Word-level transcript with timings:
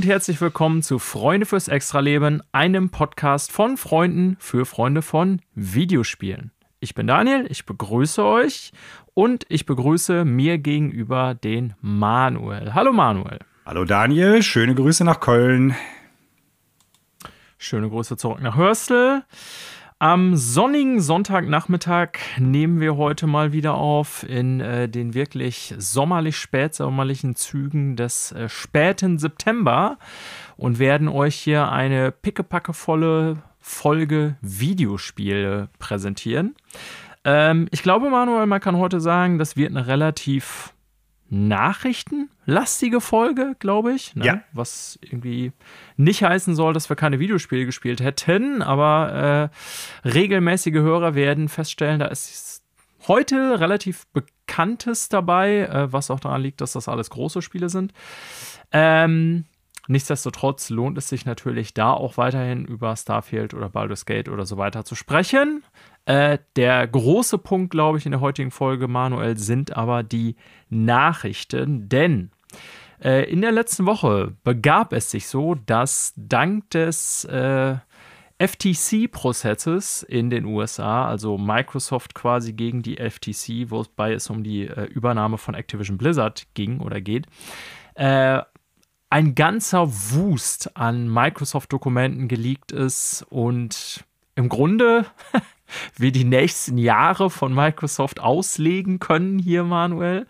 Und 0.00 0.06
herzlich 0.06 0.40
willkommen 0.40 0.82
zu 0.82 0.98
Freunde 0.98 1.44
fürs 1.44 1.68
Extraleben, 1.68 2.42
einem 2.52 2.88
Podcast 2.88 3.52
von 3.52 3.76
Freunden 3.76 4.38
für 4.40 4.64
Freunde 4.64 5.02
von 5.02 5.42
Videospielen. 5.54 6.52
Ich 6.78 6.94
bin 6.94 7.06
Daniel, 7.06 7.46
ich 7.50 7.66
begrüße 7.66 8.24
euch 8.24 8.72
und 9.12 9.44
ich 9.50 9.66
begrüße 9.66 10.24
mir 10.24 10.56
gegenüber 10.56 11.34
den 11.34 11.74
Manuel. 11.82 12.72
Hallo 12.72 12.94
Manuel. 12.94 13.40
Hallo 13.66 13.84
Daniel, 13.84 14.42
schöne 14.42 14.74
Grüße 14.74 15.04
nach 15.04 15.20
Köln. 15.20 15.76
Schöne 17.58 17.90
Grüße 17.90 18.16
zurück 18.16 18.40
nach 18.40 18.56
Hörstel. 18.56 19.24
Am 20.02 20.34
sonnigen 20.34 21.02
Sonntagnachmittag 21.02 22.12
nehmen 22.38 22.80
wir 22.80 22.96
heute 22.96 23.26
mal 23.26 23.52
wieder 23.52 23.74
auf 23.74 24.26
in 24.26 24.58
äh, 24.58 24.88
den 24.88 25.12
wirklich 25.12 25.74
sommerlich 25.76 26.38
spätsommerlichen 26.38 27.36
Zügen 27.36 27.96
des 27.96 28.32
äh, 28.32 28.48
späten 28.48 29.18
September 29.18 29.98
und 30.56 30.78
werden 30.78 31.06
euch 31.06 31.34
hier 31.34 31.70
eine 31.70 32.12
pickepackevolle 32.12 33.42
Folge 33.58 34.36
Videospiele 34.40 35.68
präsentieren. 35.78 36.54
Ähm, 37.26 37.68
ich 37.70 37.82
glaube, 37.82 38.08
Manuel, 38.08 38.46
man 38.46 38.62
kann 38.62 38.78
heute 38.78 39.00
sagen, 39.00 39.38
das 39.38 39.58
wird 39.58 39.68
eine 39.68 39.86
relativ 39.86 40.72
nachrichtenlastige 41.30 43.00
Folge, 43.00 43.54
glaube 43.60 43.92
ich. 43.92 44.14
Ne? 44.16 44.26
Ja. 44.26 44.40
Was 44.52 44.98
irgendwie 45.00 45.52
nicht 45.96 46.24
heißen 46.24 46.54
soll, 46.56 46.74
dass 46.74 46.88
wir 46.88 46.96
keine 46.96 47.20
Videospiele 47.20 47.64
gespielt 47.64 48.00
hätten, 48.02 48.62
aber 48.62 49.50
äh, 50.04 50.08
regelmäßige 50.08 50.74
Hörer 50.74 51.14
werden 51.14 51.48
feststellen, 51.48 52.00
da 52.00 52.06
ist 52.06 52.62
heute 53.06 53.60
relativ 53.60 54.06
Bekanntes 54.08 55.08
dabei, 55.08 55.60
äh, 55.60 55.92
was 55.92 56.10
auch 56.10 56.20
daran 56.20 56.42
liegt, 56.42 56.60
dass 56.60 56.72
das 56.72 56.88
alles 56.88 57.10
große 57.10 57.42
Spiele 57.42 57.68
sind. 57.68 57.92
Ähm, 58.72 59.44
nichtsdestotrotz 59.86 60.68
lohnt 60.68 60.98
es 60.98 61.08
sich 61.08 61.24
natürlich 61.26 61.74
da 61.74 61.92
auch 61.92 62.16
weiterhin 62.16 62.64
über 62.64 62.96
Starfield 62.96 63.54
oder 63.54 63.68
Baldur's 63.68 64.04
Gate 64.04 64.28
oder 64.28 64.46
so 64.46 64.56
weiter 64.56 64.84
zu 64.84 64.96
sprechen. 64.96 65.62
Äh, 66.06 66.38
der 66.56 66.86
große 66.86 67.38
Punkt, 67.38 67.70
glaube 67.70 67.98
ich, 67.98 68.06
in 68.06 68.12
der 68.12 68.20
heutigen 68.20 68.50
Folge, 68.50 68.88
Manuel, 68.88 69.36
sind 69.36 69.76
aber 69.76 70.02
die 70.02 70.36
Nachrichten, 70.68 71.88
denn 71.88 72.30
äh, 73.02 73.30
in 73.30 73.40
der 73.40 73.52
letzten 73.52 73.86
Woche 73.86 74.34
begab 74.44 74.92
es 74.92 75.10
sich 75.10 75.28
so, 75.28 75.54
dass 75.54 76.12
dank 76.16 76.70
des 76.70 77.24
äh, 77.24 77.76
FTC-Prozesses 78.40 80.02
in 80.02 80.30
den 80.30 80.46
USA, 80.46 81.06
also 81.06 81.36
Microsoft 81.36 82.14
quasi 82.14 82.54
gegen 82.54 82.82
die 82.82 82.96
FTC, 82.96 83.70
wobei 83.70 84.14
es 84.14 84.30
um 84.30 84.42
die 84.42 84.66
äh, 84.66 84.84
Übernahme 84.84 85.36
von 85.36 85.54
Activision 85.54 85.98
Blizzard 85.98 86.46
ging 86.54 86.80
oder 86.80 87.02
geht, 87.02 87.26
äh, 87.94 88.40
ein 89.10 89.34
ganzer 89.34 89.88
Wust 89.88 90.76
an 90.76 91.12
Microsoft-Dokumenten 91.12 92.28
geleakt 92.28 92.72
ist 92.72 93.26
und 93.28 94.04
im 94.36 94.48
Grunde 94.48 95.04
wir 95.96 96.12
die 96.12 96.24
nächsten 96.24 96.78
Jahre 96.78 97.30
von 97.30 97.54
Microsoft 97.54 98.20
auslegen 98.20 98.98
können 98.98 99.38
hier, 99.38 99.64
Manuel. 99.64 100.26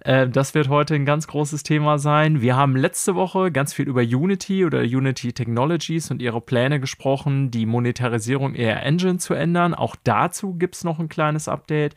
Äh, 0.00 0.28
das 0.28 0.54
wird 0.54 0.68
heute 0.68 0.94
ein 0.94 1.04
ganz 1.04 1.26
großes 1.26 1.62
Thema 1.62 1.98
sein. 1.98 2.40
Wir 2.40 2.56
haben 2.56 2.76
letzte 2.76 3.14
Woche 3.14 3.52
ganz 3.52 3.72
viel 3.72 3.88
über 3.88 4.02
Unity 4.02 4.64
oder 4.64 4.80
Unity 4.80 5.32
Technologies 5.32 6.10
und 6.10 6.22
ihre 6.22 6.40
Pläne 6.40 6.80
gesprochen, 6.80 7.50
die 7.50 7.66
Monetarisierung 7.66 8.54
ihrer 8.54 8.82
Engine 8.82 9.18
zu 9.18 9.34
ändern. 9.34 9.74
Auch 9.74 9.96
dazu 10.04 10.54
gibt 10.54 10.76
es 10.76 10.84
noch 10.84 10.98
ein 10.98 11.08
kleines 11.08 11.48
Update. 11.48 11.94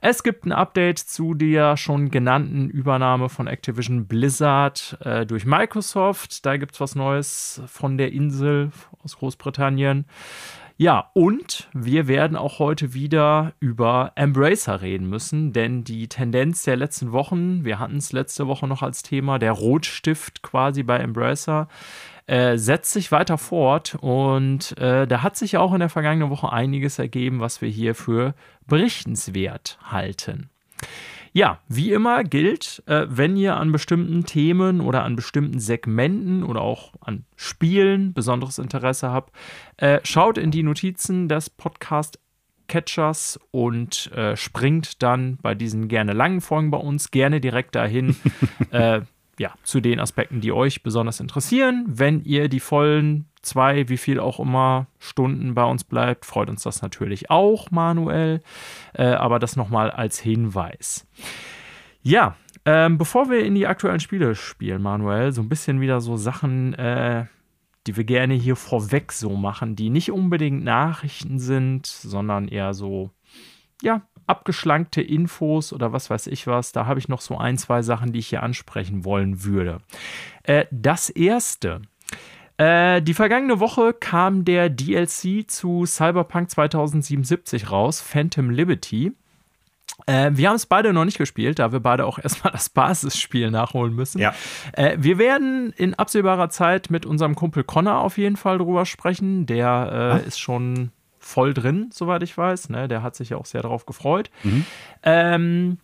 Es 0.00 0.22
gibt 0.22 0.46
ein 0.46 0.52
Update 0.52 0.98
zu 0.98 1.34
der 1.34 1.76
schon 1.76 2.10
genannten 2.10 2.70
Übernahme 2.70 3.28
von 3.28 3.46
Activision 3.46 4.06
Blizzard 4.06 4.98
äh, 5.00 5.26
durch 5.26 5.44
Microsoft. 5.44 6.46
Da 6.46 6.56
gibt 6.56 6.74
es 6.74 6.80
was 6.80 6.94
Neues 6.94 7.62
von 7.66 7.98
der 7.98 8.12
Insel 8.12 8.70
aus 9.02 9.16
Großbritannien. 9.16 10.04
Ja, 10.82 11.10
und 11.12 11.68
wir 11.74 12.08
werden 12.08 12.38
auch 12.38 12.58
heute 12.58 12.94
wieder 12.94 13.52
über 13.60 14.12
Embracer 14.14 14.80
reden 14.80 15.10
müssen, 15.10 15.52
denn 15.52 15.84
die 15.84 16.08
Tendenz 16.08 16.62
der 16.62 16.76
letzten 16.76 17.12
Wochen, 17.12 17.66
wir 17.66 17.78
hatten 17.78 17.98
es 17.98 18.12
letzte 18.12 18.46
Woche 18.46 18.66
noch 18.66 18.80
als 18.80 19.02
Thema, 19.02 19.38
der 19.38 19.52
Rotstift 19.52 20.40
quasi 20.40 20.82
bei 20.82 20.96
Embracer, 20.96 21.68
äh, 22.26 22.56
setzt 22.56 22.92
sich 22.92 23.12
weiter 23.12 23.36
fort 23.36 23.98
und 24.00 24.74
äh, 24.78 25.06
da 25.06 25.22
hat 25.22 25.36
sich 25.36 25.58
auch 25.58 25.74
in 25.74 25.80
der 25.80 25.90
vergangenen 25.90 26.30
Woche 26.30 26.50
einiges 26.50 26.98
ergeben, 26.98 27.40
was 27.40 27.60
wir 27.60 27.68
hier 27.68 27.94
für 27.94 28.32
berichtenswert 28.66 29.78
halten. 29.84 30.48
Ja, 31.32 31.60
wie 31.68 31.92
immer 31.92 32.24
gilt, 32.24 32.82
äh, 32.86 33.06
wenn 33.08 33.36
ihr 33.36 33.56
an 33.56 33.70
bestimmten 33.70 34.24
Themen 34.24 34.80
oder 34.80 35.04
an 35.04 35.14
bestimmten 35.14 35.60
Segmenten 35.60 36.42
oder 36.42 36.60
auch 36.60 36.92
an 37.00 37.24
Spielen 37.36 38.12
besonderes 38.12 38.58
Interesse 38.58 39.10
habt, 39.10 39.32
äh, 39.76 40.00
schaut 40.02 40.38
in 40.38 40.50
die 40.50 40.64
Notizen 40.64 41.28
des 41.28 41.48
Podcast 41.48 42.18
Catchers 42.66 43.38
und 43.50 44.10
äh, 44.12 44.36
springt 44.36 45.02
dann 45.02 45.38
bei 45.42 45.54
diesen 45.54 45.88
gerne 45.88 46.12
langen 46.12 46.40
Folgen 46.40 46.70
bei 46.70 46.78
uns 46.78 47.10
gerne 47.10 47.40
direkt 47.40 47.74
dahin. 47.74 48.16
äh, 48.70 49.02
ja, 49.38 49.54
zu 49.62 49.80
den 49.80 50.00
Aspekten, 50.00 50.40
die 50.42 50.52
euch 50.52 50.82
besonders 50.82 51.18
interessieren. 51.18 51.86
Wenn 51.88 52.22
ihr 52.24 52.48
die 52.48 52.60
vollen 52.60 53.29
zwei, 53.42 53.88
wie 53.88 53.96
viel 53.96 54.20
auch 54.20 54.40
immer 54.40 54.86
Stunden 54.98 55.54
bei 55.54 55.64
uns 55.64 55.84
bleibt, 55.84 56.26
freut 56.26 56.50
uns 56.50 56.62
das 56.62 56.82
natürlich 56.82 57.30
auch, 57.30 57.70
Manuel. 57.70 58.40
Äh, 58.92 59.04
aber 59.04 59.38
das 59.38 59.56
nochmal 59.56 59.90
als 59.90 60.18
Hinweis. 60.18 61.06
Ja, 62.02 62.36
ähm, 62.64 62.98
bevor 62.98 63.30
wir 63.30 63.44
in 63.44 63.54
die 63.54 63.66
aktuellen 63.66 64.00
Spiele 64.00 64.34
spielen, 64.34 64.82
Manuel, 64.82 65.32
so 65.32 65.42
ein 65.42 65.48
bisschen 65.48 65.80
wieder 65.80 66.00
so 66.00 66.16
Sachen, 66.16 66.74
äh, 66.74 67.26
die 67.86 67.96
wir 67.96 68.04
gerne 68.04 68.34
hier 68.34 68.56
vorweg 68.56 69.12
so 69.12 69.36
machen, 69.36 69.76
die 69.76 69.90
nicht 69.90 70.10
unbedingt 70.10 70.62
Nachrichten 70.62 71.38
sind, 71.38 71.86
sondern 71.86 72.48
eher 72.48 72.74
so, 72.74 73.10
ja, 73.82 74.02
abgeschlankte 74.26 75.02
Infos 75.02 75.72
oder 75.72 75.92
was 75.92 76.08
weiß 76.08 76.28
ich 76.28 76.46
was. 76.46 76.72
Da 76.72 76.86
habe 76.86 77.00
ich 77.00 77.08
noch 77.08 77.20
so 77.20 77.36
ein, 77.36 77.58
zwei 77.58 77.82
Sachen, 77.82 78.12
die 78.12 78.20
ich 78.20 78.28
hier 78.28 78.42
ansprechen 78.42 79.04
wollen 79.04 79.42
würde. 79.42 79.78
Äh, 80.44 80.66
das 80.70 81.10
erste. 81.10 81.82
Äh, 82.60 83.00
die 83.00 83.14
vergangene 83.14 83.58
Woche 83.58 83.94
kam 83.94 84.44
der 84.44 84.68
DLC 84.68 85.50
zu 85.50 85.86
Cyberpunk 85.86 86.50
2077 86.50 87.70
raus, 87.70 88.02
Phantom 88.02 88.50
Liberty. 88.50 89.12
Äh, 90.04 90.32
wir 90.34 90.50
haben 90.50 90.56
es 90.56 90.66
beide 90.66 90.92
noch 90.92 91.06
nicht 91.06 91.16
gespielt, 91.16 91.58
da 91.58 91.72
wir 91.72 91.80
beide 91.80 92.04
auch 92.04 92.18
erstmal 92.22 92.52
das 92.52 92.68
Basisspiel 92.68 93.50
nachholen 93.50 93.94
müssen. 93.94 94.18
Ja. 94.18 94.34
Äh, 94.72 94.98
wir 94.98 95.16
werden 95.16 95.72
in 95.74 95.94
absehbarer 95.94 96.50
Zeit 96.50 96.90
mit 96.90 97.06
unserem 97.06 97.34
Kumpel 97.34 97.64
Connor 97.64 98.00
auf 98.00 98.18
jeden 98.18 98.36
Fall 98.36 98.58
drüber 98.58 98.84
sprechen. 98.84 99.46
Der 99.46 100.20
äh, 100.22 100.28
ist 100.28 100.38
schon 100.38 100.90
voll 101.18 101.54
drin, 101.54 101.88
soweit 101.94 102.22
ich 102.22 102.36
weiß. 102.36 102.68
Ne? 102.68 102.88
Der 102.88 103.02
hat 103.02 103.16
sich 103.16 103.30
ja 103.30 103.38
auch 103.38 103.46
sehr 103.46 103.62
darauf 103.62 103.86
gefreut. 103.86 104.30
Mhm. 104.42 104.66
Ähm, 105.02 105.78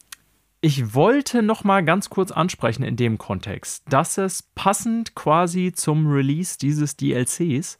ich 0.66 0.97
wollte 0.97 1.44
noch 1.44 1.62
mal 1.62 1.84
ganz 1.84 2.10
kurz 2.10 2.32
ansprechen 2.32 2.82
in 2.82 2.97
dem 2.97 3.19
Kontext, 3.19 3.85
dass 3.88 4.19
es 4.19 4.43
passend 4.56 5.14
quasi 5.14 5.70
zum 5.73 6.08
Release 6.08 6.58
dieses 6.58 6.96
DLCs 6.96 7.79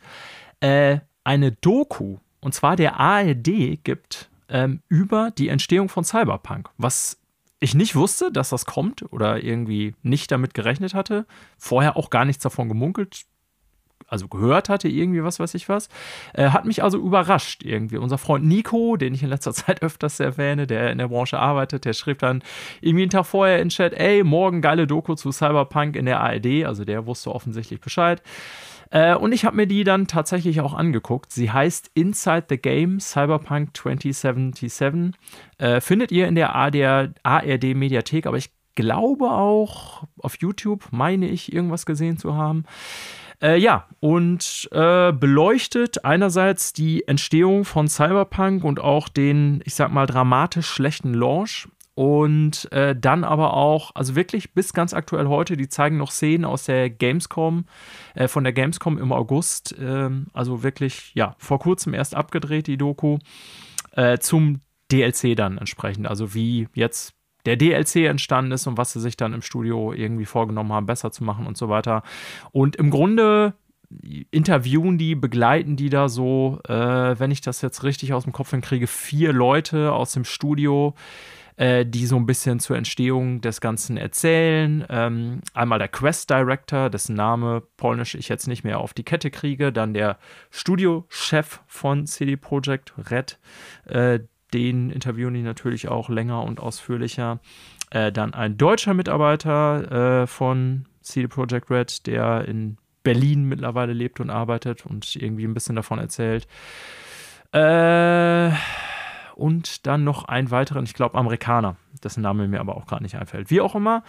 äh, 0.61 1.01
eine 1.25 1.51
Doku, 1.51 2.19
und 2.39 2.55
zwar 2.55 2.77
der 2.77 3.01
ARD, 3.01 3.83
gibt 3.83 4.31
ähm, 4.49 4.83
über 4.89 5.33
die 5.33 5.49
Entstehung 5.49 5.89
von 5.89 6.05
Cyberpunk, 6.05 6.71
was 6.79 7.21
ich 7.59 7.75
nicht 7.75 7.97
wusste, 7.97 8.31
dass 8.31 8.51
das 8.51 8.67
kommt 8.67 9.03
oder 9.13 9.43
irgendwie 9.43 9.97
nicht 10.05 10.31
damit 10.31 10.55
gerechnet 10.55 10.95
hatte. 10.95 11.27
Vorher 11.59 11.97
auch 11.97 12.09
gar 12.09 12.25
nichts 12.25 12.45
davon 12.45 12.69
gemunkelt 12.69 13.23
also 14.07 14.29
gehört 14.29 14.69
hatte, 14.69 14.89
irgendwie 14.89 15.23
was 15.23 15.41
weiß 15.41 15.55
ich 15.55 15.69
was. 15.69 15.89
Äh, 16.35 16.51
hat 16.51 16.65
mich 16.65 16.83
also 16.83 16.99
überrascht 16.99 17.63
irgendwie. 17.65 17.97
Unser 17.97 18.19
Freund 18.19 18.47
Nico, 18.47 18.97
den 18.97 19.15
ich 19.15 19.23
in 19.23 19.29
letzter 19.29 19.53
Zeit 19.55 19.83
öfters 19.83 20.21
erwähne, 20.21 20.67
der 20.67 20.91
in 20.91 20.99
der 20.99 21.09
Branche 21.09 21.39
arbeitet, 21.39 21.85
der 21.85 21.93
schrieb 21.93 22.19
dann 22.21 22.43
irgendwie 22.81 23.03
einen 23.03 23.11
Tag 23.11 23.27
vorher 23.27 23.61
in 23.61 23.69
Chat, 23.69 23.93
ey, 23.95 24.23
morgen 24.23 24.61
geile 24.61 24.87
Doku 24.87 25.15
zu 25.15 25.33
Cyberpunk 25.33 25.97
in 25.97 26.07
der 26.07 26.21
ARD. 26.21 26.65
Also 26.65 26.85
der 26.85 27.07
wusste 27.07 27.35
offensichtlich 27.35 27.81
Bescheid. 27.81 28.23
Äh, 28.91 29.15
und 29.17 29.33
ich 29.33 29.45
habe 29.45 29.57
mir 29.57 29.67
die 29.67 29.85
dann 29.85 30.07
tatsächlich 30.07 30.61
auch 30.61 30.75
angeguckt. 30.75 31.33
Sie 31.33 31.51
heißt 31.51 31.91
Inside 31.95 32.47
the 32.49 32.59
Game 32.59 33.01
Cyberpunk 33.01 33.77
2077. 33.77 35.13
Äh, 35.59 35.81
findet 35.81 36.13
ihr 36.13 36.29
in 36.29 36.35
der 36.35 36.55
ARD 36.55 37.75
Mediathek, 37.75 38.27
aber 38.27 38.37
ich 38.37 38.51
glaube 38.75 39.31
auch 39.31 40.05
auf 40.19 40.39
YouTube, 40.39 40.87
meine 40.93 41.29
ich, 41.29 41.53
irgendwas 41.53 41.87
gesehen 41.87 42.19
zu 42.19 42.35
haben. 42.35 42.65
Äh, 43.43 43.59
ja, 43.59 43.87
und 44.01 44.69
äh, 44.73 45.13
beleuchtet 45.13 46.05
einerseits 46.05 46.73
die 46.73 47.07
Entstehung 47.07 47.65
von 47.65 47.89
Cyberpunk 47.89 48.65
und 48.65 48.81
auch 48.81 49.09
den, 49.09 49.63
ich 49.65 49.75
sag 49.75 49.93
mal, 49.93 50.07
dramatisch 50.07 50.67
schlechten 50.67 51.15
Launch. 51.15 51.69
Und 51.95 52.71
äh, 52.73 52.95
dann 52.95 53.25
aber 53.25 53.55
auch, 53.55 53.91
also 53.95 54.17
wirklich 54.17 54.53
bis 54.53 54.75
ganz 54.75 54.93
aktuell 54.93 55.29
heute, 55.29 55.57
die 55.57 55.69
zeigen 55.69 55.97
noch 55.97 56.11
Szenen 56.11 56.45
aus 56.45 56.65
der 56.65 56.91
Gamescom, 56.91 57.65
äh, 58.15 58.29
von 58.29 58.45
der 58.45 58.53
Gamescom 58.53 58.99
im 58.99 59.13
August. 59.13 59.75
Ähm, 59.81 60.27
also 60.35 60.63
wirklich, 60.63 61.13
ja, 61.15 61.37
vor 61.39 61.59
kurzem 61.59 61.95
erst 61.95 62.15
abgedreht, 62.15 62.67
die 62.67 62.77
Doku. 62.77 63.19
Äh, 63.93 64.19
zum 64.19 64.61
DLC 64.93 65.35
dann 65.35 65.57
entsprechend. 65.57 66.07
Also 66.07 66.35
wie 66.35 66.69
jetzt 66.75 67.15
der 67.47 67.57
DLC 67.57 68.07
entstanden 68.07 68.53
ist 68.53 68.67
und 68.67 68.77
was 68.77 68.93
sie 68.93 69.01
sich 69.01 69.17
dann 69.17 69.33
im 69.33 69.43
Studio 69.43 69.93
irgendwie 69.93 70.27
vorgenommen 70.27 70.73
haben, 70.73 70.87
besser 70.87 71.11
zu 71.11 71.25
machen 71.25 71.47
und 71.47 71.57
so 71.57 71.69
weiter. 71.69 72.03
Und 72.53 72.77
im 72.77 72.91
Grunde 72.91 73.55
interviewen 74.31 74.99
die, 74.99 75.15
begleiten 75.15 75.77
die 75.77 75.91
da 75.91 76.09
so, 76.09 76.59
äh, 76.69 76.73
wenn 77.19 77.31
ich 77.31 77.41
das 77.41 77.63
jetzt 77.63 77.85
richtig 77.85 78.13
aus 78.13 78.25
dem 78.25 78.33
Kopf 78.33 78.51
hinkriege, 78.51 78.87
vier 78.87 79.33
Leute 79.33 79.93
aus 79.93 80.13
dem 80.13 80.25
Studio, 80.25 80.95
äh, 81.57 81.87
die 81.87 82.07
so 82.07 82.17
ein 82.17 82.27
bisschen 82.27 82.61
zur 82.61 82.77
Entstehung 82.77 83.41
des 83.41 83.61
Ganzen 83.61 83.97
erzählen. 83.97 84.85
Ähm, 84.89 85.41
einmal 85.55 85.79
der 85.79 85.89
Quest 85.89 86.31
Director, 86.31 86.91
dessen 86.91 87.15
Name 87.15 87.63
polnisch 87.77 88.15
ich 88.15 88.29
jetzt 88.29 88.47
nicht 88.47 88.65
mehr 88.65 88.79
auf 88.79 88.93
die 88.93 89.05
Kette 89.05 89.31
kriege, 89.31 89.73
dann 89.73 89.95
der 89.95 90.19
Studiochef 90.51 91.61
von 91.67 92.07
CD 92.07 92.37
Projekt 92.37 92.93
Red, 93.11 93.39
äh, 93.87 94.21
den 94.57 94.91
interviewen 94.91 95.35
die 95.35 95.43
natürlich 95.43 95.89
auch 95.89 96.09
länger 96.09 96.43
und 96.43 96.61
ausführlicher. 96.61 97.41
Äh, 97.91 98.11
dann 98.11 98.33
ein 98.35 98.57
deutscher 98.57 98.95
Mitarbeiter 98.95 100.23
äh, 100.23 100.27
von 100.27 100.87
CD 101.03 101.29
Projekt 101.29 101.71
Red, 101.71 102.07
der 102.07 102.47
in 102.49 102.79
Berlin 103.03 103.45
mittlerweile 103.45 103.93
lebt 103.93 104.19
und 104.19 104.31
arbeitet 104.31 104.87
und 104.87 105.15
irgendwie 105.15 105.45
ein 105.45 105.55
bisschen 105.55 105.77
davon 105.77 105.99
erzählt. 105.99 106.49
Äh, 107.53 108.51
und 109.37 109.87
dann 109.87 110.03
noch 110.03 110.25
einen 110.25 110.51
weiteren, 110.51 110.85
ich 110.85 110.95
glaube, 110.95 111.17
Amerikaner, 111.17 111.77
dessen 112.03 112.23
Name 112.23 112.49
mir 112.49 112.59
aber 112.59 112.77
auch 112.77 112.87
gerade 112.87 113.03
nicht 113.03 113.17
einfällt. 113.17 113.51
Wie 113.51 113.61
auch 113.61 113.75
immer. 113.75 114.03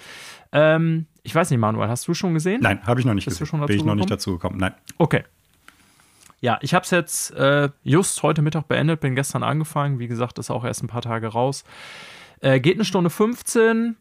Ähm, 0.54 1.06
ich 1.24 1.36
weiß 1.36 1.52
nicht, 1.52 1.60
Manuel, 1.60 1.90
hast 1.90 2.08
du 2.08 2.14
schon 2.14 2.34
gesehen? 2.34 2.62
Nein, 2.62 2.82
habe 2.88 3.02
ich 3.02 3.06
noch 3.06 3.14
nicht 3.14 3.26
Bist 3.26 3.40
gesehen. 3.40 3.46
Du 3.46 3.50
schon 3.50 3.60
Bin 3.68 3.76
ich 3.76 3.84
noch 3.84 3.88
gekommen? 3.88 4.00
nicht 4.00 4.12
dazu 4.12 4.32
gekommen. 4.32 4.58
Nein. 4.58 4.74
Okay. 4.98 5.26
Ja, 6.40 6.60
ich 6.62 6.74
habe 6.74 6.84
es 6.84 6.92
jetzt 6.92 7.32
äh, 7.32 7.70
just 7.84 8.22
heute 8.24 8.42
Mittag 8.42 8.68
beendet, 8.68 9.00
bin 9.00 9.16
gestern 9.16 9.44
angefangen. 9.44 10.00
Wie 10.00 10.08
gesagt, 10.08 10.38
ist 10.38 10.52
auch 10.52 10.64
erst 10.64 10.84
ein 10.84 10.88
paar 10.88 11.02
Tage 11.02 11.28
raus. 11.28 11.64
Äh, 12.42 12.60
geht 12.60 12.76
eine 12.76 12.86
Stunde 12.86 13.10
15. 13.10 13.96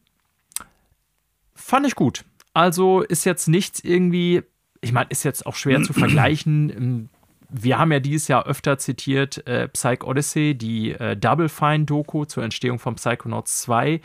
Fand 1.55 1.87
ich 1.87 1.95
gut. 1.95 2.25
Also 2.53 3.03
ist 3.03 3.25
jetzt 3.25 3.49
nichts 3.49 3.81
irgendwie 3.81 4.43
ich 4.81 4.93
meine, 4.93 5.07
ist 5.11 5.25
jetzt 5.25 5.47
auch 5.47 5.55
schwer 5.55 5.83
zu 5.83 5.93
vergleichen. 5.93 6.71
Ähm, 6.71 7.09
wir 7.49 7.79
haben 7.79 7.93
ja 7.93 8.01
dieses 8.01 8.29
Jahr 8.29 8.47
öfter 8.47 8.79
zitiert 8.79 9.47
äh, 9.47 9.69
Psych 9.69 10.03
Odyssey, 10.03 10.55
die 10.57 10.93
äh, 10.93 11.17
Double 11.17 11.49
Fine-Doku 11.49 12.25
zur 12.25 12.43
Entstehung 12.43 12.79
von 12.79 12.97
Psychonauts 12.97 13.63
2. 13.63 14.01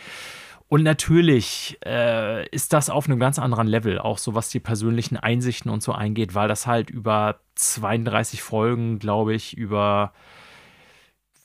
Und 0.72 0.84
natürlich 0.84 1.78
äh, 1.86 2.48
ist 2.48 2.72
das 2.72 2.90
auf 2.90 3.06
einem 3.06 3.20
ganz 3.20 3.38
anderen 3.40 3.68
Level, 3.68 4.00
auch 4.00 4.18
so 4.18 4.36
was 4.36 4.48
die 4.48 4.62
persönlichen 4.62 5.18
Einsichten 5.18 5.70
und 5.70 5.84
so 5.84 5.92
eingeht, 5.92 6.34
weil 6.34 6.48
das 6.48 6.66
halt 6.66 6.90
über 6.90 7.42
32 7.56 8.42
Folgen, 8.42 8.98
glaube 8.98 9.34
ich, 9.34 9.58
über 9.58 10.14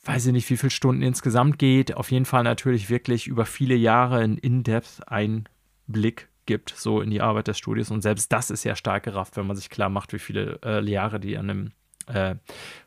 weiß 0.04 0.26
ich 0.26 0.32
nicht, 0.32 0.48
wie 0.48 0.56
viele 0.56 0.70
Stunden 0.70 1.02
insgesamt 1.02 1.58
geht. 1.58 1.96
Auf 1.96 2.12
jeden 2.12 2.24
Fall 2.24 2.44
natürlich 2.44 2.88
wirklich 2.88 3.26
über 3.26 3.46
viele 3.46 3.74
Jahre 3.74 4.20
ein 4.20 4.38
In-Depth-Einblick 4.38 6.28
gibt, 6.46 6.70
so 6.76 7.00
in 7.00 7.10
die 7.10 7.20
Arbeit 7.20 7.48
des 7.48 7.58
Studios. 7.58 7.90
Und 7.90 8.02
selbst 8.02 8.32
das 8.32 8.52
ist 8.52 8.62
ja 8.62 8.76
stark 8.76 9.02
gerafft, 9.02 9.36
wenn 9.36 9.48
man 9.48 9.56
sich 9.56 9.70
klar 9.70 9.88
macht, 9.88 10.12
wie 10.12 10.20
viele 10.20 10.60
äh, 10.64 10.88
Jahre 10.88 11.18
die 11.18 11.36
an 11.36 11.50
einem 11.50 11.72
äh, 12.06 12.36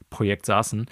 Projekt 0.10 0.46
saßen. 0.46 0.88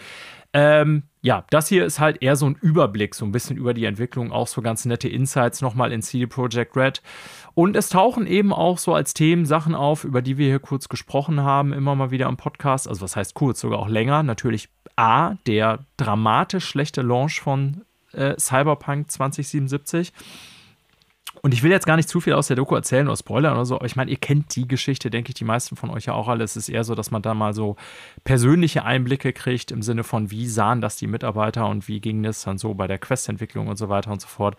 Ähm, 0.54 1.04
ja, 1.22 1.44
das 1.50 1.68
hier 1.68 1.86
ist 1.86 2.00
halt 2.00 2.22
eher 2.22 2.36
so 2.36 2.46
ein 2.48 2.56
Überblick, 2.62 3.14
so 3.14 3.26
ein 3.26 3.32
bisschen 3.32 3.58
über 3.58 3.74
die 3.74 3.86
Entwicklung, 3.86 4.32
auch 4.32 4.48
so 4.48 4.62
ganz 4.62 4.86
nette 4.86 5.10
Insights 5.10 5.62
nochmal 5.62 5.92
in 5.92 6.02
CD 6.02 6.26
Projekt 6.26 6.76
Red. 6.76 7.02
Und 7.54 7.76
es 7.76 7.90
tauchen 7.90 8.26
eben 8.26 8.54
auch 8.54 8.78
so 8.78 8.94
als 8.94 9.14
Themen 9.14 9.46
Sachen 9.46 9.76
auf, 9.76 10.04
über 10.04 10.22
die 10.22 10.38
wir 10.38 10.48
hier 10.48 10.60
kurz 10.60 10.90
gesprochen 10.90 11.42
haben, 11.42 11.74
immer 11.74 11.96
mal 11.96 12.12
wieder 12.12 12.28
am 12.28 12.38
Podcast. 12.38 12.88
Also 12.88 13.02
was 13.02 13.16
heißt 13.16 13.34
kurz, 13.34 13.60
sogar 13.60 13.80
auch 13.80 13.90
länger. 13.90 14.24
Natürlich 14.24 14.70
A, 14.96 15.36
der 15.46 15.80
dramatisch 15.98 16.66
schlechte 16.66 17.02
Launch 17.02 17.42
von 17.42 17.82
äh, 18.14 18.36
Cyberpunk 18.40 19.12
2077 19.12 20.14
und 21.42 21.54
ich 21.54 21.64
will 21.64 21.72
jetzt 21.72 21.86
gar 21.86 21.96
nicht 21.96 22.10
zu 22.10 22.22
viel 22.22 22.34
aus 22.34 22.48
der 22.48 22.56
Doku 22.56 22.76
erzählen 22.76 23.08
oder 23.08 23.18
spoilern 23.18 23.54
oder 23.54 23.66
so, 23.66 23.76
aber 23.76 23.86
ich 23.86 23.96
meine, 23.96 24.12
ihr 24.12 24.18
kennt 24.18 24.56
die 24.56 24.68
Geschichte, 24.68 25.10
denke 25.10 25.30
ich, 25.30 25.36
die 25.36 25.46
meisten 25.46 25.76
von 25.76 25.90
euch 25.90 26.06
ja 26.06 26.14
auch 26.14 26.28
alle. 26.28 26.44
Es 26.44 26.56
ist 26.56 26.70
eher 26.70 26.84
so, 26.84 26.96
dass 26.96 27.12
man 27.12 27.22
da 27.22 27.34
mal 27.34 27.54
so 27.54 27.76
persönliche 28.24 28.84
Einblicke 28.84 29.34
kriegt 29.34 29.72
im 29.72 29.82
Sinne 29.82 30.04
von, 30.04 30.32
wie 30.32 30.48
sahen 30.48 30.82
das 30.82 30.98
die 30.98 31.08
Mitarbeiter 31.08 31.68
und 31.68 31.88
wie 31.88 32.00
ging 32.00 32.24
das 32.24 32.44
dann 32.44 32.58
so 32.58 32.74
bei 32.74 32.88
der 32.88 33.00
Questentwicklung 33.00 33.68
und 33.68 33.78
so 33.78 33.90
weiter 33.90 34.12
und 34.12 34.22
so 34.22 34.28
fort. 34.28 34.58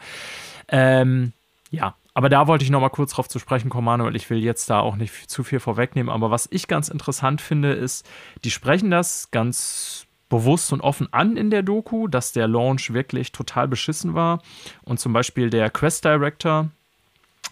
Ähm, 0.68 1.32
ja, 1.70 1.96
aber 2.18 2.28
da 2.28 2.48
wollte 2.48 2.64
ich 2.64 2.70
noch 2.70 2.80
mal 2.80 2.88
kurz 2.88 3.12
drauf 3.12 3.28
zu 3.28 3.38
sprechen 3.38 3.70
kommen, 3.70 3.84
Manuel. 3.84 4.16
Ich 4.16 4.28
will 4.28 4.42
jetzt 4.42 4.68
da 4.70 4.80
auch 4.80 4.96
nicht 4.96 5.30
zu 5.30 5.44
viel 5.44 5.60
vorwegnehmen. 5.60 6.12
Aber 6.12 6.32
was 6.32 6.48
ich 6.50 6.66
ganz 6.66 6.88
interessant 6.88 7.40
finde, 7.40 7.72
ist, 7.72 8.08
die 8.42 8.50
sprechen 8.50 8.90
das 8.90 9.30
ganz 9.30 10.07
bewusst 10.28 10.72
und 10.72 10.80
offen 10.80 11.12
an 11.12 11.36
in 11.36 11.50
der 11.50 11.62
Doku, 11.62 12.08
dass 12.08 12.32
der 12.32 12.48
Launch 12.48 12.92
wirklich 12.92 13.32
total 13.32 13.68
beschissen 13.68 14.14
war. 14.14 14.42
Und 14.82 15.00
zum 15.00 15.12
Beispiel 15.12 15.50
der 15.50 15.70
Quest 15.70 16.04
Director, 16.04 16.68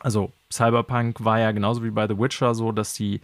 also 0.00 0.32
Cyberpunk 0.52 1.24
war 1.24 1.40
ja 1.40 1.52
genauso 1.52 1.82
wie 1.82 1.90
bei 1.90 2.06
The 2.06 2.18
Witcher 2.18 2.54
so, 2.54 2.72
dass 2.72 2.94
die 2.94 3.20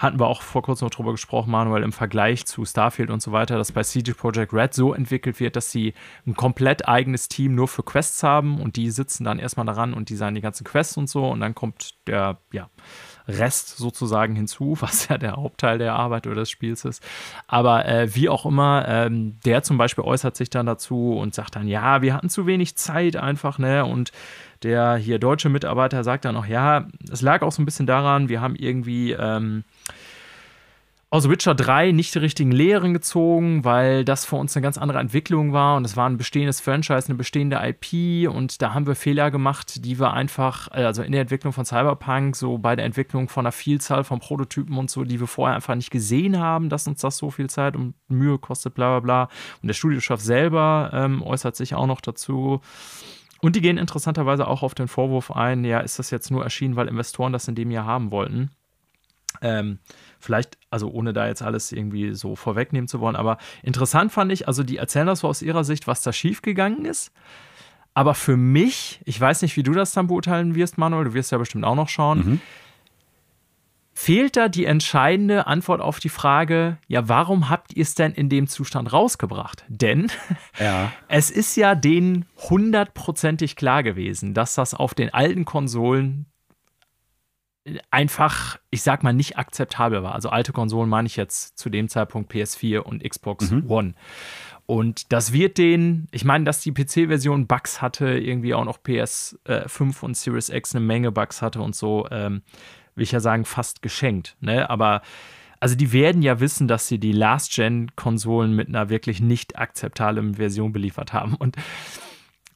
hatten 0.00 0.18
wir 0.18 0.28
auch 0.28 0.40
vor 0.40 0.62
kurzem 0.62 0.86
noch 0.86 0.94
drüber 0.94 1.12
gesprochen, 1.12 1.50
Manuel, 1.50 1.82
im 1.82 1.92
Vergleich 1.92 2.46
zu 2.46 2.64
Starfield 2.64 3.10
und 3.10 3.20
so 3.20 3.32
weiter, 3.32 3.58
dass 3.58 3.70
bei 3.70 3.82
CG 3.82 4.14
Projekt 4.14 4.54
Red 4.54 4.72
so 4.72 4.94
entwickelt 4.94 5.38
wird, 5.40 5.56
dass 5.56 5.70
sie 5.70 5.92
ein 6.26 6.34
komplett 6.34 6.88
eigenes 6.88 7.28
Team 7.28 7.54
nur 7.54 7.68
für 7.68 7.82
Quests 7.82 8.22
haben 8.22 8.62
und 8.62 8.76
die 8.76 8.90
sitzen 8.90 9.24
dann 9.24 9.38
erstmal 9.38 9.66
daran 9.66 9.92
und 9.92 10.08
designen 10.08 10.36
die 10.36 10.40
ganzen 10.40 10.64
Quests 10.64 10.96
und 10.96 11.10
so 11.10 11.28
und 11.28 11.40
dann 11.40 11.54
kommt 11.54 11.96
der, 12.06 12.38
ja, 12.50 12.70
Rest 13.38 13.76
sozusagen 13.76 14.34
hinzu, 14.36 14.76
was 14.80 15.08
ja 15.08 15.18
der 15.18 15.32
Hauptteil 15.32 15.78
der 15.78 15.94
Arbeit 15.94 16.26
oder 16.26 16.36
des 16.36 16.50
Spiels 16.50 16.84
ist. 16.84 17.02
Aber 17.46 17.86
äh, 17.86 18.14
wie 18.14 18.28
auch 18.28 18.46
immer, 18.46 18.84
ähm, 18.88 19.38
der 19.44 19.62
zum 19.62 19.78
Beispiel 19.78 20.04
äußert 20.04 20.36
sich 20.36 20.50
dann 20.50 20.66
dazu 20.66 21.14
und 21.14 21.34
sagt 21.34 21.56
dann, 21.56 21.68
ja, 21.68 22.02
wir 22.02 22.14
hatten 22.14 22.28
zu 22.28 22.46
wenig 22.46 22.76
Zeit 22.76 23.16
einfach, 23.16 23.58
ne? 23.58 23.84
Und 23.84 24.12
der 24.62 24.96
hier 24.96 25.18
deutsche 25.18 25.48
Mitarbeiter 25.48 26.04
sagt 26.04 26.26
dann 26.26 26.36
auch, 26.36 26.46
ja, 26.46 26.86
es 27.10 27.22
lag 27.22 27.42
auch 27.42 27.52
so 27.52 27.62
ein 27.62 27.64
bisschen 27.64 27.86
daran, 27.86 28.28
wir 28.28 28.40
haben 28.40 28.56
irgendwie 28.56 29.12
ähm, 29.12 29.64
aus 31.12 31.28
Witcher 31.28 31.56
3 31.56 31.90
nicht 31.90 32.14
die 32.14 32.20
richtigen 32.20 32.52
Lehren 32.52 32.94
gezogen, 32.94 33.64
weil 33.64 34.04
das 34.04 34.24
für 34.24 34.36
uns 34.36 34.56
eine 34.56 34.62
ganz 34.62 34.78
andere 34.78 35.00
Entwicklung 35.00 35.52
war 35.52 35.76
und 35.76 35.84
es 35.84 35.96
war 35.96 36.08
ein 36.08 36.16
bestehendes 36.16 36.60
Franchise, 36.60 37.08
eine 37.08 37.16
bestehende 37.16 37.58
IP 37.60 38.30
und 38.30 38.62
da 38.62 38.74
haben 38.74 38.86
wir 38.86 38.94
Fehler 38.94 39.32
gemacht, 39.32 39.84
die 39.84 39.98
wir 39.98 40.12
einfach, 40.12 40.68
äh, 40.68 40.84
also 40.84 41.02
in 41.02 41.10
der 41.10 41.22
Entwicklung 41.22 41.52
von 41.52 41.64
Cyberpunk, 41.64 42.36
so 42.36 42.58
bei 42.58 42.76
der 42.76 42.84
Entwicklung 42.84 43.28
von 43.28 43.44
einer 43.44 43.50
Vielzahl 43.50 44.04
von 44.04 44.20
Prototypen 44.20 44.78
und 44.78 44.88
so, 44.88 45.02
die 45.02 45.18
wir 45.18 45.26
vorher 45.26 45.56
einfach 45.56 45.74
nicht 45.74 45.90
gesehen 45.90 46.38
haben, 46.38 46.68
dass 46.68 46.86
uns 46.86 47.00
das 47.00 47.16
so 47.16 47.32
viel 47.32 47.50
Zeit 47.50 47.74
und 47.74 47.94
Mühe 48.06 48.38
kostet, 48.38 48.74
bla 48.74 49.00
bla 49.00 49.00
bla. 49.00 49.28
Und 49.62 49.66
der 49.66 49.74
Studiochef 49.74 50.20
selber 50.20 50.90
ähm, 50.92 51.22
äußert 51.24 51.56
sich 51.56 51.74
auch 51.74 51.88
noch 51.88 52.00
dazu. 52.00 52.60
Und 53.40 53.56
die 53.56 53.60
gehen 53.60 53.78
interessanterweise 53.78 54.46
auch 54.46 54.62
auf 54.62 54.74
den 54.74 54.86
Vorwurf 54.86 55.32
ein, 55.32 55.64
ja, 55.64 55.80
ist 55.80 55.98
das 55.98 56.10
jetzt 56.10 56.30
nur 56.30 56.44
erschienen, 56.44 56.76
weil 56.76 56.86
Investoren 56.86 57.32
das 57.32 57.48
in 57.48 57.56
dem 57.56 57.72
Jahr 57.72 57.86
haben 57.86 58.12
wollten? 58.12 58.50
Ähm, 59.42 59.78
vielleicht, 60.20 60.58
also 60.70 60.90
ohne 60.90 61.12
da 61.12 61.26
jetzt 61.26 61.42
alles 61.42 61.72
irgendwie 61.72 62.14
so 62.14 62.36
vorwegnehmen 62.36 62.88
zu 62.88 63.00
wollen, 63.00 63.16
aber 63.16 63.38
interessant 63.62 64.12
fand 64.12 64.30
ich, 64.32 64.46
also 64.46 64.62
die 64.62 64.76
erzählen 64.76 65.06
das 65.06 65.20
so 65.20 65.28
aus 65.28 65.42
ihrer 65.42 65.64
Sicht, 65.64 65.86
was 65.86 66.02
da 66.02 66.12
schiefgegangen 66.12 66.84
ist. 66.84 67.12
Aber 67.94 68.14
für 68.14 68.36
mich, 68.36 69.00
ich 69.04 69.20
weiß 69.20 69.42
nicht, 69.42 69.56
wie 69.56 69.62
du 69.62 69.72
das 69.72 69.92
dann 69.92 70.06
beurteilen 70.06 70.54
wirst, 70.54 70.78
Manuel, 70.78 71.06
du 71.06 71.14
wirst 71.14 71.32
ja 71.32 71.38
bestimmt 71.38 71.64
auch 71.64 71.74
noch 71.74 71.88
schauen, 71.88 72.18
mhm. 72.18 72.40
fehlt 73.92 74.36
da 74.36 74.48
die 74.48 74.64
entscheidende 74.64 75.46
Antwort 75.48 75.80
auf 75.80 75.98
die 75.98 76.08
Frage, 76.08 76.78
ja, 76.86 77.08
warum 77.08 77.48
habt 77.48 77.74
ihr 77.74 77.82
es 77.82 77.94
denn 77.94 78.12
in 78.12 78.28
dem 78.28 78.46
Zustand 78.46 78.92
rausgebracht? 78.92 79.64
Denn 79.68 80.06
ja. 80.60 80.92
es 81.08 81.30
ist 81.30 81.56
ja 81.56 81.74
denen 81.74 82.26
hundertprozentig 82.48 83.56
klar 83.56 83.82
gewesen, 83.82 84.34
dass 84.34 84.54
das 84.54 84.72
auf 84.74 84.94
den 84.94 85.12
alten 85.12 85.44
Konsolen 85.44 86.26
einfach, 87.90 88.58
ich 88.70 88.82
sag 88.82 89.02
mal, 89.02 89.12
nicht 89.12 89.38
akzeptabel 89.38 90.02
war. 90.02 90.14
Also 90.14 90.30
alte 90.30 90.52
Konsolen 90.52 90.88
meine 90.88 91.06
ich 91.06 91.16
jetzt 91.16 91.58
zu 91.58 91.68
dem 91.68 91.88
Zeitpunkt 91.88 92.32
PS4 92.32 92.78
und 92.78 93.02
Xbox 93.02 93.50
mhm. 93.50 93.70
One. 93.70 93.94
Und 94.66 95.12
das 95.12 95.32
wird 95.32 95.58
den, 95.58 96.06
ich 96.12 96.24
meine, 96.24 96.44
dass 96.44 96.60
die 96.60 96.72
PC-Version 96.72 97.46
Bugs 97.46 97.82
hatte, 97.82 98.18
irgendwie 98.18 98.54
auch 98.54 98.64
noch 98.64 98.78
PS5 98.78 100.02
und 100.02 100.16
Series 100.16 100.48
X 100.48 100.74
eine 100.74 100.84
Menge 100.84 101.10
Bugs 101.10 101.42
hatte 101.42 101.60
und 101.60 101.74
so, 101.74 102.06
ähm, 102.10 102.42
will 102.94 103.02
ich 103.02 103.12
ja 103.12 103.20
sagen, 103.20 103.44
fast 103.44 103.82
geschenkt. 103.82 104.36
Ne? 104.40 104.70
Aber 104.70 105.02
also 105.58 105.74
die 105.74 105.92
werden 105.92 106.22
ja 106.22 106.40
wissen, 106.40 106.68
dass 106.68 106.88
sie 106.88 106.98
die 106.98 107.12
Last-Gen-Konsolen 107.12 108.54
mit 108.54 108.68
einer 108.68 108.88
wirklich 108.88 109.20
nicht 109.20 109.58
akzeptablen 109.58 110.34
Version 110.36 110.72
beliefert 110.72 111.12
haben. 111.12 111.34
Und 111.34 111.56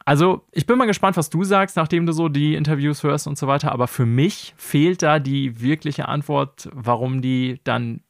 also, 0.05 0.45
ich 0.53 0.67
bin 0.67 0.77
mal 0.77 0.87
gespannt, 0.87 1.17
was 1.17 1.31
du 1.31 1.45
sagst, 1.45 1.77
nachdem 1.77 2.05
du 2.05 2.13
so 2.13 2.29
die 2.29 2.55
Interviews 2.55 3.03
hörst 3.03 3.27
und 3.27 3.39
so 3.39 3.47
weiter. 3.47 3.73
Aber 3.73 3.89
für 3.89 4.05
mich 4.05 4.55
fehlt 4.57 5.03
da 5.03 5.19
die 5.19 5.61
wirkliche 5.61 6.09
Antwort, 6.09 6.69
warum 6.73 7.23
die 7.23 7.61
dann, 7.65 8.01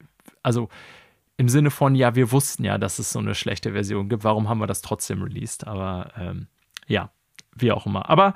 also 0.43 0.69
im 1.37 1.47
Sinne 1.49 1.71
von, 1.71 1.95
ja, 1.95 2.15
wir 2.15 2.31
wussten 2.31 2.63
ja, 2.65 2.77
dass 2.77 2.99
es 2.99 3.11
so 3.11 3.19
eine 3.19 3.35
schlechte 3.35 3.71
Version 3.71 4.09
gibt. 4.09 4.23
Warum 4.23 4.49
haben 4.49 4.59
wir 4.59 4.67
das 4.67 4.81
trotzdem 4.81 5.21
released? 5.21 5.67
Aber 5.67 6.11
ähm, 6.17 6.47
ja, 6.87 7.11
wie 7.55 7.71
auch 7.71 7.85
immer. 7.85 8.09
Aber 8.09 8.33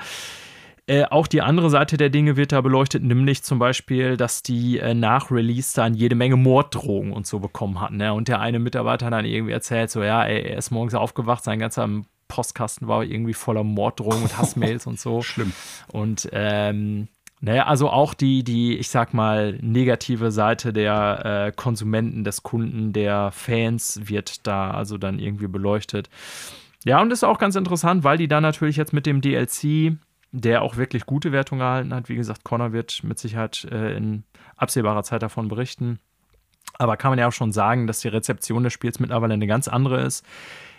äh, 0.88 1.06
auch 1.06 1.28
die 1.28 1.42
andere 1.42 1.70
Seite 1.70 1.98
der 1.98 2.10
Dinge 2.10 2.36
wird 2.36 2.52
da 2.52 2.62
beleuchtet, 2.62 3.04
nämlich 3.04 3.44
zum 3.44 3.60
Beispiel, 3.60 4.18
dass 4.18 4.42
die 4.42 4.80
äh, 4.80 4.94
nach 4.94 5.32
Release 5.32 5.76
dann 5.76 5.94
jede 5.94 6.16
Menge 6.16 6.36
Morddrohungen 6.36 7.14
und 7.14 7.28
so 7.28 7.40
bekommen 7.40 7.80
hatten. 7.80 7.98
Ne? 7.98 8.14
Und 8.14 8.28
der 8.28 8.40
eine 8.40 8.60
Mitarbeiter 8.60 9.10
dann 9.10 9.26
irgendwie 9.26 9.54
erzählt, 9.54 9.92
so, 9.92 10.02
ja, 10.02 10.24
ey, 10.24 10.42
er 10.42 10.58
ist 10.58 10.72
morgens 10.72 10.96
aufgewacht, 10.96 11.44
sein 11.44 11.60
ganzer 11.60 11.88
Postkasten 12.30 12.88
war 12.88 13.04
irgendwie 13.04 13.34
voller 13.34 13.66
Morddrohungen 13.66 14.24
und 14.24 14.38
Hassmails 14.38 14.88
und 14.88 14.98
so. 14.98 15.22
Schlimm. 15.24 15.52
Und 15.92 16.30
ähm, 16.32 17.10
naja, 17.42 17.66
also 17.66 17.90
auch 17.90 18.14
die, 18.14 18.44
die, 18.44 18.78
ich 18.78 18.90
sag 18.90 19.14
mal, 19.14 19.58
negative 19.62 20.32
Seite 20.32 20.72
der 20.72 21.48
äh, 21.48 21.52
Konsumenten, 21.52 22.24
des 22.24 22.44
Kunden, 22.44 22.94
der 22.94 23.32
Fans 23.32 24.02
wird 24.04 24.46
da 24.48 24.72
also 24.72 24.98
dann 24.98 25.20
irgendwie 25.20 25.48
beleuchtet. 25.48 26.10
Ja, 26.86 27.02
und 27.02 27.12
ist 27.12 27.24
auch 27.24 27.40
ganz 27.40 27.56
interessant, 27.56 28.04
weil 28.04 28.18
die 28.18 28.28
dann 28.28 28.44
natürlich 28.44 28.78
jetzt 28.78 28.94
mit 28.94 29.06
dem 29.06 29.22
DLC, 29.22 29.98
der 30.32 30.62
auch 30.62 30.78
wirklich 30.78 31.06
gute 31.06 31.32
Wertungen 31.32 31.62
erhalten 31.62 31.94
hat, 31.94 32.10
wie 32.10 32.16
gesagt, 32.16 32.44
Connor 32.44 32.72
wird 32.72 33.04
mit 33.04 33.20
Sicherheit 33.20 33.66
äh, 33.72 33.96
in 33.96 34.24
absehbarer 34.56 35.04
Zeit 35.04 35.22
davon 35.24 35.48
berichten. 35.48 36.00
Aber 36.78 36.98
kann 36.98 37.12
man 37.12 37.20
ja 37.20 37.28
auch 37.28 37.34
schon 37.34 37.52
sagen, 37.52 37.88
dass 37.88 38.02
die 38.02 38.08
Rezeption 38.10 38.64
des 38.64 38.74
Spiels 38.74 39.00
mittlerweile 39.00 39.34
eine 39.34 39.48
ganz 39.48 39.68
andere 39.68 40.02
ist. 40.02 40.26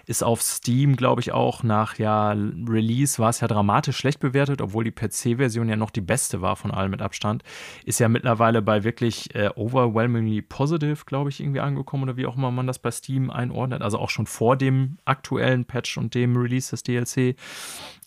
Ist 0.07 0.23
auf 0.23 0.43
Steam, 0.43 0.97
glaube 0.97 1.21
ich, 1.21 1.33
auch 1.33 1.63
nach 1.63 1.99
ja, 1.99 2.31
Release 2.31 3.19
war 3.19 3.31
es 3.31 3.41
ja 3.41 3.49
dramatisch 3.49 3.97
schlecht 3.97 4.21
bewertet, 4.21 4.61
obwohl 4.61 4.85
die 4.85 4.91
PC-Version 4.91 5.69
ja 5.69 5.77
noch 5.77 5.91
die 5.91 6.01
beste 6.01 6.41
war 6.41 6.57
von 6.57 6.71
allen 6.71 6.91
mit 6.91 7.03
Abstand. 7.03 7.43
Ist 7.85 8.01
ja 8.01 8.09
mittlerweile 8.09 8.63
bei 8.63 8.85
wirklich 8.85 9.35
äh, 9.35 9.51
overwhelmingly 9.55 10.43
positive, 10.43 11.05
glaube 11.05 11.31
ich, 11.31 11.41
irgendwie 11.41 11.61
angekommen 11.61 12.05
oder 12.05 12.17
wie 12.17 12.27
auch 12.27 12.37
immer 12.37 12.51
man 12.51 12.67
das 12.67 12.79
bei 12.79 12.91
Steam 12.91 13.31
einordnet. 13.31 13.83
Also 13.83 13.99
auch 13.99 14.11
schon 14.11 14.27
vor 14.27 14.57
dem 14.57 14.99
aktuellen 15.05 15.65
Patch 15.65 15.99
und 15.99 16.15
dem 16.15 16.37
Release 16.37 16.71
des 16.71 16.83
DLC. 16.83 17.37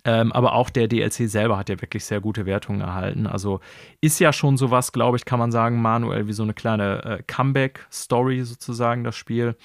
Ähm, 0.06 0.34
aber 0.34 0.54
auch 0.54 0.70
der 0.70 0.88
DLC 0.88 1.30
selber 1.30 1.58
hat 1.58 1.70
ja 1.70 1.82
wirklich 1.82 2.04
sehr 2.04 2.20
gute 2.20 2.46
Wertungen 2.46 2.82
erhalten. 2.82 3.26
Also 3.26 3.62
ist 4.02 4.20
ja 4.20 4.34
schon 4.34 4.58
sowas, 4.58 4.92
glaube 4.92 5.16
ich, 5.16 5.24
kann 5.24 5.40
man 5.40 5.52
sagen, 5.52 5.82
Manuel, 5.82 6.28
wie 6.28 6.34
so 6.34 6.44
eine 6.44 6.54
kleine 6.54 7.04
äh, 7.04 7.24
Comeback-Story 7.26 8.44
sozusagen, 8.44 9.06
das 9.06 9.16
Spiel. 9.16 9.56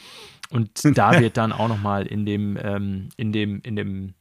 Und 0.51 0.97
da 0.97 1.21
wird 1.21 1.37
dann 1.37 1.53
auch 1.53 1.69
nochmal 1.69 2.07
in 2.07 2.25
dem, 2.25 2.59
ähm, 2.61 3.09
in 3.17 3.33
dem, 3.33 3.61
in 3.63 3.77
dem, 3.77 4.15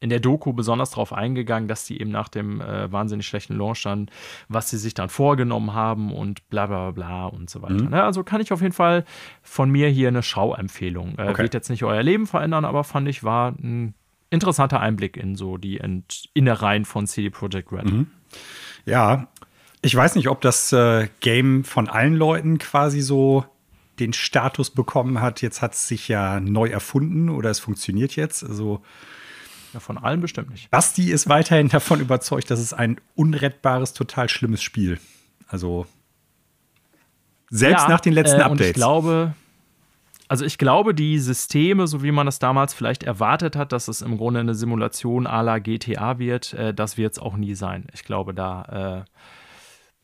in 0.00 0.08
der 0.08 0.18
Doku 0.18 0.52
besonders 0.52 0.90
darauf 0.90 1.12
eingegangen, 1.12 1.68
dass 1.68 1.86
sie 1.86 2.00
eben 2.00 2.10
nach 2.10 2.28
dem 2.28 2.60
äh, 2.60 2.90
wahnsinnig 2.90 3.26
schlechten 3.26 3.56
Launch 3.56 3.82
dann, 3.82 4.10
was 4.48 4.70
sie 4.70 4.78
sich 4.78 4.94
dann 4.94 5.10
vorgenommen 5.10 5.74
haben 5.74 6.12
und 6.12 6.48
bla 6.48 6.66
bla 6.66 6.90
bla 6.90 7.26
und 7.26 7.50
so 7.50 7.62
weiter. 7.62 7.74
Mhm. 7.74 7.90
Ne? 7.90 8.02
Also 8.02 8.24
kann 8.24 8.40
ich 8.40 8.52
auf 8.52 8.62
jeden 8.62 8.72
Fall 8.72 9.04
von 9.42 9.70
mir 9.70 9.88
hier 9.88 10.08
eine 10.08 10.22
Schauempfehlung. 10.22 11.18
Äh, 11.18 11.28
okay. 11.28 11.42
Wird 11.42 11.54
jetzt 11.54 11.70
nicht 11.70 11.84
euer 11.84 12.02
Leben 12.02 12.26
verändern, 12.26 12.64
aber 12.64 12.82
fand 12.82 13.08
ich, 13.08 13.22
war 13.22 13.52
ein 13.52 13.94
interessanter 14.30 14.80
Einblick 14.80 15.16
in 15.16 15.36
so 15.36 15.58
die 15.58 15.78
Ent 15.78 16.30
Innereien 16.34 16.84
von 16.84 17.06
CD 17.06 17.30
Projekt 17.30 17.70
Red. 17.70 17.84
Mhm. 17.84 18.06
Ja, 18.86 19.28
ich 19.82 19.94
weiß 19.94 20.14
nicht, 20.14 20.28
ob 20.28 20.40
das 20.40 20.72
äh, 20.72 21.08
Game 21.20 21.64
von 21.64 21.88
allen 21.88 22.14
Leuten 22.14 22.58
quasi 22.58 23.00
so 23.00 23.44
den 24.00 24.12
Status 24.12 24.70
bekommen 24.70 25.20
hat, 25.20 25.42
jetzt 25.42 25.62
hat 25.62 25.74
es 25.74 25.86
sich 25.86 26.08
ja 26.08 26.40
neu 26.40 26.68
erfunden 26.68 27.28
oder 27.28 27.50
es 27.50 27.60
funktioniert 27.60 28.16
jetzt. 28.16 28.42
Also 28.42 28.82
ja, 29.72 29.80
von 29.80 29.98
allen 29.98 30.20
bestimmt 30.20 30.50
nicht. 30.50 30.70
Basti 30.70 31.10
ist 31.10 31.28
weiterhin 31.28 31.68
davon 31.70 32.00
überzeugt, 32.00 32.50
dass 32.50 32.58
es 32.58 32.72
ein 32.72 33.00
unrettbares, 33.14 33.92
total 33.92 34.28
schlimmes 34.28 34.62
Spiel. 34.62 34.98
Also 35.46 35.86
selbst 37.50 37.82
ja, 37.82 37.88
nach 37.88 38.00
den 38.00 38.12
letzten 38.12 38.40
äh, 38.40 38.44
Updates. 38.44 38.60
Und 38.60 38.66
ich 38.68 38.74
glaube, 38.74 39.34
also 40.28 40.44
ich 40.44 40.58
glaube, 40.58 40.94
die 40.94 41.18
Systeme, 41.18 41.88
so 41.88 42.02
wie 42.02 42.12
man 42.12 42.26
das 42.26 42.38
damals 42.38 42.72
vielleicht 42.72 43.02
erwartet 43.02 43.56
hat, 43.56 43.72
dass 43.72 43.88
es 43.88 44.00
im 44.00 44.16
Grunde 44.16 44.40
eine 44.40 44.54
Simulation 44.54 45.26
à 45.26 45.42
la 45.42 45.58
GTA 45.58 46.18
wird, 46.18 46.54
äh, 46.54 46.72
das 46.72 46.96
wird 46.96 47.12
es 47.12 47.18
auch 47.18 47.36
nie 47.36 47.54
sein. 47.54 47.86
Ich 47.92 48.04
glaube, 48.04 48.32
da 48.32 49.04
äh, 49.06 49.10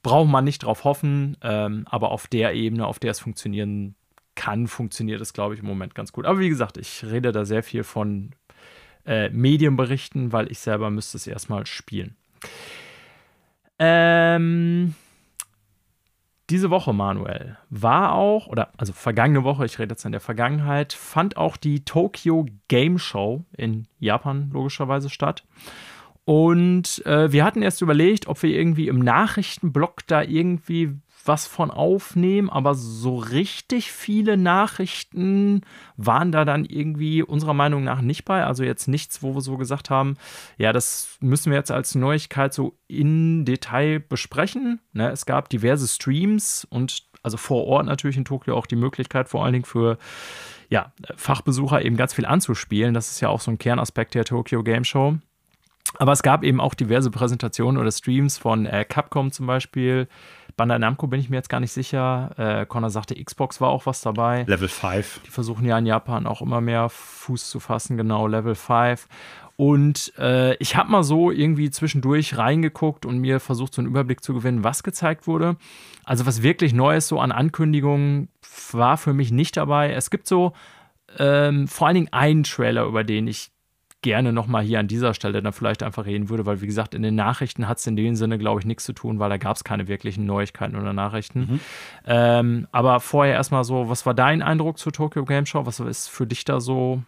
braucht 0.07 0.31
man 0.31 0.45
nicht 0.45 0.63
drauf 0.63 0.85
hoffen, 0.85 1.37
ähm, 1.43 1.85
aber 1.91 2.13
auf 2.13 2.29
der 2.29 2.55
Ebene, 2.55 2.87
auf 2.87 3.01
der 3.01 3.11
es 3.11 3.19
funktionieren 3.19 3.97
kann, 4.37 4.69
funktioniert 4.69 5.21
es, 5.21 5.33
glaube 5.33 5.55
ich, 5.55 5.61
im 5.61 5.67
Moment 5.67 5.97
ganz 5.97 6.13
gut. 6.13 6.27
Aber 6.27 6.39
wie 6.39 6.49
gesagt, 6.49 6.77
ich 6.77 7.03
rede 7.05 7.33
da 7.33 7.45
sehr 7.45 7.65
viel 7.65 7.83
von 7.83 8.31
äh, 9.05 9.31
Medienberichten, 9.31 10.31
weil 10.31 10.49
ich 10.53 10.61
selber 10.61 10.91
müsste 10.91 11.17
es 11.17 11.27
erstmal 11.27 11.67
spielen. 11.67 12.15
Ähm, 13.81 14.95
diese 16.51 16.71
Woche, 16.71 16.93
Manuel, 16.93 17.59
war 17.71 18.13
auch, 18.13 18.47
oder 18.47 18.71
also 18.77 18.93
vergangene 18.93 19.43
Woche, 19.43 19.67
ich 19.67 19.81
rede 19.81 19.95
jetzt 19.95 20.05
in 20.05 20.13
der 20.13 20.21
Vergangenheit, 20.21 20.93
fand 20.93 21.37
auch 21.37 21.57
die 21.57 21.85
Tokyo 21.85 22.47
Game 22.69 23.01
Show 23.01 23.45
in 23.57 23.89
Japan 23.99 24.51
logischerweise 24.53 25.11
statt. 25.11 25.43
Und 26.27 27.07
äh, 27.07 27.31
wir 27.31 27.45
hatten 27.45 27.63
erst 27.63 27.83
überlegt, 27.83 28.27
ob 28.27 28.43
wir 28.43 28.51
irgendwie 28.51 28.89
im 28.89 28.99
Nachrichtenblock 28.99 30.09
da 30.09 30.23
irgendwie 30.23 30.93
was 31.25 31.47
von 31.47 31.71
aufnehmen, 31.71 32.51
aber 32.51 32.75
so 32.75 33.17
richtig 33.17 33.93
viele 33.93 34.37
Nachrichten 34.37 35.63
waren 35.97 36.33
da 36.33 36.45
dann 36.45 36.65
irgendwie 36.65 37.23
unserer 37.23 37.55
Meinung 37.55 37.85
nach 37.85 38.01
nicht 38.01 38.25
bei. 38.25 38.45
Also 38.45 38.65
jetzt 38.65 38.89
nichts, 38.89 39.23
wo 39.23 39.37
wir 39.37 39.41
so 39.41 39.57
gesagt 39.57 39.89
haben, 39.89 40.17
ja, 40.59 40.73
das 40.73 41.17
müssen 41.21 41.53
wir 41.53 41.59
jetzt 41.59 41.71
als 41.71 41.95
Neuigkeit 41.95 42.53
so 42.53 42.77
in 42.89 43.45
Detail 43.45 44.01
besprechen. 44.01 44.81
Ne, 44.93 45.11
es 45.11 45.27
gab 45.27 45.49
diverse 45.49 45.87
Streams 45.87 46.67
und 46.69 47.05
also 47.23 47.37
vor 47.37 47.67
Ort 47.67 47.87
natürlich 47.87 48.17
in 48.17 48.25
Tokio 48.25 48.57
auch 48.57 48.67
die 48.67 48.75
Möglichkeit, 48.75 49.29
vor 49.29 49.45
allen 49.45 49.53
Dingen 49.53 49.65
für 49.65 49.97
ja, 50.71 50.93
Fachbesucher 51.15 51.85
eben 51.85 51.97
ganz 51.97 52.15
viel 52.15 52.27
anzuspielen. 52.27 52.95
Das 52.95 53.13
ist 53.13 53.21
ja 53.21 53.29
auch 53.29 53.41
so 53.41 53.53
ein 53.53 53.59
Kernaspekt 53.59 54.15
der 54.15 54.25
Tokyo 54.25 54.65
Game 54.65 54.83
Show. 54.83 55.19
Aber 55.99 56.13
es 56.13 56.23
gab 56.23 56.43
eben 56.43 56.61
auch 56.61 56.75
diverse 56.75 57.11
Präsentationen 57.11 57.81
oder 57.81 57.91
Streams 57.91 58.39
von 58.39 58.67
äh, 58.67 58.85
Capcom 58.85 59.33
zum 59.33 59.47
Beispiel. 59.47 60.09
Bandai 60.57 60.79
Namco 60.79 61.07
bin 61.07 61.21
ich 61.21 61.29
mir 61.29 61.37
jetzt 61.37 61.49
gar 61.49 61.61
nicht 61.61 61.73
sicher. 61.73 62.31
Äh, 62.39 62.67
Connor 62.67 62.91
sagte, 62.91 63.15
Xbox 63.23 63.61
war 63.61 63.69
auch 63.69 63.87
was 63.87 64.01
dabei. 64.01 64.45
Level 64.45 64.69
5. 64.69 65.21
Die 65.27 65.31
versuchen 65.31 65.67
ja 65.67 65.79
in 65.79 65.87
Japan 65.87 66.27
auch 66.27 66.41
immer 66.41 66.61
mehr 66.61 66.89
Fuß 66.89 67.51
zu 67.51 67.61
fassen, 67.61 67.97
genau, 67.97 68.27
Level 68.27 68.55
5. 68.55 69.07
Und 69.57 70.13
äh, 70.19 70.55
ich 70.57 70.77
habe 70.77 70.91
mal 70.91 71.03
so 71.03 71.31
irgendwie 71.31 71.71
zwischendurch 71.71 72.37
reingeguckt 72.37 73.07
und 73.07 73.19
mir 73.19 73.41
versucht, 73.41 73.75
so 73.75 73.81
einen 73.81 73.89
Überblick 73.89 74.23
zu 74.23 74.35
gewinnen, 74.35 74.65
was 74.65 74.83
gezeigt 74.83 75.27
wurde. 75.27 75.57
Also 76.05 76.27
was 76.27 76.43
wirklich 76.43 76.73
Neues 76.73 77.09
so 77.09 77.21
an 77.21 77.33
Ankündigungen 77.33 78.29
war 78.73 78.97
für 78.97 79.15
mich 79.15 79.31
nicht 79.31 79.57
dabei. 79.57 79.93
Es 79.93 80.11
gibt 80.11 80.27
so 80.27 80.53
ähm, 81.19 81.69
vor 81.69 81.87
allen 81.87 81.95
Dingen 81.95 82.13
einen 82.13 82.43
Trailer, 82.43 82.85
über 82.85 83.03
den 83.03 83.29
ich 83.29 83.51
gerne 84.07 84.33
nochmal 84.33 84.63
hier 84.63 84.79
an 84.79 84.87
dieser 84.87 85.15
Stelle 85.15 85.43
dann 85.43 85.53
vielleicht 85.53 85.83
einfach 85.83 86.07
reden 86.07 86.29
würde, 86.29 86.47
weil 86.47 86.61
wie 86.61 86.67
gesagt, 86.67 86.95
in 86.95 87.03
den 87.03 87.17
Nachrichten 87.17 87.67
hat 87.67 87.79
es 87.79 87.87
in 87.89 87.97
dem 87.97 88.15
Sinne, 88.15 88.39
glaube 88.39 88.61
ich, 88.61 88.65
nichts 88.65 88.85
zu 88.85 88.93
tun, 88.93 89.19
weil 89.19 89.31
da 89.31 89.37
gab 89.37 89.57
es 89.57 89.65
keine 89.65 89.89
wirklichen 89.89 90.25
Neuigkeiten 90.27 90.77
oder 90.77 90.93
Nachrichten. 90.93 91.41
Mhm. 91.41 91.61
Ähm, 92.07 92.69
aber 92.71 93.01
vorher 93.01 93.35
erstmal 93.35 93.65
so, 93.65 93.89
was 93.89 94.07
war 94.07 94.15
dein 94.15 94.43
Eindruck 94.43 94.79
zur 94.79 94.93
Tokyo 94.93 95.25
Game 95.25 95.45
Show? 95.45 95.67
Was 95.67 95.81
ist 95.81 96.07
für 96.07 96.25
dich 96.25 96.45
da 96.45 96.61
so 96.61 97.03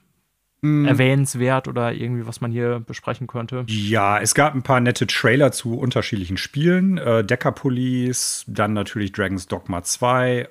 mhm. 0.61 0.87
erwähnenswert 0.87 1.69
oder 1.69 1.93
irgendwie, 1.93 2.27
was 2.27 2.41
man 2.41 2.51
hier 2.51 2.81
besprechen 2.81 3.29
könnte? 3.29 3.65
Ja, 3.69 4.19
es 4.19 4.35
gab 4.35 4.57
ein 4.57 4.65
paar 4.65 4.81
nette 4.81 5.07
Trailer 5.07 5.53
zu 5.53 5.79
unterschiedlichen 5.79 6.37
Spielen. 6.37 6.99
Äh, 6.99 7.23
Decker 7.23 7.53
Police, 7.53 8.45
dann 8.49 8.73
natürlich 8.73 9.13
Dragon's 9.13 9.47
Dogma 9.47 9.85
2 9.85 10.49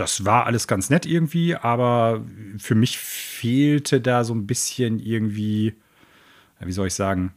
das 0.00 0.24
war 0.24 0.46
alles 0.46 0.66
ganz 0.66 0.88
nett 0.88 1.04
irgendwie, 1.04 1.54
aber 1.54 2.24
für 2.58 2.74
mich 2.74 2.98
fehlte 2.98 4.00
da 4.00 4.24
so 4.24 4.34
ein 4.34 4.46
bisschen 4.46 4.98
irgendwie, 4.98 5.74
wie 6.58 6.72
soll 6.72 6.86
ich 6.86 6.94
sagen, 6.94 7.34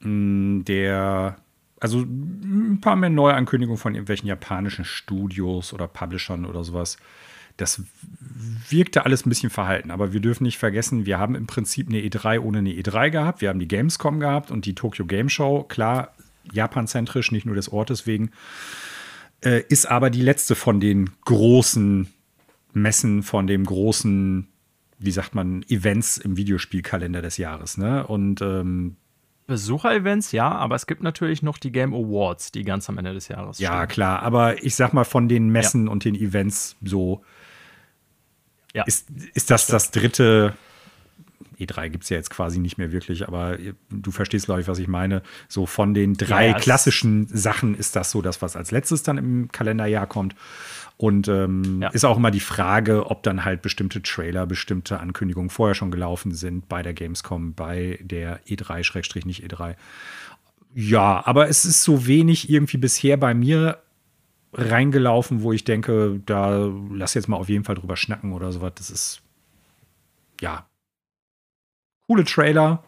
mm, 0.00 0.62
der, 0.64 1.36
also 1.80 2.00
ein 2.00 2.80
paar 2.82 2.96
mehr 2.96 3.08
Neuankündigungen 3.08 3.78
von 3.78 3.94
irgendwelchen 3.94 4.28
japanischen 4.28 4.84
Studios 4.84 5.72
oder 5.72 5.88
Publishern 5.88 6.44
oder 6.44 6.64
sowas. 6.64 6.98
Das 7.56 7.82
wirkte 8.68 9.06
alles 9.06 9.24
ein 9.24 9.30
bisschen 9.30 9.50
verhalten, 9.50 9.90
aber 9.90 10.12
wir 10.12 10.20
dürfen 10.20 10.44
nicht 10.44 10.58
vergessen, 10.58 11.06
wir 11.06 11.18
haben 11.18 11.34
im 11.34 11.46
Prinzip 11.46 11.88
eine 11.88 11.98
E3 11.98 12.40
ohne 12.40 12.58
eine 12.58 12.70
E3 12.70 13.10
gehabt. 13.10 13.40
Wir 13.40 13.48
haben 13.48 13.58
die 13.58 13.68
Gamescom 13.68 14.20
gehabt 14.20 14.50
und 14.50 14.66
die 14.66 14.74
Tokyo 14.74 15.06
Game 15.06 15.30
Show, 15.30 15.64
klar, 15.64 16.12
japanzentrisch, 16.52 17.32
nicht 17.32 17.46
nur 17.46 17.54
des 17.54 17.70
Ortes 17.70 18.06
wegen 18.06 18.30
äh, 19.42 19.62
ist 19.68 19.86
aber 19.86 20.10
die 20.10 20.22
letzte 20.22 20.54
von 20.54 20.80
den 20.80 21.10
großen 21.24 22.12
Messen, 22.72 23.22
von 23.22 23.46
dem 23.46 23.64
großen, 23.64 24.48
wie 24.98 25.10
sagt 25.10 25.34
man, 25.34 25.64
Events 25.68 26.18
im 26.18 26.36
Videospielkalender 26.36 27.22
des 27.22 27.36
Jahres. 27.36 27.78
Ne? 27.78 28.06
Und 28.06 28.42
ähm, 28.42 28.96
Besucher-Events, 29.46 30.30
ja, 30.30 30.48
aber 30.48 30.76
es 30.76 30.86
gibt 30.86 31.02
natürlich 31.02 31.42
noch 31.42 31.58
die 31.58 31.72
Game 31.72 31.92
Awards, 31.92 32.52
die 32.52 32.62
ganz 32.62 32.88
am 32.88 32.98
Ende 32.98 33.14
des 33.14 33.26
Jahres 33.28 33.58
Ja, 33.58 33.78
stehen. 33.78 33.88
klar, 33.88 34.22
aber 34.22 34.62
ich 34.62 34.76
sag 34.76 34.92
mal, 34.92 35.04
von 35.04 35.28
den 35.28 35.48
Messen 35.48 35.86
ja. 35.86 35.92
und 35.92 36.04
den 36.04 36.14
Events 36.14 36.76
so 36.82 37.24
ja. 38.72 38.84
ist, 38.84 39.08
ist 39.34 39.50
das 39.50 39.66
das 39.66 39.90
dritte 39.90 40.54
E3 41.60 41.90
gibt 41.90 42.04
es 42.04 42.10
ja 42.10 42.16
jetzt 42.16 42.30
quasi 42.30 42.58
nicht 42.58 42.78
mehr 42.78 42.92
wirklich, 42.92 43.28
aber 43.28 43.58
du 43.90 44.10
verstehst, 44.10 44.46
glaube 44.46 44.60
ich, 44.60 44.68
was 44.68 44.78
ich 44.78 44.88
meine. 44.88 45.22
So 45.48 45.66
von 45.66 45.94
den 45.94 46.14
drei 46.14 46.48
ja, 46.48 46.54
klassischen 46.54 47.26
Sachen 47.28 47.74
ist 47.74 47.96
das 47.96 48.10
so 48.10 48.22
das, 48.22 48.42
was 48.42 48.56
als 48.56 48.70
letztes 48.70 49.02
dann 49.02 49.18
im 49.18 49.52
Kalenderjahr 49.52 50.06
kommt. 50.06 50.34
Und 50.96 51.28
ähm, 51.28 51.80
ja. 51.80 51.88
ist 51.88 52.04
auch 52.04 52.18
immer 52.18 52.30
die 52.30 52.40
Frage, 52.40 53.10
ob 53.10 53.22
dann 53.22 53.44
halt 53.44 53.62
bestimmte 53.62 54.02
Trailer, 54.02 54.46
bestimmte 54.46 55.00
Ankündigungen 55.00 55.48
vorher 55.48 55.74
schon 55.74 55.90
gelaufen 55.90 56.34
sind 56.34 56.68
bei 56.68 56.82
der 56.82 56.92
Gamescom, 56.92 57.54
bei 57.54 57.98
der 58.02 58.44
E3, 58.44 58.84
Schrägstrich 58.84 59.24
nicht 59.24 59.42
E3. 59.42 59.76
Ja, 60.74 61.22
aber 61.24 61.48
es 61.48 61.64
ist 61.64 61.82
so 61.82 62.06
wenig 62.06 62.50
irgendwie 62.50 62.76
bisher 62.76 63.16
bei 63.16 63.32
mir 63.32 63.78
reingelaufen, 64.52 65.42
wo 65.42 65.52
ich 65.52 65.64
denke, 65.64 66.20
da 66.26 66.70
lass 66.92 67.14
jetzt 67.14 67.28
mal 67.28 67.36
auf 67.36 67.48
jeden 67.48 67.64
Fall 67.64 67.76
drüber 67.76 67.96
schnacken 67.96 68.32
oder 68.32 68.52
sowas. 68.52 68.72
Das 68.76 68.90
ist 68.90 69.22
ja 70.40 70.66
coole 72.10 72.24
Trailer, 72.24 72.82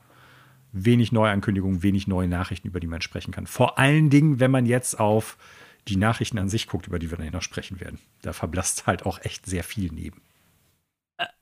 wenig 0.72 1.12
Neuankündigungen, 1.12 1.84
wenig 1.84 2.08
neue 2.08 2.26
Nachrichten, 2.26 2.66
über 2.66 2.80
die 2.80 2.88
man 2.88 3.02
sprechen 3.02 3.30
kann. 3.30 3.46
Vor 3.46 3.78
allen 3.78 4.10
Dingen, 4.10 4.40
wenn 4.40 4.50
man 4.50 4.66
jetzt 4.66 4.98
auf 4.98 5.38
die 5.86 5.94
Nachrichten 5.94 6.40
an 6.40 6.48
sich 6.48 6.66
guckt, 6.66 6.88
über 6.88 6.98
die 6.98 7.08
wir 7.08 7.18
dann 7.18 7.30
noch 7.30 7.40
sprechen 7.40 7.78
werden. 7.78 8.00
Da 8.22 8.32
verblasst 8.32 8.88
halt 8.88 9.06
auch 9.06 9.20
echt 9.22 9.46
sehr 9.46 9.62
viel 9.62 9.92
neben. 9.92 10.22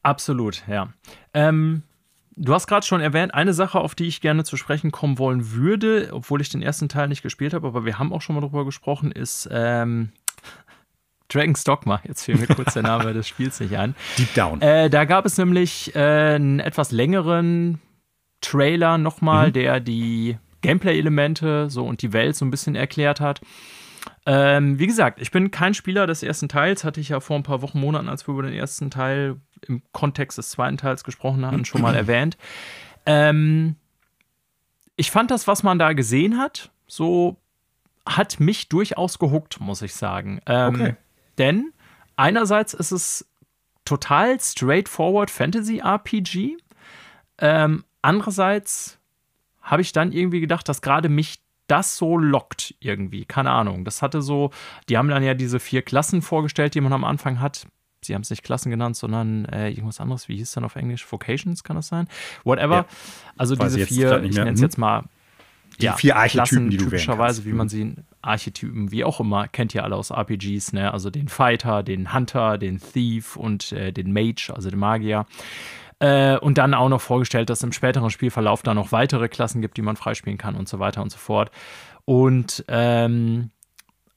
Absolut, 0.02 0.62
ja. 0.68 0.92
Ähm, 1.32 1.84
du 2.37 2.52
hast 2.52 2.66
gerade 2.66 2.84
schon 2.84 3.00
erwähnt, 3.00 3.32
eine 3.32 3.54
Sache, 3.54 3.80
auf 3.80 3.94
die 3.94 4.08
ich 4.08 4.20
gerne 4.20 4.44
zu 4.44 4.58
sprechen 4.58 4.92
kommen 4.92 5.18
wollen 5.18 5.52
würde, 5.52 6.10
obwohl 6.12 6.42
ich 6.42 6.50
den 6.50 6.60
ersten 6.60 6.90
Teil 6.90 7.08
nicht 7.08 7.22
gespielt 7.22 7.54
habe, 7.54 7.66
aber 7.66 7.87
wir 7.87 7.99
haben 7.99 8.12
auch 8.12 8.20
schon 8.20 8.34
mal 8.34 8.42
drüber 8.42 8.66
gesprochen, 8.66 9.10
ist 9.10 9.49
ähm, 9.50 10.12
Dragon's 11.32 11.64
Dogma. 11.64 12.00
Jetzt 12.06 12.25
fiel 12.25 12.37
mir 12.37 12.46
kurz 12.46 12.75
der 12.75 12.82
Name 12.82 13.12
des 13.12 13.28
Spiels 13.28 13.60
nicht 13.60 13.76
ein. 13.76 13.94
Deep 14.18 14.34
Down. 14.34 14.60
Äh, 14.60 14.90
da 14.90 15.04
gab 15.04 15.26
es 15.26 15.38
nämlich 15.38 15.94
äh, 15.94 16.34
einen 16.34 16.60
etwas 16.60 16.90
längeren 16.90 17.80
Trailer 18.40 18.99
nochmal, 18.99 19.49
mhm. 19.49 19.52
der 19.52 19.80
die 19.80 20.38
Gameplay-Elemente 20.62 21.70
so 21.70 21.87
und 21.87 22.02
die 22.02 22.12
Welt 22.12 22.37
so 22.37 22.44
ein 22.44 22.50
bisschen 22.50 22.75
erklärt 22.75 23.20
hat. 23.20 23.40
Ähm, 24.26 24.78
wie 24.78 24.87
gesagt, 24.87 25.20
ich 25.20 25.30
bin 25.30 25.50
kein 25.50 25.75
Spieler 25.75 26.06
des 26.06 26.22
ersten 26.22 26.49
Teils, 26.49 26.84
hatte 26.84 27.00
ich 27.00 27.10
ja 27.10 27.20
vor 27.20 27.37
ein 27.37 27.42
paar 27.42 27.62
Wochen, 27.62 27.80
Monaten, 27.80 28.08
als 28.08 28.26
wir 28.26 28.32
über 28.32 28.42
den 28.42 28.52
ersten 28.52 28.90
Teil 28.90 29.37
im 29.66 29.82
Kontext 29.92 30.38
des 30.38 30.50
zweiten 30.50 30.76
Teils 30.76 31.04
gesprochen 31.04 31.44
hatten, 31.44 31.64
schon 31.64 31.82
mal 31.82 31.94
erwähnt. 31.96 32.37
Ähm, 33.06 33.76
ich 34.96 35.10
fand 35.10 35.30
das, 35.30 35.46
was 35.46 35.62
man 35.62 35.78
da 35.78 35.92
gesehen 35.92 36.38
hat, 36.38 36.70
so 36.87 37.37
hat 38.06 38.40
mich 38.40 38.68
durchaus 38.68 39.18
gehuckt, 39.18 39.60
muss 39.60 39.82
ich 39.82 39.94
sagen. 39.94 40.40
Ähm, 40.46 40.75
okay. 40.75 40.96
Denn 41.38 41.72
einerseits 42.16 42.75
ist 42.75 42.92
es 42.92 43.26
total 43.84 44.40
straightforward 44.40 45.30
Fantasy 45.30 45.78
RPG. 45.78 46.56
Ähm, 47.38 47.84
andererseits 48.02 48.99
habe 49.62 49.82
ich 49.82 49.92
dann 49.92 50.12
irgendwie 50.12 50.40
gedacht, 50.40 50.68
dass 50.68 50.82
gerade 50.82 51.08
mich 51.08 51.40
das 51.66 51.96
so 51.96 52.18
lockt 52.18 52.75
irgendwie. 52.80 53.25
Keine 53.25 53.50
Ahnung. 53.50 53.84
Das 53.84 54.02
hatte 54.02 54.22
so, 54.22 54.50
die 54.88 54.99
haben 54.99 55.08
dann 55.08 55.22
ja 55.22 55.34
diese 55.34 55.60
vier 55.60 55.82
Klassen 55.82 56.20
vorgestellt, 56.20 56.75
die 56.75 56.80
man 56.80 56.92
am 56.92 57.04
Anfang 57.04 57.40
hat. 57.40 57.66
Sie 58.02 58.14
haben 58.14 58.22
es 58.22 58.30
nicht 58.30 58.42
Klassen 58.42 58.70
genannt, 58.70 58.96
sondern 58.96 59.44
äh, 59.44 59.68
irgendwas 59.68 60.00
anderes. 60.00 60.28
Wie 60.28 60.37
hieß 60.37 60.49
es 60.49 60.54
dann 60.54 60.64
auf 60.64 60.75
Englisch? 60.75 61.06
Vocations 61.10 61.62
kann 61.62 61.76
das 61.76 61.88
sein? 61.88 62.08
Whatever. 62.44 62.76
Ja. 62.76 62.87
Also 63.37 63.58
Weiß 63.58 63.75
diese 63.75 63.87
vier, 63.87 64.22
ich 64.22 64.34
nenne 64.34 64.52
es 64.52 64.60
jetzt 64.60 64.78
mal 64.78 65.04
die 65.80 65.87
ja, 65.87 65.96
vier 65.96 66.16
Archetypen, 66.16 66.38
Klassen, 66.38 66.70
die 66.70 66.76
du 66.76 66.84
typischerweise, 66.84 67.44
wie 67.44 67.52
man 67.52 67.66
mhm. 67.66 67.70
sie 67.70 67.94
Archetypen, 68.22 68.90
wie 68.92 69.04
auch 69.04 69.20
immer, 69.20 69.49
kennt 69.49 69.75
ihr 69.75 69.84
alle 69.84 69.96
aus 69.96 70.10
RPGs, 70.10 70.72
ne? 70.72 70.92
Also 70.92 71.10
den 71.10 71.28
Fighter, 71.28 71.82
den 71.82 72.12
Hunter, 72.14 72.58
den 72.58 72.80
Thief 72.80 73.37
und 73.37 73.72
äh, 73.72 73.92
den 73.92 74.12
Mage, 74.12 74.52
also 74.54 74.70
den 74.70 74.78
Magier. 74.78 75.26
Äh, 75.99 76.38
und 76.38 76.58
dann 76.58 76.75
auch 76.75 76.88
noch 76.88 77.00
vorgestellt, 77.00 77.50
dass 77.50 77.58
es 77.58 77.64
im 77.64 77.72
späteren 77.72 78.10
Spielverlauf 78.10 78.62
da 78.62 78.75
noch 78.75 78.92
weitere 78.92 79.28
Klassen 79.28 79.60
gibt, 79.60 79.76
die 79.76 79.82
man 79.82 79.96
freispielen 79.96 80.38
kann 80.38 80.56
und 80.56 80.68
so 80.68 80.78
weiter 80.78 81.02
und 81.02 81.10
so 81.10 81.18
fort. 81.18 81.50
Und 82.04 82.64
ähm, 82.68 83.50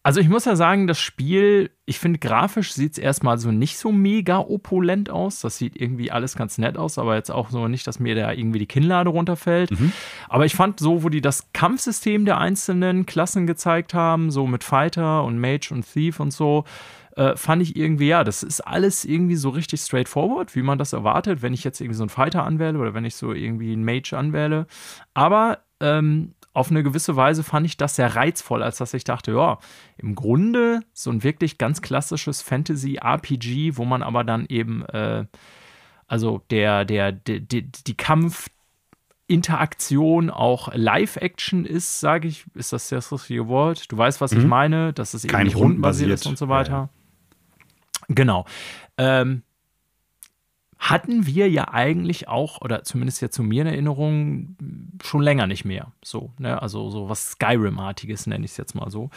also 0.06 0.20
ich 0.20 0.28
muss 0.28 0.44
ja 0.44 0.58
sagen, 0.58 0.86
das 0.86 1.00
Spiel, 1.00 1.72
ich 1.86 1.98
finde 1.98 2.20
grafisch 2.20 2.74
sieht 2.74 2.92
es 2.92 2.98
erstmal 2.98 3.38
so 3.38 3.52
nicht 3.52 3.78
so 3.78 3.94
mega 3.94 4.40
opulent 4.40 5.10
aus. 5.10 5.40
Das 5.40 5.58
sieht 5.58 5.80
irgendwie 5.80 6.12
alles 6.12 6.36
ganz 6.36 6.58
nett 6.58 6.78
aus, 6.78 6.98
aber 6.98 7.16
jetzt 7.16 7.32
auch 7.32 7.50
so 7.50 7.70
nicht, 7.70 7.88
dass 7.88 8.02
mir 8.02 8.14
da 8.14 8.34
irgendwie 8.34 8.60
die 8.60 8.66
Kinnlade 8.66 9.10
runterfällt. 9.10 9.72
Mhm. 9.72 9.94
Aber 10.28 10.46
ich 10.46 10.56
fand 10.56 10.82
so, 10.82 11.04
wo 11.04 11.10
die 11.10 11.22
das 11.22 11.54
Kampfsystem 11.54 12.26
der 12.26 12.38
einzelnen 12.38 13.06
Klassen 13.06 13.48
gezeigt 13.48 13.94
haben, 13.94 14.30
so 14.30 14.46
mit 14.46 14.66
Fighter 14.66 15.24
und 15.24 15.40
Mage 15.40 15.70
und 15.72 15.90
Thief 15.90 16.20
und 16.20 16.32
so, 16.32 16.66
äh, 17.16 17.38
fand 17.38 17.62
ich 17.62 17.78
irgendwie, 17.78 18.08
ja, 18.08 18.26
das 18.26 18.44
ist 18.44 18.60
alles 18.60 19.06
irgendwie 19.06 19.38
so 19.38 19.50
richtig 19.50 19.80
straightforward, 19.80 20.54
wie 20.54 20.64
man 20.64 20.80
das 20.80 20.92
erwartet, 20.92 21.42
wenn 21.42 21.54
ich 21.54 21.64
jetzt 21.64 21.80
irgendwie 21.80 21.98
so 21.98 22.04
einen 22.04 22.10
Fighter 22.10 22.44
anwähle 22.44 22.78
oder 22.78 22.94
wenn 22.94 23.06
ich 23.06 23.16
so 23.16 23.32
irgendwie 23.32 23.72
einen 23.72 23.86
Mage 23.86 24.18
anwähle. 24.18 24.68
Aber 25.14 25.60
ähm, 25.80 26.34
auf 26.54 26.70
eine 26.70 26.84
gewisse 26.84 27.16
Weise 27.16 27.44
fand 27.44 27.66
ich 27.66 27.78
das 27.78 27.96
sehr 27.96 28.16
reizvoll, 28.16 28.62
als 28.62 28.78
dass 28.78 28.94
ich 28.94 29.04
dachte, 29.04 29.32
ja, 29.32 29.58
im 29.98 30.16
Grunde 30.16 30.82
so 30.94 31.10
ein 31.10 31.24
wirklich 31.24 31.58
ganz 31.58 31.82
klassisches 31.82 32.42
Fantasy-RPG, 32.42 33.78
wo 33.78 33.86
man 33.86 34.04
aber 34.04 34.24
dann 34.24 34.46
eben, 34.48 34.86
äh, 34.86 35.26
also 36.08 36.42
der, 36.52 36.86
der, 36.86 37.12
der, 37.12 37.40
die, 37.40 37.72
die 37.72 37.98
Kampf, 37.98 38.50
Interaktion 39.26 40.30
auch 40.30 40.70
Live-Action 40.74 41.66
ist, 41.66 42.00
sage 42.00 42.28
ich, 42.28 42.46
ist 42.54 42.74
das 42.74 42.90
das 42.90 43.12
richtige 43.12 43.48
Wort? 43.48 43.92
Du 43.92 43.98
weißt, 43.98 44.22
was 44.22 44.34
mhm. 44.34 44.40
ich 44.42 44.46
meine, 44.46 44.94
dass 44.94 45.14
es 45.14 45.24
eben 45.24 45.44
nicht 45.44 45.56
rundenbasiert 45.56 46.12
ist 46.12 46.28
und 46.28 46.38
so 46.38 46.50
weiter. 46.50 46.72
Ja, 46.72 46.80
ja. 46.80 46.90
Genau. 48.10 48.46
Ähm, 48.98 49.44
hatten 50.84 51.26
wir 51.26 51.50
ja 51.50 51.70
eigentlich 51.70 52.28
auch, 52.28 52.60
oder 52.60 52.84
zumindest 52.84 53.22
ja 53.22 53.30
zu 53.30 53.42
mir 53.42 53.62
in 53.62 53.68
Erinnerung, 53.68 54.58
schon 55.02 55.22
länger 55.22 55.48
nicht 55.48 55.64
mehr. 55.64 55.94
So, 56.04 56.34
ne? 56.38 56.62
Also 56.62 56.90
so 56.90 57.08
was 57.08 57.32
Skyrim-artiges 57.32 58.28
nenne 58.28 58.44
ich 58.44 58.52
es 58.52 58.58
jetzt 58.58 58.76
mal 58.76 58.90
so. 58.92 59.10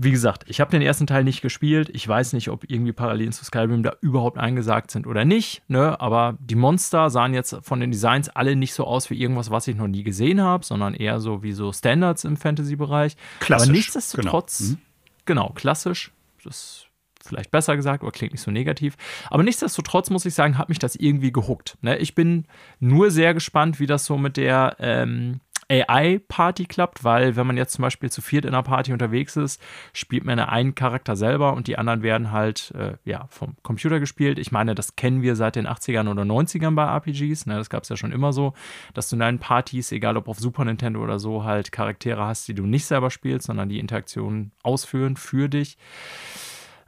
Wie 0.00 0.12
gesagt, 0.12 0.44
ich 0.46 0.60
habe 0.60 0.70
den 0.70 0.80
ersten 0.80 1.08
Teil 1.08 1.24
nicht 1.24 1.40
gespielt. 1.40 1.90
Ich 1.92 2.06
weiß 2.06 2.32
nicht, 2.32 2.50
ob 2.50 2.70
irgendwie 2.70 2.92
Parallelen 2.92 3.32
zu 3.32 3.44
Skyrim 3.44 3.82
da 3.82 3.96
überhaupt 4.00 4.38
eingesagt 4.38 4.92
sind 4.92 5.08
oder 5.08 5.24
nicht. 5.24 5.62
Ne? 5.66 6.00
Aber 6.00 6.38
die 6.38 6.54
Monster 6.54 7.10
sahen 7.10 7.34
jetzt 7.34 7.56
von 7.62 7.80
den 7.80 7.90
Designs 7.90 8.28
alle 8.28 8.54
nicht 8.54 8.72
so 8.72 8.84
aus 8.84 9.10
wie 9.10 9.20
irgendwas, 9.20 9.50
was 9.50 9.66
ich 9.66 9.74
noch 9.74 9.88
nie 9.88 10.04
gesehen 10.04 10.40
habe, 10.40 10.64
sondern 10.64 10.94
eher 10.94 11.18
so 11.18 11.42
wie 11.42 11.52
so 11.52 11.72
Standards 11.72 12.22
im 12.22 12.36
Fantasy-Bereich. 12.36 13.16
Klassisch. 13.40 13.68
Aber 13.68 13.76
nichtsdestotrotz, 13.76 14.58
genau, 14.58 14.70
mhm. 14.70 14.78
genau 15.24 15.52
klassisch. 15.56 16.12
Das 16.44 16.87
vielleicht 17.24 17.50
besser 17.50 17.76
gesagt 17.76 18.02
oder 18.02 18.12
klingt 18.12 18.32
nicht 18.32 18.42
so 18.42 18.50
negativ. 18.50 18.96
Aber 19.30 19.42
nichtsdestotrotz 19.42 20.10
muss 20.10 20.26
ich 20.26 20.34
sagen, 20.34 20.58
hat 20.58 20.68
mich 20.68 20.78
das 20.78 20.96
irgendwie 20.96 21.32
gehuckt. 21.32 21.78
Ne? 21.80 21.98
Ich 21.98 22.14
bin 22.14 22.46
nur 22.80 23.10
sehr 23.10 23.34
gespannt, 23.34 23.80
wie 23.80 23.86
das 23.86 24.04
so 24.04 24.18
mit 24.18 24.36
der 24.36 24.76
ähm, 24.78 25.40
AI-Party 25.70 26.64
klappt, 26.64 27.04
weil 27.04 27.36
wenn 27.36 27.46
man 27.46 27.58
jetzt 27.58 27.74
zum 27.74 27.82
Beispiel 27.82 28.10
zu 28.10 28.22
viert 28.22 28.46
in 28.46 28.54
einer 28.54 28.62
Party 28.62 28.92
unterwegs 28.92 29.36
ist, 29.36 29.60
spielt 29.92 30.24
man 30.24 30.38
einen 30.38 30.74
Charakter 30.74 31.14
selber 31.14 31.52
und 31.52 31.66
die 31.66 31.76
anderen 31.76 32.02
werden 32.02 32.32
halt 32.32 32.72
äh, 32.74 32.94
ja, 33.04 33.26
vom 33.28 33.54
Computer 33.62 34.00
gespielt. 34.00 34.38
Ich 34.38 34.50
meine, 34.50 34.74
das 34.74 34.96
kennen 34.96 35.20
wir 35.20 35.36
seit 35.36 35.56
den 35.56 35.68
80ern 35.68 36.10
oder 36.10 36.22
90ern 36.22 36.74
bei 36.74 36.84
RPGs. 36.84 37.46
Ne? 37.46 37.56
Das 37.56 37.68
gab 37.68 37.82
es 37.82 37.90
ja 37.90 37.96
schon 37.96 38.12
immer 38.12 38.32
so, 38.32 38.54
dass 38.94 39.10
du 39.10 39.16
in 39.16 39.20
deinen 39.20 39.38
Partys, 39.38 39.92
egal 39.92 40.16
ob 40.16 40.28
auf 40.28 40.38
Super 40.38 40.64
Nintendo 40.64 41.02
oder 41.02 41.18
so, 41.18 41.44
halt 41.44 41.70
Charaktere 41.70 42.24
hast, 42.24 42.48
die 42.48 42.54
du 42.54 42.64
nicht 42.64 42.86
selber 42.86 43.10
spielst, 43.10 43.46
sondern 43.46 43.68
die 43.68 43.78
Interaktionen 43.78 44.52
ausführen 44.62 45.16
für 45.16 45.50
dich. 45.50 45.76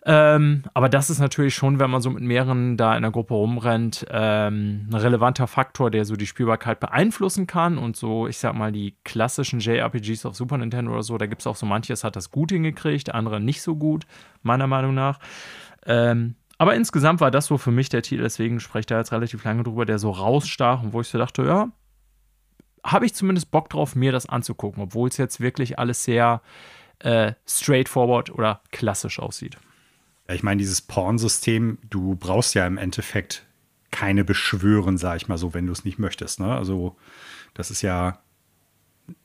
Ähm, 0.06 0.62
aber 0.72 0.88
das 0.88 1.10
ist 1.10 1.18
natürlich 1.18 1.54
schon, 1.54 1.78
wenn 1.78 1.90
man 1.90 2.00
so 2.00 2.10
mit 2.10 2.22
mehreren 2.22 2.76
da 2.78 2.96
in 2.96 3.02
der 3.02 3.10
Gruppe 3.10 3.34
rumrennt, 3.34 4.06
ähm, 4.10 4.88
ein 4.90 4.94
relevanter 4.94 5.46
Faktor, 5.46 5.90
der 5.90 6.06
so 6.06 6.16
die 6.16 6.26
Spielbarkeit 6.26 6.80
beeinflussen 6.80 7.46
kann. 7.46 7.76
Und 7.76 7.96
so, 7.96 8.26
ich 8.26 8.38
sag 8.38 8.54
mal, 8.54 8.72
die 8.72 8.96
klassischen 9.04 9.60
JRPGs 9.60 10.24
auf 10.24 10.34
Super 10.34 10.56
Nintendo 10.56 10.92
oder 10.92 11.02
so, 11.02 11.18
da 11.18 11.26
gibt 11.26 11.42
es 11.42 11.46
auch 11.46 11.56
so 11.56 11.66
manches, 11.66 12.02
hat 12.02 12.16
das 12.16 12.30
gut 12.30 12.50
hingekriegt, 12.50 13.14
andere 13.14 13.40
nicht 13.40 13.60
so 13.60 13.76
gut, 13.76 14.06
meiner 14.42 14.66
Meinung 14.66 14.94
nach. 14.94 15.18
Ähm, 15.84 16.36
aber 16.56 16.74
insgesamt 16.74 17.20
war 17.20 17.30
das 17.30 17.46
so 17.46 17.58
für 17.58 17.70
mich 17.70 17.88
der 17.88 18.02
Titel, 18.02 18.22
deswegen 18.22 18.60
spreche 18.60 18.80
ich 18.80 18.86
da 18.86 18.98
jetzt 18.98 19.12
relativ 19.12 19.44
lange 19.44 19.62
drüber, 19.62 19.86
der 19.86 19.98
so 19.98 20.10
rausstach 20.10 20.82
und 20.82 20.92
wo 20.92 21.00
ich 21.00 21.08
so 21.08 21.16
dachte, 21.16 21.42
ja, 21.42 21.68
habe 22.84 23.06
ich 23.06 23.14
zumindest 23.14 23.50
Bock 23.50 23.70
drauf, 23.70 23.96
mir 23.96 24.12
das 24.12 24.28
anzugucken, 24.28 24.82
obwohl 24.82 25.08
es 25.08 25.16
jetzt 25.16 25.40
wirklich 25.40 25.78
alles 25.78 26.04
sehr 26.04 26.42
äh, 26.98 27.32
straightforward 27.46 28.30
oder 28.30 28.60
klassisch 28.72 29.18
aussieht. 29.18 29.56
Ja, 30.30 30.36
ich 30.36 30.44
meine, 30.44 30.58
dieses 30.58 30.80
Porn-System, 30.80 31.78
du 31.90 32.14
brauchst 32.14 32.54
ja 32.54 32.64
im 32.64 32.78
Endeffekt 32.78 33.44
keine 33.90 34.22
Beschwören, 34.22 34.96
sag 34.96 35.16
ich 35.16 35.26
mal 35.26 35.38
so, 35.38 35.54
wenn 35.54 35.66
du 35.66 35.72
es 35.72 35.84
nicht 35.84 35.98
möchtest. 35.98 36.38
Ne? 36.38 36.54
Also, 36.54 36.96
das 37.52 37.72
ist 37.72 37.82
ja 37.82 38.20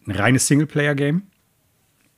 ein 0.08 0.12
reines 0.12 0.48
Singleplayer-Game. 0.48 1.28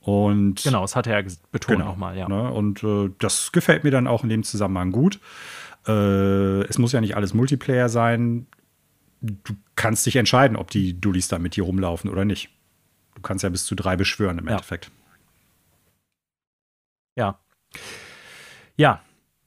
Und 0.00 0.62
genau, 0.62 0.80
das 0.80 0.96
hat 0.96 1.06
er 1.06 1.20
ja 1.20 1.28
betont 1.52 1.76
genau, 1.76 1.90
nochmal, 1.90 2.16
ja. 2.16 2.30
Ne? 2.30 2.50
Und 2.50 2.82
äh, 2.82 3.10
das 3.18 3.52
gefällt 3.52 3.84
mir 3.84 3.90
dann 3.90 4.06
auch 4.06 4.22
in 4.22 4.30
dem 4.30 4.42
Zusammenhang 4.42 4.90
gut. 4.90 5.20
Äh, 5.86 6.62
es 6.62 6.78
muss 6.78 6.92
ja 6.92 7.02
nicht 7.02 7.14
alles 7.14 7.34
Multiplayer 7.34 7.90
sein. 7.90 8.46
Du 9.20 9.52
kannst 9.76 10.06
dich 10.06 10.16
entscheiden, 10.16 10.56
ob 10.56 10.70
die 10.70 10.98
Dullis 10.98 11.28
da 11.28 11.38
mit 11.38 11.56
dir 11.56 11.64
rumlaufen 11.64 12.08
oder 12.08 12.24
nicht. 12.24 12.48
Du 13.16 13.20
kannst 13.20 13.44
ja 13.44 13.50
bis 13.50 13.66
zu 13.66 13.74
drei 13.74 13.96
beschwören 13.96 14.38
im 14.38 14.46
ja. 14.46 14.52
Endeffekt. 14.52 14.90
Ja. 17.16 17.38
Ja. 18.78 19.02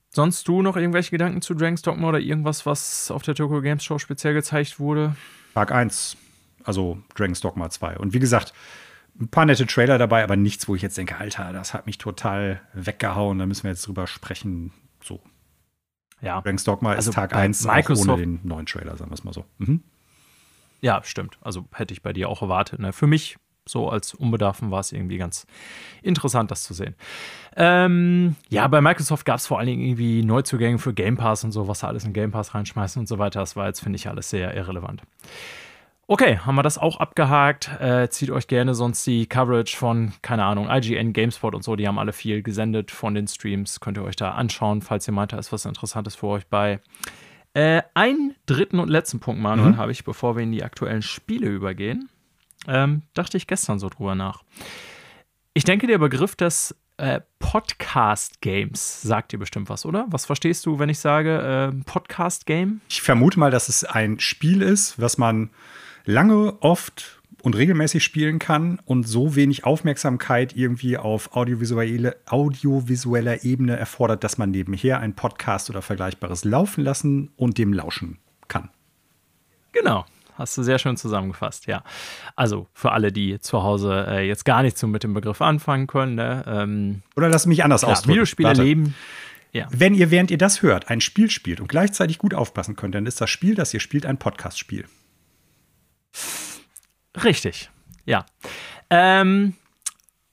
Sonst 0.09 0.47
du 0.47 0.61
noch 0.61 0.75
irgendwelche 0.75 1.09
Gedanken 1.11 1.41
zu 1.41 1.53
Dragon's 1.53 1.81
Dogma 1.81 2.09
oder 2.09 2.19
irgendwas, 2.19 2.65
was 2.65 3.09
auf 3.09 3.23
der 3.23 3.33
Tokyo 3.33 3.61
Games 3.61 3.83
Show 3.83 3.97
speziell 3.97 4.33
gezeigt 4.33 4.79
wurde? 4.79 5.15
Tag 5.53 5.71
1, 5.71 6.17
also 6.65 7.01
Dragon's 7.15 7.39
Dogma 7.39 7.69
2. 7.69 7.97
Und 7.97 8.13
wie 8.13 8.19
gesagt, 8.19 8.53
ein 9.19 9.29
paar 9.29 9.45
nette 9.45 9.65
Trailer 9.65 9.97
dabei, 9.97 10.23
aber 10.23 10.35
nichts, 10.35 10.67
wo 10.67 10.75
ich 10.75 10.81
jetzt 10.81 10.97
denke, 10.97 11.17
Alter, 11.17 11.53
das 11.53 11.73
hat 11.73 11.85
mich 11.85 11.97
total 11.97 12.61
weggehauen, 12.73 13.39
da 13.39 13.45
müssen 13.45 13.63
wir 13.63 13.71
jetzt 13.71 13.87
drüber 13.87 14.05
sprechen. 14.05 14.73
So. 15.01 15.21
Ja. 16.19 16.41
Dragon's 16.41 16.65
Dogma 16.65 16.91
also 16.91 17.11
ist 17.11 17.15
Tag 17.15 17.33
1 17.33 17.65
ohne 17.65 18.17
den 18.17 18.41
neuen 18.43 18.65
Trailer, 18.65 18.97
sagen 18.97 19.11
wir 19.11 19.15
es 19.15 19.23
mal 19.23 19.33
so. 19.33 19.45
Mhm. 19.59 19.81
Ja, 20.81 21.01
stimmt. 21.03 21.37
Also 21.41 21.65
hätte 21.71 21.93
ich 21.93 22.01
bei 22.01 22.11
dir 22.11 22.27
auch 22.27 22.41
erwartet. 22.41 22.79
Ne? 22.79 22.91
Für 22.91 23.07
mich 23.07 23.37
so 23.71 23.89
als 23.89 24.13
Unbedarfen 24.13 24.71
war 24.71 24.81
es 24.81 24.91
irgendwie 24.91 25.17
ganz 25.17 25.47
interessant, 26.01 26.51
das 26.51 26.63
zu 26.63 26.73
sehen. 26.73 26.95
Ähm, 27.55 28.35
ja, 28.49 28.67
bei 28.67 28.81
Microsoft 28.81 29.25
gab 29.25 29.37
es 29.37 29.47
vor 29.47 29.59
allen 29.59 29.67
Dingen 29.67 29.81
irgendwie 29.81 30.23
Neuzugänge 30.23 30.77
für 30.77 30.93
Game 30.93 31.17
Pass 31.17 31.43
und 31.43 31.51
so, 31.51 31.67
was 31.67 31.79
da 31.79 31.87
alles 31.87 32.05
in 32.05 32.13
Game 32.13 32.31
Pass 32.31 32.53
reinschmeißen 32.53 32.99
und 32.99 33.07
so 33.07 33.17
weiter. 33.17 33.39
Das 33.39 33.55
war 33.55 33.67
jetzt, 33.67 33.81
finde 33.81 33.97
ich, 33.97 34.07
alles 34.07 34.29
sehr 34.29 34.55
irrelevant. 34.55 35.01
Okay, 36.07 36.39
haben 36.39 36.55
wir 36.55 36.63
das 36.63 36.77
auch 36.77 36.99
abgehakt. 36.99 37.69
Äh, 37.79 38.09
zieht 38.09 38.31
euch 38.31 38.47
gerne 38.47 38.73
sonst 38.75 39.07
die 39.07 39.27
Coverage 39.27 39.77
von, 39.77 40.11
keine 40.21 40.43
Ahnung, 40.43 40.67
IGN, 40.69 41.13
GameSpot 41.13 41.55
und 41.55 41.63
so. 41.63 41.77
Die 41.77 41.87
haben 41.87 41.99
alle 41.99 42.11
viel 42.11 42.43
gesendet 42.43 42.91
von 42.91 43.15
den 43.15 43.27
Streams. 43.27 43.79
Könnt 43.79 43.97
ihr 43.97 44.03
euch 44.03 44.17
da 44.17 44.31
anschauen, 44.31 44.81
falls 44.81 45.07
ihr 45.07 45.13
meint, 45.13 45.31
da 45.31 45.37
ist 45.37 45.53
was 45.53 45.63
Interessantes 45.63 46.15
für 46.15 46.27
euch 46.27 46.47
bei. 46.47 46.81
Äh, 47.53 47.83
einen 47.93 48.35
dritten 48.45 48.79
und 48.79 48.89
letzten 48.89 49.21
Punkt, 49.21 49.41
Manuel, 49.41 49.71
mhm. 49.71 49.77
habe 49.77 49.93
ich, 49.93 50.03
bevor 50.03 50.35
wir 50.35 50.43
in 50.43 50.51
die 50.51 50.63
aktuellen 50.63 51.01
Spiele 51.01 51.47
übergehen. 51.47 52.09
Ähm, 52.67 53.03
dachte 53.13 53.37
ich 53.37 53.47
gestern 53.47 53.79
so 53.79 53.89
drüber 53.89 54.15
nach. 54.15 54.43
Ich 55.53 55.63
denke, 55.63 55.87
der 55.87 55.97
Begriff 55.97 56.35
des 56.35 56.75
äh, 56.97 57.21
Podcast-Games 57.39 59.01
sagt 59.01 59.31
dir 59.31 59.39
bestimmt 59.39 59.69
was, 59.69 59.85
oder? 59.85 60.05
Was 60.09 60.25
verstehst 60.25 60.65
du, 60.65 60.79
wenn 60.79 60.89
ich 60.89 60.99
sage 60.99 61.71
äh, 61.73 61.83
Podcast-Game? 61.83 62.81
Ich 62.89 63.01
vermute 63.01 63.39
mal, 63.39 63.51
dass 63.51 63.69
es 63.69 63.83
ein 63.83 64.19
Spiel 64.19 64.61
ist, 64.61 64.99
was 64.99 65.17
man 65.17 65.49
lange, 66.05 66.61
oft 66.61 67.21
und 67.41 67.55
regelmäßig 67.55 68.03
spielen 68.03 68.39
kann 68.39 68.79
und 68.85 69.07
so 69.07 69.35
wenig 69.35 69.65
Aufmerksamkeit 69.65 70.55
irgendwie 70.55 70.97
auf 70.97 71.35
audiovisuelle, 71.35 72.17
audiovisueller 72.27 73.43
Ebene 73.43 73.77
erfordert, 73.77 74.23
dass 74.23 74.37
man 74.37 74.51
nebenher 74.51 74.99
ein 74.99 75.15
Podcast 75.15 75.69
oder 75.69 75.81
Vergleichbares 75.81 76.45
laufen 76.45 76.83
lassen 76.83 77.31
und 77.35 77.57
dem 77.57 77.73
lauschen 77.73 78.19
kann. 78.47 78.69
Genau. 79.71 80.05
Hast 80.41 80.57
du 80.57 80.63
sehr 80.63 80.79
schön 80.79 80.97
zusammengefasst, 80.97 81.67
ja. 81.67 81.83
Also 82.35 82.67
für 82.73 82.91
alle, 82.91 83.11
die 83.11 83.39
zu 83.39 83.63
Hause 83.63 84.05
äh, 84.09 84.27
jetzt 84.27 84.43
gar 84.43 84.63
nicht 84.63 84.77
so 84.77 84.87
mit 84.87 85.03
dem 85.03 85.13
Begriff 85.13 85.41
anfangen 85.41 85.87
können. 85.87 86.15
Ne? 86.15 86.43
Ähm, 86.47 87.01
Oder 87.15 87.29
lass 87.29 87.45
mich 87.45 87.63
anders 87.63 87.81
klar, 87.81 87.91
ausdrücken. 87.91 88.13
Videospiele 88.13 88.47
Warte. 88.49 88.63
leben. 88.63 88.95
Ja. 89.53 89.67
Wenn 89.69 89.93
ihr, 89.93 90.11
während 90.11 90.31
ihr 90.31 90.37
das 90.37 90.61
hört, 90.61 90.89
ein 90.89 91.01
Spiel 91.01 91.29
spielt 91.29 91.59
und 91.59 91.67
gleichzeitig 91.67 92.17
gut 92.17 92.33
aufpassen 92.33 92.75
könnt, 92.75 92.95
dann 92.95 93.05
ist 93.05 93.21
das 93.21 93.29
Spiel, 93.29 93.53
das 93.53 93.73
ihr 93.73 93.79
spielt, 93.81 94.05
ein 94.05 94.17
Podcast-Spiel. 94.17 94.85
Richtig, 97.23 97.69
ja. 98.05 98.25
Ähm, 98.89 99.55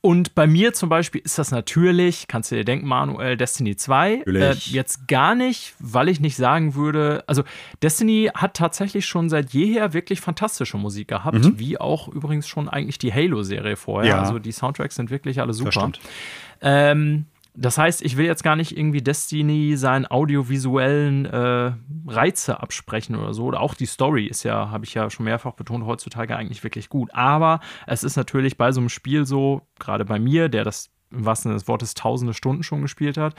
und 0.08 0.34
bei 0.34 0.46
mir 0.46 0.72
zum 0.72 0.88
Beispiel 0.88 1.20
ist 1.22 1.38
das 1.38 1.50
natürlich, 1.50 2.28
kannst 2.28 2.50
du 2.50 2.54
dir 2.54 2.64
denken, 2.64 2.86
Manuel, 2.86 3.36
Destiny 3.36 3.76
2. 3.76 4.22
Äh, 4.26 4.54
jetzt 4.54 5.06
gar 5.06 5.34
nicht, 5.34 5.74
weil 5.80 6.08
ich 6.08 6.18
nicht 6.18 6.34
sagen 6.34 6.74
würde, 6.74 7.24
also 7.26 7.42
Destiny 7.82 8.30
hat 8.34 8.54
tatsächlich 8.54 9.04
schon 9.04 9.28
seit 9.28 9.50
jeher 9.50 9.92
wirklich 9.92 10.22
fantastische 10.22 10.78
Musik 10.78 11.08
gehabt, 11.08 11.44
mhm. 11.44 11.58
wie 11.58 11.78
auch 11.78 12.08
übrigens 12.08 12.48
schon 12.48 12.70
eigentlich 12.70 12.96
die 12.96 13.12
Halo-Serie 13.12 13.76
vorher. 13.76 14.12
Ja. 14.12 14.22
Also 14.22 14.38
die 14.38 14.50
Soundtracks 14.50 14.94
sind 14.94 15.10
wirklich 15.10 15.42
alle 15.42 15.52
super. 15.52 15.92
Ähm, 16.62 17.26
das 17.60 17.76
heißt, 17.76 18.02
ich 18.02 18.16
will 18.16 18.24
jetzt 18.24 18.44
gar 18.44 18.54
nicht 18.54 18.76
irgendwie 18.76 19.02
Destiny 19.02 19.76
seinen 19.76 20.06
audiovisuellen 20.06 21.26
äh, 21.26 21.72
Reize 22.06 22.60
absprechen 22.60 23.16
oder 23.16 23.34
so. 23.34 23.46
Oder 23.46 23.60
auch 23.60 23.74
die 23.74 23.86
Story 23.86 24.26
ist 24.26 24.44
ja, 24.44 24.70
habe 24.70 24.84
ich 24.84 24.94
ja 24.94 25.10
schon 25.10 25.24
mehrfach 25.24 25.54
betont, 25.54 25.84
heutzutage 25.84 26.36
eigentlich 26.36 26.62
wirklich 26.62 26.88
gut. 26.88 27.10
Aber 27.12 27.58
es 27.88 28.04
ist 28.04 28.16
natürlich 28.16 28.56
bei 28.56 28.70
so 28.70 28.80
einem 28.80 28.88
Spiel 28.88 29.26
so, 29.26 29.62
gerade 29.80 30.04
bei 30.04 30.20
mir, 30.20 30.48
der 30.48 30.62
das 30.62 30.90
im 31.10 31.24
wahrsten 31.24 31.48
Sinne 31.50 31.58
des 31.58 31.66
Wortes 31.66 31.94
tausende 31.94 32.32
Stunden 32.32 32.62
schon 32.62 32.82
gespielt 32.82 33.16
hat, 33.16 33.34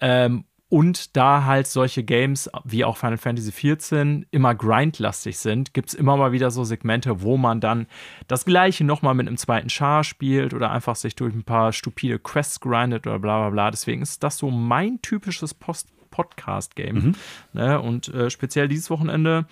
ähm, 0.00 0.44
und 0.70 1.16
da 1.16 1.44
halt 1.44 1.66
solche 1.66 2.04
Games 2.04 2.48
wie 2.64 2.84
auch 2.84 2.96
Final 2.96 3.18
Fantasy 3.18 3.50
XIV 3.50 4.24
immer 4.30 4.54
grindlastig 4.54 5.36
sind, 5.36 5.74
gibt 5.74 5.88
es 5.88 5.94
immer 5.94 6.16
mal 6.16 6.30
wieder 6.30 6.52
so 6.52 6.62
Segmente, 6.62 7.22
wo 7.22 7.36
man 7.36 7.60
dann 7.60 7.88
das 8.28 8.44
Gleiche 8.44 8.84
nochmal 8.84 9.14
mit 9.14 9.26
einem 9.26 9.36
zweiten 9.36 9.68
Char 9.68 10.04
spielt 10.04 10.54
oder 10.54 10.70
einfach 10.70 10.94
sich 10.94 11.16
durch 11.16 11.34
ein 11.34 11.42
paar 11.42 11.72
stupide 11.72 12.20
Quests 12.20 12.60
grindet 12.60 13.06
oder 13.08 13.18
bla 13.18 13.40
bla 13.40 13.50
bla. 13.50 13.70
Deswegen 13.72 14.00
ist 14.00 14.22
das 14.22 14.38
so 14.38 14.48
mein 14.50 15.02
typisches 15.02 15.54
Podcast-Game. 15.54 16.94
Mhm. 16.94 17.14
Ne? 17.52 17.80
Und 17.80 18.06
äh, 18.14 18.30
speziell 18.30 18.68
dieses 18.68 18.90
Wochenende. 18.90 19.46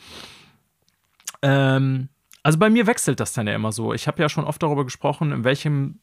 Ähm, 1.43 2.11
also 2.45 2.61
bei 2.61 2.71
mir 2.71 2.87
wechselt 2.87 3.19
das 3.19 3.33
dann 3.33 3.49
ja 3.49 3.57
immer 3.57 3.73
so. 3.73 3.93
Ich 3.93 4.07
habe 4.07 4.23
ja 4.23 4.29
schon 4.29 4.45
oft 4.45 4.63
darüber 4.63 4.85
gesprochen, 4.85 5.33
in 5.33 5.43
welchem 5.43 5.99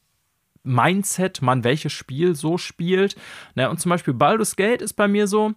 Mindset 0.66 1.42
man 1.42 1.64
welches 1.64 1.92
Spiel 1.92 2.34
so 2.34 2.58
spielt. 2.58 3.16
Na, 3.54 3.68
und 3.68 3.80
zum 3.80 3.90
Beispiel 3.90 4.14
Baldur's 4.14 4.56
Gate 4.56 4.82
ist 4.82 4.94
bei 4.94 5.08
mir 5.08 5.26
so, 5.26 5.54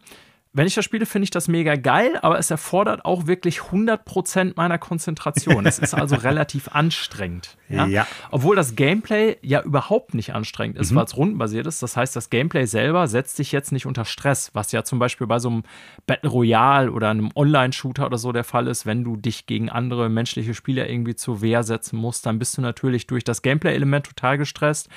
wenn 0.52 0.66
ich 0.66 0.74
das 0.74 0.84
spiele, 0.84 1.06
finde 1.06 1.26
ich 1.26 1.30
das 1.30 1.48
mega 1.48 1.76
geil, 1.76 2.18
aber 2.24 2.40
es 2.40 2.50
erfordert 2.50 3.06
auch 3.06 3.28
wirklich 3.28 3.60
100% 3.60 4.54
meiner 4.56 4.80
Konzentration. 4.80 5.68
es 5.68 5.78
ist 5.78 5.94
also 5.94 6.16
relativ 6.24 6.70
anstrengend. 6.70 7.56
Ja? 7.68 7.86
ja? 7.86 8.08
Obwohl 8.32 8.56
das 8.56 8.76
Gameplay 8.76 9.38
ja 9.44 9.62
überhaupt 9.62 10.16
nicht 10.16 10.34
anstrengend 10.34 10.80
ist, 10.80 10.92
mhm. 10.92 10.96
weil 10.96 11.06
es 11.06 11.16
rundenbasiert 11.16 11.68
ist. 11.68 11.84
Das 11.84 11.96
heißt, 11.96 12.16
das 12.16 12.32
Gameplay 12.32 12.66
selber 12.66 13.08
setzt 13.08 13.36
sich 13.36 13.52
jetzt 13.52 13.72
nicht 13.72 13.86
unter 13.86 14.06
Stress, 14.06 14.50
was 14.54 14.72
ja 14.72 14.84
zum 14.84 14.98
Beispiel 14.98 15.28
bei 15.28 15.38
so 15.38 15.50
einem 15.50 15.64
Battle 16.08 16.32
Royale 16.32 16.92
oder 16.92 17.10
einem 17.10 17.30
Online-Shooter 17.36 18.08
oder 18.08 18.18
so 18.18 18.32
der 18.32 18.44
Fall 18.44 18.68
ist. 18.68 18.88
Wenn 18.88 19.04
du 19.04 19.18
dich 19.18 19.46
gegen 19.46 19.70
andere 19.70 20.10
menschliche 20.10 20.56
Spieler 20.56 20.90
irgendwie 20.90 21.16
zur 21.16 21.44
Wehr 21.44 21.62
setzen 21.62 21.98
musst, 21.98 22.26
dann 22.26 22.40
bist 22.40 22.58
du 22.58 22.62
natürlich 22.62 23.06
durch 23.06 23.24
das 23.24 23.44
Gameplay-Element 23.44 24.08
total 24.08 24.40
gestresst 24.40 24.90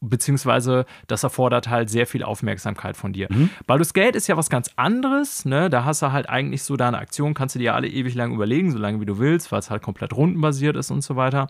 beziehungsweise 0.00 0.86
das 1.06 1.22
erfordert 1.22 1.68
halt 1.68 1.90
sehr 1.90 2.06
viel 2.06 2.22
Aufmerksamkeit 2.22 2.96
von 2.96 3.12
dir. 3.12 3.28
Mhm. 3.30 3.50
Baldur's 3.66 3.92
Gate 3.92 4.16
ist 4.16 4.26
ja 4.28 4.36
was 4.36 4.48
ganz 4.48 4.70
anderes, 4.76 5.44
ne? 5.44 5.68
Da 5.68 5.84
hast 5.84 6.00
du 6.02 6.10
halt 6.10 6.28
eigentlich 6.28 6.62
so 6.62 6.76
deine 6.76 6.98
Aktion, 6.98 7.34
kannst 7.34 7.54
du 7.54 7.58
dir 7.58 7.74
alle 7.74 7.88
ewig 7.88 8.14
lang 8.14 8.32
überlegen, 8.34 8.70
so 8.70 8.78
lange 8.78 9.00
wie 9.00 9.06
du 9.06 9.18
willst, 9.18 9.52
weil 9.52 9.58
es 9.58 9.70
halt 9.70 9.82
komplett 9.82 10.14
rundenbasiert 10.14 10.76
ist 10.76 10.90
und 10.90 11.02
so 11.02 11.16
weiter. 11.16 11.48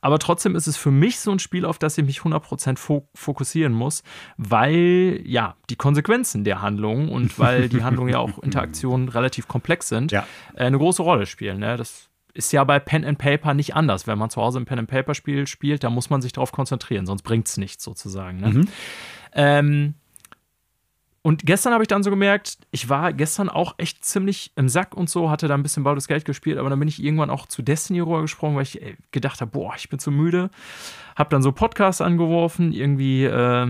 Aber 0.00 0.18
trotzdem 0.18 0.56
ist 0.56 0.66
es 0.66 0.76
für 0.76 0.90
mich 0.90 1.20
so 1.20 1.30
ein 1.30 1.38
Spiel, 1.38 1.64
auf 1.64 1.78
das 1.78 1.96
ich 1.96 2.04
mich 2.04 2.20
100% 2.20 2.76
fo 2.76 3.08
fokussieren 3.14 3.72
muss, 3.72 4.02
weil 4.36 5.20
ja, 5.24 5.54
die 5.70 5.76
Konsequenzen 5.76 6.44
der 6.44 6.60
Handlung 6.60 7.08
und 7.08 7.38
weil 7.38 7.68
die 7.68 7.84
Handlungen 7.84 8.10
ja 8.10 8.18
auch 8.18 8.38
Interaktionen 8.42 9.08
relativ 9.08 9.46
komplex 9.46 9.88
sind, 9.88 10.12
ja. 10.12 10.26
äh, 10.54 10.64
eine 10.64 10.78
große 10.78 11.02
Rolle 11.02 11.26
spielen, 11.26 11.60
ne? 11.60 11.76
Das 11.76 12.08
ist 12.34 12.52
ja 12.52 12.64
bei 12.64 12.78
Pen 12.78 13.04
and 13.04 13.18
Paper 13.18 13.54
nicht 13.54 13.74
anders. 13.74 14.06
Wenn 14.06 14.18
man 14.18 14.30
zu 14.30 14.40
Hause 14.40 14.60
ein 14.60 14.64
Pen 14.64 14.80
and 14.80 14.90
Paper 14.90 15.14
Spiel 15.14 15.46
spielt, 15.46 15.84
da 15.84 15.90
muss 15.90 16.10
man 16.10 16.22
sich 16.22 16.32
darauf 16.32 16.52
konzentrieren, 16.52 17.06
sonst 17.06 17.22
bringt 17.22 17.48
es 17.48 17.56
nichts 17.56 17.84
sozusagen. 17.84 18.38
Ne? 18.38 18.48
Mhm. 18.48 18.68
Ähm, 19.34 19.94
und 21.22 21.46
gestern 21.46 21.72
habe 21.72 21.84
ich 21.84 21.88
dann 21.88 22.02
so 22.02 22.10
gemerkt, 22.10 22.58
ich 22.72 22.88
war 22.88 23.12
gestern 23.12 23.48
auch 23.48 23.74
echt 23.78 24.04
ziemlich 24.04 24.50
im 24.56 24.68
Sack 24.68 24.96
und 24.96 25.08
so, 25.08 25.30
hatte 25.30 25.46
da 25.46 25.54
ein 25.54 25.62
bisschen 25.62 25.84
Baldur's 25.84 26.08
Geld 26.08 26.24
gespielt, 26.24 26.58
aber 26.58 26.68
dann 26.68 26.80
bin 26.80 26.88
ich 26.88 27.02
irgendwann 27.02 27.30
auch 27.30 27.46
zu 27.46 27.62
Destiny 27.62 28.00
rüber 28.00 28.22
gesprungen, 28.22 28.56
weil 28.56 28.64
ich 28.64 28.82
ey, 28.82 28.96
gedacht 29.12 29.40
habe, 29.40 29.52
boah, 29.52 29.74
ich 29.76 29.88
bin 29.88 30.00
zu 30.00 30.10
müde. 30.10 30.50
Hab 31.14 31.30
dann 31.30 31.42
so 31.42 31.52
Podcasts 31.52 32.00
angeworfen, 32.00 32.72
irgendwie 32.72 33.24
äh, 33.24 33.68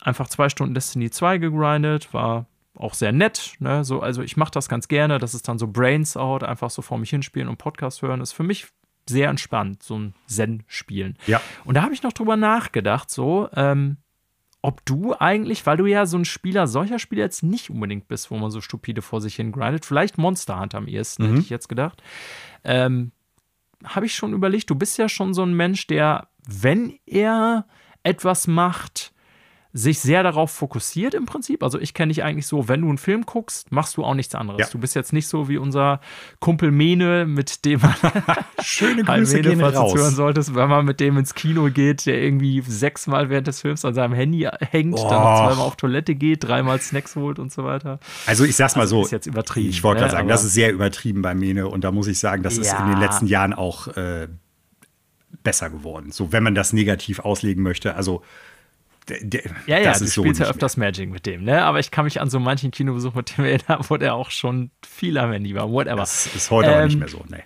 einfach 0.00 0.28
zwei 0.28 0.48
Stunden 0.48 0.72
Destiny 0.72 1.10
2 1.10 1.38
gegrindet, 1.38 2.14
war 2.14 2.46
auch 2.80 2.94
sehr 2.94 3.12
nett. 3.12 3.54
Ne? 3.58 3.84
So, 3.84 4.00
also 4.00 4.22
ich 4.22 4.36
mache 4.36 4.50
das 4.52 4.68
ganz 4.68 4.88
gerne. 4.88 5.18
Das 5.18 5.34
ist 5.34 5.46
dann 5.48 5.58
so 5.58 5.66
Brains 5.66 6.16
Out, 6.16 6.42
einfach 6.42 6.70
so 6.70 6.82
vor 6.82 6.98
mich 6.98 7.10
hinspielen 7.10 7.48
und 7.48 7.58
Podcast 7.58 8.02
hören. 8.02 8.20
Ist 8.20 8.32
für 8.32 8.42
mich 8.42 8.66
sehr 9.08 9.28
entspannt, 9.28 9.82
so 9.82 9.98
ein 9.98 10.14
Zen-Spielen. 10.26 11.16
Ja. 11.26 11.40
Und 11.64 11.74
da 11.74 11.82
habe 11.82 11.94
ich 11.94 12.02
noch 12.02 12.12
drüber 12.12 12.36
nachgedacht, 12.36 13.10
so, 13.10 13.48
ähm, 13.54 13.96
ob 14.62 14.84
du 14.84 15.14
eigentlich, 15.18 15.64
weil 15.66 15.78
du 15.78 15.86
ja 15.86 16.06
so 16.06 16.18
ein 16.18 16.24
Spieler 16.24 16.66
solcher 16.66 16.98
Spiele 16.98 17.22
jetzt 17.22 17.42
nicht 17.42 17.70
unbedingt 17.70 18.08
bist, 18.08 18.30
wo 18.30 18.36
man 18.36 18.50
so 18.50 18.60
stupide 18.60 19.02
vor 19.02 19.20
sich 19.20 19.36
hin 19.36 19.52
grindet, 19.52 19.84
vielleicht 19.84 20.18
Monster 20.18 20.60
Hunter 20.60 20.78
am 20.78 20.86
ehesten, 20.86 21.24
mhm. 21.24 21.28
hätte 21.28 21.40
ich 21.40 21.50
jetzt 21.50 21.68
gedacht. 21.68 22.02
Ähm, 22.62 23.12
habe 23.84 24.06
ich 24.06 24.14
schon 24.14 24.34
überlegt, 24.34 24.68
du 24.68 24.74
bist 24.74 24.98
ja 24.98 25.08
schon 25.08 25.32
so 25.32 25.42
ein 25.42 25.54
Mensch, 25.54 25.86
der, 25.86 26.28
wenn 26.46 26.98
er 27.06 27.66
etwas 28.02 28.46
macht, 28.46 29.12
sich 29.72 30.00
sehr 30.00 30.24
darauf 30.24 30.50
fokussiert 30.50 31.14
im 31.14 31.26
Prinzip. 31.26 31.62
Also 31.62 31.78
ich 31.78 31.94
kenne 31.94 32.12
dich 32.12 32.24
eigentlich 32.24 32.46
so, 32.46 32.66
wenn 32.68 32.80
du 32.80 32.88
einen 32.88 32.98
Film 32.98 33.24
guckst, 33.24 33.70
machst 33.70 33.96
du 33.96 34.04
auch 34.04 34.14
nichts 34.14 34.34
anderes. 34.34 34.60
Ja. 34.60 34.66
Du 34.70 34.78
bist 34.78 34.96
jetzt 34.96 35.12
nicht 35.12 35.28
so 35.28 35.48
wie 35.48 35.58
unser 35.58 36.00
Kumpel 36.40 36.72
Mene, 36.72 37.24
mit 37.24 37.64
dem 37.64 37.80
man 37.80 37.94
schöne 38.62 39.04
Grüße 39.04 39.36
Mene, 39.36 39.48
gehen 39.48 39.60
raus. 39.62 39.94
hören 39.94 40.14
solltest, 40.14 40.56
wenn 40.56 40.68
man 40.68 40.84
mit 40.84 40.98
dem 40.98 41.16
ins 41.18 41.34
Kino 41.34 41.70
geht, 41.70 42.06
der 42.06 42.20
irgendwie 42.20 42.62
sechsmal 42.66 43.30
während 43.30 43.46
des 43.46 43.60
Films 43.60 43.84
an 43.84 43.94
seinem 43.94 44.14
Handy 44.14 44.48
hängt, 44.58 44.98
oh. 44.98 45.08
dann 45.08 45.22
noch 45.22 45.46
zweimal 45.46 45.66
auf 45.66 45.76
Toilette 45.76 46.16
geht, 46.16 46.42
dreimal 46.42 46.80
Snacks 46.80 47.14
holt 47.14 47.38
und 47.38 47.52
so 47.52 47.64
weiter. 47.64 48.00
Also 48.26 48.44
ich 48.44 48.56
sag's 48.56 48.74
mal 48.74 48.82
also, 48.82 48.96
so, 48.96 49.04
ist 49.04 49.12
jetzt 49.12 49.26
übertrieben. 49.26 49.70
Ich 49.70 49.84
wollte 49.84 50.00
gerade 50.00 50.12
ne? 50.12 50.18
sagen, 50.18 50.28
das 50.28 50.42
ist 50.42 50.54
sehr 50.54 50.72
übertrieben 50.72 51.22
bei 51.22 51.34
Mene 51.36 51.68
und 51.68 51.84
da 51.84 51.92
muss 51.92 52.08
ich 52.08 52.18
sagen, 52.18 52.42
das 52.42 52.56
ja. 52.56 52.62
ist 52.62 52.72
in 52.72 52.88
den 52.88 52.98
letzten 52.98 53.26
Jahren 53.26 53.52
auch 53.52 53.86
äh, 53.88 54.26
besser 55.44 55.70
geworden. 55.70 56.10
So, 56.10 56.32
wenn 56.32 56.42
man 56.42 56.56
das 56.56 56.72
negativ 56.72 57.20
auslegen 57.20 57.62
möchte. 57.62 57.94
Also 57.94 58.22
der, 59.20 59.42
ja, 59.66 59.78
ja, 59.78 59.98
du 59.98 60.06
spielst 60.06 60.40
ja 60.40 60.46
öfters 60.46 60.76
mehr. 60.76 60.88
Magic 60.88 61.10
mit 61.10 61.26
dem, 61.26 61.44
ne? 61.44 61.62
Aber 61.64 61.78
ich 61.78 61.90
kann 61.90 62.04
mich 62.04 62.20
an 62.20 62.30
so 62.30 62.40
manchen 62.40 62.70
Kinobesuch 62.70 63.14
mit 63.14 63.36
dem 63.36 63.44
erinnern, 63.44 63.84
wo 63.88 63.96
der 63.96 64.14
auch 64.14 64.30
schon 64.30 64.70
viel 64.86 65.18
am 65.18 65.32
Handy 65.32 65.54
war, 65.54 65.70
whatever. 65.70 65.96
Das 65.96 66.26
ist 66.34 66.50
heute 66.50 66.68
ähm, 66.68 66.74
aber 66.74 66.84
nicht 66.86 66.98
mehr 66.98 67.08
so, 67.08 67.24
ne. 67.28 67.42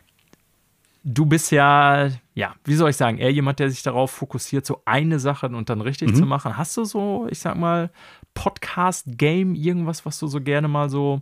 Du 1.07 1.27
bist 1.27 1.53
ja, 1.53 2.09
ja, 2.35 2.55
wie 2.65 2.75
soll 2.75 2.89
ich 2.89 2.97
sagen, 2.97 3.19
eher 3.19 3.31
jemand, 3.31 3.59
der 3.59 3.69
sich 3.69 3.83
darauf 3.83 4.11
fokussiert, 4.11 4.65
so 4.65 4.81
eine 4.87 5.19
Sache 5.19 5.49
und 5.49 5.69
dann 5.69 5.83
richtig 5.83 6.13
mhm. 6.13 6.15
zu 6.15 6.25
machen. 6.25 6.57
Hast 6.57 6.77
du 6.79 6.85
so, 6.85 7.27
ich 7.31 7.41
sag 7.41 7.57
mal, 7.57 7.91
Podcast-Game, 8.33 9.55
irgendwas, 9.55 10.07
was 10.07 10.19
du 10.19 10.27
so 10.27 10.41
gerne 10.41 10.67
mal 10.67 10.89
so 10.89 11.21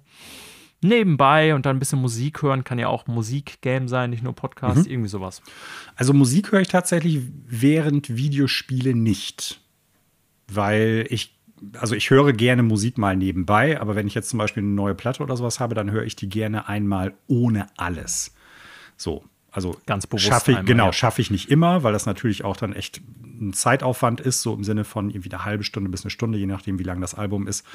nebenbei 0.83 1.55
und 1.55 1.67
dann 1.67 1.77
ein 1.77 1.79
bisschen 1.79 2.01
Musik 2.01 2.43
hören, 2.43 2.65
kann 2.65 2.79
ja 2.79 2.89
auch 2.89 3.07
Musik-Game 3.07 3.89
sein, 3.89 4.11
nicht 4.11 4.23
nur 4.23 4.35
Podcast, 4.35 4.87
mhm. 4.87 4.93
irgendwie 4.93 5.09
sowas. 5.09 5.43
Also 5.97 6.13
Musik 6.13 6.53
höre 6.53 6.61
ich 6.61 6.69
tatsächlich 6.69 7.21
während 7.47 8.17
Videospiele 8.17 8.95
nicht 8.95 9.62
weil 10.55 11.07
ich, 11.11 11.39
also 11.79 11.95
ich 11.95 12.11
höre 12.11 12.33
gerne 12.33 12.63
Musik 12.63 12.99
mal 12.99 13.17
nebenbei, 13.17 13.81
aber 13.81 13.95
wenn 13.95 14.07
ich 14.07 14.15
jetzt 14.15 14.29
zum 14.31 14.39
Beispiel 14.39 14.63
eine 14.63 14.73
neue 14.73 14.95
Platte 14.95 15.23
oder 15.23 15.37
sowas 15.37 15.61
habe, 15.61 15.75
dann 15.75 15.91
höre 15.91 16.05
ich 16.05 16.17
die 16.17 16.29
gerne 16.29 16.69
einmal 16.69 17.15
ohne 17.27 17.67
alles. 17.77 18.35
So. 18.97 19.25
Also 19.51 19.77
Ganz 19.85 20.07
bewusst 20.07 20.25
schaffe 20.25 20.53
ich, 20.53 20.57
einmal, 20.57 20.67
genau, 20.67 20.87
ja. 20.87 20.93
schaffe 20.95 21.21
ich 21.21 21.31
nicht 21.31 21.51
immer, 21.51 21.83
weil 21.83 21.93
das 21.93 22.07
natürlich 22.07 22.43
auch 22.43 22.57
dann 22.57 22.73
echt 22.73 23.03
ein 23.23 23.53
Zeitaufwand 23.53 24.21
ist, 24.21 24.41
so 24.41 24.55
im 24.55 24.65
Sinne 24.65 24.85
von 24.85 25.11
irgendwie 25.11 25.31
eine 25.31 25.45
halbe 25.45 25.63
Stunde 25.63 25.91
bis 25.91 26.05
eine 26.05 26.11
Stunde, 26.11 26.39
je 26.39 26.47
nachdem, 26.47 26.79
wie 26.79 26.85
lang 26.85 27.03
das 27.03 27.15
Album 27.15 27.47
ist. 27.47 27.67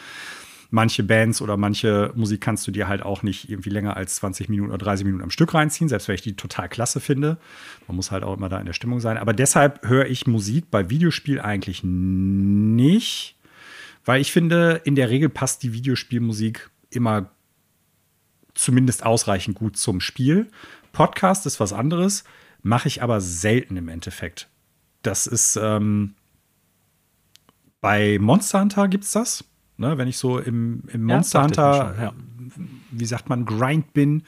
Manche 0.69 1.03
Bands 1.03 1.41
oder 1.41 1.55
manche 1.55 2.11
Musik 2.15 2.41
kannst 2.41 2.67
du 2.67 2.71
dir 2.71 2.87
halt 2.87 3.01
auch 3.01 3.23
nicht 3.23 3.49
irgendwie 3.49 3.69
länger 3.69 3.95
als 3.95 4.15
20 4.15 4.49
Minuten 4.49 4.69
oder 4.69 4.77
30 4.79 5.05
Minuten 5.05 5.23
am 5.23 5.31
Stück 5.31 5.53
reinziehen, 5.53 5.87
selbst 5.87 6.07
wenn 6.07 6.15
ich 6.15 6.21
die 6.21 6.35
total 6.35 6.67
klasse 6.67 6.99
finde. 6.99 7.37
Man 7.87 7.95
muss 7.95 8.11
halt 8.11 8.23
auch 8.23 8.35
immer 8.35 8.49
da 8.49 8.59
in 8.59 8.65
der 8.65 8.73
Stimmung 8.73 8.99
sein. 8.99 9.17
Aber 9.17 9.33
deshalb 9.33 9.87
höre 9.87 10.07
ich 10.07 10.27
Musik 10.27 10.69
bei 10.69 10.89
Videospiel 10.89 11.39
eigentlich 11.39 11.83
nicht, 11.83 13.35
weil 14.03 14.19
ich 14.19 14.31
finde, 14.31 14.81
in 14.83 14.95
der 14.95 15.09
Regel 15.09 15.29
passt 15.29 15.63
die 15.63 15.73
Videospielmusik 15.73 16.69
immer 16.89 17.29
zumindest 18.53 19.05
ausreichend 19.05 19.55
gut 19.55 19.77
zum 19.77 20.01
Spiel. 20.01 20.47
Podcast 20.91 21.45
ist 21.45 21.59
was 21.59 21.73
anderes, 21.73 22.23
mache 22.61 22.87
ich 22.87 23.03
aber 23.03 23.21
selten 23.21 23.77
im 23.77 23.87
Endeffekt. 23.87 24.49
Das 25.03 25.27
ist 25.27 25.57
ähm, 25.61 26.15
bei 27.81 28.17
Monster 28.19 28.61
Hunter 28.61 28.87
gibt 28.87 29.03
es 29.03 29.11
das. 29.11 29.43
Ne, 29.77 29.97
wenn 29.97 30.07
ich 30.07 30.17
so 30.17 30.39
im, 30.39 30.83
im 30.91 31.07
Ja, 31.07 31.15
Monster 31.15 31.43
Hunter, 31.43 31.93
schon, 31.95 32.03
ja. 32.03 32.13
wie 32.91 33.05
sagt 33.05 33.29
man, 33.29 33.45
Grind 33.45 33.93
bin, 33.93 34.23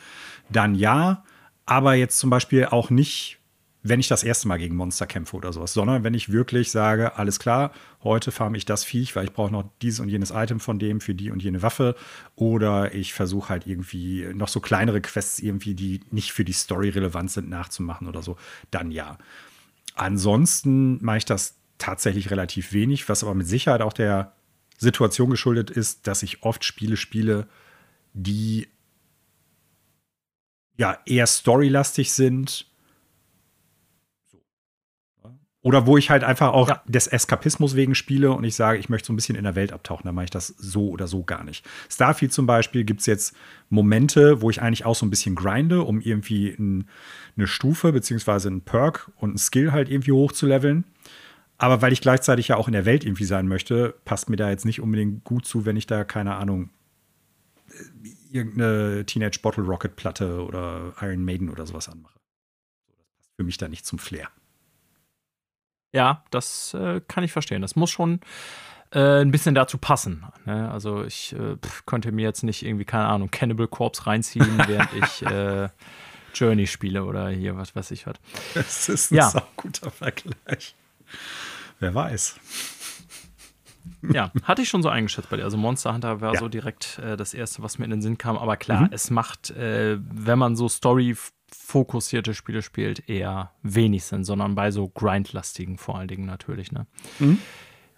dann 0.50 0.76
ja. 0.76 1.24
Aber 1.66 1.96
jetzt 1.96 2.20
zum 2.20 2.30
Beispiel 2.30 2.66
auch 2.66 2.90
nicht, 2.92 3.40
wenn 3.82 4.00
ich 4.00 4.08
das 4.08 4.24
erste 4.24 4.48
Mal 4.48 4.58
gegen 4.58 4.76
Monster 4.76 5.08
kämpfe 5.08 5.36
oder 5.36 5.52
sowas, 5.54 5.74
sondern 5.74 6.04
wenn 6.04 6.14
ich 6.14 6.32
wirklich 6.32 6.70
sage, 6.70 7.18
alles 7.18 7.40
klar, 7.40 7.72
heute 8.04 8.32
farme 8.32 8.58
ich 8.58 8.66
das 8.66 8.84
Viech, 8.84 9.16
weil 9.16 9.26
ich 9.26 9.34
brauche 9.34 9.52
noch 9.52 9.70
dieses 9.82 10.00
und 10.00 10.10
jenes 10.10 10.32
Item 10.32 10.60
von 10.60 10.78
dem 10.78 11.02
für 11.02 11.16
die 11.16 11.32
und 11.32 11.42
jene 11.42 11.62
Waffe. 11.64 11.96
Oder 12.36 12.94
ich 12.94 13.14
versuche 13.14 13.50
halt 13.50 13.66
irgendwie 13.66 14.28
noch 14.34 14.50
so 14.50 14.60
kleinere 14.60 15.02
Quests 15.02 15.40
irgendwie, 15.40 15.74
die 15.74 16.02
nicht 16.12 16.32
für 16.32 16.44
die 16.44 16.54
Story 16.54 16.90
relevant 16.90 17.32
sind, 17.32 17.50
nachzumachen 17.50 18.08
oder 18.08 18.22
so, 18.22 18.38
dann 18.70 18.92
ja. 18.92 19.18
Ansonsten 19.96 21.04
mache 21.04 21.18
ich 21.18 21.26
das 21.26 21.56
tatsächlich 21.78 22.30
relativ 22.30 22.74
wenig, 22.74 23.10
was 23.10 23.24
aber 23.24 23.34
mit 23.34 23.48
Sicherheit 23.48 23.82
auch 23.82 23.94
der 23.94 24.34
Situation 24.80 25.30
geschuldet 25.30 25.70
ist, 25.70 26.08
dass 26.08 26.24
ich 26.24 26.44
oft 26.44 26.64
Spiele 26.64 26.98
spiele, 26.98 27.48
die 28.14 28.68
ja 30.78 30.98
eher 31.06 31.28
storylastig 31.28 32.12
sind. 32.14 32.66
Oder 35.62 35.86
wo 35.86 35.98
ich 35.98 36.10
halt 36.10 36.24
einfach 36.24 36.54
auch 36.54 36.70
Ja. 36.70 36.82
des 36.88 37.08
Eskapismus 37.08 37.76
wegen 37.76 37.94
spiele 37.94 38.32
und 38.32 38.46
ich 38.46 38.56
sage, 38.56 38.80
ich 38.80 38.88
möchte 38.88 39.08
so 39.08 39.14
ein 39.14 39.18
bisschen 39.18 39.36
in 39.36 39.44
der 39.44 39.56
Welt 39.56 39.74
abtauchen, 39.74 40.04
dann 40.06 40.16
mache 40.16 40.24
ich 40.26 40.32
das 40.32 40.48
so 40.48 40.88
oder 40.90 41.06
so 41.06 41.24
gar 41.24 41.44
nicht. 41.44 41.66
Starfield 41.90 42.32
zum 42.32 42.46
Beispiel 42.46 42.86
gibt 42.86 43.02
es 43.02 43.06
jetzt 43.08 43.36
Momente, 43.70 44.42
wo 44.42 44.50
ich 44.50 44.62
eigentlich 44.62 44.86
auch 44.86 44.96
so 44.96 45.06
ein 45.06 45.10
bisschen 45.10 45.36
grinde, 45.36 45.82
um 45.82 46.00
irgendwie 46.00 46.52
ein, 46.58 46.88
eine 47.36 47.46
Stufe 47.46 47.92
beziehungsweise 47.92 48.48
einen 48.48 48.62
Perk 48.62 49.12
und 49.18 49.32
einen 49.32 49.38
Skill 49.38 49.74
halt 49.74 49.90
irgendwie 49.90 50.14
hochzuleveln. 50.14 50.86
Aber 51.60 51.82
weil 51.82 51.92
ich 51.94 52.02
gleichzeitig 52.02 52.48
ja 52.48 52.56
auch 52.56 52.68
in 52.68 52.74
der 52.74 52.86
Welt 52.86 53.04
irgendwie 53.04 53.26
sein 53.26 53.48
möchte, 53.48 53.94
passt 54.06 54.30
mir 54.30 54.38
da 54.38 54.50
jetzt 54.50 54.66
nicht 54.66 54.82
unbedingt 54.82 55.24
gut 55.26 55.46
zu, 55.46 55.66
wenn 55.66 55.76
ich 55.78 55.86
da, 55.88 56.04
keine 56.06 56.36
Ahnung, 56.36 56.70
äh, 57.70 58.10
irgendeine 58.32 59.06
Teenage 59.06 59.40
Bottle 59.42 59.64
Rocket 59.66 59.96
Platte 59.96 60.44
oder 60.44 60.94
Iron 61.02 61.24
Maiden 61.26 61.50
oder 61.50 61.66
sowas 61.68 61.90
anmache. 61.90 62.18
Das 62.88 63.08
passt 63.18 63.32
für 63.36 63.44
mich 63.44 63.58
da 63.58 63.68
nicht 63.68 63.86
zum 63.86 64.00
Flair. 64.00 64.30
Ja, 65.92 66.24
das 66.32 66.74
äh, 66.76 67.02
kann 67.08 67.24
ich 67.24 67.32
verstehen. 67.32 67.62
Das 67.62 67.76
muss 67.76 67.90
schon 67.90 68.22
äh, 68.92 69.22
ein 69.22 69.32
bisschen 69.32 69.56
dazu 69.56 69.78
passen. 69.78 70.26
Ne? 70.46 70.72
Also 70.72 71.04
ich 71.04 71.34
äh, 71.34 71.58
könnte 71.86 72.12
mir 72.12 72.24
jetzt 72.24 72.44
nicht 72.44 72.64
irgendwie, 72.64 72.86
keine 72.86 73.08
Ahnung, 73.08 73.32
Cannibal 73.32 73.68
Corpse 73.68 74.06
reinziehen, 74.06 74.58
während 74.68 74.94
ich 74.94 75.24
äh, 75.26 75.70
Journey 76.36 76.68
spiele 76.68 77.04
oder 77.06 77.30
hier 77.30 77.58
was 77.58 77.76
weiß 77.76 77.92
ich 77.92 78.06
was. 78.06 78.16
Das 78.54 78.88
ist 78.88 79.12
ein 79.12 79.16
Ja. 79.16 79.34
guter 79.58 79.90
Vergleich. 79.90 80.76
Wer 81.80 81.94
weiß. 81.96 82.36
Ja, 84.14 84.32
hatte 84.44 84.62
ich 84.62 84.70
schon 84.70 84.84
so 84.84 84.90
eingeschätzt 84.90 85.30
bei 85.30 85.38
dir. 85.38 85.44
Also 85.44 85.58
Monster 85.58 85.94
Hunter 85.94 86.22
war 86.22 86.34
Ja. 86.34 86.40
so 86.40 86.48
direkt 86.48 87.00
äh, 87.00 87.18
das 87.18 87.34
erste, 87.34 87.62
was 87.64 87.80
mir 87.80 87.86
in 87.86 87.92
den 87.92 88.02
Sinn 88.02 88.18
kam. 88.18 88.38
Aber 88.38 88.56
klar, 88.58 88.88
es 88.92 89.10
macht, 89.10 89.50
äh, 89.52 89.98
wenn 90.00 90.40
man 90.40 90.56
so 90.56 90.68
Story-fokussierte 90.70 92.34
Spiele 92.34 92.62
spielt, 92.62 93.10
eher 93.10 93.52
wenig 93.64 94.04
Sinn, 94.06 94.24
sondern 94.24 94.56
bei 94.56 94.72
so 94.72 94.88
grindlastigen 94.90 95.78
vor 95.78 95.98
allen 95.98 96.08
Dingen 96.08 96.26
natürlich. 96.26 96.72
Ne? 96.72 96.86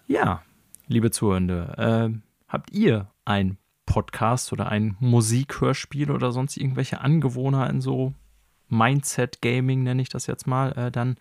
Ja, 0.06 0.42
liebe 0.88 1.10
Zuhörende, 1.10 2.12
äh, 2.14 2.18
habt 2.48 2.72
ihr 2.72 3.10
ein 3.24 3.58
Podcast 3.86 4.52
oder 4.52 4.68
ein 4.68 4.96
Musikhörspiel 5.00 6.10
oder 6.10 6.32
sonst 6.32 6.56
irgendwelche 6.56 7.00
Angewohnheiten 7.00 7.80
so 7.80 8.14
Mindset 8.72 9.40
Gaming 9.40 9.84
nenne 9.84 10.02
ich 10.02 10.08
das 10.08 10.26
jetzt 10.26 10.48
mal, 10.48 10.72
äh, 10.72 10.90
dann 10.90 11.14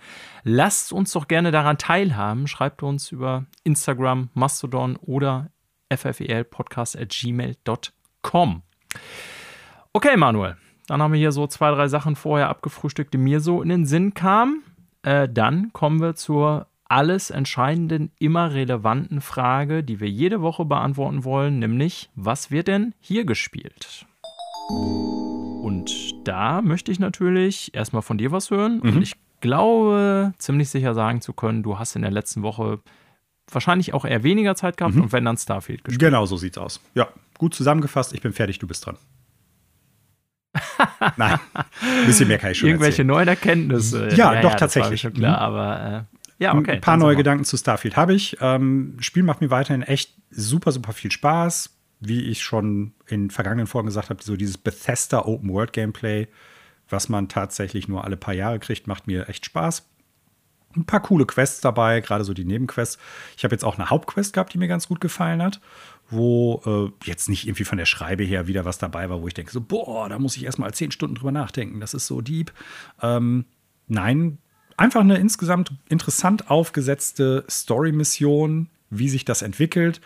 lasst 0.44 0.92
uns 0.92 1.12
doch 1.12 1.28
gerne 1.28 1.52
daran 1.52 1.78
teilhaben. 1.78 2.48
Schreibt 2.48 2.82
uns 2.82 3.12
über 3.12 3.46
Instagram, 3.64 4.32
Mastodon 4.34 4.98
oder 4.98 5.52
ffelpodcast.gmail.com. 5.90 8.62
Okay, 9.94 10.18
Manuel, 10.18 10.58
dann 10.88 11.02
haben 11.02 11.14
wir 11.14 11.20
hier 11.20 11.32
so 11.32 11.48
zwei, 11.48 11.72
drei 11.72 11.88
Sachen 11.88 12.16
vorher 12.16 12.50
abgefrühstückt, 12.50 13.14
die 13.14 13.18
mir 13.18 13.40
so 13.42 13.62
in 13.62 13.70
den 13.70 13.86
Sinn 13.86 14.14
kamen. 14.14 14.64
Äh, 15.04 15.30
dann 15.30 15.72
kommen 15.74 16.02
wir 16.02 16.16
zur 16.16 16.68
alles 16.92 17.30
entscheidenden, 17.30 18.12
immer 18.20 18.54
relevanten 18.54 19.22
Frage, 19.22 19.84
die 19.84 20.02
wir 20.02 20.10
jede 20.10 20.42
Woche 20.42 20.66
beantworten 20.66 21.24
wollen, 21.24 21.60
nämlich, 21.60 22.10
was 22.16 22.52
wird 22.52 22.68
denn 22.68 22.94
hier 23.00 23.24
gespielt? 23.24 24.06
Da 26.24 26.62
möchte 26.62 26.92
ich 26.92 27.00
natürlich 27.00 27.74
erstmal 27.74 28.02
von 28.02 28.18
dir 28.18 28.32
was 28.32 28.52
hören. 28.52 28.80
Und 28.82 29.02
ich 29.02 29.16
glaube, 29.42 30.34
ziemlich 30.38 30.70
sicher 30.70 30.94
sagen 30.94 31.22
zu 31.22 31.34
können, 31.34 31.64
du 31.64 31.80
hast 31.80 31.96
in 31.96 32.04
der 32.04 32.12
letzten 32.12 32.44
Woche 32.44 32.80
wahrscheinlich 33.52 33.94
auch 33.94 34.06
eher 34.06 34.24
weniger 34.24 34.56
Zeit 34.56 34.78
gehabt 34.78 34.96
und 34.96 35.12
wenn 35.12 35.26
dann 35.26 35.38
Starfield 35.38 35.84
gespielt. 35.84 36.00
Genau 36.00 36.26
so 36.26 36.38
sieht's 36.38 36.58
aus. 36.58 36.80
Ja, 36.94 37.10
gut 37.38 37.54
zusammengefasst. 37.54 38.14
Ich 38.14 38.22
bin 38.22 38.34
fertig, 38.34 38.60
du 38.60 38.68
bist 38.68 38.86
dran. 38.86 38.98
Nein, 41.18 41.40
ein 41.54 42.06
bisschen 42.06 42.28
mehr 42.28 42.38
kann 42.38 42.52
ich 42.52 42.60
schon 42.60 42.68
Irgendwelche 42.68 43.04
erzählen. 43.04 43.08
neuen 43.08 43.28
Erkenntnisse. 43.28 44.10
Ja, 44.16 44.36
doch, 44.36 44.42
das 44.42 44.52
war 44.52 44.58
tatsächlich. 44.58 44.92
mir 44.92 44.98
schon 44.98 45.14
klar, 45.14 45.38
aber 45.40 46.08
äh, 46.10 46.44
ja, 46.44 46.56
okay. 46.56 46.72
Ein 46.72 46.82
paar 46.82 46.98
neue. 46.98 47.16
Gedanken 47.16 47.46
zu 47.46 47.56
Starfield 47.56 47.96
habe 47.96 48.14
ich. 48.14 48.38
Ähm, 48.42 48.98
Spiel 49.00 49.24
macht 49.24 49.42
mir 49.42 49.50
weiterhin 49.50 49.82
echt 49.82 50.14
super, 50.30 50.72
super 50.72 50.92
viel 50.92 51.12
Spaß. 51.12 51.70
Wie 52.02 52.22
ich 52.24 52.42
schon 52.42 52.94
in 53.08 53.30
vergangenen 53.30 53.68
Folgen 53.68 53.88
gesagt 53.88 54.10
habe, 54.10 54.24
so 54.24 54.36
dieses 54.36 54.58
Bethesda 54.58 55.26
Open 55.26 55.50
World 55.50 55.72
Gameplay, 55.72 56.28
was 56.90 57.08
man 57.08 57.30
tatsächlich 57.30 57.88
nur 57.88 58.04
alle 58.04 58.18
paar 58.18 58.34
Jahre 58.34 58.60
kriegt, 58.60 58.88
macht 58.88 59.08
mir 59.08 59.30
echt 59.30 59.46
Spaß. 59.46 59.88
Ein 60.76 60.86
paar 60.86 61.02
coole 61.02 61.26
Quests 61.26 61.62
dabei, 61.62 62.00
gerade 62.02 62.24
so 62.24 62.34
die 62.34 62.46
Nebenquests. 62.46 62.98
Ich 63.38 63.44
habe 63.44 63.54
jetzt 63.54 63.64
auch 63.64 63.78
eine 63.78 63.90
Hauptquest 63.90 64.34
gehabt, 64.34 64.54
die 64.54 64.58
mir 64.58 64.68
ganz 64.68 64.88
gut 64.88 65.02
gefallen 65.02 65.42
hat, 65.42 65.62
wo 66.10 66.62
äh, 66.66 67.08
jetzt 67.08 67.30
nicht 67.30 67.46
irgendwie 67.46 67.66
von 67.66 67.78
der 67.78 67.86
Schreibe 67.86 68.24
her 68.24 68.48
wieder 68.48 68.66
was 68.66 68.78
dabei 68.78 69.10
war, 69.10 69.22
wo 69.22 69.28
ich 69.28 69.34
denke, 69.34 69.52
so, 69.52 69.62
boah, 69.62 70.10
da 70.10 70.18
muss 70.18 70.38
ich 70.38 70.46
erstmal 70.46 70.74
zehn 70.74 70.92
Stunden 70.92 71.16
drüber 71.16 71.32
nachdenken, 71.32 71.80
das 71.80 71.94
ist 71.94 72.08
so 72.08 72.22
deep. 72.22 72.52
Ähm, 73.02 73.46
nein, 73.88 74.38
einfach 74.78 75.02
eine 75.02 75.18
insgesamt 75.18 75.74
interessant 75.90 76.50
aufgesetzte 76.50 77.46
Story-Mission, 77.50 78.70
wie 78.90 79.10
sich 79.10 79.26
das 79.26 79.42
entwickelt. 79.42 80.02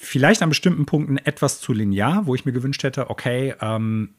Vielleicht 0.00 0.42
an 0.42 0.48
bestimmten 0.48 0.86
Punkten 0.86 1.16
etwas 1.18 1.60
zu 1.60 1.72
linear, 1.72 2.26
wo 2.26 2.36
ich 2.36 2.44
mir 2.44 2.52
gewünscht 2.52 2.84
hätte, 2.84 3.10
okay, 3.10 3.56
ähm, 3.60 4.14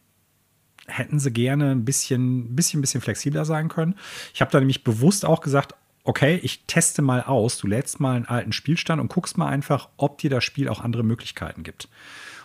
hätten 0.87 1.19
sie 1.19 1.31
gerne 1.31 1.71
ein 1.71 1.85
bisschen, 1.85 2.53
bisschen, 2.53 2.81
bisschen 2.81 2.99
flexibler 2.99 3.45
sein 3.45 3.69
können. 3.69 3.95
Ich 4.33 4.41
habe 4.41 4.51
da 4.51 4.59
nämlich 4.59 4.83
bewusst 4.83 5.23
auch 5.23 5.39
gesagt, 5.39 5.75
okay, 6.03 6.37
ich 6.43 6.65
teste 6.65 7.01
mal 7.01 7.23
aus, 7.23 7.57
du 7.59 7.67
lädst 7.67 8.01
mal 8.01 8.17
einen 8.17 8.25
alten 8.25 8.51
Spielstand 8.51 8.99
und 8.99 9.07
guckst 9.07 9.37
mal 9.37 9.47
einfach, 9.47 9.87
ob 9.95 10.17
dir 10.17 10.29
das 10.29 10.43
Spiel 10.43 10.67
auch 10.67 10.81
andere 10.81 11.03
Möglichkeiten 11.03 11.63
gibt. 11.63 11.87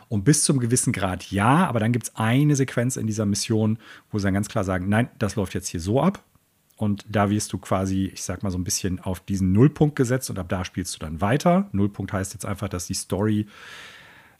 Und 0.09 0.23
bis 0.23 0.45
zum 0.45 0.61
gewissen 0.61 0.93
Grad 0.93 1.33
ja, 1.33 1.67
aber 1.67 1.81
dann 1.81 1.91
gibt 1.91 2.05
es 2.05 2.15
eine 2.15 2.55
Sequenz 2.55 2.95
in 2.97 3.09
dieser 3.09 3.27
Mission, 3.27 3.79
wo 4.13 4.19
sie 4.21 4.25
dann 4.27 4.35
ganz 4.35 4.49
klar 4.49 4.63
sagen, 4.63 4.89
nein, 4.89 5.09
das 5.19 5.35
läuft 5.35 5.55
jetzt 5.55 5.67
hier 5.67 5.81
so 5.81 6.01
ab. 6.01 6.23
Und 6.77 7.05
da 7.09 7.31
wirst 7.31 7.53
du 7.53 7.59
quasi, 7.59 8.11
ich 8.13 8.23
sag 8.23 8.43
mal, 8.43 8.51
so 8.51 8.59
ein 8.59 8.65
bisschen 8.65 8.99
auf 9.01 9.21
diesen 9.21 9.53
Nullpunkt 9.53 9.95
gesetzt 9.97 10.29
und 10.31 10.39
ab 10.39 10.49
da 10.49 10.65
spielst 10.65 10.95
du 10.95 10.99
dann 10.99 11.21
weiter. 11.21 11.69
Nullpunkt 11.73 12.13
heißt 12.13 12.35
jetzt 12.35 12.45
einfach, 12.45 12.69
dass 12.69 12.89
die 12.89 12.95
Story, 12.95 13.47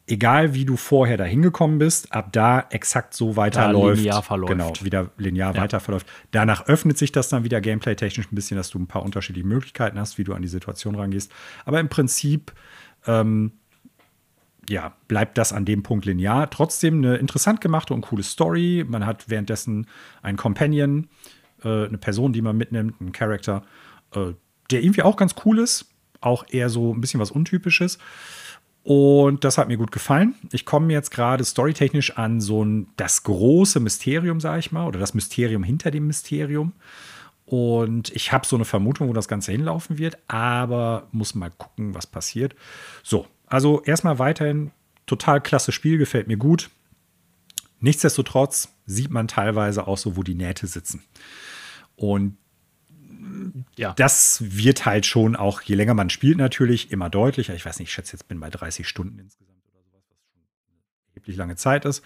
egal 0.07 0.53
wie 0.53 0.65
du 0.65 0.77
vorher 0.77 1.17
dahin 1.17 1.43
gekommen 1.43 1.79
bist, 1.79 2.13
ab 2.13 2.33
da 2.33 2.67
exakt 2.71 3.15
so 3.15 3.37
weiterläuft. 3.37 3.99
linear 4.01 4.23
verläuft. 4.23 4.51
Genau, 4.53 4.73
wieder 4.83 5.11
linear 5.17 5.55
Ja. 5.55 5.61
weiter 5.63 5.79
verläuft. 5.79 6.09
Danach 6.33 6.67
öffnet 6.67 6.99
sich 6.99 7.13
das 7.13 7.29
dann 7.29 7.45
wieder 7.45 7.61
gameplay-technisch 7.61 8.27
ein 8.31 8.35
bisschen, 8.35 8.57
dass 8.57 8.69
du 8.71 8.81
ein 8.81 8.89
paar 8.89 9.05
unterschiedliche 9.05 9.47
Möglichkeiten 9.47 9.99
hast, 10.01 10.19
wie 10.19 10.25
du 10.25 10.35
an 10.35 10.43
die 10.43 10.49
Situation 10.49 10.97
rangehst. 10.97 11.31
Aber 11.65 11.79
im 11.79 11.89
Prinzip 11.89 12.53
ähm, 13.07 13.53
ja, 14.69 14.95
bleibt 15.09 15.39
das 15.39 15.53
an 15.53 15.65
dem 15.65 15.83
Punkt 15.83 16.05
linear. 16.05 16.51
Trotzdem 16.51 16.99
eine 16.99 17.17
interessant 17.17 17.61
gemachte 17.61 17.95
und 17.95 18.01
coole 18.01 18.23
Story. 18.23 18.85
Man 18.89 19.07
hat 19.07 19.29
währenddessen 19.29 19.87
einen 20.23 20.37
Companion, 20.37 21.09
äh, 21.65 21.87
eine 21.87 21.99
Person, 21.99 22.33
die 22.33 22.43
man 22.43 22.57
mitnimmt, 22.57 23.01
einen 23.01 23.13
Charakter, 23.13 23.63
äh, 24.15 24.33
der 24.71 24.83
irgendwie 24.83 25.03
auch 25.03 25.17
ganz 25.17 25.35
cool 25.45 25.59
ist. 25.59 25.87
Auch 26.21 26.45
eher 26.49 26.71
so 26.71 26.95
ein 26.95 27.01
bisschen 27.01 27.21
was 27.21 27.31
Untypisches. 27.31 27.99
Und 28.83 29.45
das 29.45 29.57
hat 29.57 29.69
mir 29.69 29.79
gut 29.79 29.93
gefallen. 29.93 30.35
Ich 30.53 30.67
komme 30.67 30.93
jetzt 30.93 31.11
gerade 31.11 31.43
storytechnisch 31.43 32.19
an 32.19 32.43
so 32.43 32.63
ein 32.63 32.89
das 32.97 33.23
große 33.23 33.81
Mysterium, 33.81 34.41
sage 34.41 34.59
ich 34.59 34.73
mal, 34.73 34.87
oder 34.87 34.99
das 34.99 35.15
Mysterium 35.15 35.63
hinter 35.63 35.91
dem 35.91 36.07
Mysterium. 36.07 36.73
Und 37.47 38.11
ich 38.15 38.33
habe 38.33 38.47
so 38.47 38.57
eine 38.57 38.67
Vermutung, 38.67 39.09
wo 39.09 39.13
das 39.13 39.29
Ganze 39.29 39.53
hinlaufen 39.53 39.99
wird, 39.99 40.19
aber 40.29 41.09
muss 41.13 41.35
mal 41.35 41.51
gucken, 41.51 41.95
was 41.95 42.07
passiert. 42.07 42.55
So, 43.03 43.27
also 43.47 43.83
erstmal 43.83 44.19
weiterhin 44.19 44.71
total 45.07 45.41
klasse 45.41 45.73
Spiel, 45.73 45.99
gefällt 45.99 46.27
mir 46.27 46.37
gut. 46.37 46.71
Nichtsdestotrotz 47.81 48.69
sieht 48.87 49.11
man 49.11 49.29
teilweise 49.29 49.87
auch 49.87 49.99
so, 49.99 50.17
wo 50.17 50.23
die 50.23 50.35
Nähte 50.35 50.67
sitzen. 50.67 51.03
Und 51.97 52.37
ja. 53.77 53.93
das 53.95 54.43
wird 54.57 54.87
halt 54.87 55.07
schon 55.07 55.37
auch, 55.37 55.63
je 55.63 55.75
länger 55.75 55.95
man 55.95 56.11
spielt, 56.11 56.39
natürlich 56.39 56.91
immer 56.91 57.11
deutlicher. 57.11 57.55
Ich 57.55 57.65
weiß 57.65 57.79
nicht, 57.79 57.89
ich 57.89 57.95
schätze 57.95 58.13
jetzt 58.13 58.29
bin 58.29 58.41
bei 58.41 58.51
30 58.51 58.87
Stunden 58.87 59.19
insgesamt 59.19 59.63
oder 59.73 59.83
sowas, 59.83 60.05
was 60.09 60.19
schon 60.19 60.33
eine 60.35 61.11
erheblich 61.11 61.37
lange 61.37 61.57
Zeit 61.57 61.85
ist. 61.85 62.05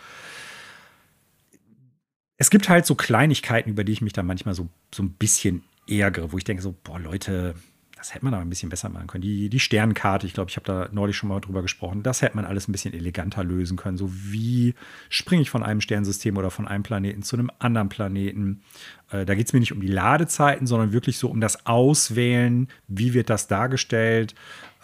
Es 2.36 2.50
gibt 2.50 2.68
halt 2.68 2.86
so 2.86 2.94
Kleinigkeiten, 2.94 3.70
über 3.70 3.84
die 3.84 3.92
ich 3.92 4.00
mich 4.00 4.12
dann 4.12 4.26
manchmal 4.26 4.54
so, 4.54 4.68
so 4.94 5.02
ein 5.02 5.12
bisschen 5.12 5.64
ärgere, 5.88 6.32
wo 6.32 6.38
ich 6.38 6.44
denke 6.44 6.62
so, 6.62 6.74
boah, 6.84 6.98
Leute, 6.98 7.54
das 7.98 8.14
hätte 8.14 8.24
man 8.24 8.32
aber 8.32 8.42
ein 8.42 8.48
bisschen 8.48 8.70
besser 8.70 8.88
machen 8.88 9.08
können. 9.08 9.22
Die, 9.22 9.50
die 9.50 9.60
Sternkarte, 9.60 10.26
ich 10.26 10.32
glaube, 10.32 10.50
ich 10.50 10.56
habe 10.56 10.66
da 10.66 10.88
neulich 10.92 11.16
schon 11.16 11.28
mal 11.28 11.40
drüber 11.40 11.62
gesprochen, 11.62 12.02
das 12.02 12.22
hätte 12.22 12.36
man 12.36 12.44
alles 12.44 12.68
ein 12.68 12.72
bisschen 12.72 12.94
eleganter 12.94 13.44
lösen 13.44 13.76
können. 13.76 13.98
So 13.98 14.10
wie 14.10 14.74
springe 15.10 15.42
ich 15.42 15.50
von 15.50 15.62
einem 15.62 15.80
Sternsystem 15.80 16.36
oder 16.36 16.50
von 16.50 16.66
einem 16.66 16.82
Planeten 16.82 17.22
zu 17.22 17.36
einem 17.36 17.50
anderen 17.58 17.88
Planeten. 17.88 18.62
Äh, 19.10 19.26
da 19.26 19.34
geht 19.34 19.48
es 19.48 19.52
mir 19.52 19.60
nicht 19.60 19.72
um 19.72 19.80
die 19.80 19.88
Ladezeiten, 19.88 20.66
sondern 20.66 20.92
wirklich 20.92 21.18
so 21.18 21.28
um 21.28 21.40
das 21.40 21.66
Auswählen, 21.66 22.68
wie 22.86 23.14
wird 23.14 23.28
das 23.28 23.48
dargestellt. 23.48 24.34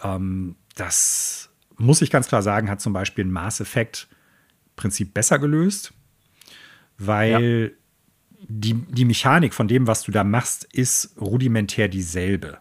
Ähm, 0.03 0.55
das 0.75 1.49
muss 1.77 2.01
ich 2.01 2.11
ganz 2.11 2.27
klar 2.27 2.41
sagen, 2.41 2.69
hat 2.69 2.81
zum 2.81 2.93
Beispiel 2.93 3.25
ein 3.25 3.31
Mass 3.31 3.59
Effect 3.59 4.07
Prinzip 4.75 5.13
besser 5.13 5.39
gelöst 5.39 5.93
weil 6.97 7.71
ja. 7.71 8.47
die, 8.47 8.73
die 8.73 9.05
Mechanik 9.05 9.53
von 9.53 9.67
dem, 9.67 9.87
was 9.87 10.03
du 10.03 10.11
da 10.11 10.23
machst, 10.23 10.63
ist 10.73 11.15
rudimentär 11.19 11.87
dieselbe. 11.87 12.59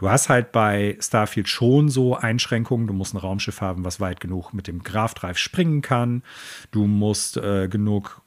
Du 0.00 0.08
hast 0.08 0.30
halt 0.30 0.50
bei 0.50 0.96
Starfield 0.98 1.46
schon 1.46 1.90
so 1.90 2.16
Einschränkungen. 2.16 2.86
Du 2.86 2.94
musst 2.94 3.12
ein 3.12 3.18
Raumschiff 3.18 3.60
haben, 3.60 3.84
was 3.84 4.00
weit 4.00 4.18
genug 4.18 4.54
mit 4.54 4.66
dem 4.66 4.82
Graph-Drive 4.82 5.36
springen 5.36 5.82
kann. 5.82 6.22
Du 6.70 6.86
musst 6.86 7.36
äh, 7.36 7.68
genug, 7.68 8.22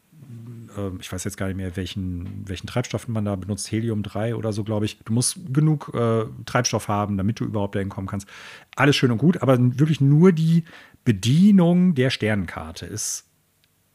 äh, 0.78 0.96
ich 1.00 1.12
weiß 1.12 1.24
jetzt 1.24 1.36
gar 1.36 1.48
nicht 1.48 1.56
mehr, 1.56 1.76
welchen, 1.76 2.48
welchen 2.48 2.68
Treibstoff 2.68 3.08
man 3.08 3.26
da 3.26 3.36
benutzt, 3.36 3.72
Helium 3.72 4.04
3 4.04 4.36
oder 4.36 4.54
so, 4.54 4.64
glaube 4.64 4.86
ich. 4.86 5.00
Du 5.00 5.14
musst 5.14 5.52
genug 5.52 5.92
äh, 5.96 6.26
Treibstoff 6.46 6.90
haben, 6.90 7.18
damit 7.18 7.40
du 7.40 7.46
überhaupt 7.46 7.74
dahin 7.74 7.90
kommen 7.90 8.06
kannst. 8.06 8.28
Alles 8.76 8.96
schön 8.96 9.10
und 9.10 9.18
gut, 9.18 9.42
aber 9.42 9.58
wirklich 9.60 10.00
nur 10.00 10.32
die 10.32 10.66
Bedienung 11.06 11.96
der 11.96 12.12
Sternenkarte 12.12 12.86
ist 12.86 13.26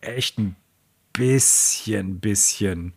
echt 0.00 0.36
ein 0.40 0.56
bisschen, 1.12 2.18
bisschen 2.18 2.94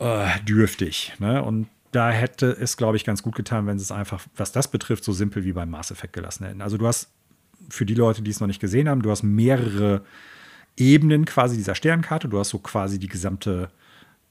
äh, 0.00 0.40
dürftig. 0.40 1.12
Ne? 1.20 1.44
Und 1.44 1.68
da 1.92 2.10
hätte 2.10 2.50
es, 2.50 2.76
glaube 2.76 2.96
ich, 2.96 3.04
ganz 3.04 3.22
gut 3.22 3.34
getan, 3.34 3.66
wenn 3.66 3.78
sie 3.78 3.84
es 3.84 3.92
einfach, 3.92 4.26
was 4.36 4.52
das 4.52 4.70
betrifft, 4.70 5.04
so 5.04 5.12
simpel 5.12 5.44
wie 5.44 5.52
beim 5.52 5.70
Mass 5.70 5.90
Effect 5.90 6.12
gelassen 6.12 6.44
hätten. 6.44 6.62
Also 6.62 6.76
du 6.76 6.86
hast, 6.86 7.10
für 7.70 7.86
die 7.86 7.94
Leute, 7.94 8.22
die 8.22 8.30
es 8.30 8.40
noch 8.40 8.46
nicht 8.46 8.60
gesehen 8.60 8.88
haben, 8.88 9.02
du 9.02 9.10
hast 9.10 9.22
mehrere 9.22 10.02
Ebenen 10.76 11.24
quasi 11.24 11.56
dieser 11.56 11.74
Sternkarte. 11.74 12.28
Du 12.28 12.38
hast 12.38 12.50
so 12.50 12.58
quasi 12.58 12.98
die 12.98 13.08
gesamte, 13.08 13.70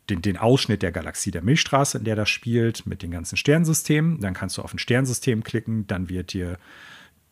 den, 0.10 0.22
den 0.22 0.38
Ausschnitt 0.38 0.82
der 0.82 0.92
Galaxie 0.92 1.32
der 1.32 1.44
Milchstraße, 1.44 1.98
in 1.98 2.04
der 2.04 2.16
das 2.16 2.30
spielt, 2.30 2.86
mit 2.86 3.04
den 3.04 3.12
ganzen 3.12 3.38
Sternsystemen. 3.38 4.22
Dann 4.22 4.34
kannst 4.34 4.58
du 4.58 4.62
auf 4.62 4.74
ein 4.74 4.80
Sternsystem 4.80 5.44
klicken, 5.44 5.88
dann 5.88 6.10
wird 6.10 6.34
dir 6.34 6.58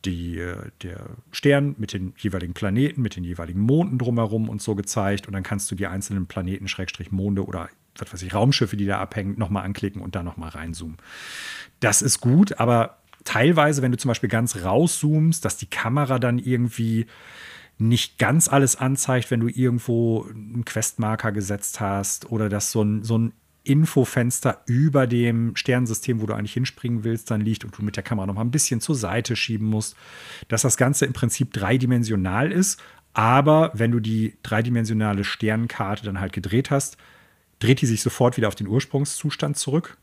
die, 0.04 0.44
der 0.84 1.10
Stern 1.32 1.76
mit 1.78 1.94
den 1.94 2.14
jeweiligen 2.18 2.54
Planeten, 2.54 3.02
mit 3.02 3.16
den 3.16 3.24
jeweiligen 3.24 3.62
Monden 3.62 3.98
drumherum 3.98 4.50
und 4.50 4.62
so 4.62 4.76
gezeigt. 4.76 5.28
Und 5.28 5.34
dann 5.34 5.44
kannst 5.44 5.72
du 5.72 5.76
die 5.76 5.88
einzelnen 5.88 6.28
Planeten, 6.28 6.68
Schrägstrich 6.68 7.12
Monde 7.12 7.46
oder 7.46 7.70
was 7.98 8.14
weiß 8.14 8.22
ich, 8.22 8.34
Raumschiffe, 8.34 8.78
die 8.78 8.86
da 8.86 9.00
abhängen, 9.00 9.38
nochmal 9.38 9.64
anklicken 9.64 10.02
und 10.02 10.16
da 10.16 10.24
nochmal 10.24 10.50
reinzoomen. 10.50 10.98
Das 11.80 12.02
ist 12.02 12.20
gut, 12.20 12.60
aber 12.60 12.98
teilweise, 13.24 13.82
wenn 13.82 13.92
du 13.92 13.98
zum 13.98 14.10
Beispiel 14.10 14.30
ganz 14.30 14.64
rauszoomst, 14.64 15.44
dass 15.44 15.58
die 15.58 15.70
Kamera 15.70 16.20
dann 16.20 16.40
irgendwie 16.40 17.08
nicht 17.78 18.18
ganz 18.18 18.48
alles 18.48 18.78
anzeigt, 18.78 19.32
wenn 19.32 19.42
du 19.42 19.48
irgendwo 19.48 20.26
einen 20.30 20.64
Questmarker 20.64 21.32
gesetzt 21.32 21.82
hast 21.82 22.32
oder 22.32 22.48
dass 22.48 22.72
so 22.72 22.82
ein, 22.84 23.04
so 23.04 23.18
ein 23.18 23.34
Infofenster 23.66 24.62
über 24.68 25.08
dem 25.08 25.56
Sternensystem, 25.56 26.22
wo 26.22 26.28
du 26.28 26.34
eigentlich 26.34 26.54
hinspringen 26.54 27.04
willst, 27.04 27.32
dann 27.32 27.42
liegt 27.42 27.66
und 27.66 27.78
du 27.78 27.84
mit 27.84 27.96
der 27.96 28.04
Kamera 28.04 28.28
noch 28.28 28.36
mal 28.36 28.42
ein 28.42 28.52
bisschen 28.52 28.80
zur 28.80 28.96
Seite 28.96 29.36
schieben 29.36 29.68
musst, 29.68 29.98
dass 30.48 30.62
das 30.62 30.78
Ganze 30.78 31.06
im 31.06 31.14
Prinzip 31.14 31.52
dreidimensional 31.52 32.52
ist. 32.52 32.80
Aber 33.14 33.72
wenn 33.74 33.92
du 33.92 34.00
die 34.00 34.38
dreidimensionale 34.44 35.24
Sternkarte 35.24 36.06
dann 36.06 36.20
halt 36.20 36.32
gedreht 36.32 36.70
hast, 36.70 36.98
dreht 37.60 37.82
die 37.82 37.86
sich 37.86 38.02
sofort 38.02 38.38
wieder 38.38 38.48
auf 38.48 38.56
den 38.56 38.68
Ursprungszustand 38.68 39.58
zurück. 39.58 39.98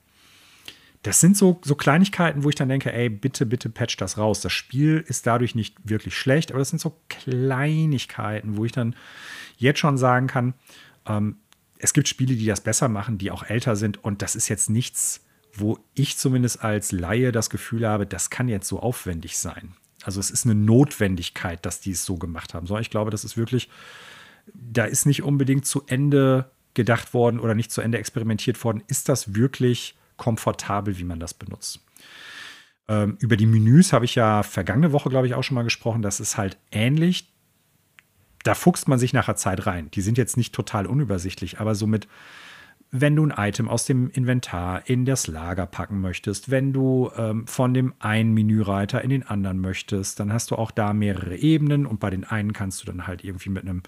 Das 1.03 1.19
sind 1.19 1.37
so, 1.37 1.61
so 1.65 1.75
Kleinigkeiten, 1.75 2.45
wo 2.45 2.49
ich 2.49 2.55
dann 2.55 2.69
denke, 2.69 2.93
ey, 2.93 3.09
bitte, 3.09 3.45
bitte 3.45 3.69
patch 3.69 3.97
das 3.97 4.19
raus. 4.19 4.41
Das 4.41 4.53
Spiel 4.53 5.05
ist 5.07 5.27
dadurch 5.27 5.55
nicht 5.55 5.77
wirklich 5.83 6.17
schlecht, 6.17 6.53
aber 6.53 6.61
das 6.61 6.71
sind 6.71 6.81
so 6.81 6.97
Kleinigkeiten, 7.09 8.57
wo 8.57 8.65
ich 8.65 8.73
dann 8.73 8.95
jetzt 9.57 9.81
schon 9.81 9.99
sagen 9.99 10.29
kann, 10.29 10.55
ähm, 11.07 11.37
es 11.79 11.93
gibt 11.93 12.07
Spiele, 12.07 12.37
die 12.37 12.47
das 12.47 12.61
besser 12.61 12.89
machen, 12.89 13.19
die 13.19 13.33
auch 13.33 13.43
älter 13.43 13.75
sind. 13.75 14.03
Und 14.05 14.23
das 14.23 14.37
ist 14.37 14.49
jetzt 14.49 14.71
nichts, 14.71 15.25
wo 15.53 15.79
ich 15.95 16.17
zumindest 16.17 16.63
als 16.63 16.93
Laie 16.93 17.33
das 17.33 17.51
Gefühl 17.51 17.87
habe, 17.87 18.07
das 18.07 18.31
kann 18.31 18.49
jetzt 18.49 18.69
so 18.69 18.79
aufwendig 18.79 19.37
sein. 19.37 19.75
Also 20.05 20.21
es 20.21 20.31
ist 20.31 20.45
eine 20.45 20.55
Notwendigkeit, 20.55 21.65
dass 21.67 21.81
die 21.81 21.91
es 21.91 22.05
so 22.05 22.17
gemacht 22.17 22.55
haben. 22.55 22.67
So, 22.67 22.79
ich 22.79 22.91
glaube, 22.91 23.11
das 23.11 23.25
ist 23.25 23.37
wirklich, 23.37 23.69
da 24.55 24.85
ist 24.85 25.07
nicht 25.07 25.23
unbedingt 25.25 25.67
zu 25.67 25.83
Ende 25.87 26.51
gedacht 26.75 27.15
worden 27.15 27.41
oder 27.41 27.55
nicht 27.55 27.71
zu 27.71 27.81
Ende 27.81 27.99
experimentiert 27.99 28.63
worden. 28.65 28.83
Ist 28.87 29.09
das 29.09 29.35
wirklich 29.35 29.97
komfortabel, 30.17 30.99
wie 30.99 31.05
man 31.05 31.21
das 31.21 31.35
benutzt? 31.35 31.81
Ähm, 32.89 33.17
über 33.21 33.37
die 33.37 33.47
Menüs 33.47 33.93
habe 33.93 34.05
ich 34.05 34.15
ja 34.15 34.43
vergangene 34.43 34.93
Woche, 34.93 35.11
glaube 35.11 35.27
ich, 35.27 35.35
auch 35.35 35.43
schon 35.43 35.55
mal 35.55 35.63
gesprochen. 35.63 36.03
Das 36.03 36.21
ist 36.21 36.37
halt 36.37 36.59
ähnlich 36.71 37.33
da 38.43 38.55
fuchst 38.55 38.89
man 38.89 38.99
sich 38.99 39.13
nachher 39.13 39.37
Zeit 39.37 39.67
rein. 39.67 39.91
Die 39.93 40.01
sind 40.01 40.19
jetzt 40.19 40.37
nicht 40.37 40.55
total 40.55 40.87
unübersichtlich, 40.87 41.61
aber 41.61 41.75
somit, 41.75 42.09
wenn 42.91 43.17
du 43.17 43.25
ein 43.25 43.35
Item 43.37 43.69
aus 43.69 43.87
dem 43.87 44.11
Inventar 44.11 44.89
in 44.89 45.05
das 45.05 45.27
Lager 45.27 45.67
packen 45.67 46.01
möchtest, 46.01 46.51
wenn 46.51 46.73
du 46.73 47.11
ähm, 47.17 47.47
von 47.47 47.73
dem 47.73 47.95
einen 48.01 48.35
Menüreiter 48.35 49.03
in 49.03 49.11
den 49.11 49.27
anderen 49.27 49.61
möchtest, 49.61 50.21
dann 50.21 50.33
hast 50.33 50.51
du 50.51 50.57
auch 50.57 50.71
da 50.71 50.93
mehrere 50.93 51.37
Ebenen 51.37 51.87
und 51.87 52.01
bei 52.01 52.11
den 52.11 52.25
einen 52.25 52.53
kannst 52.53 52.83
du 52.83 52.87
dann 52.87 53.07
halt 53.07 53.25
irgendwie 53.25 53.51
mit 53.51 53.63
einem 53.63 53.83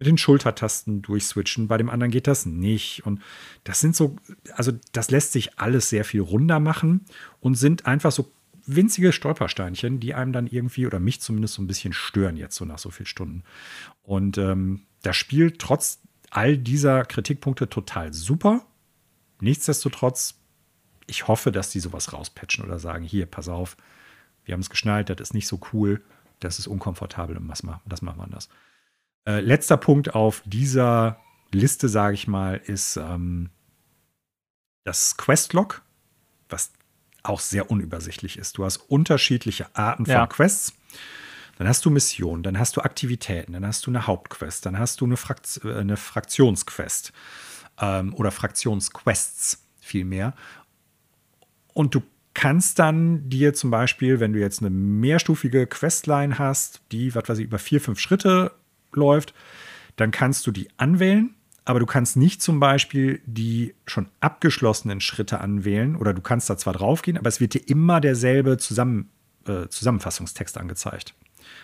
mit 0.00 0.06
den 0.06 0.18
Schultertasten 0.18 1.02
durchswitchen, 1.02 1.68
bei 1.68 1.76
dem 1.76 1.90
anderen 1.90 2.10
geht 2.10 2.26
das 2.26 2.46
nicht. 2.46 3.04
Und 3.04 3.20
das 3.64 3.80
sind 3.80 3.94
so, 3.94 4.16
also 4.54 4.72
das 4.92 5.10
lässt 5.10 5.32
sich 5.32 5.58
alles 5.58 5.90
sehr 5.90 6.06
viel 6.06 6.22
runder 6.22 6.58
machen 6.58 7.04
und 7.38 7.54
sind 7.54 7.84
einfach 7.86 8.10
so 8.10 8.32
winzige 8.64 9.12
Stolpersteinchen, 9.12 10.00
die 10.00 10.14
einem 10.14 10.32
dann 10.32 10.46
irgendwie 10.46 10.86
oder 10.86 11.00
mich 11.00 11.20
zumindest 11.20 11.54
so 11.54 11.62
ein 11.62 11.66
bisschen 11.66 11.92
stören 11.92 12.38
jetzt 12.38 12.56
so 12.56 12.64
nach 12.64 12.78
so 12.78 12.90
vielen 12.90 13.06
Stunden. 13.06 13.42
Und 14.02 14.38
ähm, 14.38 14.86
das 15.02 15.16
Spiel 15.16 15.52
trotz 15.52 16.00
all 16.30 16.56
dieser 16.56 17.04
Kritikpunkte 17.04 17.68
total 17.68 18.14
super. 18.14 18.64
Nichtsdestotrotz, 19.40 20.38
ich 21.06 21.28
hoffe, 21.28 21.52
dass 21.52 21.68
die 21.70 21.80
sowas 21.80 22.14
rauspatchen 22.14 22.64
oder 22.64 22.78
sagen, 22.78 23.04
hier, 23.04 23.26
pass 23.26 23.48
auf, 23.48 23.76
wir 24.46 24.54
haben 24.54 24.60
es 24.60 24.70
geschnallt, 24.70 25.10
das 25.10 25.20
ist 25.20 25.34
nicht 25.34 25.46
so 25.46 25.60
cool, 25.74 26.02
das 26.38 26.58
ist 26.58 26.68
unkomfortabel 26.68 27.36
und 27.36 27.48
das 27.48 27.62
machen 27.62 27.82
wir 28.18 28.24
anders. 28.24 28.48
Äh, 29.30 29.40
letzter 29.40 29.76
Punkt 29.76 30.14
auf 30.14 30.42
dieser 30.44 31.20
Liste, 31.52 31.88
sage 31.88 32.14
ich 32.14 32.26
mal, 32.26 32.56
ist 32.56 32.96
ähm, 32.96 33.50
das 34.84 35.16
Questlog, 35.16 35.82
was 36.48 36.72
auch 37.22 37.38
sehr 37.38 37.70
unübersichtlich 37.70 38.38
ist. 38.38 38.58
Du 38.58 38.64
hast 38.64 38.78
unterschiedliche 38.78 39.66
Arten 39.76 40.04
von 40.06 40.14
ja. 40.14 40.26
Quests. 40.26 40.72
Dann 41.58 41.68
hast 41.68 41.84
du 41.84 41.90
Missionen, 41.90 42.42
dann 42.42 42.58
hast 42.58 42.76
du 42.76 42.80
Aktivitäten, 42.80 43.52
dann 43.52 43.66
hast 43.66 43.86
du 43.86 43.90
eine 43.90 44.06
Hauptquest, 44.06 44.66
dann 44.66 44.78
hast 44.78 45.00
du 45.00 45.04
eine, 45.04 45.16
Frakt 45.16 45.60
äh, 45.62 45.74
eine 45.74 45.96
Fraktionsquest 45.96 47.12
ähm, 47.80 48.14
oder 48.14 48.30
Fraktionsquests 48.32 49.62
vielmehr. 49.80 50.34
Und 51.72 51.94
du 51.94 52.02
kannst 52.34 52.78
dann 52.78 53.28
dir 53.28 53.54
zum 53.54 53.70
Beispiel, 53.70 54.18
wenn 54.18 54.32
du 54.32 54.40
jetzt 54.40 54.60
eine 54.60 54.70
mehrstufige 54.70 55.66
Questline 55.66 56.38
hast, 56.38 56.80
die, 56.90 57.14
was 57.14 57.28
weiß 57.28 57.38
ich, 57.38 57.44
über 57.44 57.58
vier, 57.58 57.80
fünf 57.80 58.00
Schritte 58.00 58.52
läuft, 58.96 59.34
dann 59.96 60.10
kannst 60.10 60.46
du 60.46 60.50
die 60.50 60.68
anwählen 60.76 61.34
aber 61.64 61.78
du 61.78 61.86
kannst 61.86 62.16
nicht 62.16 62.42
zum 62.42 62.58
Beispiel 62.58 63.20
die 63.26 63.74
schon 63.86 64.08
abgeschlossenen 64.18 65.00
Schritte 65.00 65.40
anwählen 65.40 65.94
oder 65.94 66.12
du 66.14 66.20
kannst 66.20 66.50
da 66.50 66.56
zwar 66.56 66.72
draufgehen, 66.72 67.16
aber 67.16 67.28
es 67.28 67.38
wird 67.38 67.54
dir 67.54 67.68
immer 67.68 68.00
derselbe 68.00 68.58
Zusammen, 68.58 69.10
äh, 69.46 69.68
Zusammenfassungstext 69.68 70.58
angezeigt. 70.58 71.14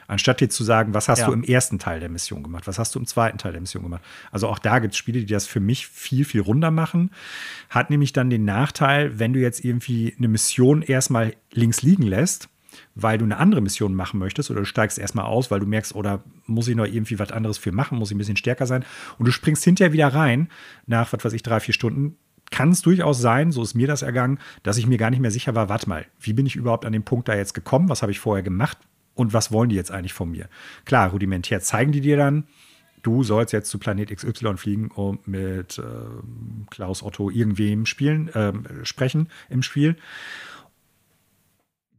Anstatt 0.07 0.41
dir 0.41 0.49
zu 0.49 0.63
sagen, 0.63 0.95
was 0.95 1.09
hast 1.09 1.21
ja. 1.21 1.27
du 1.27 1.33
im 1.33 1.43
ersten 1.43 1.81
Teil 1.81 1.99
der 1.99 2.09
Mission 2.09 2.45
gemacht, 2.45 2.67
was 2.67 2.79
hast 2.79 2.95
du 2.95 3.01
im 3.01 3.07
zweiten 3.07 3.39
Teil 3.39 3.53
der 3.53 3.61
Mission 3.61 3.83
gemacht. 3.83 4.03
Also 4.31 4.49
auch 4.49 4.61
da 4.61 4.79
gibt 4.79 4.95
es 4.95 4.99
Spiele, 4.99 5.21
die 5.21 5.33
das 5.33 5.47
für 5.47 5.61
mich 5.61 5.89
viel, 5.89 6.25
viel 6.25 6.41
runder 6.41 6.71
machen. 6.71 7.11
Hat 7.69 7.91
nämlich 7.91 8.13
dann 8.13 8.31
den 8.31 8.45
Nachteil, 8.45 9.19
wenn 9.19 9.33
du 9.33 9.41
jetzt 9.41 9.65
irgendwie 9.65 10.15
eine 10.17 10.29
Mission 10.29 10.83
erstmal 10.83 11.35
links 11.51 11.83
liegen 11.83 12.05
lässt, 12.05 12.49
weil 12.95 13.19
du 13.19 13.25
eine 13.25 13.39
andere 13.39 13.61
Mission 13.61 13.95
machen 13.95 14.19
möchtest 14.19 14.51
oder 14.51 14.61
du 14.61 14.67
steigst 14.67 14.99
erstmal 14.99 15.27
aus, 15.27 15.51
weil 15.51 15.61
du 15.61 15.67
merkst, 15.67 15.95
oder 15.95 16.23
muss 16.47 16.69
ich 16.69 16.77
noch 16.77 16.87
irgendwie 16.87 17.19
was 17.19 17.33
anderes 17.33 17.59
für 17.59 17.73
machen, 17.73 17.99
muss 17.99 18.11
ich 18.11 18.15
ein 18.15 18.19
bisschen 18.19 18.37
stärker 18.37 18.67
sein 18.67 18.85
und 19.19 19.27
du 19.27 19.33
springst 19.33 19.65
hinterher 19.65 19.93
wieder 19.93 20.09
rein 20.09 20.49
nach, 20.87 21.13
was 21.13 21.25
weiß 21.25 21.33
ich, 21.33 21.43
drei, 21.43 21.61
vier 21.61 21.75
Stunden, 21.75 22.17
kann 22.51 22.71
es 22.71 22.83
durchaus 22.83 23.21
sein, 23.21 23.51
so 23.51 23.63
ist 23.63 23.75
mir 23.75 23.87
das 23.87 24.03
ergangen, 24.03 24.39
dass 24.63 24.79
ich 24.79 24.87
mir 24.87 24.99
gar 24.99 25.11
nicht 25.11 25.21
mehr 25.21 25.31
sicher 25.31 25.55
war, 25.55 25.69
warte 25.69 25.89
mal, 25.89 26.07
wie 26.21 26.33
bin 26.33 26.47
ich 26.47 26.57
überhaupt 26.57 26.85
an 26.85 26.93
den 26.93 27.03
Punkt 27.03 27.29
da 27.29 27.35
jetzt 27.35 27.55
gekommen, 27.55 27.89
was 27.89 28.03
habe 28.03 28.13
ich 28.13 28.21
vorher 28.21 28.43
gemacht 28.43 28.79
und 29.15 29.33
was 29.33 29.51
wollen 29.51 29.69
die 29.69 29.77
jetzt 29.77 29.91
eigentlich 29.91 30.13
von 30.13 30.31
mir? 30.31 30.49
Klar, 30.85 31.11
rudimentär 31.11 31.61
zeigen 31.61 31.93
die 31.93 32.01
dir 32.01 32.17
dann, 32.17 32.45
du 33.03 33.23
sollst 33.23 33.53
jetzt 33.53 33.71
zu 33.71 33.79
Planet 33.79 34.15
XY 34.15 34.57
fliegen 34.57 34.91
und 34.91 35.27
mit 35.29 35.79
äh, 35.79 35.83
Klaus 36.71 37.03
Otto 37.03 37.31
irgendwem 37.31 37.87
spielen, 37.87 38.29
äh, 38.29 38.53
sprechen 38.83 39.29
im 39.49 39.63
Spiel. 39.63 39.97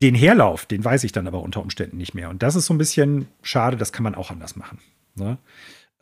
Den 0.02 0.16
Herlauf, 0.16 0.66
den 0.66 0.84
weiß 0.84 1.04
ich 1.04 1.12
dann 1.12 1.28
aber 1.28 1.42
unter 1.42 1.62
Umständen 1.62 1.98
nicht 1.98 2.14
mehr. 2.14 2.30
Und 2.30 2.44
das 2.44 2.56
ist 2.56 2.68
so 2.68 2.74
ein 2.74 2.78
bisschen 2.78 3.28
schade, 3.42 3.78
das 3.78 3.92
kann 3.92 4.04
man 4.04 4.16
auch 4.16 4.30
anders 4.30 4.56
machen. 4.56 4.80
Ne? 5.16 5.38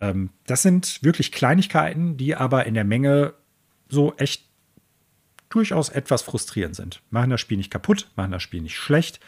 Ähm, 0.02 0.30
das 0.46 0.62
sind 0.62 1.02
wirklich 1.04 1.32
Kleinigkeiten, 1.32 2.18
die 2.18 2.36
aber 2.36 2.66
in 2.66 2.74
der 2.74 2.84
Menge 2.84 3.34
so 3.88 4.14
echt 4.18 4.46
durchaus 5.50 5.90
etwas 5.90 6.22
frustrierend 6.22 6.76
sind. 6.76 7.02
Machen 7.10 7.30
das 7.30 7.40
Spiel 7.40 7.58
nicht 7.58 7.72
kaputt, 7.72 8.12
machen 8.16 8.32
das 8.32 8.44
Spiel 8.44 8.62
nicht 8.62 8.76
schlecht, 8.76 9.22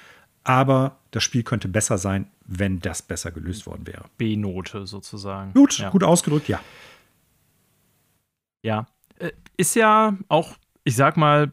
aber 0.44 1.00
das 1.12 1.24
Spiel 1.24 1.44
könnte 1.44 1.68
besser 1.68 1.98
sein, 1.98 2.30
wenn 2.46 2.80
das 2.80 3.02
besser 3.02 3.32
gelöst 3.32 3.66
worden 3.66 3.88
wäre. 3.88 4.06
B-Note 4.18 4.88
sozusagen. 4.88 5.54
Gut, 5.54 5.78
ja. 5.80 5.90
gut 5.90 6.04
ausgedrückt, 6.04 6.48
ja. 6.48 6.60
Ja, 8.64 8.88
äh, 9.20 9.32
ist 9.56 9.76
ja 9.76 10.18
auch, 10.28 10.58
ich 10.84 10.96
sag 10.96 11.16
mal, 11.16 11.52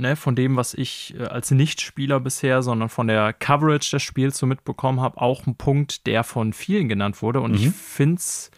ne, 0.00 0.16
von 0.16 0.34
dem, 0.34 0.56
was 0.56 0.74
ich 0.74 1.14
äh, 1.18 1.24
als 1.24 1.50
Nichtspieler 1.50 2.20
bisher, 2.20 2.62
sondern 2.62 2.88
von 2.88 3.06
der 3.06 3.32
Coverage 3.32 3.90
des 3.90 4.02
Spiels 4.02 4.38
so 4.38 4.46
mitbekommen 4.46 5.00
habe, 5.00 5.20
auch 5.20 5.46
ein 5.46 5.56
Punkt, 5.56 6.06
der 6.06 6.24
von 6.24 6.52
vielen 6.52 6.88
genannt 6.88 7.22
wurde. 7.22 7.40
Und 7.40 7.52
mhm. 7.52 7.56
ich 7.58 7.70
finde 7.70 8.16
es 8.16 8.50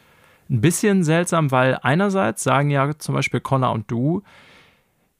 ein 0.50 0.60
bisschen 0.60 1.04
seltsam, 1.04 1.50
weil 1.50 1.78
einerseits 1.82 2.42
sagen 2.42 2.70
ja 2.70 2.98
zum 2.98 3.14
Beispiel 3.14 3.40
Connor 3.40 3.72
und 3.72 3.90
du, 3.90 4.22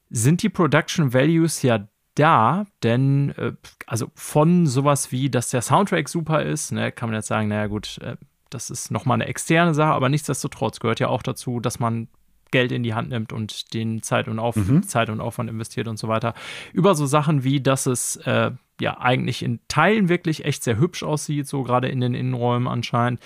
sind 0.09 0.43
die 0.43 0.49
Production 0.49 1.13
Values 1.13 1.63
ja 1.63 1.87
da, 2.15 2.65
denn 2.83 3.31
äh, 3.37 3.53
also 3.87 4.07
von 4.13 4.67
sowas 4.67 5.11
wie, 5.11 5.29
dass 5.29 5.49
der 5.49 5.61
Soundtrack 5.61 6.07
super 6.07 6.43
ist, 6.43 6.71
ne, 6.71 6.91
kann 6.91 7.09
man 7.09 7.15
jetzt 7.15 7.27
sagen, 7.27 7.47
naja 7.47 7.67
gut, 7.67 7.97
äh, 8.01 8.15
das 8.49 8.69
ist 8.69 8.91
nochmal 8.91 9.15
eine 9.15 9.27
externe 9.27 9.73
Sache, 9.73 9.93
aber 9.93 10.09
nichtsdestotrotz 10.09 10.79
gehört 10.79 10.99
ja 10.99 11.07
auch 11.07 11.23
dazu, 11.23 11.59
dass 11.59 11.79
man 11.79 12.07
Geld 12.53 12.71
in 12.71 12.83
die 12.83 12.93
Hand 12.93 13.09
nimmt 13.09 13.33
und 13.33 13.73
den 13.73 14.01
Zeit 14.01 14.29
und, 14.29 14.39
Auf 14.39 14.55
mhm. 14.55 14.83
Zeit 14.83 15.09
und 15.09 15.19
Aufwand 15.19 15.49
investiert 15.49 15.89
und 15.89 15.97
so 15.97 16.07
weiter. 16.07 16.33
Über 16.71 16.95
so 16.95 17.05
Sachen 17.05 17.43
wie, 17.43 17.59
dass 17.59 17.87
es 17.87 18.15
äh, 18.17 18.51
ja 18.79 18.99
eigentlich 18.99 19.43
in 19.43 19.59
Teilen 19.67 20.07
wirklich 20.07 20.45
echt 20.45 20.63
sehr 20.63 20.77
hübsch 20.77 21.03
aussieht, 21.03 21.47
so 21.47 21.63
gerade 21.63 21.87
in 21.89 21.99
den 21.99 22.13
Innenräumen 22.13 22.67
anscheinend. 22.67 23.19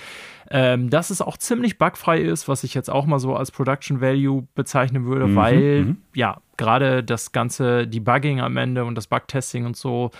Ähm, 0.49 0.89
dass 0.89 1.09
es 1.09 1.21
auch 1.21 1.35
ziemlich 1.37 1.77
bugfrei 1.77 2.21
ist, 2.21 2.47
was 2.47 2.63
ich 2.63 2.73
jetzt 2.73 2.89
auch 2.89 3.05
mal 3.05 3.19
so 3.19 3.35
als 3.35 3.51
Production 3.51 3.99
Value 3.99 4.47
bezeichnen 4.55 5.05
würde, 5.05 5.27
mhm. 5.27 5.35
weil 5.35 5.83
mhm. 5.83 5.97
ja, 6.13 6.41
gerade 6.55 7.03
das 7.03 7.33
ganze 7.33 7.85
Debugging 7.85 8.39
am 8.39 8.55
Ende 8.55 8.85
und 8.85 8.95
das 8.95 9.07
Bugtesting 9.07 9.65
und 9.65 9.75
so 9.75 10.11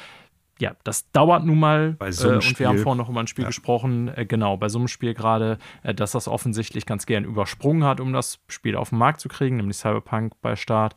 ja, 0.60 0.76
das 0.84 1.12
dauert 1.12 1.46
nun 1.46 1.60
mal. 1.60 1.94
Bei 1.94 2.12
so 2.12 2.30
einem 2.30 2.40
äh, 2.40 2.48
und 2.48 2.60
wir 2.60 2.68
haben 2.68 2.78
vorhin 2.80 2.98
noch 2.98 3.10
über 3.10 3.20
ein 3.20 3.28
Spiel 3.28 3.44
ja. 3.44 3.50
gesprochen, 3.50 4.12
äh, 4.16 4.26
genau, 4.26 4.58
bei 4.58 4.70
so 4.70 4.80
einem 4.80 4.88
Spiel 4.88 5.14
gerade, 5.14 5.58
äh, 5.84 5.94
dass 5.94 6.12
das 6.12 6.28
offensichtlich 6.28 6.86
ganz 6.86 7.06
gern 7.06 7.24
übersprungen 7.24 7.84
hat, 7.84 8.00
um 8.00 8.14
das 8.14 8.40
Spiel 8.48 8.76
auf 8.76 8.90
den 8.90 8.98
Markt 8.98 9.20
zu 9.20 9.30
kriegen, 9.30 9.58
nämlich 9.58 9.78
Cyberpunk 9.78 10.34
bei 10.42 10.56
Start. 10.56 10.96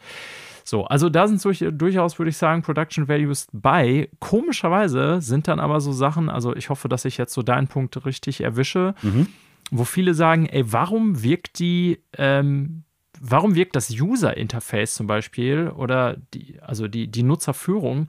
So, 0.65 0.85
also 0.85 1.09
da 1.09 1.27
sind 1.27 1.45
durch, 1.45 1.65
durchaus, 1.73 2.19
würde 2.19 2.31
ich 2.31 2.37
sagen, 2.37 2.63
Production 2.63 3.09
Values 3.09 3.49
bei. 3.53 4.09
Komischerweise 4.19 5.21
sind 5.21 5.49
dann 5.49 5.61
aber 5.61 5.81
so 5.81 5.93
Sachen, 5.93 6.29
also 6.29 6.55
ich 6.55 6.71
hoffe, 6.71 6.89
dass 6.89 7.05
ich 7.05 7.19
jetzt 7.19 7.35
so 7.35 7.43
deinen 7.43 7.69
Punkt 7.69 8.05
richtig 8.07 8.41
erwische, 8.43 8.95
mhm. 9.03 9.29
wo 9.71 9.85
viele 9.85 10.15
sagen, 10.15 10.47
ey, 10.47 10.73
warum 10.73 11.23
wirkt 11.23 11.59
die, 11.59 12.03
ähm, 12.17 12.85
warum 13.21 13.55
wirkt 13.55 13.77
das 13.77 13.91
User-Interface 13.91 14.95
zum 14.95 15.07
Beispiel 15.07 15.69
oder 15.69 16.17
die, 16.35 16.61
also 16.61 16.89
die, 16.89 17.09
die 17.09 17.23
Nutzerführung 17.23 18.07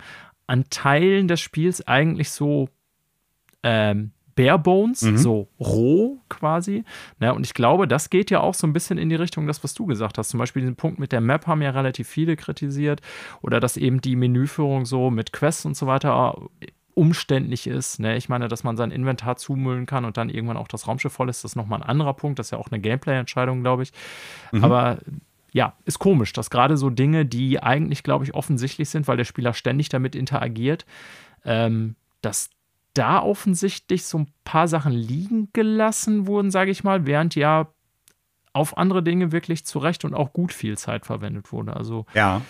an 0.52 0.66
Teilen 0.70 1.30
des 1.30 1.40
Spiels 1.40 1.88
eigentlich 1.88 2.30
so 2.30 2.68
ähm, 3.64 4.12
bare 4.36 4.60
bones, 4.60 5.02
mhm. 5.02 5.18
so 5.18 5.48
roh 5.62 6.20
quasi. 6.28 6.84
Ja, 7.22 7.32
und 7.32 7.46
ich 7.46 7.54
glaube, 7.54 7.88
das 7.88 8.10
geht 8.10 8.30
ja 8.32 8.42
auch 8.42 8.54
so 8.54 8.68
ein 8.68 8.74
bisschen 8.74 8.98
in 8.98 9.08
die 9.08 9.16
Richtung, 9.16 9.48
das, 9.48 9.64
was 9.64 9.74
du 9.74 9.86
gesagt 9.86 10.18
hast. 10.18 10.28
Zum 10.28 10.40
Beispiel 10.40 10.62
diesen 10.62 10.76
Punkt 10.76 11.00
mit 11.00 11.14
der 11.14 11.22
Map 11.22 11.48
haben 11.48 11.62
ja 11.62 11.70
relativ 11.70 12.10
viele 12.10 12.36
kritisiert. 12.36 13.00
Oder 13.42 13.62
dass 13.62 13.78
eben 13.78 14.02
die 14.02 14.18
Menüführung 14.18 14.86
so 14.86 15.10
mit 15.10 15.32
Quests 15.32 15.64
und 15.64 15.78
so 15.78 15.88
weiter 15.88 16.36
umständlich 16.96 17.66
ist. 17.66 18.02
Ne? 18.02 18.18
Ich 18.18 18.28
meine, 18.28 18.50
dass 18.50 18.66
man 18.66 18.76
sein 18.76 18.92
Inventar 18.92 19.38
zumüllen 19.38 19.86
kann 19.86 20.04
und 20.04 20.18
dann 20.18 20.30
irgendwann 20.30 20.58
auch 20.58 20.68
das 20.68 20.86
Raumschiff 20.86 21.14
voll 21.14 21.30
ist, 21.30 21.46
das 21.46 21.52
ist 21.52 21.56
nochmal 21.56 21.82
ein 21.82 21.88
anderer 21.88 22.14
Punkt. 22.14 22.40
Das 22.40 22.48
ist 22.48 22.52
ja 22.52 22.58
auch 22.58 22.72
eine 22.72 22.82
Gameplay-Entscheidung, 22.82 23.62
glaube 23.62 23.84
ich. 23.84 23.94
Mhm. 24.52 24.66
Aber 24.66 24.98
ja, 25.54 25.74
ist 25.86 26.00
komisch, 26.00 26.34
dass 26.34 26.50
gerade 26.50 26.78
so 26.78 26.90
Dinge, 26.90 27.26
die 27.26 27.62
eigentlich, 27.62 28.04
glaube 28.04 28.24
ich, 28.24 28.34
offensichtlich 28.34 28.90
sind, 28.90 29.08
weil 29.08 29.18
der 29.18 29.26
Spieler 29.26 29.54
ständig 29.54 29.90
damit 29.90 30.16
interagiert, 30.16 30.86
ähm, 31.44 31.96
dass 32.22 32.50
da 32.94 33.22
offensichtlich 33.22 34.06
so 34.06 34.20
ein 34.20 34.28
paar 34.44 34.68
Sachen 34.68 34.92
liegen 34.92 35.50
gelassen 35.54 36.28
wurden, 36.28 36.52
sage 36.52 36.72
ich 36.72 36.84
mal, 36.84 37.06
während 37.06 37.36
ja 37.36 37.68
auf 38.54 38.78
andere 38.78 39.02
Dinge 39.02 39.32
wirklich 39.32 39.66
zu 39.66 39.80
Recht 39.80 40.04
und 40.04 40.14
auch 40.14 40.34
gut 40.34 40.52
viel 40.52 40.78
Zeit 40.78 41.06
verwendet 41.06 41.52
wurde. 41.52 41.76
Also 41.76 42.06
ja, 42.14 42.42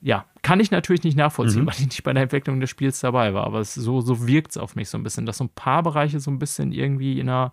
ja 0.00 0.24
kann 0.42 0.60
ich 0.60 0.70
natürlich 0.70 1.02
nicht 1.02 1.16
nachvollziehen, 1.16 1.62
mhm. 1.62 1.66
weil 1.66 1.74
ich 1.74 1.86
nicht 1.86 2.04
bei 2.04 2.12
der 2.12 2.24
Entwicklung 2.24 2.60
des 2.60 2.70
Spiels 2.70 3.00
dabei 3.00 3.34
war. 3.34 3.44
Aber 3.44 3.58
es, 3.58 3.74
so, 3.74 4.00
so 4.00 4.26
wirkt 4.26 4.52
es 4.52 4.56
auf 4.56 4.76
mich 4.76 4.88
so 4.88 4.98
ein 4.98 5.02
bisschen, 5.02 5.26
dass 5.26 5.38
so 5.38 5.44
ein 5.44 5.50
paar 5.50 5.82
Bereiche 5.82 6.20
so 6.20 6.30
ein 6.30 6.38
bisschen 6.38 6.70
irgendwie 6.70 7.18
in 7.18 7.28
einer 7.28 7.52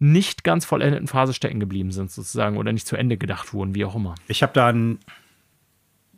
nicht 0.00 0.44
ganz 0.44 0.64
vollendeten 0.64 1.06
Phase 1.06 1.34
stecken 1.34 1.60
geblieben 1.60 1.92
sind, 1.92 2.10
sozusagen, 2.10 2.56
oder 2.56 2.72
nicht 2.72 2.86
zu 2.86 2.96
Ende 2.96 3.16
gedacht 3.16 3.52
wurden, 3.52 3.74
wie 3.74 3.84
auch 3.84 3.94
immer. 3.94 4.14
Ich 4.26 4.42
habe 4.42 4.52
da 4.54 4.68
ein, 4.68 4.98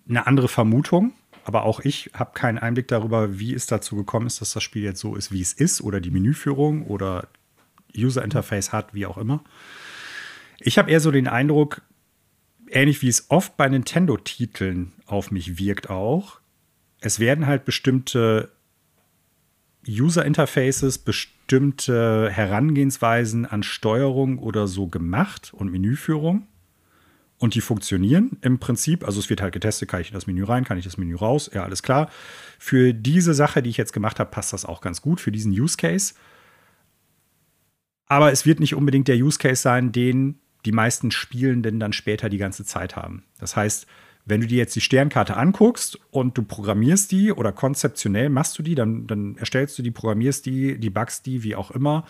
eine 0.09 0.27
andere 0.27 0.49
Vermutung, 0.49 1.13
aber 1.45 1.65
auch 1.65 1.81
ich 1.81 2.11
habe 2.15 2.33
keinen 2.33 2.59
Einblick 2.59 2.87
darüber, 2.89 3.39
wie 3.41 3.53
es 3.53 3.67
dazu 3.67 3.97
gekommen 3.97 4.29
ist, 4.29 4.41
dass 4.41 4.53
das 4.53 4.63
Spiel 4.63 4.85
jetzt 4.85 5.01
so 5.01 5.17
ist, 5.17 5.33
wie 5.33 5.41
es 5.41 5.53
ist, 5.53 5.81
oder 5.83 6.01
die 6.01 6.13
Menüführung 6.13 6.87
oder 6.87 7.29
User 7.95 8.23
Interface 8.23 8.73
hat, 8.73 8.95
wie 8.95 9.05
auch 9.05 9.19
immer. 9.19 9.43
Ich 10.61 10.79
habe 10.79 10.91
eher 10.91 11.01
so 11.01 11.11
den 11.11 11.27
Eindruck, 11.27 11.83
ähnlich 12.71 13.03
wie 13.03 13.09
es 13.09 13.31
oft 13.31 13.57
bei 13.57 13.69
Nintendo-Titeln 13.69 14.93
auf 15.07 15.33
mich 15.33 15.59
wirkt 15.59 15.91
auch, 15.91 16.41
es 17.01 17.19
werden 17.19 17.49
halt 17.49 17.65
bestimmte 17.65 18.53
User 19.89 20.25
Interfaces, 20.25 20.99
bestimmte 20.99 21.42
Herangehensweisen 21.61 23.47
an 23.47 23.63
Steuerung 23.63 24.39
oder 24.39 24.67
so 24.67 24.87
gemacht 24.89 25.53
und 25.55 25.71
Menüführung. 25.71 26.47
Und 27.39 27.57
die 27.57 27.61
funktionieren 27.61 28.39
im 28.41 28.61
Prinzip. 28.61 29.05
Also 29.05 29.19
es 29.19 29.29
wird 29.29 29.43
halt 29.43 29.53
getestet, 29.53 29.89
kann 29.89 30.01
ich 30.01 30.09
in 30.09 30.15
das 30.15 30.29
Menü 30.29 30.45
rein, 30.45 30.65
kann 30.65 30.79
ich 30.79 30.85
das 30.85 30.97
Menü 30.97 31.17
raus, 31.17 31.51
ja, 31.53 31.65
alles 31.65 31.83
klar. 31.83 32.09
Für 32.59 32.95
diese 32.95 33.35
Sache, 33.35 33.63
die 33.63 33.71
ich 33.71 33.77
jetzt 33.77 33.93
gemacht 33.93 34.21
habe, 34.21 34.31
passt 34.31 34.53
das 34.53 34.65
auch 34.65 34.81
ganz 34.81 35.03
gut, 35.03 35.21
für 35.21 35.33
diesen 35.33 35.51
Use 35.51 35.77
Case. 35.77 36.15
Aber 38.07 38.31
es 38.31 38.47
wird 38.47 38.61
nicht 38.61 38.77
unbedingt 38.77 39.09
der 39.09 39.17
Use 39.17 39.39
Case 39.39 39.61
sein, 39.61 39.91
den 39.91 40.39
die 40.65 40.71
meisten 40.71 41.11
Spielenden 41.11 41.81
dann 41.81 41.93
später 41.93 42.29
die 42.29 42.39
ganze 42.39 42.65
Zeit 42.65 42.95
haben. 42.95 43.25
Das 43.41 43.57
heißt, 43.57 43.87
wenn 44.25 44.41
du 44.41 44.47
dir 44.47 44.59
jetzt 44.59 44.77
die 44.77 44.81
Sternkarte 44.81 45.37
anguckst 45.37 45.99
und 46.11 46.39
du 46.39 46.43
programmierst 46.43 47.11
die 47.11 47.33
oder 47.33 47.53
konzeptionell 47.53 48.29
machst 48.29 48.59
du 48.59 48.63
die, 48.63 48.75
dann, 48.75 49.07
dann 49.07 49.37
erstellst 49.37 49.79
du 49.79 49.83
die, 49.83 49.91
programmierst 49.91 50.47
die, 50.47 50.79
die 50.79 50.91
buggst 50.91 51.27
die, 51.27 51.43
wie 51.43 51.57
auch 51.57 51.71
immer, 51.71 52.07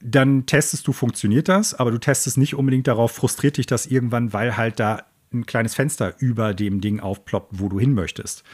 dann 0.00 0.46
testest 0.46 0.86
du, 0.86 0.92
funktioniert 0.92 1.48
das, 1.48 1.74
aber 1.74 1.90
du 1.90 1.98
testest 1.98 2.38
nicht 2.38 2.54
unbedingt 2.54 2.86
darauf, 2.86 3.12
frustriert 3.12 3.56
dich 3.56 3.66
das 3.66 3.86
irgendwann, 3.86 4.32
weil 4.32 4.56
halt 4.56 4.80
da 4.80 5.04
ein 5.32 5.46
kleines 5.46 5.74
Fenster 5.74 6.14
über 6.18 6.54
dem 6.54 6.80
Ding 6.80 7.00
aufploppt, 7.00 7.58
wo 7.58 7.68
du 7.68 7.80
hin 7.80 7.94
möchtest. 7.94 8.44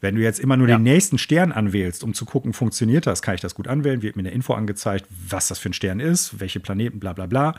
Wenn 0.00 0.14
du 0.14 0.22
jetzt 0.22 0.40
immer 0.40 0.56
nur 0.56 0.68
ja. 0.68 0.78
den 0.78 0.84
nächsten 0.84 1.18
Stern 1.18 1.52
anwählst, 1.52 2.04
um 2.04 2.14
zu 2.14 2.24
gucken, 2.24 2.54
funktioniert 2.54 3.06
das, 3.06 3.20
kann 3.20 3.34
ich 3.34 3.42
das 3.42 3.54
gut 3.54 3.68
anwählen, 3.68 4.00
wird 4.00 4.16
mir 4.16 4.22
eine 4.22 4.30
Info 4.30 4.54
angezeigt, 4.54 5.06
was 5.28 5.48
das 5.48 5.58
für 5.58 5.68
ein 5.68 5.74
Stern 5.74 6.00
ist, 6.00 6.40
welche 6.40 6.60
Planeten, 6.60 7.00
bla 7.00 7.12
bla 7.12 7.26
bla. 7.26 7.54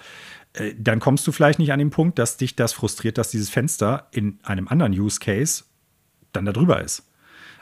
Äh, 0.54 0.74
dann 0.78 1.00
kommst 1.00 1.26
du 1.28 1.32
vielleicht 1.32 1.60
nicht 1.60 1.72
an 1.72 1.80
den 1.80 1.90
Punkt, 1.90 2.20
dass 2.20 2.38
dich 2.38 2.56
das 2.56 2.74
frustriert, 2.74 3.18
dass 3.18 3.30
dieses 3.30 3.50
Fenster 3.50 4.08
in 4.12 4.40
einem 4.44 4.68
anderen 4.68 4.94
Use 4.94 5.20
Case 5.20 5.64
dann 6.34 6.46
da 6.46 6.52
drüber 6.52 6.82
ist. 6.82 7.08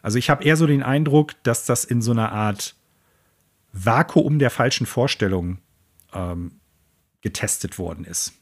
Also 0.02 0.18
ich 0.18 0.30
habe 0.30 0.44
eher 0.44 0.56
so 0.56 0.66
den 0.66 0.84
Eindruck, 0.84 1.34
dass 1.44 1.66
das 1.66 1.84
in 1.84 2.02
so 2.02 2.12
einer 2.12 2.32
Art 2.32 2.76
Vakuum 3.74 4.40
der 4.40 4.50
falschen 4.50 4.86
Vorstellungen 4.86 5.60
ähm, 6.14 6.54
getestet 7.22 7.78
worden 7.78 8.06
ist. 8.06 8.34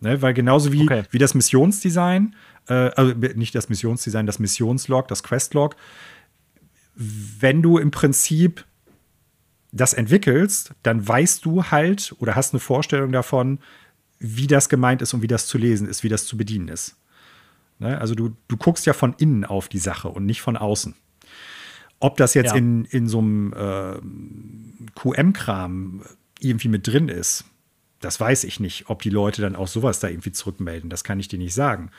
Ne? 0.00 0.20
Weil 0.22 0.34
genauso 0.34 0.72
wie, 0.72 0.82
okay. 0.82 1.04
wie 1.10 1.18
das 1.18 1.34
Missionsdesign, 1.34 2.36
äh, 2.68 2.90
also 2.90 3.12
nicht 3.14 3.54
das 3.54 3.68
Missionsdesign, 3.68 4.26
das 4.26 4.38
Missionslog, 4.38 5.08
das 5.08 5.22
Questlog, 5.22 5.76
wenn 6.94 7.62
du 7.62 7.78
im 7.78 7.90
Prinzip 7.90 8.64
das 9.76 9.92
entwickelst, 9.94 10.72
dann 10.82 11.06
weißt 11.06 11.44
du 11.44 11.64
halt 11.64 12.14
oder 12.18 12.34
hast 12.34 12.52
eine 12.52 12.60
Vorstellung 12.60 13.12
davon, 13.12 13.58
wie 14.18 14.46
das 14.46 14.68
gemeint 14.68 15.02
ist 15.02 15.14
und 15.14 15.22
wie 15.22 15.26
das 15.26 15.46
zu 15.46 15.58
lesen 15.58 15.88
ist, 15.88 16.02
wie 16.02 16.08
das 16.08 16.24
zu 16.26 16.36
bedienen 16.36 16.68
ist. 16.68 16.96
Ne? 17.78 17.98
Also 18.00 18.14
du, 18.14 18.36
du 18.48 18.56
guckst 18.56 18.86
ja 18.86 18.92
von 18.92 19.14
innen 19.18 19.44
auf 19.44 19.68
die 19.68 19.78
Sache 19.78 20.08
und 20.08 20.24
nicht 20.26 20.40
von 20.40 20.56
außen. 20.56 20.94
Ob 22.00 22.16
das 22.16 22.34
jetzt 22.34 22.52
Ja. 22.52 22.56
in, 22.56 22.84
in 22.86 23.08
so 23.08 23.18
einem 23.18 23.52
äh, 23.52 23.98
QM-Kram 24.98 26.02
irgendwie 26.40 26.68
mit 26.68 26.86
drin 26.86 27.08
ist, 27.08 27.44
das 28.00 28.20
weiß 28.20 28.44
ich 28.44 28.60
nicht. 28.60 28.88
Ob 28.90 29.02
die 29.02 29.10
Leute 29.10 29.40
dann 29.42 29.56
auch 29.56 29.68
sowas 29.68 30.00
da 30.00 30.08
irgendwie 30.08 30.32
zurückmelden, 30.32 30.90
das 30.90 31.04
kann 31.04 31.18
ich 31.18 31.28
dir 31.28 31.38
nicht 31.38 31.54
sagen. 31.54 31.90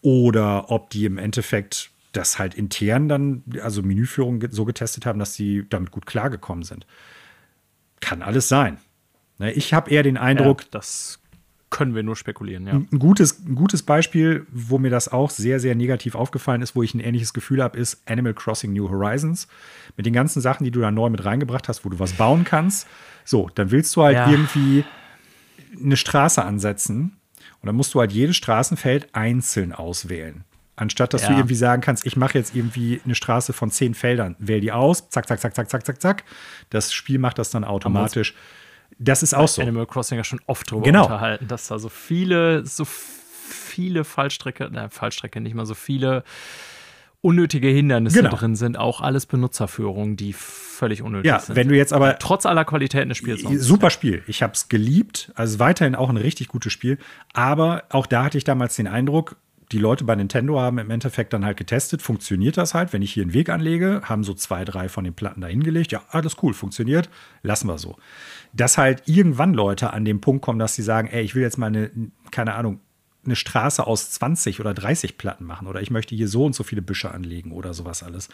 Oder 0.00 0.70
ob 0.70 0.90
die 0.90 1.04
im 1.04 1.18
Endeffekt 1.18 1.90
das 2.12 2.38
halt 2.38 2.54
intern 2.54 3.08
dann, 3.08 3.44
also 3.62 3.82
Menüführung 3.82 4.42
so 4.50 4.64
getestet 4.64 5.06
haben, 5.06 5.18
dass 5.18 5.34
sie 5.34 5.64
damit 5.68 5.90
gut 5.90 6.06
klargekommen 6.06 6.64
sind. 6.64 6.86
Kann 8.00 8.22
alles 8.22 8.48
sein. 8.48 8.78
Ne, 9.38 9.52
Ich 9.52 9.72
habe 9.74 9.90
eher 9.90 10.02
den 10.02 10.16
Eindruck, 10.16 10.62
ja, 10.62 10.68
das 10.72 11.18
können 11.70 11.94
wir 11.94 12.02
nur 12.02 12.16
spekulieren, 12.16 12.66
ja. 12.66 12.72
ein 12.74 12.98
gutes, 12.98 13.44
ein 13.46 13.54
gutes 13.54 13.84
Beispiel, 13.84 14.44
wo 14.50 14.78
mir 14.78 14.90
das 14.90 15.06
auch 15.08 15.30
sehr, 15.30 15.60
sehr 15.60 15.76
negativ 15.76 16.16
aufgefallen 16.16 16.62
ist, 16.62 16.74
wo 16.74 16.82
ich 16.82 16.94
ein 16.94 17.00
ähnliches 17.00 17.32
Gefühl 17.32 17.62
habe, 17.62 17.78
ist 17.78 18.02
Animal 18.08 18.34
Crossing 18.34 18.72
New 18.72 18.88
Horizons. 18.90 19.46
Mit 19.96 20.04
den 20.04 20.12
ganzen 20.12 20.40
Sachen, 20.40 20.64
die 20.64 20.72
du 20.72 20.80
da 20.80 20.90
neu 20.90 21.10
mit 21.10 21.24
reingebracht 21.24 21.68
hast, 21.68 21.84
wo 21.84 21.88
du 21.88 21.98
was 22.00 22.14
bauen 22.14 22.42
kannst. 22.44 22.88
So, 23.24 23.48
dann 23.54 23.70
willst 23.70 23.94
du 23.94 24.02
halt 24.02 24.16
Ja. 24.16 24.28
irgendwie 24.30 24.84
eine 25.80 25.96
Straße 25.96 26.44
ansetzen 26.44 27.16
und 27.62 27.66
dann 27.66 27.76
musst 27.76 27.94
du 27.94 28.00
halt 28.00 28.10
jedes 28.12 28.36
Straßenfeld 28.36 29.14
einzeln 29.14 29.72
auswählen. 29.72 30.44
Anstatt 30.80 31.12
dass 31.12 31.22
du 31.26 31.32
Ja. 31.32 31.36
irgendwie 31.36 31.54
sagen 31.56 31.82
kannst, 31.82 32.06
ich 32.06 32.16
mache 32.16 32.38
jetzt 32.38 32.56
irgendwie 32.56 33.02
eine 33.04 33.14
Straße 33.14 33.52
von 33.52 33.70
zehn 33.70 33.92
Feldern, 33.94 34.34
wähl 34.38 34.60
die 34.62 34.72
aus, 34.72 35.10
zack, 35.10 35.28
zack, 35.28 35.38
zack, 35.38 35.54
zack, 35.54 35.68
zack, 35.70 35.84
zack, 35.84 36.00
zack. 36.00 36.24
Das 36.70 36.92
Spiel 36.92 37.18
macht 37.18 37.38
das 37.38 37.50
dann 37.50 37.64
automatisch. 37.64 38.34
Das 38.98 39.22
ist 39.22 39.34
auch 39.34 39.46
so. 39.46 39.60
Animal 39.62 39.86
Crossing 39.86 40.16
ja 40.16 40.24
schon 40.24 40.40
oft 40.46 40.70
drüber 40.70 40.82
Genau. 40.84 41.02
unterhalten, 41.04 41.46
dass 41.48 41.68
da 41.68 41.78
so 41.78 41.90
viele, 41.90 42.64
so 42.64 42.84
viele 42.86 44.04
Fallstrecke, 44.04 44.70
nein, 44.72 44.88
Fallstrecke 44.90 45.40
nicht 45.42 45.54
mal 45.54 45.66
so 45.66 45.74
viele 45.74 46.24
unnötige 47.22 47.68
Hindernisse 47.68 48.22
Genau. 48.22 48.34
drin 48.34 48.56
sind, 48.56 48.78
auch 48.78 49.02
alles 49.02 49.26
Benutzerführungen, 49.26 50.16
die 50.16 50.32
völlig 50.32 51.02
unnötig 51.02 51.28
Ja, 51.28 51.38
sind. 51.40 51.54
wenn 51.56 51.68
du 51.68 51.76
jetzt 51.76 51.92
aber 51.92 52.18
Trotz 52.18 52.46
aller 52.46 52.64
Qualitäten 52.64 53.10
des 53.10 53.18
Spiels. 53.18 53.42
Super 53.42 53.90
Spiel. 53.90 54.22
Ich 54.26 54.42
habe 54.42 54.54
es 54.54 54.70
geliebt. 54.70 55.30
Also 55.34 55.58
weiterhin 55.58 55.94
auch 55.94 56.08
ein 56.08 56.16
richtig 56.16 56.48
gutes 56.48 56.72
Spiel. 56.72 56.96
Aber 57.34 57.82
auch 57.90 58.06
da 58.06 58.24
hatte 58.24 58.38
ich 58.38 58.44
damals 58.44 58.76
den 58.76 58.86
Eindruck, 58.88 59.36
die 59.72 59.78
Leute 59.78 60.04
bei 60.04 60.16
Nintendo 60.16 60.58
haben 60.58 60.78
im 60.78 60.90
Endeffekt 60.90 61.32
dann 61.32 61.44
halt 61.44 61.56
getestet, 61.56 62.02
funktioniert 62.02 62.56
das 62.56 62.74
halt, 62.74 62.92
wenn 62.92 63.02
ich 63.02 63.12
hier 63.12 63.22
einen 63.22 63.32
Weg 63.32 63.48
anlege, 63.50 64.02
haben 64.04 64.24
so 64.24 64.34
zwei, 64.34 64.64
drei 64.64 64.88
von 64.88 65.04
den 65.04 65.14
Platten 65.14 65.40
da 65.40 65.46
hingelegt. 65.46 65.92
Ja, 65.92 66.02
alles 66.08 66.36
cool, 66.42 66.54
funktioniert, 66.54 67.08
lassen 67.42 67.68
wir 67.68 67.78
so. 67.78 67.96
Dass 68.52 68.78
halt 68.78 69.02
irgendwann 69.06 69.54
Leute 69.54 69.92
an 69.92 70.04
den 70.04 70.20
Punkt 70.20 70.42
kommen, 70.42 70.58
dass 70.58 70.74
sie 70.74 70.82
sagen, 70.82 71.08
ey, 71.08 71.22
ich 71.22 71.34
will 71.34 71.42
jetzt 71.42 71.56
mal 71.58 71.66
eine, 71.68 71.90
keine 72.32 72.54
Ahnung, 72.54 72.80
eine 73.24 73.36
Straße 73.36 73.86
aus 73.86 74.10
20 74.12 74.60
oder 74.60 74.74
30 74.74 75.18
Platten 75.18 75.44
machen 75.44 75.66
oder 75.66 75.80
ich 75.82 75.90
möchte 75.90 76.14
hier 76.16 76.26
so 76.26 76.44
und 76.44 76.54
so 76.54 76.64
viele 76.64 76.82
Büsche 76.82 77.10
anlegen 77.12 77.52
oder 77.52 77.74
sowas 77.74 78.02
alles. 78.02 78.28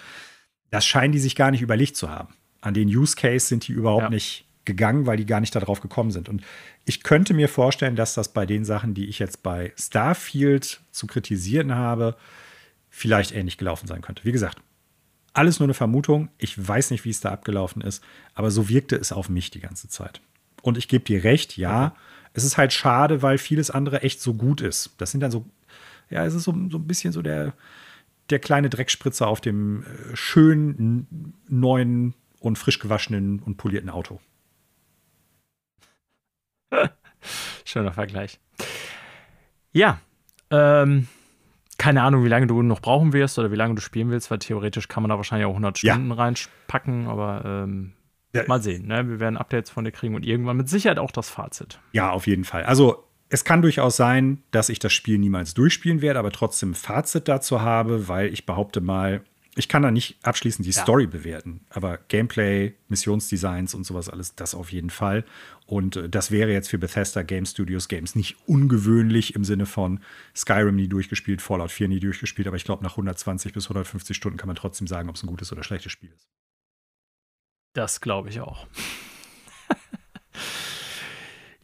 Das 0.71 0.87
scheinen 0.87 1.13
die 1.13 1.19
sich 1.19 1.37
gar 1.37 1.51
nicht 1.51 1.61
überlegt 1.61 1.97
zu 1.97 2.09
haben. 2.09 2.35
An 2.61 2.73
den 2.73 2.89
Use 2.89 3.15
Case 3.17 3.47
sind 3.47 3.67
die 3.69 3.73
überhaupt 3.73 4.05
Ja. 4.05 4.11
nicht 4.11 4.46
gegangen, 4.67 5.07
weil 5.07 5.17
die 5.17 5.27
gar 5.27 5.41
nicht 5.41 5.55
darauf 5.55 5.81
gekommen 5.81 6.11
sind. 6.11 6.29
Und 6.29 6.43
ich 6.85 7.03
könnte 7.03 7.33
mir 7.33 7.49
vorstellen, 7.49 7.97
dass 7.97 8.15
das 8.15 8.33
bei 8.33 8.45
den 8.45 8.65
Sachen, 8.65 8.93
die 8.93 9.07
ich 9.07 9.19
jetzt 9.19 9.43
bei 9.43 9.73
Starfield 9.79 10.81
zu 10.91 11.07
kritisieren 11.07 11.75
habe, 11.75 12.17
vielleicht 12.91 13.33
ähnlich 13.33 13.57
gelaufen 13.57 13.87
sein 13.87 14.03
könnte. 14.03 14.25
Wie 14.25 14.33
gesagt, 14.33 14.59
alles 15.33 15.59
nur 15.59 15.67
eine 15.67 15.75
Vermutung. 15.75 16.29
Ich 16.39 16.67
weiß 16.67 16.91
nicht, 16.91 17.05
wie 17.05 17.11
es 17.11 17.21
da 17.21 17.31
abgelaufen 17.31 17.83
ist, 17.83 18.03
aber 18.35 18.51
so 18.51 18.69
wirkte 18.69 18.97
es 18.97 19.13
auf 19.13 19.29
mich 19.29 19.51
die 19.51 19.61
ganze 19.61 19.89
Zeit. 19.89 20.21
Und 20.63 20.79
ich 20.79 20.89
gebe 20.89 21.05
dir 21.05 21.25
recht, 21.25 21.57
ja, 21.57 21.95
es 22.33 22.45
ist 22.45 22.59
halt 22.59 22.73
schade, 22.73 23.23
weil 23.23 23.39
vieles 23.39 23.71
andere 23.71 24.03
echt 24.03 24.21
so 24.21 24.35
gut 24.35 24.61
ist. 24.61 24.95
Das 24.99 25.11
sind 25.11 25.21
dann 25.21 25.31
so, 25.31 25.47
ja, 26.11 26.25
es 26.25 26.35
ist 26.35 26.45
so, 26.45 26.53
so 26.71 26.79
ein 26.79 26.87
bisschen 26.87 27.13
so 27.13 27.23
der, 27.23 27.55
der 28.31 28.39
kleine 28.39 28.69
Dreckspritzer 28.69 29.27
auf 29.27 29.41
dem 29.41 29.83
äh, 29.83 30.17
schönen, 30.17 31.35
neuen 31.49 32.15
und 32.41 32.59
frisch 32.59 32.79
gewaschenen 32.79 33.41
und 33.41 33.57
polierten 33.57 33.91
Auto. 33.91 34.21
Schöner 37.65 37.93
Vergleich. 37.93 38.39
Ja, 39.73 40.01
ähm, 40.51 41.09
keine 41.79 42.03
Ahnung, 42.03 42.25
wie 42.25 42.29
lange 42.29 42.47
du 42.47 42.63
noch 42.63 42.81
brauchen 42.81 43.13
wirst 43.13 43.39
oder 43.39 43.53
wie 43.53 43.57
lange 43.57 43.75
du 43.75 43.83
spielen 43.83 44.11
willst, 44.11 44.31
weil 44.31 44.39
theoretisch 44.39 44.89
kann 44.89 45.03
man 45.03 45.11
da 45.11 45.17
wahrscheinlich 45.17 45.47
auch 45.47 45.51
100 45.51 45.83
Ja. 45.83 45.95
Stunden 45.95 46.13
reinpacken, 46.13 47.07
aber 47.09 47.43
ähm, 47.45 47.93
Ja. 48.35 48.45
mal 48.47 48.63
sehen. 48.63 48.87
Ne? 48.87 49.09
Wir 49.09 49.21
werden 49.21 49.37
Updates 49.37 49.71
von 49.71 49.85
dir 49.85 49.93
kriegen 49.93 50.15
und 50.15 50.25
irgendwann 50.25 50.57
mit 50.57 50.69
Sicherheit 50.69 50.99
auch 50.99 51.11
das 51.11 51.29
Fazit. 51.29 51.79
Ja, 51.93 52.11
auf 52.11 52.27
jeden 52.27 52.45
Fall. 52.45 52.65
Also 52.65 53.05
es 53.29 53.45
kann 53.45 53.61
durchaus 53.61 53.97
sein, 53.97 54.43
dass 54.53 54.69
ich 54.69 54.79
das 54.79 54.93
Spiel 54.93 55.19
niemals 55.19 55.53
durchspielen 55.53 56.01
werde, 56.01 56.19
aber 56.19 56.31
trotzdem 56.31 56.71
ein 56.71 56.75
Fazit 56.75 57.29
dazu 57.29 57.61
habe, 57.61 58.09
weil 58.09 58.33
ich 58.33 58.47
behaupte 58.47 58.81
mal, 58.81 59.23
ich 59.59 59.69
kann 59.69 59.83
da 59.83 59.91
nicht 59.91 60.19
abschließend 60.23 60.67
die 60.67 60.71
Ja. 60.71 60.83
Story 60.83 61.07
bewerten, 61.07 61.65
aber 61.71 61.99
Gameplay, 62.09 62.75
Missionsdesigns 62.89 63.75
und 63.75 63.85
sowas 63.85 64.09
alles, 64.11 64.35
das 64.35 64.55
auf 64.55 64.71
jeden 64.71 64.91
Fall. 64.91 65.25
Und 65.65 65.97
äh, 65.97 66.09
das 66.09 66.31
wäre 66.31 66.53
jetzt 66.53 66.69
für 66.69 66.79
Bethesda 66.79 67.23
Game 67.23 67.47
Studios 67.47 67.89
Games 67.89 68.15
nicht 68.15 68.37
ungewöhnlich 68.47 69.35
im 69.35 69.45
Sinne 69.45 69.65
von 69.67 70.01
Skyrim 70.37 70.77
nie 70.77 70.89
durchgespielt, 70.89 71.41
Fallout 71.41 71.73
4 71.73 71.89
nie 71.89 72.01
durchgespielt, 72.01 72.47
aber 72.47 72.57
ich 72.57 72.65
glaube, 72.65 72.85
nach 72.85 72.93
120 72.93 73.55
bis 73.55 73.65
150 73.65 74.15
Stunden 74.17 74.37
kann 74.37 74.47
man 74.47 74.57
trotzdem 74.57 74.87
sagen, 74.87 75.09
ob 75.09 75.17
es 75.17 75.23
ein 75.23 75.27
gutes 75.29 75.51
oder 75.53 75.65
schlechtes 75.65 75.91
Spiel 75.91 76.13
ist. 76.15 76.29
Das 77.73 78.01
glaube 78.01 78.29
ich 78.29 78.41
auch. 78.41 78.67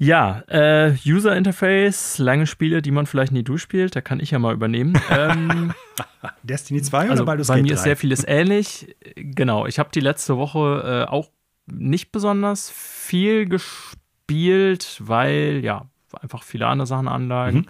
Ja, 0.03 0.43
äh, 0.49 0.95
User 1.07 1.37
Interface, 1.37 2.19
lange 2.19 2.49
Spiele, 2.49 2.83
die 2.83 2.91
man 2.91 3.07
vielleicht 3.07 3.31
nie 3.31 3.45
durchspielt, 3.45 3.95
da 3.95 4.01
kann 4.01 4.19
ich 4.19 4.33
ja 4.33 4.41
mal 4.41 4.53
übernehmen. 4.53 5.01
ähm, 5.11 5.73
Destiny 6.43 6.83
2 6.83 6.99
also 6.99 7.13
oder 7.13 7.25
Baldur's 7.25 7.47
bei 7.47 7.57
Gate 7.57 7.63
mir 7.63 7.75
ist 7.75 7.83
3? 7.83 7.85
sehr 7.85 7.97
vieles 7.97 8.25
ähnlich. 8.27 8.97
Genau, 9.15 9.67
ich 9.67 9.79
habe 9.79 9.91
die 9.95 10.01
letzte 10.01 10.37
Woche 10.37 11.07
äh, 11.07 11.11
auch 11.11 11.31
nicht 11.67 12.11
besonders 12.11 12.69
viel 12.69 13.47
gespielt, 13.47 14.97
weil 14.99 15.61
ja, 15.63 15.87
einfach 16.21 16.43
viele 16.43 16.67
andere 16.67 16.87
Sachen 16.89 17.07
anlagen. 17.07 17.59
Mhm. 17.59 17.67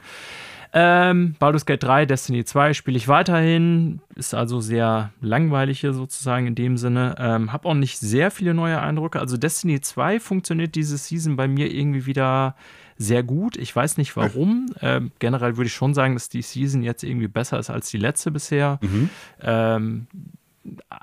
Ähm, 0.75 1.37
Baldur's 1.39 1.67
Gate 1.67 1.83
3, 1.83 2.07
Destiny 2.07 2.45
2 2.45 2.73
spiele 2.73 2.97
ich 2.97 3.07
weiterhin. 3.07 4.01
Ist 4.15 4.35
also 4.35 4.61
sehr 4.61 5.13
langweilig 5.21 5.81
hier 5.81 5.93
sozusagen 5.93 6.47
in 6.47 6.55
dem 6.55 6.79
Sinne. 6.79 7.15
Ähm, 7.19 7.53
hab 7.53 7.67
auch 7.67 7.75
nicht 7.75 7.99
sehr 7.99 8.31
viele 8.31 8.55
neue 8.55 8.81
Eindrücke. 8.81 9.21
Also 9.21 9.37
Destiny 9.37 9.81
2 9.81 10.19
funktioniert 10.19 10.75
diese 10.75 10.97
Season 10.97 11.37
bei 11.37 11.47
mir 11.47 11.73
irgendwie 11.73 12.07
wieder 12.07 12.57
sehr 12.97 13.23
gut. 13.23 13.57
Ich 13.57 13.75
weiß 13.75 13.99
nicht 13.99 14.17
warum. 14.17 14.67
Ähm, 14.81 15.13
generell 15.19 15.57
würde 15.57 15.67
ich 15.67 15.75
schon 15.75 15.93
sagen, 15.93 16.15
dass 16.15 16.29
die 16.29 16.43
Season 16.43 16.83
jetzt 16.83 17.03
irgendwie 17.03 17.29
besser 17.29 17.59
ist 17.59 17.69
als 17.69 17.91
die 17.91 17.99
letzte 17.99 18.31
bisher. 18.31 18.79
Mhm. 18.81 19.11
Ähm, 19.43 20.07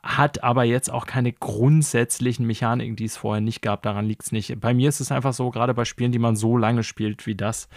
hat 0.01 0.43
aber 0.43 0.63
jetzt 0.63 0.89
auch 0.89 1.05
keine 1.05 1.34
grundsätzlichen 1.34 2.47
Mechaniken, 2.47 2.95
die 2.95 3.05
es 3.05 3.17
vorher 3.17 3.41
nicht 3.41 3.61
gab. 3.61 3.84
Daran 3.84 4.05
liegt 4.05 4.24
es 4.24 4.32
nicht. 4.32 4.59
Bei 4.59 4.74
mir 4.74 4.89
ist 4.89 5.01
es 5.01 5.11
einfach 5.11 5.34
so, 5.34 5.51
gerade 5.51 5.74
bei 5.74 5.86
Spielen, 5.86 6.11
die 6.11 6.20
man 6.20 6.36
so 6.36 6.57
lange 6.57 6.84
spielt 6.84 7.28
wie 7.28 7.36
das. 7.36 7.67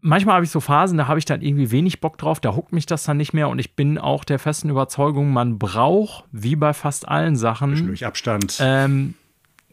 Manchmal 0.00 0.36
habe 0.36 0.44
ich 0.44 0.50
so 0.50 0.60
Phasen, 0.60 0.96
da 0.96 1.08
habe 1.08 1.18
ich 1.18 1.24
dann 1.24 1.42
irgendwie 1.42 1.70
wenig 1.72 2.00
Bock 2.00 2.18
drauf, 2.18 2.38
da 2.38 2.54
huckt 2.54 2.72
mich 2.72 2.86
das 2.86 3.02
dann 3.02 3.16
nicht 3.16 3.32
mehr 3.32 3.48
und 3.48 3.58
ich 3.58 3.74
bin 3.74 3.98
auch 3.98 4.22
der 4.24 4.38
festen 4.38 4.70
Überzeugung, 4.70 5.32
man 5.32 5.58
braucht, 5.58 6.24
wie 6.30 6.54
bei 6.54 6.72
fast 6.72 7.08
allen 7.08 7.34
Sachen, 7.36 7.86
Durch 7.86 8.06
Abstand. 8.06 8.58
ähm, 8.60 9.14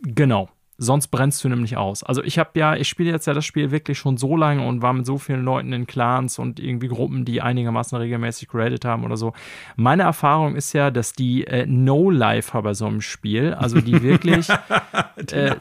genau. 0.02 0.50
Sonst 0.78 1.08
brennst 1.08 1.44
du 1.44 1.50
nämlich 1.50 1.78
aus. 1.78 2.04
Also 2.04 2.22
ich 2.24 2.38
habe 2.38 2.52
ja, 2.56 2.76
ich 2.76 2.88
spiele 2.90 3.12
jetzt 3.12 3.28
ja 3.28 3.34
das 3.34 3.46
Spiel 3.46 3.72
wirklich 3.72 3.98
schon 3.98 4.18
so 4.18 4.36
lange 4.36 4.66
und 4.66 4.82
war 4.82 4.94
mit 4.94 5.06
so 5.06 5.18
vielen 5.18 5.44
Leuten 5.44 5.72
in 5.74 5.88
Clans 5.88 6.38
und 6.38 6.60
irgendwie 6.60 6.88
Gruppen, 6.88 7.24
die 7.26 7.42
einigermaßen 7.42 7.98
regelmäßig 7.98 8.50
geradet 8.50 8.84
haben 8.86 9.04
oder 9.06 9.16
so. 9.18 9.34
Meine 9.76 10.04
Erfahrung 10.04 10.56
ist 10.56 10.74
ja, 10.74 10.92
dass 10.92 11.14
die 11.14 11.48
äh, 11.48 11.66
No-Lifer 11.66 12.62
bei 12.62 12.74
so 12.74 12.86
einem 12.88 13.02
Spiel, 13.02 13.54
also 13.54 13.80
die 13.80 14.02
wirklich 14.02 14.50
äh, 15.32 15.56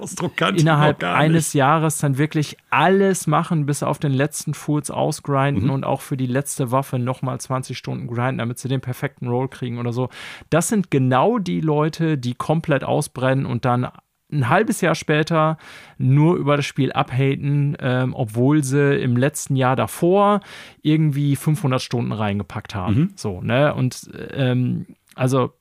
innerhalb 0.57 1.03
eines. 1.05 1.53
Jahres 1.53 1.99
dann 1.99 2.19
wirklich 2.19 2.57
alles 2.71 3.27
machen, 3.27 3.67
bis 3.67 3.83
auf 3.83 3.99
den 3.99 4.13
letzten 4.13 4.55
Fools 4.55 4.91
ausgrinden 4.91 5.65
Mhm. 5.65 5.71
und 5.71 5.85
auch 5.85 6.01
für 6.01 6.17
die 6.17 6.27
letzte 6.27 6.71
Waffe 6.73 6.99
nochmal 6.99 7.41
20 7.41 7.77
Stunden 7.79 8.07
grinden, 8.07 8.39
damit 8.39 8.59
sie 8.59 8.69
den 8.69 8.81
perfekten 8.81 9.29
Roll 9.29 9.49
kriegen 9.49 9.79
oder 9.79 9.93
so. 9.93 10.09
Das 10.51 10.69
sind 10.69 10.91
genau 10.91 11.39
die 11.39 11.61
Leute, 11.61 12.19
die 12.19 12.35
komplett 12.35 12.83
ausbrennen 12.85 13.47
und 13.47 13.65
dann 13.65 13.89
ein 14.35 14.49
halbes 14.49 14.81
Jahr 14.81 14.95
später 14.95 15.57
nur 15.99 16.37
über 16.37 16.57
das 16.57 16.67
Spiel 16.67 16.93
abhaten, 16.93 17.77
ähm, 17.81 18.15
obwohl 18.15 18.65
sie 18.65 18.97
im 18.97 19.17
letzten 19.17 19.57
Jahr 19.57 19.77
davor 19.77 20.41
irgendwie 20.83 21.37
500 21.37 21.81
Stunden 21.81 22.13
reingepackt 22.13 22.75
haben. 22.75 22.95
Mhm. 22.95 23.13
So, 23.17 23.41
ne? 23.41 23.75
Und 23.75 24.11
ähm, 24.33 24.87
also 25.15 25.53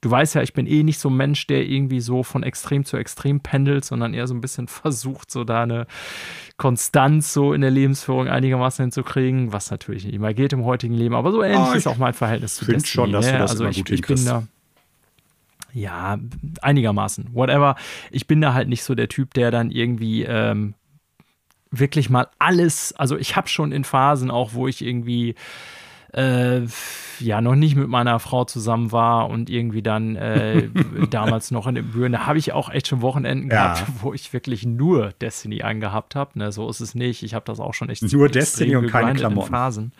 du 0.00 0.10
weißt 0.10 0.34
ja, 0.34 0.42
ich 0.42 0.54
bin 0.54 0.66
eh 0.66 0.82
nicht 0.82 0.98
so 0.98 1.10
ein 1.10 1.16
Mensch, 1.16 1.46
der 1.46 1.66
irgendwie 1.66 2.00
so 2.00 2.22
von 2.22 2.42
extrem 2.42 2.84
zu 2.84 2.96
extrem 2.96 3.40
pendelt, 3.40 3.84
sondern 3.84 4.14
eher 4.14 4.26
so 4.26 4.34
ein 4.34 4.40
bisschen 4.40 4.68
versucht, 4.68 5.30
so 5.30 5.44
da 5.44 5.62
eine 5.62 5.86
Konstanz 6.56 7.32
so 7.32 7.52
in 7.52 7.60
der 7.60 7.70
Lebensführung 7.70 8.28
einigermaßen 8.28 8.84
hinzukriegen, 8.84 9.52
was 9.52 9.70
natürlich 9.70 10.04
nicht 10.04 10.14
immer 10.14 10.34
geht 10.34 10.52
im 10.52 10.64
heutigen 10.64 10.94
Leben, 10.94 11.14
aber 11.14 11.32
so 11.32 11.42
ähnlich 11.42 11.58
Ah, 11.58 11.74
ist 11.74 11.86
auch 11.86 11.96
mein 11.98 12.14
Verhältnis 12.14 12.56
zu 12.56 12.64
Destiny. 12.64 12.86
schon, 12.86 13.12
dass 13.12 13.26
du 13.26 13.32
ne? 13.32 13.38
das 13.38 13.50
also 13.52 13.64
immer 13.64 13.70
ich, 13.70 13.78
gut 13.78 13.90
ich 13.90 14.02
bin 14.02 14.24
da 14.24 14.44
ja, 15.72 16.18
einigermaßen, 16.62 17.30
whatever. 17.32 17.76
Ich 18.10 18.26
bin 18.26 18.40
da 18.40 18.54
halt 18.54 18.68
nicht 18.68 18.82
so 18.82 18.94
der 18.94 19.08
Typ, 19.08 19.34
der 19.34 19.50
dann 19.50 19.70
irgendwie 19.70 20.24
ähm, 20.24 20.74
wirklich 21.70 22.10
mal 22.10 22.28
alles, 22.38 22.92
also 22.96 23.16
ich 23.16 23.36
habe 23.36 23.48
schon 23.48 23.72
in 23.72 23.84
Phasen 23.84 24.30
auch, 24.30 24.54
wo 24.54 24.66
ich 24.66 24.84
irgendwie 24.84 25.34
äh, 26.12 26.62
ja 27.20 27.40
noch 27.40 27.54
nicht 27.54 27.76
mit 27.76 27.86
meiner 27.88 28.18
Frau 28.18 28.44
zusammen 28.44 28.90
war 28.90 29.28
und 29.30 29.48
irgendwie 29.48 29.82
dann 29.82 30.16
äh, 30.16 30.68
damals 31.10 31.52
noch 31.52 31.68
in 31.68 31.76
den 31.76 31.90
Büren, 31.92 32.10
da 32.10 32.26
habe 32.26 32.38
ich 32.38 32.52
auch 32.52 32.68
echt 32.70 32.88
schon 32.88 33.00
Wochenenden 33.02 33.48
Ja. 33.50 33.74
gehabt, 33.74 33.84
wo 34.02 34.12
ich 34.12 34.32
wirklich 34.32 34.66
nur 34.66 35.10
Destiny 35.20 35.62
angehabt 35.62 36.16
habe. 36.16 36.36
Ne, 36.38 36.50
so 36.50 36.68
ist 36.68 36.80
es 36.80 36.96
nicht. 36.96 37.22
Ich 37.22 37.34
habe 37.34 37.44
das 37.44 37.60
auch 37.60 37.74
schon 37.74 37.90
echt 37.90 38.02
Nur 38.12 38.28
Destiny 38.28 38.74
und 38.74 38.88
keine 38.88 39.12
gegrindet 39.12 39.22
in 39.22 39.28
Klamotten. 39.28 39.50
Phasen. 39.50 39.92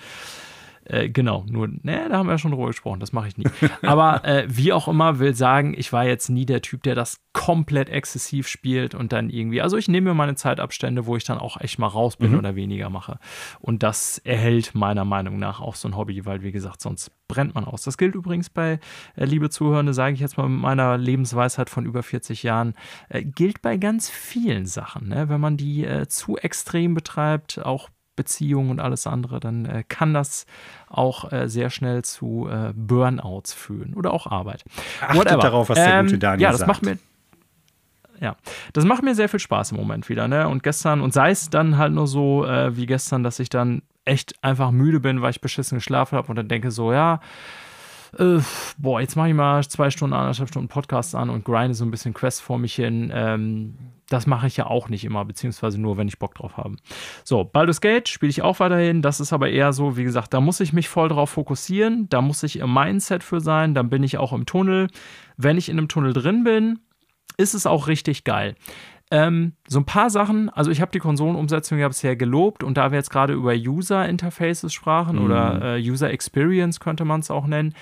Äh, 0.90 1.08
genau, 1.08 1.44
nur, 1.48 1.68
ne, 1.68 2.08
da 2.08 2.18
haben 2.18 2.28
wir 2.28 2.38
schon 2.38 2.50
drüber 2.50 2.66
gesprochen, 2.66 2.98
das 2.98 3.12
mache 3.12 3.28
ich 3.28 3.38
nie. 3.38 3.44
Aber 3.82 4.24
äh, 4.24 4.44
wie 4.48 4.72
auch 4.72 4.88
immer, 4.88 5.20
will 5.20 5.34
sagen, 5.34 5.72
ich 5.76 5.92
war 5.92 6.04
jetzt 6.04 6.28
nie 6.30 6.46
der 6.46 6.62
Typ, 6.62 6.82
der 6.82 6.96
das 6.96 7.20
komplett 7.32 7.88
exzessiv 7.88 8.48
spielt 8.48 8.96
und 8.96 9.12
dann 9.12 9.30
irgendwie, 9.30 9.62
also 9.62 9.76
ich 9.76 9.86
nehme 9.86 10.10
mir 10.10 10.14
meine 10.14 10.34
Zeitabstände, 10.34 11.06
wo 11.06 11.16
ich 11.16 11.22
dann 11.22 11.38
auch 11.38 11.60
echt 11.60 11.78
mal 11.78 11.86
raus 11.86 12.16
bin 12.16 12.36
oder 12.36 12.56
weniger 12.56 12.90
mache. 12.90 13.20
Und 13.60 13.84
das 13.84 14.18
erhält 14.18 14.74
meiner 14.74 15.04
Meinung 15.04 15.38
nach 15.38 15.60
auch 15.60 15.76
so 15.76 15.86
ein 15.86 15.96
Hobby, 15.96 16.26
weil 16.26 16.42
wie 16.42 16.50
gesagt, 16.50 16.80
sonst 16.80 17.12
brennt 17.28 17.54
man 17.54 17.64
aus. 17.64 17.82
Das 17.82 17.96
gilt 17.96 18.16
übrigens 18.16 18.50
bei, 18.50 18.80
äh, 19.14 19.24
liebe 19.24 19.48
Zuhörende, 19.48 19.94
sage 19.94 20.14
ich 20.14 20.20
jetzt 20.20 20.36
mal 20.38 20.48
mit 20.48 20.60
meiner 20.60 20.98
Lebensweisheit 20.98 21.70
von 21.70 21.86
über 21.86 22.02
40 22.02 22.42
Jahren, 22.42 22.74
äh, 23.08 23.22
gilt 23.22 23.62
bei 23.62 23.76
ganz 23.76 24.10
vielen 24.10 24.66
Sachen. 24.66 25.08
Ne? 25.08 25.28
Wenn 25.28 25.40
man 25.40 25.56
die 25.56 25.84
äh, 25.84 26.08
zu 26.08 26.36
extrem 26.36 26.94
betreibt, 26.94 27.64
auch 27.64 27.90
Beziehungen 28.20 28.70
und 28.70 28.80
alles 28.80 29.06
andere, 29.06 29.40
dann 29.40 29.64
äh, 29.64 29.82
kann 29.88 30.12
das 30.12 30.44
auch 30.88 31.32
äh, 31.32 31.48
sehr 31.48 31.70
schnell 31.70 32.02
zu 32.02 32.48
äh, 32.50 32.74
Burnouts 32.74 33.54
führen 33.54 33.94
oder 33.94 34.12
auch 34.12 34.26
Arbeit. 34.26 34.62
Achtet 35.00 35.42
darauf, 35.42 35.70
was 35.70 35.76
der 35.76 36.02
gute 36.02 36.18
Daniel 36.18 36.42
Ja, 36.42 36.50
das 36.50 36.58
sagt. 36.60 36.68
macht 36.68 36.82
mir 36.82 36.98
ja, 38.20 38.36
das 38.74 38.84
macht 38.84 39.02
mir 39.02 39.14
sehr 39.14 39.30
viel 39.30 39.40
Spaß 39.40 39.72
im 39.72 39.78
Moment 39.78 40.10
wieder, 40.10 40.28
ne? 40.28 40.46
Und 40.46 40.62
gestern, 40.62 41.00
und 41.00 41.14
sei 41.14 41.30
es 41.30 41.48
dann 41.48 41.78
halt 41.78 41.94
nur 41.94 42.06
so 42.06 42.44
äh, 42.44 42.76
wie 42.76 42.84
gestern, 42.84 43.22
dass 43.22 43.38
ich 43.38 43.48
dann 43.48 43.80
echt 44.04 44.34
einfach 44.44 44.70
müde 44.72 45.00
bin, 45.00 45.22
weil 45.22 45.30
ich 45.30 45.40
beschissen 45.40 45.78
geschlafen 45.78 46.18
habe 46.18 46.28
und 46.28 46.36
dann 46.36 46.48
denke 46.48 46.70
so, 46.70 46.92
ja, 46.92 47.20
äh, 48.18 48.40
boah, 48.78 49.00
jetzt 49.00 49.16
mache 49.16 49.28
ich 49.28 49.34
mal 49.34 49.62
zwei 49.64 49.90
Stunden, 49.90 50.14
anderthalb 50.14 50.48
Stunden 50.48 50.68
Podcast 50.68 51.14
an 51.14 51.30
und 51.30 51.44
grinde 51.44 51.74
so 51.74 51.84
ein 51.84 51.90
bisschen 51.90 52.14
Quest 52.14 52.42
vor 52.42 52.58
mich 52.58 52.74
hin. 52.74 53.10
Ähm, 53.14 53.74
das 54.08 54.26
mache 54.26 54.48
ich 54.48 54.56
ja 54.56 54.66
auch 54.66 54.88
nicht 54.88 55.04
immer, 55.04 55.24
beziehungsweise 55.24 55.80
nur, 55.80 55.96
wenn 55.96 56.08
ich 56.08 56.18
Bock 56.18 56.34
drauf 56.34 56.56
habe. 56.56 56.76
So, 57.24 57.44
Baldur's 57.44 57.80
Gate 57.80 58.08
spiele 58.08 58.30
ich 58.30 58.42
auch 58.42 58.58
weiterhin. 58.58 59.02
Das 59.02 59.20
ist 59.20 59.32
aber 59.32 59.50
eher 59.50 59.72
so, 59.72 59.96
wie 59.96 60.04
gesagt, 60.04 60.34
da 60.34 60.40
muss 60.40 60.58
ich 60.58 60.72
mich 60.72 60.88
voll 60.88 61.08
drauf 61.08 61.30
fokussieren. 61.30 62.08
Da 62.08 62.20
muss 62.20 62.42
ich 62.42 62.58
im 62.58 62.74
Mindset 62.74 63.22
für 63.22 63.40
sein. 63.40 63.72
Dann 63.72 63.88
bin 63.88 64.02
ich 64.02 64.18
auch 64.18 64.32
im 64.32 64.46
Tunnel. 64.46 64.88
Wenn 65.36 65.56
ich 65.56 65.68
in 65.68 65.78
einem 65.78 65.88
Tunnel 65.88 66.12
drin 66.12 66.42
bin, 66.42 66.80
ist 67.36 67.54
es 67.54 67.66
auch 67.66 67.86
richtig 67.86 68.24
geil. 68.24 68.56
Ähm, 69.12 69.54
so 69.66 69.80
ein 69.80 69.86
paar 69.86 70.08
Sachen, 70.08 70.50
also 70.50 70.70
ich 70.70 70.80
habe 70.80 70.92
die 70.92 71.00
Konsolenumsetzung 71.00 71.78
ja 71.78 71.88
bisher 71.88 72.14
gelobt 72.14 72.62
und 72.62 72.76
da 72.76 72.92
wir 72.92 72.98
jetzt 72.98 73.10
gerade 73.10 73.32
über 73.32 73.52
User 73.52 74.08
Interfaces 74.08 74.72
sprachen 74.72 75.18
oder 75.18 75.76
äh, 75.76 75.80
User 75.80 76.10
Experience 76.10 76.78
könnte 76.78 77.04
man 77.04 77.20
es 77.20 77.30
auch 77.30 77.46
nennen. 77.46 77.74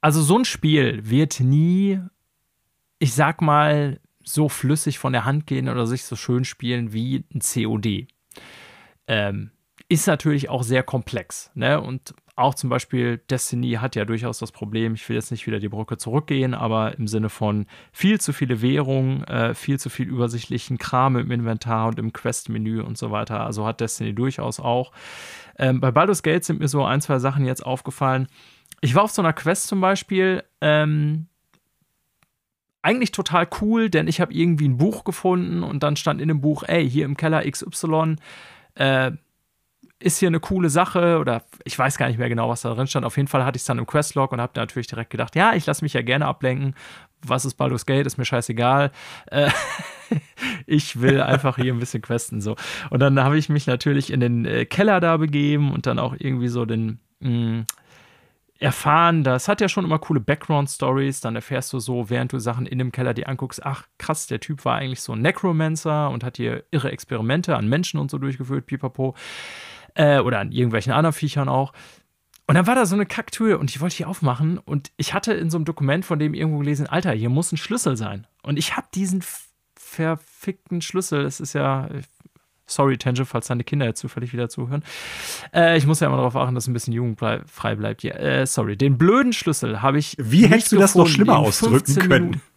Also 0.00 0.22
so 0.22 0.38
ein 0.38 0.44
Spiel 0.44 1.00
wird 1.02 1.40
nie, 1.40 2.00
ich 3.00 3.12
sag 3.12 3.42
mal, 3.42 3.98
so 4.22 4.48
flüssig 4.48 4.98
von 4.98 5.12
der 5.12 5.24
Hand 5.24 5.46
gehen 5.46 5.68
oder 5.68 5.86
sich 5.86 6.04
so 6.04 6.14
schön 6.14 6.44
spielen 6.44 6.92
wie 6.92 7.24
ein 7.34 7.40
COD. 7.40 8.06
Ähm, 9.08 9.50
ist 9.88 10.06
natürlich 10.06 10.48
auch 10.48 10.62
sehr 10.62 10.84
komplex. 10.84 11.50
Ne? 11.54 11.80
Und 11.80 12.14
auch 12.36 12.54
zum 12.54 12.70
Beispiel 12.70 13.18
Destiny 13.30 13.72
hat 13.72 13.96
ja 13.96 14.04
durchaus 14.04 14.38
das 14.38 14.52
Problem, 14.52 14.94
ich 14.94 15.08
will 15.08 15.16
jetzt 15.16 15.30
nicht 15.30 15.46
wieder 15.46 15.58
die 15.58 15.68
Brücke 15.68 15.96
zurückgehen, 15.96 16.54
aber 16.54 16.96
im 16.98 17.06
Sinne 17.06 17.28
von 17.28 17.66
viel 17.92 18.20
zu 18.20 18.32
viele 18.32 18.62
Währungen, 18.62 19.24
äh, 19.24 19.54
viel 19.54 19.78
zu 19.78 19.90
viel 19.90 20.08
übersichtlichen 20.08 20.78
Kram 20.78 21.16
im 21.16 21.30
Inventar 21.30 21.88
und 21.88 21.98
im 21.98 22.12
Quest-Menü 22.12 22.80
und 22.82 22.96
so 22.96 23.10
weiter. 23.10 23.44
Also 23.44 23.66
hat 23.66 23.80
Destiny 23.80 24.14
durchaus 24.14 24.60
auch. 24.60 24.92
Ähm, 25.58 25.80
bei 25.80 25.90
Baldur's 25.90 26.22
Gate 26.22 26.44
sind 26.44 26.60
mir 26.60 26.68
so 26.68 26.84
ein, 26.84 27.00
zwei 27.00 27.18
Sachen 27.18 27.44
jetzt 27.44 27.64
aufgefallen. 27.64 28.26
Ich 28.80 28.94
war 28.94 29.04
auf 29.04 29.10
so 29.10 29.22
einer 29.22 29.32
Quest 29.32 29.66
zum 29.66 29.80
Beispiel, 29.80 30.42
ähm, 30.60 31.26
eigentlich 32.82 33.12
total 33.12 33.46
cool, 33.60 33.90
denn 33.90 34.08
ich 34.08 34.20
habe 34.20 34.32
irgendwie 34.32 34.68
ein 34.68 34.78
Buch 34.78 35.04
gefunden 35.04 35.62
und 35.62 35.82
dann 35.82 35.96
stand 35.96 36.20
in 36.20 36.28
dem 36.28 36.40
Buch, 36.40 36.62
ey, 36.66 36.88
hier 36.88 37.04
im 37.04 37.16
Keller 37.16 37.48
XY, 37.48 38.16
äh, 38.74 39.12
ist 40.02 40.18
hier 40.18 40.28
eine 40.28 40.40
coole 40.40 40.70
Sache 40.70 41.18
oder 41.18 41.44
ich 41.64 41.78
weiß 41.78 41.98
gar 41.98 42.08
nicht 42.08 42.18
mehr 42.18 42.28
genau, 42.28 42.48
was 42.48 42.62
da 42.62 42.72
drin 42.74 42.86
stand. 42.86 43.04
Auf 43.04 43.16
jeden 43.16 43.28
Fall 43.28 43.44
hatte 43.44 43.56
ich 43.56 43.62
es 43.62 43.66
dann 43.66 43.78
im 43.78 43.86
Questlog 43.86 44.32
und 44.32 44.40
habe 44.40 44.52
natürlich 44.56 44.86
direkt 44.86 45.10
gedacht, 45.10 45.36
ja, 45.36 45.54
ich 45.54 45.66
lasse 45.66 45.84
mich 45.84 45.92
ja 45.92 46.02
gerne 46.02 46.26
ablenken. 46.26 46.74
Was 47.22 47.44
ist 47.44 47.54
Baldur's 47.54 47.84
Gate? 47.84 48.06
Ist 48.06 48.16
mir 48.16 48.24
scheißegal. 48.24 48.92
Äh, 49.26 49.50
ich 50.66 51.00
will 51.00 51.20
einfach 51.20 51.56
hier 51.56 51.72
ein 51.72 51.78
bisschen 51.80 52.02
questen 52.02 52.40
so. 52.40 52.56
Und 52.88 53.00
dann 53.00 53.22
habe 53.22 53.36
ich 53.36 53.50
mich 53.50 53.66
natürlich 53.66 54.10
in 54.10 54.20
den 54.20 54.46
äh, 54.46 54.64
Keller 54.64 55.00
da 55.00 55.18
begeben 55.18 55.70
und 55.70 55.86
dann 55.86 55.98
auch 55.98 56.14
irgendwie 56.18 56.48
so 56.48 56.64
den 56.64 56.98
mh, 57.20 57.66
erfahren, 58.60 59.24
das 59.24 59.48
hat 59.48 59.62
ja 59.62 59.68
schon 59.68 59.84
immer 59.84 59.98
coole 59.98 60.20
Background-Stories, 60.20 61.20
dann 61.20 61.34
erfährst 61.34 61.72
du 61.72 61.78
so, 61.78 62.10
während 62.10 62.32
du 62.32 62.38
Sachen 62.38 62.66
in 62.66 62.78
dem 62.78 62.92
Keller 62.92 63.14
dir 63.14 63.26
anguckst, 63.26 63.64
ach 63.64 63.86
krass, 63.96 64.26
der 64.26 64.38
Typ 64.38 64.66
war 64.66 64.76
eigentlich 64.76 65.00
so 65.00 65.14
ein 65.14 65.22
Necromancer 65.22 66.10
und 66.10 66.22
hat 66.22 66.36
hier 66.36 66.64
irre 66.70 66.92
Experimente 66.92 67.56
an 67.56 67.68
Menschen 67.68 67.98
und 67.98 68.10
so 68.10 68.18
durchgeführt, 68.18 68.66
pipapo, 68.66 69.14
äh, 69.94 70.20
oder 70.20 70.38
an 70.38 70.52
irgendwelchen 70.52 70.92
anderen 70.92 71.12
Viechern 71.14 71.48
auch. 71.48 71.72
Und 72.46 72.56
dann 72.56 72.66
war 72.66 72.74
da 72.74 72.84
so 72.84 72.96
eine 72.96 73.06
Kacktür 73.06 73.60
und 73.60 73.70
ich 73.70 73.80
wollte 73.80 73.96
die 73.96 74.04
aufmachen 74.04 74.58
und 74.58 74.90
ich 74.96 75.14
hatte 75.14 75.32
in 75.32 75.50
so 75.50 75.58
einem 75.58 75.64
Dokument 75.64 76.04
von 76.04 76.18
dem 76.18 76.34
irgendwo 76.34 76.58
gelesen, 76.58 76.88
Alter, 76.88 77.12
hier 77.12 77.28
muss 77.28 77.52
ein 77.52 77.56
Schlüssel 77.56 77.96
sein. 77.96 78.26
Und 78.42 78.58
ich 78.58 78.76
habe 78.76 78.88
diesen 78.92 79.22
verfickten 79.76 80.82
Schlüssel, 80.82 81.24
es 81.24 81.38
ist 81.38 81.52
ja, 81.52 81.88
sorry 82.66 82.98
Tangent, 82.98 83.28
falls 83.28 83.46
deine 83.46 83.62
Kinder 83.62 83.86
jetzt 83.86 84.00
zufällig 84.00 84.32
wieder 84.32 84.48
zuhören. 84.48 84.82
Äh, 85.54 85.76
ich 85.76 85.86
muss 85.86 86.00
ja 86.00 86.08
immer 86.08 86.16
darauf 86.16 86.34
achten, 86.34 86.54
dass 86.54 86.66
ein 86.66 86.72
bisschen 86.72 86.92
jugendfrei 86.92 87.76
bleibt. 87.76 88.02
Ja, 88.02 88.14
äh, 88.14 88.46
sorry, 88.46 88.76
den 88.76 88.98
blöden 88.98 89.32
Schlüssel 89.32 89.82
habe 89.82 89.98
ich 89.98 90.16
Wie 90.18 90.46
hättest 90.46 90.72
du 90.72 90.76
das 90.76 90.94
noch 90.94 91.06
schlimmer 91.06 91.38
ausdrücken 91.38 91.86
15 91.86 92.08
können? 92.08 92.24
Minuten. 92.26 92.49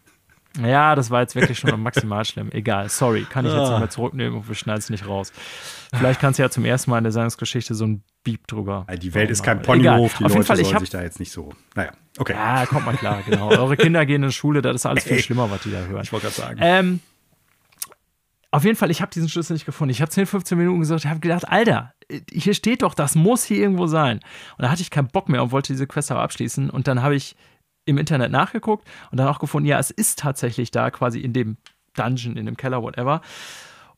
Ja, 0.62 0.94
das 0.94 1.10
war 1.10 1.20
jetzt 1.20 1.34
wirklich 1.34 1.58
schon 1.58 1.80
maximal 1.80 2.24
schlimm. 2.24 2.50
Egal, 2.52 2.88
sorry, 2.88 3.26
kann 3.28 3.44
ich 3.44 3.52
jetzt 3.52 3.60
Ah. 3.60 3.70
nicht 3.70 3.78
mehr 3.80 3.90
zurücknehmen 3.90 4.38
und 4.38 4.48
wir 4.48 4.54
schneiden 4.54 4.78
es 4.78 4.88
nicht 4.90 5.06
raus. 5.08 5.32
Vielleicht 5.92 6.20
kannst 6.20 6.38
du 6.38 6.44
ja 6.44 6.50
zum 6.50 6.64
ersten 6.64 6.90
Mal 6.90 6.98
in 6.98 7.04
der 7.04 7.12
Sendungsgeschichte 7.12 7.74
so 7.74 7.86
ein 7.86 8.02
Beep 8.22 8.46
drüber. 8.46 8.86
Die 9.02 9.14
Welt 9.14 9.30
ist 9.30 9.42
kein. 9.42 9.62
Ponyhof, 9.62 10.16
die 10.18 10.24
Auf 10.24 10.30
jeden 10.30 10.34
Leute 10.34 10.44
Fall, 10.46 10.60
ich 10.60 10.64
sollen 10.66 10.74
hab, 10.76 10.80
sich 10.80 10.90
da 10.90 11.02
jetzt 11.02 11.18
nicht 11.18 11.32
so. 11.32 11.52
Naja, 11.74 11.90
okay. 12.18 12.34
Ja, 12.34 12.66
kommt 12.66 12.86
mal 12.86 12.96
klar, 12.96 13.22
genau. 13.28 13.48
Eure 13.50 13.76
Kinder 13.76 14.06
gehen 14.06 14.22
in 14.22 14.28
die 14.28 14.34
Schule, 14.34 14.62
das 14.62 14.76
ist 14.76 14.86
alles 14.86 15.04
viel 15.04 15.18
schlimmer, 15.18 15.50
was 15.50 15.62
die 15.62 15.72
da 15.72 15.78
hören. 15.80 16.02
Ich 16.02 16.12
wollte 16.12 16.26
gerade 16.26 16.36
sagen. 16.36 16.58
Ähm, 16.62 17.00
auf 18.50 18.62
jeden 18.64 18.76
Fall, 18.76 18.90
ich 18.92 19.02
habe 19.02 19.10
diesen 19.10 19.28
Schlüssel 19.28 19.54
nicht 19.54 19.66
gefunden. 19.66 19.90
Ich 19.90 20.00
habe 20.00 20.10
10, 20.10 20.26
15 20.26 20.56
Minuten 20.56 20.78
gesucht, 20.78 21.04
habe 21.06 21.18
gedacht, 21.18 21.48
Alter, 21.48 21.92
hier 22.30 22.54
steht 22.54 22.82
doch, 22.82 22.94
das 22.94 23.16
muss 23.16 23.42
hier 23.42 23.56
irgendwo 23.58 23.88
sein. 23.88 24.20
Und 24.56 24.62
da 24.62 24.70
hatte 24.70 24.82
ich 24.82 24.90
keinen 24.90 25.08
Bock 25.08 25.28
mehr 25.28 25.42
und 25.42 25.50
wollte 25.50 25.72
diese 25.72 25.88
Quest 25.88 26.12
aber 26.12 26.22
abschließen. 26.22 26.70
Und 26.70 26.86
dann 26.86 27.02
habe 27.02 27.16
ich 27.16 27.34
im 27.84 27.98
Internet 27.98 28.30
nachgeguckt 28.30 28.86
und 29.10 29.18
dann 29.18 29.28
auch 29.28 29.38
gefunden, 29.38 29.68
ja, 29.68 29.78
es 29.78 29.90
ist 29.90 30.18
tatsächlich 30.18 30.70
da, 30.70 30.90
quasi 30.90 31.20
in 31.20 31.32
dem 31.32 31.56
Dungeon, 31.94 32.36
in 32.36 32.46
dem 32.46 32.56
Keller, 32.56 32.82
whatever. 32.82 33.20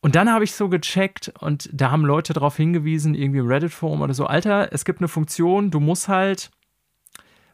Und 0.01 0.14
dann 0.14 0.30
habe 0.30 0.45
ich 0.45 0.53
so 0.53 0.68
gecheckt 0.68 1.32
und 1.41 1.68
da 1.72 1.91
haben 1.91 2.05
Leute 2.05 2.32
darauf 2.32 2.57
hingewiesen, 2.57 3.14
irgendwie 3.14 3.41
im 3.41 3.49
Reddit-Forum 3.49 4.03
oder 4.03 4.14
so, 4.14 4.26
Alter, 4.26 4.72
es 4.72 4.84
gibt 4.84 5.01
eine 5.01 5.09
Funktion, 5.09 5.70
du 5.70 5.80
musst 5.80 6.09
halt, 6.09 6.51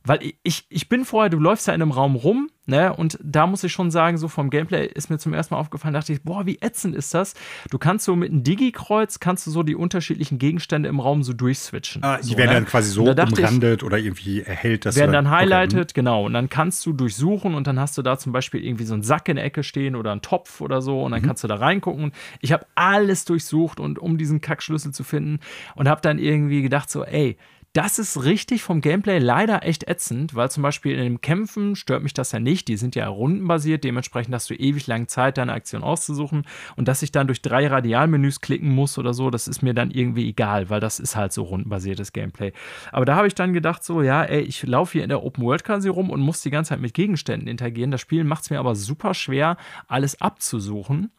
weil 0.04 0.20
ich, 0.42 0.66
ich 0.68 0.88
bin 0.88 1.04
vorher, 1.04 1.30
du 1.30 1.38
läufst 1.38 1.66
ja 1.66 1.74
in 1.74 1.82
einem 1.82 1.92
Raum 1.92 2.16
rum, 2.16 2.50
ne, 2.66 2.94
und 2.94 3.18
da 3.22 3.46
muss 3.46 3.64
ich 3.64 3.72
schon 3.72 3.90
sagen, 3.90 4.18
so 4.18 4.28
vom 4.28 4.50
Gameplay 4.50 4.86
ist 4.86 5.10
mir 5.10 5.18
zum 5.18 5.34
ersten 5.34 5.54
Mal 5.54 5.60
aufgefallen, 5.60 5.94
dachte 5.94 6.12
ich, 6.12 6.22
boah, 6.22 6.46
wie 6.46 6.58
ätzend 6.60 6.94
ist 6.94 7.14
das? 7.14 7.34
Du 7.70 7.78
kannst 7.78 8.04
so 8.04 8.14
mit 8.16 8.30
einem 8.30 8.42
Digi-Kreuz, 8.42 9.20
kannst 9.20 9.46
du 9.46 9.50
so 9.50 9.62
die 9.62 9.74
unterschiedlichen 9.74 10.38
Gegenstände 10.38 10.88
im 10.88 11.00
Raum 11.00 11.22
so 11.22 11.32
durchswitchen. 11.32 12.02
Ah, 12.02 12.18
die 12.18 12.28
so, 12.28 12.36
werden 12.36 12.50
ne? 12.50 12.54
dann 12.54 12.66
quasi 12.66 12.90
so 12.90 13.04
da 13.04 13.14
dachte 13.14 13.34
ich, 13.34 13.38
umrandet 13.40 13.82
oder 13.82 13.98
irgendwie 13.98 14.42
erhellt 14.42 14.86
das. 14.86 14.96
werden 14.96 15.12
dann 15.12 15.26
okay, 15.26 15.36
highlighted, 15.36 15.94
genau. 15.94 16.26
Und 16.26 16.34
dann 16.34 16.48
kannst 16.48 16.84
du 16.86 16.92
durchsuchen 16.92 17.54
und 17.54 17.66
dann 17.66 17.78
hast 17.78 17.98
du 17.98 18.02
da 18.02 18.18
zum 18.18 18.32
Beispiel 18.32 18.64
irgendwie 18.64 18.84
so 18.84 18.94
einen 18.94 19.02
Sack 19.02 19.28
in 19.28 19.36
der 19.36 19.44
Ecke 19.44 19.62
stehen 19.62 19.96
oder 19.96 20.12
einen 20.12 20.22
Topf 20.22 20.60
oder 20.60 20.82
so 20.82 21.02
und 21.02 21.12
dann 21.12 21.22
kannst 21.22 21.44
du 21.44 21.48
da 21.48 21.56
reingucken. 21.56 22.12
Ich 22.40 22.52
habe 22.52 22.66
alles 22.74 23.24
durchsucht 23.24 23.80
und 23.80 23.98
um 23.98 24.18
diesen 24.18 24.40
Kackschlüssel 24.40 24.92
zu 24.92 25.04
finden 25.04 25.40
und 25.74 25.88
habe 25.88 26.00
dann 26.00 26.18
irgendwie 26.18 26.62
gedacht 26.62 26.90
so, 26.90 27.04
ey, 27.04 27.36
das 27.72 27.98
ist 27.98 28.24
richtig 28.24 28.62
vom 28.62 28.82
Gameplay 28.82 29.18
leider 29.18 29.64
echt 29.64 29.88
ätzend, 29.88 30.34
weil 30.34 30.50
zum 30.50 30.62
Beispiel 30.62 30.92
in 30.92 31.04
den 31.04 31.20
Kämpfen 31.22 31.74
stört 31.74 32.02
mich 32.02 32.12
das 32.12 32.32
ja 32.32 32.38
nicht. 32.38 32.68
Die 32.68 32.76
sind 32.76 32.94
ja 32.94 33.08
rundenbasiert, 33.08 33.82
dementsprechend 33.82 34.34
hast 34.34 34.50
du 34.50 34.54
ewig 34.54 34.86
lang 34.86 35.08
Zeit, 35.08 35.38
deine 35.38 35.54
Aktion 35.54 35.82
auszusuchen. 35.82 36.44
Und 36.76 36.86
dass 36.88 37.02
ich 37.02 37.12
dann 37.12 37.28
durch 37.28 37.40
drei 37.40 37.66
Radialmenüs 37.66 38.42
klicken 38.42 38.68
muss 38.74 38.98
oder 38.98 39.14
so, 39.14 39.30
das 39.30 39.48
ist 39.48 39.62
mir 39.62 39.72
dann 39.72 39.90
irgendwie 39.90 40.28
egal, 40.28 40.68
weil 40.68 40.80
das 40.80 41.00
ist 41.00 41.16
halt 41.16 41.32
so 41.32 41.44
rundenbasiertes 41.44 42.12
Gameplay. 42.12 42.52
Aber 42.92 43.06
da 43.06 43.16
habe 43.16 43.26
ich 43.26 43.34
dann 43.34 43.54
gedacht, 43.54 43.82
so, 43.84 44.02
ja, 44.02 44.22
ey, 44.22 44.42
ich 44.42 44.62
laufe 44.64 44.92
hier 44.92 45.02
in 45.02 45.08
der 45.08 45.22
Open 45.22 45.42
World 45.42 45.64
quasi 45.64 45.88
rum 45.88 46.10
und 46.10 46.20
muss 46.20 46.42
die 46.42 46.50
ganze 46.50 46.70
Zeit 46.70 46.80
mit 46.80 46.92
Gegenständen 46.92 47.48
interagieren. 47.48 47.90
Das 47.90 48.02
Spiel 48.02 48.24
macht 48.24 48.42
es 48.42 48.50
mir 48.50 48.58
aber 48.58 48.74
super 48.74 49.14
schwer, 49.14 49.56
alles 49.88 50.20
abzusuchen, 50.20 51.10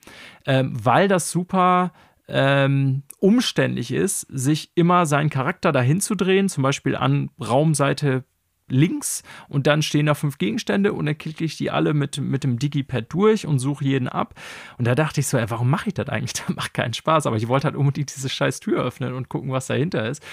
ähm, 0.46 0.72
weil 0.74 1.08
das 1.08 1.32
super 1.32 1.94
ähm, 2.28 3.04
umständlich 3.20 3.92
ist, 3.92 4.22
sich 4.30 4.72
immer 4.76 5.06
seinen 5.06 5.30
Charakter 5.30 5.72
dahin 5.72 6.02
zu 6.02 6.16
drehen, 6.16 6.50
zum 6.50 6.64
Beispiel 6.64 6.96
an 6.96 7.30
Raumseite 7.40 8.24
links 8.70 9.24
und 9.50 9.68
dann 9.68 9.82
stehen 9.82 10.06
da 10.06 10.14
fünf 10.14 10.38
Gegenstände 10.38 10.94
und 10.94 11.06
dann 11.06 11.18
klicke 11.18 11.44
ich 11.44 11.58
die 11.58 11.70
alle 11.70 11.94
mit, 11.94 12.20
mit 12.20 12.44
dem 12.44 12.60
Digipad 12.60 13.06
durch 13.10 13.46
und 13.46 13.60
suche 13.60 13.86
jeden 13.86 14.08
ab. 14.08 14.36
Und 14.78 14.86
da 14.86 14.96
dachte 14.96 15.20
ich 15.20 15.28
so, 15.28 15.38
ey, 15.38 15.50
warum 15.50 15.70
mache 15.70 15.90
ich 15.90 15.94
das 15.94 16.10
eigentlich? 16.10 16.34
Das 16.48 16.56
macht 16.56 16.74
keinen 16.74 16.94
Spaß. 16.94 17.28
Aber 17.28 17.38
ich 17.38 17.48
wollte 17.48 17.66
halt 17.66 17.76
unbedingt 17.76 18.14
diese 18.14 18.28
scheiß 18.28 18.60
Tür 18.60 18.84
öffnen 18.84 19.14
und 19.14 19.30
gucken, 19.30 19.52
was 19.52 19.68
dahinter 19.68 20.10
ist. 20.10 20.24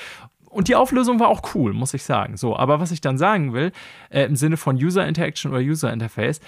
Und 0.47 0.67
die 0.67 0.75
Auflösung 0.75 1.21
war 1.21 1.29
auch 1.29 1.55
cool, 1.55 1.73
muss 1.73 1.95
ich 1.95 2.03
sagen. 2.03 2.37
So, 2.37 2.57
aber 2.57 2.81
was 2.81 2.91
ich 2.91 3.01
dann 3.01 3.19
sagen 3.19 3.53
will, 3.53 3.71
äh, 4.09 4.25
im 4.25 4.35
Sinne 4.35 4.57
von 4.57 4.77
User 4.77 5.07
Interaction 5.07 5.53
oder 5.53 5.61
User 5.61 5.93
Interface, 5.93 6.41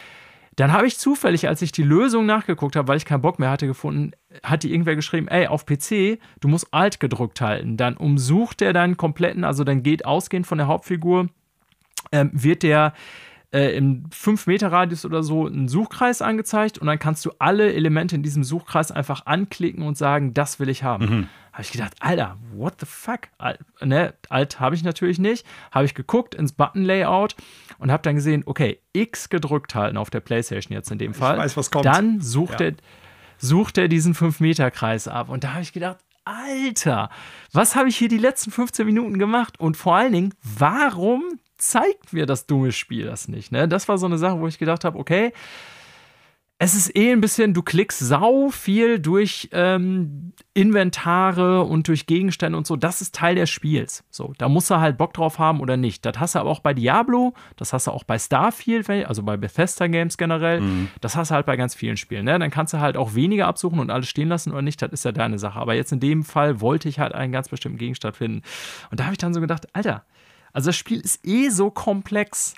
dann 0.56 0.72
habe 0.72 0.86
ich 0.86 0.98
zufällig, 0.98 1.48
als 1.48 1.62
ich 1.62 1.72
die 1.72 1.82
Lösung 1.82 2.26
nachgeguckt 2.26 2.76
habe, 2.76 2.88
weil 2.88 2.98
ich 2.98 3.06
keinen 3.06 3.22
Bock 3.22 3.38
mehr 3.38 3.50
hatte 3.50 3.66
gefunden, 3.66 4.12
hat 4.42 4.62
die 4.62 4.70
irgendwer 4.70 4.96
geschrieben, 4.96 5.28
ey, 5.28 5.46
auf 5.46 5.64
PC, 5.64 6.18
du 6.40 6.48
musst 6.48 6.72
Alt 6.72 7.00
gedrückt 7.00 7.40
halten. 7.40 7.76
Dann 7.76 7.96
umsucht 7.96 8.60
er 8.60 8.72
deinen 8.72 8.96
kompletten, 8.96 9.44
also 9.44 9.64
dann 9.64 9.82
geht 9.82 10.04
ausgehend 10.04 10.46
von 10.46 10.58
der 10.58 10.66
Hauptfigur, 10.66 11.28
ähm, 12.10 12.30
wird 12.34 12.62
der 12.62 12.92
äh, 13.52 13.76
im 13.76 14.04
5-Meter-Radius 14.10 15.04
oder 15.04 15.22
so 15.22 15.46
ein 15.46 15.68
Suchkreis 15.68 16.20
angezeigt 16.22 16.78
und 16.78 16.86
dann 16.86 16.98
kannst 16.98 17.24
du 17.24 17.32
alle 17.38 17.72
Elemente 17.72 18.14
in 18.14 18.22
diesem 18.22 18.44
Suchkreis 18.44 18.90
einfach 18.90 19.26
anklicken 19.26 19.84
und 19.84 19.96
sagen, 19.96 20.34
das 20.34 20.60
will 20.60 20.68
ich 20.68 20.82
haben. 20.82 21.04
Mhm. 21.04 21.28
Habe 21.52 21.62
ich 21.62 21.72
gedacht, 21.72 21.92
Alter, 22.00 22.38
what 22.54 22.80
the 22.80 22.86
fuck? 22.86 23.28
Alt, 23.36 23.60
ne, 23.80 24.14
alt 24.30 24.58
habe 24.58 24.74
ich 24.74 24.82
natürlich 24.82 25.18
nicht. 25.18 25.46
Habe 25.70 25.84
ich 25.84 25.94
geguckt 25.94 26.34
ins 26.34 26.52
Button-Layout 26.52 27.36
und 27.78 27.92
habe 27.92 28.02
dann 28.02 28.14
gesehen, 28.14 28.42
okay, 28.46 28.80
X 28.94 29.28
gedrückt 29.28 29.74
halten 29.74 29.98
auf 29.98 30.08
der 30.08 30.20
Playstation 30.20 30.74
jetzt 30.74 30.90
in 30.90 30.98
dem 30.98 31.12
Fall. 31.12 31.36
Ich 31.36 31.42
weiß, 31.42 31.56
was 31.58 31.70
kommt. 31.70 31.84
Dann 31.84 32.22
sucht, 32.22 32.60
ja. 32.60 32.68
er, 32.68 32.72
sucht 33.36 33.76
er 33.76 33.88
diesen 33.88 34.14
5-Meter-Kreis 34.14 35.08
ab. 35.08 35.28
Und 35.28 35.44
da 35.44 35.52
habe 35.52 35.62
ich 35.62 35.74
gedacht, 35.74 35.98
Alter, 36.24 37.10
was 37.52 37.76
habe 37.76 37.90
ich 37.90 37.96
hier 37.96 38.08
die 38.08 38.18
letzten 38.18 38.50
15 38.50 38.86
Minuten 38.86 39.18
gemacht? 39.18 39.60
Und 39.60 39.76
vor 39.76 39.96
allen 39.96 40.12
Dingen, 40.12 40.34
warum 40.42 41.22
zeigt 41.58 42.14
mir 42.14 42.24
das 42.24 42.46
dumme 42.46 42.72
Spiel 42.72 43.04
das 43.04 43.28
nicht? 43.28 43.52
Ne? 43.52 43.68
Das 43.68 43.88
war 43.88 43.98
so 43.98 44.06
eine 44.06 44.16
Sache, 44.18 44.40
wo 44.40 44.46
ich 44.46 44.58
gedacht 44.58 44.84
habe, 44.84 44.98
okay, 44.98 45.32
es 46.64 46.76
ist 46.76 46.94
eh 46.94 47.10
ein 47.10 47.20
bisschen, 47.20 47.54
du 47.54 47.62
klickst 47.62 47.98
sau 47.98 48.48
viel 48.50 49.00
durch 49.00 49.48
ähm, 49.50 50.32
Inventare 50.54 51.62
und 51.64 51.88
durch 51.88 52.06
Gegenstände 52.06 52.56
und 52.56 52.68
so. 52.68 52.76
Das 52.76 53.00
ist 53.00 53.16
Teil 53.16 53.34
des 53.34 53.50
Spiels. 53.50 54.04
So, 54.10 54.32
da 54.38 54.48
musst 54.48 54.70
du 54.70 54.76
halt 54.76 54.96
Bock 54.96 55.12
drauf 55.12 55.40
haben 55.40 55.58
oder 55.58 55.76
nicht. 55.76 56.06
Das 56.06 56.20
hast 56.20 56.36
du 56.36 56.38
aber 56.38 56.50
auch 56.50 56.60
bei 56.60 56.72
Diablo, 56.72 57.34
das 57.56 57.72
hast 57.72 57.88
du 57.88 57.90
auch 57.90 58.04
bei 58.04 58.16
Starfield, 58.16 58.88
also 59.08 59.24
bei 59.24 59.36
Bethesda 59.36 59.88
Games 59.88 60.16
generell. 60.16 60.60
Mhm. 60.60 60.88
Das 61.00 61.16
hast 61.16 61.32
du 61.32 61.34
halt 61.34 61.46
bei 61.46 61.56
ganz 61.56 61.74
vielen 61.74 61.96
Spielen. 61.96 62.26
Ne? 62.26 62.38
Dann 62.38 62.52
kannst 62.52 62.72
du 62.74 62.78
halt 62.78 62.96
auch 62.96 63.16
weniger 63.16 63.48
absuchen 63.48 63.80
und 63.80 63.90
alles 63.90 64.08
stehen 64.08 64.28
lassen 64.28 64.52
oder 64.52 64.62
nicht. 64.62 64.80
Das 64.80 64.92
ist 64.92 65.04
ja 65.04 65.10
deine 65.10 65.40
Sache. 65.40 65.58
Aber 65.58 65.74
jetzt 65.74 65.90
in 65.90 65.98
dem 65.98 66.22
Fall 66.22 66.60
wollte 66.60 66.88
ich 66.88 67.00
halt 67.00 67.12
einen 67.12 67.32
ganz 67.32 67.48
bestimmten 67.48 67.78
Gegenstand 67.78 68.16
finden. 68.16 68.42
Und 68.92 69.00
da 69.00 69.04
habe 69.06 69.14
ich 69.14 69.18
dann 69.18 69.34
so 69.34 69.40
gedacht, 69.40 69.66
Alter, 69.72 70.04
also 70.52 70.68
das 70.68 70.76
Spiel 70.76 71.00
ist 71.00 71.26
eh 71.26 71.48
so 71.48 71.72
komplex 71.72 72.54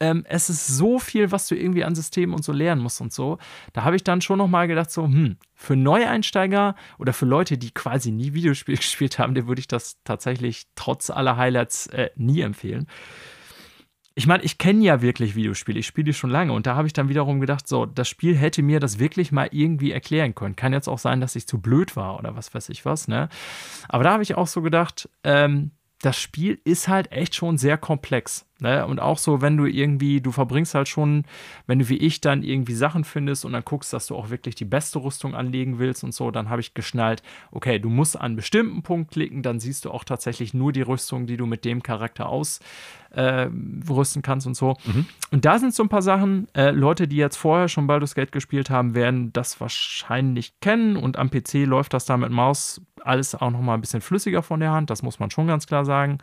ähm, 0.00 0.24
es 0.28 0.48
ist 0.48 0.66
so 0.66 0.98
viel, 0.98 1.30
was 1.30 1.46
du 1.46 1.54
irgendwie 1.54 1.84
an 1.84 1.94
Systemen 1.94 2.34
und 2.34 2.42
so 2.42 2.52
lernen 2.52 2.82
musst 2.82 3.00
und 3.00 3.12
so. 3.12 3.38
Da 3.74 3.84
habe 3.84 3.96
ich 3.96 4.02
dann 4.02 4.22
schon 4.22 4.38
nochmal 4.38 4.66
gedacht, 4.66 4.90
so, 4.90 5.04
hm, 5.04 5.36
für 5.54 5.76
Neueinsteiger 5.76 6.74
oder 6.98 7.12
für 7.12 7.26
Leute, 7.26 7.58
die 7.58 7.70
quasi 7.70 8.10
nie 8.10 8.32
Videospiele 8.32 8.76
gespielt 8.78 9.18
haben, 9.18 9.34
dem 9.34 9.46
würde 9.46 9.60
ich 9.60 9.68
das 9.68 9.98
tatsächlich 10.04 10.66
trotz 10.74 11.10
aller 11.10 11.36
Highlights 11.36 11.86
äh, 11.88 12.10
nie 12.16 12.40
empfehlen. 12.40 12.86
Ich 14.14 14.26
meine, 14.26 14.42
ich 14.42 14.58
kenne 14.58 14.84
ja 14.84 15.02
wirklich 15.02 15.36
Videospiele, 15.36 15.78
ich 15.78 15.86
spiele 15.86 16.06
die 16.06 16.12
schon 16.12 16.30
lange 16.30 16.52
und 16.52 16.66
da 16.66 16.74
habe 16.74 16.86
ich 16.86 16.92
dann 16.92 17.08
wiederum 17.08 17.40
gedacht, 17.40 17.68
so, 17.68 17.86
das 17.86 18.08
Spiel 18.08 18.36
hätte 18.36 18.62
mir 18.62 18.80
das 18.80 18.98
wirklich 18.98 19.32
mal 19.32 19.48
irgendwie 19.52 19.92
erklären 19.92 20.34
können. 20.34 20.56
Kann 20.56 20.72
jetzt 20.72 20.88
auch 20.88 20.98
sein, 20.98 21.20
dass 21.20 21.36
ich 21.36 21.46
zu 21.46 21.60
blöd 21.60 21.94
war 21.94 22.18
oder 22.18 22.34
was 22.36 22.52
weiß 22.52 22.70
ich 22.70 22.84
was, 22.84 23.06
ne? 23.06 23.28
Aber 23.88 24.02
da 24.02 24.12
habe 24.12 24.22
ich 24.22 24.34
auch 24.34 24.48
so 24.48 24.62
gedacht, 24.62 25.08
ähm, 25.24 25.70
das 26.02 26.18
Spiel 26.18 26.60
ist 26.64 26.88
halt 26.88 27.12
echt 27.12 27.34
schon 27.34 27.56
sehr 27.56 27.78
komplex. 27.78 28.46
Ne? 28.60 28.86
Und 28.86 29.00
auch 29.00 29.18
so, 29.18 29.40
wenn 29.40 29.56
du 29.56 29.66
irgendwie, 29.66 30.20
du 30.20 30.32
verbringst 30.32 30.74
halt 30.74 30.88
schon, 30.88 31.24
wenn 31.66 31.78
du 31.78 31.88
wie 31.88 31.96
ich 31.96 32.20
dann 32.20 32.42
irgendwie 32.42 32.74
Sachen 32.74 33.04
findest 33.04 33.44
und 33.44 33.52
dann 33.52 33.64
guckst, 33.64 33.92
dass 33.92 34.06
du 34.06 34.16
auch 34.16 34.30
wirklich 34.30 34.54
die 34.54 34.64
beste 34.64 34.98
Rüstung 34.98 35.34
anlegen 35.34 35.78
willst 35.78 36.04
und 36.04 36.14
so, 36.14 36.30
dann 36.30 36.50
habe 36.50 36.60
ich 36.60 36.74
geschnallt, 36.74 37.22
okay, 37.50 37.78
du 37.78 37.88
musst 37.88 38.16
an 38.16 38.22
einen 38.22 38.36
bestimmten 38.36 38.82
Punkt 38.82 39.12
klicken, 39.12 39.42
dann 39.42 39.60
siehst 39.60 39.84
du 39.84 39.90
auch 39.90 40.04
tatsächlich 40.04 40.54
nur 40.54 40.72
die 40.72 40.82
Rüstung, 40.82 41.26
die 41.26 41.36
du 41.36 41.46
mit 41.46 41.64
dem 41.64 41.82
Charakter 41.82 42.28
ausrüsten 42.28 42.62
äh, 43.14 44.22
kannst 44.22 44.46
und 44.46 44.54
so. 44.54 44.76
Mhm. 44.84 45.06
Und 45.30 45.44
da 45.44 45.58
sind 45.58 45.74
so 45.74 45.82
ein 45.82 45.88
paar 45.88 46.02
Sachen, 46.02 46.48
äh, 46.54 46.70
Leute, 46.70 47.08
die 47.08 47.16
jetzt 47.16 47.36
vorher 47.36 47.68
schon 47.68 47.86
Baldur's 47.86 48.14
Gate 48.14 48.32
gespielt 48.32 48.70
haben, 48.70 48.94
werden 48.94 49.32
das 49.32 49.60
wahrscheinlich 49.60 50.60
kennen 50.60 50.96
und 50.96 51.18
am 51.18 51.30
PC 51.30 51.64
läuft 51.66 51.94
das 51.94 52.04
da 52.04 52.16
mit 52.16 52.30
Maus 52.30 52.80
alles 53.04 53.34
auch 53.34 53.50
noch 53.50 53.60
mal 53.60 53.74
ein 53.74 53.80
bisschen 53.80 54.00
flüssiger 54.00 54.42
von 54.42 54.60
der 54.60 54.72
Hand, 54.72 54.90
das 54.90 55.02
muss 55.02 55.18
man 55.18 55.30
schon 55.30 55.46
ganz 55.46 55.66
klar 55.66 55.84
sagen. 55.84 56.18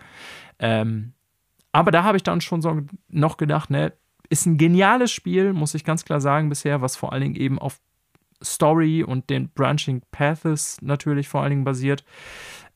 Ähm, 0.60 1.14
aber 1.78 1.92
da 1.92 2.04
habe 2.04 2.18
ich 2.18 2.24
dann 2.24 2.42
schon 2.42 2.64
so 2.64 2.82
noch 3.08 3.38
gedacht, 3.38 3.70
ne, 3.70 3.94
ist 4.30 4.48
ein 4.48 4.58
geniales 4.58 5.12
Spiel, 5.12 5.54
muss 5.54 5.76
ich 5.76 5.84
ganz 5.84 6.06
klar 6.06 6.20
sagen, 6.20 6.50
bisher, 6.50 6.82
was 6.82 6.96
vor 6.96 7.14
allen 7.14 7.22
Dingen 7.22 7.36
eben 7.36 7.60
auf 7.60 7.80
Story 8.44 9.04
und 9.04 9.30
den 9.30 9.50
Branching 9.50 10.02
Paths 10.10 10.82
natürlich 10.82 11.28
vor 11.28 11.42
allen 11.42 11.52
Dingen 11.52 11.64
basiert. 11.66 12.04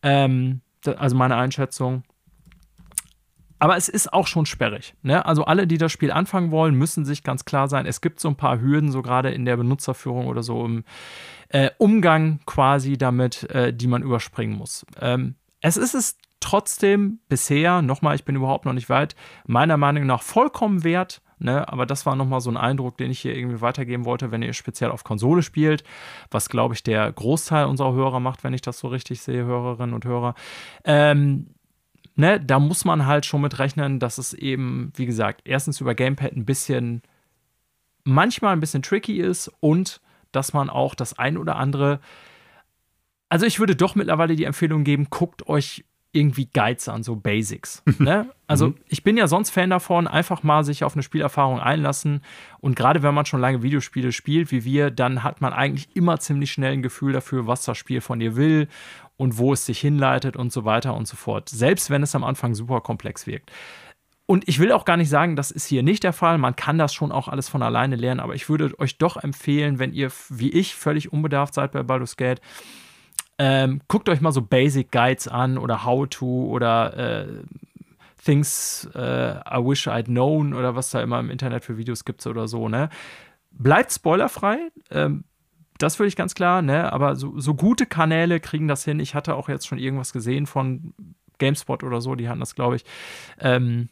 Ähm, 0.03 0.61
also 0.85 1.15
meine 1.15 1.35
Einschätzung. 1.35 2.03
Aber 3.57 3.75
es 3.75 3.89
ist 3.89 4.13
auch 4.13 4.27
schon 4.27 4.45
sperrig. 4.45 4.93
Ne? 5.01 5.25
Also 5.25 5.45
alle, 5.45 5.65
die 5.65 5.79
das 5.79 5.91
Spiel 5.91 6.11
anfangen 6.11 6.51
wollen, 6.51 6.75
müssen 6.75 7.03
sich 7.03 7.23
ganz 7.23 7.43
klar 7.43 7.69
sein, 7.69 7.87
es 7.87 8.01
gibt 8.01 8.19
so 8.19 8.27
ein 8.27 8.37
paar 8.37 8.61
Hürden, 8.61 8.91
so 8.91 9.01
gerade 9.01 9.31
in 9.31 9.45
der 9.45 9.57
Benutzerführung 9.57 10.27
oder 10.27 10.43
so 10.43 10.63
im 10.63 10.83
äh, 11.49 11.71
Umgang 11.79 12.39
quasi 12.45 12.99
damit, 12.99 13.49
äh, 13.49 13.73
die 13.73 13.87
man 13.87 14.03
überspringen 14.03 14.55
muss. 14.55 14.85
Ähm, 14.99 15.33
es 15.59 15.75
ist 15.75 15.95
es 15.95 16.17
trotzdem 16.41 17.19
bisher, 17.29 17.81
nochmal, 17.81 18.15
ich 18.15 18.25
bin 18.25 18.35
überhaupt 18.35 18.65
noch 18.65 18.73
nicht 18.73 18.89
weit, 18.89 19.15
meiner 19.47 19.77
Meinung 19.77 20.05
nach 20.05 20.21
vollkommen 20.21 20.83
wert. 20.83 21.21
Ne, 21.43 21.67
aber 21.67 21.87
das 21.87 22.05
war 22.05 22.15
nochmal 22.15 22.39
so 22.39 22.51
ein 22.51 22.57
Eindruck, 22.57 22.97
den 22.97 23.09
ich 23.09 23.19
hier 23.19 23.35
irgendwie 23.35 23.61
weitergeben 23.61 24.05
wollte, 24.05 24.29
wenn 24.29 24.43
ihr 24.43 24.53
speziell 24.53 24.91
auf 24.91 25.03
Konsole 25.03 25.41
spielt, 25.41 25.83
was 26.29 26.49
glaube 26.49 26.75
ich 26.75 26.83
der 26.83 27.11
Großteil 27.11 27.65
unserer 27.65 27.93
Hörer 27.93 28.19
macht, 28.19 28.43
wenn 28.43 28.53
ich 28.53 28.61
das 28.61 28.77
so 28.77 28.89
richtig 28.89 29.23
sehe, 29.23 29.43
Hörerinnen 29.43 29.95
und 29.95 30.05
Hörer. 30.05 30.35
Ähm, 30.83 31.47
ne, 32.15 32.39
da 32.39 32.59
muss 32.59 32.85
man 32.85 33.07
halt 33.07 33.25
schon 33.25 33.41
mit 33.41 33.57
rechnen, 33.57 33.97
dass 33.97 34.19
es 34.19 34.35
eben, 34.35 34.93
wie 34.95 35.07
gesagt, 35.07 35.41
erstens 35.45 35.81
über 35.81 35.95
Gamepad 35.95 36.33
ein 36.33 36.45
bisschen, 36.45 37.01
manchmal 38.03 38.53
ein 38.53 38.59
bisschen 38.59 38.83
tricky 38.83 39.19
ist 39.19 39.51
und 39.61 39.99
dass 40.31 40.53
man 40.53 40.69
auch 40.69 40.93
das 40.93 41.17
ein 41.17 41.39
oder 41.39 41.55
andere. 41.55 42.01
Also 43.29 43.47
ich 43.47 43.59
würde 43.59 43.75
doch 43.75 43.95
mittlerweile 43.95 44.35
die 44.35 44.43
Empfehlung 44.43 44.83
geben, 44.83 45.07
guckt 45.09 45.47
euch 45.47 45.85
irgendwie 46.13 46.49
Guides 46.53 46.89
an, 46.89 47.03
so 47.03 47.15
Basics. 47.15 47.83
ne? 47.99 48.29
Also 48.47 48.69
mhm. 48.69 48.75
ich 48.87 49.03
bin 49.03 49.17
ja 49.17 49.27
sonst 49.27 49.49
Fan 49.49 49.69
davon, 49.69 50.07
einfach 50.07 50.43
mal 50.43 50.63
sich 50.63 50.83
auf 50.83 50.93
eine 50.93 51.03
Spielerfahrung 51.03 51.59
einlassen. 51.59 52.21
Und 52.59 52.75
gerade 52.75 53.01
wenn 53.03 53.13
man 53.13 53.25
schon 53.25 53.39
lange 53.39 53.63
Videospiele 53.63 54.11
spielt, 54.11 54.51
wie 54.51 54.65
wir, 54.65 54.91
dann 54.91 55.23
hat 55.23 55.41
man 55.41 55.53
eigentlich 55.53 55.89
immer 55.95 56.19
ziemlich 56.19 56.51
schnell 56.51 56.73
ein 56.73 56.81
Gefühl 56.81 57.13
dafür, 57.13 57.47
was 57.47 57.63
das 57.63 57.77
Spiel 57.77 58.01
von 58.01 58.19
dir 58.19 58.35
will 58.35 58.67
und 59.17 59.37
wo 59.37 59.53
es 59.53 59.65
sich 59.65 59.79
hinleitet 59.79 60.35
und 60.35 60.51
so 60.51 60.65
weiter 60.65 60.95
und 60.95 61.07
so 61.07 61.15
fort. 61.15 61.47
Selbst 61.49 61.89
wenn 61.89 62.03
es 62.03 62.15
am 62.15 62.23
Anfang 62.23 62.55
super 62.55 62.81
komplex 62.81 63.25
wirkt. 63.27 63.51
Und 64.25 64.47
ich 64.47 64.59
will 64.59 64.71
auch 64.71 64.85
gar 64.85 64.95
nicht 64.95 65.09
sagen, 65.09 65.35
das 65.35 65.51
ist 65.51 65.65
hier 65.65 65.83
nicht 65.83 66.03
der 66.03 66.13
Fall. 66.13 66.37
Man 66.37 66.55
kann 66.55 66.77
das 66.77 66.93
schon 66.93 67.11
auch 67.11 67.27
alles 67.27 67.49
von 67.49 67.61
alleine 67.61 67.97
lernen. 67.97 68.21
Aber 68.21 68.33
ich 68.33 68.47
würde 68.47 68.71
euch 68.79 68.97
doch 68.97 69.17
empfehlen, 69.17 69.77
wenn 69.77 69.91
ihr 69.91 70.09
wie 70.29 70.49
ich 70.51 70.73
völlig 70.73 71.11
unbedarft 71.11 71.53
seid 71.53 71.73
bei 71.73 71.83
Baldur's 71.83 72.15
Gate, 72.15 72.39
ähm, 73.37 73.81
guckt 73.87 74.09
euch 74.09 74.21
mal 74.21 74.31
so 74.31 74.41
Basic 74.41 74.91
Guides 74.91 75.27
an 75.27 75.57
oder 75.57 75.85
How 75.85 76.07
to 76.07 76.25
oder 76.25 76.97
äh, 76.97 77.27
Things 78.23 78.87
äh, 78.93 79.31
I 79.39 79.57
Wish 79.57 79.87
I'd 79.87 80.05
Known 80.05 80.53
oder 80.53 80.75
was 80.75 80.91
da 80.91 81.01
immer 81.01 81.19
im 81.19 81.29
Internet 81.29 81.63
für 81.63 81.77
Videos 81.77 82.05
gibt 82.05 82.25
oder 82.27 82.47
so, 82.47 82.69
ne? 82.69 82.89
Bleibt 83.51 83.91
spoilerfrei. 83.91 84.71
Ähm, 84.91 85.23
das 85.77 85.97
würde 85.97 86.09
ich 86.09 86.15
ganz 86.15 86.35
klar, 86.35 86.61
ne? 86.61 86.93
Aber 86.93 87.15
so, 87.15 87.39
so, 87.39 87.55
gute 87.55 87.85
Kanäle 87.87 88.39
kriegen 88.39 88.67
das 88.67 88.85
hin. 88.85 88.99
Ich 88.99 89.15
hatte 89.15 89.35
auch 89.35 89.49
jetzt 89.49 89.67
schon 89.67 89.79
irgendwas 89.79 90.13
gesehen 90.13 90.45
von 90.45 90.93
GameSpot 91.39 91.83
oder 91.83 92.01
so, 92.01 92.13
die 92.15 92.29
hatten 92.29 92.39
das, 92.39 92.53
glaube 92.53 92.75
ich. 92.75 92.85
Ähm, 93.39 93.89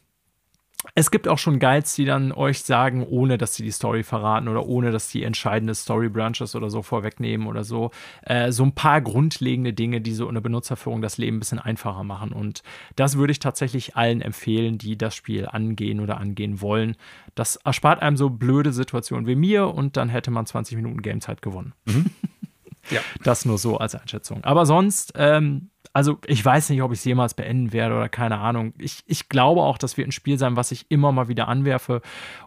es 0.94 1.10
gibt 1.10 1.28
auch 1.28 1.38
schon 1.38 1.58
Guides, 1.58 1.94
die 1.94 2.04
dann 2.04 2.32
euch 2.32 2.62
sagen, 2.62 3.06
ohne 3.06 3.36
dass 3.36 3.54
sie 3.54 3.62
die 3.62 3.70
Story 3.70 4.02
verraten 4.02 4.48
oder 4.48 4.66
ohne 4.66 4.90
dass 4.90 5.08
die 5.08 5.22
entscheidende 5.24 5.74
Story 5.74 6.08
Branches 6.08 6.56
oder 6.56 6.70
so 6.70 6.82
vorwegnehmen 6.82 7.46
oder 7.46 7.64
so, 7.64 7.90
äh, 8.22 8.50
so 8.50 8.64
ein 8.64 8.74
paar 8.74 9.00
grundlegende 9.02 9.72
Dinge, 9.72 10.00
die 10.00 10.14
so 10.14 10.26
in 10.28 10.34
der 10.34 10.40
Benutzerführung 10.40 11.02
das 11.02 11.18
Leben 11.18 11.36
ein 11.36 11.40
bisschen 11.40 11.58
einfacher 11.58 12.02
machen. 12.02 12.32
Und 12.32 12.62
das 12.96 13.18
würde 13.18 13.32
ich 13.32 13.40
tatsächlich 13.40 13.96
allen 13.96 14.22
empfehlen, 14.22 14.78
die 14.78 14.96
das 14.96 15.14
Spiel 15.14 15.46
angehen 15.46 16.00
oder 16.00 16.16
angehen 16.16 16.60
wollen. 16.60 16.96
Das 17.34 17.56
erspart 17.56 18.00
einem 18.00 18.16
so 18.16 18.30
blöde 18.30 18.72
Situationen 18.72 19.26
wie 19.26 19.36
mir 19.36 19.68
und 19.68 19.96
dann 19.96 20.08
hätte 20.08 20.30
man 20.30 20.46
20 20.46 20.76
Minuten 20.76 21.02
Gamezeit 21.02 21.42
gewonnen. 21.42 21.74
Mhm. 21.84 22.06
ja. 22.90 23.00
Das 23.22 23.44
nur 23.44 23.58
so 23.58 23.76
als 23.76 23.94
Einschätzung. 23.94 24.44
Aber 24.44 24.64
sonst, 24.64 25.12
ähm, 25.16 25.70
also 25.92 26.18
ich 26.26 26.44
weiß 26.44 26.70
nicht, 26.70 26.82
ob 26.82 26.92
ich 26.92 27.00
es 27.00 27.04
jemals 27.04 27.34
beenden 27.34 27.72
werde 27.72 27.96
oder 27.96 28.08
keine 28.08 28.38
Ahnung. 28.38 28.74
Ich, 28.78 29.02
ich 29.06 29.28
glaube 29.28 29.62
auch, 29.62 29.78
das 29.78 29.96
wird 29.96 30.08
ein 30.08 30.12
Spiel 30.12 30.38
sein, 30.38 30.56
was 30.56 30.72
ich 30.72 30.86
immer 30.88 31.12
mal 31.12 31.28
wieder 31.28 31.48
anwerfe. 31.48 32.00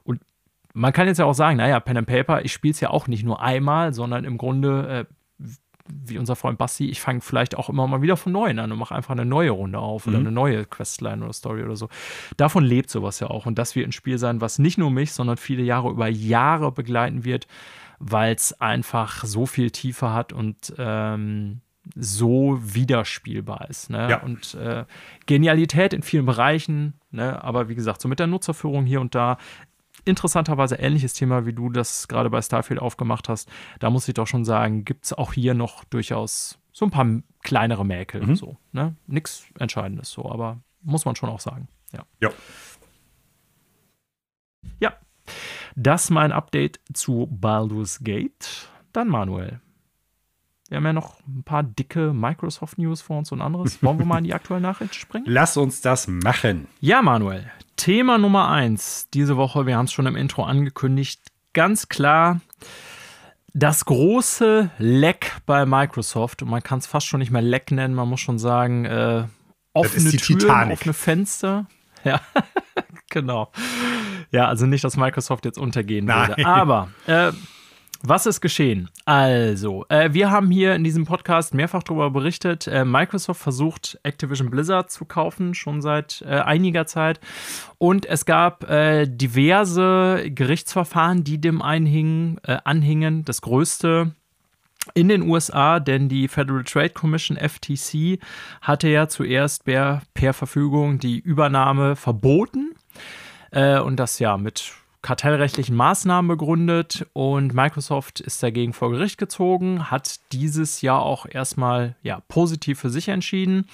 Und 0.03 0.21
man 0.73 0.93
kann 0.93 1.07
jetzt 1.07 1.17
ja 1.19 1.25
auch 1.25 1.33
sagen, 1.33 1.57
naja, 1.57 1.79
Pen 1.79 1.97
and 1.97 2.07
Paper, 2.07 2.43
ich 2.43 2.53
spiele 2.53 2.71
es 2.71 2.79
ja 2.79 2.89
auch 2.89 3.07
nicht 3.07 3.23
nur 3.23 3.41
einmal, 3.41 3.93
sondern 3.93 4.23
im 4.23 4.37
Grunde 4.37 5.07
äh, 5.09 5.13
wie 5.87 6.17
unser 6.17 6.35
Freund 6.35 6.57
Basti, 6.57 6.89
ich 6.89 7.01
fange 7.01 7.21
vielleicht 7.21 7.57
auch 7.57 7.69
immer 7.69 7.85
mal 7.87 8.01
wieder 8.01 8.15
von 8.15 8.31
neuem 8.31 8.57
an 8.59 8.71
und 8.71 8.79
mache 8.79 8.95
einfach 8.95 9.11
eine 9.11 9.25
neue 9.25 9.51
Runde 9.51 9.79
auf 9.79 10.05
mhm. 10.05 10.13
oder 10.13 10.19
eine 10.19 10.31
neue 10.31 10.65
Questline 10.65 11.23
oder 11.23 11.33
Story 11.33 11.63
oder 11.63 11.75
so. 11.75 11.89
Davon 12.37 12.63
lebt 12.63 12.89
sowas 12.89 13.19
ja 13.19 13.29
auch. 13.29 13.45
Und 13.45 13.57
das 13.57 13.75
wird 13.75 13.87
ein 13.87 13.91
Spiel 13.91 14.17
sein, 14.17 14.41
was 14.41 14.59
nicht 14.59 14.77
nur 14.77 14.91
mich, 14.91 15.11
sondern 15.11 15.37
viele 15.37 15.63
Jahre 15.63 15.89
über 15.89 16.07
Jahre 16.07 16.71
begleiten 16.71 17.25
wird, 17.25 17.47
weil 17.99 18.33
es 18.33 18.59
einfach 18.61 19.25
so 19.25 19.45
viel 19.45 19.71
Tiefe 19.71 20.13
hat 20.13 20.31
und 20.31 20.73
ähm, 20.77 21.61
so 21.95 22.59
widerspielbar 22.61 23.69
ist. 23.69 23.89
Ne? 23.89 24.09
Ja. 24.09 24.21
Und 24.21 24.53
äh, 24.55 24.85
Genialität 25.25 25.93
in 25.93 26.01
vielen 26.01 26.25
Bereichen, 26.25 26.93
ne? 27.11 27.43
aber 27.43 27.69
wie 27.69 27.75
gesagt, 27.75 28.01
so 28.01 28.07
mit 28.07 28.19
der 28.19 28.27
Nutzerführung 28.27 28.85
hier 28.85 29.01
und 29.01 29.15
da 29.15 29.37
interessanterweise 30.05 30.75
ähnliches 30.75 31.13
Thema, 31.13 31.45
wie 31.45 31.53
du 31.53 31.69
das 31.69 32.07
gerade 32.07 32.29
bei 32.29 32.41
Starfield 32.41 32.81
aufgemacht 32.81 33.29
hast. 33.29 33.49
Da 33.79 33.89
muss 33.89 34.07
ich 34.07 34.13
doch 34.13 34.27
schon 34.27 34.45
sagen, 34.45 34.85
gibt 34.85 35.05
es 35.05 35.13
auch 35.13 35.33
hier 35.33 35.53
noch 35.53 35.83
durchaus 35.85 36.59
so 36.71 36.85
ein 36.85 36.91
paar 36.91 37.07
kleinere 37.41 37.85
Mäkel. 37.85 38.25
Mhm. 38.25 38.35
So, 38.35 38.57
ne? 38.71 38.95
Nichts 39.07 39.45
Entscheidendes 39.59 40.11
so, 40.11 40.29
aber 40.29 40.59
muss 40.81 41.05
man 41.05 41.15
schon 41.15 41.29
auch 41.29 41.39
sagen. 41.39 41.67
Ja. 41.93 42.05
Ja. 42.21 42.29
Ja. 44.79 44.93
Das 45.75 46.09
mein 46.09 46.31
Update 46.31 46.79
zu 46.93 47.27
Baldur's 47.31 47.99
Gate. 48.03 48.69
Dann 48.91 49.07
Manuel. 49.07 49.61
Wir 50.73 50.77
haben 50.77 50.85
ja 50.85 50.93
noch 50.93 51.19
ein 51.27 51.43
paar 51.43 51.61
dicke 51.61 52.13
Microsoft-News 52.13 53.03
vor 53.03 53.19
uns 53.19 53.31
und 53.31 53.41
anderes. 53.41 53.83
Wollen 53.83 53.99
wir 53.99 54.07
mal 54.07 54.17
in 54.17 54.23
die 54.23 54.33
aktuellen 54.33 54.63
Nachrichten 54.63 54.95
springen? 54.95 55.25
Lass 55.29 55.55
uns 55.55 55.81
das 55.81 56.07
machen. 56.07 56.67
Ja, 56.79 57.03
Manuel. 57.03 57.45
Thema 57.75 58.17
Nummer 58.17 58.49
eins 58.49 59.07
diese 59.13 59.37
Woche, 59.37 59.67
wir 59.67 59.77
haben 59.77 59.85
es 59.85 59.93
schon 59.93 60.07
im 60.07 60.15
Intro 60.15 60.43
angekündigt, 60.45 61.21
ganz 61.53 61.89
klar 61.89 62.41
das 63.53 63.85
große 63.85 64.71
Leck 64.79 65.33
bei 65.45 65.67
Microsoft. 65.67 66.41
Und 66.41 66.49
man 66.49 66.63
kann 66.63 66.79
es 66.79 66.87
fast 66.87 67.05
schon 67.05 67.19
nicht 67.19 67.29
mehr 67.29 67.43
Leck 67.43 67.69
nennen, 67.69 67.93
man 67.93 68.09
muss 68.09 68.21
schon 68.21 68.39
sagen, 68.39 68.85
äh, 68.85 69.25
offene 69.73 70.09
Türen, 70.09 70.39
Titanic. 70.39 70.79
offene 70.79 70.93
Fenster. 70.93 71.67
Ja, 72.05 72.19
genau. 73.09 73.49
Ja, 74.31 74.47
also 74.49 74.65
nicht, 74.65 74.83
dass 74.83 74.97
Microsoft 74.97 75.45
jetzt 75.45 75.57
untergehen 75.57 76.03
Nein. 76.03 76.29
würde. 76.29 76.45
Aber 76.45 76.89
äh, 77.07 77.31
was 78.05 78.25
ist 78.25 78.41
geschehen? 78.41 78.89
Also, 79.05 79.85
äh, 79.87 80.11
wir 80.11 80.29
haben 80.29 80.51
hier 80.51 80.75
in 80.75 80.83
diesem 80.83 81.05
Podcast 81.05 81.53
mehrfach 81.53 81.83
darüber 81.83 82.11
berichtet. 82.11 82.67
Äh, 82.67 82.83
Microsoft 82.83 83.41
versucht, 83.41 83.97
Activision 84.03 84.49
Blizzard 84.49 84.91
zu 84.91 85.05
kaufen, 85.05 85.53
schon 85.53 85.81
seit 85.81 86.21
äh, 86.27 86.39
einiger 86.39 86.85
Zeit. 86.85 87.21
Und 87.77 88.05
es 88.05 88.25
gab 88.25 88.69
äh, 88.69 89.07
diverse 89.07 90.29
Gerichtsverfahren, 90.29 91.23
die 91.23 91.39
dem 91.39 91.61
einhingen, 91.61 92.41
äh, 92.43 92.57
anhingen. 92.65 93.23
Das 93.23 93.41
größte 93.41 94.13
in 94.93 95.07
den 95.07 95.21
USA, 95.21 95.79
denn 95.79 96.09
die 96.09 96.27
Federal 96.27 96.65
Trade 96.65 96.89
Commission 96.89 97.37
FTC 97.37 98.19
hatte 98.61 98.89
ja 98.89 99.07
zuerst 99.07 99.63
per, 99.63 100.01
per 100.13 100.33
Verfügung 100.33 100.99
die 100.99 101.19
Übernahme 101.19 101.95
verboten. 101.95 102.75
Äh, 103.51 103.79
und 103.79 103.97
das 103.97 104.19
ja 104.19 104.37
mit 104.37 104.73
kartellrechtlichen 105.03 105.75
Maßnahmen 105.75 106.27
begründet 106.27 107.05
und 107.13 107.53
Microsoft 107.53 108.21
ist 108.21 108.41
dagegen 108.41 108.73
vor 108.73 108.89
Gericht 108.89 109.19
gezogen, 109.19 109.91
hat 109.91 110.19
dieses 110.31 110.81
Jahr 110.81 111.03
auch 111.03 111.27
erstmal 111.29 111.95
ja, 112.01 112.21
positiv 112.27 112.79
für 112.79 112.89
sich 112.89 113.09
entschieden 113.09 113.67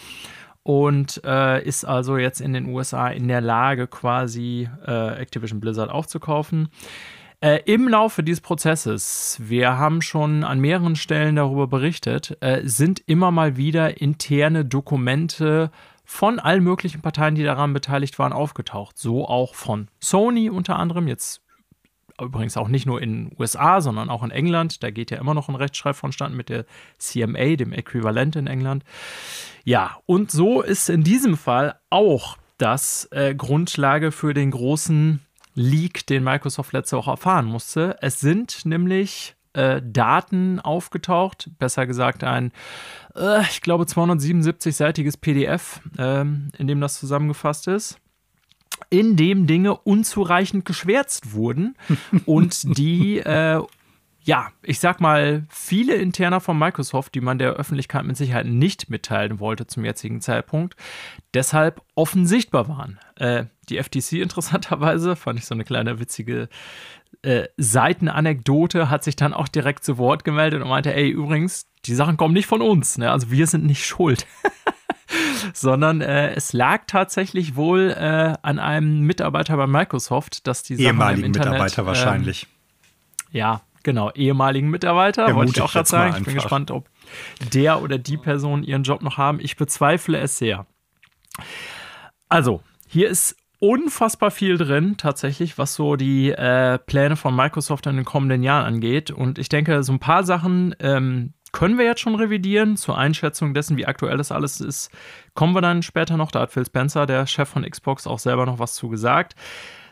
und 0.64 1.22
äh, 1.24 1.64
ist 1.64 1.86
also 1.86 2.18
jetzt 2.18 2.42
in 2.42 2.54
den 2.54 2.66
USA 2.66 3.08
in 3.08 3.28
der 3.28 3.42
Lage, 3.42 3.88
quasi 3.88 4.68
äh, 4.86 5.20
Activision 5.20 5.60
Blizzard 5.60 5.90
aufzukaufen. 5.90 6.70
Äh, 7.42 7.62
Im 7.66 7.88
Laufe 7.88 8.22
dieses 8.22 8.42
Prozesses, 8.42 9.40
wir 9.42 9.78
haben 9.78 10.02
schon 10.02 10.44
an 10.44 10.60
mehreren 10.60 10.98
Stellen 10.98 11.38
darüber 11.38 11.68
berichtet, 11.68 12.38
äh, 12.42 12.62
sind 12.64 13.02
immer 13.06 13.32
mal 13.32 13.56
wieder 13.56 14.02
interne 14.02 14.66
Dokumente 14.66 15.72
von 16.10 16.40
allen 16.40 16.64
möglichen 16.64 17.02
Parteien, 17.02 17.36
die 17.36 17.44
daran 17.44 17.72
beteiligt 17.72 18.18
waren, 18.18 18.34
aufgetaucht. 18.34 18.98
So 18.98 19.28
auch 19.28 19.54
von 19.54 19.90
Sony 20.00 20.50
unter 20.50 20.78
anderem, 20.78 21.08
jetzt 21.08 21.44
übrigens 22.20 22.58
auch 22.58 22.68
nicht 22.68 22.88
nur 22.88 23.00
in 23.00 23.30
den 23.30 23.36
USA, 23.38 23.80
sondern 23.80 24.10
auch 24.10 24.24
in 24.24 24.32
England. 24.32 24.82
Da 24.82 24.90
geht 24.90 25.12
ja 25.12 25.20
immer 25.20 25.36
noch 25.36 25.50
ein 25.50 25.56
Rechtsstreit 25.56 25.96
vonstatten 25.96 26.36
mit 26.36 26.50
der 26.50 26.66
CMA, 26.98 27.56
dem 27.58 27.74
Äquivalent 27.74 28.36
in 28.38 28.48
England. 28.48 28.84
Ja, 29.66 30.00
und 30.08 30.32
so 30.32 30.64
ist 30.64 30.90
in 30.90 31.04
diesem 31.04 31.38
Fall 31.38 31.80
auch 31.92 32.38
das 32.58 33.08
äh, 33.12 33.36
Grundlage 33.36 34.12
für 34.12 34.34
den 34.34 34.50
großen 34.50 35.24
Leak, 35.54 36.08
den 36.08 36.24
Microsoft 36.24 36.74
letzte 36.74 36.98
Woche 36.98 37.12
erfahren 37.12 37.46
musste. 37.46 37.98
Es 38.02 38.20
sind 38.20 38.66
nämlich 38.66 39.36
äh, 39.60 39.82
Daten 39.84 40.60
aufgetaucht, 40.60 41.50
besser 41.60 41.86
gesagt 41.86 42.24
ein, 42.24 42.52
äh, 43.16 43.42
ich 43.42 43.62
glaube, 43.62 43.84
277-seitiges 43.84 45.18
PDF, 45.18 45.82
äh, 45.98 46.22
in 46.22 46.68
dem 46.68 46.82
das 46.82 47.00
zusammengefasst 47.00 47.68
ist 47.68 48.00
in 48.90 49.16
dem 49.16 49.46
Dinge 49.46 49.76
unzureichend 49.76 50.66
geschwärzt 50.66 51.34
wurden 51.34 51.76
und 52.26 52.78
die, 52.78 53.20
äh, 53.20 53.62
ja, 54.22 54.48
ich 54.62 54.80
sag 54.80 55.02
mal, 55.02 55.46
viele 55.50 55.96
Interner 55.96 56.40
von 56.40 56.58
Microsoft, 56.58 57.16
die 57.16 57.22
man 57.22 57.40
der 57.40 57.54
Öffentlichkeit 57.54 58.06
mit 58.06 58.18
Sicherheit 58.18 58.46
nicht 58.46 58.90
mitteilen 58.90 59.40
wollte 59.40 59.68
zum 59.68 59.86
jetzigen 59.86 60.22
Zeitpunkt, 60.22 60.76
deshalb 61.34 61.82
offensichtbar 61.96 62.68
waren. 62.68 63.00
Äh, 63.16 63.46
die 63.70 63.82
FTC 63.82 64.14
interessanterweise, 64.22 65.16
fand 65.16 65.40
ich 65.40 65.46
so 65.46 65.56
eine 65.56 65.64
kleine 65.64 66.00
witzige 66.00 66.50
äh, 67.22 67.48
Seitenanekdote, 67.58 68.90
hat 68.90 69.04
sich 69.04 69.16
dann 69.16 69.34
auch 69.34 69.48
direkt 69.48 69.84
zu 69.84 69.98
Wort 69.98 70.24
gemeldet 70.24 70.62
und 70.62 70.70
meinte, 70.70 70.94
ey, 70.94 71.10
übrigens, 71.10 71.68
die 71.86 71.96
Sachen 71.96 72.18
kommen 72.18 72.34
nicht 72.34 72.48
von 72.48 72.62
uns, 72.62 72.98
ne? 72.98 73.12
also 73.12 73.32
wir 73.32 73.48
sind 73.48 73.66
nicht 73.66 73.86
schuld. 73.86 74.26
sondern 75.54 76.02
äh, 76.02 76.34
es 76.34 76.54
lag 76.54 76.84
tatsächlich 76.88 77.56
wohl 77.56 77.96
äh, 77.98 78.36
an 78.42 78.60
einem 78.60 79.02
Mitarbeiter 79.02 79.58
bei 79.58 79.68
Microsoft, 79.68 80.48
dass 80.48 80.64
die 80.64 80.76
Sachen 80.76 80.86
ehemaligen 80.86 81.22
im 81.22 81.26
Internet, 81.28 81.52
Mitarbeiter 81.52 81.86
wahrscheinlich. 81.86 82.44
Ähm, 82.44 82.50
ja, 83.32 83.62
genau, 83.84 84.12
ehemaligen 84.12 84.70
Mitarbeiter, 84.70 85.26
Vermute 85.26 85.48
wollte 85.48 85.60
ich 85.60 85.62
auch 85.62 85.72
gerade 85.72 85.90
sagen. 85.90 86.16
Ich 86.18 86.24
bin 86.24 86.36
gespannt, 86.36 86.72
ob 86.72 86.90
der 87.54 87.82
oder 87.82 87.98
die 87.98 88.18
Person 88.18 88.64
ihren 88.64 88.84
Job 88.84 89.02
noch 89.02 89.18
haben. 89.18 89.40
Ich 89.40 89.58
bezweifle 89.58 90.20
es 90.20 90.38
sehr. 90.38 90.66
Also, 92.28 92.62
hier 92.88 93.10
ist 93.10 93.36
unfassbar 93.60 94.32
viel 94.32 94.58
drin, 94.58 94.96
tatsächlich, 94.98 95.58
was 95.58 95.76
so 95.76 95.96
die 95.96 96.32
äh, 96.32 96.78
Pläne 96.80 97.16
von 97.16 97.36
Microsoft 97.36 97.86
in 97.88 97.98
den 97.98 98.06
kommenden 98.06 98.42
Jahren 98.42 98.66
angeht. 98.66 99.12
Und 99.12 99.38
ich 99.38 99.50
denke, 99.50 99.84
so 99.84 99.92
ein 99.92 100.00
paar 100.00 100.24
Sachen 100.24 100.76
ähm, 100.80 101.34
können 101.52 101.78
wir 101.78 101.86
jetzt 101.86 102.02
schon 102.02 102.16
revidieren. 102.16 102.78
Zur 102.78 102.98
Einschätzung 102.98 103.54
dessen, 103.54 103.76
wie 103.76 103.86
aktuell 103.86 104.18
das 104.18 104.32
alles 104.32 104.62
ist, 104.62 104.92
kommen 105.34 105.54
wir 105.54 105.62
dann 105.62 105.84
später 105.84 106.16
noch. 106.16 106.32
Da 106.32 106.42
hat 106.42 106.52
Phil 106.52 106.66
Spencer, 106.66 107.06
der 107.06 107.28
Chef 107.28 107.50
von 107.50 107.64
Xbox, 107.64 108.08
auch 108.08 108.20
selber 108.20 108.46
noch 108.46 108.60
was 108.60 108.76
zu 108.76 108.88
gesagt. 108.88 109.36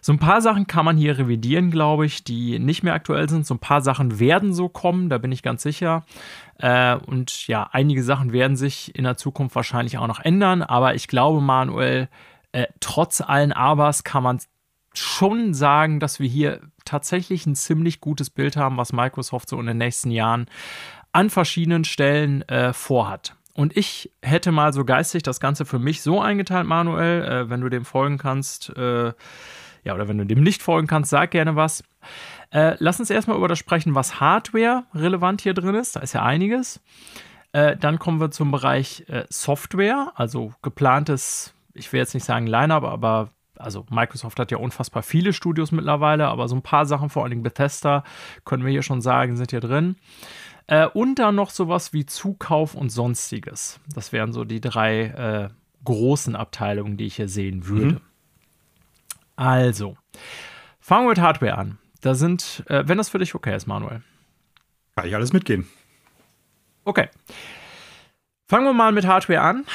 So 0.02 0.14
ein 0.14 0.20
paar 0.20 0.42
Sachen 0.42 0.68
kann 0.68 0.86
man 0.86 0.96
hier 0.96 1.18
revidieren, 1.18 1.70
glaube 1.70 2.06
ich, 2.06 2.24
die 2.24 2.60
nicht 2.60 2.84
mehr 2.84 2.94
aktuell 2.94 3.28
sind. 3.28 3.46
So 3.46 3.56
ein 3.56 3.60
paar 3.60 3.82
Sachen 3.82 4.20
werden 4.20 4.54
so 4.54 4.70
kommen, 4.70 5.10
da 5.10 5.18
bin 5.18 5.34
ich 5.34 5.44
ganz 5.44 5.64
sicher. 5.64 6.06
Äh, 6.60 6.96
und 6.96 7.48
ja, 7.48 7.68
einige 7.72 8.04
Sachen 8.04 8.32
werden 8.32 8.56
sich 8.56 8.96
in 8.96 9.04
der 9.04 9.18
Zukunft 9.18 9.56
wahrscheinlich 9.56 9.98
auch 9.98 10.08
noch 10.08 10.22
ändern. 10.22 10.64
Aber 10.64 10.96
ich 10.96 11.10
glaube, 11.10 11.42
Manuel, 11.42 12.08
äh, 12.58 12.68
trotz 12.80 13.22
allen 13.22 13.52
Abers 13.52 14.04
kann 14.04 14.24
man 14.24 14.40
schon 14.92 15.54
sagen, 15.54 16.00
dass 16.00 16.20
wir 16.20 16.28
hier 16.28 16.62
tatsächlich 16.86 17.46
ein 17.46 17.54
ziemlich 17.54 18.02
gutes 18.02 18.32
Bild 18.32 18.58
haben, 18.58 18.78
was 18.78 18.94
Microsoft 18.94 19.48
so 19.48 19.60
in 19.60 19.68
den 19.68 19.78
nächsten 19.78 20.10
Jahren 20.10 20.48
an 21.12 21.30
verschiedenen 21.30 21.84
Stellen 21.84 22.42
äh, 22.50 22.74
vorhat. 22.74 23.36
Und 23.54 23.78
ich 23.78 24.12
hätte 24.24 24.52
mal 24.52 24.74
so 24.74 24.86
geistig 24.86 25.22
das 25.22 25.40
Ganze 25.40 25.66
für 25.66 25.78
mich 25.78 26.02
so 26.02 26.20
eingeteilt, 26.20 26.66
Manuel, 26.66 27.24
äh, 27.24 27.50
wenn 27.52 27.62
du 27.62 27.70
dem 27.70 27.86
folgen 27.86 28.18
kannst, 28.18 28.76
äh, 28.76 29.14
ja, 29.84 29.94
oder 29.94 30.08
wenn 30.08 30.18
du 30.18 30.26
dem 30.26 30.42
nicht 30.42 30.64
folgen 30.64 30.88
kannst, 30.88 31.12
sag 31.12 31.30
gerne 31.30 31.56
was. 31.56 31.84
Äh, 32.50 32.76
lass 32.80 33.00
uns 33.00 33.12
erstmal 33.12 33.38
über 33.38 33.48
das 33.48 33.60
sprechen, 33.60 33.94
was 33.94 34.20
Hardware 34.20 34.86
relevant 34.96 35.42
hier 35.42 35.54
drin 35.54 35.76
ist. 35.76 35.96
Da 35.96 36.00
ist 36.00 36.14
ja 36.14 36.24
einiges. 36.24 36.82
Äh, 37.52 37.78
dann 37.78 38.00
kommen 38.00 38.20
wir 38.20 38.32
zum 38.32 38.50
Bereich 38.50 39.06
Software, 39.30 40.12
also 40.16 40.54
geplantes, 40.64 41.54
ich 41.78 41.92
will 41.94 42.00
jetzt 42.00 42.14
nicht 42.14 42.26
sagen 42.26 42.48
Line-up, 42.48 42.84
aber 42.84 43.32
also 43.56 43.86
Microsoft 43.90 44.40
hat 44.40 44.52
ja 44.52 44.58
unfassbar 44.58 45.04
viele 45.04 45.34
Studios 45.34 45.72
mittlerweile, 45.72 46.28
aber 46.28 46.48
so 46.48 46.56
ein 46.56 46.62
paar 46.62 46.86
Sachen, 46.86 47.10
vor 47.10 47.24
allen 47.24 47.32
Dingen 47.32 47.44
Bethesda, 47.44 48.04
können 48.46 48.64
wir 48.64 48.72
hier 48.72 48.84
schon 48.84 49.02
sagen, 49.02 49.36
sind 49.36 49.52
hier 49.52 49.60
drin. 49.60 49.96
Äh, 50.68 50.88
und 50.88 51.16
dann 51.16 51.36
noch 51.36 51.50
sowas 51.50 51.94
wie 51.94 52.06
Zukauf 52.06 52.76
und 52.76 52.90
Sonstiges. 52.90 53.80
Das 53.94 54.12
wären 54.12 54.34
so 54.34 54.44
die 54.44 54.62
drei 54.62 55.06
äh, 55.06 55.50
großen 55.84 56.36
Abteilungen, 56.36 56.98
die 56.98 57.06
ich 57.06 57.16
hier 57.16 57.30
sehen 57.30 57.68
würde. 57.68 57.86
Mhm. 57.86 58.02
Also, 59.36 59.98
fangen 60.80 61.06
wir 61.06 61.10
mit 61.10 61.22
Hardware 61.22 61.58
an. 61.58 61.78
Da 62.02 62.16
sind, 62.16 62.64
äh, 62.68 62.84
wenn 62.88 62.98
das 62.98 63.10
für 63.10 63.20
dich 63.20 63.34
okay 63.34 63.56
ist, 63.56 63.68
Manuel. 63.68 64.02
Kann 64.96 65.08
ich 65.08 65.16
alles 65.16 65.32
mitgehen. 65.32 65.68
Okay. 66.84 67.10
Fangen 68.48 68.66
wir 68.66 68.74
mal 68.74 68.92
mit 68.92 69.06
Hardware 69.06 69.42
an. 69.42 69.66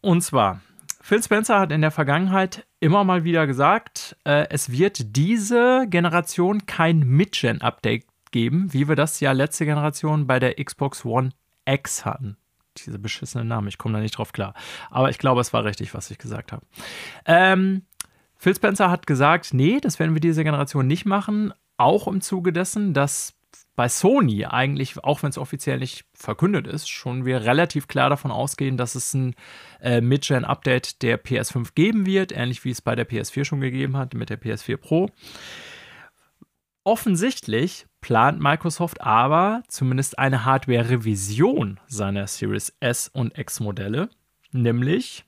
Und 0.00 0.22
zwar, 0.22 0.60
Phil 1.08 1.22
Spencer 1.22 1.58
hat 1.58 1.72
in 1.72 1.80
der 1.80 1.90
Vergangenheit 1.90 2.66
immer 2.80 3.02
mal 3.02 3.24
wieder 3.24 3.46
gesagt, 3.46 4.14
äh, 4.24 4.46
es 4.50 4.70
wird 4.70 5.16
diese 5.16 5.86
Generation 5.88 6.66
kein 6.66 6.98
Mid-Gen-Update 6.98 8.04
geben, 8.30 8.74
wie 8.74 8.88
wir 8.88 8.94
das 8.94 9.18
ja 9.20 9.32
letzte 9.32 9.64
Generation 9.64 10.26
bei 10.26 10.38
der 10.38 10.62
Xbox 10.62 11.06
One 11.06 11.30
X 11.64 12.04
hatten. 12.04 12.36
Diese 12.76 12.98
beschissenen 12.98 13.48
Namen, 13.48 13.68
ich 13.68 13.78
komme 13.78 13.94
da 13.94 14.00
nicht 14.00 14.18
drauf 14.18 14.32
klar. 14.32 14.52
Aber 14.90 15.08
ich 15.08 15.16
glaube, 15.16 15.40
es 15.40 15.54
war 15.54 15.64
richtig, 15.64 15.94
was 15.94 16.10
ich 16.10 16.18
gesagt 16.18 16.52
habe. 16.52 16.66
Ähm, 17.24 17.86
Phil 18.36 18.54
Spencer 18.54 18.90
hat 18.90 19.06
gesagt, 19.06 19.54
nee, 19.54 19.78
das 19.80 19.98
werden 19.98 20.12
wir 20.12 20.20
diese 20.20 20.44
Generation 20.44 20.86
nicht 20.86 21.06
machen. 21.06 21.54
Auch 21.78 22.06
im 22.06 22.20
Zuge 22.20 22.52
dessen, 22.52 22.92
dass 22.92 23.37
bei 23.78 23.88
Sony 23.88 24.44
eigentlich, 24.44 24.98
auch 25.04 25.22
wenn 25.22 25.30
es 25.30 25.38
offiziell 25.38 25.78
nicht 25.78 26.04
verkündet 26.12 26.66
ist, 26.66 26.88
schon 26.88 27.24
wir 27.24 27.44
relativ 27.44 27.86
klar 27.86 28.10
davon 28.10 28.32
ausgehen, 28.32 28.76
dass 28.76 28.96
es 28.96 29.14
ein 29.14 29.36
äh, 29.80 30.00
Mid-Gen-Update 30.00 31.00
der 31.00 31.22
PS5 31.22 31.74
geben 31.76 32.04
wird, 32.04 32.32
ähnlich 32.32 32.64
wie 32.64 32.72
es 32.72 32.82
bei 32.82 32.96
der 32.96 33.08
PS4 33.08 33.44
schon 33.44 33.60
gegeben 33.60 33.96
hat 33.96 34.14
mit 34.14 34.30
der 34.30 34.42
PS4 34.42 34.78
Pro. 34.78 35.10
Offensichtlich 36.82 37.86
plant 38.00 38.40
Microsoft 38.40 39.00
aber 39.00 39.62
zumindest 39.68 40.18
eine 40.18 40.44
Hardware-Revision 40.44 41.78
seiner 41.86 42.26
Series 42.26 42.74
S 42.80 43.06
und 43.06 43.38
X-Modelle, 43.38 44.10
nämlich 44.50 45.24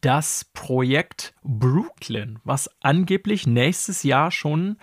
das 0.00 0.44
Projekt 0.52 1.34
Brooklyn, 1.42 2.38
was 2.44 2.70
angeblich 2.82 3.46
nächstes 3.46 4.04
Jahr 4.04 4.30
schon 4.30 4.76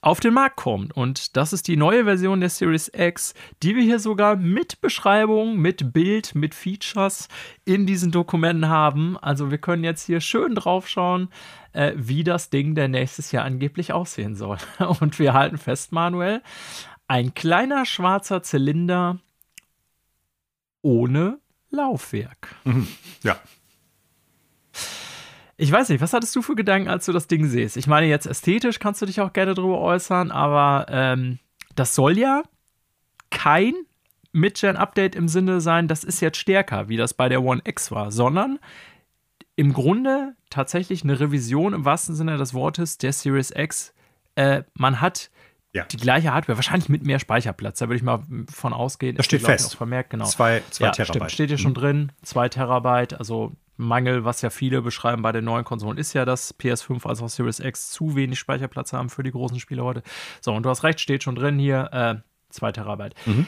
auf 0.00 0.20
den 0.20 0.32
Markt 0.32 0.56
kommt. 0.56 0.96
Und 0.96 1.36
das 1.36 1.52
ist 1.52 1.68
die 1.68 1.76
neue 1.76 2.04
Version 2.04 2.40
der 2.40 2.48
Series 2.48 2.90
X, 2.94 3.34
die 3.62 3.76
wir 3.76 3.82
hier 3.82 3.98
sogar 3.98 4.36
mit 4.36 4.80
Beschreibung, 4.80 5.58
mit 5.58 5.92
Bild, 5.92 6.34
mit 6.34 6.54
Features 6.54 7.28
in 7.66 7.86
diesen 7.86 8.12
Dokumenten 8.12 8.68
haben. 8.68 9.18
Also 9.18 9.50
wir 9.50 9.58
können 9.58 9.84
jetzt 9.84 10.06
hier 10.06 10.20
schön 10.20 10.54
drauf 10.54 10.88
schauen, 10.88 11.28
äh, 11.72 11.92
wie 11.96 12.24
das 12.24 12.48
Ding 12.48 12.74
der 12.74 12.88
nächstes 12.88 13.32
Jahr 13.32 13.44
angeblich 13.44 13.92
aussehen 13.92 14.36
soll. 14.36 14.58
Und 15.00 15.18
wir 15.18 15.34
halten 15.34 15.58
fest, 15.58 15.92
Manuel, 15.92 16.42
ein 17.08 17.34
kleiner 17.34 17.84
schwarzer 17.84 18.42
Zylinder 18.42 19.18
ohne 20.80 21.40
Laufwerk. 21.68 22.54
Mhm. 22.64 22.88
Ja, 23.22 23.38
ich 25.56 25.72
weiß 25.72 25.88
nicht, 25.88 26.00
was 26.00 26.12
hattest 26.12 26.36
du 26.36 26.42
für 26.42 26.54
Gedanken, 26.54 26.88
als 26.88 27.06
du 27.06 27.12
das 27.12 27.28
Ding 27.28 27.46
siehst? 27.46 27.76
Ich 27.76 27.86
meine, 27.86 28.06
jetzt 28.06 28.26
ästhetisch 28.26 28.78
kannst 28.78 29.00
du 29.00 29.06
dich 29.06 29.20
auch 29.20 29.32
gerne 29.32 29.54
drüber 29.54 29.80
äußern, 29.80 30.30
aber 30.30 30.86
ähm, 30.90 31.38
das 31.74 31.94
soll 31.94 32.18
ja 32.18 32.42
kein 33.30 33.74
Mid-Gen-Update 34.32 35.14
im 35.14 35.28
Sinne 35.28 35.60
sein, 35.60 35.88
das 35.88 36.04
ist 36.04 36.20
jetzt 36.20 36.36
stärker, 36.36 36.88
wie 36.88 36.98
das 36.98 37.14
bei 37.14 37.28
der 37.28 37.42
One 37.42 37.62
X 37.64 37.90
war, 37.90 38.12
sondern 38.12 38.58
im 39.56 39.72
Grunde 39.72 40.34
tatsächlich 40.50 41.02
eine 41.02 41.18
Revision 41.18 41.72
im 41.72 41.84
wahrsten 41.86 42.14
Sinne 42.14 42.36
des 42.36 42.52
Wortes 42.52 42.98
der 42.98 43.14
Series 43.14 43.50
X. 43.50 43.94
Äh, 44.34 44.64
man 44.74 45.00
hat 45.00 45.30
ja. 45.72 45.84
die 45.84 45.96
gleiche 45.96 46.34
Hardware, 46.34 46.58
wahrscheinlich 46.58 46.90
mit 46.90 47.04
mehr 47.04 47.18
Speicherplatz. 47.18 47.78
Da 47.78 47.86
würde 47.86 47.96
ich 47.96 48.02
mal 48.02 48.22
von 48.52 48.74
ausgehen. 48.74 49.16
Das 49.16 49.24
steht 49.24 49.42
fest. 49.42 49.74
Vermerkt, 49.76 50.10
genau. 50.10 50.26
Zwei, 50.26 50.62
zwei 50.70 50.86
ja, 50.86 50.92
Terabyte. 50.92 51.16
Stimmt, 51.16 51.30
steht 51.32 51.48
hier 51.48 51.58
schon 51.58 51.70
mhm. 51.70 51.76
drin. 51.76 52.12
Zwei 52.22 52.50
Terabyte. 52.50 53.18
Also 53.18 53.52
Mangel, 53.76 54.24
was 54.24 54.42
ja 54.42 54.50
viele 54.50 54.82
beschreiben 54.82 55.22
bei 55.22 55.32
den 55.32 55.44
neuen 55.44 55.64
Konsolen, 55.64 55.98
ist 55.98 56.12
ja, 56.12 56.24
dass 56.24 56.58
PS5 56.58 57.06
als 57.06 57.22
auch 57.22 57.28
Series 57.28 57.60
X 57.60 57.90
zu 57.90 58.16
wenig 58.16 58.38
Speicherplatz 58.38 58.92
haben 58.92 59.10
für 59.10 59.22
die 59.22 59.30
großen 59.32 59.60
Spiele 59.60 59.84
heute. 59.84 60.02
So, 60.40 60.52
und 60.52 60.62
du 60.64 60.70
hast 60.70 60.82
recht, 60.82 61.00
steht 61.00 61.22
schon 61.22 61.34
drin 61.34 61.58
hier, 61.58 61.90
äh, 61.92 62.14
2 62.50 62.72
Terabyte. 62.72 63.14
Mhm. 63.26 63.46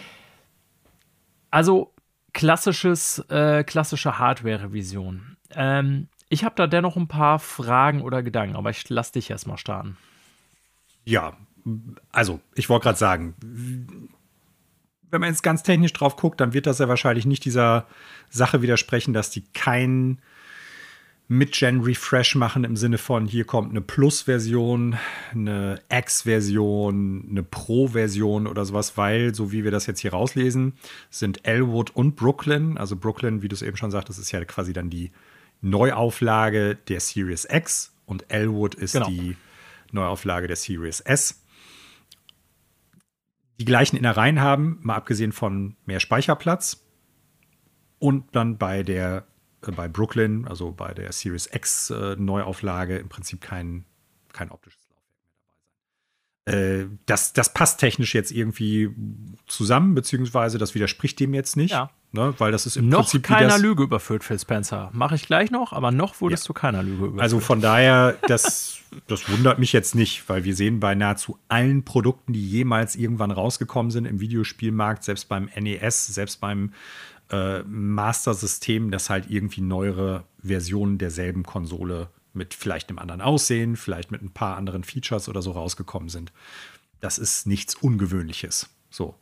Also 1.51 1.95
klassisches, 2.33 3.19
äh, 3.31 3.65
klassische 3.65 4.19
Hardware-Revision. 4.19 5.37
Ähm, 5.55 6.09
ich 6.29 6.45
habe 6.45 6.55
da 6.57 6.67
dennoch 6.67 6.97
ein 6.97 7.09
paar 7.09 7.39
Fragen 7.39 8.03
oder 8.03 8.23
Gedanken, 8.23 8.57
aber 8.57 8.71
ich 8.71 8.89
lasse 8.89 9.13
dich 9.15 9.31
erstmal 9.31 9.57
starten. 9.57 9.97
Ja, 11.05 11.37
also 12.13 12.41
ich 12.55 12.69
wollte 12.69 12.85
gerade 12.85 12.99
sagen, 12.99 13.35
wenn 15.11 15.21
man 15.21 15.31
jetzt 15.31 15.43
ganz 15.43 15.63
technisch 15.63 15.93
drauf 15.93 16.17
guckt, 16.17 16.41
dann 16.41 16.53
wird 16.53 16.67
das 16.67 16.79
ja 16.79 16.89
wahrscheinlich 16.89 17.27
nicht 17.27 17.45
dieser 17.45 17.87
Sache 18.31 18.63
widersprechen, 18.63 19.15
dass 19.15 19.31
die 19.31 19.45
kein 19.55 20.19
Mid-Gen-Refresh 21.29 22.37
machen 22.37 22.65
im 22.65 22.77
Sinne 22.77 22.97
von, 22.97 23.27
hier 23.27 23.45
kommt 23.45 23.71
eine 23.71 23.83
Plus-Version, 23.83 24.97
eine 25.33 25.79
X-Version, 25.91 27.27
eine 27.31 27.43
Pro-Version 27.43 28.47
oder 28.47 28.65
sowas, 28.65 28.97
weil, 28.97 29.35
so 29.35 29.53
wie 29.53 29.63
wir 29.63 29.71
das 29.71 29.87
jetzt 29.87 30.01
hier 30.01 30.13
rauslesen, 30.13 30.73
sind 31.11 31.47
Elwood 31.47 31.91
und 31.91 32.17
Brooklyn, 32.17 32.79
also 32.79 32.97
Brooklyn, 32.97 33.43
wie 33.43 33.49
du 33.49 33.55
es 33.55 33.61
eben 33.61 33.77
schon 33.77 33.91
sagtest, 33.91 34.19
ist 34.19 34.33
ja 34.33 34.43
quasi 34.47 34.73
dann 34.73 34.89
die 34.89 35.11
Neuauflage 35.61 36.77
der 36.89 37.01
Series 37.01 37.47
X 37.51 37.93
und 38.07 38.25
Elwood 38.29 38.75
ist 38.75 38.93
genau. 38.93 39.09
die 39.09 39.37
Neuauflage 39.93 40.47
der 40.47 40.57
Series 40.57 41.01
S 41.01 41.43
die 43.59 43.65
gleichen 43.65 43.97
Innereien 43.97 44.41
haben, 44.41 44.79
mal 44.83 44.97
abgesehen 44.97 45.33
von 45.33 45.77
mehr 45.85 46.01
Speicherplatz. 46.01 46.85
Und 47.99 48.25
dann 48.35 48.59
bei 48.59 48.83
der 48.83 49.27
äh, 49.67 49.73
bei 49.73 49.89
Brooklyn, 49.89 50.47
also 50.47 50.73
bei 50.73 50.93
der 50.95 51.13
Series 51.13 51.49
X 51.53 51.91
äh, 51.91 52.17
Neuauflage, 52.17 52.99
im 52.99 53.09
Prinzip 53.09 53.41
kein, 53.41 53.85
kein 54.33 54.51
optisches 54.51 54.87
Laufwerk 54.89 55.19
mehr 55.21 55.41
dabei 55.41 56.83
sein. 56.85 56.91
Äh, 56.91 56.99
das, 57.07 57.33
das 57.33 57.53
passt 57.53 57.81
technisch 57.81 58.15
jetzt 58.15 58.31
irgendwie 58.31 58.91
zusammen, 59.47 59.95
beziehungsweise 59.95 60.59
das 60.59 60.75
widerspricht 60.75 61.19
dem 61.21 61.35
jetzt 61.35 61.57
nicht. 61.57 61.73
Ja. 61.73 61.91
Ne, 62.11 62.33
weil 62.39 62.53
das 62.53 62.65
ist 62.65 62.77
im 62.79 62.89
noch 62.89 63.01
Prinzip 63.01 63.23
keiner 63.25 63.59
Lüge 63.59 63.83
überführt, 63.83 64.25
Phil 64.25 64.39
Spencer. 64.39 64.89
Mache 64.95 65.15
ich 65.17 65.27
gleich 65.27 65.51
noch, 65.51 65.75
aber 65.75 65.91
noch 65.91 66.23
wurdest 66.23 66.45
ja. 66.45 66.47
du 66.47 66.53
keiner 66.55 66.83
Lüge 66.83 67.05
überführt. 67.05 67.21
Also 67.21 67.39
von 67.39 67.61
daher, 67.61 68.17
das, 68.29 68.78
das 69.07 69.31
wundert 69.31 69.59
mich 69.59 69.73
jetzt 69.73 69.95
nicht, 69.95 70.29
weil 70.29 70.45
wir 70.45 70.55
sehen 70.55 70.81
bei 70.81 70.95
nahezu 70.95 71.39
allen 71.49 71.85
Produkten, 71.85 72.33
die 72.33 72.47
jemals 72.47 72.97
irgendwann 72.97 73.31
rausgekommen 73.31 73.91
sind 73.91 74.07
im 74.07 74.21
Videospielmarkt, 74.21 75.05
selbst 75.05 75.29
beim 75.29 75.49
NES, 75.57 76.07
selbst 76.07 76.41
beim 76.41 76.73
äh, 77.31 77.63
Master-System, 77.63 78.91
dass 78.91 79.11
halt 79.11 79.31
irgendwie 79.31 79.61
neuere 79.61 80.25
Versionen 80.43 80.99
derselben 80.99 81.43
Konsole 81.43 82.09
mit 82.33 82.55
vielleicht 82.55 82.89
einem 82.89 82.99
anderen 82.99 83.21
Aussehen, 83.21 83.77
vielleicht 83.77 84.11
mit 84.11 84.23
ein 84.23 84.31
paar 84.31 84.57
anderen 84.57 84.85
Features 84.85 85.29
oder 85.29 85.43
so 85.43 85.53
rausgekommen 85.53 86.09
sind. 86.09 86.33
Das 87.01 87.19
ist 87.19 87.47
nichts 87.47 87.75
Ungewöhnliches. 87.75 88.71
So. 88.91 89.15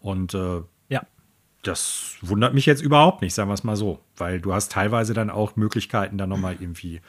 Und 0.00 0.34
äh, 0.34 0.62
ja 0.88 1.06
das 1.62 2.16
wundert 2.20 2.54
mich 2.54 2.66
jetzt 2.66 2.82
überhaupt 2.82 3.22
nicht, 3.22 3.34
sagen 3.34 3.48
wir 3.48 3.54
es 3.54 3.64
mal 3.64 3.76
so, 3.76 4.00
weil 4.16 4.40
du 4.40 4.52
hast 4.52 4.72
teilweise 4.72 5.14
dann 5.14 5.30
auch 5.30 5.56
Möglichkeiten, 5.56 6.18
da 6.18 6.26
nochmal 6.26 6.56
irgendwie 6.58 7.00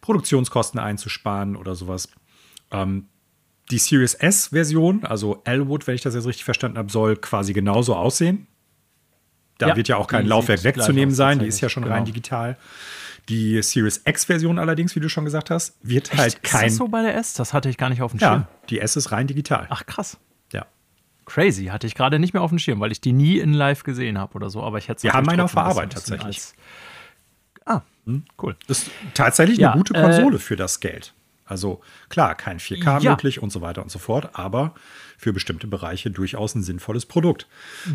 Produktionskosten 0.00 0.80
einzusparen 0.80 1.56
oder 1.56 1.74
sowas. 1.74 2.08
Ähm, 2.70 3.08
die 3.70 3.78
Series 3.78 4.14
S-Version, 4.14 5.04
also 5.04 5.42
Elwood, 5.44 5.86
wenn 5.86 5.94
ich 5.94 6.02
das 6.02 6.14
jetzt 6.14 6.26
richtig 6.26 6.44
verstanden 6.44 6.78
habe, 6.78 6.90
soll 6.90 7.16
quasi 7.16 7.52
genauso 7.52 7.96
aussehen. 7.96 8.46
Da 9.58 9.68
ja, 9.68 9.76
wird 9.76 9.88
ja 9.88 9.96
auch 9.96 10.06
kein 10.06 10.26
Laufwerk 10.26 10.62
wegzunehmen 10.64 11.14
sein, 11.14 11.38
die 11.38 11.46
ist 11.46 11.60
ja 11.60 11.68
schon 11.68 11.82
genau. 11.82 11.94
rein 11.94 12.04
digital. 12.04 12.56
Die 13.28 13.60
Series 13.62 14.02
X-Version 14.04 14.58
allerdings, 14.58 14.94
wie 14.94 15.00
du 15.00 15.08
schon 15.08 15.24
gesagt 15.24 15.50
hast, 15.50 15.76
wird 15.82 16.10
Echt? 16.10 16.18
halt 16.18 16.42
kein. 16.44 16.66
Ist 16.66 16.74
das 16.74 16.78
so 16.78 16.88
bei 16.88 17.02
der 17.02 17.16
S? 17.16 17.34
Das 17.34 17.52
hatte 17.52 17.68
ich 17.68 17.76
gar 17.76 17.88
nicht 17.88 18.02
auf 18.02 18.12
dem 18.12 18.20
Schirm. 18.20 18.32
Ja, 18.32 18.48
die 18.68 18.78
S 18.78 18.94
ist 18.94 19.10
rein 19.10 19.26
digital. 19.26 19.66
Ach 19.70 19.84
krass. 19.84 20.18
Crazy, 21.26 21.66
hatte 21.66 21.88
ich 21.88 21.96
gerade 21.96 22.20
nicht 22.20 22.32
mehr 22.32 22.42
auf 22.42 22.50
dem 22.50 22.58
Schirm, 22.60 22.78
weil 22.78 22.92
ich 22.92 23.00
die 23.00 23.12
nie 23.12 23.38
in 23.38 23.52
live 23.52 23.82
gesehen 23.82 24.16
habe 24.16 24.34
oder 24.34 24.48
so, 24.48 24.62
aber 24.62 24.78
ich 24.78 24.88
hätte 24.88 25.02
Wir 25.02 25.12
haben 25.12 25.28
eine 25.28 25.44
auf 25.44 25.52
der 25.52 25.64
Arbeit 25.64 25.92
tatsächlich. 25.92 26.40
Ah, 27.66 27.82
hm, 28.06 28.24
cool. 28.42 28.56
Das 28.66 28.78
ist 28.78 28.90
tatsächlich 29.14 29.58
ja, 29.58 29.72
eine 29.72 29.78
gute 29.78 29.92
Konsole 29.92 30.36
äh, 30.36 30.40
für 30.40 30.56
das 30.56 30.80
Geld. 30.80 31.12
Also 31.44 31.80
klar, 32.08 32.34
kein 32.34 32.58
4K 32.58 33.02
ja. 33.02 33.10
möglich 33.10 33.42
und 33.42 33.50
so 33.50 33.60
weiter 33.60 33.82
und 33.82 33.90
so 33.90 33.98
fort, 33.98 34.30
aber 34.32 34.74
für 35.16 35.32
bestimmte 35.32 35.66
Bereiche 35.66 36.10
durchaus 36.10 36.54
ein 36.54 36.62
sinnvolles 36.62 37.06
Produkt. 37.06 37.46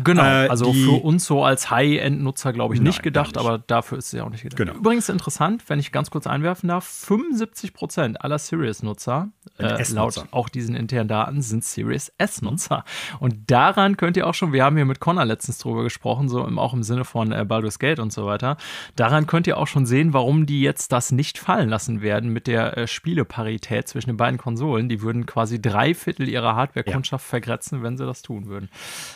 Genau, 0.04 0.22
äh, 0.22 0.48
also 0.48 0.72
für 0.72 1.02
uns 1.02 1.24
so 1.24 1.44
als 1.44 1.70
High-End-Nutzer, 1.70 2.52
glaube 2.52 2.74
ich, 2.74 2.80
nicht 2.80 2.98
Nein, 2.98 3.04
gedacht, 3.04 3.36
nicht. 3.36 3.38
aber 3.38 3.58
dafür 3.58 3.98
ist 3.98 4.06
es 4.06 4.12
ja 4.12 4.24
auch 4.24 4.30
nicht 4.30 4.42
gedacht. 4.42 4.58
Genau. 4.58 4.74
Übrigens 4.74 5.08
interessant, 5.08 5.62
wenn 5.68 5.78
ich 5.78 5.92
ganz 5.92 6.10
kurz 6.10 6.26
einwerfen 6.26 6.68
darf, 6.68 6.84
75 6.84 7.74
Prozent 7.74 8.20
aller 8.22 8.38
Series-Nutzer, 8.38 9.30
äh, 9.58 9.82
laut 9.92 10.26
auch 10.30 10.48
diesen 10.48 10.74
internen 10.74 11.08
Daten, 11.08 11.42
sind 11.42 11.64
Series 11.64 12.12
S-Nutzer. 12.18 12.84
Und 13.20 13.50
daran 13.50 13.96
könnt 13.96 14.16
ihr 14.16 14.26
auch 14.26 14.34
schon, 14.34 14.52
wir 14.52 14.64
haben 14.64 14.76
hier 14.76 14.84
mit 14.84 15.00
Connor 15.00 15.24
letztens 15.24 15.58
drüber 15.58 15.82
gesprochen, 15.82 16.28
so 16.28 16.44
im, 16.46 16.58
auch 16.58 16.74
im 16.74 16.82
Sinne 16.82 17.04
von 17.04 17.32
äh, 17.32 17.44
Baldur's 17.44 17.78
Gate 17.78 17.98
und 17.98 18.12
so 18.12 18.26
weiter, 18.26 18.56
daran 18.96 19.26
könnt 19.26 19.46
ihr 19.46 19.58
auch 19.58 19.66
schon 19.66 19.86
sehen, 19.86 20.12
warum 20.12 20.46
die 20.46 20.62
jetzt 20.62 20.92
das 20.92 21.12
nicht 21.12 21.38
fallen 21.38 21.68
lassen 21.68 22.02
werden 22.02 22.32
mit 22.32 22.46
der 22.46 22.76
äh, 22.76 22.86
Spieleparität 22.86 23.88
zwischen 23.88 24.10
den 24.10 24.16
beiden 24.16 24.38
Konsolen. 24.38 24.88
Die 24.88 25.02
würden 25.02 25.26
quasi 25.26 25.60
drei 25.60 25.94
Viertel 25.94 26.28
ihrer 26.28 26.56
Hardware-Kundschaft. 26.56 27.11
Mannschaft 27.12 27.28
vergrätzen, 27.28 27.82
wenn 27.82 27.96
sie 27.96 28.06
das 28.06 28.22
tun 28.22 28.46
würden. 28.46 28.68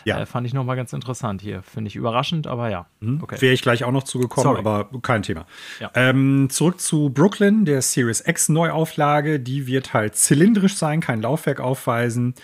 Ja. 0.04 0.20
Äh, 0.20 0.26
fand 0.26 0.46
ich 0.46 0.54
nochmal 0.54 0.76
ganz 0.76 0.92
interessant 0.92 1.40
hier. 1.40 1.62
Finde 1.62 1.88
ich 1.88 1.96
überraschend, 1.96 2.46
aber 2.46 2.70
ja. 2.70 2.86
Mhm. 3.00 3.22
Okay. 3.22 3.40
Wäre 3.40 3.54
ich 3.54 3.62
gleich 3.62 3.84
auch 3.84 3.92
noch 3.92 4.04
zugekommen, 4.04 4.56
aber 4.56 4.90
kein 5.02 5.22
Thema. 5.22 5.46
Ja. 5.80 5.90
Ähm, 5.94 6.48
zurück 6.50 6.80
zu 6.80 7.10
Brooklyn, 7.10 7.64
der 7.64 7.82
Series 7.82 8.22
X 8.26 8.48
Neuauflage. 8.48 9.40
Die 9.40 9.66
wird 9.66 9.94
halt 9.94 10.16
zylindrisch 10.16 10.76
sein, 10.76 11.00
kein 11.00 11.22
Laufwerk 11.22 11.60
aufweisen. 11.60 12.34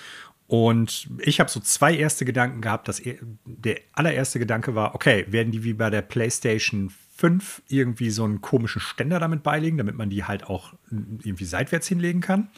Und 0.46 1.09
ich 1.18 1.40
habe 1.40 1.50
so 1.50 1.61
zwei 1.61 1.94
erste 1.94 2.24
Gedanken 2.24 2.61
gehabt. 2.61 2.88
Dass 2.88 3.03
der 3.44 3.76
allererste 3.92 4.38
Gedanke 4.38 4.74
war, 4.74 4.94
okay, 4.94 5.26
werden 5.28 5.50
die 5.50 5.64
wie 5.64 5.74
bei 5.74 5.90
der 5.90 6.03
PlayStation 6.03 6.90
5 7.16 7.62
irgendwie 7.68 8.11
so 8.11 8.24
einen 8.24 8.40
komischen 8.40 8.80
Ständer 8.80 9.20
damit 9.20 9.42
beilegen, 9.42 9.78
damit 9.78 9.96
man 9.96 10.11
die 10.11 10.24
halt 10.24 10.44
auch 10.44 10.74
irgendwie 10.90 11.44
seitwärts 11.44 11.88
hinlegen 11.88 12.20
kann? 12.20 12.48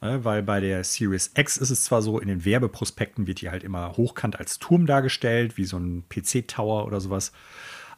Äh, 0.00 0.18
weil 0.22 0.42
bei 0.42 0.60
der 0.60 0.84
Series 0.84 1.32
X 1.34 1.56
ist 1.56 1.70
es 1.70 1.84
zwar 1.84 2.02
so, 2.02 2.18
in 2.18 2.28
den 2.28 2.44
Werbeprospekten 2.44 3.26
wird 3.26 3.40
die 3.40 3.50
halt 3.50 3.64
immer 3.64 3.96
hochkant 3.96 4.38
als 4.38 4.58
Turm 4.58 4.86
dargestellt, 4.86 5.56
wie 5.56 5.64
so 5.64 5.76
ein 5.76 6.04
PC-Tower 6.08 6.86
oder 6.86 7.00
sowas. 7.00 7.32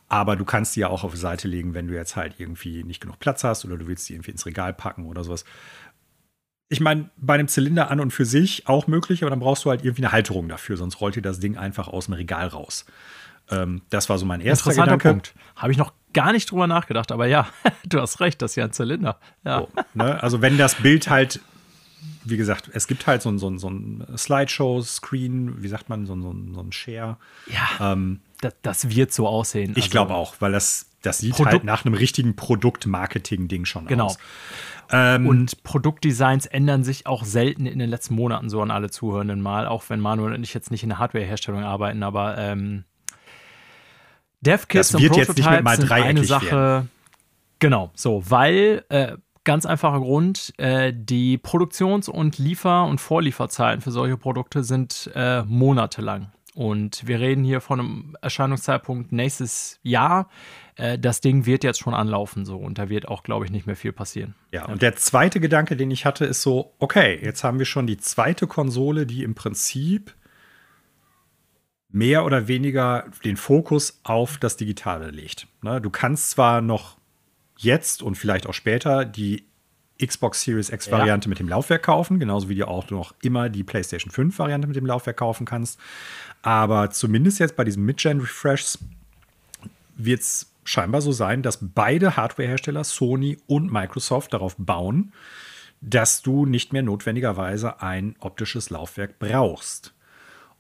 Aber 0.08 0.34
du 0.34 0.44
kannst 0.44 0.74
die 0.74 0.80
ja 0.80 0.88
auch 0.88 1.04
auf 1.04 1.12
die 1.12 1.20
Seite 1.20 1.46
legen, 1.46 1.74
wenn 1.74 1.86
du 1.86 1.94
jetzt 1.94 2.16
halt 2.16 2.34
irgendwie 2.38 2.82
nicht 2.82 3.00
genug 3.00 3.18
Platz 3.20 3.44
hast 3.44 3.64
oder 3.64 3.76
du 3.76 3.86
willst 3.86 4.08
die 4.08 4.14
irgendwie 4.14 4.32
ins 4.32 4.44
Regal 4.46 4.72
packen 4.72 5.06
oder 5.06 5.22
sowas. 5.22 5.44
Ich 6.68 6.80
meine, 6.80 7.10
bei 7.16 7.34
einem 7.34 7.48
Zylinder 7.48 7.90
an 7.90 8.00
und 8.00 8.12
für 8.12 8.24
sich 8.24 8.66
auch 8.66 8.86
möglich, 8.86 9.22
aber 9.22 9.30
dann 9.30 9.40
brauchst 9.40 9.64
du 9.64 9.70
halt 9.70 9.84
irgendwie 9.84 10.02
eine 10.02 10.12
Halterung 10.12 10.48
dafür, 10.48 10.76
sonst 10.76 11.00
rollt 11.00 11.16
dir 11.16 11.22
das 11.22 11.38
Ding 11.38 11.56
einfach 11.56 11.88
aus 11.88 12.06
dem 12.06 12.14
Regal 12.14 12.48
raus. 12.48 12.86
Ähm, 13.50 13.82
das 13.90 14.08
war 14.08 14.18
so 14.18 14.26
mein 14.26 14.40
erster 14.40 14.70
Gedanke. 14.70 15.08
Punkt. 15.08 15.34
Habe 15.56 15.72
ich 15.72 15.78
noch 15.78 15.92
gar 16.12 16.32
nicht 16.32 16.50
drüber 16.50 16.66
nachgedacht, 16.66 17.12
aber 17.12 17.26
ja, 17.26 17.48
du 17.84 18.00
hast 18.00 18.20
recht, 18.20 18.40
das 18.42 18.52
ist 18.52 18.56
ja 18.56 18.64
ein 18.64 18.72
Zylinder. 18.72 19.18
Ja. 19.44 19.60
So, 19.60 19.68
ne? 19.94 20.22
Also 20.22 20.40
wenn 20.42 20.58
das 20.58 20.76
Bild 20.76 21.10
halt, 21.10 21.40
wie 22.24 22.36
gesagt, 22.36 22.70
es 22.72 22.86
gibt 22.86 23.06
halt 23.06 23.22
so 23.22 23.30
ein, 23.30 23.38
so 23.38 23.48
ein, 23.48 23.58
so 23.58 23.68
ein 23.70 24.04
Slideshow-Screen, 24.16 25.62
wie 25.62 25.68
sagt 25.68 25.88
man, 25.88 26.06
so 26.06 26.14
ein, 26.14 26.22
so 26.22 26.30
ein, 26.32 26.54
so 26.54 26.60
ein 26.60 26.72
Share. 26.72 27.16
Ja, 27.46 27.96
das, 28.40 28.54
das 28.62 28.90
wird 28.90 29.12
so 29.12 29.26
aussehen. 29.28 29.72
Ich 29.76 29.84
Also, 29.84 29.90
glaube 29.90 30.14
auch, 30.14 30.36
weil 30.40 30.52
das, 30.52 30.86
das 31.02 31.18
sieht 31.18 31.32
Produkt- 31.34 31.52
halt 31.52 31.64
nach 31.64 31.84
einem 31.84 31.94
richtigen 31.94 32.36
Produkt-Marketing-Ding 32.36 33.64
schon 33.64 33.86
Genau. 33.86 34.06
aus. 34.06 34.18
Ähm, 34.92 35.26
Und 35.26 35.62
Produktdesigns 35.62 36.46
ändern 36.46 36.82
sich 36.84 37.06
auch 37.06 37.24
selten 37.24 37.64
in 37.66 37.78
den 37.78 37.88
letzten 37.90 38.14
Monaten 38.16 38.50
so 38.50 38.60
an 38.60 38.70
alle 38.70 38.90
Zuhörenden 38.90 39.40
mal, 39.40 39.66
auch 39.66 39.84
wenn 39.88 40.00
Manuel 40.00 40.34
und 40.34 40.42
ich 40.42 40.52
jetzt 40.52 40.70
nicht 40.70 40.82
in 40.82 40.88
der 40.88 40.98
Hardware-Herstellung 40.98 41.62
arbeiten, 41.62 42.02
aber 42.02 42.36
ähm, 42.38 42.84
DevKits 44.40 44.94
und 44.94 45.02
wird 45.02 45.16
jetzt 45.16 45.36
nicht 45.36 45.48
mit 45.48 45.62
Prototypes 45.62 45.64
mal 45.64 45.76
sind 45.76 45.92
eine 45.92 46.24
Sache. 46.24 46.86
Genau, 47.58 47.90
so, 47.94 48.22
weil 48.28 48.84
äh, 48.88 49.16
ganz 49.44 49.66
einfacher 49.66 50.00
Grund, 50.00 50.52
äh, 50.58 50.92
die 50.94 51.38
Produktions- 51.38 52.08
und 52.08 52.38
Liefer- 52.38 52.84
und 52.84 53.00
Vorlieferzeiten 53.00 53.80
für 53.80 53.90
solche 53.90 54.16
Produkte 54.16 54.62
sind 54.62 55.10
äh, 55.14 55.42
monatelang. 55.44 56.32
Und 56.54 57.06
wir 57.06 57.20
reden 57.20 57.44
hier 57.44 57.60
von 57.60 57.80
einem 57.80 58.16
Erscheinungszeitpunkt 58.22 59.12
nächstes 59.12 59.78
Jahr. 59.82 60.28
Äh, 60.76 60.98
das 60.98 61.20
Ding 61.20 61.46
wird 61.46 61.64
jetzt 61.64 61.78
schon 61.78 61.94
anlaufen 61.94 62.44
so 62.44 62.56
und 62.58 62.78
da 62.78 62.88
wird 62.88 63.08
auch, 63.08 63.22
glaube 63.22 63.44
ich, 63.44 63.50
nicht 63.50 63.66
mehr 63.66 63.76
viel 63.76 63.92
passieren. 63.92 64.34
Ja, 64.52 64.66
und 64.66 64.82
der 64.82 64.96
zweite 64.96 65.40
Gedanke, 65.40 65.76
den 65.76 65.90
ich 65.90 66.04
hatte, 66.04 66.24
ist 66.24 66.42
so, 66.42 66.74
okay, 66.78 67.18
jetzt 67.22 67.44
haben 67.44 67.58
wir 67.58 67.66
schon 67.66 67.86
die 67.86 67.98
zweite 67.98 68.46
Konsole, 68.46 69.06
die 69.06 69.22
im 69.22 69.34
Prinzip 69.34 70.14
mehr 71.88 72.24
oder 72.24 72.48
weniger 72.48 73.06
den 73.24 73.36
Fokus 73.36 74.00
auf 74.04 74.38
das 74.38 74.56
Digitale 74.56 75.10
legt. 75.10 75.46
Ne, 75.62 75.80
du 75.80 75.90
kannst 75.90 76.30
zwar 76.30 76.60
noch 76.60 76.99
jetzt 77.62 78.02
und 78.02 78.16
vielleicht 78.16 78.46
auch 78.46 78.54
später 78.54 79.04
die 79.04 79.44
Xbox 80.04 80.42
Series 80.42 80.70
X 80.70 80.86
Ja. 80.86 80.92
Variante 80.92 81.28
mit 81.28 81.38
dem 81.38 81.48
Laufwerk 81.48 81.82
kaufen, 81.82 82.18
genauso 82.18 82.48
wie 82.48 82.54
du 82.54 82.66
auch 82.66 82.90
noch 82.90 83.14
immer 83.22 83.48
die 83.48 83.64
PlayStation 83.64 84.10
5 84.10 84.38
Variante 84.38 84.66
mit 84.66 84.76
dem 84.76 84.86
Laufwerk 84.86 85.18
kaufen 85.18 85.44
kannst. 85.44 85.78
Aber 86.42 86.90
zumindest 86.90 87.38
jetzt 87.38 87.56
bei 87.56 87.64
diesen 87.64 87.84
Mid-Gen-Refreshs 87.84 88.78
wird 89.96 90.20
es 90.20 90.50
scheinbar 90.64 91.02
so 91.02 91.12
sein, 91.12 91.42
dass 91.42 91.58
beide 91.60 92.16
Hardwarehersteller, 92.16 92.84
Sony 92.84 93.38
und 93.46 93.70
Microsoft, 93.70 94.32
darauf 94.32 94.54
bauen, 94.56 95.12
dass 95.80 96.22
du 96.22 96.46
nicht 96.46 96.72
mehr 96.72 96.82
notwendigerweise 96.82 97.82
ein 97.82 98.14
optisches 98.20 98.70
Laufwerk 98.70 99.18
brauchst. 99.18 99.94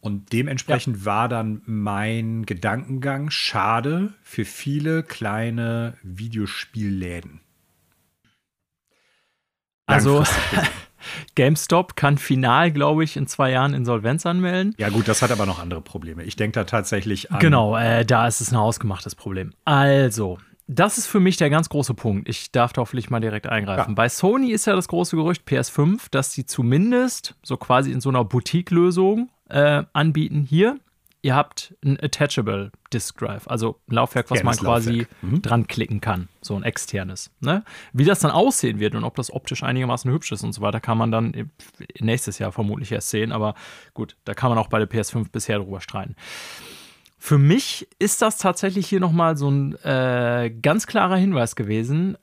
Und 0.00 0.32
dementsprechend 0.32 1.04
war 1.04 1.28
dann 1.28 1.62
mein 1.66 2.46
Gedankengang 2.46 3.30
schade 3.30 4.14
für 4.22 4.44
viele 4.44 5.02
kleine 5.02 5.94
Videospielläden. 6.02 7.40
Also. 9.86 10.24
GameStop 11.34 11.96
kann 11.96 12.18
final, 12.18 12.70
glaube 12.70 13.04
ich, 13.04 13.16
in 13.16 13.26
zwei 13.26 13.52
Jahren 13.52 13.72
Insolvenz 13.72 14.26
anmelden. 14.26 14.74
ja, 14.76 14.90
gut, 14.90 15.08
das 15.08 15.22
hat 15.22 15.30
aber 15.30 15.46
noch 15.46 15.58
andere 15.58 15.80
Probleme. 15.80 16.24
Ich 16.24 16.36
denke 16.36 16.52
da 16.52 16.64
tatsächlich 16.64 17.32
an. 17.32 17.38
Genau, 17.38 17.76
äh, 17.76 18.04
da 18.04 18.26
ist 18.26 18.42
es 18.42 18.52
ein 18.52 18.58
hausgemachtes 18.58 19.14
Problem. 19.14 19.54
Also, 19.64 20.38
das 20.66 20.98
ist 20.98 21.06
für 21.06 21.20
mich 21.20 21.36
der 21.36 21.50
ganz 21.50 21.68
große 21.68 21.94
Punkt. 21.94 22.28
Ich 22.28 22.52
darf 22.52 22.72
da 22.72 22.82
hoffentlich 22.82 23.10
mal 23.10 23.20
direkt 23.20 23.48
eingreifen. 23.48 23.90
Ja. 23.90 23.94
Bei 23.94 24.08
Sony 24.08 24.52
ist 24.52 24.66
ja 24.66 24.76
das 24.76 24.88
große 24.88 25.16
Gerücht 25.16 25.48
PS5, 25.48 26.08
dass 26.10 26.32
sie 26.32 26.46
zumindest 26.46 27.34
so 27.42 27.56
quasi 27.56 27.90
in 27.90 28.00
so 28.00 28.08
einer 28.08 28.24
Boutique-Lösung 28.24 29.30
äh, 29.50 29.84
anbieten. 29.92 30.42
Hier, 30.42 30.78
ihr 31.22 31.34
habt 31.34 31.74
ein 31.84 31.98
Attachable 32.00 32.72
Disk 32.92 33.18
Drive, 33.18 33.46
also 33.48 33.80
ein 33.88 33.94
Laufwerk, 33.94 34.30
was 34.30 34.42
man 34.42 34.56
quasi. 34.56 35.06
Mhm. 35.22 35.42
dran 35.42 35.66
klicken 35.66 36.00
kann, 36.00 36.28
so 36.40 36.56
ein 36.56 36.62
externes. 36.62 37.30
Ne? 37.40 37.64
Wie 37.92 38.04
das 38.04 38.20
dann 38.20 38.30
aussehen 38.30 38.80
wird 38.80 38.94
und 38.94 39.04
ob 39.04 39.16
das 39.16 39.32
optisch 39.32 39.62
einigermaßen 39.62 40.10
hübsch 40.10 40.32
ist 40.32 40.42
und 40.42 40.52
so 40.52 40.60
weiter, 40.62 40.80
kann 40.80 40.98
man 40.98 41.10
dann 41.10 41.50
nächstes 42.00 42.38
Jahr 42.38 42.52
vermutlich 42.52 42.90
erst 42.92 43.10
sehen. 43.10 43.32
Aber 43.32 43.54
gut, 43.94 44.16
da 44.24 44.34
kann 44.34 44.50
man 44.50 44.58
auch 44.58 44.68
bei 44.68 44.78
der 44.78 44.90
PS5 44.90 45.30
bisher 45.30 45.58
drüber 45.58 45.80
streiten. 45.80 46.16
Für 47.18 47.36
mich 47.36 47.86
ist 47.98 48.22
das 48.22 48.38
tatsächlich 48.38 48.88
hier 48.88 48.98
nochmal 48.98 49.36
so 49.36 49.50
ein 49.50 49.74
äh, 49.84 50.50
ganz 50.62 50.86
klarer 50.86 51.16
Hinweis 51.16 51.54
gewesen. 51.54 52.16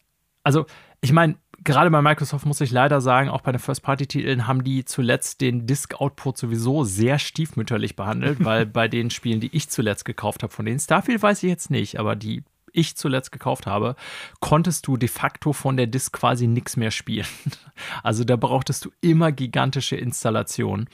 Also, 0.44 0.66
ich 1.02 1.14
meine, 1.14 1.36
gerade 1.64 1.90
bei 1.90 2.02
Microsoft 2.02 2.46
muss 2.46 2.62
ich 2.62 2.72
leider 2.72 3.02
sagen, 3.02 3.30
auch 3.30 3.42
bei 3.42 3.52
den 3.52 3.60
First-Party-Titeln 3.60 4.48
haben 4.48 4.64
die 4.64 4.86
zuletzt 4.86 5.42
den 5.42 5.68
Disk-Output 5.68 6.38
sowieso 6.38 6.84
sehr 6.84 7.20
stiefmütterlich 7.20 7.96
behandelt, 7.96 8.38
weil 8.44 8.66
bei 8.66 8.88
den 8.88 9.10
Spielen, 9.10 9.40
die 9.40 9.56
ich 9.56 9.70
zuletzt 9.70 10.06
gekauft 10.06 10.44
habe, 10.44 10.54
von 10.54 10.66
denen 10.66 10.80
Starfield 10.80 11.22
weiß 11.22 11.44
ich 11.44 11.50
jetzt 11.50 11.70
nicht, 11.70 12.00
aber 12.00 12.16
die 12.16 12.44
ich 12.74 12.96
zuletzt 12.96 13.32
gekauft 13.32 13.66
habe, 13.66 13.96
konntest 14.40 14.88
du 14.88 14.98
de 14.98 15.10
facto 15.10 15.52
von 15.52 15.78
der 15.78 15.88
Disk 15.88 16.14
quasi 16.14 16.48
nichts 16.48 16.78
mehr 16.78 16.92
spielen. 16.92 17.28
Also 18.02 18.24
da 18.24 18.38
brauchtest 18.38 18.86
du 18.86 18.92
immer 19.02 19.32
gigantische 19.32 19.96
Installationen, 19.96 20.90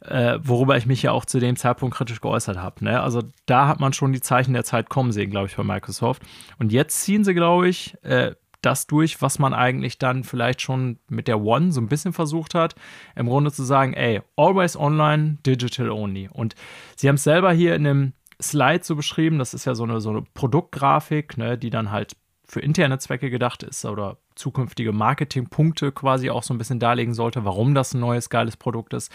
äh, 0.00 0.38
worüber 0.40 0.76
ich 0.76 0.86
mich 0.86 1.02
ja 1.02 1.10
auch 1.10 1.24
zu 1.24 1.40
dem 1.40 1.56
Zeitpunkt 1.56 1.96
kritisch 1.96 2.20
geäußert 2.20 2.56
habe. 2.56 2.84
Ne? 2.84 3.02
Also 3.02 3.24
da 3.46 3.66
hat 3.66 3.80
man 3.80 3.92
schon 3.92 4.12
die 4.12 4.20
Zeichen 4.20 4.52
der 4.52 4.62
Zeit 4.62 4.90
kommen 4.90 5.10
sehen, 5.10 5.32
glaube 5.32 5.48
ich, 5.48 5.56
bei 5.56 5.64
Microsoft. 5.64 6.22
Und 6.60 6.70
jetzt 6.70 7.00
ziehen 7.00 7.24
sie, 7.24 7.34
glaube 7.34 7.68
ich, 7.68 7.96
äh, 8.04 8.36
das 8.62 8.86
durch, 8.86 9.22
was 9.22 9.38
man 9.38 9.54
eigentlich 9.54 9.98
dann 9.98 10.24
vielleicht 10.24 10.60
schon 10.60 10.98
mit 11.08 11.28
der 11.28 11.40
One 11.40 11.72
so 11.72 11.80
ein 11.80 11.88
bisschen 11.88 12.12
versucht 12.12 12.54
hat, 12.54 12.74
im 13.16 13.26
Grunde 13.26 13.52
zu 13.52 13.62
sagen, 13.62 13.94
ey, 13.94 14.20
always 14.36 14.76
online, 14.76 15.38
digital 15.46 15.90
only. 15.90 16.28
Und 16.32 16.54
sie 16.96 17.08
haben 17.08 17.16
es 17.16 17.24
selber 17.24 17.52
hier 17.52 17.74
in 17.74 17.86
einem 17.86 18.12
Slide 18.40 18.84
so 18.84 18.96
beschrieben, 18.96 19.38
das 19.38 19.54
ist 19.54 19.64
ja 19.64 19.74
so 19.74 19.84
eine, 19.84 20.00
so 20.00 20.10
eine 20.10 20.22
Produktgrafik, 20.34 21.36
ne, 21.36 21.58
die 21.58 21.70
dann 21.70 21.90
halt 21.90 22.16
für 22.46 22.60
interne 22.60 22.98
Zwecke 22.98 23.30
gedacht 23.30 23.62
ist 23.62 23.84
oder 23.84 24.18
zukünftige 24.34 24.92
Marketingpunkte 24.92 25.92
quasi 25.92 26.30
auch 26.30 26.42
so 26.42 26.52
ein 26.52 26.58
bisschen 26.58 26.80
darlegen 26.80 27.14
sollte, 27.14 27.44
warum 27.44 27.74
das 27.74 27.94
ein 27.94 28.00
neues 28.00 28.28
geiles 28.28 28.56
Produkt 28.56 28.92
ist. 28.92 29.12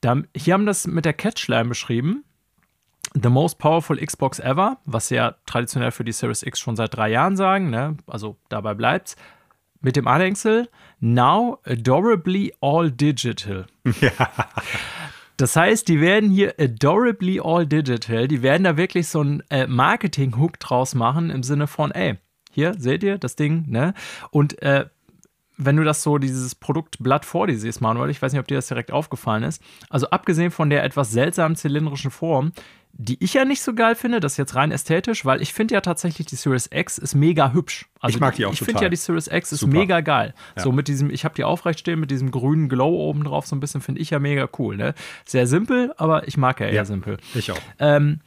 Da, 0.00 0.16
hier 0.36 0.54
haben 0.54 0.66
das 0.66 0.86
mit 0.86 1.04
der 1.04 1.12
Catchline 1.12 1.68
beschrieben. 1.68 2.24
The 3.20 3.28
most 3.28 3.58
powerful 3.58 3.96
Xbox 3.96 4.38
ever, 4.38 4.78
was 4.84 5.08
sie 5.08 5.16
ja 5.16 5.34
traditionell 5.46 5.90
für 5.90 6.04
die 6.04 6.12
Series 6.12 6.42
X 6.42 6.60
schon 6.60 6.76
seit 6.76 6.94
drei 6.94 7.10
Jahren 7.10 7.36
sagen, 7.36 7.70
ne? 7.70 7.96
also 8.06 8.36
dabei 8.48 8.74
bleibt's. 8.74 9.16
Mit 9.82 9.96
dem 9.96 10.06
Anhängsel, 10.06 10.68
now 11.00 11.58
adorably 11.64 12.52
all 12.60 12.90
digital. 12.90 13.66
Das 15.40 15.56
heißt, 15.56 15.88
die 15.88 16.02
werden 16.02 16.30
hier 16.30 16.54
adorably 16.60 17.40
all 17.42 17.66
digital, 17.66 18.28
die 18.28 18.42
werden 18.42 18.64
da 18.64 18.76
wirklich 18.76 19.08
so 19.08 19.20
einen 19.20 19.42
äh, 19.48 19.66
Marketing-Hook 19.66 20.60
draus 20.60 20.94
machen 20.94 21.30
im 21.30 21.42
Sinne 21.42 21.66
von, 21.66 21.92
ey, 21.92 22.18
hier 22.50 22.74
seht 22.74 23.02
ihr 23.02 23.16
das 23.16 23.36
Ding, 23.36 23.64
ne? 23.66 23.94
Und 24.30 24.60
äh, 24.60 24.84
wenn 25.56 25.76
du 25.76 25.84
das 25.84 26.02
so, 26.02 26.18
dieses 26.18 26.54
Produktblatt 26.54 27.24
vor 27.24 27.46
dir 27.46 27.58
siehst, 27.58 27.80
Manuel, 27.80 28.10
ich 28.10 28.20
weiß 28.20 28.32
nicht, 28.32 28.40
ob 28.40 28.48
dir 28.48 28.56
das 28.56 28.68
direkt 28.68 28.92
aufgefallen 28.92 29.42
ist, 29.42 29.62
also 29.88 30.10
abgesehen 30.10 30.50
von 30.50 30.68
der 30.68 30.84
etwas 30.84 31.10
seltsamen 31.10 31.56
zylindrischen 31.56 32.10
Form, 32.10 32.52
die 32.92 33.22
ich 33.22 33.34
ja 33.34 33.44
nicht 33.44 33.62
so 33.62 33.74
geil 33.74 33.94
finde, 33.94 34.20
das 34.20 34.32
ist 34.32 34.38
jetzt 34.38 34.54
rein 34.54 34.72
ästhetisch, 34.72 35.24
weil 35.24 35.40
ich 35.40 35.54
finde 35.54 35.74
ja 35.74 35.80
tatsächlich, 35.80 36.26
die 36.26 36.36
Series 36.36 36.68
X 36.72 36.98
ist 36.98 37.14
mega 37.14 37.52
hübsch. 37.52 37.88
Also 38.00 38.16
Ich 38.16 38.20
mag 38.20 38.34
die 38.34 38.44
auch 38.44 38.52
Ich 38.52 38.58
finde 38.60 38.82
ja, 38.82 38.88
die 38.88 38.96
Series 38.96 39.26
X 39.28 39.52
ist 39.52 39.60
Super. 39.60 39.72
mega 39.78 40.00
geil. 40.00 40.34
Ja. 40.56 40.62
So 40.62 40.72
mit 40.72 40.88
diesem, 40.88 41.08
ich 41.10 41.24
habe 41.24 41.34
die 41.34 41.44
aufrecht 41.44 41.78
stehen, 41.80 41.98
mit 42.00 42.10
diesem 42.10 42.30
grünen 42.30 42.68
Glow 42.68 42.90
oben 43.08 43.24
drauf, 43.24 43.46
so 43.46 43.56
ein 43.56 43.60
bisschen, 43.60 43.80
finde 43.80 44.00
ich 44.00 44.10
ja 44.10 44.18
mega 44.18 44.48
cool. 44.58 44.76
Ne? 44.76 44.94
Sehr 45.24 45.46
simpel, 45.46 45.94
aber 45.96 46.28
ich 46.28 46.36
mag 46.36 46.60
ja 46.60 46.66
eher 46.66 46.74
Ja. 46.74 46.84
simpel. 46.84 47.16
Ich 47.34 47.50
auch. 47.52 47.60
Ähm, 47.78 48.20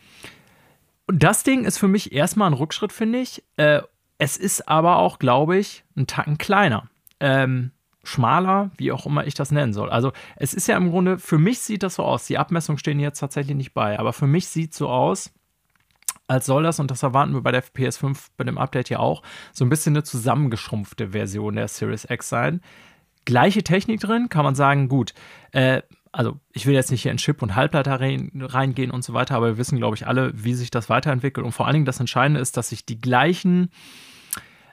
und 1.06 1.22
das 1.22 1.44
Ding 1.44 1.66
ist 1.66 1.78
für 1.78 1.88
mich 1.88 2.12
erstmal 2.14 2.50
ein 2.50 2.54
Rückschritt, 2.54 2.92
finde 2.94 3.20
ich. 3.20 3.44
Äh, 3.58 3.82
es 4.18 4.38
ist 4.38 4.68
aber 4.70 4.98
auch, 4.98 5.20
glaube 5.20 5.58
ich, 5.58 5.84
ein 5.98 6.08
Tacken 6.08 6.38
kleiner. 6.38 6.90
Ähm, 7.20 7.72
schmaler, 8.04 8.72
wie 8.78 8.92
auch 8.92 9.06
immer 9.06 9.26
ich 9.26 9.34
das 9.34 9.52
nennen 9.52 9.74
soll. 9.74 9.90
Also 9.90 10.12
es 10.36 10.54
ist 10.54 10.68
ja 10.68 10.78
im 10.78 10.90
Grunde, 10.90 11.18
für 11.18 11.38
mich 11.38 11.60
sieht 11.60 11.84
das 11.84 11.96
so 11.96 12.04
aus, 12.04 12.26
die 12.26 12.38
Abmessungen 12.38 12.78
stehen 12.78 13.00
jetzt 13.00 13.20
tatsächlich 13.20 13.56
nicht 13.56 13.74
bei, 13.74 13.98
aber 13.98 14.14
für 14.14 14.28
mich 14.28 14.48
sieht 14.48 14.74
so 14.74 14.90
aus, 14.90 15.32
als 16.28 16.46
soll 16.46 16.64
das, 16.64 16.80
und 16.80 16.92
das 16.92 17.04
erwarten 17.04 17.34
wir 17.34 17.42
bei 17.42 17.52
der 17.52 17.64
PS5 17.64 18.28
bei 18.38 18.44
dem 18.44 18.58
Update 18.58 18.90
ja 18.90 19.00
auch, 19.00 19.24
so 19.52 19.66
ein 19.66 19.70
bisschen 19.70 19.94
eine 19.94 20.04
zusammengeschrumpfte 20.04 21.10
Version 21.10 21.56
der 21.56 21.68
Series 21.68 22.08
X 22.10 22.30
sein. 22.30 22.62
Gleiche 23.26 23.64
Technik 23.64 24.02
drin, 24.02 24.28
kann 24.30 24.44
man 24.44 24.56
sagen, 24.56 24.90
gut, 24.90 25.14
äh, 25.52 25.82
also 26.12 26.40
ich 26.52 26.66
will 26.66 26.76
jetzt 26.76 26.92
nicht 26.92 27.02
hier 27.02 27.12
in 27.12 27.18
Chip 27.18 27.42
und 27.42 27.56
Halbleiter 27.56 28.00
rein, 28.00 28.32
reingehen 28.36 28.92
und 28.92 29.04
so 29.04 29.14
weiter, 29.14 29.36
aber 29.36 29.48
wir 29.48 29.58
wissen, 29.58 29.80
glaube 29.80 29.96
ich, 29.96 30.08
alle, 30.08 30.32
wie 30.36 30.54
sich 30.54 30.70
das 30.70 30.90
weiterentwickelt. 30.90 31.46
Und 31.46 31.54
vor 31.54 31.66
allen 31.66 31.74
Dingen 31.74 31.86
das 31.86 32.00
Entscheidende 32.00 32.40
ist, 32.40 32.56
dass 32.56 32.70
sich 32.70 32.86
die 32.86 33.00
gleichen 33.00 33.70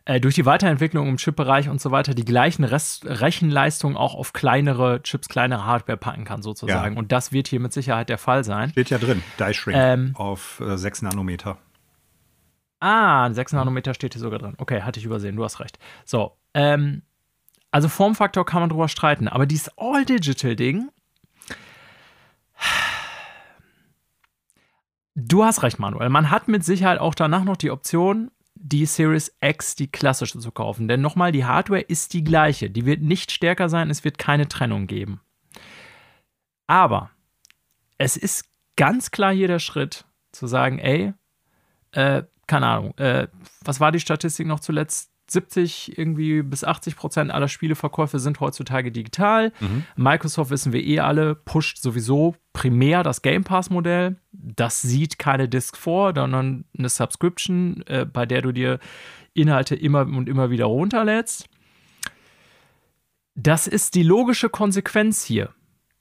äh, 0.05 0.21
durch 0.21 0.35
die 0.35 0.47
Weiterentwicklung 0.47 1.09
im 1.09 1.17
Chipbereich 1.17 1.69
und 1.69 1.81
so 1.81 1.91
weiter 1.91 2.15
die 2.15 2.25
gleichen 2.25 2.65
Rest 2.65 3.07
Rechenleistungen 3.07 3.97
auch 3.97 4.15
auf 4.15 4.33
kleinere 4.33 5.03
Chips, 5.03 5.29
kleinere 5.29 5.65
Hardware 5.65 5.99
packen 5.99 6.25
kann, 6.25 6.43
sozusagen. 6.43 6.95
Ja. 6.95 6.99
Und 6.99 7.13
das 7.13 7.33
wird 7.33 7.49
hier 7.49 7.61
mit 7.61 7.73
Sicherheit 7.73 8.09
der 8.09 8.19
Fall 8.19 8.45
sein. 8.45 8.71
Steht 8.71 8.91
ja 8.91 8.99
drin, 8.99 9.23
Die 9.39 9.55
Shrink 9.55 9.77
ähm, 9.79 10.13
auf 10.15 10.61
äh, 10.61 10.77
6 10.77 11.03
Nanometer. 11.03 11.59
Ah, 12.81 13.31
6 13.31 13.53
Nanometer 13.53 13.93
steht 13.95 14.15
hier 14.15 14.23
sogar 14.23 14.39
drin. 14.39 14.55
Okay, 14.59 14.83
hatte 14.83 14.99
ich 14.99 15.07
übersehen, 15.07 15.37
du 15.37 15.45
hast 15.45 15.61
recht. 15.61 15.79
So, 16.05 16.37
ähm, 16.55 17.03
also 17.71 17.89
Formfaktor 17.89 18.45
kann 18.47 18.61
man 18.61 18.71
drüber 18.71 18.89
streiten, 18.89 19.29
aber 19.29 19.47
dieses 19.47 19.71
All-Digital-Ding, 19.77 20.89
du 25.15 25.45
hast 25.45 25.63
recht, 25.63 25.79
Manuel. 25.79 26.09
Man 26.09 26.31
hat 26.31 26.49
mit 26.49 26.65
Sicherheit 26.65 26.99
auch 26.99 27.15
danach 27.15 27.45
noch 27.45 27.57
die 27.57 27.71
Option, 27.71 28.31
die 28.63 28.85
Series 28.85 29.35
X, 29.41 29.75
die 29.75 29.91
klassische, 29.91 30.39
zu 30.39 30.53
kaufen. 30.53 30.87
Denn 30.87 31.01
nochmal, 31.01 31.33
die 31.33 31.47
Hardware 31.47 31.81
ist 31.81 32.13
die 32.13 32.23
gleiche. 32.23 32.71
Die 32.71 32.85
wird 32.85 33.01
nicht 33.01 33.33
stärker 33.33 33.69
sein, 33.69 33.91
es 33.91 34.05
wird 34.05 34.19
keine 34.19 34.49
Trennung 34.49 34.87
geben. 34.87 35.21
Aber 36.67 37.11
es 37.97 38.17
ist 38.17 38.45
ganz 38.77 39.11
klar 39.11 39.33
hier 39.33 39.49
der 39.49 39.59
Schritt, 39.59 40.05
zu 40.33 40.47
sagen, 40.47 40.79
ey, 40.79 41.15
äh, 41.93 42.23
keine 42.47 42.67
Ahnung, 42.67 42.97
äh, 42.99 43.29
was 43.65 43.81
war 43.81 43.93
die 43.93 44.01
Statistik 44.01 44.47
noch 44.47 44.61
zuletzt? 44.61 45.11
70 45.33 45.99
irgendwie 45.99 46.43
bis 46.43 46.65
80 46.65 46.97
Prozent 46.97 47.31
aller 47.31 47.49
Spieleverkäufe 47.49 48.19
sind 48.19 48.41
heutzutage 48.41 48.93
digital. 48.93 49.53
Mhm. 49.61 49.85
Microsoft 49.97 50.51
wissen 50.51 50.73
wir 50.73 50.83
eh 50.83 51.01
alle, 51.01 51.35
pusht 51.35 51.79
sowieso 51.79 52.35
primär 52.53 53.03
das 53.03 53.23
Game 53.23 53.45
Pass-Modell. 53.45 54.17
Das 54.33 54.83
sieht 54.83 55.19
keine 55.19 55.49
Disk 55.49 55.77
vor, 55.77 56.13
sondern 56.15 56.65
eine 56.77 56.89
Subscription, 56.89 57.83
äh, 57.87 58.05
bei 58.05 58.27
der 58.27 58.43
du 58.43 58.53
dir 58.53 58.79
Inhalte 59.35 59.75
immer 59.75 60.03
und 60.03 60.29
immer 60.29 60.51
wieder 60.51 60.67
runterlädst. 60.67 61.47
Das 63.35 63.67
ist 63.67 63.95
die 63.95 64.03
logische 64.03 64.49
Konsequenz 64.49 65.25
hier. 65.25 65.51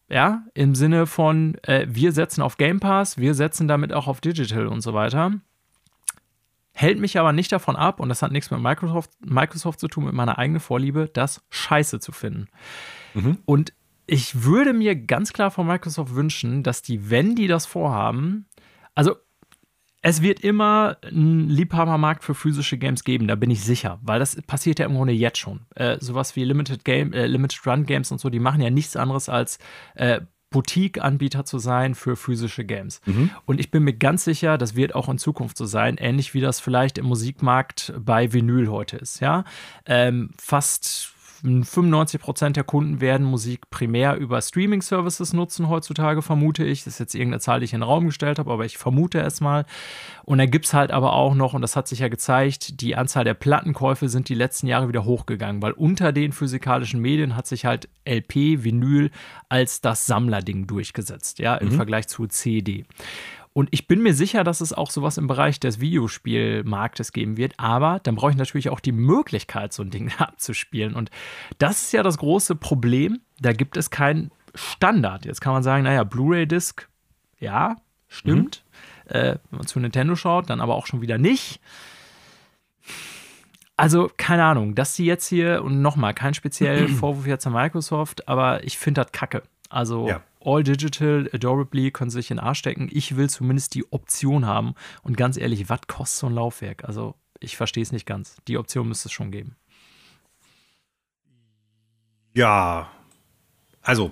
Ja, 0.10 0.44
im 0.56 0.74
Sinne 0.74 1.06
von, 1.06 1.56
äh, 1.64 1.86
wir 1.88 2.12
setzen 2.12 2.42
auf 2.42 2.58
Game 2.58 2.80
Pass, 2.80 3.20
wir 3.20 3.36
setzen 3.36 3.68
damit 3.68 3.94
auch 3.94 4.08
auf 4.08 4.22
Digital 4.22 4.66
und 4.66 4.82
so 4.82 4.96
weiter 4.96 5.34
hält 6.80 7.00
mich 7.00 7.20
aber 7.20 7.34
nicht 7.34 7.52
davon 7.52 7.76
ab, 7.76 8.00
und 8.00 8.08
das 8.08 8.22
hat 8.22 8.32
nichts 8.32 8.52
mit 8.52 8.62
Microsoft, 8.62 9.12
Microsoft 9.20 9.82
zu 9.82 9.90
tun, 9.90 10.06
mit 10.06 10.14
meiner 10.14 10.38
eigenen 10.38 10.62
Vorliebe, 10.62 11.10
das 11.12 11.42
scheiße 11.50 12.00
zu 12.00 12.14
finden. 12.14 12.48
Mhm. 13.14 13.40
Und 13.46 13.74
ich 14.08 14.44
würde 14.44 14.72
mir 14.74 14.96
ganz 14.96 15.34
klar 15.34 15.52
von 15.52 15.68
Microsoft 15.68 16.16
wünschen, 16.16 16.64
dass 16.64 16.82
die, 16.82 17.10
wenn 17.10 17.36
die 17.36 17.48
das 17.48 17.66
vorhaben, 17.66 18.46
also 18.96 19.16
es 20.02 20.22
wird 20.22 20.40
immer 20.40 20.96
einen 21.04 21.50
Liebhabermarkt 21.50 22.24
für 22.24 22.34
physische 22.34 22.78
Games 22.78 23.04
geben, 23.04 23.28
da 23.28 23.36
bin 23.36 23.52
ich 23.52 23.62
sicher, 23.62 24.00
weil 24.02 24.20
das 24.20 24.42
passiert 24.44 24.80
ja 24.80 24.86
im 24.86 24.96
Grunde 24.96 25.12
jetzt 25.12 25.38
schon. 25.38 25.66
Äh, 25.76 25.98
sowas 26.00 26.38
wie 26.38 26.46
Limited 26.46 26.86
Game, 26.86 27.12
äh, 27.12 27.28
Limited 27.28 27.68
Run 27.68 27.86
Games 27.86 28.10
und 28.14 28.22
so, 28.22 28.30
die 28.30 28.40
machen 28.40 28.62
ja 28.62 28.70
nichts 28.70 28.96
anderes 28.96 29.28
als 29.28 29.60
äh, 29.96 30.22
Boutique-Anbieter 30.50 31.46
zu 31.46 31.60
sein 31.60 31.96
für 31.96 32.16
physische 32.16 32.66
Games. 32.66 33.02
Mhm. 33.06 33.30
Und 33.46 33.60
ich 33.60 33.72
bin 33.72 33.84
mir 33.84 33.94
ganz 33.94 34.24
sicher, 34.24 34.58
das 34.58 34.76
wird 34.76 34.96
auch 34.96 35.10
in 35.10 35.18
Zukunft 35.18 35.58
so 35.58 35.66
sein, 35.66 35.98
ähnlich 35.98 36.34
wie 36.34 36.42
das 36.42 36.60
vielleicht 36.60 36.98
im 36.98 37.06
Musikmarkt 37.06 37.94
bei 38.00 38.34
Vinyl 38.34 38.70
heute 38.70 38.98
ist. 38.98 39.20
Ja, 39.20 39.44
ähm, 39.86 40.32
fast 40.38 41.14
95 41.42 42.20
Prozent 42.20 42.56
der 42.58 42.64
Kunden 42.64 43.02
werden 43.02 43.26
Musik 43.26 43.70
primär 43.70 44.18
über 44.18 44.42
Streaming-Services 44.42 45.34
nutzen 45.34 45.70
heutzutage, 45.70 46.22
vermute 46.22 46.64
ich. 46.64 46.84
Das 46.84 46.94
ist 46.94 47.00
jetzt 47.00 47.16
irgendeine 47.16 47.40
Zahl, 47.40 47.60
die 47.60 47.66
ich 47.66 47.74
in 47.74 47.80
den 47.80 47.88
Raum 47.88 48.08
gestellt 48.08 48.40
habe, 48.40 48.52
aber 48.52 48.66
ich 48.66 48.78
vermute 48.78 49.20
es 49.22 49.40
mal. 49.40 49.66
Und 50.24 50.40
da 50.40 50.46
gibt 50.46 50.66
es 50.66 50.74
halt 50.74 50.92
aber 50.92 51.14
auch 51.14 51.36
noch, 51.36 51.54
und 51.54 51.62
das 51.62 51.76
hat 51.76 51.88
sich 51.88 52.00
ja 52.00 52.08
gezeigt, 52.08 52.82
die 52.82 52.96
Anzahl 52.96 53.24
der 53.24 53.34
Plattenkäufe 53.34 54.10
sind 54.10 54.30
die 54.30 54.36
letzten 54.36 54.68
Jahre 54.68 54.88
wieder 54.88 55.06
hochgegangen, 55.06 55.62
weil 55.62 55.72
unter 55.72 56.12
den 56.12 56.34
physikalischen 56.34 57.02
Medien 57.02 57.36
hat 57.36 57.48
sich 57.48 57.66
halt 57.66 57.90
LP, 58.06 58.64
Vinyl 58.64 59.12
als 59.48 59.82
das 59.82 60.06
Sammlerding 60.06 60.68
durchgesetzt, 60.68 61.40
ja, 61.40 61.56
im 61.56 61.70
mhm. 61.70 61.74
Vergleich 61.74 62.08
zu 62.08 62.28
CD. 62.28 62.86
Und 63.54 63.70
ich 63.72 63.88
bin 63.88 64.02
mir 64.02 64.14
sicher, 64.14 64.44
dass 64.44 64.62
es 64.62 64.74
auch 64.74 64.92
sowas 64.92 65.18
im 65.18 65.28
Bereich 65.28 65.60
des 65.60 65.80
Videospielmarktes 65.80 67.12
geben 67.12 67.36
wird. 67.38 67.54
Aber 67.58 68.00
dann 68.04 68.16
brauche 68.16 68.32
ich 68.32 68.38
natürlich 68.38 68.70
auch 68.70 68.80
die 68.80 68.92
Möglichkeit, 68.92 69.74
so 69.74 69.84
ein 69.84 69.90
Ding 69.90 70.12
abzuspielen. 70.18 70.96
Und 70.96 71.10
das 71.58 71.82
ist 71.84 71.92
ja 71.92 72.04
das 72.04 72.18
große 72.18 72.56
Problem. 72.56 73.20
Da 73.40 73.54
gibt 73.54 73.76
es 73.76 73.90
keinen 73.90 74.32
Standard. 74.56 75.26
Jetzt 75.26 75.42
kann 75.42 75.54
man 75.54 75.64
sagen, 75.64 75.84
naja, 75.84 76.04
Blu-ray-Disc, 76.04 76.88
ja, 77.40 77.78
stimmt. 78.08 78.64
Mhm. 79.06 79.16
Äh, 79.16 79.38
wenn 79.50 79.58
man 79.58 79.68
zu 79.68 79.80
Nintendo 79.80 80.16
schaut, 80.16 80.50
dann 80.50 80.62
aber 80.62 80.76
auch 80.76 80.86
schon 80.86 81.02
wieder 81.02 81.18
nicht. 81.18 81.60
Also, 83.76 84.12
keine 84.18 84.44
Ahnung, 84.44 84.76
dass 84.76 84.96
sie 84.96 85.06
jetzt 85.06 85.28
hier, 85.28 85.64
und 85.64 85.82
nochmal, 85.82 86.14
kein 86.14 86.34
spezieller 86.34 86.88
Vorwurf 87.00 87.26
jetzt 87.26 87.48
an 87.48 87.54
Microsoft, 87.54 88.28
aber 88.28 88.64
ich 88.64 88.78
finde 88.78 89.02
das 89.02 89.12
kacke. 89.12 89.44
Also, 89.70 90.08
ja. 90.08 90.24
All 90.42 90.64
Digital, 90.64 91.30
Adorably 91.32 91.92
können 91.92 92.10
sich 92.10 92.32
in 92.32 92.38
den 92.38 92.44
Arsch 92.44 92.60
stecken. 92.60 92.90
Ich 92.92 93.16
will 93.16 93.30
zumindest 93.30 93.76
die 93.76 93.92
Option 93.92 94.46
haben. 94.46 94.74
Und 95.04 95.16
ganz 95.16 95.38
ehrlich, 95.38 95.70
was 95.70 95.82
kostet 95.88 96.20
so 96.20 96.28
ein 96.28 96.34
Laufwerk? 96.34 96.84
Also, 96.86 97.16
ich 97.40 97.56
verstehe 97.56 97.84
es 97.84 97.92
nicht 97.92 98.06
ganz. 98.06 98.38
Die 98.48 98.58
Option 98.58 98.88
müsste 98.88 99.08
es 99.08 99.14
schon 99.14 99.32
geben. 99.32 99.56
Ja, 102.34 102.90
also, 103.82 104.12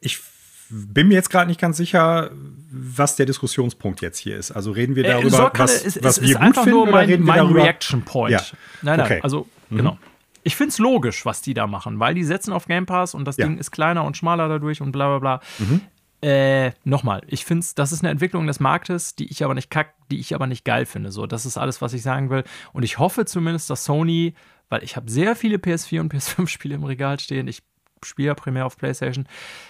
ich 0.00 0.20
bin 0.68 1.08
mir 1.08 1.14
jetzt 1.14 1.30
gerade 1.30 1.48
nicht 1.48 1.60
ganz 1.60 1.76
sicher, 1.76 2.30
was 2.70 3.16
der 3.16 3.26
Diskussionspunkt 3.26 4.00
jetzt 4.00 4.18
hier 4.18 4.36
ist. 4.36 4.50
Also 4.52 4.72
reden 4.72 4.96
wir 4.96 5.04
äh, 5.04 5.08
darüber, 5.08 5.52
äh, 5.54 5.58
was, 5.58 5.84
es, 5.84 6.02
was 6.02 6.18
es 6.18 6.28
wir 6.28 6.38
gut 6.38 6.56
finden, 6.56 6.74
oder 6.74 7.06
reden 7.06 7.26
wir 7.26 7.34
darüber? 7.34 7.62
Reaction 7.62 8.02
Point. 8.02 8.32
Ja. 8.32 8.40
Nein, 8.80 8.96
nein, 8.96 9.00
okay. 9.00 9.20
also 9.22 9.46
mhm. 9.68 9.76
genau 9.76 9.98
ich 10.42 10.56
finde 10.56 10.70
es 10.70 10.78
logisch, 10.78 11.24
was 11.24 11.42
die 11.42 11.54
da 11.54 11.66
machen, 11.66 12.00
weil 12.00 12.14
die 12.14 12.24
setzen 12.24 12.52
auf 12.52 12.66
Game 12.66 12.86
Pass 12.86 13.14
und 13.14 13.24
das 13.24 13.36
ja. 13.36 13.46
Ding 13.46 13.58
ist 13.58 13.70
kleiner 13.70 14.04
und 14.04 14.16
schmaler 14.16 14.48
dadurch 14.48 14.80
und 14.80 14.92
bla 14.92 15.18
bla 15.18 15.18
bla. 15.18 15.40
Mhm. 15.58 15.80
Äh, 16.22 16.72
nochmal, 16.84 17.22
ich 17.26 17.44
finde 17.44 17.66
das 17.74 17.90
ist 17.90 18.02
eine 18.02 18.10
Entwicklung 18.10 18.46
des 18.46 18.60
Marktes, 18.60 19.16
die 19.16 19.26
ich 19.26 19.44
aber 19.44 19.54
nicht 19.54 19.70
kack, 19.70 19.94
die 20.10 20.20
ich 20.20 20.34
aber 20.34 20.46
nicht 20.46 20.64
geil 20.64 20.86
finde. 20.86 21.10
So, 21.10 21.26
das 21.26 21.46
ist 21.46 21.58
alles, 21.58 21.82
was 21.82 21.94
ich 21.94 22.02
sagen 22.02 22.30
will. 22.30 22.44
Und 22.72 22.84
ich 22.84 22.98
hoffe 22.98 23.24
zumindest, 23.24 23.70
dass 23.70 23.84
Sony, 23.84 24.34
weil 24.68 24.84
ich 24.84 24.96
habe 24.96 25.10
sehr 25.10 25.34
viele 25.34 25.56
PS4 25.56 26.00
und 26.00 26.14
PS5-Spiele 26.14 26.76
im 26.76 26.84
Regal 26.84 27.18
stehen, 27.18 27.48
ich 27.48 27.62
spiele 28.04 28.28
ja 28.28 28.34
primär 28.34 28.66
auf 28.66 28.76
PlayStation. 28.76 29.26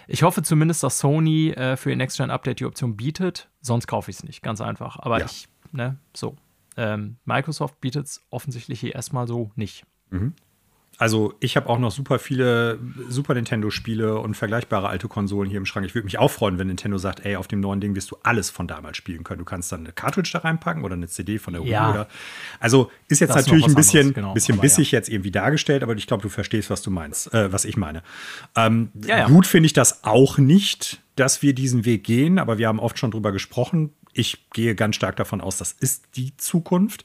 Ich 0.08 0.22
hoffe 0.22 0.42
zumindest, 0.42 0.82
dass 0.82 0.98
Sony 0.98 1.50
äh, 1.50 1.76
für 1.76 1.90
ihr 1.90 1.96
Next-Gen-Update 1.96 2.60
die 2.60 2.66
Option 2.66 2.96
bietet. 2.96 3.48
Sonst 3.60 3.86
kaufe 3.86 4.10
ich 4.10 4.18
es 4.18 4.24
nicht, 4.24 4.42
ganz 4.42 4.60
einfach. 4.60 4.98
Aber 4.98 5.20
ja. 5.20 5.26
ich, 5.26 5.48
ne, 5.72 5.98
so. 6.14 6.36
Ähm, 6.76 7.16
Microsoft 7.24 7.80
bietet 7.80 8.06
es 8.06 8.22
offensichtlich 8.30 8.80
hier 8.80 8.94
erstmal 8.94 9.26
so 9.26 9.50
nicht. 9.56 9.84
Mhm. 10.10 10.34
Also 11.02 11.34
ich 11.40 11.56
habe 11.56 11.68
auch 11.68 11.80
noch 11.80 11.90
super 11.90 12.20
viele 12.20 12.78
Super 13.08 13.34
Nintendo-Spiele 13.34 14.20
und 14.20 14.36
vergleichbare 14.36 14.88
alte 14.88 15.08
Konsolen 15.08 15.50
hier 15.50 15.58
im 15.58 15.66
Schrank. 15.66 15.84
Ich 15.84 15.96
würde 15.96 16.04
mich 16.04 16.16
auch 16.16 16.30
freuen, 16.30 16.60
wenn 16.60 16.68
Nintendo 16.68 16.96
sagt, 16.96 17.26
ey, 17.26 17.34
auf 17.34 17.48
dem 17.48 17.58
neuen 17.58 17.80
Ding 17.80 17.96
wirst 17.96 18.12
du 18.12 18.18
alles 18.22 18.50
von 18.50 18.68
damals 18.68 18.98
spielen 18.98 19.24
können. 19.24 19.40
Du 19.40 19.44
kannst 19.44 19.72
dann 19.72 19.80
eine 19.80 19.92
Cartridge 19.92 20.30
da 20.32 20.38
reinpacken 20.38 20.84
oder 20.84 20.94
eine 20.94 21.08
CD 21.08 21.40
von 21.40 21.54
der 21.54 21.64
Wii 21.64 21.72
ja. 21.72 21.90
oder. 21.90 22.08
Also 22.60 22.92
ist 23.08 23.18
jetzt 23.18 23.34
das 23.34 23.46
natürlich 23.46 23.66
ist 23.66 23.72
ein 23.72 23.74
bisschen, 23.74 24.14
genau, 24.14 24.32
bisschen 24.32 24.60
bissig 24.60 24.92
ja. 24.92 25.00
jetzt 25.00 25.08
irgendwie 25.08 25.32
dargestellt, 25.32 25.82
aber 25.82 25.92
ich 25.96 26.06
glaube, 26.06 26.22
du 26.22 26.28
verstehst, 26.28 26.70
was 26.70 26.82
du 26.82 26.92
meinst, 26.92 27.34
äh, 27.34 27.52
was 27.52 27.64
ich 27.64 27.76
meine. 27.76 28.04
Ähm, 28.54 28.92
ja, 29.04 29.26
gut 29.26 29.48
finde 29.48 29.66
ich 29.66 29.72
das 29.72 30.04
auch 30.04 30.38
nicht, 30.38 31.02
dass 31.16 31.42
wir 31.42 31.52
diesen 31.52 31.84
Weg 31.84 32.04
gehen, 32.04 32.38
aber 32.38 32.58
wir 32.58 32.68
haben 32.68 32.78
oft 32.78 32.96
schon 32.96 33.10
drüber 33.10 33.32
gesprochen. 33.32 33.92
Ich 34.12 34.48
gehe 34.52 34.76
ganz 34.76 34.94
stark 34.94 35.16
davon 35.16 35.40
aus, 35.40 35.56
das 35.56 35.72
ist 35.72 36.04
die 36.14 36.36
Zukunft. 36.36 37.02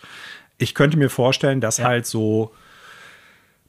Ich 0.59 0.75
könnte 0.75 0.97
mir 0.97 1.09
vorstellen, 1.09 1.61
dass 1.61 1.79
halt 1.79 2.05
so 2.05 2.53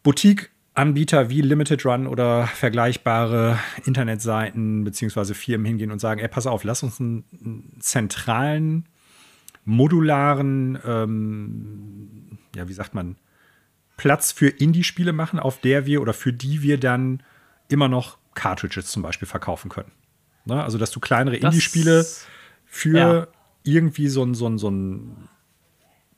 Boutique-Anbieter 0.09 1.29
wie 1.29 1.43
Limited 1.43 1.85
Run 1.85 2.07
oder 2.07 2.47
vergleichbare 2.47 3.59
Internetseiten 3.85 4.83
bzw. 4.85 5.35
Firmen 5.35 5.67
hingehen 5.67 5.91
und 5.91 5.99
sagen, 5.99 6.19
ey, 6.21 6.29
pass 6.29 6.47
auf, 6.47 6.65
lass 6.65 6.83
uns 6.83 6.99
einen 6.99 7.77
zentralen, 7.79 8.87
modularen, 9.67 10.79
ähm, 10.83 12.39
ja, 12.57 12.67
wie 12.71 12.73
sagt 12.73 12.95
man, 12.95 13.17
Platz 13.99 14.33
für 14.33 14.49
Indie-Spiele 14.49 15.13
machen, 15.13 15.39
auf 15.39 15.61
der 15.61 15.85
wir 15.85 16.01
oder 16.01 16.15
für 16.15 16.33
die 16.33 16.63
wir 16.63 16.81
dann 16.81 17.23
immer 17.69 17.89
noch 17.89 18.17
Cartridges 18.33 18.87
zum 18.87 19.03
Beispiel 19.03 19.29
verkaufen 19.29 19.69
können. 19.69 19.93
Ne? 20.47 20.65
Also, 20.65 20.79
dass 20.79 20.91
du 20.91 21.01
kleinere 21.01 21.37
Indie-Spiele 21.37 22.07
für 22.65 22.97
ja. 22.97 23.27
irgendwie 23.63 24.09
so 24.09 24.25
ein, 24.25 24.33
so 24.33 24.49
ein, 24.49 24.57
so 24.57 24.71
ein 24.71 25.29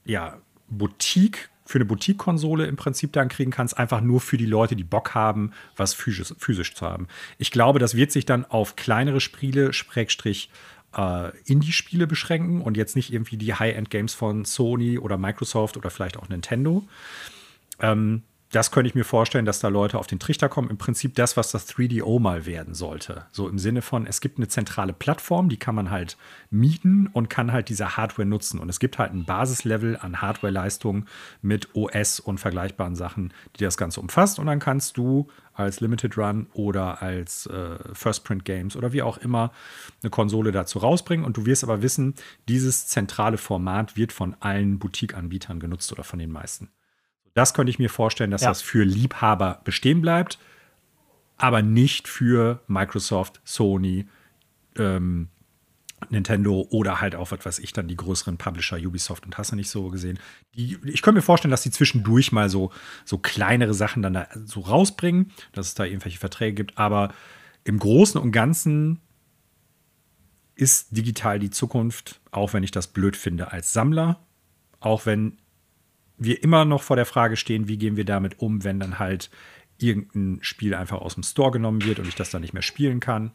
ja, 0.04 0.38
Boutique 0.68 1.50
für 1.70 1.78
eine 1.78 1.84
Boutique-Konsole 1.84 2.66
im 2.66 2.74
Prinzip 2.74 3.12
dann 3.12 3.28
kriegen 3.28 3.52
kannst, 3.52 3.78
einfach 3.78 4.00
nur 4.00 4.20
für 4.20 4.36
die 4.36 4.46
Leute, 4.46 4.74
die 4.74 4.82
Bock 4.82 5.14
haben, 5.14 5.52
was 5.76 5.94
physisch, 5.94 6.34
physisch 6.36 6.74
zu 6.74 6.84
haben. 6.84 7.06
Ich 7.38 7.52
glaube, 7.52 7.78
das 7.78 7.94
wird 7.94 8.10
sich 8.10 8.26
dann 8.26 8.44
auf 8.44 8.74
kleinere 8.74 9.20
Spiele, 9.20 9.72
Schrägstrich, 9.72 10.50
äh, 10.96 11.30
Indie-Spiele 11.44 12.08
beschränken 12.08 12.60
und 12.60 12.76
jetzt 12.76 12.96
nicht 12.96 13.12
irgendwie 13.12 13.36
die 13.36 13.54
High-End-Games 13.54 14.14
von 14.14 14.44
Sony 14.44 14.98
oder 14.98 15.16
Microsoft 15.16 15.76
oder 15.76 15.90
vielleicht 15.90 16.16
auch 16.16 16.28
Nintendo. 16.28 16.82
Ähm, 17.78 18.24
das 18.50 18.72
könnte 18.72 18.88
ich 18.88 18.96
mir 18.96 19.04
vorstellen, 19.04 19.44
dass 19.44 19.60
da 19.60 19.68
Leute 19.68 19.98
auf 19.98 20.08
den 20.08 20.18
Trichter 20.18 20.48
kommen. 20.48 20.70
Im 20.70 20.76
Prinzip 20.76 21.14
das, 21.14 21.36
was 21.36 21.52
das 21.52 21.68
3DO 21.68 22.18
mal 22.18 22.46
werden 22.46 22.74
sollte. 22.74 23.26
So 23.30 23.48
im 23.48 23.60
Sinne 23.60 23.80
von, 23.80 24.06
es 24.06 24.20
gibt 24.20 24.38
eine 24.38 24.48
zentrale 24.48 24.92
Plattform, 24.92 25.48
die 25.48 25.56
kann 25.56 25.76
man 25.76 25.90
halt 25.90 26.16
mieten 26.50 27.08
und 27.12 27.30
kann 27.30 27.52
halt 27.52 27.68
diese 27.68 27.96
Hardware 27.96 28.26
nutzen. 28.26 28.58
Und 28.58 28.68
es 28.68 28.80
gibt 28.80 28.98
halt 28.98 29.12
ein 29.12 29.24
Basislevel 29.24 29.96
an 29.96 30.20
Hardware-Leistung 30.20 31.06
mit 31.42 31.68
OS 31.76 32.18
und 32.18 32.38
vergleichbaren 32.38 32.96
Sachen, 32.96 33.32
die 33.56 33.62
das 33.62 33.76
Ganze 33.76 34.00
umfasst. 34.00 34.40
Und 34.40 34.46
dann 34.46 34.58
kannst 34.58 34.96
du 34.96 35.28
als 35.54 35.80
Limited 35.80 36.18
Run 36.18 36.48
oder 36.52 37.02
als 37.02 37.46
äh, 37.46 37.78
First 37.92 38.24
Print 38.24 38.44
Games 38.44 38.74
oder 38.74 38.92
wie 38.92 39.02
auch 39.02 39.18
immer 39.18 39.52
eine 40.02 40.10
Konsole 40.10 40.50
dazu 40.50 40.80
rausbringen. 40.80 41.24
Und 41.24 41.36
du 41.36 41.46
wirst 41.46 41.62
aber 41.62 41.82
wissen, 41.82 42.14
dieses 42.48 42.88
zentrale 42.88 43.38
Format 43.38 43.96
wird 43.96 44.12
von 44.12 44.34
allen 44.40 44.80
Boutique-Anbietern 44.80 45.60
genutzt 45.60 45.92
oder 45.92 46.02
von 46.02 46.18
den 46.18 46.32
meisten. 46.32 46.68
Das 47.34 47.54
könnte 47.54 47.70
ich 47.70 47.78
mir 47.78 47.90
vorstellen, 47.90 48.30
dass 48.30 48.42
ja. 48.42 48.48
das 48.48 48.62
für 48.62 48.84
Liebhaber 48.84 49.60
bestehen 49.64 50.00
bleibt, 50.00 50.38
aber 51.36 51.62
nicht 51.62 52.08
für 52.08 52.62
Microsoft, 52.66 53.40
Sony, 53.44 54.06
ähm, 54.76 55.28
Nintendo 56.08 56.66
oder 56.70 57.00
halt 57.00 57.14
auch, 57.14 57.30
was 57.30 57.44
weiß 57.44 57.58
ich, 57.58 57.72
dann 57.72 57.88
die 57.88 57.96
größeren 57.96 58.38
Publisher, 58.38 58.78
Ubisoft 58.78 59.26
und 59.26 59.36
hast 59.36 59.52
du 59.52 59.56
nicht 59.56 59.68
so 59.68 59.88
gesehen. 59.88 60.18
Die, 60.54 60.78
ich 60.84 61.02
könnte 61.02 61.18
mir 61.18 61.22
vorstellen, 61.22 61.50
dass 61.50 61.62
die 61.62 61.70
zwischendurch 61.70 62.32
mal 62.32 62.48
so, 62.48 62.72
so 63.04 63.18
kleinere 63.18 63.74
Sachen 63.74 64.02
dann 64.02 64.14
da 64.14 64.26
so 64.44 64.60
rausbringen, 64.60 65.30
dass 65.52 65.68
es 65.68 65.74
da 65.74 65.84
irgendwelche 65.84 66.18
Verträge 66.18 66.54
gibt, 66.54 66.78
aber 66.78 67.12
im 67.64 67.78
Großen 67.78 68.20
und 68.20 68.32
Ganzen 68.32 69.00
ist 70.54 70.96
digital 70.96 71.38
die 71.38 71.50
Zukunft, 71.50 72.20
auch 72.30 72.52
wenn 72.52 72.62
ich 72.62 72.70
das 72.70 72.86
blöd 72.88 73.16
finde 73.16 73.52
als 73.52 73.72
Sammler, 73.72 74.20
auch 74.80 75.06
wenn 75.06 75.38
wir 76.20 76.42
immer 76.44 76.64
noch 76.64 76.82
vor 76.82 76.96
der 76.96 77.06
Frage 77.06 77.36
stehen, 77.36 77.66
wie 77.66 77.78
gehen 77.78 77.96
wir 77.96 78.04
damit 78.04 78.38
um, 78.38 78.62
wenn 78.62 78.78
dann 78.78 78.98
halt 78.98 79.30
irgendein 79.78 80.38
Spiel 80.42 80.74
einfach 80.74 81.00
aus 81.00 81.14
dem 81.14 81.22
Store 81.22 81.50
genommen 81.50 81.82
wird 81.82 81.98
und 81.98 82.06
ich 82.06 82.14
das 82.14 82.30
dann 82.30 82.42
nicht 82.42 82.52
mehr 82.52 82.62
spielen 82.62 83.00
kann. 83.00 83.32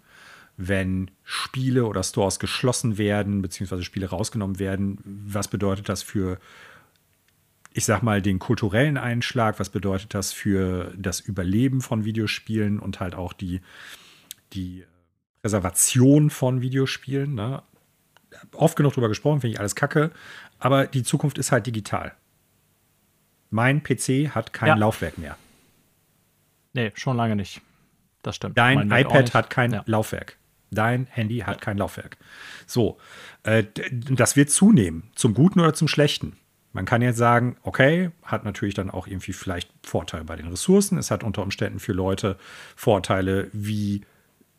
Wenn 0.55 1.11
Spiele 1.23 1.85
oder 1.85 2.03
Stores 2.03 2.39
geschlossen 2.39 2.97
werden, 2.97 3.41
beziehungsweise 3.41 3.83
Spiele 3.83 4.09
rausgenommen 4.09 4.59
werden, 4.59 4.99
was 5.03 5.47
bedeutet 5.47 5.89
das 5.89 6.03
für, 6.03 6.39
ich 7.73 7.83
sag 7.83 8.03
mal, 8.03 8.21
den 8.21 8.37
kulturellen 8.37 8.97
Einschlag? 8.97 9.59
Was 9.59 9.69
bedeutet 9.69 10.13
das 10.13 10.31
für 10.31 10.93
das 10.95 11.19
Überleben 11.19 11.81
von 11.81 12.05
Videospielen 12.05 12.79
und 12.79 12.99
halt 12.99 13.15
auch 13.15 13.33
die, 13.33 13.61
die 14.53 14.85
Reservation 15.43 16.29
von 16.29 16.61
Videospielen? 16.61 17.33
Ne? 17.33 17.63
Oft 18.53 18.77
genug 18.77 18.93
drüber 18.93 19.09
gesprochen, 19.09 19.41
finde 19.41 19.55
ich 19.55 19.59
alles 19.59 19.75
kacke, 19.75 20.11
aber 20.59 20.85
die 20.85 21.03
Zukunft 21.03 21.39
ist 21.39 21.51
halt 21.51 21.65
digital. 21.65 22.13
Mein 23.49 23.83
PC 23.83 24.33
hat 24.33 24.53
kein 24.53 24.69
ja. 24.69 24.75
Laufwerk 24.75 25.17
mehr. 25.17 25.37
Nee, 26.73 26.91
schon 26.95 27.17
lange 27.17 27.35
nicht. 27.35 27.61
Das 28.21 28.35
stimmt. 28.35 28.57
Dein 28.57 28.91
iPad 28.91 29.33
hat 29.33 29.49
kein 29.49 29.71
ja. 29.71 29.83
Laufwerk. 29.85 30.37
Dein 30.71 31.07
Handy 31.09 31.39
hat 31.39 31.55
ja. 31.55 31.61
kein 31.61 31.77
Laufwerk. 31.77 32.17
So, 32.65 32.97
äh, 33.43 33.63
das 33.91 34.35
wird 34.35 34.49
zunehmen, 34.49 35.11
zum 35.15 35.33
Guten 35.33 35.59
oder 35.59 35.73
zum 35.73 35.87
Schlechten. 35.87 36.37
Man 36.73 36.83
kann 36.83 37.01
jetzt 37.01 37.17
sagen, 37.17 37.55
okay, 37.61 38.11
hat 38.23 38.43
natürlich 38.43 38.73
dann 38.73 38.89
auch 38.89 39.07
irgendwie 39.07 39.31
vielleicht 39.31 39.69
Vorteile 39.83 40.25
bei 40.25 40.35
den 40.35 40.47
Ressourcen. 40.47 40.97
Es 40.97 41.09
hat 41.09 41.23
unter 41.23 41.41
Umständen 41.43 41.79
für 41.79 41.93
Leute 41.93 42.37
Vorteile, 42.75 43.47
wie 43.53 44.01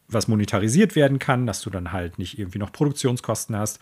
was 0.08 0.26
monetarisiert 0.26 0.96
werden 0.96 1.18
kann, 1.18 1.46
dass 1.46 1.60
du 1.60 1.68
dann 1.68 1.92
halt 1.92 2.18
nicht 2.18 2.38
irgendwie 2.38 2.58
noch 2.58 2.72
Produktionskosten 2.72 3.54
hast. 3.56 3.80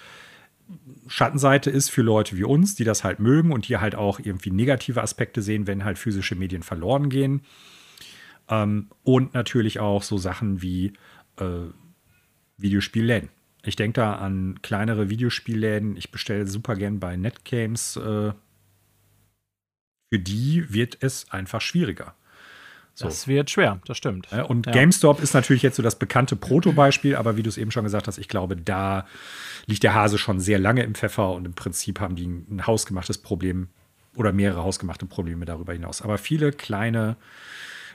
Schattenseite 1.07 1.71
ist 1.71 1.91
für 1.91 2.03
Leute 2.03 2.37
wie 2.37 2.45
uns, 2.45 2.75
die 2.75 2.85
das 2.85 3.05
halt 3.05 3.19
mögen 3.21 3.53
und 3.53 3.69
die 3.69 3.77
halt 3.77 3.95
auch 3.95 4.19
irgendwie 4.19 4.51
negative 4.51 5.03
Aspekte 5.03 5.43
sehen, 5.43 5.67
wenn 5.67 5.85
halt 5.85 5.99
physische 5.99 6.35
Medien 6.35 6.63
verloren 6.63 7.11
gehen. 7.11 7.43
Ähm, 8.49 8.91
und 9.03 9.35
natürlich 9.35 9.81
auch 9.81 10.03
so 10.03 10.19
Sachen 10.19 10.63
wie 10.63 10.95
äh, 11.39 11.69
Videospielläden. 12.57 13.31
Ich 13.63 13.77
denke 13.77 14.01
da 14.01 14.15
an 14.17 14.61
kleinere 14.63 15.09
Videospielläden. 15.09 15.97
Ich 15.97 16.11
bestelle 16.11 16.47
super 16.47 16.77
gern 16.77 17.01
bei 17.01 17.17
Netgames. 17.17 17.97
Äh, 17.97 18.33
für 20.13 20.19
die 20.19 20.73
wird 20.73 20.99
es 21.01 21.31
einfach 21.31 21.61
schwieriger. 21.61 22.15
So. 22.95 23.07
Das 23.07 23.27
wird 23.27 23.51
schwer, 23.51 23.81
das 23.87 23.97
stimmt. 23.97 24.33
Und 24.33 24.67
ja. 24.67 24.73
GameStop 24.73 25.21
ist 25.21 25.35
natürlich 25.35 25.63
jetzt 25.63 25.77
so 25.77 25.83
das 25.83 25.99
bekannte 25.99 26.37
Protobeispiel, 26.37 27.17
aber 27.17 27.37
wie 27.37 27.43
du 27.43 27.49
es 27.49 27.59
eben 27.59 27.73
schon 27.73 27.83
gesagt 27.83 28.07
hast, 28.07 28.19
ich 28.19 28.29
glaube, 28.29 28.57
da 28.57 29.07
liegt 29.67 29.83
der 29.83 29.95
Hase 29.95 30.17
schon 30.17 30.39
sehr 30.39 30.61
lange 30.61 30.85
im 30.85 30.95
Pfeffer 30.95 31.33
und 31.33 31.45
im 31.45 31.55
Prinzip 31.55 31.99
haben 31.99 32.15
die 32.15 32.27
ein 32.27 32.67
hausgemachtes 32.67 33.19
Problem 33.19 33.69
oder 34.15 34.33
mehrere 34.33 34.63
hausgemachte 34.63 35.07
Probleme 35.07 35.45
darüber 35.45 35.73
hinaus. 35.73 36.03
Aber 36.03 36.19
viele 36.19 36.53
kleine, 36.53 37.17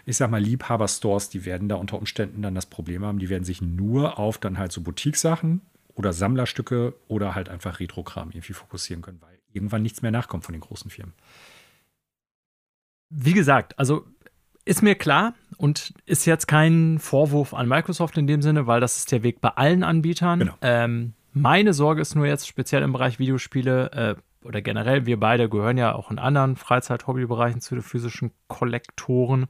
ich 0.05 0.17
sag 0.17 0.29
mal, 0.31 0.41
Liebhaber-Stores, 0.41 1.29
die 1.29 1.45
werden 1.45 1.69
da 1.69 1.75
unter 1.75 1.97
Umständen 1.97 2.41
dann 2.41 2.55
das 2.55 2.65
Problem 2.65 3.05
haben, 3.05 3.19
die 3.19 3.29
werden 3.29 3.45
sich 3.45 3.61
nur 3.61 4.19
auf 4.19 4.37
dann 4.37 4.57
halt 4.57 4.73
so 4.73 4.81
Boutique-Sachen 4.81 5.61
oder 5.95 6.11
Sammlerstücke 6.11 6.93
oder 7.07 7.35
halt 7.35 7.47
einfach 7.47 7.79
Retro-Kram 7.79 8.31
irgendwie 8.31 8.53
fokussieren 8.53 9.01
können, 9.01 9.21
weil 9.21 9.39
irgendwann 9.53 9.81
nichts 9.81 10.01
mehr 10.01 10.11
nachkommt 10.11 10.43
von 10.43 10.53
den 10.53 10.61
großen 10.61 10.91
Firmen. 10.91 11.13
Wie 13.09 13.33
gesagt, 13.33 13.79
also 13.79 14.05
ist 14.65 14.81
mir 14.81 14.95
klar 14.95 15.33
und 15.57 15.93
ist 16.05 16.25
jetzt 16.25 16.47
kein 16.47 16.99
Vorwurf 16.99 17.53
an 17.53 17.67
Microsoft 17.67 18.17
in 18.17 18.27
dem 18.27 18.41
Sinne, 18.41 18.67
weil 18.67 18.79
das 18.79 18.97
ist 18.97 19.11
der 19.11 19.23
Weg 19.23 19.41
bei 19.41 19.49
allen 19.49 19.83
Anbietern. 19.83 20.39
Genau. 20.39 20.53
Ähm, 20.61 21.13
meine 21.33 21.73
Sorge 21.73 22.01
ist 22.01 22.15
nur 22.15 22.25
jetzt 22.25 22.47
speziell 22.47 22.81
im 22.83 22.93
Bereich 22.93 23.19
Videospiele 23.19 23.91
äh, 23.91 24.45
oder 24.45 24.61
generell, 24.61 25.05
wir 25.05 25.19
beide 25.19 25.49
gehören 25.49 25.77
ja 25.77 25.93
auch 25.93 26.11
in 26.11 26.19
anderen 26.19 26.55
Freizeit-Hobbybereichen 26.55 27.61
zu 27.61 27.75
den 27.75 27.83
physischen 27.83 28.31
Kollektoren. 28.47 29.47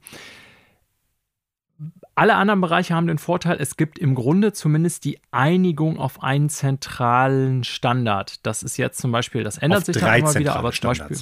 Alle 2.15 2.35
anderen 2.35 2.59
Bereiche 2.59 2.95
haben 2.95 3.07
den 3.07 3.19
Vorteil, 3.19 3.57
es 3.59 3.77
gibt 3.77 3.99
im 3.99 4.15
Grunde 4.15 4.51
zumindest 4.51 5.05
die 5.05 5.19
Einigung 5.31 5.99
auf 5.99 6.21
einen 6.21 6.49
zentralen 6.49 7.63
Standard. 7.63 8.45
Das 8.45 8.63
ist 8.63 8.77
jetzt 8.77 8.99
zum 8.99 9.11
Beispiel, 9.11 9.43
das 9.43 9.57
ändert 9.57 9.79
auf 9.79 9.85
sich 9.85 9.97
dann 9.97 10.19
immer 10.19 10.35
wieder, 10.35 10.55
aber 10.55 10.71
zum 10.71 10.89
Beispiel. 10.89 11.17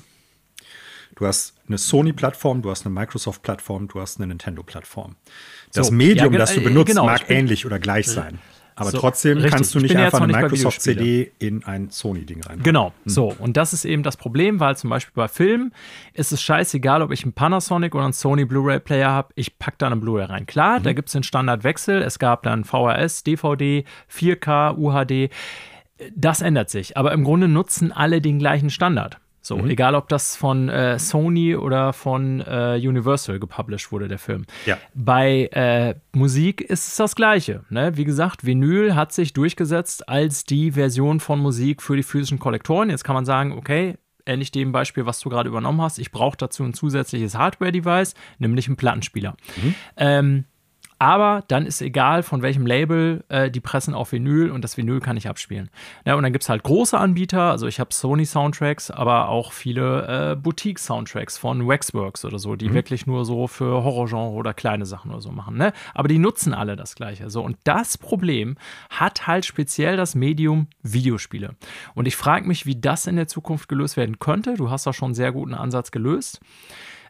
Du 1.17 1.25
hast 1.25 1.55
eine 1.67 1.79
Sony-Plattform, 1.79 2.61
du 2.61 2.69
hast 2.69 2.85
eine 2.85 2.93
Microsoft-Plattform, 2.93 3.87
du 3.87 3.99
hast 3.99 4.19
eine 4.19 4.27
Nintendo-Plattform. 4.27 5.15
Das 5.73 5.87
so, 5.87 5.93
Medium, 5.93 6.31
ja, 6.31 6.39
das 6.39 6.53
du 6.53 6.61
benutzt, 6.61 6.89
genau, 6.89 7.05
mag 7.05 7.27
ähnlich 7.29 7.65
oder 7.65 7.79
gleich 7.79 8.07
sein. 8.07 8.37
Aber 8.75 8.91
so, 8.91 8.99
trotzdem 8.99 9.37
richtig. 9.37 9.51
kannst 9.51 9.73
du 9.73 9.79
nicht 9.79 9.95
einfach 9.95 10.21
eine 10.21 10.33
Microsoft-CD 10.33 11.31
in 11.39 11.63
ein 11.63 11.89
Sony-Ding 11.89 12.43
rein. 12.43 12.61
Genau, 12.61 12.89
hm. 12.89 12.93
so. 13.11 13.33
Und 13.39 13.57
das 13.57 13.73
ist 13.73 13.85
eben 13.85 14.03
das 14.03 14.15
Problem, 14.15 14.59
weil 14.59 14.77
zum 14.77 14.91
Beispiel 14.91 15.13
bei 15.15 15.27
Filmen 15.27 15.73
ist 16.13 16.31
es 16.31 16.43
scheißegal, 16.43 17.01
ob 17.01 17.11
ich 17.11 17.23
einen 17.23 17.33
Panasonic 17.33 17.95
oder 17.95 18.03
einen 18.03 18.13
Sony 18.13 18.45
Blu-ray-Player 18.45 19.09
habe. 19.09 19.29
Ich 19.33 19.57
packe 19.57 19.77
da 19.79 19.87
eine 19.87 19.95
Blu-ray 19.95 20.25
rein. 20.25 20.45
Klar, 20.45 20.79
mhm. 20.79 20.83
da 20.83 20.93
gibt 20.93 21.09
es 21.09 21.13
den 21.13 21.23
Standardwechsel. 21.23 22.03
Es 22.03 22.19
gab 22.19 22.43
dann 22.43 22.63
VHS, 22.63 23.23
DVD, 23.23 23.85
4K, 24.13 24.77
UHD. 24.77 25.33
Das 26.15 26.41
ändert 26.41 26.69
sich. 26.69 26.95
Aber 26.95 27.11
im 27.13 27.23
Grunde 27.23 27.47
nutzen 27.47 27.91
alle 27.91 28.21
den 28.21 28.37
gleichen 28.37 28.69
Standard. 28.69 29.17
So, 29.47 29.57
mhm. 29.57 29.69
egal 29.69 29.95
ob 29.95 30.09
das 30.09 30.35
von 30.35 30.67
äh, 30.67 30.99
Sony 30.99 31.55
oder 31.55 31.93
von 31.93 32.41
äh, 32.41 32.75
Universal 32.75 33.39
gepublished 33.39 33.91
wurde, 33.91 34.09
der 34.09 34.19
Film. 34.19 34.45
Ja. 34.65 34.77
Bei 34.93 35.47
äh, 35.53 35.95
Musik 36.11 36.61
ist 36.61 36.87
es 36.87 36.95
das 36.97 37.15
Gleiche. 37.15 37.63
Ne? 37.69 37.95
Wie 37.95 38.03
gesagt, 38.03 38.45
Vinyl 38.45 38.93
hat 38.95 39.13
sich 39.13 39.31
durchgesetzt 39.31 40.09
als 40.09 40.43
die 40.43 40.73
Version 40.73 41.21
von 41.21 41.39
Musik 41.39 41.81
für 41.81 41.95
die 41.95 42.03
physischen 42.03 42.39
Kollektoren. 42.39 42.89
Jetzt 42.89 43.05
kann 43.05 43.15
man 43.15 43.23
sagen, 43.23 43.53
okay, 43.53 43.95
ähnlich 44.25 44.51
dem 44.51 44.73
Beispiel, 44.73 45.05
was 45.05 45.21
du 45.21 45.29
gerade 45.29 45.47
übernommen 45.47 45.81
hast, 45.81 45.97
ich 45.97 46.11
brauche 46.11 46.35
dazu 46.37 46.63
ein 46.63 46.73
zusätzliches 46.73 47.35
Hardware-Device, 47.35 48.15
nämlich 48.39 48.67
einen 48.67 48.75
Plattenspieler. 48.75 49.37
Mhm. 49.61 49.75
Ähm, 49.95 50.45
aber 50.99 51.43
dann 51.47 51.65
ist 51.65 51.81
egal, 51.81 52.23
von 52.23 52.41
welchem 52.41 52.65
Label, 52.65 53.23
äh, 53.29 53.51
die 53.51 53.59
pressen 53.59 53.93
auf 53.93 54.11
Vinyl 54.11 54.49
und 54.51 54.63
das 54.63 54.77
Vinyl 54.77 54.99
kann 54.99 55.17
ich 55.17 55.27
abspielen. 55.27 55.69
Ja, 56.05 56.15
und 56.15 56.23
dann 56.23 56.31
gibt 56.31 56.43
es 56.43 56.49
halt 56.49 56.63
große 56.63 56.97
Anbieter, 56.97 57.51
also 57.51 57.67
ich 57.67 57.79
habe 57.79 57.93
Sony-Soundtracks, 57.93 58.89
aber 58.89 59.29
auch 59.29 59.51
viele 59.51 60.31
äh, 60.31 60.35
Boutique-Soundtracks 60.35 61.37
von 61.37 61.67
Waxworks 61.67 62.25
oder 62.25 62.39
so, 62.39 62.55
die 62.55 62.69
mhm. 62.69 62.73
wirklich 62.73 63.05
nur 63.05 63.25
so 63.25 63.47
für 63.47 63.83
Horrorgenre 63.83 64.31
oder 64.31 64.53
kleine 64.53 64.85
Sachen 64.85 65.11
oder 65.11 65.21
so 65.21 65.31
machen. 65.31 65.57
Ne? 65.57 65.73
Aber 65.93 66.07
die 66.07 66.19
nutzen 66.19 66.53
alle 66.53 66.75
das 66.75 66.95
Gleiche. 66.95 67.29
So, 67.29 67.43
und 67.43 67.57
das 67.63 67.97
Problem 67.97 68.55
hat 68.89 69.27
halt 69.27 69.45
speziell 69.45 69.97
das 69.97 70.15
Medium 70.15 70.67
Videospiele. 70.81 71.55
Und 71.93 72.07
ich 72.07 72.15
frage 72.15 72.47
mich, 72.47 72.65
wie 72.65 72.79
das 72.79 73.07
in 73.07 73.15
der 73.15 73.27
Zukunft 73.27 73.69
gelöst 73.69 73.97
werden 73.97 74.19
könnte. 74.19 74.55
Du 74.55 74.69
hast 74.69 74.87
da 74.87 74.93
schon 74.93 75.07
einen 75.07 75.15
sehr 75.15 75.31
guten 75.31 75.53
Ansatz 75.53 75.91
gelöst, 75.91 76.39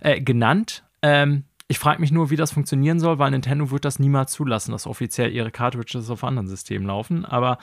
äh, 0.01 0.21
genannt. 0.21 0.83
Ähm, 1.01 1.43
ich 1.67 1.79
frage 1.79 1.99
mich 1.99 2.11
nur, 2.11 2.29
wie 2.29 2.37
das 2.37 2.51
funktionieren 2.51 2.99
soll, 2.99 3.19
weil 3.19 3.31
Nintendo 3.31 3.71
wird 3.71 3.83
das 3.83 3.99
niemals 3.99 4.31
zulassen, 4.31 4.71
dass 4.71 4.87
offiziell 4.87 5.31
ihre 5.33 5.51
Cartridges 5.51 6.09
auf 6.09 6.23
anderen 6.23 6.47
Systemen 6.47 6.87
laufen. 6.87 7.25
Aber 7.25 7.57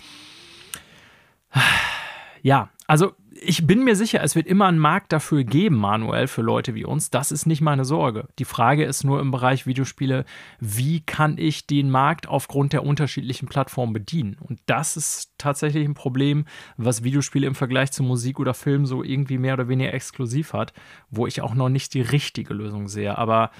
ja, 2.42 2.68
also 2.86 3.14
ich 3.46 3.66
bin 3.66 3.84
mir 3.84 3.96
sicher, 3.96 4.22
es 4.22 4.36
wird 4.36 4.46
immer 4.46 4.66
einen 4.66 4.78
Markt 4.78 5.12
dafür 5.12 5.44
geben, 5.44 5.76
manuell, 5.76 6.28
für 6.28 6.42
Leute 6.42 6.74
wie 6.74 6.84
uns. 6.84 7.10
Das 7.10 7.32
ist 7.32 7.46
nicht 7.46 7.60
meine 7.60 7.84
Sorge. 7.84 8.28
Die 8.38 8.44
Frage 8.44 8.84
ist 8.84 9.04
nur 9.04 9.20
im 9.20 9.30
Bereich 9.30 9.66
Videospiele, 9.66 10.24
wie 10.60 11.00
kann 11.00 11.36
ich 11.36 11.66
den 11.66 11.90
Markt 11.90 12.28
aufgrund 12.28 12.72
der 12.72 12.84
unterschiedlichen 12.84 13.48
Plattformen 13.48 13.92
bedienen? 13.92 14.36
Und 14.40 14.60
das 14.66 14.96
ist 14.96 15.32
tatsächlich 15.36 15.86
ein 15.86 15.94
Problem, 15.94 16.46
was 16.76 17.02
Videospiele 17.02 17.46
im 17.46 17.54
Vergleich 17.54 17.90
zu 17.90 18.02
Musik 18.02 18.38
oder 18.38 18.54
Film 18.54 18.86
so 18.86 19.02
irgendwie 19.02 19.38
mehr 19.38 19.54
oder 19.54 19.68
weniger 19.68 19.92
exklusiv 19.92 20.52
hat, 20.52 20.72
wo 21.10 21.26
ich 21.26 21.42
auch 21.42 21.54
noch 21.54 21.68
nicht 21.68 21.92
die 21.94 22.02
richtige 22.02 22.54
Lösung 22.54 22.88
sehe. 22.88 23.18
Aber 23.18 23.50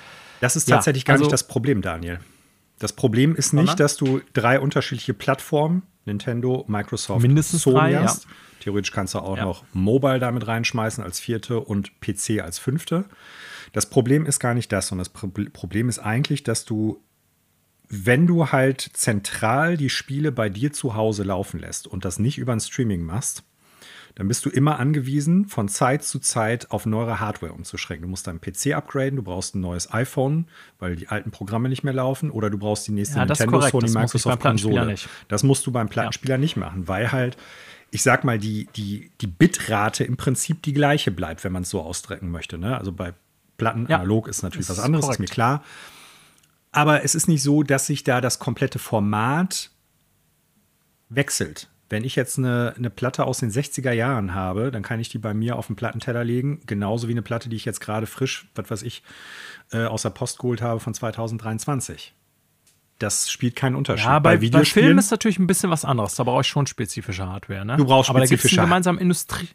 das 0.41 0.57
ist 0.57 0.67
tatsächlich 0.67 1.03
ja, 1.03 1.09
gar 1.09 1.13
also, 1.15 1.25
nicht 1.25 1.33
das 1.33 1.47
Problem, 1.47 1.83
Daniel. 1.83 2.21
Das 2.79 2.93
Problem 2.93 3.35
ist 3.35 3.53
nicht, 3.53 3.79
dass 3.81 3.97
du 3.97 4.21
drei 4.33 4.61
unterschiedliche 4.61 5.15
Plattformen, 5.15 5.83
Nintendo, 6.07 6.65
Microsoft, 6.69 7.23
mindestens 7.23 7.63
Sony 7.63 7.77
drei, 7.77 7.95
hast. 7.97 8.25
Ja 8.25 8.31
Theoretisch 8.65 8.93
kannst 8.93 9.13
du 9.13 9.19
auch 9.19 9.37
ja. 9.37 9.45
noch 9.45 9.63
Mobile 9.75 10.19
damit 10.19 10.47
reinschmeißen 10.47 11.05
als 11.05 11.21
vierte 11.21 11.61
und 11.61 12.01
PC 12.01 12.41
als 12.43 12.59
fünfte. 12.59 13.05
Das 13.75 13.91
Problem 13.91 14.25
ist 14.25 14.41
gar 14.41 14.55
nicht 14.55 14.73
das, 14.73 14.89
sondern 14.89 15.07
das 15.07 15.53
Problem 15.53 15.91
ist 15.91 15.99
eigentlich, 15.99 16.45
dass 16.45 16.65
du, 16.65 17.03
wenn 17.91 18.27
du 18.27 18.53
halt 18.53 18.81
zentral 18.81 19.77
die 19.77 19.91
Spiele 19.91 20.33
bei 20.33 20.49
dir 20.49 20.73
zu 20.73 20.95
Hause 20.95 21.25
laufen 21.25 21.61
lässt 21.61 21.87
und 21.87 22.07
das 22.07 22.19
nicht 22.19 22.39
über 22.39 22.55
ein 22.55 22.61
Streaming 22.61 23.03
machst, 23.03 23.43
dann 24.15 24.29
bist 24.29 24.45
du 24.45 24.51
immer 24.51 24.79
angewiesen, 24.79 25.47
von 25.47 25.69
Zeit 25.69 26.05
zu 26.05 26.21
Zeit 26.21 26.71
auf 26.71 26.87
neuere 26.87 27.19
Hardware 27.19 27.53
umzuschränken. 27.53 28.03
Du 28.03 28.09
musst 28.09 28.27
deinen 28.27 28.41
PC 28.41 28.75
upgraden, 28.75 29.17
du 29.17 29.23
brauchst 29.23 29.57
ein 29.57 29.61
neues 29.61 29.93
iPhone, 29.93 30.47
weil 30.79 30.95
die 30.95 31.09
alten 31.09 31.33
Programme 31.33 31.69
nicht 31.69 31.83
mehr 31.83 31.95
laufen, 31.95 32.31
oder 32.31 32.49
du 32.49 32.59
brauchst 32.59 32.87
die 32.87 32.93
nächste 32.93 33.19
ja, 33.19 33.25
Nintendo, 33.25 33.61
Sony, 33.61 33.91
Microsoft 33.91 34.41
Konsole. 34.41 34.95
Das 35.29 35.43
musst 35.43 35.67
du 35.67 35.73
beim 35.73 35.89
Plattenspieler 35.89 36.35
ja. 36.35 36.39
nicht 36.39 36.57
machen, 36.57 36.87
weil 36.87 37.11
halt 37.11 37.37
ich 37.91 38.03
sag 38.03 38.25
mal, 38.25 38.41
die, 38.41 38.69
die, 38.75 39.13
die 39.21 39.29
Bitrate 39.29 40.03
im 40.03 40.17
Prinzip 40.17 40.65
die 40.65 40.73
gleiche 40.73 41.13
bleibt, 41.13 41.45
wenn 41.45 41.53
man 41.53 41.63
es 41.63 41.71
so 41.71 41.81
ausdrücken 41.81 42.29
möchte. 42.29 42.59
Ne? 42.59 42.77
Also 42.77 42.91
bei 42.91 43.15
Platten 43.57 43.87
ja, 43.89 43.99
analog 43.99 44.27
ist 44.27 44.43
natürlich 44.43 44.69
was 44.69 44.81
anderes, 44.81 45.05
ist, 45.05 45.13
ist 45.13 45.19
mir 45.21 45.27
klar. 45.27 45.63
Aber 46.73 47.05
es 47.05 47.15
ist 47.15 47.29
nicht 47.29 47.43
so, 47.43 47.63
dass 47.63 47.87
sich 47.87 48.03
da 48.03 48.21
das 48.21 48.41
komplette 48.41 48.81
Format 48.81 49.71
wechselt. 51.09 51.69
Wenn 51.95 52.03
ich 52.03 52.17
jetzt 52.17 52.39
eine, 52.39 52.75
eine 52.77 52.91
Platte 52.91 53.25
aus 53.25 53.39
den 53.39 53.53
60er 53.53 53.93
Jahren 53.93 54.35
habe, 54.35 54.73
dann 54.73 54.83
kann 54.83 54.99
ich 54.99 55.11
die 55.11 55.19
bei 55.19 55.33
mir 55.33 55.55
auf 55.55 55.69
den 55.69 55.77
Plattenteller 55.77 56.25
legen, 56.25 56.61
genauso 56.67 57.07
wie 57.07 57.13
eine 57.13 57.23
Platte, 57.23 57.49
die 57.49 57.55
ich 57.55 57.65
jetzt 57.65 57.81
gerade 57.81 58.09
frisch, 58.09 58.49
was 58.57 58.69
weiß 58.69 58.83
ich, 58.83 59.05
äh, 59.71 59.85
aus 59.85 60.03
der 60.03 60.11
Post 60.11 60.41
geholt 60.41 60.61
habe 60.61 60.81
von 60.81 60.93
2023 60.93 62.13
das 62.99 63.31
spielt 63.31 63.57
keinen 63.57 63.75
Unterschied. 63.77 64.07
Ja, 64.07 64.19
bei, 64.19 64.37
bei. 64.39 64.49
Bei 64.49 64.65
Filmen 64.65 64.99
ist 64.99 65.11
natürlich 65.11 65.39
ein 65.39 65.47
bisschen 65.47 65.69
was 65.69 65.85
anderes. 65.85 66.15
Da 66.15 66.25
brauche 66.25 66.43
ich 66.43 66.47
schon 66.47 66.67
spezifische 66.67 67.29
Hardware. 67.29 67.65
Ne? 67.65 67.77
Du 67.77 67.85
brauchst 67.85 68.09
Aber 68.09 68.21
spezifische 68.21 68.61
Aber 68.61 68.69
gemeinsam 68.69 68.99
Industrie. 68.99 69.49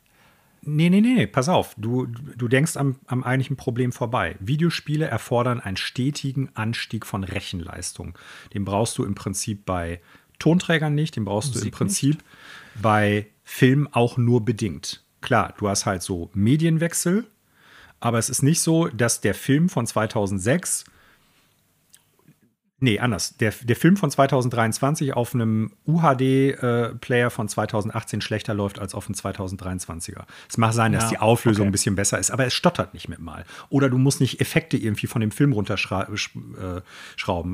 Nee, 0.62 0.90
nee, 0.90 1.02
nee, 1.02 1.26
pass 1.26 1.48
auf. 1.48 1.74
Du, 1.78 2.06
du 2.06 2.48
denkst 2.48 2.76
am, 2.76 2.98
am 3.08 3.24
eigentlichen 3.24 3.56
Problem 3.56 3.92
vorbei. 3.92 4.36
Videospiele 4.40 5.06
erfordern 5.06 5.62
einen 5.62 5.78
stetigen 5.78 6.50
Anstieg 6.54 7.06
von 7.06 7.24
Rechenleistung. 7.24 8.18
Den 8.54 8.66
brauchst 8.66 8.98
du 8.98 9.06
im 9.06 9.16
Prinzip 9.16 9.66
bei 9.66 10.02
Tonträgern 10.40 10.96
nicht, 10.96 11.16
den 11.16 11.26
brauchst 11.26 11.50
Musik 11.50 11.62
du 11.62 11.68
im 11.68 11.72
Prinzip 11.72 12.16
nicht. 12.16 12.26
Bei 12.82 13.28
Film 13.44 13.88
auch 13.92 14.18
nur 14.18 14.46
bedingt. 14.46 15.04
Klar, 15.22 15.54
du 15.58 15.68
hast 15.68 15.86
halt 15.86 16.02
so 16.02 16.30
Medienwechsel, 16.34 17.28
aber 18.00 18.18
es 18.20 18.30
ist 18.30 18.44
nicht 18.44 18.62
so, 18.62 18.88
dass 18.88 19.22
der 19.22 19.34
Film 19.34 19.70
von 19.70 19.86
2006 19.86 20.86
Nee, 22.82 23.00
anders. 23.00 23.36
Der, 23.38 23.54
der 23.62 23.76
Film 23.76 23.98
von 23.98 24.10
2023 24.10 25.14
auf 25.14 25.34
einem 25.34 25.72
UHD-Player 25.86 27.28
äh, 27.28 27.30
von 27.30 27.50
2018 27.50 28.22
schlechter 28.22 28.54
läuft 28.54 28.80
als 28.80 28.96
auf 28.96 29.08
einem 29.08 29.16
2023er. 29.16 30.24
Es 30.48 30.58
mag 30.58 30.72
sein, 30.72 30.94
dass 30.94 31.04
ja, 31.04 31.10
die 31.10 31.18
Auflösung 31.18 31.64
okay. 31.64 31.70
ein 31.70 31.72
bisschen 31.74 31.96
besser 31.96 32.20
ist, 32.20 32.32
aber 32.32 32.46
es 32.46 32.54
stottert 32.54 32.94
nicht 32.94 33.10
mit 33.10 33.20
mal. 33.20 33.44
Oder 33.70 33.90
du 33.90 33.98
musst 33.98 34.22
nicht 34.22 34.40
Effekte 34.40 34.78
irgendwie 34.78 35.08
von 35.08 35.20
dem 35.20 35.32
Film 35.32 35.52
runterschrauben. 35.52 36.16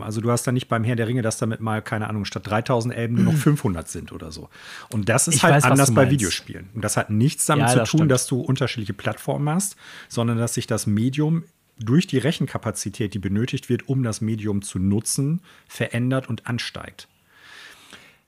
Äh, 0.02 0.03
also 0.03 0.22
du 0.22 0.31
hast 0.31 0.45
da 0.45 0.52
nicht 0.52 0.68
beim 0.68 0.84
Herr 0.84 0.95
der 0.95 1.07
Ringe, 1.07 1.23
dass 1.23 1.38
damit 1.38 1.60
mal, 1.60 1.81
keine 1.81 2.07
Ahnung, 2.07 2.26
statt 2.26 2.45
3000 2.45 2.93
Elben 2.93 3.15
nur 3.15 3.34
noch 3.34 3.34
500 3.41 3.88
sind 3.88 4.11
oder 4.11 4.31
so. 4.31 4.49
Und 4.91 5.10
das 5.10 5.27
ist 5.27 5.35
ich 5.35 5.43
halt 5.43 5.56
weiß, 5.56 5.64
anders 5.64 5.93
bei 5.93 6.11
Videospielen. 6.11 6.69
Und 6.76 6.84
das 6.84 6.97
hat 6.97 7.10
nichts 7.10 7.47
damit 7.47 7.69
ja, 7.69 7.72
zu 7.72 7.77
tun, 7.77 7.99
stimmt. 7.99 8.11
dass 8.11 8.27
du 8.27 8.41
unterschiedliche 8.41 8.93
Plattformen 8.93 9.49
hast, 9.49 9.76
sondern 10.07 10.38
dass 10.38 10.53
sich 10.53 10.68
das 10.68 10.85
Medium 10.85 11.43
durch 11.80 12.07
die 12.07 12.18
Rechenkapazität, 12.18 13.14
die 13.14 13.19
benötigt 13.19 13.69
wird, 13.69 13.89
um 13.89 14.03
das 14.03 14.22
Medium 14.22 14.61
zu 14.61 14.80
nutzen, 14.80 15.41
verändert 15.68 16.30
und 16.30 16.47
ansteigt. 16.47 17.07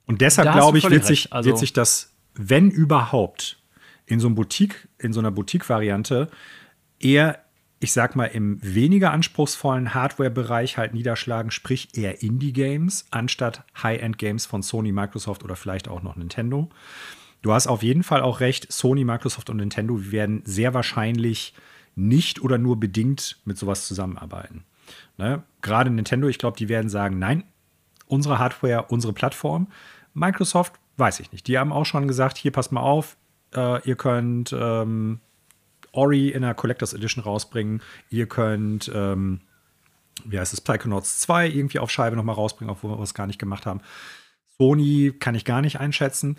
Und 0.06 0.22
deshalb 0.22 0.52
glaube 0.52 0.78
ich, 0.78 0.90
wird 0.90 1.06
sich, 1.06 1.34
also 1.34 1.50
wird 1.50 1.60
sich 1.60 1.74
das, 1.74 2.14
wenn 2.34 2.72
überhaupt, 2.72 3.58
in 4.06 4.20
so, 4.22 4.28
einem 4.28 4.36
Boutique, 4.36 4.88
in 4.98 5.12
so 5.12 5.20
einer 5.20 5.32
Boutique-Variante 5.32 6.30
eher, 7.00 7.44
ich 7.80 7.92
sag 7.92 8.16
mal, 8.16 8.26
im 8.26 8.58
weniger 8.64 9.12
anspruchsvollen 9.12 9.94
Hardware-Bereich 9.94 10.78
halt 10.78 10.94
niederschlagen, 10.94 11.52
sprich 11.52 11.90
eher 11.94 12.24
Indie-Games, 12.24 13.08
anstatt 13.12 13.64
High-End-Games 13.84 14.46
von 14.46 14.64
Sony, 14.64 14.94
Microsoft 14.94 15.44
oder 15.44 15.58
vielleicht 15.58 15.90
auch 15.90 16.02
noch 16.02 16.16
Nintendo. 16.16 16.70
Du 17.42 17.54
hast 17.54 17.68
auf 17.68 17.84
jeden 17.84 18.04
Fall 18.04 18.22
auch 18.22 18.40
recht, 18.40 18.72
Sony, 18.72 19.04
Microsoft 19.04 19.50
und 19.50 19.58
Nintendo 19.58 20.12
werden 20.12 20.42
sehr 20.46 20.74
wahrscheinlich 20.74 21.54
nicht 21.98 22.42
oder 22.42 22.58
nur 22.58 22.80
bedingt 22.80 23.40
mit 23.44 23.58
sowas 23.58 23.88
zusammenarbeiten. 23.88 24.64
Ne? 25.18 25.44
Gerade 25.62 25.90
Nintendo, 25.90 26.28
ich 26.28 26.38
glaube, 26.38 26.58
die 26.58 26.70
werden 26.70 26.90
sagen, 26.90 27.20
nein, 27.20 27.44
unsere 28.06 28.40
Hardware, 28.40 28.86
unsere 28.90 29.14
Plattform. 29.14 29.68
Microsoft, 30.14 30.74
weiß 30.98 31.20
ich 31.20 31.32
nicht. 31.32 31.48
Die 31.48 31.58
haben 31.58 31.74
auch 31.74 31.86
schon 31.86 32.08
gesagt, 32.08 32.38
hier 32.38 32.52
passt 32.52 32.72
mal 32.72 32.82
auf, 32.82 33.18
äh, 33.56 33.82
ihr 33.88 33.96
könnt 33.96 34.54
ähm, 34.58 35.20
Ori 35.92 36.30
in 36.30 36.44
der 36.44 36.54
Collectors 36.54 36.94
Edition 36.94 37.24
rausbringen, 37.24 37.82
ihr 38.10 38.28
könnt, 38.28 38.92
ähm, 38.94 39.42
wie 40.26 40.40
heißt 40.40 40.54
es, 40.54 40.62
Psychonauts 40.62 41.20
2 41.20 41.50
irgendwie 41.50 41.80
auf 41.80 41.90
Scheibe 41.90 42.16
nochmal 42.16 42.36
rausbringen, 42.36 42.72
obwohl 42.72 42.98
wir 42.98 43.04
es 43.04 43.14
gar 43.14 43.28
nicht 43.28 43.40
gemacht 43.40 43.66
haben. 43.66 43.82
Sony 44.60 45.14
kann 45.20 45.36
ich 45.36 45.46
gar 45.46 45.62
nicht 45.62 45.80
einschätzen. 45.80 46.38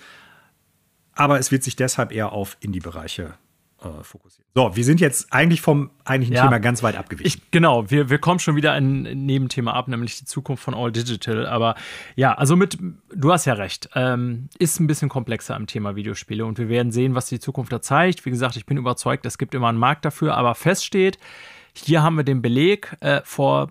Aber 1.15 1.41
es 1.41 1.51
wird 1.51 1.65
sich 1.65 1.75
deshalb 1.75 2.13
eher 2.13 2.31
auf 2.31 2.57
Indie-Bereiche 2.61 3.35
äh, 3.83 4.03
fokussieren. 4.03 4.45
So, 4.55 4.75
wir 4.75 4.85
sind 4.85 5.01
jetzt 5.01 5.33
eigentlich 5.33 5.61
vom 5.61 5.91
eigentlichen 6.05 6.35
ja, 6.35 6.43
Thema 6.43 6.59
ganz 6.59 6.83
weit 6.83 6.97
abgewichen. 6.97 7.27
Ich, 7.27 7.51
genau, 7.51 7.91
wir, 7.91 8.11
wir 8.11 8.19
kommen 8.19 8.41
schon 8.41 8.57
wieder 8.57 8.73
ein 8.73 9.03
Nebenthema 9.03 9.73
ab, 9.73 9.89
nämlich 9.89 10.19
die 10.19 10.25
Zukunft 10.25 10.63
von 10.63 10.75
All 10.75 10.91
Digital. 10.91 11.47
Aber 11.47 11.75
ja, 12.17 12.35
also 12.35 12.57
mit, 12.57 12.79
du 13.15 13.33
hast 13.33 13.45
ja 13.45 13.55
recht, 13.55 13.89
ähm, 13.95 14.49
ist 14.59 14.81
ein 14.81 14.87
bisschen 14.87 15.09
komplexer 15.09 15.55
am 15.55 15.67
Thema 15.67 15.97
Videospiele 15.97 16.45
und 16.45 16.59
wir 16.59 16.69
werden 16.69 16.93
sehen, 16.93 17.15
was 17.15 17.27
die 17.27 17.41
Zukunft 17.41 17.73
da 17.73 17.81
zeigt. 17.81 18.25
Wie 18.25 18.31
gesagt, 18.31 18.57
ich 18.57 18.67
bin 18.67 18.77
überzeugt, 18.77 19.25
es 19.27 19.39
gibt 19.39 19.55
immer 19.55 19.69
einen 19.69 19.79
Markt 19.79 20.05
dafür, 20.05 20.37
aber 20.37 20.55
feststeht, 20.55 21.19
hier 21.75 22.03
haben 22.03 22.17
wir 22.17 22.25
den 22.25 22.43
Beleg 22.43 22.97
äh, 23.01 23.21
vor 23.25 23.71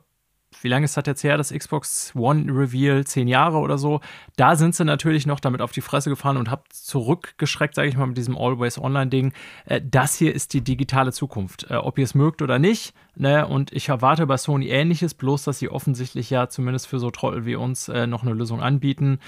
wie 0.62 0.68
lange 0.68 0.86
ist 0.86 0.98
das 0.98 1.06
jetzt 1.06 1.24
her, 1.24 1.38
das 1.38 1.52
Xbox 1.52 2.14
One 2.16 2.46
Reveal, 2.48 3.06
zehn 3.06 3.28
Jahre 3.28 3.58
oder 3.58 3.78
so, 3.78 4.02
da 4.36 4.56
sind 4.56 4.76
sie 4.76 4.86
natürlich 4.86 5.26
noch 5.26 5.40
damit 5.40 5.62
auf 5.62 5.72
die 5.72 5.82
Fresse 5.82 6.10
gefahren 6.10 6.38
und 6.38 6.52
habt 6.52 6.74
zurückgeschreckt, 6.74 7.76
sage 7.76 7.90
ich 7.90 7.98
mal, 7.98 8.08
mit 8.08 8.18
diesem 8.18 8.38
Always 8.38 8.78
Online-Ding. 8.78 9.34
Äh, 9.66 9.82
das 9.84 10.16
hier 10.16 10.34
ist 10.34 10.54
die 10.54 10.62
digitale 10.62 11.12
Zukunft. 11.12 11.70
Äh, 11.70 11.76
ob 11.76 11.98
ihr 11.98 12.04
es 12.04 12.16
mögt 12.16 12.42
oder 12.42 12.60
nicht, 12.60 12.94
Ne? 13.20 13.48
Und 13.48 13.74
ich 13.74 13.90
erwarte 13.90 14.28
bei 14.28 14.38
Sony 14.38 14.68
ähnliches, 14.68 15.16
bloß 15.16 15.44
dass 15.44 15.58
sie 15.58 15.70
offensichtlich 15.70 16.30
ja 16.30 16.50
zumindest 16.50 16.86
für 16.86 17.00
so 17.00 17.10
Trottel 17.10 17.46
wie 17.46 17.56
uns 17.56 17.90
äh, 17.90 18.06
noch 18.06 18.22
eine 18.22 18.34
Lösung 18.34 18.62
anbieten. 18.62 19.20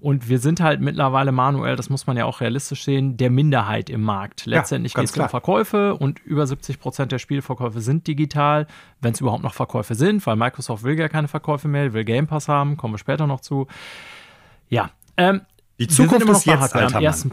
Und 0.00 0.28
wir 0.28 0.38
sind 0.38 0.60
halt 0.60 0.82
mittlerweile 0.82 1.32
manuell, 1.32 1.74
das 1.74 1.88
muss 1.88 2.06
man 2.06 2.18
ja 2.18 2.26
auch 2.26 2.42
realistisch 2.42 2.84
sehen, 2.84 3.16
der 3.16 3.30
Minderheit 3.30 3.88
im 3.88 4.02
Markt. 4.02 4.44
Letztendlich 4.44 4.92
ja, 4.92 5.00
geht 5.00 5.10
es 5.10 5.16
um 5.16 5.28
Verkäufe 5.30 5.94
und 5.94 6.18
über 6.26 6.46
70 6.46 6.78
Prozent 6.78 7.10
der 7.10 7.18
Spielverkäufe 7.18 7.80
sind 7.80 8.06
digital, 8.06 8.66
wenn 9.00 9.14
es 9.14 9.20
überhaupt 9.20 9.42
noch 9.42 9.54
Verkäufe 9.54 9.94
sind, 9.94 10.26
weil 10.26 10.36
Microsoft 10.36 10.77
will 10.82 10.98
ja 10.98 11.08
keine 11.08 11.28
Verkäufe 11.28 11.68
mehr, 11.68 11.92
will 11.92 12.04
Game 12.04 12.26
Pass 12.26 12.48
haben, 12.48 12.76
kommen 12.76 12.94
wir 12.94 12.98
später 12.98 13.26
noch 13.26 13.40
zu. 13.40 13.66
Ja. 14.68 14.90
Ähm, 15.16 15.42
die 15.78 15.88
Zukunft 15.88 16.28
ist 16.28 16.46
jetzt, 16.46 16.74
alter 16.74 17.00
Mann. 17.00 17.32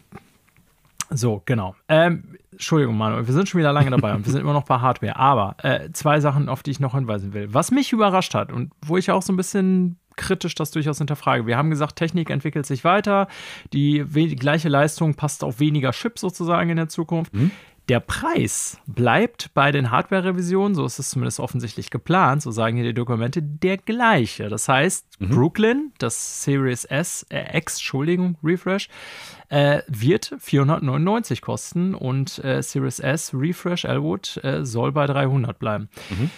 So, 1.12 1.42
genau. 1.46 1.76
Ähm, 1.88 2.36
Entschuldigung, 2.52 2.98
Manuel, 2.98 3.28
wir 3.28 3.34
sind 3.34 3.48
schon 3.48 3.60
wieder 3.60 3.74
lange 3.74 3.92
dabei 3.92 4.16
und 4.16 4.26
wir 4.26 4.32
sind 4.32 4.42
immer 4.42 4.54
noch 4.54 4.64
bei 4.64 4.80
Hardware. 4.80 5.16
Aber 5.18 5.56
äh, 5.62 5.92
zwei 5.92 6.20
Sachen, 6.20 6.50
auf 6.50 6.64
die 6.64 6.72
ich 6.72 6.80
noch 6.80 6.96
hinweisen 6.96 7.34
will. 7.34 7.54
Was 7.54 7.72
mich 7.72 7.92
überrascht 7.92 8.34
hat 8.34 8.52
und 8.52 8.72
wo 8.84 8.98
ich 8.98 9.12
auch 9.12 9.22
so 9.22 9.34
ein 9.34 9.38
bisschen 9.38 10.00
kritisch 10.16 10.56
das 10.56 10.72
durchaus 10.72 10.98
hinterfrage. 10.98 11.46
Wir 11.46 11.58
haben 11.58 11.70
gesagt, 11.70 11.98
Technik 11.98 12.30
entwickelt 12.30 12.66
sich 12.66 12.84
weiter, 12.84 13.28
die, 13.74 14.06
die 14.06 14.36
gleiche 14.36 14.70
Leistung 14.70 15.16
passt 15.16 15.44
auf 15.44 15.60
weniger 15.60 15.92
Chips 15.92 16.22
sozusagen 16.22 16.70
in 16.70 16.78
der 16.78 16.88
Zukunft. 16.88 17.34
Mhm. 17.34 17.52
Der 17.88 17.99
Preis 17.99 18.80
bleibt 18.88 19.53
bei 19.53 19.72
den 19.72 19.91
Hardware-Revisionen, 19.91 20.74
so 20.74 20.86
ist 20.86 20.98
es 20.98 21.12
zumindest 21.12 21.40
offensichtlich 21.40 21.91
geplant, 21.91 22.41
so 22.41 22.49
sagen 22.49 22.78
hier 22.78 22.86
die 22.86 22.95
Dokumente, 22.95 23.44
der 23.44 23.78
gleiche. 23.78 24.49
Das 24.49 24.68
heißt, 24.68 25.06
mhm. 25.20 25.30
Brooklyn, 25.30 25.91
das 25.99 26.44
Series 26.44 26.86
S, 26.86 27.28
äh, 27.30 27.57
X, 27.57 27.76
Entschuldigung, 27.76 28.38
Refresh, 28.44 28.90
äh, 29.49 29.82
wird 29.88 30.34
499 30.40 31.41
kosten 31.41 31.94
und 31.94 32.44
äh, 32.44 32.64
Series 32.64 32.99
S 32.99 33.32
Refresh 33.36 33.86
Elwood 33.86 34.44
äh, 34.44 34.66
soll 34.66 34.91
bei 34.91 35.06
300 35.06 35.60
bleiben. 35.60 35.90
Mhm. 36.10 36.32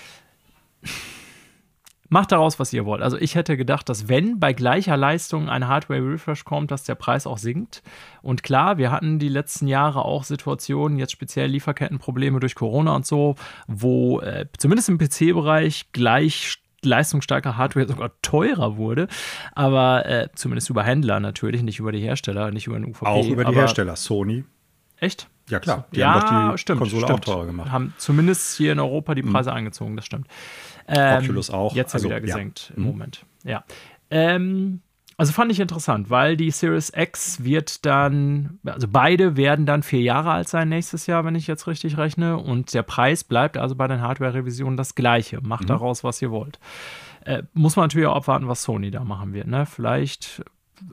Macht 2.09 2.31
daraus, 2.31 2.59
was 2.59 2.73
ihr 2.73 2.85
wollt. 2.85 3.01
Also 3.01 3.17
ich 3.17 3.35
hätte 3.35 3.57
gedacht, 3.57 3.89
dass 3.89 4.07
wenn 4.07 4.39
bei 4.39 4.53
gleicher 4.53 4.97
Leistung 4.97 5.49
ein 5.49 5.67
Hardware-Refresh 5.67 6.45
kommt, 6.45 6.71
dass 6.71 6.83
der 6.83 6.95
Preis 6.95 7.27
auch 7.27 7.37
sinkt. 7.37 7.83
Und 8.21 8.43
klar, 8.43 8.77
wir 8.77 8.91
hatten 8.91 9.19
die 9.19 9.29
letzten 9.29 9.67
Jahre 9.67 10.05
auch 10.05 10.23
Situationen, 10.23 10.97
jetzt 10.97 11.11
speziell 11.11 11.49
Lieferkettenprobleme 11.49 12.39
durch 12.39 12.55
Corona 12.55 12.95
und 12.95 13.05
so, 13.05 13.35
wo 13.67 14.19
äh, 14.21 14.45
zumindest 14.57 14.89
im 14.89 14.97
PC-Bereich 14.97 15.91
gleich 15.91 16.57
leistungsstarke 16.83 17.57
Hardware 17.57 17.87
sogar 17.87 18.11
teurer 18.21 18.77
wurde, 18.77 19.07
aber 19.53 20.05
äh, 20.05 20.29
zumindest 20.35 20.69
über 20.69 20.83
Händler 20.83 21.19
natürlich, 21.19 21.63
nicht 21.63 21.79
über 21.79 21.91
die 21.91 22.01
Hersteller, 22.01 22.51
nicht 22.51 22.67
über 22.67 22.77
den 22.77 22.85
UVP. 22.85 23.05
Auch 23.05 23.27
über 23.27 23.45
die 23.45 23.55
Hersteller, 23.55 23.95
Sony. 23.95 24.45
Echt? 24.97 25.27
Ja, 25.49 25.59
klar. 25.59 25.85
Die 25.93 25.99
ja, 25.99 26.13
haben 26.13 26.47
doch 26.47 26.55
die 26.55 26.57
stimmt, 26.59 26.79
Konsole 26.79 27.03
stimmt. 27.03 27.19
auch 27.19 27.23
teurer 27.23 27.45
gemacht. 27.45 27.71
Haben 27.71 27.93
zumindest 27.97 28.57
hier 28.57 28.73
in 28.73 28.79
Europa 28.79 29.15
die 29.15 29.21
Preise 29.21 29.51
mhm. 29.51 29.57
angezogen, 29.57 29.95
das 29.95 30.05
stimmt. 30.05 30.27
Ähm, 30.87 31.23
Oculus 31.23 31.49
auch. 31.49 31.75
Jetzt 31.75 31.93
also, 31.93 32.07
wieder 32.07 32.21
gesenkt 32.21 32.69
ja. 32.69 32.75
im 32.77 32.83
Mhm. 32.83 32.89
Moment. 32.89 33.25
Ja. 33.43 33.63
Ähm, 34.09 34.81
also 35.19 35.33
fand 35.33 35.51
ich 35.51 35.59
interessant, 35.59 36.11
weil 36.11 36.37
die 36.37 36.51
Series 36.51 36.91
X 36.95 37.43
wird 37.43 37.85
dann, 37.87 38.59
also 38.63 38.87
beide 38.87 39.35
werden 39.35 39.65
dann 39.65 39.81
vier 39.81 40.01
Jahre 40.01 40.31
alt 40.31 40.47
sein 40.47 40.69
nächstes 40.69 41.07
Jahr, 41.07 41.25
wenn 41.25 41.33
ich 41.33 41.47
jetzt 41.47 41.65
richtig 41.65 41.97
rechne. 41.97 42.37
Und 42.37 42.73
der 42.75 42.83
Preis 42.83 43.23
bleibt 43.23 43.57
also 43.57 43.75
bei 43.75 43.87
den 43.87 44.01
Hardware-Revisionen 44.01 44.77
das 44.77 44.93
gleiche. 44.93 45.41
Macht 45.41 45.63
Mhm. 45.63 45.67
daraus, 45.69 46.03
was 46.03 46.21
ihr 46.21 46.29
wollt. 46.29 46.59
Äh, 47.25 47.43
muss 47.53 47.75
man 47.75 47.85
natürlich 47.85 48.07
auch 48.07 48.15
abwarten, 48.15 48.47
was 48.47 48.61
Sony 48.63 48.91
da 48.91 49.03
machen 49.03 49.33
wird. 49.33 49.47
Ne? 49.47 49.65
Vielleicht, 49.65 50.43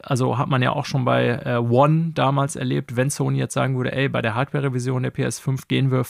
also 0.03 0.39
hat 0.39 0.49
man 0.49 0.63
ja 0.63 0.71
auch 0.73 0.87
schon 0.87 1.05
bei 1.05 1.27
äh, 1.45 1.57
One 1.59 2.13
damals 2.15 2.57
erlebt, 2.57 2.97
wenn 2.97 3.11
Sony 3.11 3.39
jetzt 3.39 3.53
sagen 3.55 3.77
würde, 3.77 3.93
ey, 3.93 4.09
bei 4.09 4.23
der 4.23 4.35
Hardware-Revision 4.35 5.03
der 5.03 5.13
PS5 5.15 5.69
gehen 5.69 5.91
wir 5.91 6.03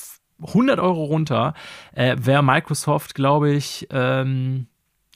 100 0.44 0.78
Euro 0.78 1.04
runter, 1.04 1.54
äh, 1.94 2.16
wäre 2.18 2.42
Microsoft, 2.42 3.14
glaube 3.14 3.52
ich, 3.52 3.86
ähm, 3.90 4.66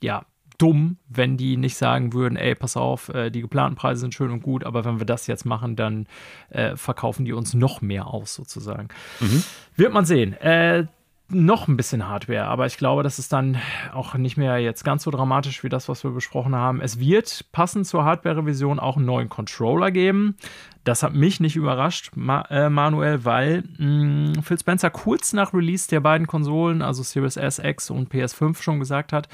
ja, 0.01 0.25
dumm, 0.59 0.99
wenn 1.09 1.37
die 1.37 1.57
nicht 1.57 1.77
sagen 1.77 2.13
würden, 2.13 2.37
ey, 2.37 2.55
pass 2.55 2.77
auf, 2.77 3.09
äh, 3.11 3.31
die 3.31 3.41
geplanten 3.41 3.77
Preise 3.77 4.01
sind 4.01 4.15
schön 4.15 4.33
und 4.33 4.43
gut, 4.43 4.65
aber 4.65 4.85
wenn 4.85 4.99
wir 4.99 5.07
das 5.07 5.29
jetzt 5.29 5.45
machen, 5.45 5.77
dann 5.77 6.07
äh, 6.51 6.77
verkaufen 6.77 7.25
die 7.25 7.33
uns 7.33 7.55
noch 7.55 7.81
mehr 7.81 8.09
aus, 8.09 8.35
sozusagen. 8.35 8.89
Mhm. 9.21 9.45
Wird 9.77 9.93
man 9.93 10.05
sehen. 10.05 10.33
Äh, 10.35 10.87
noch 11.31 11.69
ein 11.69 11.77
bisschen 11.77 12.09
Hardware, 12.09 12.47
aber 12.47 12.65
ich 12.65 12.79
glaube, 12.79 13.03
das 13.03 13.19
ist 13.19 13.33
dann 13.35 13.59
auch 13.93 14.15
nicht 14.15 14.39
mehr 14.39 14.59
jetzt 14.59 14.83
ganz 14.83 15.03
so 15.03 15.11
dramatisch 15.11 15.63
wie 15.63 15.69
das, 15.69 15.89
was 15.89 16.03
wir 16.03 16.11
besprochen 16.11 16.55
haben. 16.55 16.81
Es 16.81 16.99
wird 16.99 17.47
passend 17.53 17.87
zur 17.87 18.05
Hardware-Revision 18.05 18.81
auch 18.81 18.97
einen 18.97 19.05
neuen 19.05 19.29
Controller 19.29 19.91
geben. 19.91 20.37
Das 20.85 21.03
hat 21.03 21.13
mich 21.13 21.39
nicht 21.39 21.57
überrascht, 21.57 22.13
Ma 22.15 22.43
äh, 22.49 22.71
Manuel, 22.71 23.27
weil 23.27 23.65
mh, 23.77 24.41
Phil 24.43 24.59
Spencer 24.59 24.89
kurz 24.89 25.35
nach 25.35 25.53
Release 25.53 25.87
der 25.89 26.01
beiden 26.01 26.27
Konsolen, 26.27 26.81
also 26.81 27.03
Series 27.03 27.37
S, 27.37 27.59
X 27.59 27.91
und 27.91 28.11
PS5, 28.11 28.63
schon 28.63 28.79
gesagt 28.79 29.13
hat, 29.13 29.29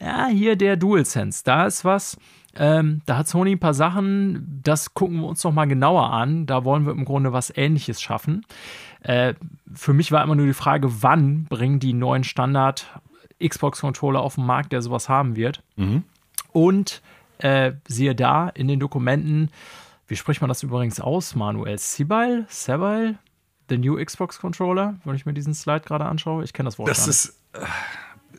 ja, 0.00 0.26
hier 0.26 0.56
der 0.56 0.76
DualSense, 0.76 1.42
da 1.44 1.66
ist 1.66 1.84
was. 1.84 2.18
Ähm, 2.58 3.02
da 3.06 3.18
hat 3.18 3.28
Sony 3.28 3.52
ein 3.52 3.58
paar 3.58 3.74
Sachen, 3.74 4.60
das 4.62 4.94
gucken 4.94 5.20
wir 5.20 5.28
uns 5.28 5.44
noch 5.44 5.52
mal 5.52 5.66
genauer 5.66 6.12
an. 6.12 6.46
Da 6.46 6.64
wollen 6.64 6.86
wir 6.86 6.92
im 6.92 7.04
Grunde 7.04 7.32
was 7.32 7.52
Ähnliches 7.54 8.00
schaffen. 8.00 8.44
Äh, 9.00 9.34
für 9.74 9.92
mich 9.92 10.12
war 10.12 10.22
immer 10.22 10.34
nur 10.34 10.46
die 10.46 10.54
Frage, 10.54 11.02
wann 11.02 11.44
bringen 11.44 11.80
die 11.80 11.92
neuen 11.92 12.24
Standard 12.24 12.86
Xbox-Controller 13.44 14.20
auf 14.20 14.36
den 14.36 14.46
Markt, 14.46 14.72
der 14.72 14.82
sowas 14.82 15.08
haben 15.08 15.36
wird. 15.36 15.62
Mhm. 15.76 16.04
Und 16.52 17.02
äh, 17.38 17.72
siehe 17.86 18.14
da 18.14 18.48
in 18.48 18.68
den 18.68 18.80
Dokumenten, 18.80 19.50
wie 20.08 20.16
spricht 20.16 20.40
man 20.40 20.48
das 20.48 20.62
übrigens 20.62 21.00
aus, 21.00 21.34
Manuel? 21.34 21.78
Sibyl? 21.78 22.46
Sibyl? 22.48 23.18
The 23.68 23.78
New 23.78 24.02
Xbox 24.02 24.38
Controller, 24.38 24.94
wenn 25.04 25.16
ich 25.16 25.26
mir 25.26 25.34
diesen 25.34 25.52
Slide 25.52 25.80
gerade 25.80 26.04
anschaue. 26.04 26.44
Ich 26.44 26.52
kenne 26.52 26.68
das 26.68 26.78
Wort 26.78 26.88
Das 26.88 27.08
ist 27.08 27.40
äh, 27.52 27.58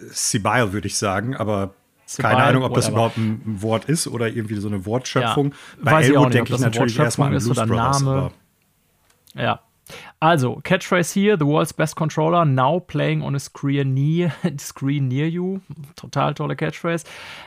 Sibyl, 0.10 0.72
würde 0.72 0.88
ich 0.88 0.98
sagen, 0.98 1.35
aber 1.35 1.73
keine 2.17 2.43
Ahnung, 2.43 2.63
ob 2.63 2.73
das 2.73 2.89
überhaupt 2.89 3.17
ein 3.17 3.41
Wort 3.61 3.85
ist 3.85 4.07
oder 4.07 4.27
irgendwie 4.27 4.55
so 4.55 4.67
eine 4.67 4.85
Wortschöpfung. 4.85 5.51
Ja, 5.51 5.57
Bei 5.84 5.91
weiß 5.93 6.09
Elwood 6.09 6.34
denke 6.34 6.53
ich 6.53 6.59
natürlich 6.59 6.97
erstmal 6.97 7.27
an 7.27 7.31
Blues 7.31 7.45
ist 7.45 7.51
oder 7.51 7.67
Brothers. 7.67 8.01
Name. 8.01 8.31
Ja. 9.35 9.61
Also, 10.19 10.59
Catchphrase 10.63 11.13
hier, 11.13 11.38
the 11.38 11.45
world's 11.45 11.73
best 11.73 11.95
controller, 11.95 12.43
now 12.43 12.79
playing 12.79 13.21
on 13.21 13.35
a 13.35 13.39
screen 13.39 13.93
near, 13.93 14.34
screen 14.59 15.07
near 15.07 15.27
you. 15.27 15.59
Total 15.95 16.34
tolle 16.34 16.55
Catchphrase. 16.55 17.05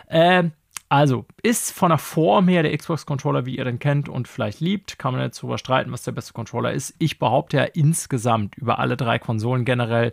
Ähm, 0.09 0.53
also, 0.93 1.24
ist 1.45 1.70
von 1.70 1.91
der 1.91 1.99
Form 1.99 2.49
her 2.49 2.65
der 2.65 2.77
Xbox-Controller, 2.77 3.47
wie 3.47 3.57
ihr 3.57 3.65
den 3.65 3.78
kennt 3.78 4.09
und 4.09 4.27
vielleicht 4.27 4.59
liebt. 4.59 4.99
Kann 4.99 5.15
man 5.15 5.23
jetzt 5.23 5.41
drüber 5.41 5.57
streiten, 5.57 5.93
was 5.93 6.03
der 6.03 6.11
beste 6.11 6.32
Controller 6.32 6.73
ist. 6.73 6.95
Ich 6.99 7.20
behaupte 7.20 7.59
ja 7.59 7.62
insgesamt 7.62 8.57
über 8.57 8.81
alle 8.81 8.97
drei 8.97 9.20
Konsolen 9.20 9.65
generell 9.65 10.12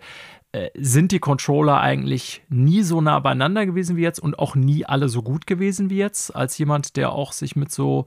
sind 0.76 1.12
die 1.12 1.20
Controller 1.20 1.80
eigentlich 1.80 2.42
nie 2.50 2.84
so 2.84 3.02
nah 3.02 3.20
beieinander 3.20 3.66
gewesen 3.66 3.98
wie 3.98 4.02
jetzt 4.02 4.20
und 4.20 4.40
auch 4.40 4.56
nie 4.56 4.86
alle 4.86 5.10
so 5.10 5.22
gut 5.22 5.48
gewesen 5.48 5.90
wie 5.90 5.98
jetzt. 5.98 6.36
Als 6.36 6.58
jemand, 6.58 6.96
der 6.96 7.12
auch 7.12 7.32
sich 7.32 7.56
mit 7.56 7.72
so 7.72 8.06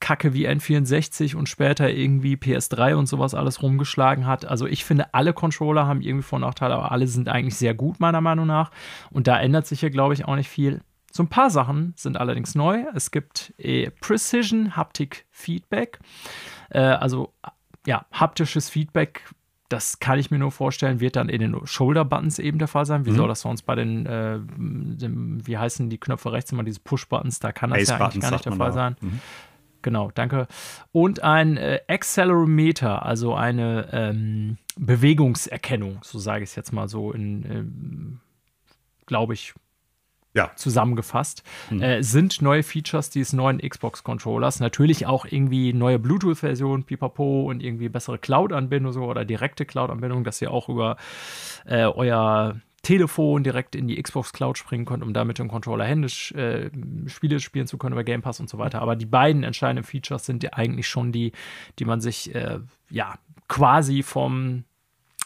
Kacke 0.00 0.32
wie 0.34 0.48
N64 0.48 1.34
und 1.36 1.48
später 1.48 1.90
irgendwie 1.90 2.36
PS3 2.36 2.94
und 2.94 3.06
sowas 3.06 3.34
alles 3.34 3.62
rumgeschlagen 3.62 4.26
hat. 4.26 4.44
Also 4.44 4.66
ich 4.66 4.84
finde, 4.84 5.14
alle 5.14 5.32
Controller 5.32 5.86
haben 5.86 6.00
irgendwie 6.00 6.22
Vor- 6.22 6.36
und 6.36 6.42
Nachteile, 6.42 6.74
aber 6.74 6.92
alle 6.92 7.06
sind 7.06 7.28
eigentlich 7.28 7.56
sehr 7.56 7.74
gut, 7.74 8.00
meiner 8.00 8.20
Meinung 8.20 8.46
nach. 8.46 8.70
Und 9.10 9.26
da 9.26 9.38
ändert 9.38 9.66
sich 9.66 9.80
hier, 9.80 9.90
glaube 9.90 10.14
ich, 10.14 10.24
auch 10.26 10.36
nicht 10.36 10.48
viel. 10.48 10.80
So 11.10 11.22
ein 11.22 11.28
paar 11.28 11.50
Sachen 11.50 11.94
sind 11.96 12.16
allerdings 12.16 12.54
neu. 12.54 12.84
Es 12.94 13.10
gibt 13.10 13.54
äh, 13.58 13.90
Precision 13.90 14.76
Haptic 14.76 15.26
Feedback. 15.30 15.98
Äh, 16.70 16.80
also 16.80 17.32
ja, 17.86 18.04
haptisches 18.12 18.68
Feedback, 18.68 19.22
das 19.68 19.98
kann 19.98 20.18
ich 20.18 20.30
mir 20.30 20.38
nur 20.38 20.50
vorstellen, 20.50 21.00
wird 21.00 21.16
dann 21.16 21.28
in 21.28 21.40
den 21.40 21.66
Shoulder-Buttons 21.66 22.38
eben 22.38 22.58
der 22.58 22.68
Fall 22.68 22.86
sein. 22.86 23.04
Wie 23.04 23.10
Mhm. 23.10 23.16
soll 23.16 23.28
das 23.28 23.42
sonst 23.42 23.62
bei 23.62 23.74
den, 23.74 24.06
äh, 24.06 24.38
dem, 24.38 25.46
wie 25.46 25.58
heißen 25.58 25.90
die 25.90 25.98
Knöpfe 25.98 26.32
rechts 26.32 26.52
immer, 26.52 26.64
diese 26.64 26.80
Push-Buttons, 26.80 27.38
da 27.38 27.52
kann 27.52 27.70
das 27.70 27.88
ja 27.88 27.96
eigentlich 27.98 28.22
gar 28.22 28.30
nicht 28.30 28.44
der 28.46 28.52
Fall 28.52 28.72
sein. 28.72 28.96
Mhm. 29.00 29.20
Genau, 29.82 30.10
danke. 30.14 30.48
Und 30.90 31.22
ein 31.22 31.56
äh, 31.56 31.80
Accelerometer, 31.86 33.04
also 33.06 33.34
eine 33.34 33.88
ähm, 33.92 34.56
Bewegungserkennung, 34.76 35.98
so 36.02 36.18
sage 36.18 36.44
ich 36.44 36.50
es 36.50 36.56
jetzt 36.56 36.72
mal 36.72 36.88
so 36.88 37.12
in, 37.12 37.44
ähm, 37.50 38.20
glaube 39.06 39.34
ich, 39.34 39.54
Ja. 40.34 40.50
zusammengefasst, 40.56 41.42
Mhm. 41.70 41.82
äh, 41.82 42.02
sind 42.02 42.42
neue 42.42 42.62
Features 42.62 43.10
dieses 43.10 43.32
neuen 43.32 43.58
Xbox-Controllers. 43.58 44.60
Natürlich 44.60 45.06
auch 45.06 45.24
irgendwie 45.28 45.72
neue 45.72 45.98
Bluetooth-Versionen, 45.98 46.84
pipapo 46.84 47.42
und 47.48 47.62
irgendwie 47.62 47.88
bessere 47.88 48.18
Cloud-Anbindung 48.18 48.92
so, 48.92 49.04
oder 49.04 49.24
direkte 49.24 49.64
Cloud-Anbindung, 49.64 50.24
dass 50.24 50.40
ihr 50.42 50.50
auch 50.52 50.68
über 50.68 50.96
äh, 51.64 51.84
euer 51.86 52.60
Telefon 52.82 53.42
direkt 53.42 53.74
in 53.74 53.88
die 53.88 54.00
Xbox 54.00 54.32
Cloud 54.32 54.56
springen 54.56 54.84
könnt, 54.84 55.02
um 55.02 55.12
damit 55.12 55.38
den 55.40 55.48
Controller 55.48 55.84
händisch 55.84 56.30
äh, 56.32 56.70
Spiele 57.06 57.40
spielen 57.40 57.66
zu 57.66 57.76
können 57.76 57.94
über 57.94 58.04
Game 58.04 58.22
Pass 58.22 58.38
und 58.38 58.48
so 58.48 58.58
weiter. 58.58 58.80
Aber 58.80 58.94
die 58.94 59.06
beiden 59.06 59.42
entscheidenden 59.42 59.84
Features 59.84 60.24
sind 60.24 60.44
ja 60.44 60.50
eigentlich 60.52 60.86
schon 60.86 61.10
die, 61.10 61.32
die 61.80 61.84
man 61.84 62.00
sich 62.00 62.32
äh, 62.34 62.60
ja 62.90 63.14
quasi 63.48 64.04
vom 64.04 64.62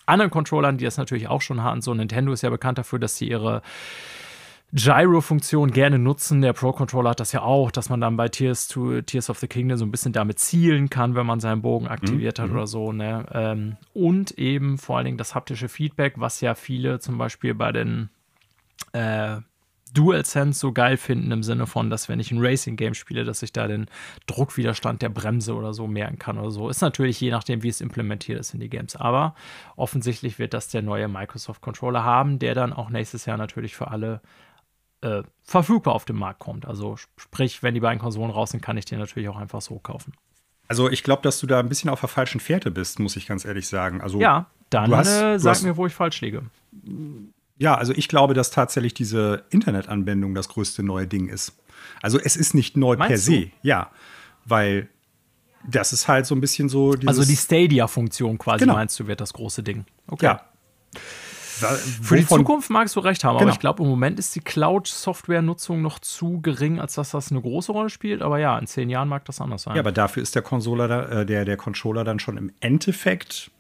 anderen 0.06 0.30
Controllern, 0.30 0.78
die 0.78 0.84
das 0.86 0.96
natürlich 0.96 1.28
auch 1.28 1.42
schon 1.42 1.62
hatten. 1.62 1.82
So 1.82 1.92
Nintendo 1.92 2.32
ist 2.32 2.42
ja 2.42 2.50
bekannt 2.50 2.78
dafür, 2.78 2.98
dass 2.98 3.18
sie 3.18 3.28
ihre 3.28 3.60
Gyro-Funktion 4.74 5.70
gerne 5.70 5.98
nutzen. 5.98 6.40
Der 6.40 6.54
Pro-Controller 6.54 7.10
hat 7.10 7.20
das 7.20 7.32
ja 7.32 7.42
auch, 7.42 7.70
dass 7.70 7.90
man 7.90 8.00
dann 8.00 8.16
bei 8.16 8.28
Tears, 8.28 8.68
to, 8.68 9.02
Tears 9.02 9.28
of 9.28 9.38
the 9.38 9.46
Kingdom 9.46 9.76
so 9.76 9.84
ein 9.84 9.90
bisschen 9.90 10.14
damit 10.14 10.38
zielen 10.38 10.88
kann, 10.88 11.14
wenn 11.14 11.26
man 11.26 11.40
seinen 11.40 11.60
Bogen 11.60 11.88
aktiviert 11.88 12.38
hat 12.38 12.50
oder 12.50 12.66
so. 12.66 12.90
Ne? 12.90 13.26
Ähm, 13.32 13.76
und 13.92 14.32
eben 14.38 14.78
vor 14.78 14.96
allen 14.96 15.04
Dingen 15.04 15.18
das 15.18 15.34
haptische 15.34 15.68
Feedback, 15.68 16.14
was 16.16 16.40
ja 16.40 16.54
viele 16.54 17.00
zum 17.00 17.18
Beispiel 17.18 17.54
bei 17.54 17.70
den 17.70 18.08
äh, 18.92 19.36
DualSense 19.92 20.58
so 20.58 20.72
geil 20.72 20.96
finden, 20.96 21.30
im 21.32 21.42
Sinne 21.42 21.66
von, 21.66 21.90
dass 21.90 22.08
wenn 22.08 22.18
ich 22.18 22.30
ein 22.32 22.40
Racing-Game 22.40 22.94
spiele, 22.94 23.24
dass 23.24 23.42
ich 23.42 23.52
da 23.52 23.66
den 23.66 23.86
Druckwiderstand 24.26 25.02
der 25.02 25.10
Bremse 25.10 25.54
oder 25.54 25.74
so 25.74 25.86
merken 25.86 26.18
kann 26.18 26.38
oder 26.38 26.50
so. 26.50 26.70
Ist 26.70 26.80
natürlich 26.80 27.20
je 27.20 27.30
nachdem, 27.30 27.62
wie 27.62 27.68
es 27.68 27.82
implementiert 27.82 28.40
ist 28.40 28.54
in 28.54 28.60
die 28.60 28.70
Games. 28.70 28.96
Aber 28.96 29.34
offensichtlich 29.76 30.38
wird 30.38 30.54
das 30.54 30.68
der 30.68 30.80
neue 30.80 31.08
Microsoft-Controller 31.08 32.04
haben, 32.04 32.38
der 32.38 32.54
dann 32.54 32.72
auch 32.72 32.88
nächstes 32.88 33.26
Jahr 33.26 33.36
natürlich 33.36 33.76
für 33.76 33.88
alle 33.88 34.22
äh, 35.02 35.22
verfügbar 35.42 35.94
auf 35.94 36.04
den 36.04 36.16
Markt 36.16 36.38
kommt. 36.40 36.66
Also 36.66 36.96
sprich, 37.16 37.62
wenn 37.62 37.74
die 37.74 37.80
beiden 37.80 37.98
Konsolen 38.00 38.30
raus 38.30 38.50
sind, 38.50 38.60
kann 38.62 38.76
ich 38.76 38.84
den 38.86 38.98
natürlich 38.98 39.28
auch 39.28 39.36
einfach 39.36 39.60
so 39.60 39.78
kaufen. 39.78 40.12
Also 40.68 40.88
ich 40.88 41.02
glaube, 41.02 41.22
dass 41.22 41.38
du 41.40 41.46
da 41.46 41.60
ein 41.60 41.68
bisschen 41.68 41.90
auf 41.90 42.00
der 42.00 42.08
falschen 42.08 42.40
Fährte 42.40 42.70
bist, 42.70 42.98
muss 42.98 43.16
ich 43.16 43.26
ganz 43.26 43.44
ehrlich 43.44 43.68
sagen. 43.68 44.00
Also 44.00 44.18
Ja, 44.20 44.46
dann 44.70 44.94
hast- 44.96 45.08
äh, 45.08 45.38
sag 45.38 45.50
hast- 45.50 45.62
mir, 45.64 45.76
wo 45.76 45.86
ich 45.86 45.92
falsch 45.92 46.20
liege. 46.22 46.44
Ja, 47.58 47.74
also 47.74 47.92
ich 47.92 48.08
glaube, 48.08 48.32
dass 48.34 48.50
tatsächlich 48.50 48.94
diese 48.94 49.44
Internetanbindung 49.50 50.34
das 50.34 50.48
größte 50.48 50.82
neue 50.82 51.06
Ding 51.06 51.28
ist. 51.28 51.52
Also 52.00 52.18
es 52.18 52.36
ist 52.36 52.54
nicht 52.54 52.76
neu 52.76 52.96
per 52.96 53.08
Meinst 53.08 53.24
se, 53.26 53.40
du? 53.46 53.50
ja, 53.62 53.90
weil 54.44 54.88
das 55.68 55.92
ist 55.92 56.08
halt 56.08 56.26
so 56.26 56.34
ein 56.34 56.40
bisschen 56.40 56.68
so 56.68 56.94
Also 57.06 57.24
die 57.24 57.36
Stadia-Funktion 57.36 58.38
quasi, 58.38 58.60
Genau. 58.60 58.74
meinst 58.74 58.98
du, 58.98 59.06
wird 59.06 59.20
das 59.20 59.32
große 59.32 59.62
Ding. 59.62 59.84
Okay. 60.08 60.26
ja. 60.26 60.40
Für 61.68 62.16
die 62.16 62.26
Zukunft 62.26 62.70
magst 62.70 62.96
du 62.96 63.00
recht 63.00 63.24
haben, 63.24 63.36
aber 63.36 63.40
Genau. 63.44 63.52
ich 63.52 63.58
glaube, 63.60 63.82
im 63.82 63.88
Moment 63.88 64.18
ist 64.18 64.34
die 64.34 64.40
Cloud-Software-Nutzung 64.40 65.80
noch 65.82 65.98
zu 65.98 66.40
gering, 66.40 66.80
als 66.80 66.94
dass 66.94 67.10
das 67.10 67.30
eine 67.30 67.40
große 67.40 67.72
Rolle 67.72 67.90
spielt. 67.90 68.22
Aber 68.22 68.38
ja, 68.38 68.58
in 68.58 68.66
zehn 68.66 68.90
Jahren 68.90 69.08
mag 69.08 69.24
das 69.24 69.40
anders 69.40 69.62
sein. 69.62 69.74
Ja, 69.76 69.80
aber 69.80 69.92
dafür 69.92 70.22
ist 70.22 70.34
der 70.34 70.42
Controller, 70.42 70.88
da- 70.88 71.20
äh, 71.22 71.26
der, 71.26 71.44
der 71.44 71.56
Controller 71.56 72.04
dann 72.04 72.18
schon 72.18 72.36
im 72.36 72.52
Endeffekt 72.60 73.50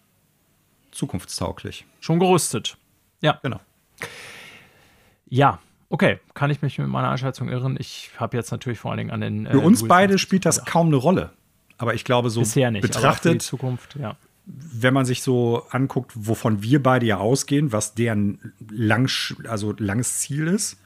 zukunftstauglich. 0.90 1.86
Schon 2.00 2.18
gerüstet. 2.18 2.76
Ja. 3.20 3.38
Genau. 3.42 3.60
Ja. 5.28 5.58
Okay, 5.88 6.20
kann 6.34 6.50
ich 6.50 6.62
mich 6.62 6.78
mit 6.78 6.88
meiner 6.88 7.10
Einschätzung 7.10 7.48
irren? 7.48 7.76
Ich 7.78 8.10
habe 8.16 8.36
jetzt 8.36 8.50
natürlich 8.50 8.78
vor 8.78 8.90
allen 8.92 8.98
Dingen 8.98 9.10
an 9.10 9.20
den. 9.20 9.46
Für 9.46 9.58
äh, 9.58 9.64
uns 9.64 9.86
beide 9.86 10.18
spielt 10.18 10.46
das 10.46 10.64
kaum 10.64 10.86
eine 10.86 10.96
Rolle. 10.96 11.30
Aber 11.78 11.94
ich 11.94 12.04
glaube, 12.04 12.30
so 12.30 12.40
Bisher 12.40 12.70
nicht, 12.70 12.82
betrachtet, 12.82 13.42
Zukunft, 13.42 13.96
ja. 13.96 14.16
Wenn 14.44 14.94
man 14.94 15.04
sich 15.04 15.22
so 15.22 15.66
anguckt, 15.70 16.12
wovon 16.14 16.62
wir 16.62 16.82
beide 16.82 17.06
ja 17.06 17.18
ausgehen, 17.18 17.72
was 17.72 17.94
deren 17.94 18.52
lang, 18.70 19.08
also 19.48 19.74
langes 19.78 20.18
Ziel 20.18 20.48
ist, 20.48 20.78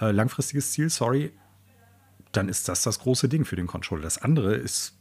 äh, 0.00 0.10
langfristiges 0.10 0.72
Ziel, 0.72 0.90
sorry, 0.90 1.32
dann 2.32 2.48
ist 2.48 2.68
das 2.68 2.82
das 2.82 2.98
große 2.98 3.28
Ding 3.28 3.44
für 3.44 3.56
den 3.56 3.66
Controller. 3.66 4.02
Das 4.02 4.18
andere 4.18 4.54
ist 4.54 4.96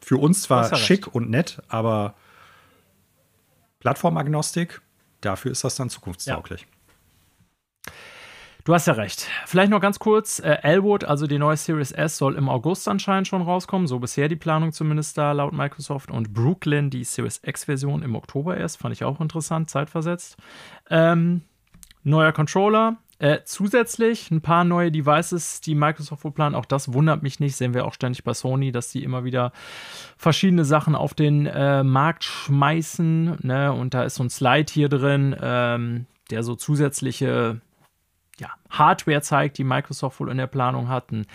für 0.00 0.16
uns 0.16 0.42
zwar 0.42 0.74
schick 0.76 1.06
recht. 1.06 1.14
und 1.14 1.30
nett, 1.30 1.62
aber 1.68 2.14
Plattformagnostik, 3.80 4.80
dafür 5.20 5.52
ist 5.52 5.64
das 5.64 5.76
dann 5.76 5.90
zukunftstauglich. 5.90 6.62
Ja. 6.62 6.66
Du 8.70 8.74
hast 8.74 8.86
ja 8.86 8.92
recht. 8.92 9.26
Vielleicht 9.46 9.72
noch 9.72 9.80
ganz 9.80 9.98
kurz: 9.98 10.38
äh, 10.38 10.58
Elwood, 10.62 11.02
also 11.02 11.26
die 11.26 11.40
neue 11.40 11.56
Series 11.56 11.90
S, 11.90 12.16
soll 12.16 12.36
im 12.36 12.48
August 12.48 12.86
anscheinend 12.86 13.26
schon 13.26 13.42
rauskommen. 13.42 13.88
So 13.88 13.98
bisher 13.98 14.28
die 14.28 14.36
Planung 14.36 14.70
zumindest 14.70 15.18
da 15.18 15.32
laut 15.32 15.52
Microsoft. 15.52 16.08
Und 16.08 16.32
Brooklyn, 16.32 16.88
die 16.88 17.02
Series 17.02 17.40
X-Version 17.42 18.02
im 18.02 18.14
Oktober 18.14 18.56
erst. 18.56 18.78
Fand 18.78 18.92
ich 18.92 19.02
auch 19.02 19.20
interessant, 19.20 19.70
zeitversetzt. 19.70 20.36
Ähm, 20.88 21.42
neuer 22.04 22.30
Controller, 22.30 22.98
äh, 23.18 23.38
zusätzlich 23.44 24.30
ein 24.30 24.40
paar 24.40 24.62
neue 24.62 24.92
Devices, 24.92 25.60
die 25.60 25.74
Microsoft 25.74 26.22
wohl 26.22 26.30
plant. 26.30 26.54
Auch 26.54 26.64
das 26.64 26.92
wundert 26.92 27.24
mich 27.24 27.40
nicht. 27.40 27.56
Sehen 27.56 27.74
wir 27.74 27.84
auch 27.84 27.94
ständig 27.94 28.22
bei 28.22 28.34
Sony, 28.34 28.70
dass 28.70 28.92
die 28.92 29.02
immer 29.02 29.24
wieder 29.24 29.50
verschiedene 30.16 30.64
Sachen 30.64 30.94
auf 30.94 31.12
den 31.12 31.46
äh, 31.46 31.82
Markt 31.82 32.22
schmeißen. 32.22 33.38
Ne? 33.42 33.72
Und 33.72 33.94
da 33.94 34.04
ist 34.04 34.14
so 34.14 34.22
ein 34.22 34.30
Slide 34.30 34.72
hier 34.72 34.88
drin, 34.88 35.34
ähm, 35.42 36.06
der 36.30 36.44
so 36.44 36.54
zusätzliche 36.54 37.60
ja, 38.40 38.48
Hardware 38.70 39.22
zeigt, 39.22 39.58
die 39.58 39.64
Microsoft 39.64 40.18
wohl 40.20 40.30
in 40.30 40.38
der 40.38 40.46
Planung 40.46 40.88
hat. 40.88 41.12
Ein 41.12 41.26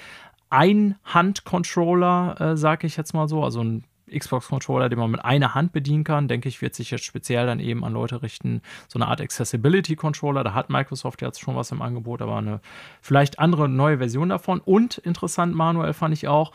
Ein-Hand-Controller, 0.49 2.39
äh, 2.39 2.57
sage 2.57 2.87
ich 2.87 2.97
jetzt 2.97 3.13
mal 3.13 3.27
so, 3.27 3.43
also 3.43 3.63
ein 3.63 3.83
Xbox-Controller, 4.13 4.89
den 4.89 4.99
man 4.99 5.11
mit 5.11 5.25
einer 5.25 5.55
Hand 5.55 5.71
bedienen 5.71 6.03
kann, 6.03 6.27
denke 6.27 6.47
ich, 6.47 6.61
wird 6.61 6.75
sich 6.75 6.91
jetzt 6.91 7.05
speziell 7.05 7.45
dann 7.47 7.59
eben 7.59 7.83
an 7.83 7.93
Leute 7.93 8.21
richten. 8.21 8.61
So 8.87 8.99
eine 8.99 9.07
Art 9.07 9.21
Accessibility-Controller, 9.21 10.43
da 10.43 10.53
hat 10.53 10.69
Microsoft 10.69 11.21
jetzt 11.21 11.41
schon 11.41 11.55
was 11.55 11.71
im 11.71 11.81
Angebot, 11.81 12.21
aber 12.21 12.37
eine 12.37 12.59
vielleicht 13.01 13.39
andere 13.39 13.67
neue 13.67 13.97
Version 13.97 14.29
davon. 14.29 14.59
Und 14.59 14.99
interessant, 14.99 15.55
Manuel, 15.55 15.93
fand 15.93 16.13
ich 16.13 16.27
auch, 16.27 16.51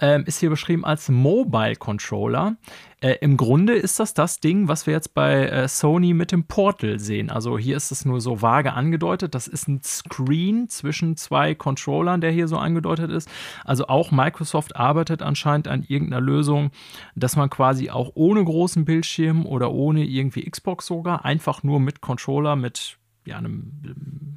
ähm, 0.00 0.24
ist 0.26 0.40
hier 0.40 0.50
beschrieben 0.50 0.84
als 0.84 1.08
Mobile 1.08 1.76
Controller. 1.76 2.56
Äh, 3.00 3.16
Im 3.20 3.36
Grunde 3.36 3.74
ist 3.74 3.98
das 4.00 4.14
das 4.14 4.40
Ding, 4.40 4.68
was 4.68 4.86
wir 4.86 4.94
jetzt 4.94 5.14
bei 5.14 5.46
äh, 5.46 5.68
Sony 5.68 6.14
mit 6.14 6.32
dem 6.32 6.44
Portal 6.44 6.98
sehen. 6.98 7.30
Also 7.30 7.58
hier 7.58 7.76
ist 7.76 7.90
es 7.90 8.04
nur 8.04 8.20
so 8.20 8.42
vage 8.42 8.72
angedeutet. 8.72 9.34
Das 9.34 9.46
ist 9.48 9.68
ein 9.68 9.80
Screen 9.82 10.68
zwischen 10.68 11.16
zwei 11.16 11.54
Controllern, 11.54 12.20
der 12.20 12.30
hier 12.30 12.48
so 12.48 12.58
angedeutet 12.58 13.10
ist. 13.10 13.28
Also 13.64 13.86
auch 13.86 14.10
Microsoft 14.10 14.76
arbeitet 14.76 15.22
anscheinend 15.22 15.68
an 15.68 15.84
irgendeiner 15.86 16.20
Lösung, 16.20 16.70
dass 17.14 17.36
man 17.36 17.50
quasi 17.50 17.90
auch 17.90 18.12
ohne 18.14 18.44
großen 18.44 18.84
Bildschirm 18.84 19.46
oder 19.46 19.72
ohne 19.72 20.04
irgendwie 20.04 20.48
Xbox 20.48 20.86
sogar 20.86 21.24
einfach 21.24 21.62
nur 21.62 21.80
mit 21.80 22.00
Controller, 22.00 22.56
mit 22.56 22.98
ja, 23.24 23.38
einem 23.38 24.36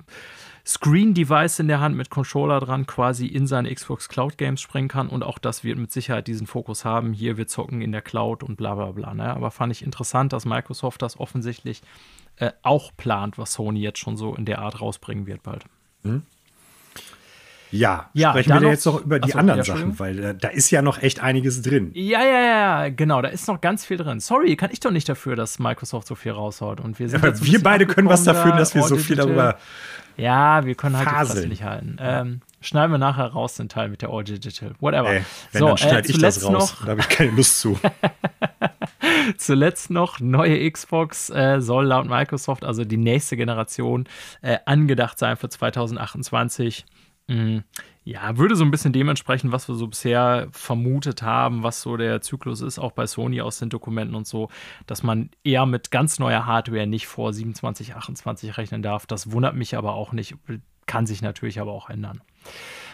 Screen-Device 0.68 1.60
in 1.60 1.68
der 1.68 1.80
Hand 1.80 1.96
mit 1.96 2.10
Controller 2.10 2.60
dran 2.60 2.88
quasi 2.88 3.28
in 3.28 3.46
seine 3.46 3.74
Xbox 3.74 4.10
Cloud 4.10 4.38
Games 4.38 4.62
springen 4.62 4.88
kann. 4.88 5.10
Und 5.10 5.24
auch 5.24 5.38
das 5.38 5.64
wird 5.64 5.78
mit 5.78 5.92
Sicherheit 5.92 6.28
diesen 6.28 6.48
Fokus 6.48 6.86
haben. 6.86 7.14
Hier, 7.14 7.38
wir 7.38 7.48
zocken 7.48 7.82
in 7.82 7.92
der 7.92 8.02
Cloud 8.02 8.42
und 8.42 8.56
bla 8.56 8.74
bla 8.74 8.92
bla. 8.92 9.14
Ne? 9.14 9.30
Aber 9.30 9.52
fand 9.52 9.72
ich 9.72 9.84
interessant, 9.84 10.34
dass 10.34 10.46
Microsoft 10.46 11.02
das 11.02 11.20
offensichtlich 11.20 11.82
äh, 12.38 12.52
auch 12.64 12.92
plant, 12.98 13.38
was 13.38 13.54
Sony 13.54 13.80
jetzt 13.80 14.00
schon 14.00 14.18
so 14.18 14.36
in 14.36 14.46
der 14.46 14.60
Art 14.60 14.82
rausbringen 14.82 15.28
wird 15.28 15.44
bald. 15.44 15.66
Mhm. 16.04 16.24
Ja, 17.72 18.10
ja 18.14 18.30
sprechen 18.30 18.54
wir 18.54 18.60
noch, 18.62 18.70
jetzt 18.70 18.86
noch 18.86 19.02
über 19.02 19.20
die 19.20 19.26
achso, 19.26 19.38
anderen 19.38 19.60
ja, 19.60 19.64
Sachen, 19.64 20.00
weil 20.00 20.24
äh, 20.24 20.36
da 20.36 20.48
ist 20.48 20.72
ja 20.72 20.82
noch 20.82 21.02
echt 21.02 21.22
einiges 21.22 21.62
drin. 21.62 21.92
Ja, 21.94 22.24
ja, 22.24 22.42
ja, 22.42 22.90
genau, 22.90 23.22
da 23.22 23.30
ist 23.30 23.48
noch 23.48 23.60
ganz 23.60 23.86
viel 23.86 23.98
drin. 23.98 24.20
Sorry, 24.20 24.56
kann 24.56 24.72
ich 24.72 24.80
doch 24.80 24.92
nicht 24.92 25.10
dafür, 25.10 25.36
dass 25.36 25.60
Microsoft 25.60 26.08
so 26.08 26.16
viel 26.16 26.32
raushaut. 26.32 26.80
Und 26.80 27.00
wir, 27.00 27.10
sind 27.10 27.24
ja, 27.24 27.42
wir 27.42 27.64
beide 27.64 27.86
können 27.86 28.08
was 28.08 28.24
dafür, 28.24 28.54
dass 28.54 28.76
wir 28.76 28.84
so 28.84 28.98
viel 28.98 29.16
darüber 29.16 29.58
ja, 30.18 30.66
wir 30.66 30.76
können 30.76 30.98
halt 30.98 31.08
Faseln. 31.08 31.28
die 31.28 31.34
Fresse 31.34 31.48
nicht 31.48 31.64
halten. 31.64 31.98
Ähm, 32.00 32.42
schneiden 32.62 32.92
wir 32.92 32.98
nachher 32.98 33.28
raus 33.28 33.56
den 33.56 33.70
Teil 33.70 33.90
mit 33.90 34.02
der 34.02 34.10
All 34.10 34.24
Digital. 34.24 34.74
Whatever. 34.80 35.10
Ey, 35.10 35.22
wenn, 35.52 35.60
so, 35.60 35.68
dann 35.68 35.78
schneide 35.78 36.08
äh, 36.08 36.12
ich 36.12 36.18
das 36.18 36.44
raus. 36.44 36.52
Noch, 36.52 36.86
da 36.86 36.92
habe 36.92 37.02
ich 37.02 37.10
keine 37.10 37.32
Lust 37.32 37.60
zu. 37.60 37.80
zuletzt 39.38 39.90
noch, 39.90 40.20
neue 40.20 40.70
Xbox 40.70 41.30
äh, 41.30 41.60
soll 41.60 41.86
laut 41.86 42.08
Microsoft, 42.08 42.64
also 42.64 42.84
die 42.84 42.98
nächste 42.98 43.38
Generation, 43.38 44.06
äh, 44.42 44.58
angedacht 44.66 45.20
sein 45.20 45.38
für 45.38 45.50
2028. 45.50 46.86
Mhm. 47.28 47.64
Ja, 48.07 48.38
würde 48.38 48.56
so 48.56 48.64
ein 48.64 48.69
bisschen 48.69 48.94
dementsprechend, 48.94 49.52
was 49.52 49.68
wir 49.68 49.73
so 49.73 49.88
bisher 49.88 50.48
vermutet 50.52 51.23
haben, 51.23 51.64
was 51.64 51.82
so 51.82 51.98
der 51.98 52.22
Zyklus 52.22 52.61
ist, 52.61 52.77
auch 52.77 52.91
bei 52.91 53.07
Sony 53.07 53.41
aus 53.41 53.57
den 53.57 53.72
Dokumenten 53.72 54.14
und 54.14 54.27
so, 54.27 54.49
dass 54.86 55.02
man 55.02 55.32
eher 55.44 55.65
mit 55.65 55.90
ganz 55.90 56.19
neuer 56.19 56.45
Hardware 56.45 56.86
nicht 56.86 57.07
vor 57.07 57.34
27, 57.34 57.95
28 57.95 58.60
rechnen 58.60 58.84
darf. 58.84 59.07
Das 59.07 59.32
wundert 59.32 59.56
mich 59.56 59.76
aber 59.76 59.95
auch 59.95 60.11
nicht, 60.11 60.36
kann 60.86 61.07
sich 61.07 61.23
natürlich 61.23 61.60
aber 61.60 61.72
auch 61.72 61.90
ändern. 61.90 62.22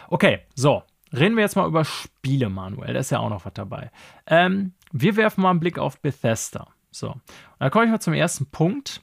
Okay, 0.08 0.40
so, 0.56 0.82
reden 1.12 1.36
wir 1.36 1.44
jetzt 1.44 1.58
mal 1.58 1.68
über 1.68 1.84
Spiele, 1.84 2.50
Manuel. 2.50 2.94
Da 2.94 3.00
ist 3.02 3.12
ja 3.12 3.20
auch 3.20 3.30
noch 3.30 3.44
was 3.44 3.54
dabei. 3.54 3.92
Ähm, 4.28 4.76
wir 4.94 5.18
werfen 5.18 5.42
mal 5.42 5.50
einen 5.50 5.60
Blick 5.60 5.78
auf 5.78 6.00
Bethesda. 6.00 6.68
So, 6.90 7.16
da 7.60 7.70
komme 7.70 7.84
ich 7.84 7.92
mal 7.92 8.00
zum 8.00 8.14
ersten 8.14 8.46
Punkt. 8.46 9.02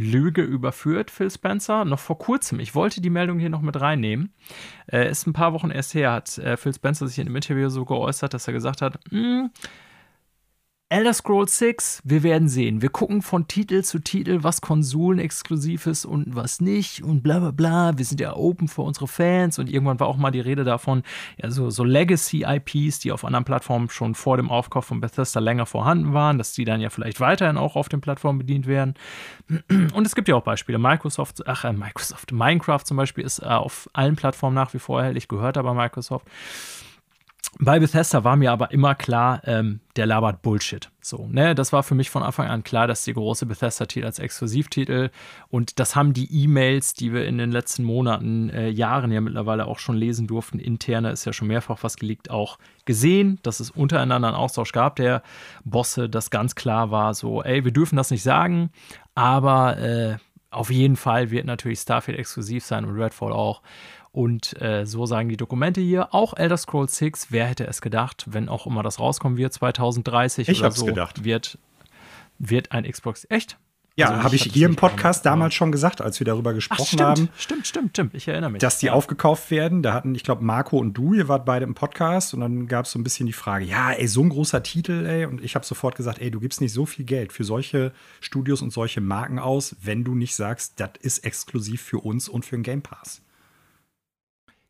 Lüge 0.00 0.42
überführt, 0.42 1.10
Phil 1.10 1.28
Spencer, 1.28 1.84
noch 1.84 1.98
vor 1.98 2.18
kurzem. 2.18 2.60
Ich 2.60 2.76
wollte 2.76 3.00
die 3.00 3.10
Meldung 3.10 3.40
hier 3.40 3.50
noch 3.50 3.62
mit 3.62 3.80
reinnehmen. 3.80 4.32
Äh, 4.86 5.10
ist 5.10 5.26
ein 5.26 5.32
paar 5.32 5.52
Wochen 5.52 5.72
erst 5.72 5.92
her, 5.92 6.12
hat 6.12 6.38
äh, 6.38 6.56
Phil 6.56 6.72
Spencer 6.72 7.08
sich 7.08 7.18
in 7.18 7.26
einem 7.26 7.34
Interview 7.34 7.68
so 7.68 7.84
geäußert, 7.84 8.32
dass 8.32 8.46
er 8.46 8.52
gesagt 8.52 8.80
hat, 8.80 9.00
hm, 9.10 9.50
Elder 10.90 11.12
Scrolls 11.12 11.58
6, 11.58 12.00
wir 12.04 12.22
werden 12.22 12.48
sehen. 12.48 12.80
Wir 12.80 12.88
gucken 12.88 13.20
von 13.20 13.46
Titel 13.46 13.82
zu 13.82 13.98
Titel, 13.98 14.38
was 14.40 14.62
Konsolen 14.62 15.18
exklusiv 15.18 15.86
ist 15.86 16.06
und 16.06 16.34
was 16.34 16.62
nicht 16.62 17.02
und 17.02 17.22
bla 17.22 17.40
bla 17.40 17.50
bla. 17.50 17.98
Wir 17.98 18.06
sind 18.06 18.22
ja 18.22 18.34
open 18.34 18.68
für 18.68 18.80
unsere 18.80 19.06
Fans 19.06 19.58
und 19.58 19.68
irgendwann 19.68 20.00
war 20.00 20.06
auch 20.06 20.16
mal 20.16 20.30
die 20.30 20.40
Rede 20.40 20.64
davon, 20.64 21.02
ja, 21.36 21.50
so, 21.50 21.68
so 21.68 21.84
Legacy-IPs, 21.84 23.00
die 23.00 23.12
auf 23.12 23.26
anderen 23.26 23.44
Plattformen 23.44 23.90
schon 23.90 24.14
vor 24.14 24.38
dem 24.38 24.50
Aufkauf 24.50 24.86
von 24.86 25.02
Bethesda 25.02 25.40
länger 25.40 25.66
vorhanden 25.66 26.14
waren, 26.14 26.38
dass 26.38 26.54
die 26.54 26.64
dann 26.64 26.80
ja 26.80 26.88
vielleicht 26.88 27.20
weiterhin 27.20 27.58
auch 27.58 27.76
auf 27.76 27.90
den 27.90 28.00
Plattformen 28.00 28.38
bedient 28.38 28.66
werden. 28.66 28.94
Und 29.68 30.06
es 30.06 30.14
gibt 30.14 30.28
ja 30.28 30.36
auch 30.36 30.42
Beispiele. 30.42 30.78
Microsoft, 30.78 31.46
ach, 31.46 31.64
äh, 31.64 31.72
Microsoft, 31.74 32.32
Minecraft 32.32 32.84
zum 32.84 32.96
Beispiel 32.96 33.24
ist 33.24 33.40
äh, 33.40 33.44
auf 33.44 33.90
allen 33.92 34.16
Plattformen 34.16 34.54
nach 34.54 34.72
wie 34.72 34.78
vor 34.78 35.00
erhältlich, 35.00 35.28
gehört 35.28 35.58
aber 35.58 35.74
Microsoft. 35.74 36.26
Bei 37.58 37.80
Bethesda 37.80 38.24
war 38.24 38.36
mir 38.36 38.52
aber 38.52 38.70
immer 38.72 38.94
klar, 38.94 39.40
ähm, 39.44 39.80
der 39.96 40.06
labert 40.06 40.42
Bullshit. 40.42 40.90
So, 41.00 41.26
ne? 41.28 41.54
Das 41.54 41.72
war 41.72 41.82
für 41.82 41.94
mich 41.94 42.10
von 42.10 42.22
Anfang 42.22 42.46
an 42.46 42.62
klar, 42.62 42.86
dass 42.86 43.04
die 43.04 43.14
große 43.14 43.46
Bethesda-Titel 43.46 44.04
als 44.04 44.18
Exklusivtitel 44.18 45.10
und 45.48 45.80
das 45.80 45.96
haben 45.96 46.12
die 46.12 46.30
E-Mails, 46.30 46.94
die 46.94 47.12
wir 47.12 47.26
in 47.26 47.38
den 47.38 47.50
letzten 47.50 47.84
Monaten, 47.84 48.50
äh, 48.50 48.68
Jahren 48.68 49.10
ja 49.10 49.20
mittlerweile 49.20 49.66
auch 49.66 49.78
schon 49.78 49.96
lesen 49.96 50.26
durften, 50.26 50.58
interne 50.58 51.10
ist 51.10 51.24
ja 51.24 51.32
schon 51.32 51.48
mehrfach 51.48 51.78
was 51.82 51.96
geleakt, 51.96 52.30
auch 52.30 52.58
gesehen, 52.84 53.38
dass 53.42 53.60
es 53.60 53.70
untereinander 53.70 54.28
einen 54.28 54.36
Austausch 54.36 54.72
gab 54.72 54.96
der 54.96 55.22
Bosse, 55.64 56.08
das 56.08 56.30
ganz 56.30 56.54
klar 56.54 56.90
war, 56.90 57.14
so, 57.14 57.42
ey, 57.42 57.64
wir 57.64 57.72
dürfen 57.72 57.96
das 57.96 58.10
nicht 58.10 58.22
sagen, 58.22 58.70
aber 59.14 59.78
äh, 59.78 60.16
auf 60.50 60.70
jeden 60.70 60.96
Fall 60.96 61.30
wird 61.30 61.46
natürlich 61.46 61.80
Starfield 61.80 62.18
exklusiv 62.18 62.64
sein 62.64 62.84
und 62.84 62.98
Redfall 62.98 63.32
auch. 63.32 63.62
Und 64.12 64.60
äh, 64.60 64.86
so 64.86 65.06
sagen 65.06 65.28
die 65.28 65.36
Dokumente 65.36 65.80
hier, 65.80 66.14
auch 66.14 66.36
Elder 66.36 66.56
Scrolls 66.56 66.96
6, 66.96 67.28
wer 67.30 67.46
hätte 67.46 67.66
es 67.66 67.80
gedacht, 67.80 68.24
wenn 68.28 68.48
auch 68.48 68.66
immer 68.66 68.82
das 68.82 68.98
rauskommen 68.98 69.36
wird, 69.36 69.52
2030 69.52 70.48
ich 70.48 70.60
oder 70.60 70.70
so, 70.70 70.86
gedacht. 70.86 71.24
Wird, 71.24 71.58
wird 72.38 72.72
ein 72.72 72.90
Xbox. 72.90 73.26
Echt? 73.28 73.58
Ja, 73.98 74.10
also 74.10 74.22
habe 74.22 74.36
ich 74.36 74.44
hier 74.44 74.68
im 74.68 74.76
Podcast 74.76 75.26
damals 75.26 75.54
schon 75.54 75.72
gesagt, 75.72 76.00
als 76.00 76.20
wir 76.20 76.24
darüber 76.24 76.54
gesprochen 76.54 76.82
Ach, 76.82 76.86
stimmt, 76.86 77.02
haben. 77.02 77.28
Stimmt, 77.36 77.66
stimmt, 77.66 77.90
stimmt. 77.90 78.14
Ich 78.14 78.28
erinnere 78.28 78.50
mich. 78.50 78.60
Dass 78.60 78.78
die 78.78 78.86
ja. 78.86 78.92
aufgekauft 78.92 79.50
werden. 79.50 79.82
Da 79.82 79.92
hatten, 79.92 80.14
ich 80.14 80.22
glaube, 80.22 80.44
Marco 80.44 80.78
und 80.78 80.94
du, 80.94 81.14
ihr 81.14 81.26
wart 81.26 81.44
beide 81.44 81.64
im 81.64 81.74
Podcast 81.74 82.32
und 82.32 82.38
dann 82.40 82.68
gab 82.68 82.84
es 82.84 82.92
so 82.92 82.98
ein 83.00 83.02
bisschen 83.02 83.26
die 83.26 83.32
Frage: 83.32 83.64
Ja, 83.64 83.90
ey, 83.90 84.06
so 84.06 84.22
ein 84.22 84.28
großer 84.28 84.62
Titel, 84.62 85.04
ey. 85.04 85.26
Und 85.26 85.42
ich 85.42 85.56
habe 85.56 85.66
sofort 85.66 85.96
gesagt: 85.96 86.20
Ey, 86.20 86.30
du 86.30 86.38
gibst 86.38 86.60
nicht 86.60 86.72
so 86.72 86.86
viel 86.86 87.04
Geld 87.04 87.32
für 87.32 87.42
solche 87.42 87.92
Studios 88.20 88.62
und 88.62 88.72
solche 88.72 89.00
Marken 89.00 89.40
aus, 89.40 89.74
wenn 89.82 90.04
du 90.04 90.14
nicht 90.14 90.36
sagst, 90.36 90.78
das 90.78 90.90
ist 91.00 91.24
exklusiv 91.24 91.82
für 91.82 91.98
uns 91.98 92.28
und 92.28 92.46
für 92.46 92.56
den 92.56 92.62
Game 92.62 92.82
Pass. 92.82 93.20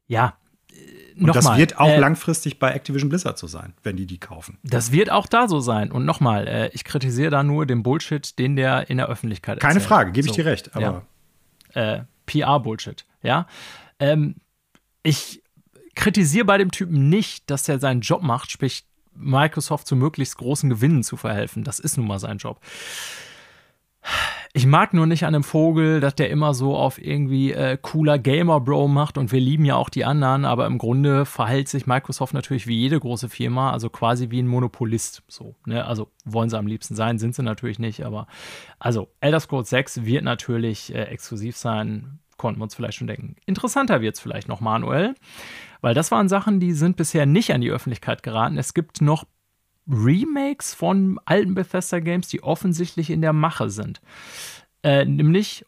Ja. 0.09 0.37
Äh, 0.71 1.21
und 1.21 1.35
das 1.35 1.45
mal, 1.45 1.59
wird 1.59 1.79
auch 1.79 1.89
äh, 1.89 1.99
langfristig 1.99 2.59
bei 2.59 2.73
Activision 2.73 3.09
Blizzard 3.09 3.39
so 3.39 3.47
sein, 3.47 3.75
wenn 3.83 3.97
die 3.97 4.07
die 4.07 4.19
kaufen. 4.19 4.59
Das 4.65 4.91
wird 4.93 5.11
auch 5.11 5.27
da 5.27 5.47
so 5.49 5.61
sein. 5.61 5.93
Und 5.93 6.05
nochmal, 6.05 6.49
äh, 6.49 6.69
ich 6.73 6.85
kritisiere 6.85 7.31
da 7.31 7.43
nur 7.43 7.67
den 7.67 7.83
Bullshit, 7.83 8.39
den 8.39 8.57
der 8.57 8.91
in 8.91 8.97
der 8.97 9.09
Öffentlichkeit 9.09 9.61
Keine 9.61 9.75
erzählt. 9.75 9.89
Frage, 9.89 10.13
gebe 10.13 10.27
ich 10.27 10.33
so, 10.33 10.37
dir 10.43 10.47
recht. 10.47 10.75
Aber 10.75 11.05
ja. 11.75 11.95
äh, 11.95 12.05
PR-Bullshit, 12.27 13.05
ja. 13.23 13.47
Ähm, 14.01 14.37
ich 15.03 15.43
kritisiere 15.95 16.45
bei 16.45 16.59
dem 16.59 16.71
Typen 16.71 17.09
nicht, 17.09 17.51
dass 17.51 17.69
er 17.69 17.79
seinen 17.79 18.01
Job 18.01 18.23
macht, 18.23 18.51
sprich 18.51 18.85
Microsoft 19.15 19.87
zu 19.87 19.97
möglichst 19.97 20.37
großen 20.39 20.71
Gewinnen 20.71 21.03
zu 21.03 21.17
verhelfen. 21.17 21.65
Das 21.65 21.81
ist 21.81 21.97
nun 21.97 22.07
mal 22.07 22.19
sein 22.21 22.39
Job. 22.39 22.61
Ich 24.55 24.67
mag 24.67 24.95
nur 24.95 25.07
nicht 25.07 25.25
an 25.25 25.35
dem 25.35 25.45
Vogel, 25.45 26.01
dass 26.01 26.15
der 26.15 26.31
immer 26.31 26.55
so 26.55 26.75
auf 26.75 27.01
irgendwie 27.01 27.53
äh, 27.53 27.79
cooler 27.81 28.19
Gamer-Bro 28.19 28.89
macht 28.89 29.19
und 29.19 29.31
wir 29.31 29.41
lieben 29.41 29.65
ja 29.65 29.77
auch 29.77 29.91
die 29.91 30.05
anderen, 30.05 30.45
aber 30.45 30.67
im 30.67 30.79
Grunde 30.79 31.27
verhält 31.27 31.69
sich 31.69 31.87
Microsoft 31.87 32.35
natürlich 32.35 32.67
wie 32.67 32.77
jede 32.77 32.99
große 32.99 33.29
Firma, 33.29 33.73
also 33.73 33.91
quasi 33.91 34.31
wie 34.31 34.43
ein 34.43 34.49
Monopolist. 34.49 35.23
So, 35.29 35.55
ne? 35.67 35.85
Also 35.85 36.11
wollen 36.25 36.49
sie 36.49 36.59
am 36.59 36.67
liebsten 36.67 36.95
sein, 36.95 37.19
sind 37.19 37.35
sie 37.35 37.43
natürlich 37.43 37.79
nicht, 37.79 38.05
aber 38.05 38.27
also 38.79 39.09
Elder 39.21 39.41
Scrolls 39.41 39.71
6 39.71 40.05
wird 40.05 40.25
natürlich 40.25 40.95
äh, 40.95 41.05
exklusiv 41.05 41.57
sein, 41.57 42.19
konnten 42.39 42.59
wir 42.59 42.65
uns 42.65 42.75
vielleicht 42.75 42.99
schon 42.99 43.07
denken. 43.07 43.37
Interessanter 43.45 44.01
wird 44.01 44.15
es 44.15 44.21
vielleicht 44.21 44.49
noch 44.49 44.61
manuell, 44.61 45.15
weil 45.83 45.95
das 45.95 46.11
waren 46.11 46.29
Sachen, 46.29 46.59
die 46.59 46.73
sind 46.73 46.97
bisher 46.97 47.27
nicht 47.27 47.53
an 47.53 47.61
die 47.61 47.71
Öffentlichkeit 47.71 48.23
geraten. 48.23 48.57
Es 48.57 48.73
gibt 48.73 49.03
noch 49.03 49.25
Remakes 49.89 50.74
von 50.74 51.19
alten 51.24 51.55
Bethesda 51.55 52.01
Games, 52.01 52.28
die 52.28 52.43
offensichtlich 52.43 53.10
in 53.10 53.20
der 53.20 53.32
Mache 53.32 53.70
sind. 53.70 54.01
Äh, 54.82 55.05
nämlich 55.05 55.65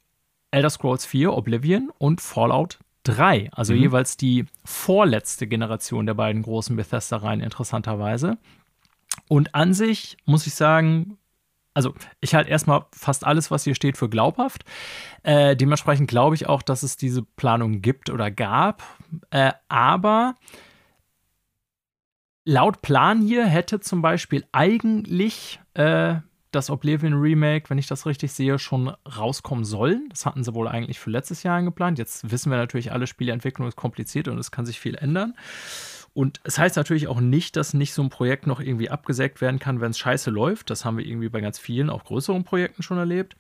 Elder 0.50 0.70
Scrolls 0.70 1.06
4, 1.06 1.32
Oblivion 1.32 1.90
und 1.98 2.20
Fallout 2.20 2.78
3, 3.04 3.50
also 3.52 3.72
mhm. 3.72 3.80
jeweils 3.80 4.16
die 4.16 4.46
vorletzte 4.64 5.46
Generation 5.46 6.06
der 6.06 6.14
beiden 6.14 6.42
großen 6.42 6.76
Bethesda-Reihen, 6.76 7.40
interessanterweise. 7.40 8.36
Und 9.28 9.54
an 9.54 9.74
sich 9.74 10.16
muss 10.26 10.46
ich 10.46 10.54
sagen, 10.54 11.18
also 11.72 11.94
ich 12.20 12.34
halte 12.34 12.50
erstmal 12.50 12.84
fast 12.92 13.24
alles, 13.24 13.50
was 13.50 13.64
hier 13.64 13.74
steht, 13.74 13.96
für 13.96 14.08
glaubhaft. 14.08 14.64
Äh, 15.22 15.56
dementsprechend 15.56 16.08
glaube 16.08 16.34
ich 16.34 16.48
auch, 16.48 16.62
dass 16.62 16.82
es 16.82 16.96
diese 16.96 17.22
Planung 17.22 17.80
gibt 17.80 18.10
oder 18.10 18.30
gab. 18.30 18.82
Äh, 19.30 19.52
aber 19.68 20.34
laut 22.44 22.82
Plan 22.82 23.20
hier 23.20 23.46
hätte 23.46 23.80
zum 23.80 24.02
Beispiel 24.02 24.44
eigentlich 24.52 25.60
äh, 25.74 26.16
das 26.50 26.70
Oblivion 26.70 27.14
Remake, 27.14 27.70
wenn 27.70 27.78
ich 27.78 27.86
das 27.86 28.06
richtig 28.06 28.32
sehe, 28.32 28.58
schon 28.58 28.88
rauskommen 29.16 29.64
sollen. 29.64 30.08
Das 30.10 30.26
hatten 30.26 30.42
sie 30.42 30.54
wohl 30.54 30.68
eigentlich 30.68 30.98
für 30.98 31.10
letztes 31.10 31.42
Jahr 31.42 31.56
eingeplant. 31.56 31.98
Jetzt 31.98 32.30
wissen 32.30 32.50
wir 32.50 32.58
natürlich, 32.58 32.92
alle 32.92 33.06
Spieleentwicklung 33.06 33.68
ist 33.68 33.76
kompliziert 33.76 34.28
und 34.28 34.38
es 34.38 34.50
kann 34.50 34.66
sich 34.66 34.80
viel 34.80 34.96
ändern. 34.96 35.34
Und 36.12 36.40
es 36.42 36.58
heißt 36.58 36.76
natürlich 36.76 37.06
auch 37.06 37.20
nicht, 37.20 37.54
dass 37.54 37.72
nicht 37.72 37.94
so 37.94 38.02
ein 38.02 38.10
Projekt 38.10 38.48
noch 38.48 38.58
irgendwie 38.58 38.90
abgesägt 38.90 39.40
werden 39.40 39.60
kann, 39.60 39.80
wenn 39.80 39.92
es 39.92 39.98
scheiße 39.98 40.30
läuft. 40.30 40.70
Das 40.70 40.84
haben 40.84 40.98
wir 40.98 41.06
irgendwie 41.06 41.28
bei 41.28 41.40
ganz 41.40 41.58
vielen, 41.58 41.88
auch 41.88 42.02
größeren 42.02 42.42
Projekten 42.42 42.82
schon 42.82 42.98
erlebt. 42.98 43.36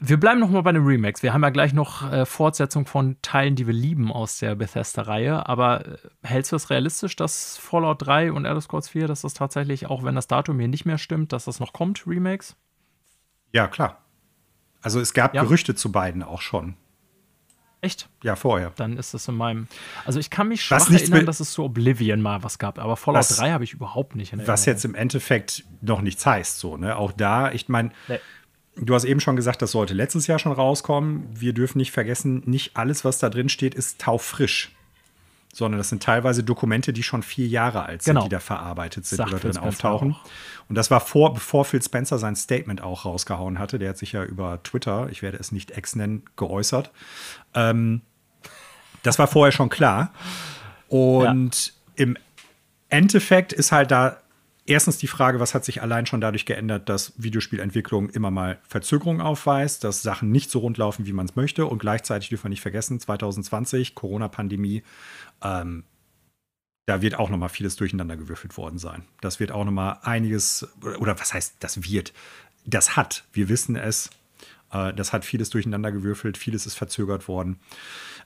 Wir 0.00 0.18
bleiben 0.18 0.38
noch 0.38 0.50
mal 0.50 0.62
bei 0.62 0.70
den 0.70 0.84
Remakes. 0.84 1.24
Wir 1.24 1.32
haben 1.32 1.42
ja 1.42 1.50
gleich 1.50 1.72
noch 1.72 2.10
äh, 2.12 2.24
Fortsetzung 2.24 2.86
von 2.86 3.16
Teilen, 3.20 3.56
die 3.56 3.66
wir 3.66 3.74
lieben 3.74 4.12
aus 4.12 4.38
der 4.38 4.54
Bethesda-Reihe. 4.54 5.48
Aber 5.48 5.86
äh, 5.86 5.98
hältst 6.22 6.52
du 6.52 6.56
es 6.56 6.70
realistisch, 6.70 7.16
dass 7.16 7.56
Fallout 7.56 8.06
3 8.06 8.30
und 8.32 8.44
Elder 8.44 8.60
Scrolls 8.60 8.88
4, 8.88 9.08
dass 9.08 9.22
das 9.22 9.34
tatsächlich, 9.34 9.86
auch 9.86 10.04
wenn 10.04 10.14
das 10.14 10.28
Datum 10.28 10.60
hier 10.60 10.68
nicht 10.68 10.84
mehr 10.84 10.98
stimmt, 10.98 11.32
dass 11.32 11.46
das 11.46 11.58
noch 11.58 11.72
kommt, 11.72 12.06
Remakes? 12.06 12.54
Ja, 13.52 13.66
klar. 13.66 14.04
Also 14.82 15.00
es 15.00 15.14
gab 15.14 15.34
ja. 15.34 15.42
Gerüchte 15.42 15.74
zu 15.74 15.90
beiden 15.90 16.22
auch 16.22 16.42
schon. 16.42 16.76
Echt? 17.80 18.08
Ja, 18.22 18.36
vorher. 18.36 18.72
Dann 18.76 18.96
ist 18.96 19.14
das 19.14 19.26
in 19.26 19.36
meinem. 19.36 19.66
Also 20.04 20.20
ich 20.20 20.30
kann 20.30 20.48
mich 20.48 20.62
schwach 20.64 20.90
erinnern, 20.90 21.26
dass 21.26 21.40
es 21.40 21.52
zu 21.52 21.64
Oblivion 21.64 22.20
mal 22.20 22.42
was 22.42 22.58
gab, 22.58 22.78
aber 22.78 22.96
Fallout 22.96 23.20
was, 23.20 23.36
3 23.36 23.50
habe 23.50 23.64
ich 23.64 23.72
überhaupt 23.72 24.14
nicht 24.16 24.32
in 24.32 24.40
Erinnerung. 24.40 24.52
Was 24.52 24.64
jetzt 24.64 24.84
im 24.84 24.94
Endeffekt 24.94 25.64
noch 25.80 26.00
nichts 26.00 26.26
heißt, 26.26 26.58
so, 26.58 26.76
ne? 26.76 26.96
Auch 26.96 27.12
da, 27.12 27.52
ich 27.52 27.68
meine, 27.68 27.90
nee. 28.08 28.18
Du 28.80 28.94
hast 28.94 29.04
eben 29.04 29.20
schon 29.20 29.36
gesagt, 29.36 29.62
das 29.62 29.72
sollte 29.72 29.94
letztes 29.94 30.26
Jahr 30.26 30.38
schon 30.38 30.52
rauskommen. 30.52 31.28
Wir 31.34 31.52
dürfen 31.52 31.78
nicht 31.78 31.92
vergessen, 31.92 32.42
nicht 32.46 32.76
alles, 32.76 33.04
was 33.04 33.18
da 33.18 33.28
drin 33.30 33.48
steht, 33.48 33.74
ist 33.74 34.00
taufrisch 34.00 34.72
sondern 35.52 35.78
das 35.78 35.88
sind 35.88 36.02
teilweise 36.02 36.44
Dokumente, 36.44 36.92
die 36.92 37.02
schon 37.02 37.22
vier 37.22 37.48
Jahre 37.48 37.84
alt 37.84 38.02
sind, 38.02 38.14
genau. 38.14 38.24
die 38.24 38.28
da 38.28 38.38
verarbeitet 38.38 39.06
sind 39.06 39.16
Sagt 39.16 39.32
oder 39.32 39.40
drin 39.40 39.56
auftauchen. 39.56 40.12
Auch. 40.12 40.68
Und 40.68 40.76
das 40.76 40.90
war 40.90 41.00
vor, 41.00 41.34
bevor 41.34 41.64
Phil 41.64 41.82
Spencer 41.82 42.18
sein 42.18 42.36
Statement 42.36 42.82
auch 42.82 43.04
rausgehauen 43.04 43.58
hatte. 43.58 43.78
Der 43.78 43.90
hat 43.90 43.98
sich 43.98 44.12
ja 44.12 44.22
über 44.22 44.62
Twitter, 44.62 45.08
ich 45.10 45.22
werde 45.22 45.38
es 45.38 45.50
nicht 45.50 45.72
Ex 45.72 45.96
nennen, 45.96 46.22
geäußert. 46.36 46.92
Ähm, 47.54 48.02
das 49.02 49.18
war 49.18 49.26
vorher 49.26 49.52
schon 49.52 49.68
klar. 49.68 50.12
Und 50.88 51.66
ja. 51.66 52.04
im 52.04 52.16
Endeffekt 52.88 53.52
ist 53.52 53.72
halt 53.72 53.90
da 53.90 54.18
erstens 54.68 54.98
die 54.98 55.06
Frage, 55.06 55.40
was 55.40 55.54
hat 55.54 55.64
sich 55.64 55.82
allein 55.82 56.06
schon 56.06 56.20
dadurch 56.20 56.46
geändert, 56.46 56.88
dass 56.88 57.12
Videospielentwicklung 57.16 58.10
immer 58.10 58.30
mal 58.30 58.58
Verzögerungen 58.68 59.20
aufweist, 59.20 59.84
dass 59.84 60.02
Sachen 60.02 60.30
nicht 60.30 60.50
so 60.50 60.60
rund 60.60 60.78
laufen, 60.78 61.06
wie 61.06 61.12
man 61.12 61.26
es 61.26 61.36
möchte. 61.36 61.66
Und 61.66 61.78
gleichzeitig 61.78 62.28
dürfen 62.28 62.44
wir 62.44 62.50
nicht 62.50 62.62
vergessen, 62.62 63.00
2020, 63.00 63.94
Corona-Pandemie, 63.94 64.82
ähm, 65.42 65.84
da 66.86 67.02
wird 67.02 67.16
auch 67.16 67.28
noch 67.28 67.36
mal 67.36 67.50
vieles 67.50 67.76
durcheinander 67.76 68.16
gewürfelt 68.16 68.56
worden 68.56 68.78
sein. 68.78 69.04
Das 69.20 69.40
wird 69.40 69.52
auch 69.52 69.64
noch 69.64 69.72
mal 69.72 69.98
einiges, 70.02 70.66
oder 70.98 71.20
was 71.20 71.34
heißt, 71.34 71.56
das 71.60 71.84
wird, 71.84 72.14
das 72.64 72.96
hat, 72.96 73.24
wir 73.32 73.50
wissen 73.50 73.76
es, 73.76 74.08
äh, 74.72 74.94
das 74.94 75.12
hat 75.12 75.24
vieles 75.24 75.50
durcheinander 75.50 75.92
gewürfelt, 75.92 76.38
vieles 76.38 76.64
ist 76.64 76.76
verzögert 76.76 77.28
worden. 77.28 77.58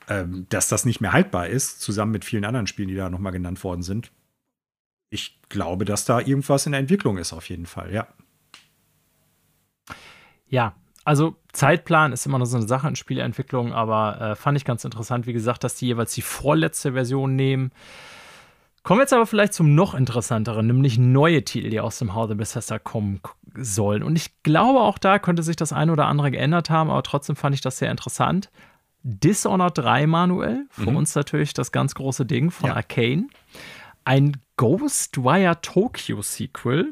Ähm, 0.09 0.45
dass 0.49 0.67
das 0.67 0.85
nicht 0.85 1.01
mehr 1.01 1.13
haltbar 1.13 1.47
ist, 1.47 1.81
zusammen 1.81 2.11
mit 2.11 2.25
vielen 2.25 2.45
anderen 2.45 2.67
Spielen, 2.67 2.89
die 2.89 2.95
da 2.95 3.09
noch 3.09 3.19
mal 3.19 3.31
genannt 3.31 3.63
worden 3.63 3.83
sind. 3.83 4.11
Ich 5.13 5.39
glaube, 5.47 5.85
dass 5.85 6.05
da 6.05 6.19
irgendwas 6.19 6.65
in 6.65 6.71
der 6.71 6.79
Entwicklung 6.79 7.19
ist, 7.19 7.33
auf 7.33 7.47
jeden 7.47 7.67
Fall, 7.67 7.93
ja. 7.93 8.07
Ja, 10.47 10.73
also 11.05 11.35
Zeitplan 11.51 12.13
ist 12.13 12.25
immer 12.25 12.39
noch 12.39 12.47
so 12.47 12.57
eine 12.57 12.65
Sache 12.65 12.87
in 12.87 12.95
Spieleentwicklung, 12.95 13.73
aber 13.73 14.19
äh, 14.19 14.35
fand 14.35 14.57
ich 14.57 14.65
ganz 14.65 14.83
interessant, 14.83 15.27
wie 15.27 15.33
gesagt, 15.33 15.63
dass 15.63 15.75
die 15.75 15.85
jeweils 15.85 16.15
die 16.15 16.23
vorletzte 16.23 16.93
Version 16.93 17.35
nehmen. 17.35 17.71
Kommen 18.81 19.01
wir 19.01 19.03
jetzt 19.03 19.13
aber 19.13 19.27
vielleicht 19.27 19.53
zum 19.53 19.75
noch 19.75 19.93
interessanteren, 19.93 20.65
nämlich 20.65 20.97
neue 20.97 21.45
Titel, 21.45 21.69
die 21.69 21.79
aus 21.79 21.99
dem 21.99 22.15
Hause 22.15 22.33
Bethesda 22.33 22.79
kommen 22.79 23.21
sollen. 23.55 24.01
Und 24.01 24.15
ich 24.15 24.41
glaube, 24.41 24.79
auch 24.79 24.97
da 24.97 25.19
könnte 25.19 25.43
sich 25.43 25.55
das 25.55 25.73
eine 25.73 25.91
oder 25.91 26.07
andere 26.07 26.31
geändert 26.31 26.71
haben, 26.71 26.89
aber 26.89 27.03
trotzdem 27.03 27.35
fand 27.35 27.53
ich 27.53 27.61
das 27.61 27.77
sehr 27.77 27.91
interessant. 27.91 28.49
Dishonored 29.03 29.77
3 29.77 30.07
manuell, 30.07 30.65
für 30.71 30.89
mhm. 30.89 30.97
uns 30.97 31.13
natürlich 31.13 31.53
das 31.53 31.71
ganz 31.71 31.93
große 31.93 32.25
Ding 32.25 32.49
von 32.49 32.69
ja. 32.69 32.75
Arcane. 32.75 33.27
Ein 34.05 34.37
Ghostwire 34.57 35.61
Tokyo 35.61 36.21
Sequel 36.21 36.91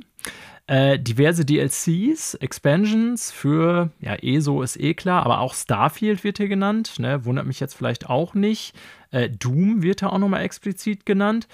äh, 0.71 0.99
diverse 0.99 1.43
DLCs, 1.43 2.35
Expansions 2.35 3.29
für, 3.29 3.89
ja, 3.99 4.15
ESO 4.15 4.61
ist 4.61 4.79
eh 4.79 4.93
klar, 4.93 5.25
aber 5.25 5.39
auch 5.39 5.53
Starfield 5.53 6.23
wird 6.23 6.37
hier 6.37 6.47
genannt, 6.47 6.97
ne? 6.97 7.25
wundert 7.25 7.45
mich 7.45 7.59
jetzt 7.59 7.73
vielleicht 7.73 8.09
auch 8.09 8.35
nicht. 8.35 8.73
Äh, 9.09 9.29
Doom 9.29 9.83
wird 9.83 9.99
hier 9.99 10.13
auch 10.13 10.17
nochmal 10.17 10.43
explizit 10.43 11.05
genannt. 11.05 11.49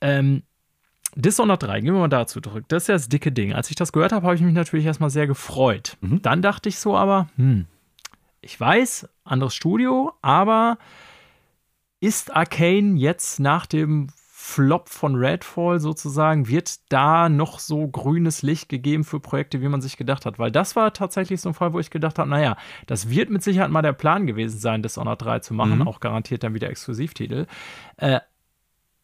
Ähm, 0.00 0.44
Dishonored 1.14 1.62
3, 1.62 1.80
gehen 1.80 1.92
wir 1.92 2.00
mal 2.00 2.08
dazu 2.08 2.40
zurück. 2.40 2.64
Das 2.68 2.84
ist 2.84 2.88
ja 2.88 2.94
das 2.94 3.10
dicke 3.10 3.32
Ding. 3.32 3.52
Als 3.52 3.68
ich 3.68 3.76
das 3.76 3.92
gehört 3.92 4.12
habe, 4.12 4.24
habe 4.24 4.36
ich 4.36 4.40
mich 4.40 4.54
natürlich 4.54 4.86
erstmal 4.86 5.10
sehr 5.10 5.26
gefreut. 5.26 5.98
Mhm. 6.00 6.22
Dann 6.22 6.40
dachte 6.40 6.70
ich 6.70 6.78
so 6.78 6.96
aber, 6.96 7.28
hm, 7.36 7.66
ich 8.40 8.58
weiß, 8.58 9.08
anderes 9.24 9.54
Studio, 9.54 10.14
aber 10.22 10.78
ist 12.00 12.34
Arcane 12.34 12.96
jetzt 12.96 13.40
nach 13.40 13.66
dem 13.66 14.08
Flop 14.50 14.88
von 14.88 15.14
Redfall 15.14 15.78
sozusagen, 15.78 16.48
wird 16.48 16.90
da 16.90 17.28
noch 17.28 17.58
so 17.58 17.86
grünes 17.86 18.40
Licht 18.40 18.70
gegeben 18.70 19.04
für 19.04 19.20
Projekte, 19.20 19.60
wie 19.60 19.68
man 19.68 19.82
sich 19.82 19.98
gedacht 19.98 20.24
hat? 20.24 20.38
Weil 20.38 20.50
das 20.50 20.74
war 20.74 20.94
tatsächlich 20.94 21.42
so 21.42 21.50
ein 21.50 21.54
Fall, 21.54 21.74
wo 21.74 21.78
ich 21.78 21.90
gedacht 21.90 22.18
habe, 22.18 22.30
naja, 22.30 22.56
das 22.86 23.10
wird 23.10 23.28
mit 23.28 23.42
Sicherheit 23.42 23.70
mal 23.70 23.82
der 23.82 23.92
Plan 23.92 24.26
gewesen 24.26 24.58
sein, 24.58 24.82
Dishonored 24.82 25.20
3 25.20 25.40
zu 25.40 25.52
machen, 25.52 25.80
mhm. 25.80 25.86
auch 25.86 26.00
garantiert 26.00 26.42
dann 26.42 26.54
wieder 26.54 26.70
Exklusivtitel. 26.70 27.46
Äh, 27.98 28.20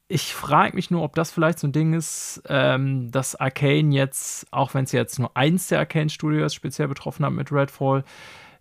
ich 0.09 0.35
frage 0.35 0.75
mich 0.75 0.91
nur, 0.91 1.03
ob 1.03 1.15
das 1.15 1.31
vielleicht 1.31 1.59
so 1.59 1.66
ein 1.66 1.73
Ding 1.73 1.93
ist, 1.93 2.43
ähm, 2.49 3.11
dass 3.11 3.37
Arcane 3.37 3.95
jetzt, 3.95 4.47
auch 4.51 4.73
wenn 4.73 4.85
es 4.85 4.93
jetzt 4.93 5.19
nur 5.19 5.37
eins 5.37 5.69
der 5.69 5.79
Arcane-Studios 5.81 6.55
speziell 6.55 6.89
betroffen 6.89 7.25
hat 7.27 7.33
mit 7.33 7.53
Redfall, 7.53 8.03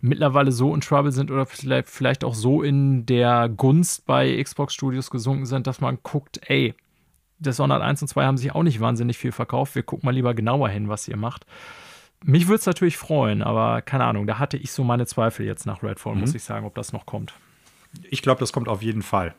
mittlerweile 0.04 0.52
so 0.52 0.74
in 0.74 0.82
Trouble 0.82 1.12
sind 1.12 1.30
oder 1.30 1.46
vielleicht 1.46 2.24
auch 2.24 2.34
so 2.34 2.62
in 2.62 3.06
der 3.06 3.48
Gunst 3.48 4.04
bei 4.04 4.42
Xbox 4.42 4.74
Studios 4.74 5.10
gesunken 5.10 5.46
sind, 5.46 5.66
dass 5.66 5.80
man 5.80 5.98
guckt, 6.02 6.40
ey, 6.46 6.74
Dishonored 7.38 7.82
1 7.82 8.02
und 8.02 8.08
2 8.08 8.24
haben 8.24 8.36
sich 8.36 8.54
auch 8.54 8.62
nicht 8.62 8.80
wahnsinnig 8.80 9.16
viel 9.16 9.32
verkauft. 9.32 9.74
Wir 9.74 9.82
gucken 9.82 10.06
mal 10.06 10.14
lieber 10.14 10.34
genauer 10.34 10.68
hin, 10.68 10.88
was 10.88 11.08
ihr 11.08 11.16
macht. 11.16 11.46
Mich 12.22 12.48
würde 12.48 12.60
es 12.60 12.66
natürlich 12.66 12.98
freuen, 12.98 13.42
aber 13.42 13.80
keine 13.80 14.04
Ahnung, 14.04 14.26
da 14.26 14.38
hatte 14.38 14.58
ich 14.58 14.72
so 14.72 14.84
meine 14.84 15.06
Zweifel 15.06 15.46
jetzt 15.46 15.64
nach 15.64 15.82
Redfall, 15.82 16.14
mhm. 16.14 16.20
muss 16.20 16.34
ich 16.34 16.42
sagen, 16.42 16.66
ob 16.66 16.74
das 16.74 16.92
noch 16.92 17.06
kommt. 17.06 17.32
Ich 18.10 18.20
glaube, 18.20 18.40
das 18.40 18.52
kommt 18.52 18.68
auf 18.68 18.82
jeden 18.82 19.02
Fall. 19.02 19.34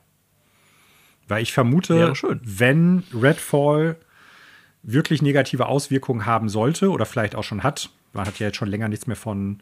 Weil 1.28 1.44
ich 1.44 1.54
vermute, 1.54 2.14
wenn 2.44 3.04
Redfall 3.14 3.98
wirklich 4.82 5.22
negative 5.22 5.68
Auswirkungen 5.68 6.26
haben 6.26 6.50
sollte 6.50 6.90
oder 6.90 7.06
vielleicht 7.06 7.36
auch 7.36 7.44
schon 7.44 7.64
hat, 7.64 7.92
man 8.14 8.26
hat 8.26 8.40
ja 8.40 8.48
jetzt 8.48 8.58
schon 8.58 8.70
länger 8.70 8.88
nichts 8.88 9.08
mehr 9.08 9.16
von 9.16 9.62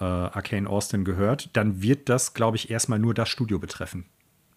äh, 0.00 0.04
Arcane 0.04 0.68
Austin 0.68 1.04
gehört, 1.04 1.50
dann 1.52 1.82
wird 1.82 2.08
das, 2.08 2.34
glaube 2.34 2.56
ich, 2.56 2.70
erstmal 2.70 2.98
nur 2.98 3.14
das 3.14 3.28
Studio 3.28 3.58
betreffen. 3.58 4.06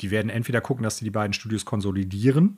Die 0.01 0.11
werden 0.11 0.29
entweder 0.29 0.61
gucken, 0.61 0.83
dass 0.83 0.97
sie 0.97 1.05
die 1.05 1.11
beiden 1.11 1.33
Studios 1.33 1.65
konsolidieren 1.65 2.57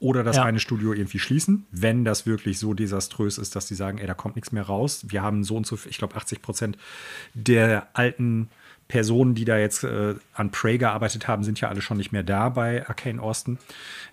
oder 0.00 0.22
das 0.22 0.36
ja. 0.36 0.44
eine 0.44 0.60
Studio 0.60 0.92
irgendwie 0.92 1.18
schließen, 1.18 1.66
wenn 1.70 2.04
das 2.04 2.24
wirklich 2.24 2.58
so 2.58 2.72
desaströs 2.72 3.36
ist, 3.36 3.56
dass 3.56 3.66
sie 3.66 3.74
sagen, 3.74 3.98
ey, 3.98 4.06
da 4.06 4.14
kommt 4.14 4.36
nichts 4.36 4.52
mehr 4.52 4.62
raus. 4.62 5.06
Wir 5.08 5.22
haben 5.22 5.42
so 5.42 5.56
und 5.56 5.66
so, 5.66 5.76
ich 5.88 5.98
glaube, 5.98 6.14
80 6.14 6.40
Prozent 6.40 6.78
der 7.34 7.88
alten 7.94 8.48
Personen, 8.86 9.34
die 9.34 9.44
da 9.44 9.58
jetzt 9.58 9.84
äh, 9.84 10.14
an 10.32 10.50
Prey 10.50 10.78
gearbeitet 10.78 11.28
haben, 11.28 11.42
sind 11.42 11.60
ja 11.60 11.68
alle 11.68 11.82
schon 11.82 11.98
nicht 11.98 12.12
mehr 12.12 12.22
da 12.22 12.48
bei 12.48 12.88
Arcane 12.88 13.20
Austin. 13.20 13.58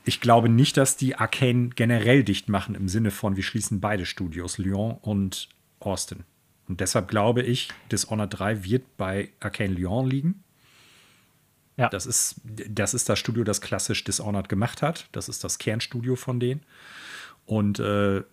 Ich 0.03 0.19
glaube 0.21 0.49
nicht, 0.49 0.75
dass 0.75 0.97
die 0.97 1.15
Arcane 1.15 1.69
generell 1.69 2.23
dicht 2.23 2.49
machen 2.49 2.75
im 2.75 2.89
Sinne 2.89 3.11
von, 3.11 3.37
wir 3.37 3.43
schließen 3.43 3.79
beide 3.79 4.05
Studios, 4.05 4.57
Lyon 4.57 4.97
und 5.01 5.49
Austin. 5.79 6.25
Und 6.67 6.79
deshalb 6.81 7.07
glaube 7.07 7.43
ich, 7.43 7.69
Dishonored 7.91 8.39
3 8.39 8.63
wird 8.63 8.97
bei 8.97 9.29
Arcane 9.39 9.73
Lyon 9.73 10.07
liegen. 10.07 10.43
Ja. 11.77 11.89
Das 11.89 12.05
ist, 12.05 12.41
das 12.43 12.93
ist 12.93 13.09
das 13.09 13.19
Studio, 13.19 13.43
das 13.43 13.61
klassisch 13.61 14.03
Dishonored 14.03 14.49
gemacht 14.49 14.81
hat. 14.81 15.07
Das 15.11 15.29
ist 15.29 15.43
das 15.43 15.57
Kernstudio 15.57 16.15
von 16.15 16.39
denen. 16.39 16.61
Und 17.45 17.79
äh, 17.79 18.23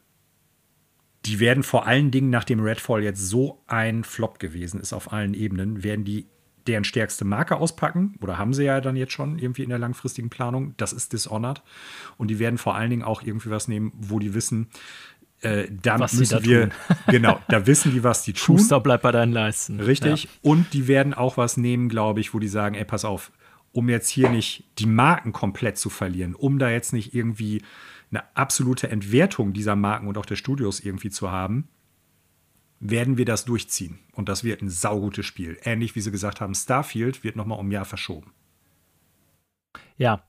die 1.24 1.40
werden 1.40 1.62
vor 1.62 1.86
allen 1.86 2.10
Dingen, 2.10 2.30
nachdem 2.30 2.60
Redfall 2.60 3.02
jetzt 3.02 3.20
so 3.20 3.62
ein 3.66 4.04
Flop 4.04 4.38
gewesen 4.38 4.80
ist 4.80 4.92
auf 4.92 5.12
allen 5.12 5.34
Ebenen, 5.34 5.82
werden 5.82 6.04
die 6.04 6.26
deren 6.66 6.84
stärkste 6.84 7.24
Marke 7.24 7.56
auspacken. 7.56 8.14
Oder 8.20 8.38
haben 8.38 8.54
sie 8.54 8.64
ja 8.64 8.80
dann 8.80 8.96
jetzt 8.96 9.12
schon 9.12 9.38
irgendwie 9.38 9.64
in 9.64 9.70
der 9.70 9.78
langfristigen 9.78 10.30
Planung. 10.30 10.74
Das 10.76 10.92
ist 10.92 11.12
Dishonored. 11.12 11.62
Und 12.18 12.28
die 12.28 12.38
werden 12.38 12.58
vor 12.58 12.76
allen 12.76 12.90
Dingen 12.90 13.02
auch 13.02 13.22
irgendwie 13.22 13.50
was 13.50 13.66
nehmen, 13.66 13.92
wo 13.96 14.20
die 14.20 14.34
wissen, 14.34 14.68
äh, 15.42 15.68
da 15.70 15.98
was 15.98 16.14
müssen 16.14 16.44
wir, 16.44 16.70
genau, 17.08 17.40
da 17.48 17.66
wissen 17.66 17.92
die, 17.92 18.02
was 18.02 18.22
die 18.22 18.32
tun. 18.32 18.58
Schuster 18.58 18.80
bleibt 18.80 19.02
bei 19.02 19.12
deinen 19.12 19.32
Leisten. 19.32 19.80
Richtig. 19.80 20.24
Ja. 20.24 20.30
Und 20.42 20.72
die 20.72 20.88
werden 20.88 21.14
auch 21.14 21.36
was 21.36 21.56
nehmen, 21.56 21.88
glaube 21.88 22.20
ich, 22.20 22.32
wo 22.32 22.38
die 22.38 22.48
sagen, 22.48 22.74
ey, 22.74 22.84
pass 22.84 23.04
auf, 23.04 23.32
um 23.72 23.88
jetzt 23.88 24.08
hier 24.08 24.28
nicht 24.28 24.64
die 24.78 24.86
Marken 24.86 25.32
komplett 25.32 25.78
zu 25.78 25.90
verlieren, 25.90 26.34
um 26.34 26.58
da 26.58 26.70
jetzt 26.70 26.92
nicht 26.92 27.14
irgendwie 27.14 27.62
eine 28.10 28.24
absolute 28.36 28.90
Entwertung 28.90 29.52
dieser 29.52 29.74
Marken 29.74 30.06
und 30.06 30.18
auch 30.18 30.26
der 30.26 30.36
Studios 30.36 30.80
irgendwie 30.80 31.10
zu 31.10 31.30
haben, 31.30 31.68
werden 32.78 33.16
wir 33.16 33.24
das 33.24 33.44
durchziehen. 33.44 34.00
Und 34.12 34.28
das 34.28 34.44
wird 34.44 34.60
ein 34.60 34.68
saugutes 34.68 35.24
Spiel. 35.24 35.58
Ähnlich 35.62 35.94
wie 35.94 36.00
sie 36.00 36.10
gesagt 36.10 36.40
haben, 36.40 36.54
Starfield 36.54 37.24
wird 37.24 37.36
nochmal 37.36 37.58
um 37.58 37.68
ein 37.68 37.72
Jahr 37.72 37.84
verschoben. 37.84 38.32
Ja. 39.96 40.24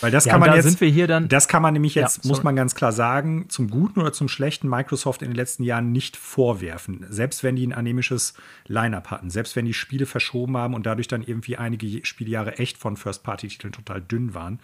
Weil 0.00 0.10
das 0.10 0.24
ja, 0.24 0.32
kann 0.32 0.40
man 0.40 0.50
da 0.50 0.56
jetzt, 0.56 0.64
sind 0.64 0.80
wir 0.80 0.88
hier 0.88 1.06
dann. 1.06 1.28
Das 1.28 1.48
kann 1.48 1.62
man 1.62 1.72
nämlich 1.72 1.94
jetzt, 1.94 2.24
ja, 2.24 2.28
muss 2.28 2.42
man 2.42 2.56
ganz 2.56 2.74
klar 2.74 2.92
sagen, 2.92 3.48
zum 3.48 3.68
Guten 3.68 4.00
oder 4.00 4.12
zum 4.12 4.28
Schlechten 4.28 4.68
Microsoft 4.68 5.22
in 5.22 5.28
den 5.28 5.36
letzten 5.36 5.62
Jahren 5.62 5.92
nicht 5.92 6.16
vorwerfen. 6.16 7.06
Selbst 7.08 7.42
wenn 7.44 7.56
die 7.56 7.66
ein 7.66 7.72
anämisches 7.72 8.34
Line-Up 8.66 9.10
hatten, 9.10 9.30
selbst 9.30 9.56
wenn 9.56 9.66
die 9.66 9.74
Spiele 9.74 10.06
verschoben 10.06 10.56
haben 10.56 10.74
und 10.74 10.86
dadurch 10.86 11.08
dann 11.08 11.22
irgendwie 11.22 11.56
einige 11.56 12.04
Spielejahre 12.04 12.58
echt 12.58 12.78
von 12.78 12.96
First-Party-Titeln 12.96 13.72
total 13.72 14.00
dünn 14.00 14.34
waren, 14.34 14.60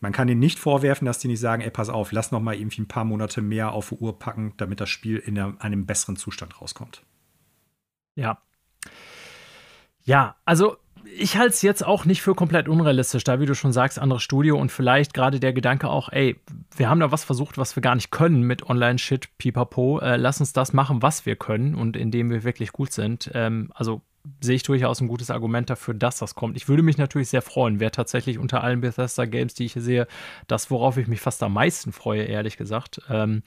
man 0.00 0.12
kann 0.12 0.28
ihnen 0.28 0.40
nicht 0.40 0.58
vorwerfen, 0.58 1.06
dass 1.06 1.18
die 1.18 1.28
nicht 1.28 1.40
sagen, 1.40 1.62
ey, 1.62 1.70
pass 1.70 1.88
auf, 1.88 2.12
lass 2.12 2.30
noch 2.30 2.40
mal 2.40 2.54
irgendwie 2.54 2.82
ein 2.82 2.88
paar 2.88 3.04
Monate 3.04 3.40
mehr 3.40 3.72
auf 3.72 3.88
die 3.88 3.96
Uhr 3.96 4.18
packen, 4.18 4.52
damit 4.56 4.80
das 4.80 4.90
Spiel 4.90 5.16
in 5.16 5.38
einem 5.38 5.86
besseren 5.86 6.16
Zustand 6.16 6.60
rauskommt. 6.60 7.02
Ja. 8.14 8.38
Ja, 10.04 10.36
also 10.44 10.76
ich 11.16 11.36
halte 11.36 11.54
es 11.54 11.62
jetzt 11.62 11.84
auch 11.84 12.04
nicht 12.04 12.22
für 12.22 12.34
komplett 12.34 12.68
unrealistisch, 12.68 13.24
da 13.24 13.40
wie 13.40 13.46
du 13.46 13.54
schon 13.54 13.72
sagst, 13.72 13.98
anderes 13.98 14.22
Studio 14.22 14.58
und 14.58 14.72
vielleicht 14.72 15.14
gerade 15.14 15.40
der 15.40 15.52
Gedanke 15.52 15.88
auch, 15.88 16.08
ey, 16.10 16.36
wir 16.76 16.88
haben 16.88 17.00
da 17.00 17.12
was 17.12 17.24
versucht, 17.24 17.58
was 17.58 17.76
wir 17.76 17.82
gar 17.82 17.94
nicht 17.94 18.10
können 18.10 18.42
mit 18.42 18.68
Online-Shit, 18.68 19.36
pipapo, 19.38 20.00
äh, 20.00 20.16
lass 20.16 20.40
uns 20.40 20.52
das 20.52 20.72
machen, 20.72 21.02
was 21.02 21.26
wir 21.26 21.36
können 21.36 21.74
und 21.74 21.96
in 21.96 22.10
dem 22.10 22.30
wir 22.30 22.44
wirklich 22.44 22.72
gut 22.72 22.92
sind. 22.92 23.30
Ähm, 23.34 23.70
also 23.74 24.02
sehe 24.40 24.56
ich 24.56 24.62
durchaus 24.62 25.00
ein 25.00 25.08
gutes 25.08 25.30
Argument 25.30 25.68
dafür, 25.68 25.94
dass 25.94 26.18
das 26.18 26.34
kommt. 26.34 26.56
Ich 26.56 26.68
würde 26.68 26.82
mich 26.82 26.96
natürlich 26.96 27.28
sehr 27.28 27.42
freuen, 27.42 27.78
wäre 27.78 27.90
tatsächlich 27.90 28.38
unter 28.38 28.64
allen 28.64 28.80
Bethesda-Games, 28.80 29.54
die 29.54 29.66
ich 29.66 29.74
hier 29.74 29.82
sehe, 29.82 30.06
das, 30.46 30.70
worauf 30.70 30.96
ich 30.96 31.08
mich 31.08 31.20
fast 31.20 31.42
am 31.42 31.52
meisten 31.52 31.92
freue, 31.92 32.22
ehrlich 32.22 32.56
gesagt. 32.56 33.00
Ähm, 33.10 33.42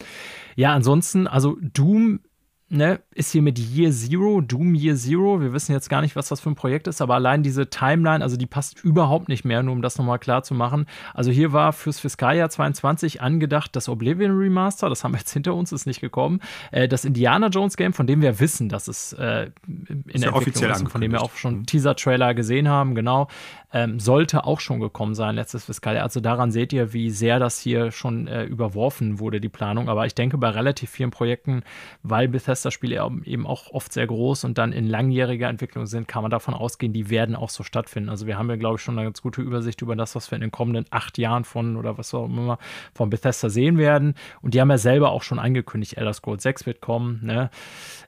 ja, 0.56 0.74
ansonsten, 0.74 1.28
also 1.28 1.58
Doom 1.62 2.20
ne, 2.70 3.00
ist 3.14 3.32
hier 3.32 3.42
mit 3.42 3.58
Year 3.60 3.92
Zero, 3.92 4.42
Doom 4.42 4.76
Year 4.76 4.96
Zero. 4.96 5.42
Wir 5.42 5.54
wissen 5.54 5.72
jetzt 5.72 5.90
gar 5.90 6.02
nicht, 6.02 6.16
was 6.16 6.28
das 6.28 6.40
für 6.40 6.50
ein 6.50 6.56
Projekt 6.56 6.88
ist, 6.88 7.02
aber 7.02 7.16
allein 7.16 7.44
diese 7.44 7.70
Timeline, 7.70 8.24
also 8.24 8.38
die 8.38 8.46
passt 8.46 8.84
überhaupt 8.84 9.30
nicht 9.30 9.46
mehr, 9.46 9.64
nur 9.64 9.74
um 9.74 9.82
das 9.82 9.98
nochmal 9.98 10.20
klar 10.20 10.44
zu 10.44 10.54
machen. 10.54 10.86
Also 11.14 11.32
hier 11.32 11.54
war 11.54 11.74
fürs 11.74 12.00
Fiskaljahr 12.00 12.50
22 12.50 13.22
angedacht 13.22 13.76
das 13.76 13.88
Oblivion 13.90 14.38
Remaster, 14.38 14.90
das 14.90 15.04
haben 15.04 15.14
wir 15.14 15.20
jetzt 15.20 15.32
hinter 15.32 15.56
uns, 15.56 15.72
ist 15.72 15.86
nicht 15.86 16.02
gekommen. 16.02 16.42
Äh, 16.72 16.88
das 16.88 17.06
Indiana 17.06 17.48
Jones 17.48 17.78
Game, 17.78 17.94
von 17.94 18.08
dem 18.08 18.22
wir 18.22 18.40
wissen, 18.40 18.70
dass 18.70 18.88
es 18.88 19.14
äh, 19.14 19.50
in 19.68 20.04
ist 20.06 20.24
der 20.24 20.32
ja 20.32 20.38
Entwicklung 20.38 20.72
ist, 20.72 20.90
von 20.90 21.02
dem 21.02 21.12
wir 21.12 21.22
auch 21.22 21.36
schon 21.36 21.60
mhm. 21.60 21.66
Teaser-Trailer 21.66 22.34
gesehen 22.34 22.68
haben, 22.68 22.96
genau 22.96 23.28
ähm, 23.74 24.00
sollte 24.00 24.46
auch 24.46 24.60
schon 24.60 24.80
gekommen 24.80 25.14
sein 25.14 25.36
letztes 25.36 25.66
Fiskaljahr. 25.66 26.04
Also 26.04 26.20
daran 26.20 26.52
seht 26.52 26.72
ihr, 26.72 26.94
wie 26.94 27.10
sehr 27.10 27.40
das 27.40 27.60
hier 27.60 27.92
schon 27.92 28.28
äh, 28.28 28.44
überworfen 28.44 29.20
wurde, 29.20 29.42
die 29.42 29.50
Planung. 29.50 29.90
Aber 29.90 30.06
ich 30.06 30.16
denke, 30.16 30.38
bei 30.38 30.50
relativ 30.50 30.90
vielen 30.90 31.12
Projekten, 31.12 31.64
weil 32.02 32.28
Bethesda-Spiele 32.58 33.10
eben 33.26 33.46
auch 33.46 33.72
oft 33.72 33.94
sehr 33.94 34.08
groß 34.08 34.44
und 34.44 34.58
dann 34.58 34.72
in 34.72 34.88
langjähriger 34.88 35.48
Entwicklung 35.48 35.86
sind, 35.86 36.08
kann 36.08 36.24
man 36.24 36.32
davon 36.32 36.54
ausgehen, 36.54 36.94
die 36.94 37.10
werden 37.10 37.36
auch 37.36 37.50
so 37.50 37.64
stattfinden. 37.64 38.10
Also 38.10 38.28
wir 38.28 38.38
haben 38.38 38.50
ja, 38.50 38.56
glaube 38.56 38.78
ich, 38.78 38.82
schon 38.82 38.98
eine 38.98 39.08
ganz 39.08 39.22
gute 39.22 39.42
Übersicht 39.42 39.82
über 39.82 39.96
das, 39.96 40.16
was 40.16 40.32
wir 40.32 40.36
in 40.36 40.42
den 40.42 40.52
kommenden 40.52 40.86
acht 40.90 41.18
Jahren 41.18 41.44
von 41.44 41.78
oder 41.78 41.98
was 41.98 42.14
auch 42.14 42.26
immer 42.26 42.58
von 42.94 43.10
Bethesda 43.10 43.50
sehen 43.50 43.78
werden. 43.78 44.16
Und 44.42 44.54
die 44.54 44.62
haben 44.62 44.70
ja 44.70 44.78
selber 44.78 45.12
auch 45.12 45.24
schon 45.24 45.40
angekündigt, 45.40 45.98
Elder 45.98 46.14
Scrolls 46.14 46.44
6 46.44 46.66
wird 46.66 46.82
kommen. 46.82 47.20
Ne? 47.24 47.50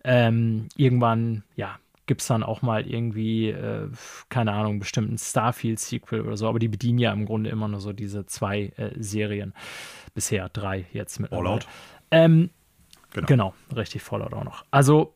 Ähm, 0.04 0.68
irgendwann, 0.76 1.44
ja, 1.56 1.78
gibt 2.08 2.22
es 2.22 2.28
dann 2.28 2.42
auch 2.42 2.64
mal 2.64 2.88
irgendwie, 2.88 3.50
äh, 3.50 3.88
keine 4.30 4.54
Ahnung, 4.54 4.80
bestimmten 4.80 5.18
Starfield-Sequel 5.18 6.22
oder 6.22 6.38
so. 6.38 6.48
Aber 6.48 6.58
die 6.58 6.68
bedienen 6.68 6.98
ja 6.98 7.14
im 7.14 7.26
Grunde 7.26 7.52
immer 7.52 7.68
nur 7.68 7.82
so 7.82 7.94
diese 7.94 8.26
zwei 8.26 8.72
äh, 8.78 8.92
Serien. 8.98 9.54
Bisher 10.16 10.50
drei 10.50 10.88
jetzt 10.92 11.20
mit. 11.20 11.30
Fallout. 11.30 11.68
Ähm, 12.10 12.50
genau. 13.14 13.28
genau, 13.28 13.54
richtig, 13.76 14.02
Fallout 14.02 14.34
auch 14.34 14.44
noch. 14.44 14.64
Also 14.72 15.14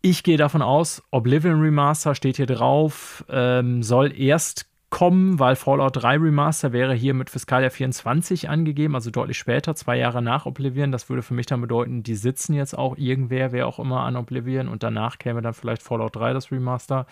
ich 0.00 0.22
gehe 0.22 0.36
davon 0.36 0.62
aus, 0.62 1.02
Oblivion 1.10 1.60
Remaster 1.60 2.14
steht 2.14 2.36
hier 2.36 2.46
drauf, 2.46 3.24
ähm, 3.28 3.82
soll 3.82 4.18
erst 4.18 4.68
kommen, 4.90 5.38
weil 5.38 5.54
Fallout 5.54 6.02
3 6.02 6.16
Remaster 6.16 6.72
wäre 6.72 6.94
hier 6.94 7.12
mit 7.12 7.28
Fiskaljahr 7.30 7.70
24 7.70 8.48
angegeben, 8.48 8.94
also 8.94 9.10
deutlich 9.10 9.36
später, 9.36 9.74
zwei 9.74 9.98
Jahre 9.98 10.22
nach 10.22 10.46
Oblivion. 10.46 10.92
Das 10.92 11.10
würde 11.10 11.22
für 11.22 11.34
mich 11.34 11.46
dann 11.46 11.60
bedeuten, 11.60 12.02
die 12.02 12.14
sitzen 12.14 12.54
jetzt 12.54 12.76
auch 12.76 12.96
irgendwer, 12.96 13.52
wer 13.52 13.66
auch 13.66 13.78
immer 13.78 14.00
an 14.00 14.16
Oblivion 14.16 14.68
und 14.68 14.82
danach 14.82 15.18
käme 15.18 15.42
dann 15.42 15.52
vielleicht 15.52 15.82
Fallout 15.82 16.16
3 16.16 16.32
das 16.32 16.50
Remaster. 16.50 17.06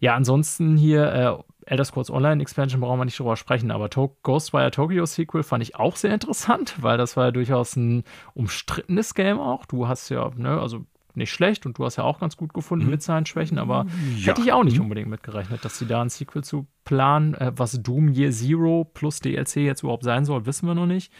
Ja, 0.00 0.14
ansonsten 0.14 0.76
hier 0.76 1.12
äh, 1.12 1.70
Elder 1.70 1.84
Scrolls 1.84 2.10
Online 2.10 2.40
Expansion 2.40 2.80
brauchen 2.80 2.98
wir 2.98 3.04
nicht 3.04 3.18
drüber 3.18 3.36
sprechen, 3.36 3.70
aber 3.70 3.90
to 3.90 4.16
Ghostwire 4.22 4.70
Tokyo 4.70 5.04
Sequel 5.06 5.42
fand 5.42 5.62
ich 5.62 5.76
auch 5.76 5.96
sehr 5.96 6.14
interessant, 6.14 6.76
weil 6.80 6.96
das 6.98 7.16
war 7.16 7.26
ja 7.26 7.30
durchaus 7.30 7.76
ein 7.76 8.04
umstrittenes 8.34 9.14
Game 9.14 9.38
auch. 9.38 9.66
Du 9.66 9.88
hast 9.88 10.08
ja, 10.08 10.30
ne, 10.36 10.60
also 10.60 10.84
nicht 11.14 11.32
schlecht 11.32 11.66
und 11.66 11.78
du 11.78 11.84
hast 11.84 11.96
ja 11.96 12.04
auch 12.04 12.20
ganz 12.20 12.36
gut 12.36 12.54
gefunden 12.54 12.86
mhm. 12.86 12.92
mit 12.92 13.02
seinen 13.02 13.26
Schwächen, 13.26 13.58
aber 13.58 13.86
ja. 14.16 14.28
hätte 14.28 14.40
ich 14.40 14.52
auch 14.52 14.64
nicht 14.64 14.76
mhm. 14.76 14.84
unbedingt 14.84 15.08
mitgerechnet, 15.08 15.64
dass 15.64 15.78
sie 15.78 15.86
da 15.86 16.00
ein 16.00 16.08
Sequel 16.08 16.44
zu 16.44 16.66
planen. 16.84 17.34
Äh, 17.34 17.52
was 17.56 17.82
Doom 17.82 18.08
Year 18.08 18.30
Zero 18.30 18.84
plus 18.84 19.20
DLC 19.20 19.56
jetzt 19.56 19.82
überhaupt 19.82 20.04
sein 20.04 20.24
soll, 20.24 20.46
wissen 20.46 20.66
wir 20.66 20.74
noch 20.74 20.86
nicht. 20.86 21.12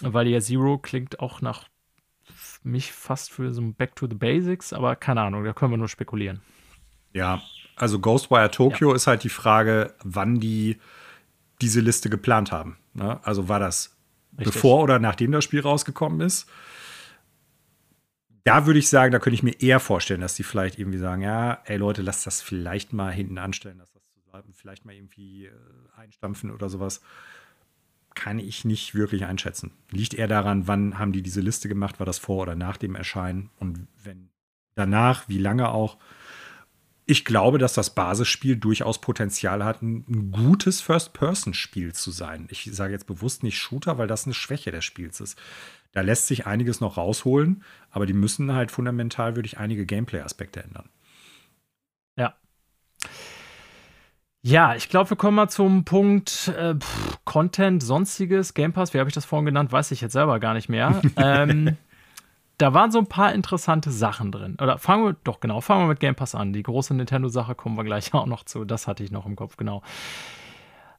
Weil 0.00 0.28
Year 0.28 0.40
Zero 0.40 0.78
klingt 0.78 1.20
auch 1.20 1.42
nach 1.42 1.64
mich 2.62 2.92
fast 2.92 3.32
für 3.32 3.52
so 3.52 3.60
ein 3.60 3.74
Back 3.74 3.96
to 3.96 4.06
the 4.08 4.14
Basics, 4.14 4.72
aber 4.72 4.96
keine 4.96 5.22
Ahnung, 5.22 5.44
da 5.44 5.52
können 5.52 5.72
wir 5.72 5.78
nur 5.78 5.88
spekulieren. 5.88 6.40
Ja, 7.12 7.40
also 7.78 7.98
Ghostwire 7.98 8.50
Tokyo 8.50 8.90
ja. 8.90 8.96
ist 8.96 9.06
halt 9.06 9.24
die 9.24 9.28
Frage, 9.28 9.94
wann 10.04 10.40
die 10.40 10.78
diese 11.60 11.80
Liste 11.80 12.10
geplant 12.10 12.52
haben. 12.52 12.78
Ne? 12.94 13.20
Also 13.24 13.48
war 13.48 13.58
das 13.58 13.96
Richtig. 14.32 14.54
bevor 14.54 14.82
oder 14.82 14.98
nachdem 14.98 15.32
das 15.32 15.44
Spiel 15.44 15.60
rausgekommen 15.60 16.20
ist? 16.20 16.48
da 18.48 18.64
würde 18.64 18.78
ich 18.78 18.88
sagen, 18.88 19.12
da 19.12 19.18
könnte 19.18 19.34
ich 19.34 19.42
mir 19.42 19.60
eher 19.60 19.78
vorstellen, 19.78 20.22
dass 20.22 20.34
die 20.34 20.42
vielleicht 20.42 20.78
irgendwie 20.78 20.96
sagen, 20.96 21.20
ja, 21.20 21.60
ey 21.66 21.76
Leute, 21.76 22.00
lasst 22.00 22.26
das 22.26 22.40
vielleicht 22.40 22.94
mal 22.94 23.12
hinten 23.12 23.36
anstellen, 23.36 23.76
dass 23.76 23.92
das 23.92 24.02
vielleicht 24.54 24.86
mal 24.86 24.94
irgendwie 24.94 25.46
äh, 25.46 25.52
einstampfen 25.96 26.50
oder 26.50 26.70
sowas. 26.70 27.02
Kann 28.14 28.38
ich 28.38 28.64
nicht 28.64 28.94
wirklich 28.94 29.26
einschätzen. 29.26 29.72
Liegt 29.90 30.14
eher 30.14 30.28
daran, 30.28 30.66
wann 30.66 30.98
haben 30.98 31.12
die 31.12 31.20
diese 31.20 31.42
Liste 31.42 31.68
gemacht, 31.68 31.98
war 31.98 32.06
das 32.06 32.18
vor 32.18 32.42
oder 32.42 32.54
nach 32.54 32.78
dem 32.78 32.94
Erscheinen 32.94 33.50
und 33.58 33.86
wenn 34.02 34.30
danach, 34.74 35.28
wie 35.28 35.38
lange 35.38 35.68
auch. 35.68 35.98
Ich 37.10 37.24
glaube, 37.24 37.56
dass 37.56 37.72
das 37.72 37.94
Basisspiel 37.94 38.56
durchaus 38.56 39.00
Potenzial 39.00 39.64
hat, 39.64 39.80
ein 39.80 40.30
gutes 40.30 40.82
First-Person-Spiel 40.82 41.94
zu 41.94 42.10
sein. 42.10 42.48
Ich 42.50 42.68
sage 42.70 42.92
jetzt 42.92 43.06
bewusst 43.06 43.42
nicht 43.42 43.56
Shooter, 43.56 43.96
weil 43.96 44.06
das 44.06 44.26
eine 44.26 44.34
Schwäche 44.34 44.72
des 44.72 44.84
Spiels 44.84 45.18
ist. 45.22 45.40
Da 45.92 46.02
lässt 46.02 46.26
sich 46.26 46.46
einiges 46.46 46.82
noch 46.82 46.98
rausholen, 46.98 47.64
aber 47.90 48.04
die 48.04 48.12
müssen 48.12 48.52
halt 48.52 48.70
fundamental, 48.70 49.36
würde 49.36 49.46
ich, 49.46 49.56
einige 49.56 49.86
Gameplay-Aspekte 49.86 50.62
ändern. 50.62 50.90
Ja. 52.18 52.34
Ja, 54.42 54.74
ich 54.74 54.90
glaube, 54.90 55.08
wir 55.08 55.16
kommen 55.16 55.36
mal 55.36 55.48
zum 55.48 55.86
Punkt 55.86 56.52
äh, 56.58 56.74
Content, 57.24 57.82
sonstiges, 57.82 58.52
Game 58.52 58.74
Pass. 58.74 58.92
Wie 58.92 58.98
habe 58.98 59.08
ich 59.08 59.14
das 59.14 59.24
vorhin 59.24 59.46
genannt? 59.46 59.72
Weiß 59.72 59.92
ich 59.92 60.02
jetzt 60.02 60.12
selber 60.12 60.40
gar 60.40 60.52
nicht 60.52 60.68
mehr. 60.68 61.00
ähm, 61.16 61.78
da 62.58 62.74
waren 62.74 62.90
so 62.90 62.98
ein 62.98 63.06
paar 63.06 63.32
interessante 63.32 63.90
Sachen 63.90 64.32
drin. 64.32 64.56
Oder 64.60 64.78
fangen 64.78 65.04
wir, 65.04 65.16
doch 65.24 65.40
genau, 65.40 65.60
fangen 65.60 65.84
wir 65.84 65.88
mit 65.88 66.00
Game 66.00 66.16
Pass 66.16 66.34
an. 66.34 66.52
Die 66.52 66.62
große 66.62 66.92
Nintendo-Sache 66.94 67.54
kommen 67.54 67.76
wir 67.76 67.84
gleich 67.84 68.12
auch 68.14 68.26
noch 68.26 68.44
zu. 68.44 68.64
Das 68.64 68.86
hatte 68.86 69.04
ich 69.04 69.10
noch 69.10 69.26
im 69.26 69.36
Kopf, 69.36 69.56
genau. 69.56 69.82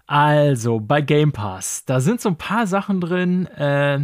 Also, 0.08 0.80
bei 0.80 1.02
Game 1.02 1.34
Pass, 1.34 1.86
da 1.86 2.00
sind 2.00 2.20
so 2.20 2.30
ein 2.30 2.38
paar 2.38 2.66
Sachen 2.66 3.00
drin, 3.00 3.46
äh, 3.46 4.00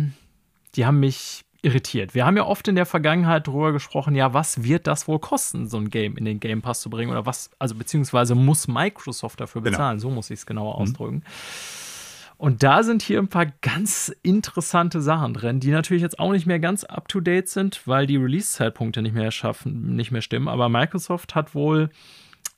die 0.76 0.86
haben 0.86 1.00
mich 1.00 1.46
irritiert. 1.64 2.14
Wir 2.14 2.28
haben 2.28 2.38
ja 2.38 2.46
oft 2.46 2.68
in 2.68 2.76
der 2.76 2.86
Vergangenheit 2.86 3.48
darüber 3.48 3.72
gesprochen, 3.72 4.14
ja, 4.14 4.34
was 4.34 4.64
wird 4.64 4.86
das 4.86 5.08
wohl 5.08 5.18
kosten, 5.18 5.68
so 5.68 5.78
ein 5.78 5.90
Game 5.90 6.16
in 6.16 6.26
den 6.26 6.40
Game 6.40 6.62
Pass 6.62 6.82
zu 6.82 6.92
bringen? 6.92 7.10
Oder 7.10 7.26
was, 7.26 7.50
also 7.58 7.74
beziehungsweise 7.74 8.36
muss 8.36 8.68
Microsoft 8.68 9.42
dafür 9.42 9.64
genau. 9.64 9.72
bezahlen, 9.72 9.98
genau. 9.98 10.10
so 10.10 10.14
muss 10.14 10.30
ich 10.30 10.40
es 10.40 10.46
genauer 10.46 10.76
mhm. 10.76 10.82
ausdrücken. 10.82 11.24
Und 12.38 12.64
da 12.64 12.84
sind 12.84 13.02
hier 13.02 13.20
ein 13.20 13.30
paar 13.30 13.48
ganz 13.62 14.14
interessante 14.22 15.02
Sachen 15.02 15.34
drin, 15.34 15.60
die 15.60 15.72
natürlich 15.72 16.04
jetzt 16.04 16.20
auch 16.20 16.32
nicht 16.32 16.46
mehr 16.46 16.60
ganz 16.60 16.84
up 16.84 17.08
to 17.08 17.22
date 17.22 17.48
sind, 17.48 17.82
weil 17.86 18.08
die 18.08 18.18
Release-Zeitpunkte 18.18 19.02
nicht 19.02 19.16
mehr 19.16 19.32
schaffen, 19.32 19.96
nicht 19.96 20.12
mehr 20.12 20.22
stimmen. 20.22 20.48
Aber 20.48 20.68
Microsoft 20.68 21.34
hat 21.34 21.56
wohl, 21.56 21.90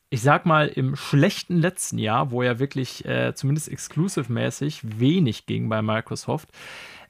ich 0.09 0.21
sag 0.21 0.45
mal, 0.45 0.67
im 0.67 0.95
schlechten 0.95 1.57
letzten 1.57 1.99
Jahr, 1.99 2.31
wo 2.31 2.41
ja 2.41 2.57
wirklich 2.59 3.05
äh, 3.05 3.33
zumindest 3.35 3.69
exclusive-mäßig 3.69 4.99
wenig 4.99 5.45
ging 5.45 5.69
bei 5.69 5.81
Microsoft, 5.83 6.49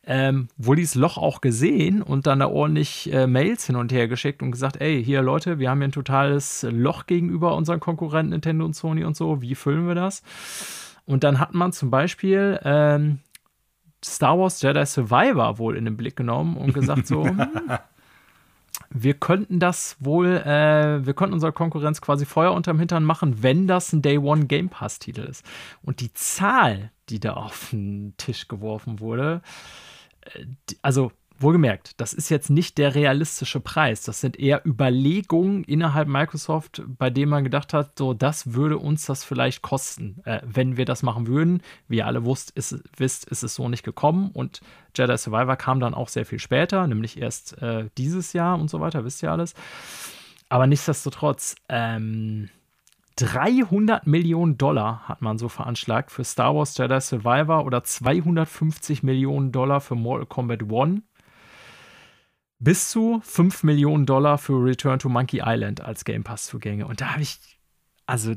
ähm, 0.05 0.47
wohl 0.57 0.77
dieses 0.77 0.95
Loch 0.95 1.17
auch 1.17 1.41
gesehen 1.41 2.01
und 2.01 2.27
dann 2.27 2.39
da 2.39 2.47
ordentlich 2.47 3.11
äh, 3.13 3.27
Mails 3.27 3.65
hin 3.65 3.75
und 3.75 3.91
her 3.91 4.07
geschickt 4.07 4.41
und 4.41 4.51
gesagt, 4.51 4.81
ey, 4.81 5.03
hier 5.03 5.21
Leute, 5.21 5.59
wir 5.59 5.69
haben 5.69 5.79
hier 5.79 5.89
ein 5.89 5.91
totales 5.91 6.65
Loch 6.69 7.05
gegenüber 7.05 7.55
unseren 7.55 7.79
Konkurrenten 7.79 8.31
Nintendo 8.31 8.65
und 8.65 8.75
Sony 8.75 9.03
und 9.03 9.15
so, 9.15 9.41
wie 9.41 9.55
füllen 9.55 9.87
wir 9.87 9.95
das? 9.95 10.23
Und 11.07 11.23
dann 11.23 11.39
hat 11.39 11.55
man 11.55 11.71
zum 11.71 11.89
Beispiel 11.89 12.59
ähm, 12.63 13.19
Star 14.03 14.37
Wars 14.37 14.61
Jedi 14.61 14.85
Survivor 14.85 15.57
wohl 15.57 15.75
in 15.75 15.85
den 15.85 15.97
Blick 15.97 16.15
genommen 16.15 16.57
und 16.57 16.73
gesagt 16.73 17.07
so, 17.07 17.25
hm, 17.25 17.47
wir 18.89 19.13
könnten 19.15 19.59
das 19.59 19.95
wohl, 19.99 20.27
äh, 20.27 21.05
wir 21.05 21.13
könnten 21.13 21.33
unserer 21.33 21.53
Konkurrenz 21.53 22.01
quasi 22.01 22.25
Feuer 22.25 22.53
unterm 22.53 22.77
Hintern 22.77 23.05
machen, 23.05 23.41
wenn 23.41 23.67
das 23.67 23.93
ein 23.93 24.01
Day 24.01 24.17
One 24.17 24.45
Game 24.47 24.69
Pass 24.69 24.99
Titel 24.99 25.21
ist. 25.21 25.45
Und 25.81 26.01
die 26.01 26.13
Zahl, 26.13 26.91
die 27.09 27.19
da 27.19 27.33
auf 27.33 27.69
den 27.71 28.13
Tisch 28.17 28.47
geworfen 28.47 28.99
wurde, 28.99 29.41
also 30.81 31.11
wohlgemerkt, 31.41 31.99
das 31.99 32.13
ist 32.13 32.29
jetzt 32.29 32.49
nicht 32.49 32.77
der 32.77 32.95
realistische 32.95 33.59
Preis. 33.59 34.03
Das 34.03 34.21
sind 34.21 34.39
eher 34.39 34.65
Überlegungen 34.65 35.63
innerhalb 35.63 36.07
Microsoft, 36.07 36.81
bei 36.87 37.09
denen 37.09 37.29
man 37.29 37.43
gedacht 37.43 37.73
hat, 37.73 37.97
so, 37.97 38.13
das 38.13 38.53
würde 38.53 38.77
uns 38.77 39.05
das 39.05 39.23
vielleicht 39.23 39.61
kosten, 39.61 40.21
äh, 40.25 40.41
wenn 40.43 40.77
wir 40.77 40.85
das 40.85 41.03
machen 41.03 41.27
würden. 41.27 41.61
Wie 41.87 41.97
ihr 41.97 42.07
alle 42.07 42.25
wusst, 42.25 42.51
ist, 42.51 42.81
wisst, 42.95 43.25
ist 43.25 43.43
es 43.43 43.55
so 43.55 43.69
nicht 43.69 43.83
gekommen 43.83 44.31
und 44.33 44.61
Jedi 44.95 45.17
Survivor 45.17 45.55
kam 45.55 45.79
dann 45.79 45.93
auch 45.93 46.09
sehr 46.09 46.25
viel 46.25 46.39
später, 46.39 46.87
nämlich 46.87 47.21
erst 47.21 47.61
äh, 47.61 47.89
dieses 47.97 48.33
Jahr 48.33 48.59
und 48.59 48.69
so 48.69 48.79
weiter, 48.79 49.05
wisst 49.05 49.21
ihr 49.23 49.31
alles. 49.31 49.53
Aber 50.49 50.65
nichtsdestotrotz, 50.67 51.55
ähm, 51.69 52.49
300 53.17 54.05
Millionen 54.05 54.59
Dollar 54.59 55.07
hat 55.07 55.23
man 55.23 55.39
so 55.39 55.49
veranschlagt 55.49 56.11
für 56.11 56.23
Star 56.23 56.55
Wars 56.55 56.77
Jedi 56.77 57.01
Survivor 57.01 57.65
oder 57.65 57.83
250 57.83 59.01
Millionen 59.01 59.51
Dollar 59.51 59.81
für 59.81 59.95
Mortal 59.95 60.27
Kombat 60.27 60.61
1. 60.61 61.01
Bis 62.59 62.89
zu 62.89 63.21
5 63.23 63.63
Millionen 63.63 64.05
Dollar 64.05 64.37
für 64.37 64.63
Return 64.63 64.99
to 64.99 65.09
Monkey 65.09 65.41
Island 65.43 65.81
als 65.81 66.05
Game 66.05 66.23
Pass-Zugänge. 66.23 66.87
Und 66.87 67.01
da 67.01 67.11
habe 67.13 67.21
ich, 67.21 67.37
also 68.05 68.33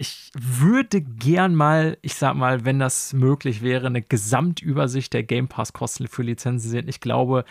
ich 0.00 0.30
würde 0.38 1.02
gern 1.02 1.56
mal, 1.56 1.98
ich 2.02 2.14
sag 2.14 2.36
mal, 2.36 2.64
wenn 2.64 2.78
das 2.78 3.12
möglich 3.12 3.62
wäre, 3.62 3.88
eine 3.88 4.00
Gesamtübersicht 4.00 5.12
der 5.12 5.24
Game 5.24 5.48
Pass-Kosten 5.48 6.06
für 6.06 6.22
Lizenzen 6.22 6.70
sehen. 6.70 6.88
Ich 6.88 7.00
glaube, 7.00 7.44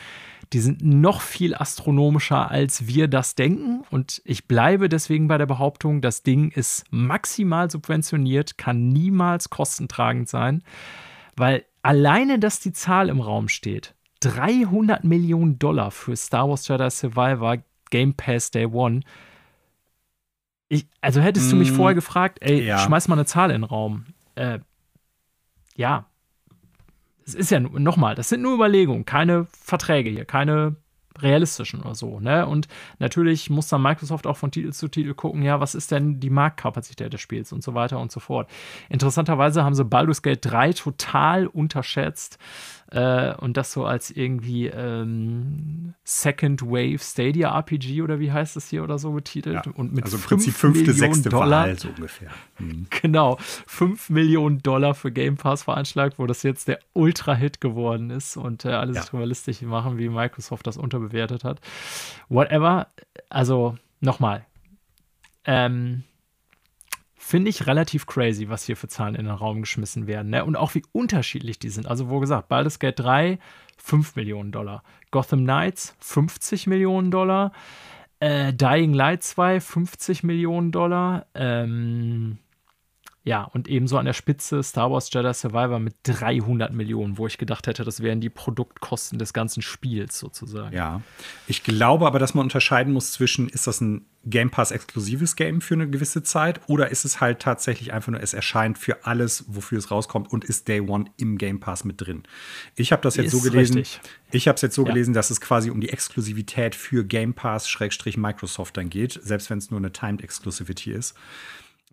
die 0.53 0.59
sind 0.59 0.81
noch 0.81 1.19
viel 1.19 1.53
astronomischer, 1.53 2.49
als 2.49 2.87
wir 2.87 3.09
das 3.09 3.35
denken. 3.35 3.83
Und 3.91 4.21
ich 4.23 4.47
bleibe 4.47 4.87
deswegen 4.87 5.27
bei 5.27 5.37
der 5.37 5.45
Behauptung, 5.45 5.99
das 5.99 6.23
Ding 6.23 6.51
ist 6.51 6.85
maximal 6.89 7.69
subventioniert, 7.69 8.57
kann 8.57 8.87
niemals 8.87 9.49
kostentragend 9.49 10.29
sein, 10.29 10.63
weil 11.35 11.65
alleine, 11.81 12.39
dass 12.39 12.61
die 12.61 12.71
Zahl 12.71 13.09
im 13.09 13.19
Raum 13.19 13.49
steht, 13.49 13.93
300 14.19 15.03
Millionen 15.03 15.59
Dollar 15.59 15.91
für 15.91 16.15
Star 16.15 16.49
Wars 16.49 16.67
Jedi 16.67 16.89
Survivor 16.89 17.57
Game 17.89 18.13
Pass 18.13 18.51
Day 18.51 18.65
One, 18.65 19.01
ich, 20.69 20.85
also 21.01 21.21
hättest 21.21 21.51
du 21.51 21.55
mich 21.55 21.71
mm, 21.71 21.75
vorher 21.75 21.95
gefragt, 21.95 22.39
ey, 22.41 22.65
ja. 22.65 22.79
schmeiß 22.79 23.07
mal 23.07 23.15
eine 23.15 23.25
Zahl 23.25 23.51
in 23.51 23.61
den 23.61 23.63
Raum. 23.63 24.05
Äh, 24.35 24.59
ja. 25.75 26.05
Es 27.25 27.35
ist 27.35 27.51
ja 27.51 27.59
nochmal, 27.59 28.15
das 28.15 28.29
sind 28.29 28.41
nur 28.41 28.53
Überlegungen, 28.53 29.05
keine 29.05 29.47
Verträge 29.51 30.09
hier, 30.09 30.25
keine 30.25 30.75
realistischen 31.21 31.81
oder 31.81 31.95
so. 31.95 32.19
Ne? 32.19 32.45
Und 32.45 32.67
natürlich 32.99 33.49
muss 33.49 33.67
dann 33.67 33.81
Microsoft 33.81 34.27
auch 34.27 34.37
von 34.37 34.51
Titel 34.51 34.71
zu 34.71 34.87
Titel 34.87 35.13
gucken, 35.13 35.41
ja, 35.41 35.59
was 35.59 35.75
ist 35.75 35.91
denn 35.91 36.19
die 36.19 36.29
Marktkapazität 36.29 37.11
des 37.11 37.21
Spiels 37.21 37.51
und 37.51 37.63
so 37.63 37.73
weiter 37.73 37.99
und 37.99 38.11
so 38.11 38.19
fort. 38.19 38.49
Interessanterweise 38.89 39.63
haben 39.63 39.75
sie 39.75 39.83
Baldur's 39.83 40.21
Gate 40.21 40.45
3 40.45 40.73
total 40.73 41.47
unterschätzt. 41.47 42.37
Äh, 42.89 43.35
und 43.35 43.57
das 43.57 43.73
so 43.73 43.85
als 43.85 44.11
irgendwie 44.11 44.67
ähm, 44.67 45.93
Second 46.05 46.61
Wave 46.61 46.99
Stadia 46.99 47.53
RPG 47.57 48.01
oder 48.01 48.19
wie 48.19 48.31
heißt 48.31 48.55
das 48.55 48.69
hier 48.69 48.81
oder 48.81 48.97
so 48.97 49.11
betitelt. 49.11 49.65
Ja, 49.65 49.71
und 49.73 49.93
mit 49.93 50.05
also 50.05 50.15
im 50.15 50.23
Prinzip 50.23 50.53
fünfte, 50.53 50.91
Millionen 50.91 51.13
sechste 51.13 51.29
Dollar, 51.29 51.65
Wahl 51.65 51.79
so 51.79 51.89
ungefähr. 51.89 52.29
Mhm. 52.59 52.87
Genau, 53.01 53.37
5 53.39 54.09
Millionen 54.09 54.59
Dollar 54.59 54.93
für 54.95 55.11
Game 55.11 55.35
Pass 55.35 55.63
veranschlagt, 55.63 56.17
wo 56.17 56.25
das 56.25 56.43
jetzt 56.43 56.67
der 56.67 56.79
Ultra-Hit 56.93 57.61
geworden 57.61 58.09
ist 58.09 58.37
und 58.37 58.63
äh, 58.63 58.69
alle 58.69 58.93
ja. 58.93 59.03
drüber 59.03 59.25
lustig 59.25 59.61
machen, 59.61 59.97
wie 59.97 60.09
Microsoft 60.09 60.65
das 60.65 60.77
unterbewertet 60.77 61.43
hat. 61.43 61.59
Whatever, 62.29 62.87
also 63.29 63.77
nochmal. 63.99 64.45
Ähm, 65.45 66.03
finde 67.27 67.49
ich 67.49 67.67
relativ 67.67 68.05
crazy, 68.05 68.47
was 68.47 68.63
hier 68.63 68.77
für 68.77 68.87
Zahlen 68.87 69.13
in 69.13 69.25
den 69.25 69.35
Raum 69.35 69.59
geschmissen 69.59 70.07
werden. 70.07 70.29
Ne? 70.29 70.45
Und 70.45 70.55
auch 70.55 70.75
wie 70.75 70.83
unterschiedlich 70.93 71.59
die 71.59 71.67
sind. 71.67 71.85
Also, 71.85 72.09
wo 72.09 72.19
gesagt, 72.19 72.47
Baldur's 72.47 72.79
Gate 72.79 72.97
3, 72.97 73.37
5 73.77 74.15
Millionen 74.15 74.53
Dollar. 74.53 74.81
Gotham 75.11 75.43
Knights, 75.43 75.93
50 75.99 76.67
Millionen 76.67 77.11
Dollar. 77.11 77.51
Äh, 78.21 78.53
Dying 78.53 78.93
Light 78.93 79.23
2, 79.23 79.59
50 79.59 80.23
Millionen 80.23 80.71
Dollar. 80.71 81.25
Ähm, 81.35 82.37
ja, 83.27 83.43
und 83.43 83.67
ebenso 83.67 83.97
an 83.97 84.05
der 84.05 84.13
Spitze 84.13 84.63
Star 84.63 84.89
Wars 84.89 85.11
Jedi 85.11 85.33
Survivor 85.33 85.79
mit 85.79 85.95
300 86.03 86.71
Millionen, 86.71 87.17
wo 87.17 87.27
ich 87.27 87.37
gedacht 87.37 87.67
hätte, 87.67 87.83
das 87.83 88.01
wären 88.01 88.21
die 88.21 88.29
Produktkosten 88.29 89.19
des 89.19 89.33
ganzen 89.33 89.61
Spiels 89.61 90.17
sozusagen. 90.17 90.73
Ja, 90.73 91.01
ich 91.45 91.65
glaube 91.65 92.07
aber, 92.07 92.19
dass 92.19 92.35
man 92.35 92.45
unterscheiden 92.45 92.93
muss 92.93 93.11
zwischen, 93.11 93.49
ist 93.49 93.67
das 93.67 93.81
ein 93.81 94.05
Game 94.23 94.49
Pass 94.49 94.71
exklusives 94.71 95.35
Game 95.35 95.59
für 95.59 95.73
eine 95.73 95.89
gewisse 95.89 96.23
Zeit 96.23 96.61
oder 96.67 96.89
ist 96.89 97.03
es 97.03 97.19
halt 97.19 97.39
tatsächlich 97.39 97.91
einfach 97.91 98.13
nur, 98.13 98.21
es 98.21 98.33
erscheint 98.33 98.77
für 98.77 99.05
alles, 99.05 99.43
wofür 99.49 99.77
es 99.77 99.91
rauskommt 99.91 100.31
und 100.31 100.45
ist 100.45 100.69
Day 100.69 100.79
One 100.79 101.11
im 101.17 101.37
Game 101.37 101.59
Pass 101.59 101.83
mit 101.83 101.99
drin. 101.99 102.23
Ich 102.75 102.93
habe 102.93 103.01
das 103.01 103.17
jetzt 103.17 103.33
ist 103.33 103.43
so 103.43 103.49
gelesen. 103.49 103.79
Richtig. 103.79 103.99
Ich 104.31 104.47
habe 104.47 104.55
es 104.55 104.61
jetzt 104.61 104.75
so 104.75 104.83
ja. 104.83 104.93
gelesen, 104.93 105.13
dass 105.13 105.31
es 105.31 105.41
quasi 105.41 105.69
um 105.69 105.81
die 105.81 105.89
Exklusivität 105.89 106.75
für 106.75 107.03
Game 107.03 107.33
Pass 107.33 107.77
Microsoft 108.15 108.77
dann 108.77 108.89
geht, 108.89 109.19
selbst 109.21 109.49
wenn 109.49 109.57
es 109.57 109.69
nur 109.69 109.81
eine 109.81 109.91
Timed 109.91 110.21
Exclusivity 110.23 110.93
ist. 110.93 111.13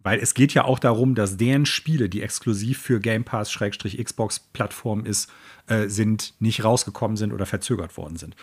Weil 0.05 0.21
es 0.21 0.35
geht 0.35 0.55
ja 0.55 0.65
auch 0.65 0.79
darum, 0.79 1.17
dass 1.17 1.39
deren 1.39 1.67
Spiele, 1.67 2.09
die 2.09 2.23
exklusiv 2.23 2.81
für 2.81 3.01
Game 3.01 3.25
Pass-Xbox-Plattform 3.25 5.07
ist, 5.07 5.33
äh, 5.67 5.89
sind, 5.89 6.35
nicht 6.39 6.63
rausgekommen 6.63 7.17
sind 7.17 7.33
oder 7.33 7.47
verzögert 7.47 7.97
worden 7.97 8.17
sind. 8.17 8.37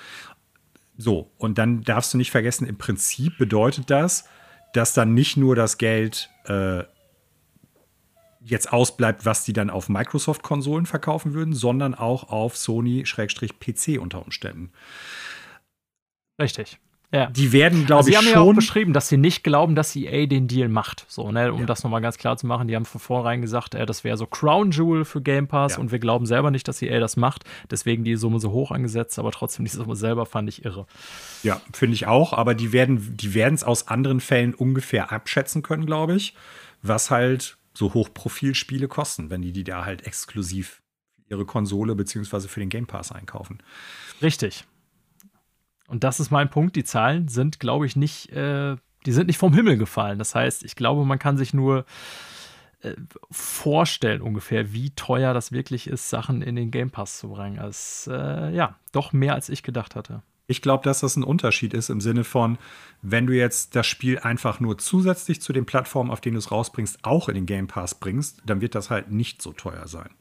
So, 0.97 1.31
und 1.37 1.57
dann 1.59 1.83
darfst 1.83 2.13
du 2.13 2.17
nicht 2.17 2.31
vergessen, 2.31 2.67
im 2.67 2.77
Prinzip 2.77 3.37
bedeutet 3.37 3.89
das, 3.91 4.25
dass 4.73 4.93
dann 4.93 5.13
nicht 5.13 5.37
nur 5.37 5.55
das 5.55 5.77
Geld 5.77 6.29
äh, 6.45 6.83
jetzt 8.43 8.73
ausbleibt, 8.73 9.25
was 9.25 9.43
die 9.43 9.53
dann 9.53 9.69
auf 9.69 9.87
Microsoft-Konsolen 9.87 10.87
verkaufen 10.87 11.33
würden, 11.33 11.53
sondern 11.53 11.93
auch 11.93 12.29
auf 12.29 12.57
Sony-PC 12.57 13.99
unter 13.99 14.23
Umständen. 14.23 14.71
Richtig. 16.41 16.79
Ja. 17.13 17.25
Die 17.27 17.51
werden, 17.51 17.85
glaube 17.85 17.99
also 17.99 18.09
ich, 18.09 18.15
schon. 18.15 18.23
Sie 18.23 18.29
haben 18.29 18.45
ja 18.45 18.49
auch 18.49 18.55
beschrieben, 18.55 18.93
dass 18.93 19.09
sie 19.09 19.17
nicht 19.17 19.43
glauben, 19.43 19.75
dass 19.75 19.95
EA 19.95 20.27
den 20.27 20.47
Deal 20.47 20.69
macht. 20.69 21.05
So, 21.09 21.31
ne? 21.31 21.51
Um 21.51 21.61
ja. 21.61 21.65
das 21.65 21.83
nochmal 21.83 22.01
ganz 22.01 22.17
klar 22.17 22.37
zu 22.37 22.47
machen. 22.47 22.69
Die 22.69 22.75
haben 22.75 22.85
von 22.85 23.01
vornherein 23.01 23.41
gesagt, 23.41 23.75
äh, 23.75 23.85
das 23.85 24.03
wäre 24.05 24.15
so 24.15 24.25
Crown 24.25 24.71
Jewel 24.71 25.03
für 25.03 25.21
Game 25.21 25.47
Pass 25.47 25.73
ja. 25.73 25.79
und 25.79 25.91
wir 25.91 25.99
glauben 25.99 26.25
selber 26.25 26.51
nicht, 26.51 26.67
dass 26.67 26.81
EA 26.81 26.99
das 26.99 27.17
macht. 27.17 27.43
Deswegen 27.69 28.05
die 28.05 28.15
Summe 28.15 28.39
so 28.39 28.51
hoch 28.51 28.71
angesetzt, 28.71 29.19
aber 29.19 29.31
trotzdem 29.31 29.65
die 29.65 29.71
Summe 29.71 29.95
selber 29.97 30.25
fand 30.25 30.47
ich 30.47 30.63
irre. 30.63 30.87
Ja, 31.43 31.59
finde 31.73 31.95
ich 31.95 32.07
auch. 32.07 32.31
Aber 32.31 32.55
die 32.55 32.71
werden 32.71 33.17
die 33.17 33.37
es 33.41 33.63
aus 33.63 33.89
anderen 33.89 34.21
Fällen 34.21 34.53
ungefähr 34.53 35.11
abschätzen 35.11 35.63
können, 35.63 35.85
glaube 35.85 36.15
ich, 36.15 36.33
was 36.81 37.11
halt 37.11 37.57
so 37.73 37.93
Hochprofilspiele 37.93 38.87
kosten, 38.87 39.29
wenn 39.29 39.41
die 39.41 39.51
die 39.51 39.63
da 39.63 39.83
halt 39.83 40.05
exklusiv 40.05 40.81
für 41.15 41.31
ihre 41.31 41.45
Konsole 41.45 41.95
beziehungsweise 41.95 42.47
für 42.47 42.59
den 42.59 42.69
Game 42.69 42.87
Pass 42.87 43.11
einkaufen. 43.11 43.59
Richtig. 44.21 44.65
Und 45.91 46.05
das 46.05 46.21
ist 46.21 46.31
mein 46.31 46.49
Punkt. 46.49 46.77
Die 46.77 46.85
Zahlen 46.85 47.27
sind, 47.27 47.59
glaube 47.59 47.85
ich, 47.85 47.97
nicht, 47.97 48.29
äh, 48.31 48.77
die 49.05 49.11
sind 49.11 49.27
nicht 49.27 49.37
vom 49.37 49.53
Himmel 49.53 49.77
gefallen. 49.77 50.19
Das 50.19 50.33
heißt, 50.33 50.63
ich 50.63 50.77
glaube, 50.77 51.03
man 51.03 51.19
kann 51.19 51.37
sich 51.37 51.53
nur 51.53 51.85
äh, 52.79 52.93
vorstellen 53.29 54.21
ungefähr, 54.21 54.71
wie 54.71 54.91
teuer 54.91 55.33
das 55.33 55.51
wirklich 55.51 55.87
ist, 55.87 56.09
Sachen 56.09 56.41
in 56.43 56.55
den 56.55 56.71
Game 56.71 56.91
Pass 56.91 57.19
zu 57.19 57.27
bringen. 57.27 57.59
Also, 57.59 58.13
äh, 58.13 58.55
ja, 58.55 58.77
doch 58.93 59.11
mehr 59.11 59.33
als 59.33 59.49
ich 59.49 59.63
gedacht 59.63 59.97
hatte. 59.97 60.23
Ich 60.47 60.61
glaube, 60.61 60.85
dass 60.85 61.01
das 61.01 61.17
ein 61.17 61.25
Unterschied 61.25 61.73
ist 61.73 61.89
im 61.89 61.99
Sinne 61.99 62.23
von, 62.23 62.57
wenn 63.01 63.27
du 63.27 63.33
jetzt 63.33 63.75
das 63.75 63.85
Spiel 63.85 64.17
einfach 64.17 64.61
nur 64.61 64.77
zusätzlich 64.77 65.41
zu 65.41 65.51
den 65.51 65.65
Plattformen, 65.65 66.09
auf 66.09 66.21
denen 66.21 66.35
du 66.35 66.39
es 66.39 66.51
rausbringst, 66.51 66.99
auch 67.03 67.27
in 67.27 67.35
den 67.35 67.45
Game 67.45 67.67
Pass 67.67 67.95
bringst, 67.95 68.41
dann 68.45 68.61
wird 68.61 68.75
das 68.75 68.89
halt 68.89 69.11
nicht 69.11 69.41
so 69.41 69.51
teuer 69.51 69.89
sein. 69.89 70.11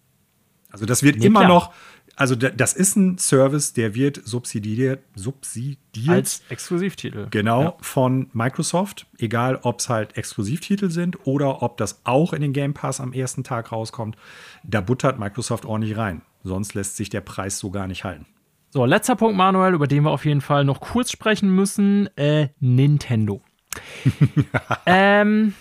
Also 0.72 0.86
das 0.86 1.02
wird 1.02 1.16
ja, 1.16 1.24
immer 1.24 1.40
klar. 1.40 1.48
noch, 1.48 1.74
Also 2.20 2.34
das 2.34 2.74
ist 2.74 2.96
ein 2.96 3.16
Service, 3.16 3.72
der 3.72 3.94
wird 3.94 4.20
subsidiert, 4.26 5.00
subsidiert 5.14 6.06
als 6.06 6.42
Exklusivtitel. 6.50 7.28
Genau, 7.30 7.62
ja. 7.62 7.76
von 7.80 8.28
Microsoft. 8.34 9.06
Egal, 9.16 9.58
ob 9.62 9.80
es 9.80 9.88
halt 9.88 10.18
Exklusivtitel 10.18 10.90
sind 10.90 11.26
oder 11.26 11.62
ob 11.62 11.78
das 11.78 12.02
auch 12.04 12.34
in 12.34 12.42
den 12.42 12.52
Game 12.52 12.74
Pass 12.74 13.00
am 13.00 13.14
ersten 13.14 13.42
Tag 13.42 13.72
rauskommt. 13.72 14.18
Da 14.64 14.82
buttert 14.82 15.18
Microsoft 15.18 15.64
ordentlich 15.64 15.96
rein. 15.96 16.20
Sonst 16.44 16.74
lässt 16.74 16.98
sich 16.98 17.08
der 17.08 17.22
Preis 17.22 17.58
so 17.58 17.70
gar 17.70 17.86
nicht 17.86 18.04
halten. 18.04 18.26
So, 18.68 18.84
letzter 18.84 19.16
Punkt, 19.16 19.38
Manuel, 19.38 19.72
über 19.72 19.86
den 19.86 20.02
wir 20.02 20.10
auf 20.10 20.26
jeden 20.26 20.42
Fall 20.42 20.66
noch 20.66 20.80
kurz 20.80 21.10
sprechen 21.10 21.48
müssen. 21.48 22.14
Äh, 22.18 22.50
Nintendo. 22.60 23.40
ähm, 24.84 25.54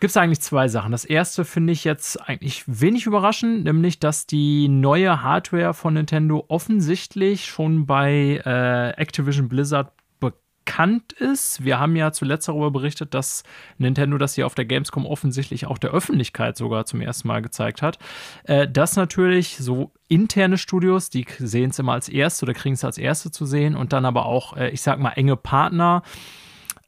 gibt 0.00 0.10
es 0.10 0.16
eigentlich 0.16 0.40
zwei 0.40 0.66
Sachen. 0.68 0.92
Das 0.92 1.04
erste 1.04 1.44
finde 1.44 1.72
ich 1.72 1.84
jetzt 1.84 2.16
eigentlich 2.16 2.64
wenig 2.66 3.06
überraschend, 3.06 3.64
nämlich 3.64 4.00
dass 4.00 4.26
die 4.26 4.68
neue 4.68 5.22
Hardware 5.22 5.74
von 5.74 5.94
Nintendo 5.94 6.44
offensichtlich 6.48 7.44
schon 7.44 7.86
bei 7.86 8.40
äh, 8.44 8.90
Activision 9.00 9.48
Blizzard 9.48 9.92
bekannt 10.18 11.12
ist. 11.12 11.64
Wir 11.64 11.78
haben 11.78 11.96
ja 11.96 12.12
zuletzt 12.12 12.48
darüber 12.48 12.70
berichtet, 12.70 13.12
dass 13.12 13.42
Nintendo 13.76 14.16
das 14.16 14.34
hier 14.34 14.46
auf 14.46 14.54
der 14.54 14.64
Gamescom 14.64 15.04
offensichtlich 15.04 15.66
auch 15.66 15.78
der 15.78 15.90
Öffentlichkeit 15.90 16.56
sogar 16.56 16.86
zum 16.86 17.02
ersten 17.02 17.28
Mal 17.28 17.42
gezeigt 17.42 17.82
hat. 17.82 17.98
Äh, 18.44 18.68
dass 18.68 18.96
natürlich 18.96 19.58
so 19.58 19.92
interne 20.08 20.56
Studios, 20.56 21.10
die 21.10 21.26
sehen 21.38 21.70
es 21.70 21.78
immer 21.78 21.92
als 21.92 22.08
erste 22.08 22.46
oder 22.46 22.54
kriegen 22.54 22.74
es 22.74 22.84
als 22.84 22.96
erste 22.96 23.30
zu 23.30 23.44
sehen 23.44 23.76
und 23.76 23.92
dann 23.92 24.06
aber 24.06 24.24
auch, 24.24 24.56
äh, 24.56 24.70
ich 24.70 24.80
sag 24.80 24.98
mal, 24.98 25.10
enge 25.10 25.36
Partner. 25.36 26.02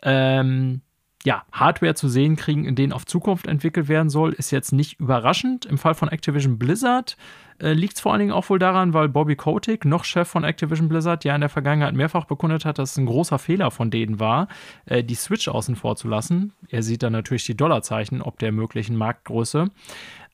Ähm, 0.02 0.80
ja, 1.24 1.44
Hardware 1.52 1.94
zu 1.94 2.08
sehen 2.08 2.36
kriegen, 2.36 2.64
in 2.64 2.74
denen 2.74 2.92
auf 2.92 3.06
Zukunft 3.06 3.46
entwickelt 3.46 3.88
werden 3.88 4.10
soll, 4.10 4.32
ist 4.32 4.50
jetzt 4.50 4.72
nicht 4.72 4.98
überraschend. 4.98 5.66
Im 5.66 5.78
Fall 5.78 5.94
von 5.94 6.08
Activision 6.08 6.58
Blizzard 6.58 7.16
äh, 7.60 7.72
liegt 7.72 7.94
es 7.94 8.00
vor 8.00 8.12
allen 8.12 8.20
Dingen 8.20 8.32
auch 8.32 8.48
wohl 8.50 8.58
daran, 8.58 8.92
weil 8.92 9.08
Bobby 9.08 9.36
Kotick, 9.36 9.84
noch 9.84 10.04
Chef 10.04 10.28
von 10.28 10.42
Activision 10.42 10.88
Blizzard, 10.88 11.24
ja 11.24 11.34
in 11.34 11.40
der 11.40 11.50
Vergangenheit 11.50 11.94
mehrfach 11.94 12.24
bekundet 12.24 12.64
hat, 12.64 12.78
dass 12.78 12.92
es 12.92 12.96
ein 12.96 13.06
großer 13.06 13.38
Fehler 13.38 13.70
von 13.70 13.90
denen 13.90 14.18
war, 14.18 14.48
äh, 14.86 15.04
die 15.04 15.14
Switch 15.14 15.46
außen 15.46 15.76
vor 15.76 15.94
zu 15.94 16.08
lassen. 16.08 16.52
Er 16.68 16.82
sieht 16.82 17.04
dann 17.04 17.12
natürlich 17.12 17.44
die 17.44 17.56
Dollarzeichen 17.56 18.22
ob 18.22 18.38
der 18.38 18.52
möglichen 18.52 18.96
Marktgröße. 18.96 19.70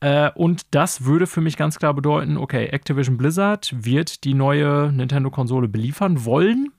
Äh, 0.00 0.30
und 0.34 0.74
das 0.74 1.04
würde 1.04 1.26
für 1.26 1.40
mich 1.40 1.56
ganz 1.56 1.78
klar 1.78 1.92
bedeuten, 1.92 2.38
okay, 2.38 2.66
Activision 2.66 3.18
Blizzard 3.18 3.74
wird 3.76 4.24
die 4.24 4.34
neue 4.34 4.92
Nintendo-Konsole 4.92 5.68
beliefern 5.68 6.24
wollen, 6.24 6.72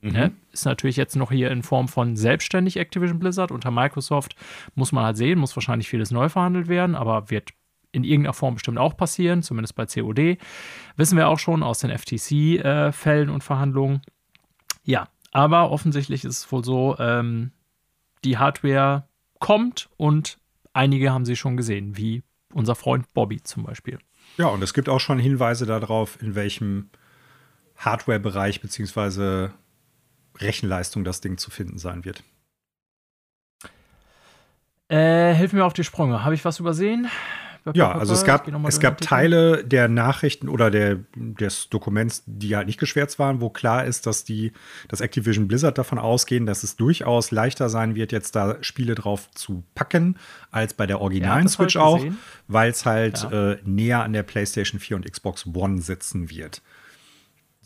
Mhm. 0.00 0.12
Ne? 0.12 0.32
Ist 0.52 0.64
natürlich 0.64 0.96
jetzt 0.96 1.16
noch 1.16 1.32
hier 1.32 1.50
in 1.50 1.62
Form 1.62 1.88
von 1.88 2.16
selbstständig 2.16 2.76
Activision 2.76 3.18
Blizzard. 3.18 3.50
Unter 3.50 3.70
Microsoft 3.70 4.36
muss 4.74 4.92
man 4.92 5.04
halt 5.04 5.16
sehen, 5.16 5.38
muss 5.38 5.56
wahrscheinlich 5.56 5.88
vieles 5.88 6.10
neu 6.10 6.28
verhandelt 6.28 6.68
werden, 6.68 6.94
aber 6.94 7.30
wird 7.30 7.50
in 7.90 8.04
irgendeiner 8.04 8.34
Form 8.34 8.54
bestimmt 8.54 8.78
auch 8.78 8.96
passieren, 8.96 9.42
zumindest 9.42 9.74
bei 9.74 9.86
COD. 9.86 10.38
Wissen 10.96 11.16
wir 11.16 11.28
auch 11.28 11.38
schon 11.38 11.62
aus 11.62 11.80
den 11.80 11.90
FTC-Fällen 11.90 13.28
äh, 13.28 13.32
und 13.32 13.42
Verhandlungen. 13.42 14.02
Ja, 14.84 15.08
aber 15.32 15.70
offensichtlich 15.70 16.24
ist 16.24 16.38
es 16.38 16.52
wohl 16.52 16.64
so, 16.64 16.96
ähm, 16.98 17.52
die 18.24 18.38
Hardware 18.38 19.08
kommt 19.38 19.88
und 19.96 20.38
einige 20.72 21.12
haben 21.12 21.24
sie 21.24 21.36
schon 21.36 21.56
gesehen, 21.56 21.96
wie 21.96 22.22
unser 22.52 22.74
Freund 22.74 23.12
Bobby 23.14 23.42
zum 23.42 23.64
Beispiel. 23.64 23.98
Ja, 24.36 24.46
und 24.46 24.62
es 24.62 24.74
gibt 24.74 24.88
auch 24.88 25.00
schon 25.00 25.18
Hinweise 25.18 25.66
darauf, 25.66 26.20
in 26.22 26.34
welchem 26.34 26.90
Hardware-Bereich 27.76 28.60
beziehungsweise 28.60 29.52
Rechenleistung 30.40 31.04
das 31.04 31.20
Ding 31.20 31.38
zu 31.38 31.50
finden 31.50 31.78
sein 31.78 32.04
wird. 32.04 32.22
Äh, 34.88 35.34
hilf 35.34 35.52
mir 35.52 35.64
auf 35.64 35.74
die 35.74 35.84
Sprünge. 35.84 36.24
Habe 36.24 36.34
ich 36.34 36.44
was 36.44 36.60
übersehen? 36.60 37.08
Ja, 37.74 37.92
also 37.92 38.14
es 38.14 38.24
gab, 38.24 38.48
es 38.66 38.80
gab 38.80 39.00
Teile 39.00 39.64
der 39.64 39.88
Nachrichten 39.88 40.48
oder 40.48 40.70
der, 40.70 41.00
des 41.14 41.68
Dokuments, 41.68 42.22
die 42.26 42.56
halt 42.56 42.66
nicht 42.66 42.78
geschwärzt 42.78 43.18
waren, 43.18 43.40
wo 43.40 43.50
klar 43.50 43.84
ist, 43.84 44.06
dass 44.06 44.24
die, 44.24 44.52
das 44.88 45.00
Activision 45.00 45.48
Blizzard 45.48 45.76
davon 45.76 45.98
ausgehen, 45.98 46.46
dass 46.46 46.62
es 46.62 46.76
durchaus 46.76 47.30
leichter 47.30 47.68
sein 47.68 47.94
wird, 47.94 48.12
jetzt 48.12 48.36
da 48.36 48.56
Spiele 48.62 48.94
drauf 48.94 49.30
zu 49.32 49.64
packen, 49.74 50.16
als 50.50 50.74
bei 50.74 50.86
der 50.86 51.00
originalen 51.00 51.44
ja, 51.44 51.48
Switch 51.48 51.76
auch, 51.76 52.02
weil 52.46 52.70
es 52.70 52.86
halt 52.86 53.26
ja. 53.30 53.52
äh, 53.52 53.58
näher 53.64 54.02
an 54.02 54.12
der 54.12 54.22
PlayStation 54.22 54.80
4 54.80 54.96
und 54.96 55.10
Xbox 55.10 55.46
One 55.46 55.80
sitzen 55.80 56.30
wird. 56.30 56.62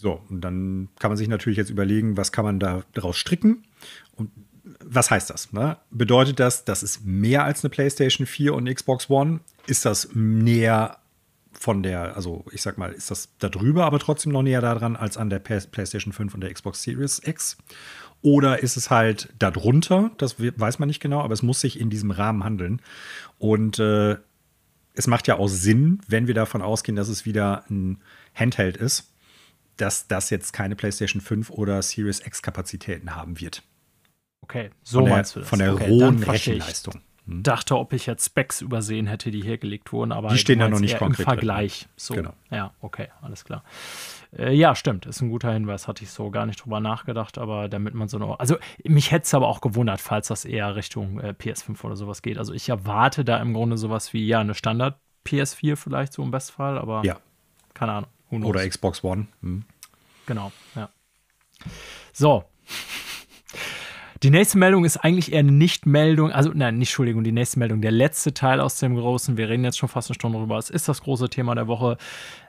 So, 0.03 0.21
und 0.29 0.41
dann 0.41 0.89
kann 0.99 1.13
man 1.13 1.17
sich 1.17 1.29
natürlich 1.29 1.57
jetzt 1.57 1.71
überlegen, 1.71 2.17
was 2.17 2.33
kann 2.33 2.45
man 2.45 2.59
da 2.59 2.83
daraus 2.93 3.17
stricken 3.17 3.63
und 4.17 4.33
was 4.85 5.13
heißt 5.13 5.31
das? 5.31 5.53
Ne? 5.53 5.77
Bedeutet 5.93 6.41
das, 6.41 6.65
das 6.65 6.83
ist 6.83 7.07
mehr 7.07 7.45
als 7.45 7.63
eine 7.63 7.71
PlayStation 7.71 8.27
4 8.27 8.53
und 8.53 8.69
Xbox 8.69 9.09
One? 9.09 9.39
Ist 9.69 9.85
das 9.85 10.09
näher 10.13 10.99
von 11.53 11.85
der, 11.85 12.17
also 12.17 12.45
ich 12.51 12.63
sag 12.63 12.79
mal, 12.79 12.91
ist 12.91 13.13
das 13.13 13.29
da 13.39 13.49
drüber, 13.49 13.85
aber 13.85 14.01
trotzdem 14.01 14.33
noch 14.33 14.43
näher 14.43 14.61
daran 14.61 14.97
als 14.97 15.17
an 15.17 15.31
der 15.31 15.39
PlayStation 15.39 16.13
5 16.13 16.35
und 16.35 16.41
der 16.41 16.53
Xbox 16.53 16.83
Series 16.83 17.23
X? 17.25 17.57
Oder 18.23 18.61
ist 18.61 18.77
es 18.77 18.91
halt 18.91 19.33
darunter? 19.39 20.11
Das 20.19 20.35
weiß 20.41 20.81
man 20.81 20.89
nicht 20.89 21.01
genau, 21.01 21.21
aber 21.21 21.35
es 21.35 21.45
muss 21.45 21.61
sich 21.61 21.79
in 21.79 21.91
diesem 21.91 22.11
Rahmen 22.11 22.43
handeln. 22.43 22.83
Und 23.39 23.79
äh, 23.79 24.17
es 24.95 25.07
macht 25.07 25.29
ja 25.29 25.39
auch 25.39 25.49
Sinn, 25.49 26.01
wenn 26.09 26.27
wir 26.27 26.35
davon 26.35 26.61
ausgehen, 26.61 26.97
dass 26.97 27.09
es 27.09 27.25
wieder 27.25 27.65
ein 27.71 28.01
Handheld 28.35 28.77
ist 28.77 29.12
dass 29.77 30.09
das 30.09 30.31
jetzt 30.31 30.53
keine 30.53 30.77
PlayStation 30.77 31.21
5 31.21 31.51
oder 31.51 31.81
Series 31.83 32.25
X 32.25 32.43
Kapazitäten 32.43 33.15
haben 33.15 33.41
wird. 33.41 33.63
Okay, 34.43 34.71
so 34.83 34.99
von 34.99 35.05
der, 35.07 35.15
meinst 35.15 35.37
du 35.37 35.41
das. 35.41 35.49
Von 35.49 35.59
der 35.59 35.75
okay, 35.75 35.89
rohen 35.89 36.23
Rechenleistung. 36.23 37.01
Ich 37.25 37.33
hm. 37.33 37.43
dachte, 37.45 37.79
ob 37.79 37.93
ich 37.93 38.07
jetzt 38.07 38.27
Specs 38.27 38.61
übersehen 38.61 39.07
hätte, 39.07 39.31
die 39.31 39.43
hergelegt 39.43 39.93
wurden, 39.93 40.11
aber 40.11 40.29
die 40.29 40.39
stehen 40.39 40.59
da 40.59 40.69
noch 40.69 40.81
nicht 40.81 40.99
konkret 40.99 41.21
im 41.21 41.25
Vergleich. 41.25 41.89
So, 41.97 42.15
genau. 42.15 42.33
ja, 42.51 42.73
okay, 42.81 43.09
alles 43.21 43.45
klar. 43.45 43.63
Äh, 44.37 44.55
ja, 44.55 44.75
stimmt, 44.75 45.07
ist 45.07 45.21
ein 45.21 45.31
guter 45.31 45.53
Hinweis. 45.53 45.87
Hatte 45.87 46.03
ich 46.03 46.11
so 46.11 46.31
gar 46.31 46.47
nicht 46.47 46.65
drüber 46.65 46.81
nachgedacht, 46.81 47.39
aber 47.39 47.69
damit 47.69 47.95
man 47.95 48.09
so 48.09 48.19
noch. 48.19 48.41
Also, 48.41 48.57
mich 48.85 49.13
hätte 49.13 49.25
es 49.25 49.35
aber 49.35 49.47
auch 49.47 49.61
gewundert, 49.61 50.01
falls 50.01 50.29
das 50.29 50.45
eher 50.45 50.75
Richtung 50.75 51.21
äh, 51.21 51.35
PS5 51.39 51.85
oder 51.85 51.97
sowas 51.97 52.23
geht. 52.23 52.39
Also, 52.39 52.53
ich 52.53 52.69
erwarte 52.69 53.25
da 53.25 53.39
im 53.39 53.53
Grunde 53.55 53.77
sowas 53.79 54.13
wie, 54.13 54.27
ja, 54.27 54.41
eine 54.41 54.55
Standard 54.55 54.99
PS4 55.25 55.77
vielleicht 55.77 56.13
so 56.13 56.23
im 56.23 56.33
Bestfall, 56.33 56.77
aber 56.77 57.05
ja. 57.05 57.19
keine 57.75 57.93
Ahnung. 57.93 58.11
Oder 58.33 58.69
Xbox 58.69 59.05
One. 59.05 59.27
Hm. 59.43 59.65
Genau, 60.27 60.53
ja. 60.75 60.89
So. 62.13 62.45
Die 64.23 64.31
nächste 64.31 64.57
Meldung 64.57 64.85
ist 64.85 64.99
eigentlich 64.99 65.33
eher 65.33 65.41
eine 65.41 65.51
Nicht-Meldung, 65.51 66.31
also 66.31 66.53
nein, 66.55 66.79
nicht 66.79 66.91
Entschuldigung, 66.91 67.25
die 67.25 67.33
nächste 67.33 67.59
Meldung, 67.59 67.81
der 67.81 67.91
letzte 67.91 68.33
Teil 68.33 68.61
aus 68.61 68.79
dem 68.79 68.95
großen, 68.95 69.37
wir 69.37 69.49
reden 69.49 69.65
jetzt 69.65 69.79
schon 69.79 69.89
fast 69.89 70.11
eine 70.11 70.15
Stunde 70.15 70.39
drüber, 70.39 70.59
es 70.59 70.71
ist 70.71 70.89
das 70.89 71.03
große 71.03 71.29
Thema 71.29 71.57
der 71.57 71.67
Woche. 71.67 71.97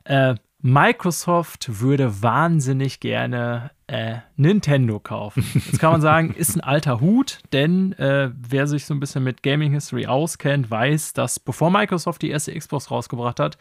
Äh, 0.03 0.35
Microsoft 0.65 1.81
würde 1.81 2.21
wahnsinnig 2.21 3.01
gerne 3.01 3.71
äh, 3.87 4.19
Nintendo 4.37 4.99
kaufen. 4.99 5.43
Jetzt 5.53 5.79
kann 5.79 5.91
man 5.91 5.99
sagen, 6.01 6.33
ist 6.37 6.55
ein 6.55 6.61
alter 6.61 7.01
Hut, 7.01 7.39
denn 7.51 7.91
äh, 7.93 8.31
wer 8.33 8.67
sich 8.67 8.85
so 8.85 8.93
ein 8.93 9.01
bisschen 9.01 9.25
mit 9.25 9.43
Gaming 9.43 9.73
History 9.73 10.05
auskennt, 10.05 10.71
weiß, 10.71 11.11
dass 11.13 11.39
bevor 11.39 11.69
Microsoft 11.69 12.21
die 12.21 12.29
erste 12.29 12.57
Xbox 12.57 12.91
rausgebracht 12.91 13.41
hat, 13.41 13.57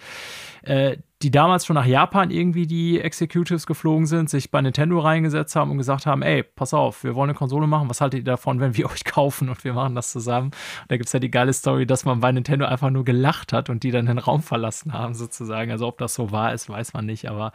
äh, 0.62 0.99
die 1.23 1.31
damals 1.31 1.65
schon 1.65 1.74
nach 1.74 1.86
Japan 1.86 2.31
irgendwie 2.31 2.66
die 2.66 3.01
Executives 3.01 3.66
geflogen 3.66 4.07
sind, 4.07 4.28
sich 4.28 4.51
bei 4.51 4.61
Nintendo 4.61 4.99
reingesetzt 4.99 5.55
haben 5.55 5.70
und 5.70 5.78
gesagt 5.78 6.07
haben, 6.07 6.23
ey, 6.23 6.43
pass 6.43 6.74
auf, 6.74 7.05
wir 7.05 7.15
wollen 7.15 7.31
eine 7.31 7.39
Konsole 7.39 7.66
machen, 7.66 7.89
was 7.89 8.01
haltet 8.01 8.20
ihr 8.20 8.24
davon, 8.24 8.61
wenn 8.61 8.77
wir 8.77 8.86
euch 8.90 9.05
kaufen 9.05 9.49
und 9.49 9.62
wir 9.65 9.73
machen 9.73 9.94
das 9.94 10.11
zusammen? 10.11 10.47
Und 10.47 10.90
da 10.90 10.97
gibt 10.97 11.07
es 11.07 11.12
ja 11.12 11.20
die 11.20 11.31
geile 11.31 11.53
Story, 11.53 11.86
dass 11.86 12.05
man 12.05 12.20
bei 12.20 12.32
Nintendo 12.32 12.66
einfach 12.66 12.90
nur 12.90 13.05
gelacht 13.05 13.53
hat 13.53 13.70
und 13.70 13.82
die 13.85 13.90
dann 13.90 14.07
den 14.07 14.19
Raum 14.19 14.43
verlassen 14.43 14.93
haben 14.93 15.15
sozusagen. 15.15 15.70
Also 15.70 15.86
ob 15.86 15.99
das 15.99 16.15
so 16.15 16.32
war 16.32 16.53
ist, 16.53 16.69
weiß 16.69 16.93
man 16.94 17.07
nicht, 17.07 17.28
aber 17.28 17.53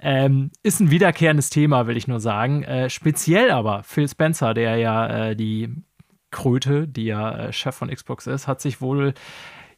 ähm, 0.00 0.50
ist 0.62 0.80
ein 0.80 0.90
wiederkehrendes 0.90 1.50
Thema, 1.50 1.86
will 1.86 1.96
ich 1.96 2.08
nur 2.08 2.20
sagen. 2.20 2.62
Äh, 2.64 2.90
speziell 2.90 3.50
aber 3.50 3.82
Phil 3.84 4.08
Spencer, 4.08 4.54
der 4.54 4.76
ja 4.76 5.06
äh, 5.06 5.36
die 5.36 5.70
Kröte, 6.34 6.88
die 6.88 7.04
ja 7.04 7.36
äh, 7.36 7.52
Chef 7.52 7.76
von 7.76 7.88
Xbox 7.88 8.26
ist, 8.26 8.48
hat 8.48 8.60
sich 8.60 8.80
wohl 8.80 9.14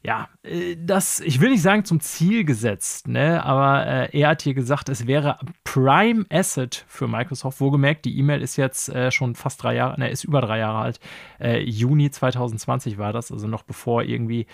ja, 0.03 0.29
äh, 0.43 0.75
das, 0.79 1.19
ich 1.19 1.41
will 1.41 1.49
nicht 1.49 1.61
sagen 1.61 1.85
zum 1.85 1.99
Ziel 1.99 2.43
gesetzt, 2.43 3.07
ne, 3.07 3.43
aber 3.43 3.85
äh, 3.85 4.19
er 4.19 4.29
hat 4.29 4.41
hier 4.41 4.53
gesagt, 4.53 4.89
es 4.89 5.07
wäre 5.07 5.39
Prime 5.63 6.25
Asset 6.29 6.85
für 6.87 7.07
Microsoft. 7.07 7.59
Wohlgemerkt, 7.59 8.05
die 8.05 8.17
E-Mail 8.17 8.41
ist 8.41 8.55
jetzt 8.55 8.89
äh, 8.89 9.11
schon 9.11 9.35
fast 9.35 9.63
drei 9.63 9.75
Jahre, 9.75 9.99
ne, 9.99 10.09
ist 10.09 10.23
über 10.23 10.41
drei 10.41 10.59
Jahre 10.59 10.79
alt. 10.79 10.99
Äh, 11.39 11.59
Juni 11.63 12.09
2020 12.09 12.97
war 12.97 13.13
das, 13.13 13.31
also 13.31 13.47
noch 13.47 13.63
bevor 13.63 14.03
irgendwie 14.03 14.47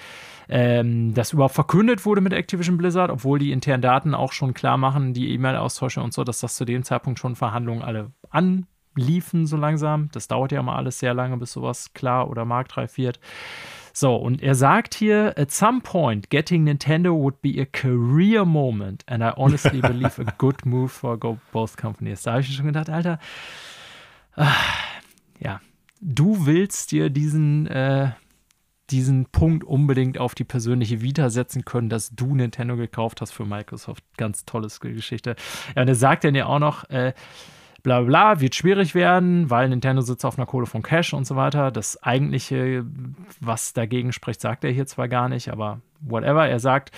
ähm, 0.50 1.14
das 1.14 1.34
überhaupt 1.34 1.56
verkündet 1.56 2.06
wurde 2.06 2.22
mit 2.22 2.34
Activision 2.34 2.78
Blizzard, 2.78 3.12
obwohl 3.12 3.40
die 3.40 3.52
internen 3.52 3.82
Daten 3.82 4.14
auch 4.14 4.32
schon 4.32 4.54
klar 4.54 4.78
machen, 4.78 5.14
die 5.14 5.34
E-Mail-Austausche 5.34 6.02
und 6.02 6.14
so, 6.14 6.24
dass 6.24 6.40
das 6.40 6.56
zu 6.56 6.66
dem 6.66 6.84
Zeitpunkt 6.84 7.20
schon 7.20 7.36
Verhandlungen 7.36 7.82
alle 7.82 8.12
anliefen, 8.30 9.46
so 9.46 9.58
langsam. 9.58 10.10
Das 10.12 10.28
dauert 10.28 10.52
ja 10.52 10.62
mal 10.62 10.76
alles 10.76 11.00
sehr 11.00 11.14
lange, 11.14 11.38
bis 11.38 11.52
sowas 11.52 11.94
klar 11.94 12.30
oder 12.30 12.46
marktreif 12.46 12.98
wird. 12.98 13.20
So, 13.96 14.16
und 14.16 14.42
er 14.42 14.56
sagt 14.56 14.96
hier, 14.96 15.38
at 15.38 15.52
some 15.52 15.82
point, 15.82 16.32
getting 16.32 16.64
Nintendo 16.64 17.14
would 17.14 17.42
be 17.42 17.62
a 17.62 17.66
career 17.66 18.44
moment 18.44 19.04
and 19.08 19.22
I 19.24 19.34
honestly 19.38 19.82
believe 19.82 20.20
a 20.20 20.34
good 20.40 20.66
move 20.66 20.92
for 20.92 21.16
both 21.52 21.78
companies. 21.78 22.24
Da 22.24 22.32
habe 22.32 22.42
ich 22.42 22.56
schon 22.56 22.66
gedacht, 22.66 22.90
Alter, 22.90 23.20
ah, 24.36 24.52
ja, 25.40 25.62
du 26.02 26.48
willst 26.48 26.92
dir 26.92 27.12
diesen, 27.12 27.68
äh, 27.68 28.12
diesen 28.90 29.28
Punkt 29.28 29.64
unbedingt 29.64 30.18
auf 30.18 30.34
die 30.34 30.44
persönliche 30.44 31.02
Vita 31.02 31.30
setzen 31.30 31.64
können, 31.64 31.90
dass 31.90 32.10
du 32.10 32.34
Nintendo 32.34 32.76
gekauft 32.76 33.22
hast 33.22 33.32
für 33.32 33.46
Microsoft. 33.46 34.04
Ganz 34.18 34.44
tolles 34.46 34.80
Geschichte. 34.80 35.36
Ja, 35.76 35.84
und 35.84 35.88
er 35.88 35.96
sagt 35.96 36.24
dann 36.24 36.34
ja 36.34 36.48
auch 36.48 36.60
noch, 36.60 36.90
äh, 36.90 37.14
bla 37.84 38.02
bla, 38.02 38.40
wird 38.40 38.56
schwierig 38.56 38.96
werden, 38.96 39.50
weil 39.50 39.70
Nintendo 39.70 40.02
sitzt 40.02 40.26
auf 40.26 40.38
einer 40.38 40.48
Kohle 40.48 40.66
von 40.66 40.82
Cash 40.82 41.14
und 41.14 41.28
so 41.28 41.36
weiter. 41.36 41.70
Das 41.70 42.02
eigentliche, 42.02 42.86
was 43.40 43.74
dagegen 43.74 44.14
spricht, 44.14 44.42
sagt 44.42 44.64
er 44.64 44.72
hier 44.72 44.88
zwar 44.88 45.10
gar 45.10 45.30
nicht, 45.30 45.50
aber 45.50 45.82
whatever. 46.00 46.48
Er 46.48 46.60
sagt, 46.60 46.92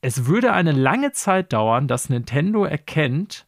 es 0.00 0.26
würde 0.26 0.52
eine 0.52 0.72
lange 0.72 1.12
Zeit 1.12 1.52
dauern, 1.52 1.88
dass 1.88 2.08
Nintendo 2.08 2.64
erkennt, 2.64 3.44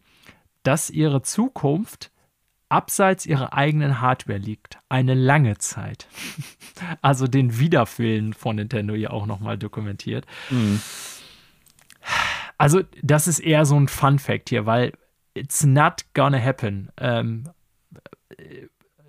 dass 0.64 0.90
ihre 0.90 1.22
Zukunft 1.22 2.10
abseits 2.68 3.26
ihrer 3.26 3.52
eigenen 3.52 4.00
Hardware 4.00 4.38
liegt. 4.38 4.78
Eine 4.88 5.14
lange 5.14 5.59
Zeit. 5.59 6.06
Also 7.00 7.28
den 7.28 7.60
Wiederfillen 7.60 8.32
von 8.32 8.56
Nintendo 8.56 8.94
hier 8.94 9.12
auch 9.12 9.26
nochmal 9.26 9.56
dokumentiert. 9.56 10.26
Mhm. 10.50 10.80
Also, 12.59 12.82
das 13.02 13.28
ist 13.28 13.38
eher 13.38 13.66
so 13.66 13.76
ein 13.78 13.86
Fun-Fact 13.86 14.48
hier, 14.48 14.66
weil 14.66 14.92
it's 15.34 15.64
not 15.64 16.04
gonna 16.14 16.42
happen. 16.42 16.90
Ähm, 16.98 17.44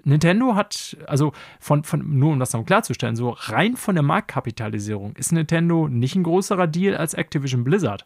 Nintendo 0.03 0.55
hat, 0.55 0.97
also 1.07 1.31
von, 1.59 1.83
von, 1.83 2.19
nur 2.19 2.33
um 2.33 2.39
das 2.39 2.53
noch 2.53 2.65
klarzustellen, 2.65 3.15
so 3.15 3.29
rein 3.29 3.77
von 3.77 3.95
der 3.95 4.03
Marktkapitalisierung 4.03 5.15
ist 5.15 5.31
Nintendo 5.31 5.87
nicht 5.87 6.15
ein 6.15 6.23
größerer 6.23 6.67
Deal 6.67 6.95
als 6.95 7.13
Activision 7.13 7.63
Blizzard. 7.63 8.05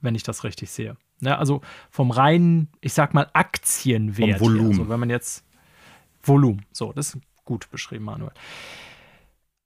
Wenn 0.00 0.14
ich 0.14 0.22
das 0.22 0.44
richtig 0.44 0.70
sehe. 0.70 0.96
Ne, 1.20 1.38
also 1.38 1.60
vom 1.90 2.10
reinen, 2.10 2.68
ich 2.80 2.92
sag 2.92 3.14
mal, 3.14 3.28
Aktienwert. 3.32 4.38
Vom 4.38 4.48
Volumen. 4.48 4.70
Also 4.70 4.88
wenn 4.88 5.00
man 5.00 5.10
jetzt 5.10 5.44
Volumen, 6.22 6.64
so, 6.72 6.92
das 6.92 7.14
ist 7.14 7.22
gut 7.44 7.70
beschrieben, 7.70 8.04
Manuel. 8.04 8.32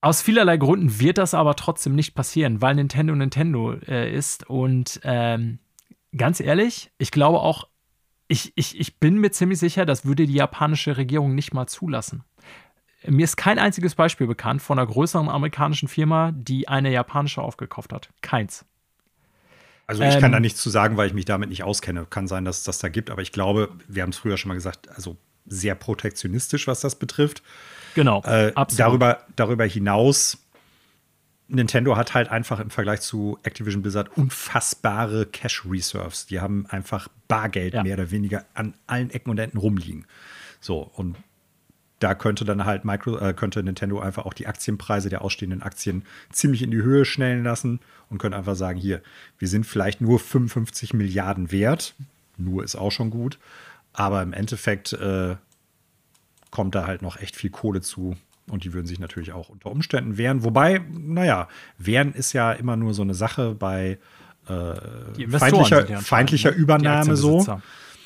Aus 0.00 0.22
vielerlei 0.22 0.56
Gründen 0.56 1.00
wird 1.00 1.18
das 1.18 1.34
aber 1.34 1.54
trotzdem 1.56 1.94
nicht 1.94 2.14
passieren, 2.14 2.60
weil 2.62 2.76
Nintendo 2.76 3.14
Nintendo 3.14 3.72
äh, 3.72 4.14
ist 4.14 4.48
und 4.48 5.00
ähm, 5.02 5.58
ganz 6.16 6.40
ehrlich, 6.40 6.90
ich 6.98 7.10
glaube 7.10 7.40
auch, 7.40 7.68
ich, 8.28 8.52
ich, 8.56 8.78
ich 8.78 8.98
bin 8.98 9.18
mir 9.18 9.30
ziemlich 9.30 9.58
sicher, 9.58 9.86
das 9.86 10.04
würde 10.04 10.26
die 10.26 10.34
japanische 10.34 10.96
Regierung 10.96 11.34
nicht 11.34 11.54
mal 11.54 11.66
zulassen. 11.66 12.24
Mir 13.06 13.24
ist 13.24 13.36
kein 13.36 13.58
einziges 13.58 13.94
Beispiel 13.94 14.26
bekannt 14.26 14.60
von 14.60 14.78
einer 14.78 14.86
größeren 14.86 15.28
amerikanischen 15.28 15.88
Firma, 15.88 16.32
die 16.34 16.68
eine 16.68 16.90
japanische 16.90 17.40
aufgekauft 17.40 17.92
hat. 17.92 18.10
Keins. 18.22 18.64
Also 19.86 20.02
ich 20.02 20.14
ähm, 20.14 20.20
kann 20.20 20.32
da 20.32 20.40
nichts 20.40 20.60
zu 20.60 20.68
sagen, 20.68 20.96
weil 20.96 21.06
ich 21.06 21.14
mich 21.14 21.24
damit 21.24 21.48
nicht 21.48 21.62
auskenne. 21.62 22.06
Kann 22.10 22.26
sein, 22.26 22.44
dass 22.44 22.58
es 22.58 22.64
das 22.64 22.78
da 22.78 22.88
gibt, 22.88 23.10
aber 23.10 23.22
ich 23.22 23.32
glaube, 23.32 23.70
wir 23.86 24.02
haben 24.02 24.10
es 24.10 24.18
früher 24.18 24.36
schon 24.36 24.48
mal 24.48 24.54
gesagt, 24.54 24.90
also 24.90 25.16
sehr 25.46 25.74
protektionistisch, 25.74 26.66
was 26.66 26.80
das 26.80 26.96
betrifft. 26.96 27.42
Genau. 27.94 28.22
Äh, 28.22 28.52
darüber, 28.76 29.24
darüber 29.36 29.64
hinaus 29.64 30.38
Nintendo 31.48 31.96
hat 31.96 32.12
halt 32.14 32.28
einfach 32.28 32.60
im 32.60 32.70
Vergleich 32.70 33.00
zu 33.00 33.38
Activision 33.42 33.82
Blizzard 33.82 34.16
unfassbare 34.16 35.26
Cash 35.26 35.64
Reserves. 35.64 36.26
Die 36.26 36.40
haben 36.40 36.66
einfach 36.66 37.08
Bargeld 37.26 37.74
ja. 37.74 37.82
mehr 37.82 37.94
oder 37.94 38.10
weniger 38.10 38.44
an 38.54 38.74
allen 38.86 39.10
Ecken 39.10 39.30
und 39.30 39.38
Enden 39.38 39.56
rumliegen. 39.56 40.06
So, 40.60 40.82
und 40.94 41.16
da 42.00 42.14
könnte 42.14 42.44
dann 42.44 42.64
halt 42.64 42.84
Micro, 42.84 43.18
äh, 43.18 43.32
könnte 43.32 43.62
Nintendo 43.62 43.98
einfach 43.98 44.26
auch 44.26 44.34
die 44.34 44.46
Aktienpreise 44.46 45.08
der 45.08 45.22
ausstehenden 45.22 45.62
Aktien 45.62 46.04
ziemlich 46.30 46.62
in 46.62 46.70
die 46.70 46.82
Höhe 46.82 47.04
schnellen 47.04 47.42
lassen 47.42 47.80
und 48.10 48.18
könnte 48.18 48.36
einfach 48.36 48.54
sagen, 48.54 48.78
hier, 48.78 49.02
wir 49.38 49.48
sind 49.48 49.64
vielleicht 49.64 50.00
nur 50.00 50.20
55 50.20 50.92
Milliarden 50.94 51.50
wert. 51.50 51.94
Nur 52.36 52.62
ist 52.62 52.76
auch 52.76 52.92
schon 52.92 53.10
gut. 53.10 53.38
Aber 53.92 54.22
im 54.22 54.32
Endeffekt 54.32 54.92
äh, 54.92 55.36
kommt 56.50 56.74
da 56.74 56.86
halt 56.86 57.02
noch 57.02 57.16
echt 57.16 57.36
viel 57.36 57.50
Kohle 57.50 57.80
zu, 57.80 58.16
und 58.50 58.64
die 58.64 58.72
würden 58.72 58.86
sich 58.86 58.98
natürlich 58.98 59.32
auch 59.32 59.48
unter 59.48 59.70
Umständen 59.70 60.18
wehren. 60.18 60.44
Wobei, 60.44 60.80
naja, 60.90 61.48
wehren 61.78 62.12
ist 62.12 62.32
ja 62.32 62.52
immer 62.52 62.76
nur 62.76 62.94
so 62.94 63.02
eine 63.02 63.14
Sache 63.14 63.54
bei 63.54 63.98
äh, 64.48 65.28
feindlicher, 65.28 66.00
feindlicher 66.00 66.50
ne? 66.50 66.56
Übernahme 66.56 67.16
so. 67.16 67.60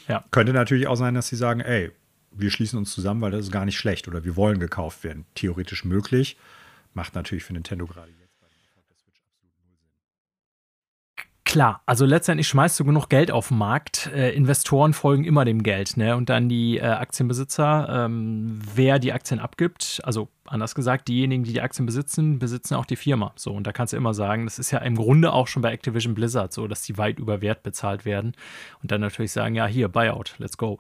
Ja. 0.09 0.25
Könnte 0.31 0.53
natürlich 0.53 0.87
auch 0.87 0.97
sein, 0.97 1.15
dass 1.15 1.29
sie 1.29 1.37
sagen, 1.37 1.61
ey, 1.61 1.91
wir 2.33 2.51
schließen 2.51 2.79
uns 2.79 2.93
zusammen, 2.93 3.21
weil 3.21 3.31
das 3.31 3.47
ist 3.47 3.53
gar 3.53 3.65
nicht 3.65 3.77
schlecht 3.77 4.09
oder 4.09 4.25
wir 4.25 4.37
wollen 4.37 4.59
gekauft 4.59 5.05
werden. 5.05 5.27
Theoretisch 5.35 5.85
möglich. 5.85 6.37
Macht 6.95 7.15
natürlich 7.15 7.45
für 7.45 7.53
Nintendo 7.53 7.87
gerade 7.87 8.11
Klar, 11.53 11.83
also 11.85 12.07
letztendlich 12.07 12.49
schmeißt 12.49 12.81
du 12.81 12.85
genug 12.87 13.11
Geld 13.11 13.31
auf 13.31 13.49
den 13.49 13.59
Markt. 13.59 14.07
Äh, 14.07 14.31
Investoren 14.31 14.95
folgen 14.95 15.25
immer 15.25 15.45
dem 15.45 15.63
Geld, 15.63 15.99
ne? 15.99 16.17
Und 16.17 16.31
dann 16.31 16.49
die 16.49 16.79
äh, 16.79 16.81
Aktienbesitzer, 16.81 18.07
ähm, 18.07 18.59
wer 18.75 18.99
die 18.99 19.13
Aktien 19.13 19.39
abgibt, 19.39 20.01
also 20.03 20.31
anders 20.47 20.75
gesagt, 20.75 21.09
diejenigen, 21.09 21.45
die 21.45 21.53
die 21.53 21.61
Aktien 21.61 21.85
besitzen, 21.85 22.39
besitzen 22.39 22.75
auch 22.75 22.87
die 22.87 22.97
Firma. 22.97 23.35
So, 23.37 23.53
und 23.53 23.67
da 23.67 23.73
kannst 23.73 23.93
du 23.93 23.99
immer 23.99 24.15
sagen, 24.15 24.47
das 24.47 24.59
ist 24.59 24.71
ja 24.71 24.79
im 24.79 24.95
Grunde 24.95 25.31
auch 25.35 25.47
schon 25.47 25.61
bei 25.61 25.73
Activision 25.73 26.15
Blizzard 26.15 26.55
so, 26.55 26.67
dass 26.67 26.85
die 26.85 26.97
weit 26.97 27.19
über 27.19 27.43
Wert 27.43 27.63
bezahlt 27.63 28.07
werden. 28.07 28.33
Und 28.83 28.91
dann 28.91 29.03
natürlich 29.03 29.33
sagen, 29.33 29.55
ja, 29.55 29.67
hier, 29.67 29.89
Buyout, 29.89 30.37
let's 30.39 30.57
go. 30.57 30.79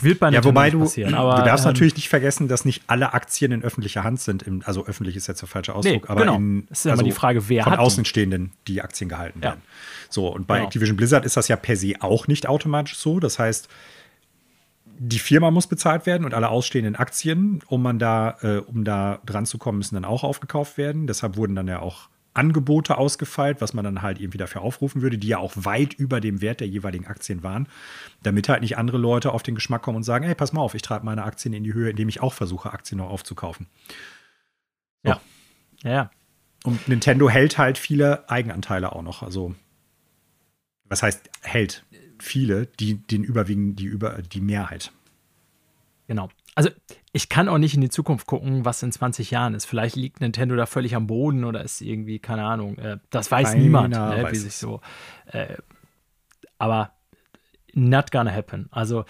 Wird 0.00 0.18
bei 0.18 0.30
ja, 0.30 0.42
wobei 0.44 0.70
du, 0.70 0.80
passieren. 0.80 1.14
Aber, 1.14 1.36
du 1.36 1.44
darfst 1.44 1.64
ähm, 1.64 1.72
natürlich 1.72 1.94
nicht 1.96 2.08
vergessen, 2.08 2.48
dass 2.48 2.64
nicht 2.64 2.82
alle 2.86 3.14
Aktien 3.14 3.52
in 3.52 3.62
öffentlicher 3.62 4.04
Hand 4.04 4.20
sind. 4.20 4.42
Im, 4.42 4.62
also 4.64 4.86
öffentlich 4.86 5.16
ist 5.16 5.26
jetzt 5.26 5.40
der 5.40 5.48
falsche 5.48 5.74
Ausdruck, 5.74 6.04
nee, 6.04 6.08
aber 6.08 6.20
genau. 6.22 6.36
in, 6.36 6.66
das 6.68 6.80
ist 6.80 6.84
ja 6.84 6.92
also 6.92 7.04
die 7.04 7.12
Frage, 7.12 7.48
wer 7.48 7.64
von 7.64 7.72
hat 7.72 7.78
Außenstehenden 7.78 8.52
die 8.66 8.82
Aktien 8.82 9.08
gehalten 9.08 9.40
ja. 9.40 9.50
werden. 9.50 9.62
So 10.10 10.28
und 10.28 10.46
bei 10.46 10.56
genau. 10.56 10.66
Activision 10.66 10.96
Blizzard 10.96 11.24
ist 11.24 11.36
das 11.36 11.48
ja 11.48 11.56
per 11.56 11.76
se 11.76 11.94
auch 12.00 12.26
nicht 12.26 12.48
automatisch 12.48 12.96
so. 12.96 13.20
Das 13.20 13.38
heißt, 13.38 13.68
die 14.98 15.18
Firma 15.18 15.50
muss 15.50 15.66
bezahlt 15.68 16.06
werden 16.06 16.24
und 16.24 16.34
alle 16.34 16.48
ausstehenden 16.48 16.96
Aktien, 16.96 17.60
um 17.68 17.82
man 17.82 17.98
da, 17.98 18.36
äh, 18.42 18.58
um 18.58 18.84
da 18.84 19.20
dran 19.24 19.46
zu 19.46 19.58
kommen, 19.58 19.78
müssen 19.78 19.94
dann 19.94 20.04
auch 20.04 20.24
aufgekauft 20.24 20.76
werden. 20.76 21.06
Deshalb 21.06 21.36
wurden 21.36 21.54
dann 21.54 21.68
ja 21.68 21.80
auch 21.80 22.08
Angebote 22.34 22.98
ausgefeilt, 22.98 23.60
was 23.60 23.74
man 23.74 23.84
dann 23.84 24.02
halt 24.02 24.20
irgendwie 24.20 24.38
dafür 24.38 24.62
aufrufen 24.62 25.02
würde, 25.02 25.18
die 25.18 25.28
ja 25.28 25.38
auch 25.38 25.52
weit 25.56 25.94
über 25.94 26.20
dem 26.20 26.40
Wert 26.40 26.60
der 26.60 26.68
jeweiligen 26.68 27.06
Aktien 27.06 27.42
waren, 27.42 27.68
damit 28.22 28.48
halt 28.48 28.60
nicht 28.60 28.78
andere 28.78 28.98
Leute 28.98 29.32
auf 29.32 29.42
den 29.42 29.54
Geschmack 29.54 29.82
kommen 29.82 29.96
und 29.96 30.02
sagen, 30.04 30.24
hey, 30.24 30.34
pass 30.34 30.52
mal 30.52 30.60
auf, 30.60 30.74
ich 30.74 30.82
treibe 30.82 31.04
meine 31.04 31.24
Aktien 31.24 31.52
in 31.52 31.64
die 31.64 31.74
Höhe, 31.74 31.90
indem 31.90 32.08
ich 32.08 32.20
auch 32.20 32.34
versuche, 32.34 32.72
Aktien 32.72 32.98
noch 32.98 33.10
aufzukaufen. 33.10 33.66
So. 35.02 35.10
Ja. 35.10 35.20
Ja. 35.82 36.10
Und 36.64 36.88
Nintendo 36.88 37.28
hält 37.28 37.58
halt 37.58 37.78
viele 37.78 38.28
Eigenanteile 38.28 38.92
auch 38.92 39.02
noch. 39.02 39.22
Also, 39.22 39.54
was 40.84 41.02
heißt 41.02 41.30
hält? 41.42 41.84
Viele, 42.20 42.66
die 42.66 42.94
den 42.94 43.22
überwiegen, 43.22 43.76
die 43.76 43.84
über 43.84 44.22
die 44.22 44.40
Mehrheit. 44.40 44.92
Genau. 46.08 46.30
Also 46.56 46.70
ich 47.12 47.28
kann 47.28 47.48
auch 47.48 47.58
nicht 47.58 47.74
in 47.74 47.80
die 47.80 47.88
Zukunft 47.88 48.26
gucken, 48.26 48.64
was 48.64 48.82
in 48.82 48.92
20 48.92 49.30
Jahren 49.30 49.54
ist. 49.54 49.64
Vielleicht 49.64 49.96
liegt 49.96 50.20
Nintendo 50.20 50.56
da 50.56 50.66
völlig 50.66 50.94
am 50.94 51.06
Boden 51.06 51.44
oder 51.44 51.62
ist 51.62 51.80
irgendwie, 51.80 52.18
keine 52.18 52.44
Ahnung, 52.44 52.76
äh, 52.78 52.98
das 53.10 53.30
weiß 53.30 53.50
Keiner 53.50 53.62
niemand, 53.62 53.94
ne, 53.94 54.22
weiß 54.22 54.32
wie 54.32 54.36
sich 54.36 54.56
so. 54.56 54.80
Äh, 55.26 55.56
aber 56.58 56.92
not 57.72 58.10
gonna 58.10 58.30
happen. 58.30 58.68
Also 58.70 59.04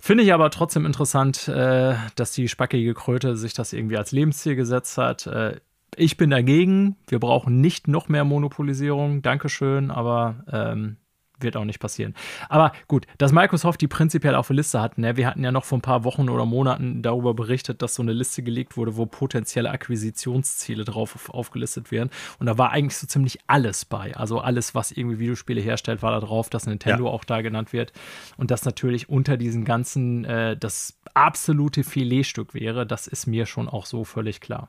finde 0.00 0.24
ich 0.24 0.32
aber 0.32 0.50
trotzdem 0.50 0.86
interessant, 0.86 1.48
äh, 1.48 1.94
dass 2.16 2.32
die 2.32 2.48
spackige 2.48 2.94
Kröte 2.94 3.36
sich 3.36 3.54
das 3.54 3.72
irgendwie 3.72 3.96
als 3.96 4.12
Lebensziel 4.12 4.56
gesetzt 4.56 4.98
hat. 4.98 5.26
Äh, 5.26 5.60
ich 5.96 6.16
bin 6.16 6.30
dagegen. 6.30 6.96
Wir 7.06 7.20
brauchen 7.20 7.60
nicht 7.60 7.86
noch 7.86 8.08
mehr 8.08 8.24
Monopolisierung. 8.24 9.22
Dankeschön, 9.22 9.90
aber 9.90 10.44
ähm, 10.50 10.96
wird 11.44 11.56
auch 11.56 11.64
nicht 11.64 11.78
passieren. 11.78 12.14
Aber 12.48 12.72
gut, 12.88 13.06
dass 13.18 13.30
Microsoft 13.30 13.80
die 13.80 13.86
prinzipiell 13.86 14.34
auf 14.34 14.48
der 14.48 14.56
Liste 14.56 14.80
hat. 14.80 14.98
Ne? 14.98 15.16
Wir 15.16 15.28
hatten 15.28 15.44
ja 15.44 15.52
noch 15.52 15.64
vor 15.64 15.78
ein 15.78 15.82
paar 15.82 16.02
Wochen 16.02 16.28
oder 16.28 16.44
Monaten 16.44 17.02
darüber 17.02 17.34
berichtet, 17.34 17.82
dass 17.82 17.94
so 17.94 18.02
eine 18.02 18.12
Liste 18.12 18.42
gelegt 18.42 18.76
wurde, 18.76 18.96
wo 18.96 19.06
potenzielle 19.06 19.70
Akquisitionsziele 19.70 20.84
drauf 20.84 21.14
auf, 21.14 21.30
aufgelistet 21.30 21.92
werden. 21.92 22.10
Und 22.40 22.46
da 22.46 22.58
war 22.58 22.72
eigentlich 22.72 22.96
so 22.96 23.06
ziemlich 23.06 23.38
alles 23.46 23.84
bei. 23.84 24.16
Also 24.16 24.40
alles, 24.40 24.74
was 24.74 24.90
irgendwie 24.90 25.20
Videospiele 25.20 25.60
herstellt, 25.60 26.02
war 26.02 26.10
da 26.10 26.20
drauf, 26.26 26.50
dass 26.50 26.66
Nintendo 26.66 27.04
ja. 27.04 27.10
auch 27.10 27.24
da 27.24 27.42
genannt 27.42 27.72
wird. 27.72 27.92
Und 28.36 28.50
das 28.50 28.64
natürlich 28.64 29.08
unter 29.08 29.36
diesen 29.36 29.64
ganzen 29.64 30.24
äh, 30.24 30.56
das 30.56 30.98
absolute 31.14 31.84
Filetstück 31.84 32.54
wäre, 32.54 32.86
das 32.86 33.06
ist 33.06 33.26
mir 33.26 33.46
schon 33.46 33.68
auch 33.68 33.86
so 33.86 34.04
völlig 34.04 34.40
klar. 34.40 34.68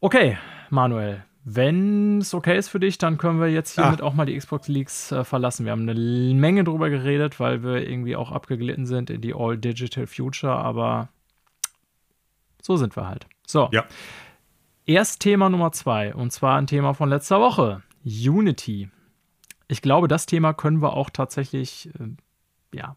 Okay, 0.00 0.38
Manuel, 0.70 1.24
wenn 1.44 2.18
es 2.18 2.34
okay 2.34 2.58
ist 2.58 2.68
für 2.68 2.80
dich, 2.80 2.98
dann 2.98 3.16
können 3.16 3.40
wir 3.40 3.48
jetzt 3.48 3.74
hiermit 3.74 4.02
ah. 4.02 4.04
auch 4.04 4.14
mal 4.14 4.26
die 4.26 4.36
Xbox 4.36 4.68
Leaks 4.68 5.10
äh, 5.10 5.24
verlassen. 5.24 5.64
Wir 5.64 5.72
haben 5.72 5.88
eine 5.88 6.34
Menge 6.34 6.64
drüber 6.64 6.90
geredet, 6.90 7.40
weil 7.40 7.62
wir 7.62 7.88
irgendwie 7.88 8.16
auch 8.16 8.30
abgeglitten 8.30 8.86
sind 8.86 9.08
in 9.08 9.20
die 9.22 9.34
All-Digital 9.34 10.06
Future, 10.06 10.54
aber 10.54 11.08
so 12.60 12.76
sind 12.76 12.94
wir 12.96 13.08
halt. 13.08 13.26
So. 13.46 13.68
Ja. 13.72 13.84
Erst 14.84 15.20
Thema 15.20 15.48
Nummer 15.48 15.72
zwei, 15.72 16.14
und 16.14 16.30
zwar 16.30 16.58
ein 16.58 16.66
Thema 16.66 16.94
von 16.94 17.08
letzter 17.08 17.40
Woche: 17.40 17.82
Unity. 18.04 18.90
Ich 19.68 19.82
glaube, 19.82 20.08
das 20.08 20.26
Thema 20.26 20.52
können 20.52 20.82
wir 20.82 20.92
auch 20.92 21.10
tatsächlich, 21.10 21.90
äh, 21.98 22.76
ja, 22.76 22.96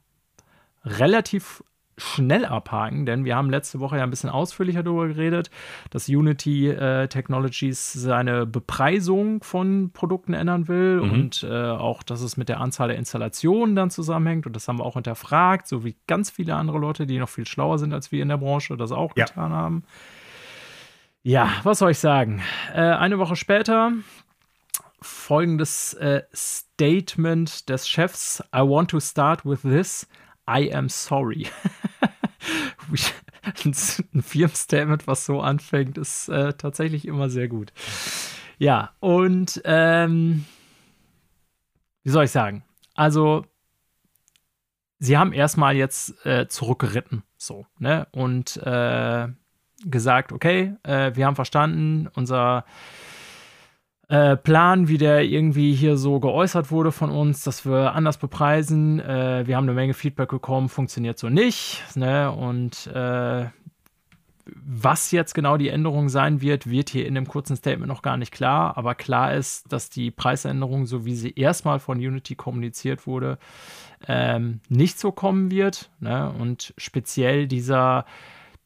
relativ 0.84 1.64
schnell 1.98 2.45
abhaken, 2.45 3.06
denn 3.06 3.26
wir 3.26 3.36
haben 3.36 3.49
letzte 3.49 3.80
Woche 3.80 3.98
ja 3.98 4.03
ein 4.03 4.10
bisschen 4.10 4.30
ausführlicher 4.30 4.84
darüber 4.84 5.07
geredet, 5.07 5.52
dass 5.91 6.10
Unity 6.10 6.70
äh, 6.70 7.07
Technologies 7.07 7.94
seine 7.94 8.45
Bepreisung 8.45 9.44
von 9.44 9.91
Produkten 9.91 10.34
ändern 10.34 10.68
will 10.68 11.02
mhm. 11.02 11.11
und 11.11 11.44
äh, 11.44 11.70
auch, 11.70 12.02
dass 12.03 12.22
es 12.22 12.36
mit 12.38 12.49
der 12.49 12.60
Anzahl 12.60 12.88
der 12.88 12.98
Installationen 12.98 13.76
dann 13.76 13.90
zusammenhängt 13.90 14.48
und 14.48 14.56
das 14.56 14.68
haben 14.68 14.80
wir 14.80 14.86
auch 14.86 14.95
hinterfragt, 14.95 15.68
so 15.68 15.84
wie 15.86 15.95
ganz 16.07 16.30
viele 16.30 16.56
andere 16.56 16.80
Leute, 16.80 17.06
die 17.06 17.20
noch 17.20 17.30
viel 17.30 17.45
schlauer 17.45 17.78
sind 17.78 17.94
als 17.94 18.11
wir 18.11 18.22
in 18.22 18.30
der 18.30 18.38
Branche, 18.38 18.76
das 18.76 18.91
auch 18.91 19.15
ja. 19.15 19.26
getan 19.26 19.52
haben. 19.52 19.84
Ja, 21.22 21.53
was 21.64 21.80
soll 21.80 21.91
ich 21.91 21.99
sagen? 21.99 22.41
Äh, 22.74 22.82
eine 22.82 23.18
Woche 23.18 23.36
später 23.36 23.94
folgendes 25.02 25.94
äh, 25.94 26.24
Statement 26.34 27.70
des 27.70 27.88
Chefs: 27.88 28.44
I 28.53 28.60
want 28.60 28.90
to 28.90 28.99
start 28.99 29.45
with 29.45 29.61
this. 29.61 30.07
I 30.48 30.74
am 30.74 30.90
sorry. 30.90 31.48
ein 33.65 34.22
Firmenstatement, 34.22 35.07
was 35.07 35.26
so 35.26 35.41
anfängt, 35.41 35.98
ist 35.98 36.30
äh, 36.30 36.53
tatsächlich 36.53 37.07
immer 37.07 37.30
sehr 37.30 37.48
gut. 37.48 37.74
Ja, 38.57 38.91
und 38.99 39.61
ähm, 39.65 40.45
wie 42.03 42.10
soll 42.10 42.26
ich 42.26 42.32
sagen? 42.32 42.64
Also, 42.95 43.45
sie 44.99 45.18
haben 45.18 45.34
erstmal 45.34 45.76
jetzt 45.76 46.26
äh, 46.26 46.48
zurückgeritten, 46.48 47.24
so, 47.38 47.65
ne? 47.80 48.07
Und 48.11 48.57
äh, 48.57 49.28
gesagt, 49.86 50.32
okay, 50.32 50.76
äh, 50.84 51.15
wir 51.15 51.26
haben 51.26 51.36
verstanden, 51.36 52.07
unser 52.14 52.65
äh, 54.14 54.38
Plan, 54.38 54.88
wie 54.90 54.99
der 54.99 55.23
irgendwie 55.23 55.73
hier 55.73 55.98
so 55.98 56.19
geäußert 56.19 56.69
wurde 56.69 56.91
von 56.91 57.10
uns, 57.10 57.44
dass 57.44 57.65
wir 57.65 57.95
anders 57.95 58.19
bepreisen. 58.19 58.99
Äh, 58.99 59.48
wir 59.48 59.57
haben 59.57 59.64
eine 59.64 59.73
Menge 59.73 59.95
Feedback 59.95 60.30
bekommen, 60.30 60.69
funktioniert 60.69 61.18
so 61.18 61.30
nicht. 61.30 61.84
Ne? 61.95 62.31
Und 62.31 62.85
äh, 62.94 63.48
was 64.45 65.10
jetzt 65.10 65.34
genau 65.34 65.57
die 65.57 65.69
Änderung 65.69 66.10
sein 66.10 66.41
wird, 66.41 66.69
wird 66.69 66.91
hier 66.91 67.07
in 67.07 67.15
dem 67.15 67.27
kurzen 67.27 67.56
Statement 67.56 67.88
noch 67.88 68.03
gar 68.03 68.18
nicht 68.18 68.31
klar. 68.31 68.77
Aber 68.77 68.94
klar 68.94 69.34
ist, 69.34 69.73
dass 69.73 69.90
die 69.90 70.11
Preisänderung, 70.11 70.85
so 70.85 71.06
wie 71.06 71.15
sie 71.15 71.31
erstmal 71.31 71.80
von 71.80 71.98
Unity 71.98 72.35
kommuniziert 72.35 73.07
wurde, 73.07 73.40
ähm, 74.07 74.60
nicht 74.69 74.99
so 74.99 75.11
kommen 75.11 75.49
wird. 75.49 75.90
Ne? 75.99 76.31
Und 76.38 76.76
speziell 76.77 77.48
dieser 77.48 78.06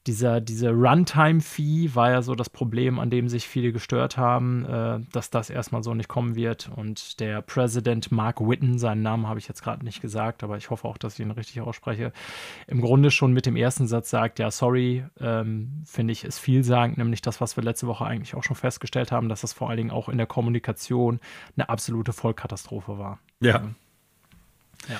dieser, 0.08 0.42
diese 0.42 0.72
Runtime-Fee 0.72 1.92
war 1.94 2.12
ja 2.12 2.22
so 2.22 2.34
das 2.34 2.50
Problem, 2.50 2.98
an 3.00 3.10
dem 3.10 3.28
sich 3.28 3.48
viele 3.48 3.72
gestört 3.72 4.18
haben, 4.18 4.66
äh, 4.66 5.00
dass 5.12 5.30
das 5.30 5.50
erstmal 5.50 5.84
so 5.84 5.94
nicht 5.94 6.08
kommen 6.08 6.36
wird. 6.36 6.72
Und 6.76 7.20
der 7.20 7.42
Präsident 7.42 8.12
Mark 8.12 8.40
Witten, 8.40 8.80
seinen 8.80 9.02
Namen 9.02 9.28
habe 9.28 9.40
ich 9.40 9.48
jetzt 9.48 9.62
gerade 9.62 9.84
nicht 9.84 10.02
gesagt, 10.02 10.44
aber 10.44 10.58
ich 10.58 10.70
hoffe 10.70 10.88
auch, 10.88 10.98
dass 10.98 11.14
ich 11.14 11.20
ihn 11.20 11.32
richtig 11.32 11.62
ausspreche, 11.62 12.14
im 12.68 12.82
Grunde 12.82 13.12
schon 13.12 13.34
mit 13.34 13.46
dem 13.46 13.56
ersten 13.56 13.88
Satz 13.88 14.10
sagt, 14.10 14.40
ja, 14.40 14.50
sorry, 14.50 15.04
ähm, 15.20 15.84
finde 15.86 16.14
ich, 16.14 16.24
ist 16.24 16.40
vielsagend, 16.40 16.98
nämlich 16.98 17.22
das, 17.22 17.42
was 17.42 17.58
wir 17.58 17.64
letzte 17.64 17.88
Woche 17.88 18.06
eigentlich 18.06 18.36
auch 18.36 18.44
schon 18.44 18.56
festgestellt 18.56 19.12
haben, 19.12 19.30
dass 19.30 19.42
das 19.42 19.54
vor 19.54 19.70
allen 19.70 19.78
Dingen 19.78 19.92
auch 19.92 20.10
in 20.10 20.18
der 20.18 20.28
Kommunikation 20.28 21.20
eine 21.56 21.70
absolute 21.70 22.14
Vollkatastrophe 22.14 22.98
war. 22.98 23.20
Ja. 23.42 23.64
Ja. 24.88 25.00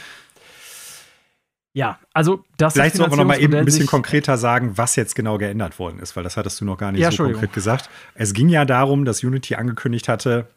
Ja, 1.74 2.00
also 2.14 2.44
das 2.58 2.74
Vielleicht 2.74 2.96
sollten 2.96 3.14
wir 3.14 3.18
noch 3.18 3.26
mal 3.26 3.40
eben 3.40 3.54
ein 3.54 3.66
bisschen 3.66 3.86
konkreter 3.86 4.38
sagen, 4.38 4.78
was 4.78 4.96
jetzt 4.96 5.16
genau 5.16 5.38
geändert 5.38 5.78
worden 5.78 6.00
ist, 6.00 6.16
weil 6.16 6.24
das 6.24 6.36
hattest 6.36 6.60
du 6.60 6.66
noch 6.66 6.78
gar 6.78 6.92
nicht 6.92 7.02
ja, 7.02 7.12
so 7.12 7.24
konkret 7.24 7.54
gesagt. 7.54 7.90
Es 8.16 8.34
ging 8.34 8.50
ja 8.50 8.66
darum, 8.66 9.06
dass 9.06 9.24
Unity 9.24 9.56
angekündigt 9.56 10.08
hatte, 10.10 10.48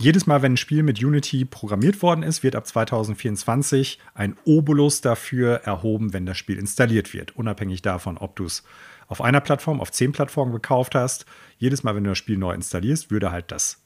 jedes 0.00 0.26
Mal, 0.26 0.40
wenn 0.40 0.54
ein 0.54 0.56
Spiel 0.56 0.82
mit 0.82 1.04
Unity 1.04 1.44
programmiert 1.44 2.00
worden 2.00 2.22
ist, 2.22 2.42
wird 2.42 2.56
ab 2.56 2.66
2024 2.66 3.98
ein 4.14 4.34
Obolus 4.46 5.02
dafür 5.02 5.56
erhoben, 5.64 6.14
wenn 6.14 6.24
das 6.24 6.38
Spiel 6.38 6.58
installiert 6.58 7.12
wird. 7.12 7.36
Unabhängig 7.36 7.82
davon, 7.82 8.16
ob 8.16 8.34
du 8.34 8.46
es 8.46 8.64
auf 9.08 9.20
einer 9.20 9.42
Plattform, 9.42 9.78
auf 9.78 9.92
zehn 9.92 10.12
Plattformen 10.12 10.52
gekauft 10.52 10.94
hast. 10.94 11.26
Jedes 11.58 11.82
Mal, 11.82 11.94
wenn 11.94 12.04
du 12.04 12.12
das 12.12 12.18
Spiel 12.18 12.38
neu 12.38 12.54
installierst, 12.54 13.10
würde 13.10 13.30
halt 13.30 13.52
das 13.52 13.82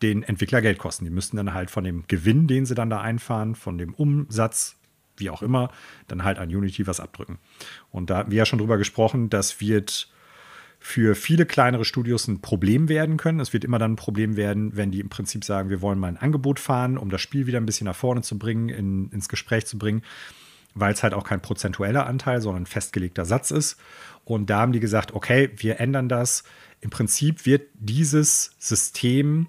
den 0.00 0.22
Entwickler 0.22 0.62
Geld 0.62 0.78
kosten. 0.78 1.04
Die 1.04 1.10
müssten 1.10 1.36
dann 1.36 1.54
halt 1.54 1.72
von 1.72 1.82
dem 1.82 2.04
Gewinn, 2.06 2.46
den 2.46 2.64
sie 2.64 2.76
dann 2.76 2.90
da 2.90 3.00
einfahren, 3.00 3.56
von 3.56 3.78
dem 3.78 3.94
Umsatz 3.94 4.75
wie 5.18 5.30
auch 5.30 5.42
immer, 5.42 5.70
dann 6.08 6.24
halt 6.24 6.38
an 6.38 6.48
Unity 6.48 6.86
was 6.86 7.00
abdrücken. 7.00 7.38
Und 7.90 8.10
da 8.10 8.18
hatten 8.18 8.30
wir 8.30 8.38
ja 8.38 8.46
schon 8.46 8.58
drüber 8.58 8.78
gesprochen, 8.78 9.30
das 9.30 9.60
wird 9.60 10.08
für 10.78 11.16
viele 11.16 11.46
kleinere 11.46 11.84
Studios 11.84 12.28
ein 12.28 12.40
Problem 12.40 12.88
werden 12.88 13.16
können. 13.16 13.40
Es 13.40 13.52
wird 13.52 13.64
immer 13.64 13.78
dann 13.78 13.92
ein 13.92 13.96
Problem 13.96 14.36
werden, 14.36 14.76
wenn 14.76 14.92
die 14.92 15.00
im 15.00 15.08
Prinzip 15.08 15.44
sagen, 15.44 15.68
wir 15.68 15.80
wollen 15.80 15.98
mal 15.98 16.08
ein 16.08 16.16
Angebot 16.16 16.60
fahren, 16.60 16.96
um 16.96 17.10
das 17.10 17.20
Spiel 17.20 17.46
wieder 17.46 17.58
ein 17.58 17.66
bisschen 17.66 17.86
nach 17.86 17.96
vorne 17.96 18.22
zu 18.22 18.38
bringen, 18.38 18.68
in, 18.68 19.10
ins 19.10 19.28
Gespräch 19.28 19.66
zu 19.66 19.78
bringen, 19.78 20.02
weil 20.74 20.92
es 20.92 21.02
halt 21.02 21.14
auch 21.14 21.24
kein 21.24 21.42
prozentueller 21.42 22.06
Anteil, 22.06 22.40
sondern 22.40 22.62
ein 22.62 22.66
festgelegter 22.66 23.24
Satz 23.24 23.50
ist. 23.50 23.78
Und 24.24 24.50
da 24.50 24.60
haben 24.60 24.72
die 24.72 24.80
gesagt, 24.80 25.12
okay, 25.12 25.50
wir 25.56 25.80
ändern 25.80 26.08
das. 26.08 26.44
Im 26.80 26.90
Prinzip 26.90 27.46
wird 27.46 27.68
dieses 27.74 28.54
System 28.58 29.48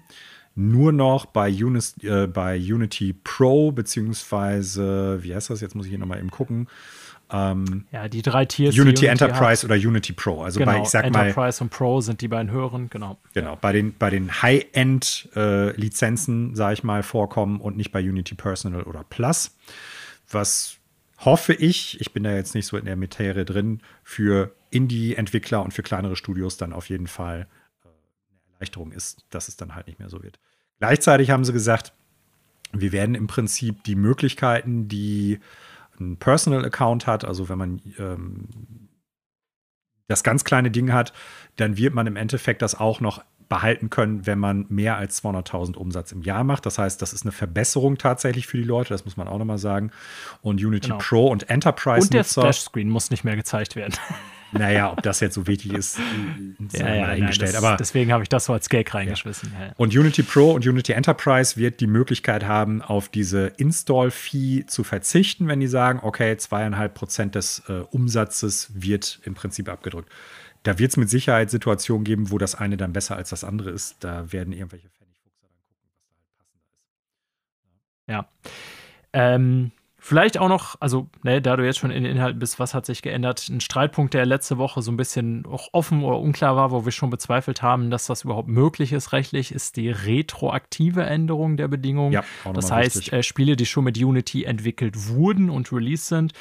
nur 0.58 0.92
noch 0.92 1.26
bei, 1.26 1.50
Unis, 1.50 1.94
äh, 2.02 2.26
bei 2.26 2.58
Unity 2.58 3.12
Pro, 3.12 3.70
beziehungsweise, 3.70 5.22
wie 5.22 5.32
heißt 5.34 5.50
das? 5.50 5.60
Jetzt 5.60 5.76
muss 5.76 5.84
ich 5.86 5.90
hier 5.90 6.00
nochmal 6.00 6.18
eben 6.18 6.32
gucken. 6.32 6.66
Ähm, 7.30 7.84
ja, 7.92 8.08
die 8.08 8.22
drei 8.22 8.44
Tiers. 8.44 8.74
Unity, 8.74 8.88
Unity 8.88 9.06
Enterprise 9.06 9.62
hat. 9.62 9.70
oder 9.70 9.76
Unity 9.76 10.12
Pro. 10.12 10.42
Also 10.42 10.58
genau, 10.58 10.72
bei, 10.72 10.82
ich 10.82 10.88
sag 10.88 11.04
Enterprise 11.04 11.62
mal, 11.62 11.66
und 11.66 11.70
Pro 11.70 12.00
sind 12.00 12.22
die 12.22 12.28
beiden 12.28 12.50
höheren, 12.50 12.90
genau. 12.90 13.18
Genau, 13.34 13.56
bei 13.60 13.72
den, 13.72 13.94
bei 13.96 14.10
den 14.10 14.42
High-End-Lizenzen, 14.42 16.52
äh, 16.52 16.56
sage 16.56 16.74
ich 16.74 16.82
mal, 16.82 17.04
vorkommen 17.04 17.60
und 17.60 17.76
nicht 17.76 17.92
bei 17.92 18.00
Unity 18.00 18.34
Personal 18.34 18.82
oder 18.82 19.04
Plus. 19.04 19.56
Was 20.30 20.78
hoffe 21.18 21.54
ich, 21.54 22.00
ich 22.00 22.12
bin 22.12 22.24
da 22.24 22.34
jetzt 22.34 22.56
nicht 22.56 22.66
so 22.66 22.76
in 22.76 22.86
der 22.86 22.96
Materie 22.96 23.44
drin, 23.44 23.80
für 24.02 24.52
Indie-Entwickler 24.70 25.62
und 25.62 25.72
für 25.72 25.82
kleinere 25.82 26.16
Studios 26.16 26.56
dann 26.56 26.72
auf 26.72 26.88
jeden 26.88 27.06
Fall 27.06 27.46
äh, 27.84 27.88
eine 27.88 28.54
Erleichterung 28.54 28.90
ist, 28.90 29.24
dass 29.30 29.46
es 29.48 29.56
dann 29.56 29.76
halt 29.76 29.86
nicht 29.86 30.00
mehr 30.00 30.08
so 30.08 30.20
wird. 30.22 30.40
Gleichzeitig 30.78 31.30
haben 31.30 31.44
sie 31.44 31.52
gesagt, 31.52 31.92
wir 32.72 32.92
werden 32.92 33.14
im 33.14 33.26
Prinzip 33.26 33.82
die 33.84 33.96
Möglichkeiten, 33.96 34.88
die 34.88 35.40
ein 35.98 36.16
Personal 36.16 36.64
Account 36.64 37.06
hat, 37.06 37.24
also 37.24 37.48
wenn 37.48 37.58
man 37.58 37.80
ähm, 37.98 38.48
das 40.06 40.22
ganz 40.22 40.44
kleine 40.44 40.70
Ding 40.70 40.92
hat, 40.92 41.12
dann 41.56 41.76
wird 41.76 41.94
man 41.94 42.06
im 42.06 42.16
Endeffekt 42.16 42.62
das 42.62 42.74
auch 42.74 43.00
noch 43.00 43.22
behalten 43.48 43.88
können, 43.88 44.26
wenn 44.26 44.38
man 44.38 44.66
mehr 44.68 44.96
als 44.96 45.22
200.000 45.22 45.76
Umsatz 45.76 46.12
im 46.12 46.22
Jahr 46.22 46.44
macht. 46.44 46.66
Das 46.66 46.78
heißt, 46.78 47.00
das 47.00 47.12
ist 47.12 47.22
eine 47.22 47.32
Verbesserung 47.32 47.96
tatsächlich 47.96 48.46
für 48.46 48.58
die 48.58 48.64
Leute, 48.64 48.90
das 48.90 49.04
muss 49.04 49.16
man 49.16 49.26
auch 49.26 49.38
nochmal 49.38 49.58
sagen. 49.58 49.90
Und 50.42 50.62
Unity 50.62 50.88
genau. 50.88 50.98
Pro 50.98 51.28
und 51.28 51.48
Enterprise 51.48 52.06
Und 52.06 52.14
der 52.14 52.24
Splash-Screen 52.24 52.90
muss 52.90 53.10
nicht 53.10 53.24
mehr 53.24 53.36
gezeigt 53.36 53.74
werden. 53.74 53.94
Naja, 54.52 54.92
ob 54.92 55.02
das 55.02 55.20
jetzt 55.20 55.34
so 55.34 55.46
wichtig 55.46 55.74
ist, 55.74 55.98
ist 55.98 56.78
ja, 56.78 56.94
ja. 56.94 57.06
Nein, 57.08 57.30
das, 57.38 57.54
Aber 57.54 57.76
deswegen 57.76 58.12
habe 58.12 58.22
ich 58.22 58.28
das 58.28 58.46
so 58.46 58.52
als 58.52 58.68
Gag 58.68 58.94
reingeschmissen. 58.94 59.52
Ja. 59.58 59.72
Und 59.76 59.94
Unity 59.94 60.22
Pro 60.22 60.52
und 60.52 60.66
Unity 60.66 60.92
Enterprise 60.92 61.56
wird 61.56 61.80
die 61.80 61.86
Möglichkeit 61.86 62.46
haben, 62.46 62.80
auf 62.80 63.08
diese 63.08 63.48
Install-Fee 63.58 64.64
zu 64.66 64.84
verzichten, 64.84 65.48
wenn 65.48 65.60
die 65.60 65.66
sagen, 65.66 66.00
okay, 66.02 66.36
zweieinhalb 66.36 66.94
Prozent 66.94 67.34
des 67.34 67.62
äh, 67.68 67.80
Umsatzes 67.90 68.70
wird 68.74 69.20
im 69.24 69.34
Prinzip 69.34 69.68
abgedrückt. 69.68 70.10
Da 70.62 70.78
wird 70.78 70.90
es 70.90 70.96
mit 70.96 71.10
Sicherheit 71.10 71.50
Situationen 71.50 72.04
geben, 72.04 72.30
wo 72.30 72.38
das 72.38 72.54
eine 72.54 72.76
dann 72.76 72.92
besser 72.92 73.16
als 73.16 73.30
das 73.30 73.44
andere 73.44 73.70
ist. 73.70 73.96
Da 74.00 74.32
werden 74.32 74.52
irgendwelche 74.52 74.88
Pfennigfuchser 74.88 75.46
dann 75.52 75.60
gucken, 75.62 75.88
was 75.92 76.08
da 76.08 76.16
halt 76.16 76.28
passender 76.38 76.58
ist. 77.64 77.74
Ja. 78.08 78.28
Ähm, 79.12 79.72
Vielleicht 80.08 80.38
auch 80.38 80.48
noch, 80.48 80.76
also 80.80 81.10
ne, 81.22 81.42
da 81.42 81.54
du 81.54 81.66
jetzt 81.66 81.80
schon 81.80 81.90
in 81.90 82.02
den 82.02 82.12
Inhalten 82.12 82.38
bist, 82.38 82.58
was 82.58 82.72
hat 82.72 82.86
sich 82.86 83.02
geändert? 83.02 83.46
Ein 83.50 83.60
Streitpunkt, 83.60 84.14
der 84.14 84.24
letzte 84.24 84.56
Woche 84.56 84.80
so 84.80 84.90
ein 84.90 84.96
bisschen 84.96 85.44
auch 85.44 85.68
offen 85.72 86.02
oder 86.02 86.18
unklar 86.18 86.56
war, 86.56 86.70
wo 86.70 86.86
wir 86.86 86.92
schon 86.92 87.10
bezweifelt 87.10 87.60
haben, 87.60 87.90
dass 87.90 88.06
das 88.06 88.24
überhaupt 88.24 88.48
möglich 88.48 88.94
ist 88.94 89.12
rechtlich, 89.12 89.52
ist 89.52 89.76
die 89.76 89.90
retroaktive 89.90 91.02
Änderung 91.02 91.58
der 91.58 91.68
Bedingungen. 91.68 92.12
Ja, 92.12 92.24
das 92.54 92.70
heißt, 92.70 93.12
äh, 93.12 93.22
Spiele, 93.22 93.54
die 93.54 93.66
schon 93.66 93.84
mit 93.84 93.98
Unity 93.98 94.44
entwickelt 94.44 95.08
wurden 95.10 95.50
und 95.50 95.70
released 95.74 96.06
sind, 96.06 96.32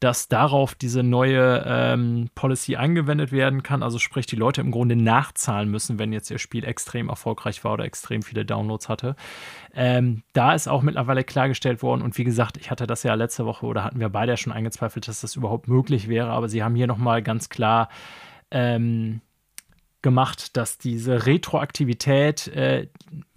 dass 0.00 0.28
darauf 0.28 0.74
diese 0.74 1.02
neue 1.02 1.64
ähm, 1.66 2.28
Policy 2.34 2.76
angewendet 2.76 3.32
werden 3.32 3.62
kann. 3.62 3.82
Also 3.82 3.98
sprich, 3.98 4.26
die 4.26 4.36
Leute 4.36 4.60
im 4.60 4.70
Grunde 4.70 4.96
nachzahlen 4.96 5.70
müssen, 5.70 5.98
wenn 5.98 6.12
jetzt 6.12 6.30
ihr 6.30 6.38
Spiel 6.38 6.66
extrem 6.66 7.08
erfolgreich 7.08 7.64
war 7.64 7.72
oder 7.72 7.86
extrem 7.86 8.20
viele 8.20 8.44
Downloads 8.44 8.90
hatte. 8.90 9.16
Ähm, 9.74 10.22
da 10.32 10.54
ist 10.54 10.68
auch 10.68 10.82
mittlerweile 10.82 11.24
klargestellt 11.24 11.82
worden 11.82 12.02
und 12.02 12.16
wie 12.16 12.24
gesagt, 12.24 12.56
ich 12.56 12.70
hatte 12.70 12.86
das 12.86 13.02
ja 13.02 13.14
letzte 13.14 13.44
Woche 13.44 13.66
oder 13.66 13.82
hatten 13.82 14.00
wir 14.00 14.08
beide 14.08 14.32
ja 14.32 14.36
schon 14.36 14.52
eingezweifelt, 14.52 15.08
dass 15.08 15.20
das 15.20 15.36
überhaupt 15.36 15.68
möglich 15.68 16.08
wäre, 16.08 16.28
aber 16.28 16.48
sie 16.48 16.62
haben 16.62 16.76
hier 16.76 16.86
nochmal 16.86 17.22
ganz 17.22 17.48
klar 17.48 17.88
ähm, 18.50 19.20
gemacht, 20.02 20.56
dass 20.56 20.78
diese 20.78 21.26
Retroaktivität 21.26 22.48
äh, 22.48 22.88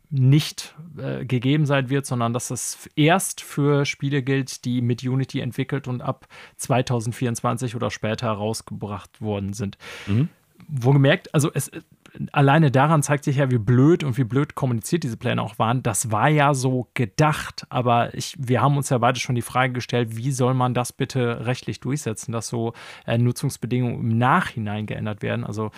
nicht 0.09 0.76
äh, 0.97 1.26
gegeben 1.26 1.65
sein 1.65 1.89
wird, 1.89 2.05
sondern 2.05 2.34
dass 2.34 2.51
es 2.51 2.89
erst 2.95 3.41
für 3.41 3.85
Spiele 3.85 4.22
gilt, 4.22 4.64
die 4.64 4.81
mit 4.81 5.03
Unity 5.03 5.39
entwickelt 5.39 5.88
und 5.88 6.01
ab 6.01 6.27
2024 6.57 7.76
oder 7.76 7.91
später 7.91 8.30
rausgebracht 8.30 9.22
worden 9.22 9.53
sind. 9.53 9.77
Mhm. 10.05 10.30
Wohlgemerkt, 10.68 11.34
also 11.34 11.51
es, 11.53 11.72
alleine 12.31 12.72
daran 12.72 13.03
zeigt 13.03 13.23
sich 13.23 13.38
ja, 13.38 13.52
wie 13.52 13.57
blöd 13.57 14.03
und 14.03 14.18
wie 14.18 14.23
blöd 14.23 14.56
kommuniziert 14.56 15.03
diese 15.03 15.18
Pläne 15.18 15.41
auch 15.41 15.60
waren. 15.60 15.84
Das 15.84 16.11
war 16.11 16.30
ja 16.30 16.53
so 16.53 16.88
gedacht, 16.94 17.65
aber 17.69 18.14
ich, 18.14 18.35
wir 18.38 18.61
haben 18.61 18.77
uns 18.77 18.89
ja 18.89 18.98
beide 18.98 19.19
schon 19.19 19.35
die 19.35 19.41
Frage 19.41 19.73
gestellt, 19.73 20.15
wie 20.15 20.31
soll 20.31 20.53
man 20.53 20.73
das 20.73 20.94
bitte 20.94 21.45
rechtlich 21.45 21.80
durchsetzen, 21.80 22.31
dass 22.31 22.48
so 22.48 22.73
äh, 23.06 23.18
Nutzungsbedingungen 23.18 23.99
im 23.99 24.18
Nachhinein 24.18 24.85
geändert 24.85 25.22
werden. 25.22 25.44
Also 25.44 25.72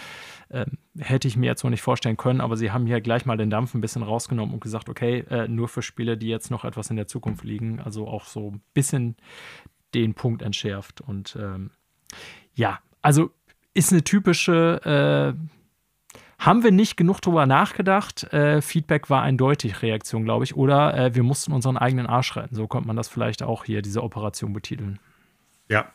äh, 0.49 0.65
hätte 0.97 1.27
ich 1.27 1.37
mir 1.37 1.47
jetzt 1.47 1.63
noch 1.63 1.71
nicht 1.71 1.81
vorstellen 1.81 2.17
können, 2.17 2.41
aber 2.41 2.57
sie 2.57 2.71
haben 2.71 2.85
hier 2.85 3.01
gleich 3.01 3.25
mal 3.25 3.37
den 3.37 3.49
Dampf 3.49 3.73
ein 3.73 3.81
bisschen 3.81 4.03
rausgenommen 4.03 4.53
und 4.53 4.61
gesagt, 4.61 4.89
okay, 4.89 5.25
äh, 5.29 5.47
nur 5.47 5.67
für 5.67 5.81
Spiele, 5.81 6.17
die 6.17 6.27
jetzt 6.27 6.51
noch 6.51 6.65
etwas 6.65 6.89
in 6.89 6.95
der 6.95 7.07
Zukunft 7.07 7.43
liegen, 7.43 7.79
also 7.79 8.07
auch 8.07 8.25
so 8.25 8.51
ein 8.51 8.61
bisschen 8.73 9.15
den 9.93 10.13
Punkt 10.13 10.41
entschärft. 10.41 11.01
Und 11.01 11.37
ähm, 11.39 11.71
ja, 12.53 12.79
also 13.01 13.31
ist 13.73 13.91
eine 13.91 14.03
typische 14.03 15.35
äh, 15.35 15.58
haben 16.39 16.63
wir 16.63 16.71
nicht 16.71 16.95
genug 16.95 17.21
drüber 17.21 17.45
nachgedacht. 17.45 18.23
Äh, 18.33 18.61
Feedback 18.61 19.09
war 19.09 19.21
eindeutig 19.21 19.81
Reaktion, 19.81 20.23
glaube 20.23 20.45
ich. 20.45 20.55
Oder 20.55 20.97
äh, 20.97 21.15
wir 21.15 21.23
mussten 21.23 21.51
unseren 21.51 21.77
eigenen 21.77 22.07
Arsch 22.07 22.35
retten. 22.37 22.55
So 22.55 22.65
könnte 22.67 22.87
man 22.87 22.95
das 22.95 23.09
vielleicht 23.09 23.43
auch 23.43 23.65
hier, 23.65 23.81
diese 23.81 24.01
Operation 24.01 24.53
betiteln. 24.53 24.99
Ja. 25.67 25.91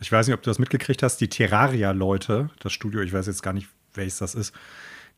Ich 0.00 0.10
weiß 0.10 0.26
nicht, 0.26 0.34
ob 0.34 0.42
du 0.42 0.50
das 0.50 0.58
mitgekriegt 0.58 1.02
hast. 1.02 1.20
Die 1.20 1.28
Terraria-Leute, 1.28 2.50
das 2.58 2.72
Studio, 2.72 3.00
ich 3.00 3.12
weiß 3.12 3.26
jetzt 3.28 3.42
gar 3.42 3.52
nicht, 3.52 3.68
welches 3.94 4.18
das 4.18 4.34
ist, 4.34 4.54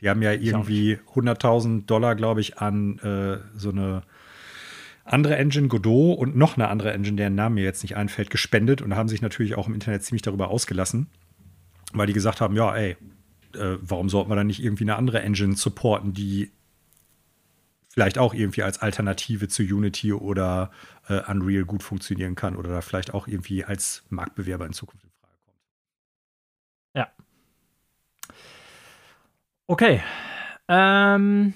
die 0.01 0.09
haben 0.09 0.23
ja 0.23 0.33
irgendwie 0.33 0.99
100.000 1.15 1.87
Dollar, 1.87 2.15
glaube 2.15 2.41
ich, 2.41 2.59
an 2.59 2.99
äh, 2.99 3.39
so 3.55 3.71
eine 3.71 4.03
andere 5.05 5.37
Engine, 5.37 5.69
Godot 5.69 6.19
und 6.19 6.37
noch 6.37 6.57
eine 6.57 6.69
andere 6.69 6.93
Engine, 6.93 7.17
deren 7.17 7.35
Name 7.35 7.57
mir 7.57 7.65
jetzt 7.65 7.83
nicht 7.83 7.97
einfällt, 7.97 8.31
gespendet 8.31 8.81
und 8.81 8.97
haben 8.97 9.09
sich 9.09 9.23
natürlich 9.23 9.57
auch 9.57 9.67
im 9.67 9.75
Internet 9.75 10.05
ziemlich 10.05 10.23
darüber 10.23 10.49
ausgelassen, 10.49 11.09
weil 11.93 12.07
die 12.07 12.13
gesagt 12.13 12.41
haben, 12.41 12.55
ja, 12.55 12.75
ey, 12.75 12.97
äh, 13.55 13.79
warum 13.81 14.09
sollten 14.09 14.31
wir 14.31 14.37
dann 14.37 14.47
nicht 14.47 14.63
irgendwie 14.63 14.85
eine 14.85 14.97
andere 14.97 15.21
Engine 15.23 15.57
supporten, 15.57 16.13
die 16.13 16.51
vielleicht 17.89 18.19
auch 18.19 18.35
irgendwie 18.35 18.63
als 18.63 18.81
Alternative 18.81 19.49
zu 19.49 19.63
Unity 19.63 20.13
oder 20.13 20.71
äh, 21.09 21.21
Unreal 21.31 21.65
gut 21.65 21.83
funktionieren 21.83 22.35
kann 22.37 22.57
oder 22.57 22.71
da 22.71 22.81
vielleicht 22.81 23.13
auch 23.13 23.27
irgendwie 23.27 23.65
als 23.65 24.05
Marktbewerber 24.11 24.67
in 24.67 24.73
Zukunft 24.73 25.05
in 25.05 25.11
Frage 25.11 25.35
kommt. 25.45 25.59
Ja. 26.95 27.13
Okay. 29.67 30.03
Ähm, 30.69 31.55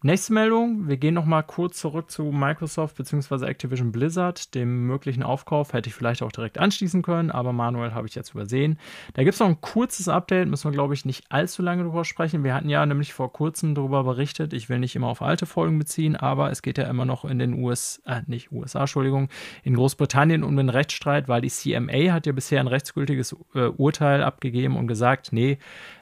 Nächste 0.00 0.32
Meldung, 0.32 0.86
wir 0.86 0.96
gehen 0.96 1.14
noch 1.14 1.24
mal 1.24 1.42
kurz 1.42 1.80
zurück 1.80 2.08
zu 2.08 2.22
Microsoft 2.22 2.96
bzw. 2.98 3.46
Activision 3.46 3.90
Blizzard, 3.90 4.54
dem 4.54 4.86
möglichen 4.86 5.24
Aufkauf. 5.24 5.72
Hätte 5.72 5.88
ich 5.88 5.94
vielleicht 5.96 6.22
auch 6.22 6.30
direkt 6.30 6.56
anschließen 6.56 7.02
können, 7.02 7.32
aber 7.32 7.52
manuell 7.52 7.94
habe 7.94 8.06
ich 8.06 8.14
jetzt 8.14 8.30
übersehen. 8.30 8.78
Da 9.14 9.24
gibt 9.24 9.34
es 9.34 9.40
noch 9.40 9.48
ein 9.48 9.60
kurzes 9.60 10.06
Update, 10.06 10.46
müssen 10.46 10.70
wir, 10.70 10.72
glaube 10.72 10.94
ich, 10.94 11.04
nicht 11.04 11.24
allzu 11.32 11.62
lange 11.62 11.82
drüber 11.82 12.04
sprechen. 12.04 12.44
Wir 12.44 12.54
hatten 12.54 12.68
ja 12.68 12.86
nämlich 12.86 13.12
vor 13.12 13.32
kurzem 13.32 13.74
darüber 13.74 14.04
berichtet, 14.04 14.52
ich 14.52 14.68
will 14.68 14.78
nicht 14.78 14.94
immer 14.94 15.08
auf 15.08 15.20
alte 15.20 15.46
Folgen 15.46 15.80
beziehen, 15.80 16.14
aber 16.14 16.52
es 16.52 16.62
geht 16.62 16.78
ja 16.78 16.84
immer 16.84 17.04
noch 17.04 17.24
in 17.24 17.40
den 17.40 17.54
USA, 17.54 18.18
äh, 18.18 18.22
nicht 18.28 18.52
USA, 18.52 18.82
Entschuldigung, 18.82 19.28
in 19.64 19.74
Großbritannien 19.74 20.44
um 20.44 20.56
den 20.56 20.68
Rechtsstreit, 20.68 21.26
weil 21.26 21.40
die 21.40 21.50
CMA 21.50 22.12
hat 22.12 22.24
ja 22.24 22.30
bisher 22.30 22.60
ein 22.60 22.68
rechtsgültiges 22.68 23.34
äh, 23.56 23.62
Urteil 23.62 24.22
abgegeben 24.22 24.76
und 24.76 24.86
gesagt, 24.86 25.32
nee, 25.32 25.58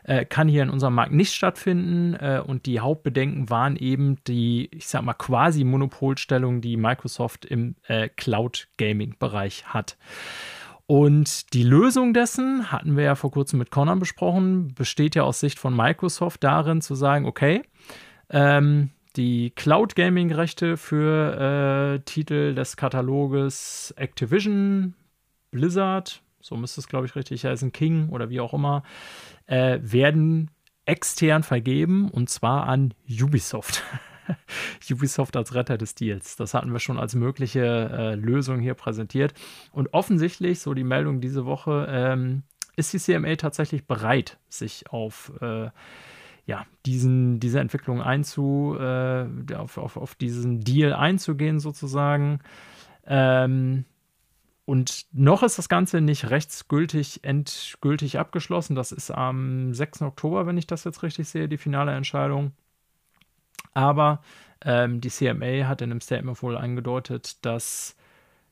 äh, 0.06 0.24
kann 0.24 0.48
hier 0.48 0.62
in 0.62 0.70
unserem 0.70 0.94
Markt 0.94 1.12
nicht 1.12 1.34
stattfinden. 1.34 2.14
Äh, 2.14 2.40
und 2.44 2.66
die 2.66 2.80
Hauptbedenken 2.80 3.50
waren 3.50 3.76
eben 3.76 4.16
die, 4.26 4.68
ich 4.72 4.86
sag 4.86 5.02
mal, 5.02 5.14
quasi 5.14 5.64
Monopolstellung, 5.64 6.60
die 6.60 6.76
Microsoft 6.76 7.44
im 7.44 7.74
äh, 7.88 8.08
Cloud-Gaming-Bereich 8.08 9.66
hat. 9.66 9.96
Und 10.86 11.52
die 11.52 11.64
Lösung 11.64 12.14
dessen, 12.14 12.70
hatten 12.70 12.96
wir 12.96 13.02
ja 13.02 13.14
vor 13.16 13.32
kurzem 13.32 13.58
mit 13.58 13.72
Conan 13.72 13.98
besprochen, 13.98 14.72
besteht 14.74 15.16
ja 15.16 15.24
aus 15.24 15.40
Sicht 15.40 15.58
von 15.58 15.74
Microsoft 15.74 16.44
darin 16.44 16.80
zu 16.80 16.94
sagen, 16.94 17.26
okay, 17.26 17.62
ähm, 18.30 18.90
die 19.16 19.50
Cloud 19.50 19.96
Gaming 19.96 20.32
Rechte 20.32 20.76
für 20.76 21.96
äh, 21.96 22.04
Titel 22.04 22.54
des 22.54 22.76
Kataloges 22.76 23.92
Activision, 23.96 24.94
Blizzard, 25.50 26.22
so 26.40 26.56
müsste 26.56 26.80
es 26.80 26.86
glaube 26.86 27.06
ich 27.06 27.16
richtig 27.16 27.44
heißen, 27.44 27.72
King 27.72 28.10
oder 28.10 28.30
wie 28.30 28.38
auch 28.40 28.54
immer, 28.54 28.84
äh, 29.46 29.78
werden 29.82 30.50
extern 30.84 31.42
vergeben 31.42 32.10
und 32.10 32.30
zwar 32.30 32.68
an 32.68 32.94
Ubisoft. 33.08 33.82
Ubisoft 34.90 35.36
als 35.36 35.54
Retter 35.54 35.78
des 35.78 35.94
Deals. 35.94 36.36
Das 36.36 36.54
hatten 36.54 36.72
wir 36.72 36.80
schon 36.80 36.98
als 36.98 37.14
mögliche 37.14 37.64
äh, 37.64 38.14
Lösung 38.14 38.60
hier 38.60 38.74
präsentiert. 38.74 39.34
Und 39.72 39.92
offensichtlich, 39.94 40.60
so 40.60 40.74
die 40.74 40.84
Meldung 40.84 41.20
diese 41.20 41.44
Woche, 41.44 41.86
ähm, 41.88 42.42
ist 42.76 42.92
die 42.92 42.98
CMA 42.98 43.36
tatsächlich 43.36 43.86
bereit, 43.86 44.38
sich 44.48 44.90
auf 44.90 45.32
äh, 45.40 45.70
ja, 46.44 46.64
diesen, 46.84 47.40
diese 47.40 47.58
Entwicklung 47.58 48.00
einzu, 48.00 48.76
äh, 48.78 49.26
auf, 49.54 49.78
auf, 49.78 49.96
auf 49.96 50.14
diesen 50.14 50.60
Deal 50.60 50.92
einzugehen, 50.92 51.58
sozusagen. 51.58 52.40
Ähm, 53.04 53.84
und 54.66 55.06
noch 55.12 55.44
ist 55.44 55.58
das 55.58 55.68
Ganze 55.68 56.00
nicht 56.00 56.28
rechtsgültig, 56.28 57.20
endgültig 57.22 58.18
abgeschlossen. 58.18 58.74
Das 58.74 58.90
ist 58.90 59.12
am 59.12 59.72
6. 59.72 60.02
Oktober, 60.02 60.46
wenn 60.46 60.58
ich 60.58 60.66
das 60.66 60.82
jetzt 60.82 61.04
richtig 61.04 61.28
sehe, 61.28 61.48
die 61.48 61.56
finale 61.56 61.92
Entscheidung. 61.92 62.50
Aber 63.74 64.22
ähm, 64.64 65.00
die 65.00 65.08
CMA 65.08 65.68
hat 65.68 65.82
in 65.82 65.92
einem 65.92 66.00
Statement 66.00 66.42
wohl 66.42 66.56
angedeutet, 66.56 67.44
dass 67.44 67.96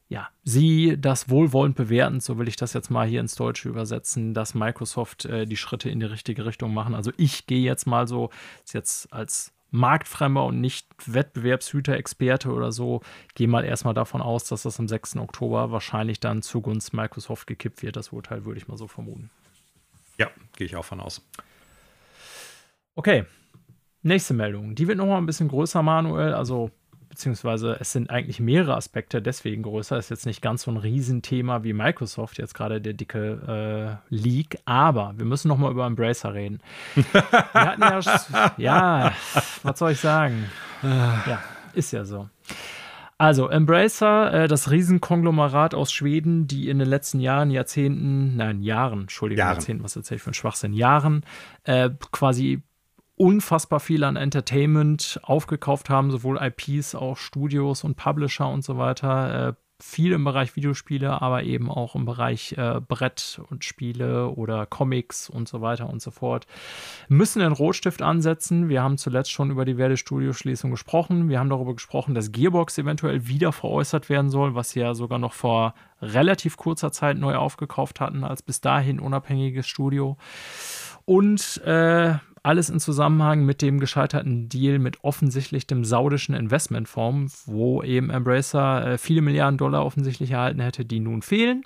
ja, 0.08 0.28
sie 0.44 0.96
das 1.00 1.30
wohlwollend 1.30 1.76
bewerten, 1.76 2.20
so 2.20 2.38
will 2.38 2.46
ich 2.46 2.56
das 2.56 2.74
jetzt 2.74 2.90
mal 2.90 3.06
hier 3.06 3.20
ins 3.20 3.34
Deutsche 3.34 3.68
übersetzen, 3.68 4.34
dass 4.34 4.54
Microsoft 4.54 5.24
äh, 5.24 5.46
die 5.46 5.56
Schritte 5.56 5.88
in 5.88 5.98
die 5.98 6.06
richtige 6.06 6.44
Richtung 6.46 6.74
machen. 6.74 6.94
Also 6.94 7.10
ich 7.16 7.46
gehe 7.46 7.62
jetzt 7.62 7.86
mal 7.86 8.06
so, 8.06 8.30
ist 8.64 8.74
jetzt 8.74 9.12
als 9.12 9.53
Marktfremder 9.74 10.44
und 10.44 10.60
nicht 10.60 10.86
Wettbewerbshüter-Experte 11.06 12.52
oder 12.52 12.70
so, 12.70 13.00
gehe 13.34 13.48
mal 13.48 13.64
erstmal 13.64 13.92
davon 13.92 14.22
aus, 14.22 14.44
dass 14.44 14.62
das 14.62 14.78
am 14.78 14.86
6. 14.86 15.16
Oktober 15.16 15.72
wahrscheinlich 15.72 16.20
dann 16.20 16.42
zugunsten 16.42 16.96
Microsoft 16.96 17.46
gekippt 17.48 17.82
wird. 17.82 17.96
Das 17.96 18.10
Urteil 18.10 18.44
würde 18.44 18.58
ich 18.58 18.68
mal 18.68 18.76
so 18.76 18.86
vermuten. 18.86 19.30
Ja, 20.16 20.28
gehe 20.56 20.66
ich 20.66 20.76
auch 20.76 20.84
von 20.84 21.00
aus. 21.00 21.26
Okay, 22.94 23.24
nächste 24.02 24.32
Meldung. 24.32 24.76
Die 24.76 24.86
wird 24.86 24.98
nochmal 24.98 25.18
ein 25.18 25.26
bisschen 25.26 25.48
größer, 25.48 25.82
Manuel. 25.82 26.34
Also 26.34 26.70
beziehungsweise 27.14 27.76
es 27.78 27.92
sind 27.92 28.10
eigentlich 28.10 28.40
mehrere 28.40 28.74
Aspekte 28.74 29.22
deswegen 29.22 29.62
größer. 29.62 29.96
Ist 29.96 30.10
jetzt 30.10 30.26
nicht 30.26 30.42
ganz 30.42 30.62
so 30.62 30.72
ein 30.72 30.76
Riesenthema 30.76 31.62
wie 31.62 31.72
Microsoft, 31.72 32.38
jetzt 32.38 32.54
gerade 32.54 32.80
der 32.80 32.92
dicke 32.92 34.00
äh, 34.10 34.14
Leak, 34.14 34.58
aber 34.64 35.14
wir 35.16 35.24
müssen 35.24 35.46
nochmal 35.46 35.70
über 35.70 35.86
Embracer 35.86 36.34
reden. 36.34 36.60
ja, 37.54 38.00
ja, 38.56 39.12
was 39.62 39.78
soll 39.78 39.92
ich 39.92 40.00
sagen? 40.00 40.50
Ja, 40.82 41.40
ist 41.72 41.92
ja 41.92 42.04
so. 42.04 42.28
Also, 43.16 43.48
Embracer, 43.48 44.34
äh, 44.34 44.48
das 44.48 44.72
Riesenkonglomerat 44.72 45.72
aus 45.72 45.92
Schweden, 45.92 46.48
die 46.48 46.68
in 46.68 46.80
den 46.80 46.88
letzten 46.88 47.20
Jahren, 47.20 47.52
Jahrzehnten, 47.52 48.36
nein, 48.36 48.60
Jahren, 48.60 49.02
Entschuldigung, 49.02 49.38
Jahren. 49.38 49.54
Jahrzehnten, 49.54 49.84
was 49.84 49.94
erzähle 49.94 50.16
ich 50.16 50.22
für 50.22 50.30
einen 50.30 50.34
Schwachsinn, 50.34 50.72
Jahren, 50.72 51.24
äh, 51.62 51.90
quasi 52.10 52.62
unfassbar 53.16 53.80
viel 53.80 54.04
an 54.04 54.16
Entertainment 54.16 55.20
aufgekauft 55.22 55.90
haben, 55.90 56.10
sowohl 56.10 56.40
IPs, 56.40 56.94
auch 56.94 57.16
Studios 57.16 57.84
und 57.84 57.96
Publisher 57.96 58.48
und 58.48 58.64
so 58.64 58.76
weiter. 58.76 59.48
Äh, 59.48 59.54
viel 59.80 60.12
im 60.12 60.24
Bereich 60.24 60.54
Videospiele, 60.56 61.20
aber 61.20 61.42
eben 61.42 61.70
auch 61.70 61.94
im 61.94 62.04
Bereich 62.04 62.54
äh, 62.56 62.80
Brett 62.80 63.40
und 63.50 63.64
Spiele 63.64 64.28
oder 64.28 64.66
Comics 64.66 65.28
und 65.28 65.48
so 65.48 65.60
weiter 65.60 65.90
und 65.90 66.00
so 66.00 66.10
fort. 66.10 66.46
Müssen 67.08 67.40
den 67.40 67.52
Rotstift 67.52 68.00
ansetzen. 68.00 68.68
Wir 68.68 68.82
haben 68.82 68.98
zuletzt 68.98 69.32
schon 69.32 69.50
über 69.50 69.64
die 69.64 69.76
Werde-Studio-Schließung 69.76 70.70
gesprochen. 70.70 71.28
Wir 71.28 71.40
haben 71.40 71.50
darüber 71.50 71.74
gesprochen, 71.74 72.14
dass 72.14 72.32
Gearbox 72.32 72.78
eventuell 72.78 73.26
wieder 73.26 73.52
veräußert 73.52 74.08
werden 74.08 74.30
soll, 74.30 74.54
was 74.54 74.70
sie 74.70 74.80
ja 74.80 74.94
sogar 74.94 75.18
noch 75.18 75.32
vor 75.32 75.74
relativ 76.00 76.56
kurzer 76.56 76.92
Zeit 76.92 77.18
neu 77.18 77.34
aufgekauft 77.34 78.00
hatten, 78.00 78.24
als 78.24 78.42
bis 78.42 78.60
dahin 78.60 79.00
unabhängiges 79.00 79.66
Studio. 79.66 80.16
Und 81.04 81.60
äh, 81.64 82.14
alles 82.44 82.68
in 82.68 82.78
Zusammenhang 82.78 83.44
mit 83.44 83.62
dem 83.62 83.80
gescheiterten 83.80 84.48
Deal 84.48 84.78
mit 84.78 85.02
offensichtlich 85.02 85.66
dem 85.66 85.84
saudischen 85.84 86.34
Investmentfonds, 86.34 87.44
wo 87.46 87.82
eben 87.82 88.10
Embracer 88.10 88.86
äh, 88.86 88.98
viele 88.98 89.22
Milliarden 89.22 89.56
Dollar 89.56 89.84
offensichtlich 89.84 90.30
erhalten 90.30 90.60
hätte, 90.60 90.84
die 90.84 91.00
nun 91.00 91.22
fehlen. 91.22 91.64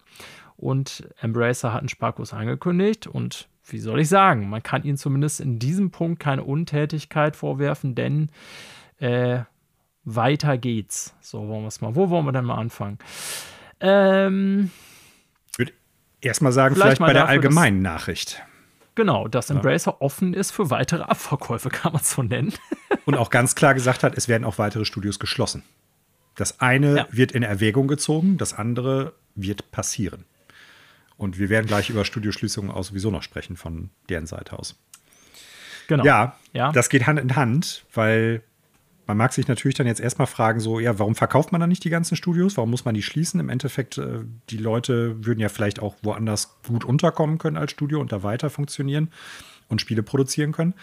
Und 0.56 1.08
Embracer 1.20 1.72
hat 1.72 1.80
einen 1.80 1.88
Sparkurs 1.88 2.32
angekündigt 2.32 3.06
und 3.06 3.48
wie 3.64 3.78
soll 3.78 4.00
ich 4.00 4.08
sagen, 4.08 4.48
man 4.48 4.62
kann 4.62 4.84
ihnen 4.84 4.96
zumindest 4.96 5.40
in 5.40 5.58
diesem 5.58 5.90
Punkt 5.90 6.20
keine 6.20 6.44
Untätigkeit 6.44 7.36
vorwerfen, 7.36 7.94
denn 7.94 8.30
äh, 8.98 9.40
weiter 10.04 10.58
geht's. 10.58 11.14
So 11.20 11.48
wollen 11.48 11.62
wir 11.62 11.68
es 11.68 11.80
mal. 11.80 11.94
Wo 11.94 12.08
wollen 12.08 12.24
wir 12.24 12.32
denn 12.32 12.44
mal 12.44 12.56
anfangen? 12.56 12.98
Ähm, 13.80 14.70
ich 15.52 15.58
würde 15.58 15.72
erstmal 16.20 16.52
sagen, 16.52 16.76
vielleicht, 16.76 16.98
vielleicht 16.98 17.00
bei 17.00 17.12
der 17.12 17.28
allgemeinen 17.28 17.82
Nachricht. 17.82 18.42
Genau, 18.98 19.28
dass 19.28 19.48
Embracer 19.48 19.92
ja. 19.92 19.96
offen 20.00 20.34
ist 20.34 20.50
für 20.50 20.70
weitere 20.70 21.04
Abverkäufe, 21.04 21.68
kann 21.70 21.92
man 21.92 22.02
es 22.02 22.10
so 22.10 22.24
nennen. 22.24 22.52
Und 23.04 23.14
auch 23.14 23.30
ganz 23.30 23.54
klar 23.54 23.72
gesagt 23.72 24.02
hat, 24.02 24.18
es 24.18 24.26
werden 24.26 24.42
auch 24.42 24.58
weitere 24.58 24.84
Studios 24.84 25.20
geschlossen. 25.20 25.62
Das 26.34 26.58
eine 26.58 26.96
ja. 26.96 27.06
wird 27.12 27.30
in 27.30 27.44
Erwägung 27.44 27.86
gezogen, 27.86 28.38
das 28.38 28.54
andere 28.54 29.12
wird 29.36 29.70
passieren. 29.70 30.24
Und 31.16 31.38
wir 31.38 31.48
werden 31.48 31.68
gleich 31.68 31.90
über 31.90 32.04
Studioschließungen 32.04 32.72
auch 32.72 32.82
sowieso 32.82 33.12
noch 33.12 33.22
sprechen 33.22 33.56
von 33.56 33.90
deren 34.08 34.26
Seite 34.26 34.58
aus. 34.58 34.74
Genau. 35.86 36.04
Ja, 36.04 36.36
ja, 36.52 36.72
das 36.72 36.88
geht 36.88 37.06
Hand 37.06 37.20
in 37.20 37.36
Hand, 37.36 37.84
weil 37.94 38.42
man 39.08 39.16
mag 39.16 39.32
sich 39.32 39.48
natürlich 39.48 39.74
dann 39.74 39.86
jetzt 39.86 40.00
erstmal 40.00 40.26
fragen, 40.26 40.60
so, 40.60 40.78
ja, 40.78 40.98
warum 40.98 41.14
verkauft 41.14 41.50
man 41.50 41.62
dann 41.62 41.70
nicht 41.70 41.82
die 41.82 41.90
ganzen 41.90 42.14
Studios? 42.14 42.58
Warum 42.58 42.70
muss 42.70 42.84
man 42.84 42.94
die 42.94 43.02
schließen? 43.02 43.40
Im 43.40 43.48
Endeffekt, 43.48 43.96
äh, 43.96 44.20
die 44.50 44.58
Leute 44.58 45.24
würden 45.24 45.40
ja 45.40 45.48
vielleicht 45.48 45.80
auch 45.80 45.96
woanders 46.02 46.58
gut 46.66 46.84
unterkommen 46.84 47.38
können 47.38 47.56
als 47.56 47.72
Studio 47.72 48.00
und 48.00 48.12
da 48.12 48.22
weiter 48.22 48.50
funktionieren 48.50 49.10
und 49.68 49.80
Spiele 49.80 50.02
produzieren 50.02 50.52
können. 50.52 50.74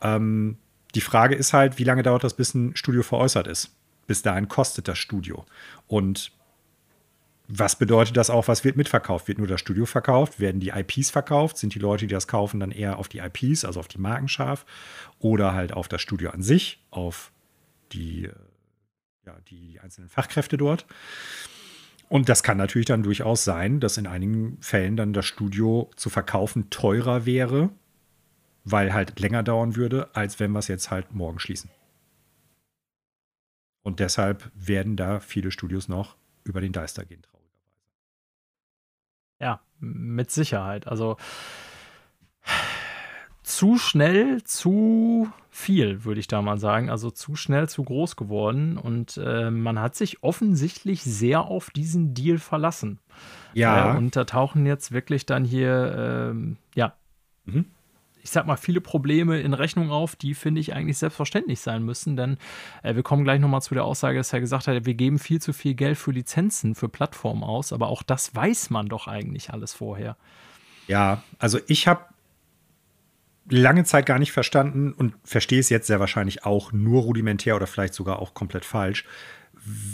Ähm, 0.00 0.56
die 0.94 1.02
Frage 1.02 1.34
ist 1.34 1.52
halt, 1.52 1.78
wie 1.78 1.84
lange 1.84 2.02
dauert 2.02 2.24
das, 2.24 2.32
bis 2.32 2.54
ein 2.54 2.74
Studio 2.74 3.02
veräußert 3.02 3.46
ist? 3.46 3.76
Bis 4.06 4.22
dahin 4.22 4.48
kostet 4.48 4.88
das 4.88 4.96
Studio. 4.96 5.44
Und 5.86 6.32
was 7.48 7.76
bedeutet 7.76 8.16
das 8.16 8.30
auch, 8.30 8.48
was 8.48 8.64
wird 8.64 8.78
mitverkauft? 8.78 9.28
Wird 9.28 9.36
nur 9.36 9.46
das 9.46 9.60
Studio 9.60 9.84
verkauft? 9.84 10.40
Werden 10.40 10.60
die 10.60 10.70
IPs 10.70 11.10
verkauft? 11.10 11.58
Sind 11.58 11.74
die 11.74 11.78
Leute, 11.78 12.06
die 12.06 12.14
das 12.14 12.28
kaufen, 12.28 12.60
dann 12.60 12.70
eher 12.70 12.98
auf 12.98 13.08
die 13.08 13.18
IPs, 13.18 13.66
also 13.66 13.78
auf 13.80 13.88
die 13.88 13.98
Marken 13.98 14.28
scharf? 14.28 14.64
Oder 15.18 15.52
halt 15.52 15.74
auf 15.74 15.86
das 15.86 16.00
Studio 16.00 16.30
an 16.30 16.40
sich, 16.40 16.82
auf 16.90 17.30
die, 17.92 18.28
ja, 19.24 19.36
die 19.48 19.80
einzelnen 19.80 20.08
Fachkräfte 20.08 20.56
dort? 20.56 20.86
Und 22.08 22.28
das 22.28 22.42
kann 22.42 22.58
natürlich 22.58 22.86
dann 22.86 23.02
durchaus 23.02 23.44
sein, 23.44 23.80
dass 23.80 23.96
in 23.96 24.06
einigen 24.06 24.60
Fällen 24.60 24.96
dann 24.96 25.12
das 25.12 25.26
Studio 25.26 25.90
zu 25.96 26.10
verkaufen 26.10 26.70
teurer 26.70 27.26
wäre, 27.26 27.70
weil 28.64 28.92
halt 28.92 29.18
länger 29.20 29.42
dauern 29.42 29.76
würde, 29.76 30.14
als 30.14 30.38
wenn 30.38 30.52
wir 30.52 30.58
es 30.58 30.68
jetzt 30.68 30.90
halt 30.90 31.14
morgen 31.14 31.38
schließen. 31.38 31.70
Und 33.82 34.00
deshalb 34.00 34.50
werden 34.54 34.96
da 34.96 35.20
viele 35.20 35.50
Studios 35.50 35.88
noch 35.88 36.16
über 36.44 36.60
den 36.60 36.72
Deister 36.72 37.04
gehen, 37.04 37.22
traurigerweise. 37.22 37.54
Ja, 39.40 39.60
mit 39.78 40.30
Sicherheit. 40.30 40.86
Also 40.86 41.16
zu 43.42 43.78
schnell, 43.78 44.42
zu 44.44 45.30
viel, 45.54 46.04
würde 46.04 46.18
ich 46.18 46.26
da 46.26 46.42
mal 46.42 46.58
sagen. 46.58 46.90
Also 46.90 47.10
zu 47.10 47.36
schnell, 47.36 47.68
zu 47.68 47.84
groß 47.84 48.16
geworden. 48.16 48.76
Und 48.76 49.16
äh, 49.16 49.50
man 49.50 49.78
hat 49.78 49.94
sich 49.94 50.22
offensichtlich 50.22 51.02
sehr 51.02 51.42
auf 51.42 51.70
diesen 51.70 52.12
Deal 52.12 52.38
verlassen. 52.38 52.98
Ja. 53.52 53.94
Äh, 53.94 53.96
und 53.96 54.16
da 54.16 54.24
tauchen 54.24 54.66
jetzt 54.66 54.90
wirklich 54.90 55.26
dann 55.26 55.44
hier, 55.44 56.30
ähm, 56.32 56.56
ja, 56.74 56.94
mhm 57.44 57.66
ich 58.24 58.30
sag 58.30 58.46
mal, 58.46 58.56
viele 58.56 58.80
Probleme 58.80 59.38
in 59.38 59.52
Rechnung 59.52 59.90
auf, 59.90 60.16
die 60.16 60.32
finde 60.32 60.58
ich 60.58 60.72
eigentlich 60.72 60.96
selbstverständlich 60.96 61.60
sein 61.60 61.82
müssen, 61.84 62.16
denn 62.16 62.38
äh, 62.82 62.94
wir 62.94 63.02
kommen 63.02 63.22
gleich 63.22 63.38
nochmal 63.38 63.60
zu 63.60 63.74
der 63.74 63.84
Aussage, 63.84 64.16
dass 64.16 64.32
er 64.32 64.40
gesagt 64.40 64.66
hat, 64.66 64.86
wir 64.86 64.94
geben 64.94 65.18
viel 65.18 65.42
zu 65.42 65.52
viel 65.52 65.74
Geld 65.74 65.98
für 65.98 66.10
Lizenzen, 66.10 66.74
für 66.74 66.88
Plattformen 66.88 67.44
aus, 67.44 67.70
aber 67.70 67.88
auch 67.88 68.02
das 68.02 68.34
weiß 68.34 68.70
man 68.70 68.88
doch 68.88 69.08
eigentlich 69.08 69.52
alles 69.52 69.74
vorher. 69.74 70.16
Ja, 70.88 71.22
also 71.38 71.58
ich 71.66 71.86
habe 71.86 72.06
lange 73.48 73.84
Zeit 73.84 74.06
gar 74.06 74.18
nicht 74.18 74.32
verstanden 74.32 74.92
und 74.92 75.14
verstehe 75.24 75.60
es 75.60 75.68
jetzt 75.68 75.86
sehr 75.86 76.00
wahrscheinlich 76.00 76.44
auch 76.44 76.72
nur 76.72 77.02
rudimentär 77.02 77.56
oder 77.56 77.66
vielleicht 77.66 77.94
sogar 77.94 78.20
auch 78.20 78.34
komplett 78.34 78.64
falsch, 78.64 79.04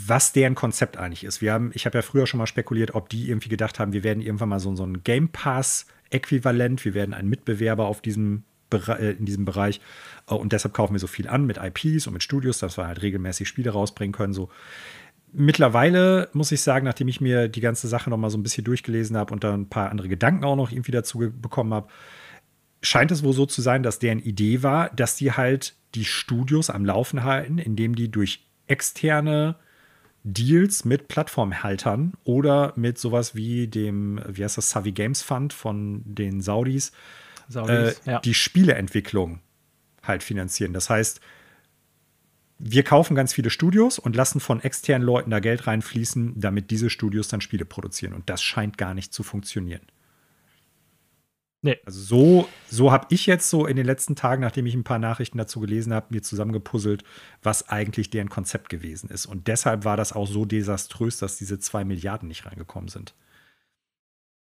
was 0.06 0.32
deren 0.32 0.55
Konzept 0.55 0.97
eigentlich 0.97 1.24
ist. 1.24 1.40
Wir 1.40 1.52
haben, 1.52 1.70
ich 1.74 1.86
habe 1.86 1.98
ja 1.98 2.02
früher 2.02 2.27
schon 2.27 2.39
mal 2.39 2.47
spekuliert, 2.47 2.94
ob 2.94 3.09
die 3.09 3.28
irgendwie 3.28 3.48
gedacht 3.48 3.78
haben, 3.78 3.93
wir 3.93 4.05
werden 4.05 4.22
irgendwann 4.22 4.48
mal 4.48 4.60
so, 4.60 4.74
so 4.74 4.85
ein 4.85 5.02
Game 5.05 5.28
Pass 5.28 5.86
äquivalent. 6.10 6.85
Wir 6.85 6.94
werden 6.94 7.14
ein 7.14 7.28
Mitbewerber 7.28 7.86
auf 7.86 8.01
diesem 8.01 8.44
äh, 8.72 9.12
in 9.12 9.24
diesem 9.24 9.44
Bereich. 9.44 9.81
Äh, 10.28 10.35
und 10.35 10.52
deshalb 10.52 10.74
kaufen 10.74 10.94
wir 10.94 11.01
so 11.01 11.06
viel 11.06 11.28
an 11.28 11.47
mit 11.47 11.59
IPs 11.59 12.06
und 12.06 12.12
mit 12.14 12.22
Studios, 12.22 12.59
dass 12.59 12.78
wir 12.78 12.86
halt 12.86 13.02
regelmäßig 13.02 13.48
Spiele 13.48 13.70
rausbringen 13.70 14.12
können. 14.12 14.32
So. 14.32 14.48
Mittlerweile 15.32 16.28
muss 16.32 16.52
ich 16.52 16.60
sagen, 16.60 16.85
nachdem 16.85 17.09
ich 17.09 17.20
mir 17.20 17.48
die 17.48 17.60
ganze 17.60 17.89
Sache 17.89 18.10
noch 18.10 18.16
mal 18.16 18.31
so 18.31 18.39
ein 18.39 18.43
bisschen 18.43 18.64
durchgelesen 18.64 19.16
habe 19.16 19.32
und 19.32 19.44
dann 19.44 19.62
ein 19.62 19.68
paar 19.68 19.90
andere 19.90 20.09
Gedanken 20.09 20.44
auch 20.44 20.56
noch 20.56 20.72
irgendwie 20.72 20.93
dazu 20.93 21.18
bekommen 21.18 21.72
habe, 21.72 21.89
scheint 22.82 23.11
es 23.11 23.23
wohl 23.23 23.32
so 23.32 23.47
zu 23.47 23.62
sein, 23.62 23.82
dass 23.82 23.98
deren 23.98 24.20
Idee 24.20 24.62
war, 24.62 24.90
dass 24.90 25.16
die 25.16 25.32
halt 25.32 25.74
die 25.94 26.05
Studios 26.05 26.70
am 26.70 26.85
Laufen 26.85 27.24
halten, 27.24 27.59
indem 27.59 27.94
die 27.94 28.11
durch 28.11 28.47
externe 28.66 29.57
Deals 30.23 30.85
mit 30.85 31.09
Plattformhaltern 31.09 32.12
oder 32.24 32.73
mit 32.77 32.98
sowas 32.98 33.35
wie 33.35 33.66
dem, 33.66 34.20
wie 34.28 34.44
heißt 34.44 34.59
das, 34.59 34.70
Savi 34.70 34.93
Games 34.93 35.23
Fund 35.23 35.52
von 35.52 36.02
den 36.05 36.40
Saudis, 36.40 36.93
Saudis 37.48 38.01
äh, 38.07 38.12
ja. 38.12 38.20
die 38.20 38.35
Spieleentwicklung 38.35 39.40
halt 40.02 40.23
finanzieren. 40.23 40.73
Das 40.73 40.90
heißt, 40.90 41.20
wir 42.59 42.82
kaufen 42.82 43.15
ganz 43.15 43.32
viele 43.32 43.48
Studios 43.48 43.98
und 43.98 44.15
lassen 44.15 44.39
von 44.39 44.61
externen 44.61 45.07
Leuten 45.07 45.31
da 45.31 45.40
Geld 45.40 45.66
reinfließen, 45.66 46.39
damit 46.39 46.70
diese 46.70 46.90
Studios 46.90 47.28
dann 47.28 47.40
Spiele 47.40 47.65
produzieren. 47.65 48.12
Und 48.12 48.28
das 48.28 48.43
scheint 48.43 48.77
gar 48.77 48.93
nicht 48.93 49.15
zu 49.15 49.23
funktionieren. 49.23 49.81
Nee. 51.62 51.78
Also 51.84 52.00
so, 52.00 52.48
so 52.68 52.90
habe 52.90 53.06
ich 53.10 53.26
jetzt 53.26 53.50
so 53.50 53.66
in 53.66 53.76
den 53.76 53.84
letzten 53.84 54.16
Tagen, 54.16 54.40
nachdem 54.40 54.64
ich 54.64 54.74
ein 54.74 54.84
paar 54.84 54.98
Nachrichten 54.98 55.36
dazu 55.36 55.60
gelesen 55.60 55.92
habe, 55.92 56.06
mir 56.10 56.22
zusammengepuzzelt, 56.22 57.04
was 57.42 57.68
eigentlich 57.68 58.08
deren 58.08 58.30
Konzept 58.30 58.70
gewesen 58.70 59.10
ist. 59.10 59.26
Und 59.26 59.46
deshalb 59.46 59.84
war 59.84 59.98
das 59.98 60.12
auch 60.14 60.26
so 60.26 60.46
desaströs, 60.46 61.18
dass 61.18 61.36
diese 61.36 61.58
zwei 61.58 61.84
Milliarden 61.84 62.28
nicht 62.28 62.46
reingekommen 62.46 62.88
sind. 62.88 63.14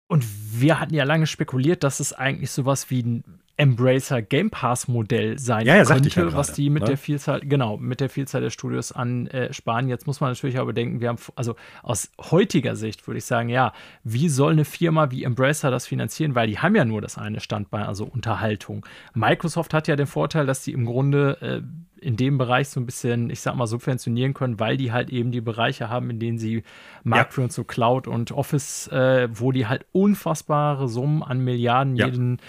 Und 0.08 0.26
wir 0.60 0.80
hatten 0.80 0.94
ja 0.96 1.04
lange 1.04 1.28
spekuliert, 1.28 1.84
dass 1.84 2.00
es 2.00 2.14
eigentlich 2.14 2.52
sowas 2.52 2.90
wie 2.90 3.04
ein 3.04 3.43
Embracer 3.56 4.24
Game 4.24 4.50
Pass 4.50 4.88
Modell 4.88 5.38
sein 5.38 5.68
ja, 5.68 5.76
ja, 5.76 5.86
könnte, 5.86 6.10
ja 6.10 6.24
grade, 6.24 6.36
was 6.36 6.54
die 6.54 6.72
mit 6.72 6.82
ne? 6.84 6.90
der 6.90 6.98
Vielzahl, 6.98 7.42
genau, 7.42 7.78
mit 7.78 8.00
der 8.00 8.10
Vielzahl 8.10 8.42
der 8.42 8.50
Studios 8.50 8.92
ansparen. 8.92 9.88
Äh, 9.88 9.90
Jetzt 9.90 10.08
muss 10.08 10.22
man 10.22 10.32
natürlich 10.32 10.58
aber 10.58 10.74
denken, 10.74 11.02
wir 11.02 11.10
haben, 11.10 11.20
also 11.36 11.56
aus 11.84 12.12
heutiger 12.20 12.76
Sicht 12.76 13.06
würde 13.06 13.20
ich 13.20 13.26
sagen, 13.26 13.50
ja, 13.50 13.74
wie 14.04 14.28
soll 14.30 14.54
eine 14.54 14.66
Firma 14.66 15.12
wie 15.12 15.24
Embracer 15.24 15.70
das 15.70 15.86
finanzieren? 15.86 16.34
Weil 16.34 16.48
die 16.48 16.60
haben 16.60 16.76
ja 16.76 16.84
nur 16.84 17.02
das 17.02 17.20
eine 17.20 17.40
Standbein, 17.40 17.84
also 17.84 18.06
Unterhaltung. 18.06 18.86
Microsoft 19.14 19.74
hat 19.74 19.88
ja 19.88 19.96
den 19.96 20.08
Vorteil, 20.08 20.48
dass 20.48 20.64
die 20.64 20.72
im 20.72 20.86
Grunde 20.86 21.38
äh, 21.42 21.62
in 22.04 22.18
dem 22.18 22.38
Bereich 22.38 22.70
so 22.70 22.80
ein 22.80 22.86
bisschen, 22.86 23.30
ich 23.30 23.40
sag 23.40 23.56
mal, 23.56 23.68
subventionieren 23.68 24.34
können, 24.34 24.60
weil 24.60 24.78
die 24.78 24.92
halt 24.92 25.10
eben 25.10 25.32
die 25.32 25.42
Bereiche 25.42 25.90
haben, 25.90 26.10
in 26.10 26.20
denen 26.20 26.38
sie 26.38 26.64
marktführend 27.04 27.52
ja. 27.52 27.56
zu 27.56 27.64
Cloud 27.64 28.08
und 28.08 28.32
Office, 28.32 28.88
äh, 28.90 29.30
wo 29.32 29.52
die 29.52 29.68
halt 29.68 29.86
unfassbare 29.92 30.90
Summen 30.90 31.24
an 31.24 31.40
Milliarden 31.40 31.96
ja. 31.96 32.08
jeden 32.08 32.40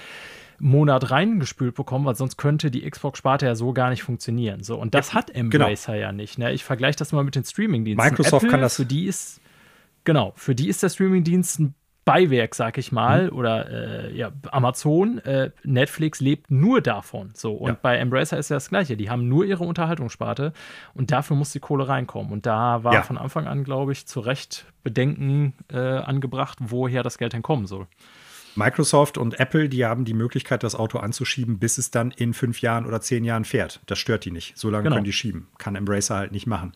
Monat 0.64 1.10
reingespült 1.10 1.74
bekommen, 1.74 2.06
weil 2.06 2.14
sonst 2.14 2.38
könnte 2.38 2.70
die 2.70 2.88
Xbox-Sparte 2.88 3.44
ja 3.44 3.54
so 3.54 3.74
gar 3.74 3.90
nicht 3.90 4.02
funktionieren. 4.02 4.62
So, 4.62 4.78
und 4.78 4.94
das 4.94 5.08
ja, 5.08 5.14
hat 5.16 5.30
Embracer 5.30 5.92
genau. 5.92 6.04
ja 6.06 6.12
nicht. 6.12 6.38
Ne? 6.38 6.52
Ich 6.54 6.64
vergleiche 6.64 6.96
das 6.96 7.12
mal 7.12 7.22
mit 7.22 7.34
den 7.34 7.44
Streaming-Diensten. 7.44 8.02
Microsoft 8.02 8.44
Apple, 8.44 8.48
kann 8.48 8.62
das. 8.62 8.76
Für 8.76 8.86
die 8.86 9.04
ist, 9.04 9.42
genau, 10.04 10.32
für 10.36 10.54
die 10.54 10.70
ist 10.70 10.82
der 10.82 10.88
Streaming-Dienst 10.88 11.60
ein 11.60 11.74
Beiwerk, 12.06 12.54
sag 12.54 12.78
ich 12.78 12.92
mal, 12.92 13.30
mhm. 13.30 13.36
oder 13.36 13.70
äh, 13.70 14.16
ja, 14.16 14.32
Amazon, 14.50 15.18
äh, 15.18 15.50
Netflix 15.64 16.20
lebt 16.20 16.50
nur 16.50 16.80
davon. 16.80 17.32
So, 17.34 17.52
und 17.52 17.68
ja. 17.68 17.78
bei 17.80 17.98
Embracer 17.98 18.38
ist 18.38 18.48
ja 18.48 18.56
das 18.56 18.70
Gleiche. 18.70 18.96
Die 18.96 19.10
haben 19.10 19.28
nur 19.28 19.44
ihre 19.44 19.64
Unterhaltungssparte 19.64 20.54
und 20.94 21.12
dafür 21.12 21.36
muss 21.36 21.52
die 21.52 21.60
Kohle 21.60 21.88
reinkommen. 21.88 22.32
Und 22.32 22.46
da 22.46 22.84
war 22.84 22.94
ja. 22.94 23.02
von 23.02 23.18
Anfang 23.18 23.46
an, 23.46 23.64
glaube 23.64 23.92
ich, 23.92 24.06
zu 24.06 24.20
Recht 24.20 24.64
Bedenken 24.82 25.52
äh, 25.70 25.78
angebracht, 25.78 26.56
woher 26.60 27.02
das 27.02 27.18
Geld 27.18 27.34
denn 27.34 27.42
kommen 27.42 27.66
soll. 27.66 27.86
Microsoft 28.56 29.18
und 29.18 29.40
Apple, 29.40 29.68
die 29.68 29.84
haben 29.84 30.04
die 30.04 30.14
Möglichkeit, 30.14 30.62
das 30.62 30.74
Auto 30.74 30.98
anzuschieben, 30.98 31.58
bis 31.58 31.78
es 31.78 31.90
dann 31.90 32.10
in 32.12 32.34
fünf 32.34 32.60
Jahren 32.60 32.86
oder 32.86 33.00
zehn 33.00 33.24
Jahren 33.24 33.44
fährt. 33.44 33.80
Das 33.86 33.98
stört 33.98 34.24
die 34.24 34.30
nicht. 34.30 34.56
So 34.56 34.70
lange 34.70 34.84
genau. 34.84 34.96
können 34.96 35.04
die 35.04 35.12
schieben. 35.12 35.48
Kann 35.58 35.74
Embracer 35.74 36.16
halt 36.16 36.32
nicht 36.32 36.46
machen. 36.46 36.72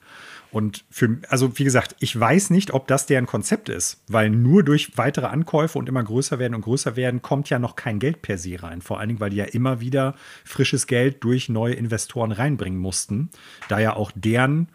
Und 0.50 0.84
für, 0.90 1.18
also 1.28 1.58
wie 1.58 1.64
gesagt, 1.64 1.94
ich 2.00 2.18
weiß 2.18 2.50
nicht, 2.50 2.72
ob 2.72 2.86
das 2.88 3.06
deren 3.06 3.26
Konzept 3.26 3.68
ist, 3.68 4.02
weil 4.08 4.30
nur 4.30 4.62
durch 4.62 4.96
weitere 4.96 5.26
Ankäufe 5.26 5.78
und 5.78 5.88
immer 5.88 6.02
größer 6.02 6.38
werden 6.38 6.54
und 6.54 6.62
größer 6.62 6.96
werden, 6.96 7.22
kommt 7.22 7.50
ja 7.50 7.58
noch 7.58 7.76
kein 7.76 7.98
Geld 7.98 8.22
per 8.22 8.38
se 8.38 8.62
rein. 8.62 8.80
Vor 8.80 8.98
allen 8.98 9.08
Dingen, 9.08 9.20
weil 9.20 9.30
die 9.30 9.36
ja 9.36 9.44
immer 9.44 9.80
wieder 9.80 10.14
frisches 10.44 10.86
Geld 10.86 11.22
durch 11.22 11.48
neue 11.48 11.74
Investoren 11.74 12.32
reinbringen 12.32 12.78
mussten, 12.78 13.30
da 13.68 13.78
ja 13.78 13.94
auch 13.94 14.10
deren 14.14 14.68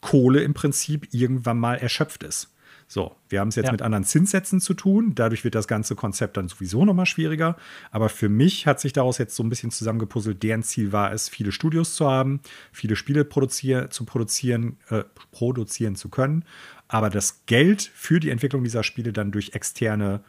Kohle 0.00 0.40
im 0.40 0.54
Prinzip 0.54 1.08
irgendwann 1.12 1.58
mal 1.58 1.76
erschöpft 1.76 2.22
ist. 2.22 2.54
So, 2.92 3.14
wir 3.28 3.38
haben 3.38 3.50
es 3.50 3.54
jetzt 3.54 3.66
ja. 3.66 3.72
mit 3.72 3.82
anderen 3.82 4.02
Zinssätzen 4.02 4.60
zu 4.60 4.74
tun. 4.74 5.14
Dadurch 5.14 5.44
wird 5.44 5.54
das 5.54 5.68
ganze 5.68 5.94
Konzept 5.94 6.36
dann 6.36 6.48
sowieso 6.48 6.84
nochmal 6.84 7.06
schwieriger. 7.06 7.56
Aber 7.92 8.08
für 8.08 8.28
mich 8.28 8.66
hat 8.66 8.80
sich 8.80 8.92
daraus 8.92 9.18
jetzt 9.18 9.36
so 9.36 9.44
ein 9.44 9.48
bisschen 9.48 9.70
zusammengepuzzelt. 9.70 10.42
Deren 10.42 10.64
Ziel 10.64 10.90
war 10.90 11.12
es, 11.12 11.28
viele 11.28 11.52
Studios 11.52 11.94
zu 11.94 12.10
haben, 12.10 12.40
viele 12.72 12.96
Spiele 12.96 13.24
produzier 13.24 13.90
zu 13.90 14.04
produzieren, 14.04 14.76
äh, 14.88 15.04
produzieren 15.30 15.94
zu 15.94 16.08
können. 16.08 16.44
Aber 16.88 17.10
das 17.10 17.46
Geld 17.46 17.82
für 17.94 18.18
die 18.18 18.30
Entwicklung 18.30 18.64
dieser 18.64 18.82
Spiele 18.82 19.12
dann 19.12 19.30
durch 19.30 19.50
externe 19.50 20.24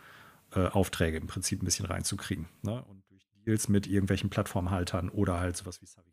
äh, 0.54 0.68
Aufträge 0.68 1.18
im 1.18 1.26
Prinzip 1.26 1.64
ein 1.64 1.66
bisschen 1.66 1.88
reinzukriegen. 1.88 2.46
Ne? 2.62 2.84
Und 2.84 3.02
durch 3.10 3.28
Deals 3.44 3.70
mit 3.70 3.88
irgendwelchen 3.88 4.30
Plattformhaltern 4.30 5.10
oder 5.10 5.40
halt 5.40 5.58
sowas 5.58 5.82
wie 5.82 5.88
Savvy 5.88 6.11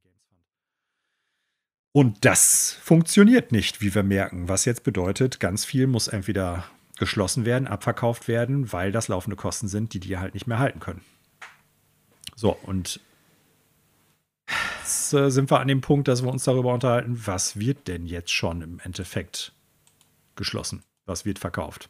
und 1.93 2.25
das 2.25 2.79
funktioniert 2.83 3.53
nicht, 3.53 3.81
wie 3.81 3.95
wir 3.95 4.03
merken, 4.03 4.49
was 4.49 4.65
jetzt 4.65 4.85
bedeutet, 4.85 5.41
ganz 5.41 5.65
viel 5.65 5.87
muss 5.87 6.09
entweder 6.09 6.65
geschlossen 6.99 7.45
werden, 7.45 7.69
abverkauft 7.69 8.29
werden, 8.29 8.73
weil 8.73 8.93
das 8.93 9.09
laufende 9.09 9.37
Kosten 9.37 9.69
sind, 9.69 9.95
die 9.95 10.01
die 10.01 10.19
halt 10.19 10.35
nicht 10.35 10.47
mehr 10.47 10.59
halten 10.59 10.81
können. 10.81 11.03
So, 12.35 12.53
und 12.53 13.01
jetzt 14.89 15.13
äh, 15.13 15.31
sind 15.31 15.51
wir 15.51 15.61
an 15.61 15.69
dem 15.69 15.81
Punkt, 15.81 16.09
dass 16.09 16.23
wir 16.23 16.31
uns 16.31 16.45
darüber 16.45 16.73
unterhalten, 16.73 17.21
was 17.27 17.59
wird 17.59 17.89
denn 17.89 18.07
jetzt 18.07 18.33
schon 18.33 18.63
im 18.63 18.81
Endeffekt 18.81 19.53
geschlossen? 20.35 20.83
Was 21.07 21.25
wird 21.25 21.39
verkauft? 21.39 21.89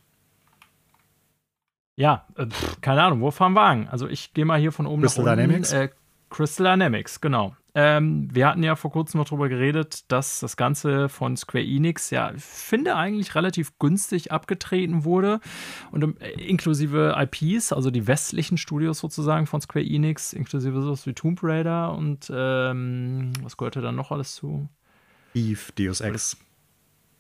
Ja, 1.96 2.26
äh, 2.36 2.46
keine 2.80 3.02
Ahnung, 3.02 3.20
wo 3.20 3.30
fahren 3.30 3.54
wir 3.54 3.62
an? 3.62 3.88
Also 3.88 4.08
ich 4.08 4.34
gehe 4.34 4.44
mal 4.44 4.58
hier 4.58 4.72
von 4.72 4.86
oben 4.86 5.02
Crystal 5.02 5.24
nach 5.24 5.32
unten. 5.32 5.44
Dynamics? 5.44 5.72
Äh, 5.72 5.88
Crystal 6.30 6.66
Dynamics, 6.72 7.20
genau. 7.20 7.56
Ähm, 7.80 8.28
wir 8.32 8.48
hatten 8.48 8.64
ja 8.64 8.74
vor 8.74 8.90
kurzem 8.90 9.18
noch 9.18 9.28
darüber 9.28 9.48
geredet, 9.48 10.10
dass 10.10 10.40
das 10.40 10.56
Ganze 10.56 11.08
von 11.08 11.36
Square 11.36 11.62
Enix 11.64 12.10
ja, 12.10 12.32
ich 12.34 12.42
finde, 12.42 12.96
eigentlich 12.96 13.36
relativ 13.36 13.78
günstig 13.78 14.32
abgetreten 14.32 15.04
wurde. 15.04 15.38
Und 15.92 16.20
äh, 16.20 16.30
inklusive 16.32 17.14
IPs, 17.16 17.72
also 17.72 17.92
die 17.92 18.08
westlichen 18.08 18.58
Studios 18.58 18.98
sozusagen 18.98 19.46
von 19.46 19.60
Square 19.60 19.84
Enix, 19.84 20.32
inklusive 20.32 20.82
sowas 20.82 21.06
wie 21.06 21.12
Tomb 21.12 21.38
Raider 21.40 21.94
und 21.94 22.32
ähm, 22.34 23.30
was 23.44 23.56
gehörte 23.56 23.80
dann 23.80 23.94
noch 23.94 24.10
alles 24.10 24.34
zu? 24.34 24.68
Eve, 25.34 25.70
Deus 25.78 26.00
Ex. 26.00 26.36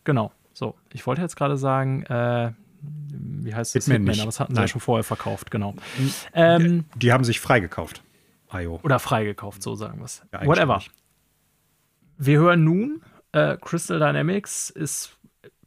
Genau, 0.02 0.32
So, 0.54 0.74
ich 0.92 1.06
wollte 1.06 1.22
jetzt 1.22 1.36
gerade 1.36 1.56
sagen, 1.56 2.02
äh, 2.06 2.50
wie 2.82 3.54
heißt 3.54 3.76
das? 3.76 3.84
Hitman, 3.84 4.08
Hitman 4.08 4.20
aber 4.22 4.26
das 4.26 4.40
hatten 4.40 4.56
sie 4.56 4.60
ja 4.60 4.66
schon 4.66 4.80
vorher 4.80 5.04
verkauft, 5.04 5.52
genau. 5.52 5.76
Ähm, 6.32 6.86
die 6.96 7.12
haben 7.12 7.22
sich 7.22 7.38
freigekauft. 7.38 8.02
IO. 8.52 8.80
Oder 8.82 8.98
freigekauft, 8.98 9.62
so 9.62 9.74
sagen 9.74 9.98
wir 9.98 10.04
es. 10.04 10.26
Ja, 10.32 10.46
Whatever. 10.46 10.80
Wir 12.16 12.38
hören 12.38 12.64
nun, 12.64 13.02
äh, 13.32 13.56
Crystal 13.60 13.98
Dynamics 13.98 14.70
ist, 14.70 15.18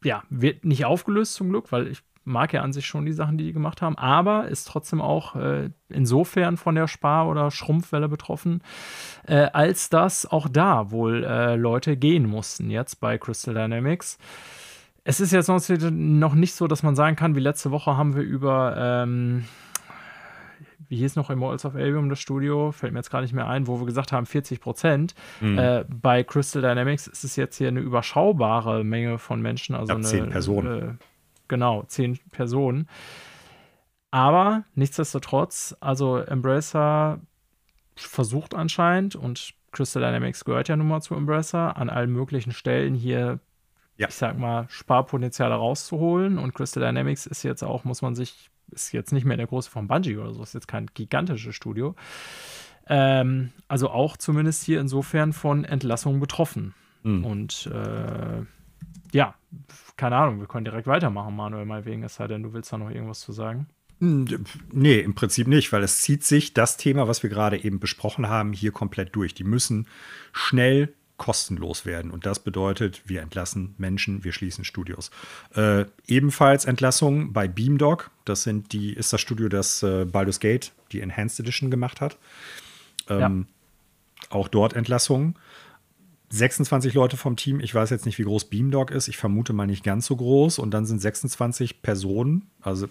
ja, 0.03 0.23
wird 0.29 0.65
nicht 0.65 0.85
aufgelöst 0.85 1.35
zum 1.35 1.49
Glück, 1.49 1.71
weil 1.71 1.87
ich 1.87 2.03
mag 2.23 2.53
ja 2.53 2.61
an 2.61 2.73
sich 2.73 2.85
schon 2.85 3.05
die 3.05 3.13
Sachen, 3.13 3.37
die 3.37 3.45
die 3.45 3.53
gemacht 3.53 3.81
haben, 3.81 3.97
aber 3.97 4.47
ist 4.47 4.67
trotzdem 4.67 5.01
auch 5.01 5.35
äh, 5.35 5.69
insofern 5.89 6.57
von 6.57 6.75
der 6.75 6.87
Spar- 6.87 7.27
oder 7.27 7.49
Schrumpfwelle 7.51 8.09
betroffen, 8.09 8.61
äh, 9.25 9.47
als 9.53 9.89
dass 9.89 10.25
auch 10.25 10.47
da 10.47 10.91
wohl 10.91 11.23
äh, 11.23 11.55
Leute 11.55 11.97
gehen 11.97 12.27
mussten 12.27 12.69
jetzt 12.69 12.99
bei 12.99 13.17
Crystal 13.17 13.53
Dynamics. 13.53 14.17
Es 15.03 15.19
ist 15.19 15.31
jetzt 15.31 15.47
noch 15.49 16.35
nicht 16.35 16.53
so, 16.53 16.67
dass 16.67 16.83
man 16.83 16.95
sagen 16.95 17.15
kann, 17.15 17.35
wie 17.35 17.39
letzte 17.39 17.71
Woche 17.71 17.97
haben 17.97 18.15
wir 18.15 18.21
über, 18.21 18.75
ähm, 18.77 19.45
wie 20.91 20.97
hieß 20.97 21.15
noch 21.15 21.29
Immortals 21.29 21.63
of 21.63 21.75
Albion, 21.75 22.09
das 22.09 22.19
Studio, 22.19 22.73
fällt 22.73 22.91
mir 22.91 22.99
jetzt 22.99 23.09
gar 23.09 23.21
nicht 23.21 23.31
mehr 23.31 23.47
ein, 23.47 23.65
wo 23.65 23.79
wir 23.79 23.85
gesagt 23.85 24.11
haben, 24.11 24.25
40 24.25 24.59
Prozent. 24.59 25.15
Mhm. 25.39 25.57
Äh, 25.57 25.85
bei 25.87 26.21
Crystal 26.21 26.61
Dynamics 26.61 27.07
ist 27.07 27.23
es 27.23 27.37
jetzt 27.37 27.55
hier 27.55 27.69
eine 27.69 27.79
überschaubare 27.79 28.83
Menge 28.83 29.17
von 29.17 29.41
Menschen. 29.41 29.73
Also 29.73 29.93
eine, 29.93 30.03
zehn 30.03 30.29
Personen. 30.29 30.81
Äh, 30.81 30.93
genau, 31.47 31.83
zehn 31.87 32.19
Personen. 32.31 32.89
Aber 34.11 34.65
nichtsdestotrotz, 34.75 35.77
also 35.79 36.17
Embracer 36.17 37.21
versucht 37.95 38.53
anscheinend, 38.53 39.15
und 39.15 39.53
Crystal 39.71 40.03
Dynamics 40.03 40.43
gehört 40.43 40.67
ja 40.67 40.75
nun 40.75 40.89
mal 40.89 40.99
zu 40.99 41.15
Embracer, 41.15 41.77
an 41.77 41.89
allen 41.89 42.11
möglichen 42.11 42.51
Stellen 42.51 42.95
hier, 42.95 43.39
ja. 43.95 44.09
ich 44.09 44.15
sag 44.15 44.37
mal, 44.37 44.65
Sparpotenziale 44.67 45.55
rauszuholen. 45.55 46.37
Und 46.37 46.53
Crystal 46.53 46.83
Dynamics 46.83 47.25
ist 47.27 47.43
jetzt 47.43 47.63
auch, 47.63 47.85
muss 47.85 48.01
man 48.01 48.13
sich, 48.13 48.49
ist 48.71 48.91
jetzt 48.91 49.11
nicht 49.11 49.25
mehr 49.25 49.37
der 49.37 49.47
große 49.47 49.69
von 49.69 49.87
Bungie 49.87 50.17
oder 50.17 50.33
so, 50.33 50.43
ist 50.43 50.53
jetzt 50.53 50.67
kein 50.67 50.87
gigantisches 50.93 51.55
Studio. 51.55 51.95
Ähm, 52.87 53.51
also 53.67 53.89
auch 53.89 54.17
zumindest 54.17 54.63
hier 54.63 54.79
insofern 54.81 55.33
von 55.33 55.63
Entlassungen 55.63 56.19
betroffen. 56.19 56.73
Mhm. 57.03 57.25
Und 57.25 57.69
äh, 57.73 58.43
ja, 59.13 59.35
keine 59.97 60.15
Ahnung, 60.15 60.39
wir 60.39 60.47
können 60.47 60.65
direkt 60.65 60.87
weitermachen, 60.87 61.35
Manuel, 61.35 61.65
mal 61.65 61.85
wegen, 61.85 62.03
es 62.03 62.15
sei 62.15 62.27
denn, 62.27 62.43
du 62.43 62.53
willst 62.53 62.71
da 62.73 62.77
noch 62.77 62.89
irgendwas 62.89 63.19
zu 63.19 63.31
sagen. 63.31 63.67
Hm, 63.99 64.25
nee, 64.71 64.99
im 64.99 65.13
Prinzip 65.13 65.47
nicht, 65.47 65.71
weil 65.71 65.83
es 65.83 66.01
zieht 66.01 66.23
sich 66.23 66.53
das 66.53 66.77
Thema, 66.77 67.07
was 67.07 67.21
wir 67.21 67.29
gerade 67.29 67.63
eben 67.63 67.79
besprochen 67.79 68.29
haben, 68.29 68.51
hier 68.51 68.71
komplett 68.71 69.15
durch. 69.15 69.35
Die 69.35 69.43
müssen 69.43 69.87
schnell 70.31 70.93
kostenlos 71.21 71.85
werden. 71.85 72.09
Und 72.09 72.25
das 72.25 72.39
bedeutet, 72.39 73.03
wir 73.05 73.21
entlassen 73.21 73.75
Menschen, 73.77 74.23
wir 74.23 74.31
schließen 74.31 74.65
Studios. 74.65 75.11
Äh, 75.53 75.85
ebenfalls 76.07 76.65
Entlassungen 76.65 77.31
bei 77.31 77.47
Beamdog. 77.47 78.09
Das 78.25 78.41
sind 78.41 78.73
die, 78.73 78.91
ist 78.91 79.13
das 79.13 79.21
Studio, 79.21 79.47
das 79.47 79.83
äh, 79.83 80.05
Baldur's 80.05 80.39
Gate, 80.39 80.71
die 80.91 80.99
Enhanced 80.99 81.39
Edition 81.39 81.69
gemacht 81.69 82.01
hat. 82.01 82.17
Ähm, 83.07 83.45
ja. 83.47 84.35
Auch 84.35 84.47
dort 84.47 84.73
Entlassungen. 84.73 85.35
26 86.31 86.95
Leute 86.95 87.17
vom 87.17 87.35
Team. 87.35 87.59
Ich 87.59 87.75
weiß 87.75 87.91
jetzt 87.91 88.07
nicht, 88.07 88.17
wie 88.17 88.23
groß 88.23 88.45
Beamdog 88.45 88.89
ist. 88.89 89.07
Ich 89.07 89.17
vermute 89.17 89.53
mal 89.53 89.67
nicht 89.67 89.83
ganz 89.83 90.07
so 90.07 90.15
groß. 90.15 90.57
Und 90.57 90.71
dann 90.71 90.87
sind 90.87 91.03
26 91.03 91.83
Personen, 91.83 92.49
also 92.61 92.89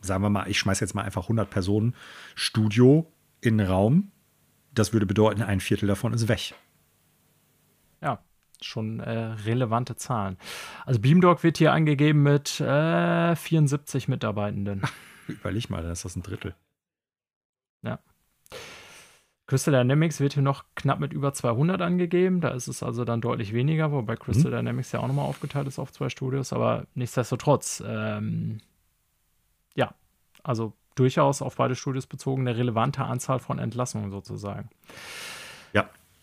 sagen 0.00 0.22
wir 0.22 0.30
mal, 0.30 0.48
ich 0.48 0.60
schmeiße 0.60 0.84
jetzt 0.84 0.94
mal 0.94 1.02
einfach 1.02 1.22
100 1.24 1.50
Personen 1.50 1.96
Studio 2.36 3.10
in 3.40 3.58
den 3.58 3.66
Raum. 3.66 4.12
Das 4.72 4.92
würde 4.92 5.06
bedeuten, 5.06 5.42
ein 5.42 5.58
Viertel 5.58 5.88
davon 5.88 6.12
ist 6.12 6.28
weg. 6.28 6.54
Schon 8.60 9.00
äh, 9.00 9.10
relevante 9.44 9.96
Zahlen. 9.96 10.38
Also 10.86 11.00
Beamdog 11.00 11.42
wird 11.42 11.58
hier 11.58 11.72
angegeben 11.72 12.22
mit 12.22 12.60
äh, 12.60 13.36
74 13.36 14.08
Mitarbeitenden. 14.08 14.82
Überleg 15.28 15.70
mal, 15.70 15.82
dann 15.82 15.92
ist 15.92 16.04
das 16.04 16.16
ein 16.16 16.22
Drittel. 16.22 16.54
Ja. 17.82 17.98
Crystal 19.46 19.74
Dynamics 19.74 20.20
wird 20.20 20.34
hier 20.34 20.42
noch 20.42 20.64
knapp 20.74 21.00
mit 21.00 21.12
über 21.12 21.34
200 21.34 21.82
angegeben. 21.82 22.40
Da 22.40 22.48
ist 22.48 22.66
es 22.66 22.82
also 22.82 23.04
dann 23.04 23.20
deutlich 23.20 23.52
weniger, 23.52 23.92
wobei 23.92 24.16
Crystal 24.16 24.50
mhm. 24.50 24.56
Dynamics 24.56 24.92
ja 24.92 25.00
auch 25.00 25.06
nochmal 25.06 25.26
aufgeteilt 25.26 25.68
ist 25.68 25.78
auf 25.78 25.92
zwei 25.92 26.08
Studios. 26.08 26.52
Aber 26.52 26.86
nichtsdestotrotz, 26.94 27.82
ähm, 27.86 28.60
ja, 29.74 29.94
also 30.42 30.72
durchaus 30.94 31.42
auf 31.42 31.56
beide 31.56 31.74
Studios 31.74 32.06
bezogen 32.06 32.46
eine 32.46 32.56
relevante 32.56 33.04
Anzahl 33.04 33.38
von 33.38 33.58
Entlassungen 33.58 34.10
sozusagen. 34.10 34.70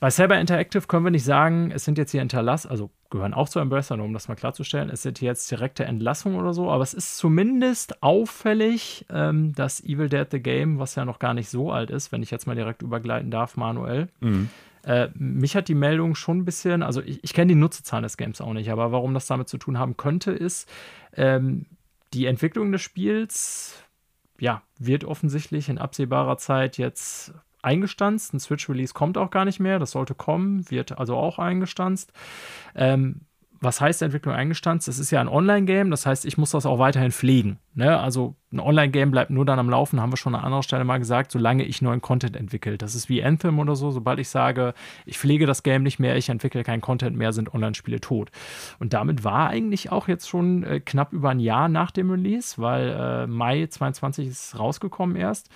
Bei 0.02 0.10
Cyber 0.10 0.40
Interactive 0.40 0.88
können 0.88 1.06
wir 1.06 1.12
nicht 1.12 1.24
sagen, 1.24 1.70
es 1.70 1.86
sind 1.86 2.00
jetzt 2.00 2.10
hier 2.10 2.22
Entlass, 2.22 2.66
also 2.66 2.90
gehören 3.12 3.36
auch 3.36 3.48
zu 3.48 3.60
Embracer, 3.60 3.98
nur 3.98 4.08
um 4.08 4.14
das 4.14 4.28
mal 4.28 4.34
klarzustellen, 4.34 4.90
es 4.90 5.04
sind 5.04 5.22
jetzt 5.22 5.52
direkte 5.52 5.86
Entlassungen 5.86 6.40
oder 6.40 6.56
so, 6.56 6.72
aber 6.72 6.82
es 6.82 6.96
ist 6.96 7.20
zumindest 7.20 8.02
auffällig, 8.02 9.06
ähm, 9.12 9.54
dass 9.54 9.80
Evil 9.84 10.10
Dead 10.10 10.26
the 10.32 10.40
Game, 10.40 10.80
was 10.80 10.96
ja 10.96 11.06
noch 11.06 11.20
gar 11.20 11.36
nicht 11.36 11.50
so 11.50 11.72
alt 11.72 11.92
ist, 11.92 12.12
wenn 12.12 12.24
ich 12.24 12.32
jetzt 12.32 12.48
mal 12.48 12.56
direkt 12.56 12.82
übergleiten 12.82 13.30
darf, 13.30 13.58
manuell, 13.58 14.08
mhm. 14.22 14.50
äh, 14.86 15.10
mich 15.14 15.56
hat 15.56 15.68
die 15.68 15.76
Meldung 15.76 16.16
schon 16.16 16.40
ein 16.40 16.46
bisschen, 16.46 16.82
also 16.82 17.04
ich, 17.04 17.24
ich 17.24 17.36
kenne 17.36 17.50
die 17.50 17.60
Nutzerzahlen 17.60 18.02
des 18.02 18.18
Games 18.18 18.42
auch 18.42 18.54
nicht, 18.54 18.72
aber 18.72 18.92
warum 18.92 19.14
das 19.14 19.28
damit 19.28 19.50
zu 19.50 19.60
tun 19.60 19.78
haben 19.78 19.98
könnte, 19.98 20.32
ist, 20.32 20.68
ähm, 21.16 21.68
die 22.16 22.26
Entwicklung 22.26 22.72
des 22.72 22.82
Spiels, 22.82 23.84
ja, 24.40 24.64
wird 24.80 25.04
offensichtlich 25.04 25.70
in 25.70 25.78
absehbarer 25.78 26.40
Zeit 26.40 26.80
jetzt 26.80 27.36
eingestanzt. 27.64 28.34
Ein 28.34 28.40
Switch-Release 28.40 28.94
kommt 28.94 29.18
auch 29.18 29.32
gar 29.32 29.46
nicht 29.46 29.60
mehr. 29.60 29.80
Das 29.80 29.92
sollte 29.92 30.16
kommen, 30.16 30.70
wird 30.70 30.98
also 30.98 31.16
auch 31.16 31.40
eingestanzt. 31.40 32.12
Ähm, 32.76 33.22
was 33.64 33.80
heißt 33.80 34.02
Entwicklung 34.02 34.34
eingestanzt? 34.34 34.88
Das 34.88 34.98
ist 34.98 35.12
ja 35.12 35.22
ein 35.22 35.28
Online-Game, 35.28 35.92
das 35.92 36.08
heißt, 36.08 36.26
ich 36.26 36.36
muss 36.36 36.50
das 36.50 36.66
auch 36.66 36.80
weiterhin 36.80 37.12
pflegen. 37.12 37.60
Ne? 37.76 38.00
Also 38.00 38.36
ein 38.52 38.60
Online-Game 38.60 39.12
bleibt 39.12 39.30
nur 39.30 39.46
dann 39.46 39.60
am 39.60 39.70
Laufen, 39.70 40.02
haben 40.02 40.12
wir 40.12 40.18
schon 40.18 40.34
an 40.34 40.44
anderer 40.44 40.64
Stelle 40.64 40.84
mal 40.84 40.98
gesagt, 40.98 41.32
solange 41.32 41.64
ich 41.64 41.80
neuen 41.80 42.02
Content 42.02 42.36
entwickle. 42.36 42.80
Das 42.80 42.96
ist 42.96 43.08
wie 43.08 43.24
Anthem 43.24 43.60
oder 43.60 43.76
so. 43.76 43.92
Sobald 43.92 44.18
ich 44.18 44.30
sage, 44.30 44.74
ich 45.06 45.20
pflege 45.20 45.46
das 45.46 45.62
Game 45.62 45.84
nicht 45.84 46.00
mehr, 46.00 46.18
ich 46.18 46.30
entwickle 46.30 46.64
keinen 46.64 46.82
Content 46.82 47.16
mehr, 47.16 47.34
sind 47.34 47.54
Online-Spiele 47.54 48.02
tot. 48.02 48.32
Und 48.80 48.94
damit 48.94 49.24
war 49.24 49.50
eigentlich 49.50 49.92
auch 49.92 50.08
jetzt 50.08 50.28
schon 50.28 50.64
äh, 50.64 50.80
knapp 50.80 51.14
über 51.14 51.30
ein 51.30 51.40
Jahr 51.40 51.70
nach 51.70 51.92
dem 51.92 52.10
Release, 52.10 52.60
weil 52.60 52.90
äh, 52.90 53.28
Mai 53.28 53.68
22 53.68 54.28
ist 54.28 54.58
rausgekommen 54.58 55.16
erst. 55.16 55.50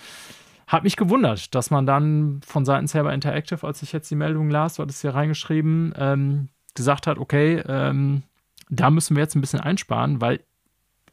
Hat 0.68 0.84
mich 0.84 0.96
gewundert, 0.96 1.54
dass 1.54 1.70
man 1.70 1.86
dann 1.86 2.42
von 2.46 2.66
Seiten 2.66 2.88
Saber 2.88 3.14
Interactive, 3.14 3.66
als 3.66 3.82
ich 3.84 3.92
jetzt 3.92 4.10
die 4.10 4.16
Meldung 4.16 4.50
las, 4.50 4.76
du 4.76 4.84
hattest 4.84 5.02
hier 5.02 5.14
reingeschrieben, 5.14 5.94
ähm, 5.98 6.50
gesagt 6.74 7.08
hat, 7.08 7.20
okay, 7.20 7.62
ähm, 7.68 8.24
da 8.70 8.90
müssen 8.90 9.16
wir 9.16 9.24
jetzt 9.24 9.36
ein 9.36 9.42
bisschen 9.42 9.60
einsparen, 9.60 10.22
weil, 10.22 10.44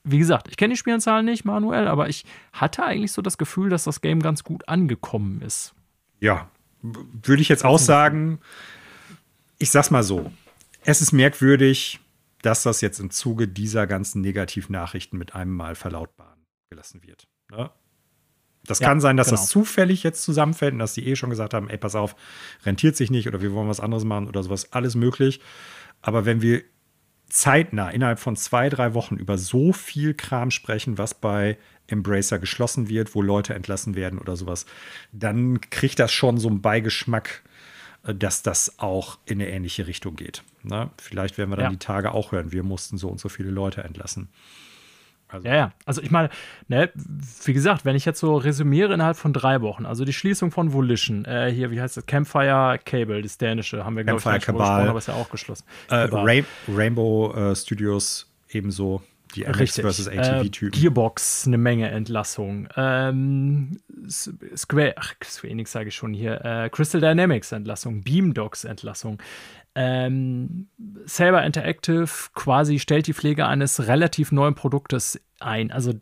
wie 0.05 0.19
gesagt, 0.19 0.49
ich 0.49 0.57
kenne 0.57 0.75
die 0.75 0.79
Spielenzahlen 0.79 1.27
nicht, 1.27 1.45
Manuel, 1.45 1.87
aber 1.87 2.09
ich 2.09 2.25
hatte 2.53 2.83
eigentlich 2.83 3.13
so 3.13 3.21
das 3.21 3.37
Gefühl, 3.37 3.69
dass 3.69 3.85
das 3.85 4.01
Game 4.01 4.21
ganz 4.21 4.43
gut 4.43 4.69
angekommen 4.69 5.43
ist. 5.43 5.75
Ja, 6.21 6.51
würde 6.83 7.43
ich 7.43 7.49
jetzt 7.49 7.65
auch 7.65 7.79
sagen, 7.79 8.41
ich 9.59 9.71
sag's 9.71 9.91
mal 9.91 10.03
so, 10.03 10.33
es 10.85 11.01
ist 11.01 11.13
merkwürdig, 11.13 12.01
dass 12.43 12.63
das 12.65 12.81
jetzt 12.81 12.99
im 12.99 13.11
Zuge 13.11 13.47
dieser 13.47 13.87
ganzen 13.87 14.21
Negativnachrichten 14.21 15.19
mit 15.19 15.35
einem 15.35 15.53
Mal 15.53 15.75
verlautbaren 15.75 16.47
gelassen 16.71 17.03
wird. 17.03 17.29
Ne? 17.51 17.71
Das 18.65 18.79
ja, 18.79 18.89
kann 18.89 19.01
sein, 19.01 19.17
dass 19.17 19.29
genau. 19.29 19.41
das 19.41 19.49
zufällig 19.49 20.03
jetzt 20.03 20.23
zusammenfällt 20.23 20.73
und 20.73 20.79
dass 20.79 20.95
die 20.95 21.07
eh 21.07 21.17
schon 21.17 21.31
gesagt 21.31 21.53
haben, 21.53 21.69
ey, 21.69 21.79
pass 21.79 21.95
auf, 21.95 22.15
rentiert 22.65 22.97
sich 22.97 23.11
nicht 23.11 23.27
oder 23.27 23.43
wir 23.43 23.53
wollen 23.53 23.69
was 23.69 23.81
anderes 23.81 24.05
machen 24.05 24.29
oder 24.29 24.43
sowas, 24.43 24.73
alles 24.73 24.95
möglich. 24.95 25.41
Aber 26.01 26.25
wenn 26.25 26.43
wir 26.43 26.63
zeitnah 27.29 27.89
innerhalb 27.91 28.19
von 28.19 28.37
zwei, 28.37 28.69
drei 28.69 28.95
Wochen 28.95 29.17
über 29.17 29.39
so 29.39 29.73
viel 29.73 30.15
Kram 30.15 30.51
sprechen, 30.51 30.99
was 30.99 31.15
bei 31.15 31.59
Embracer 31.87 32.39
geschlossen 32.39 32.89
wird, 32.89 33.15
wo 33.15 33.23
Leute 33.23 33.55
entlassen 33.55 33.95
werden 33.95 34.19
oder 34.19 34.37
sowas, 34.37 34.67
dann 35.13 35.61
kriegt 35.71 35.99
das 35.99 36.13
schon 36.13 36.39
so 36.39 36.49
einen 36.49 36.61
Beigeschmack, 36.61 37.43
äh, 38.05 38.15
dass 38.15 38.43
das 38.43 38.79
auch 38.79 39.19
in 39.25 39.41
eine 39.41 39.51
ähnliche 39.51 39.87
Richtung 39.87 40.15
geht. 40.15 40.43
Na, 40.63 40.85
ne? 40.85 40.91
vielleicht 40.99 41.39
werden 41.39 41.51
wir 41.51 41.57
dann 41.57 41.65
ja. 41.67 41.71
die 41.71 41.79
Tage 41.79 42.13
auch 42.13 42.33
hören, 42.33 42.53
wir 42.53 42.63
mussten 42.63 42.99
so 42.99 43.09
und 43.09 43.19
so 43.19 43.29
viele 43.29 43.51
Leute 43.51 43.83
entlassen. 43.83 44.29
Also. 45.33 45.49
Ja, 45.49 45.55
ja. 45.55 45.73
Also 45.85 46.03
ich 46.03 46.11
meine, 46.11 46.29
ne, 46.69 46.91
wie 47.45 47.53
gesagt, 47.53 47.85
wenn 47.85 47.97
ich 47.97 48.05
jetzt 48.05 48.21
so 48.21 48.37
resümiere 48.37 48.95
innerhalb 48.95 49.17
von 49.17 49.33
drei 49.33 49.61
Wochen, 49.61 49.87
also 49.87 50.05
die 50.05 50.13
Schließung 50.13 50.51
von 50.51 50.73
Volition, 50.73 51.25
äh, 51.25 51.51
hier, 51.53 51.71
wie 51.71 51.81
heißt 51.81 51.97
das? 51.97 52.07
Campfire 52.07 52.79
Cable, 52.85 53.23
das 53.23 53.39
dänische, 53.39 53.85
haben 53.85 53.97
wir, 53.97 54.05
glaube 54.05 54.21
ich, 54.21 54.27
nicht 54.27 54.47
Cabal. 54.47 54.89
aber 54.89 54.99
ist 54.99 55.09
ja 55.09 55.15
auch 55.15 55.31
geschlossen. 55.31 55.65
Äh, 55.89 56.09
Rain 56.11 56.47
Rainbow 56.69 57.33
äh, 57.35 57.57
Studios 57.57 58.31
ebenso. 58.51 59.03
Die 59.35 59.45
MX 59.45 59.81
versus 59.81 60.09
ATV-Typen. 60.09 60.79
Äh, 60.79 60.83
Gearbox, 60.83 61.47
eine 61.47 61.57
Menge 61.57 61.89
Entlassung. 61.89 62.69
Ähm, 62.77 63.81
Square, 64.07 64.95
ach, 64.97 65.15
Square 65.25 65.51
Enix 65.51 65.73
sage 65.73 65.89
ich 65.89 65.95
schon 65.95 66.13
hier. 66.13 66.45
Äh, 66.45 66.69
Crystal 66.69 67.01
Dynamics 67.01 67.53
Entlassung. 67.53 68.03
Beamdogs 68.03 68.65
Entlassung 68.65 69.19
ähm, 69.75 70.69
Saber 71.05 71.45
Interactive 71.45 72.09
quasi 72.35 72.79
stellt 72.79 73.07
die 73.07 73.15
Pflege 73.15 73.47
eines 73.47 73.87
relativ 73.87 74.33
neuen 74.33 74.55
Produktes 74.55 75.21
ein. 75.41 75.71
Also 75.71 75.95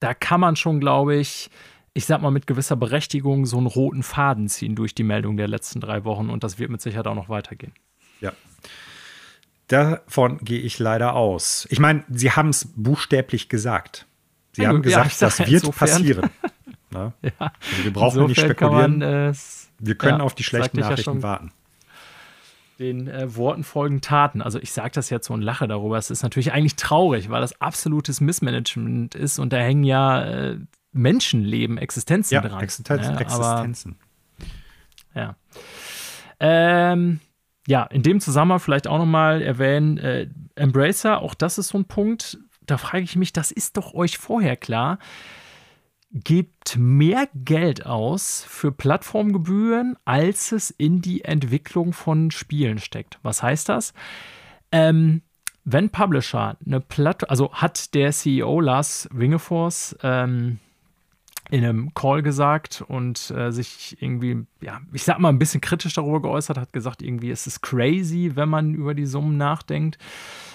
da 0.00 0.14
kann 0.14 0.40
man 0.40 0.56
schon, 0.56 0.80
glaube 0.80 1.16
ich, 1.16 1.50
ich 1.92 2.06
sag 2.06 2.22
mal 2.22 2.30
mit 2.30 2.46
gewisser 2.46 2.76
Berechtigung 2.76 3.46
so 3.46 3.58
einen 3.58 3.66
roten 3.66 4.02
Faden 4.02 4.48
ziehen 4.48 4.74
durch 4.74 4.94
die 4.94 5.02
Meldung 5.02 5.36
der 5.36 5.48
letzten 5.48 5.80
drei 5.80 6.04
Wochen 6.04 6.30
und 6.30 6.44
das 6.44 6.58
wird 6.58 6.70
mit 6.70 6.80
Sicherheit 6.80 7.06
auch 7.06 7.14
noch 7.14 7.28
weitergehen. 7.28 7.72
Ja. 8.20 8.32
Davon 9.68 10.38
gehe 10.38 10.60
ich 10.60 10.78
leider 10.78 11.14
aus. 11.14 11.66
Ich 11.70 11.78
meine, 11.78 12.04
sie 12.08 12.32
haben 12.32 12.48
es 12.48 12.72
buchstäblich 12.74 13.48
gesagt. 13.48 14.06
Sie 14.52 14.62
ja, 14.62 14.68
haben 14.68 14.82
gesagt, 14.82 15.12
ja, 15.12 15.26
das 15.26 15.38
wird 15.38 15.50
insofern. 15.50 15.88
passieren. 15.88 16.30
Ne? 16.92 17.12
Ja. 17.22 17.30
Also 17.38 17.84
wir 17.84 17.92
brauchen 17.92 18.26
nicht 18.26 18.40
spekulieren. 18.40 18.98
Man, 18.98 19.30
äh, 19.30 19.32
wir 19.78 19.94
können 19.94 20.20
auf 20.20 20.34
die 20.34 20.42
schlechten 20.42 20.80
Nachrichten 20.80 21.22
warten. 21.22 21.52
Den 22.80 23.08
äh, 23.08 23.36
Worten 23.36 23.62
folgen 23.62 24.00
Taten. 24.00 24.40
Also 24.40 24.58
ich 24.58 24.72
sage 24.72 24.92
das 24.94 25.10
jetzt 25.10 25.26
so 25.26 25.34
und 25.34 25.42
lache 25.42 25.68
darüber. 25.68 25.98
Es 25.98 26.10
ist 26.10 26.22
natürlich 26.22 26.52
eigentlich 26.52 26.76
traurig, 26.76 27.28
weil 27.28 27.42
das 27.42 27.60
absolutes 27.60 28.22
Missmanagement 28.22 29.14
ist 29.14 29.38
und 29.38 29.52
da 29.52 29.58
hängen 29.58 29.84
ja 29.84 30.22
äh, 30.22 30.58
Menschenleben, 30.92 31.76
Existenzen 31.76 32.34
ja, 32.34 32.40
dran. 32.40 32.62
Existenz, 32.62 33.06
ja, 33.06 33.18
Existenzen. 33.18 33.98
Aber, 35.12 35.20
ja. 35.20 35.36
Ähm, 36.40 37.20
ja, 37.66 37.82
in 37.84 38.02
dem 38.02 38.18
Zusammenhang 38.18 38.60
vielleicht 38.60 38.86
auch 38.86 38.96
nochmal 38.96 39.42
erwähnen, 39.42 39.98
äh, 39.98 40.28
Embracer, 40.54 41.20
auch 41.20 41.34
das 41.34 41.58
ist 41.58 41.68
so 41.68 41.78
ein 41.78 41.84
Punkt, 41.84 42.38
da 42.62 42.78
frage 42.78 43.04
ich 43.04 43.14
mich, 43.14 43.34
das 43.34 43.50
ist 43.50 43.76
doch 43.76 43.92
euch 43.92 44.16
vorher 44.16 44.56
klar. 44.56 44.98
Gebt 46.12 46.76
mehr 46.76 47.28
Geld 47.34 47.86
aus 47.86 48.44
für 48.48 48.72
Plattformgebühren, 48.72 49.96
als 50.04 50.50
es 50.50 50.70
in 50.70 51.00
die 51.00 51.24
Entwicklung 51.24 51.92
von 51.92 52.32
Spielen 52.32 52.78
steckt. 52.78 53.18
Was 53.22 53.42
heißt 53.42 53.68
das? 53.68 53.94
Ähm, 54.72 55.22
wenn 55.64 55.90
Publisher 55.90 56.56
eine 56.64 56.80
Plattform, 56.80 57.30
also 57.30 57.52
hat 57.52 57.94
der 57.94 58.10
CEO 58.10 58.60
Lars 58.60 59.08
Wingefors 59.12 59.96
ähm, 60.02 60.58
in 61.50 61.64
einem 61.64 61.94
Call 61.94 62.22
gesagt 62.22 62.82
und 62.86 63.30
äh, 63.30 63.50
sich 63.50 63.96
irgendwie, 64.00 64.46
ja, 64.60 64.80
ich 64.92 65.02
sag 65.02 65.18
mal, 65.18 65.28
ein 65.28 65.38
bisschen 65.38 65.60
kritisch 65.60 65.94
darüber 65.94 66.22
geäußert, 66.22 66.58
hat 66.58 66.72
gesagt, 66.72 67.02
irgendwie 67.02 67.30
es 67.30 67.46
ist 67.46 67.60
crazy, 67.60 68.32
wenn 68.34 68.48
man 68.48 68.74
über 68.74 68.94
die 68.94 69.06
Summen 69.06 69.36
nachdenkt, 69.36 69.98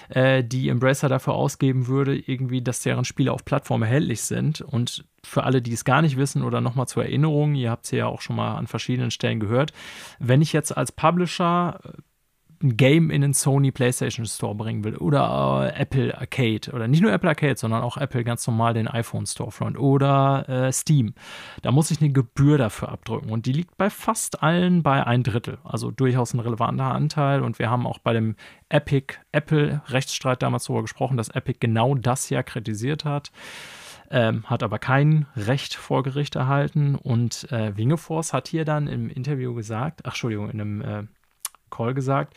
äh, 0.08 0.44
die 0.44 0.68
Embracer 0.68 1.08
dafür 1.08 1.34
ausgeben 1.34 1.86
würde, 1.86 2.16
irgendwie, 2.16 2.62
dass 2.62 2.80
deren 2.80 3.04
Spiele 3.04 3.32
auf 3.32 3.44
Plattformen 3.44 3.84
erhältlich 3.84 4.22
sind. 4.22 4.60
Und 4.60 5.04
für 5.24 5.44
alle, 5.44 5.62
die 5.62 5.72
es 5.72 5.84
gar 5.84 6.02
nicht 6.02 6.16
wissen 6.16 6.42
oder 6.42 6.60
nochmal 6.60 6.88
zur 6.88 7.04
Erinnerung, 7.04 7.54
ihr 7.54 7.70
habt 7.70 7.86
es 7.86 7.90
ja 7.90 8.06
auch 8.06 8.20
schon 8.20 8.36
mal 8.36 8.56
an 8.56 8.66
verschiedenen 8.66 9.10
Stellen 9.10 9.40
gehört, 9.40 9.72
wenn 10.18 10.42
ich 10.42 10.52
jetzt 10.52 10.76
als 10.76 10.92
Publisher 10.92 11.80
ein 12.62 12.76
Game 12.76 13.10
in 13.10 13.22
den 13.22 13.32
Sony 13.32 13.70
PlayStation 13.70 14.26
Store 14.26 14.54
bringen 14.54 14.84
will 14.84 14.96
oder 14.96 15.72
äh, 15.74 15.80
Apple 15.80 16.16
Arcade 16.16 16.72
oder 16.72 16.88
nicht 16.88 17.02
nur 17.02 17.12
Apple 17.12 17.28
Arcade, 17.28 17.56
sondern 17.56 17.82
auch 17.82 17.96
Apple 17.96 18.24
ganz 18.24 18.46
normal 18.46 18.74
den 18.74 18.88
iPhone 18.88 19.26
Storefront 19.26 19.78
oder 19.78 20.48
äh, 20.48 20.72
Steam, 20.72 21.14
da 21.62 21.72
muss 21.72 21.90
ich 21.90 22.00
eine 22.00 22.10
Gebühr 22.10 22.58
dafür 22.58 22.90
abdrücken 22.90 23.30
und 23.30 23.46
die 23.46 23.52
liegt 23.52 23.76
bei 23.76 23.90
fast 23.90 24.42
allen 24.42 24.82
bei 24.82 25.06
ein 25.06 25.22
Drittel, 25.22 25.58
also 25.64 25.90
durchaus 25.90 26.34
ein 26.34 26.40
relevanter 26.40 26.92
Anteil 26.92 27.42
und 27.42 27.58
wir 27.58 27.70
haben 27.70 27.86
auch 27.86 27.98
bei 27.98 28.12
dem 28.12 28.36
Epic 28.68 29.14
Apple 29.32 29.82
Rechtsstreit 29.88 30.42
damals 30.42 30.64
darüber 30.64 30.82
gesprochen, 30.82 31.16
dass 31.16 31.28
Epic 31.28 31.58
genau 31.60 31.94
das 31.94 32.30
ja 32.30 32.42
kritisiert 32.42 33.04
hat. 33.04 33.30
Ähm, 34.08 34.44
hat 34.44 34.62
aber 34.62 34.78
kein 34.78 35.26
Recht 35.34 35.74
vor 35.74 36.04
Gericht 36.04 36.36
erhalten. 36.36 36.94
Und 36.94 37.50
äh, 37.50 37.76
Wingefors 37.76 38.32
hat 38.32 38.46
hier 38.46 38.64
dann 38.64 38.86
im 38.86 39.10
Interview 39.10 39.52
gesagt, 39.54 40.02
ach 40.04 40.10
Entschuldigung, 40.10 40.48
in 40.48 40.60
einem 40.60 40.80
äh, 40.80 41.02
Call 41.76 41.94
gesagt, 41.94 42.34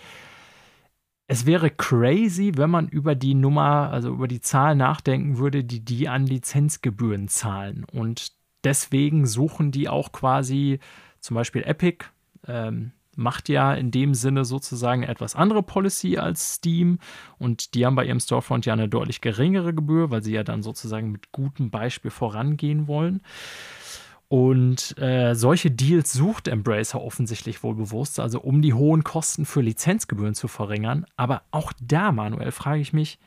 es 1.27 1.45
wäre 1.45 1.69
crazy, 1.69 2.53
wenn 2.55 2.71
man 2.71 2.87
über 2.87 3.13
die 3.13 3.35
Nummer, 3.35 3.91
also 3.91 4.09
über 4.09 4.27
die 4.27 4.41
Zahl 4.41 4.75
nachdenken 4.75 5.37
würde, 5.37 5.63
die 5.63 5.85
die 5.85 6.09
an 6.09 6.25
Lizenzgebühren 6.25 7.27
zahlen. 7.27 7.85
Und 7.91 8.31
deswegen 8.63 9.27
suchen 9.27 9.71
die 9.71 9.89
auch 9.89 10.11
quasi, 10.11 10.79
zum 11.19 11.35
Beispiel 11.35 11.61
Epic, 11.61 12.05
ähm, 12.47 12.93
macht 13.15 13.49
ja 13.49 13.73
in 13.73 13.91
dem 13.91 14.15
Sinne 14.15 14.45
sozusagen 14.45 15.03
etwas 15.03 15.35
andere 15.35 15.61
Policy 15.61 16.17
als 16.17 16.55
Steam 16.55 16.99
und 17.37 17.75
die 17.75 17.85
haben 17.85 17.95
bei 17.95 18.05
ihrem 18.05 18.19
Storefront 18.19 18.65
ja 18.65 18.73
eine 18.73 18.87
deutlich 18.87 19.21
geringere 19.21 19.73
Gebühr, 19.73 20.09
weil 20.09 20.23
sie 20.23 20.33
ja 20.33 20.43
dann 20.43 20.63
sozusagen 20.63 21.11
mit 21.11 21.31
gutem 21.31 21.69
Beispiel 21.69 22.11
vorangehen 22.11 22.87
wollen. 22.87 23.21
Und 24.29 24.95
äh, 24.99 25.33
solche 25.33 25.71
Deals 25.71 26.13
sucht 26.13 26.47
Embracer 26.47 27.01
offensichtlich 27.01 27.63
wohl 27.63 27.73
bewusst, 27.73 28.19
also 28.19 28.39
um 28.39 28.61
die 28.61 28.75
hohen 28.75 29.03
Kosten 29.03 29.43
für 29.43 29.61
Lizenzgebühren 29.61 30.35
zu 30.35 30.47
verringern. 30.47 31.07
Aber 31.17 31.41
auch 31.49 31.73
da, 31.81 32.11
Manuel, 32.11 32.51
frage 32.51 32.79
ich 32.79 32.93
mich, 32.93 33.17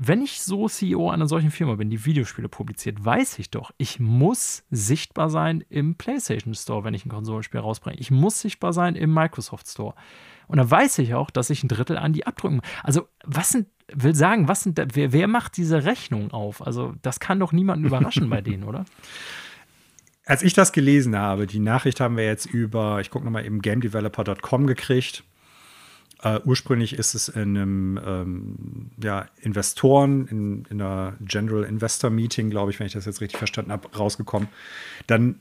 wenn 0.00 0.22
ich 0.22 0.40
so 0.40 0.68
CEO 0.68 1.10
einer 1.10 1.26
solchen 1.26 1.50
Firma 1.50 1.74
bin, 1.74 1.90
die 1.90 2.04
Videospiele 2.04 2.48
publiziert, 2.48 3.04
weiß 3.04 3.40
ich 3.40 3.50
doch, 3.50 3.72
ich 3.76 3.98
muss 3.98 4.62
sichtbar 4.70 5.28
sein 5.28 5.64
im 5.68 5.96
PlayStation 5.96 6.54
Store, 6.54 6.84
wenn 6.84 6.94
ich 6.94 7.04
ein 7.04 7.08
Konsolenspiel 7.10 7.58
rausbringe. 7.58 7.98
Ich 7.98 8.12
muss 8.12 8.40
sichtbar 8.40 8.72
sein 8.72 8.94
im 8.94 9.12
Microsoft 9.12 9.66
Store. 9.66 9.96
Und 10.46 10.58
da 10.58 10.70
weiß 10.70 11.00
ich 11.00 11.14
auch, 11.14 11.30
dass 11.30 11.50
ich 11.50 11.64
ein 11.64 11.68
Drittel 11.68 11.98
an 11.98 12.12
die 12.12 12.24
abdrücken. 12.24 12.60
Also, 12.84 13.08
was 13.24 13.50
sind, 13.50 13.66
will 13.92 14.14
sagen, 14.14 14.46
was 14.46 14.62
sind, 14.62 14.80
wer, 14.94 15.12
wer 15.12 15.26
macht 15.26 15.56
diese 15.56 15.84
Rechnung 15.84 16.30
auf? 16.30 16.64
Also, 16.64 16.94
das 17.02 17.18
kann 17.18 17.40
doch 17.40 17.50
niemanden 17.50 17.84
überraschen 17.84 18.30
bei 18.30 18.40
denen, 18.40 18.62
oder? 18.62 18.84
als 20.28 20.42
ich 20.42 20.52
das 20.52 20.72
gelesen 20.72 21.16
habe, 21.16 21.46
die 21.46 21.58
Nachricht 21.58 22.00
haben 22.00 22.18
wir 22.18 22.24
jetzt 22.24 22.44
über, 22.44 23.00
ich 23.00 23.10
gucke 23.10 23.24
nochmal 23.24 23.46
eben 23.46 23.62
gamedeveloper.com 23.62 24.66
gekriegt. 24.66 25.24
Uh, 26.22 26.40
ursprünglich 26.44 26.94
ist 26.94 27.14
es 27.14 27.28
in 27.28 27.56
einem 27.56 28.00
ähm, 28.04 28.90
ja, 29.02 29.26
Investoren, 29.40 30.26
in, 30.26 30.64
in 30.68 30.82
einer 30.82 31.14
General 31.20 31.62
Investor 31.62 32.10
Meeting, 32.10 32.50
glaube 32.50 32.72
ich, 32.72 32.78
wenn 32.78 32.88
ich 32.88 32.92
das 32.92 33.06
jetzt 33.06 33.20
richtig 33.20 33.38
verstanden 33.38 33.72
habe, 33.72 33.88
rausgekommen. 33.96 34.48
Dann, 35.06 35.38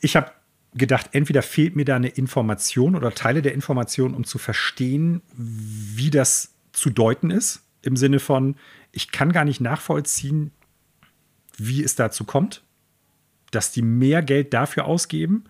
ich 0.00 0.16
habe 0.16 0.32
gedacht, 0.74 1.10
entweder 1.12 1.42
fehlt 1.42 1.74
mir 1.74 1.84
da 1.84 1.96
eine 1.96 2.08
Information 2.08 2.96
oder 2.96 3.12
Teile 3.12 3.40
der 3.40 3.54
Information, 3.54 4.14
um 4.14 4.24
zu 4.24 4.36
verstehen, 4.38 5.22
wie 5.36 6.10
das 6.10 6.54
zu 6.72 6.90
deuten 6.90 7.30
ist. 7.30 7.62
Im 7.80 7.96
Sinne 7.96 8.18
von, 8.18 8.56
ich 8.92 9.12
kann 9.12 9.32
gar 9.32 9.44
nicht 9.44 9.60
nachvollziehen, 9.60 10.50
wie 11.56 11.82
es 11.82 11.94
dazu 11.94 12.24
kommt 12.24 12.64
dass 13.50 13.72
die 13.72 13.82
mehr 13.82 14.22
Geld 14.22 14.52
dafür 14.54 14.84
ausgeben, 14.84 15.44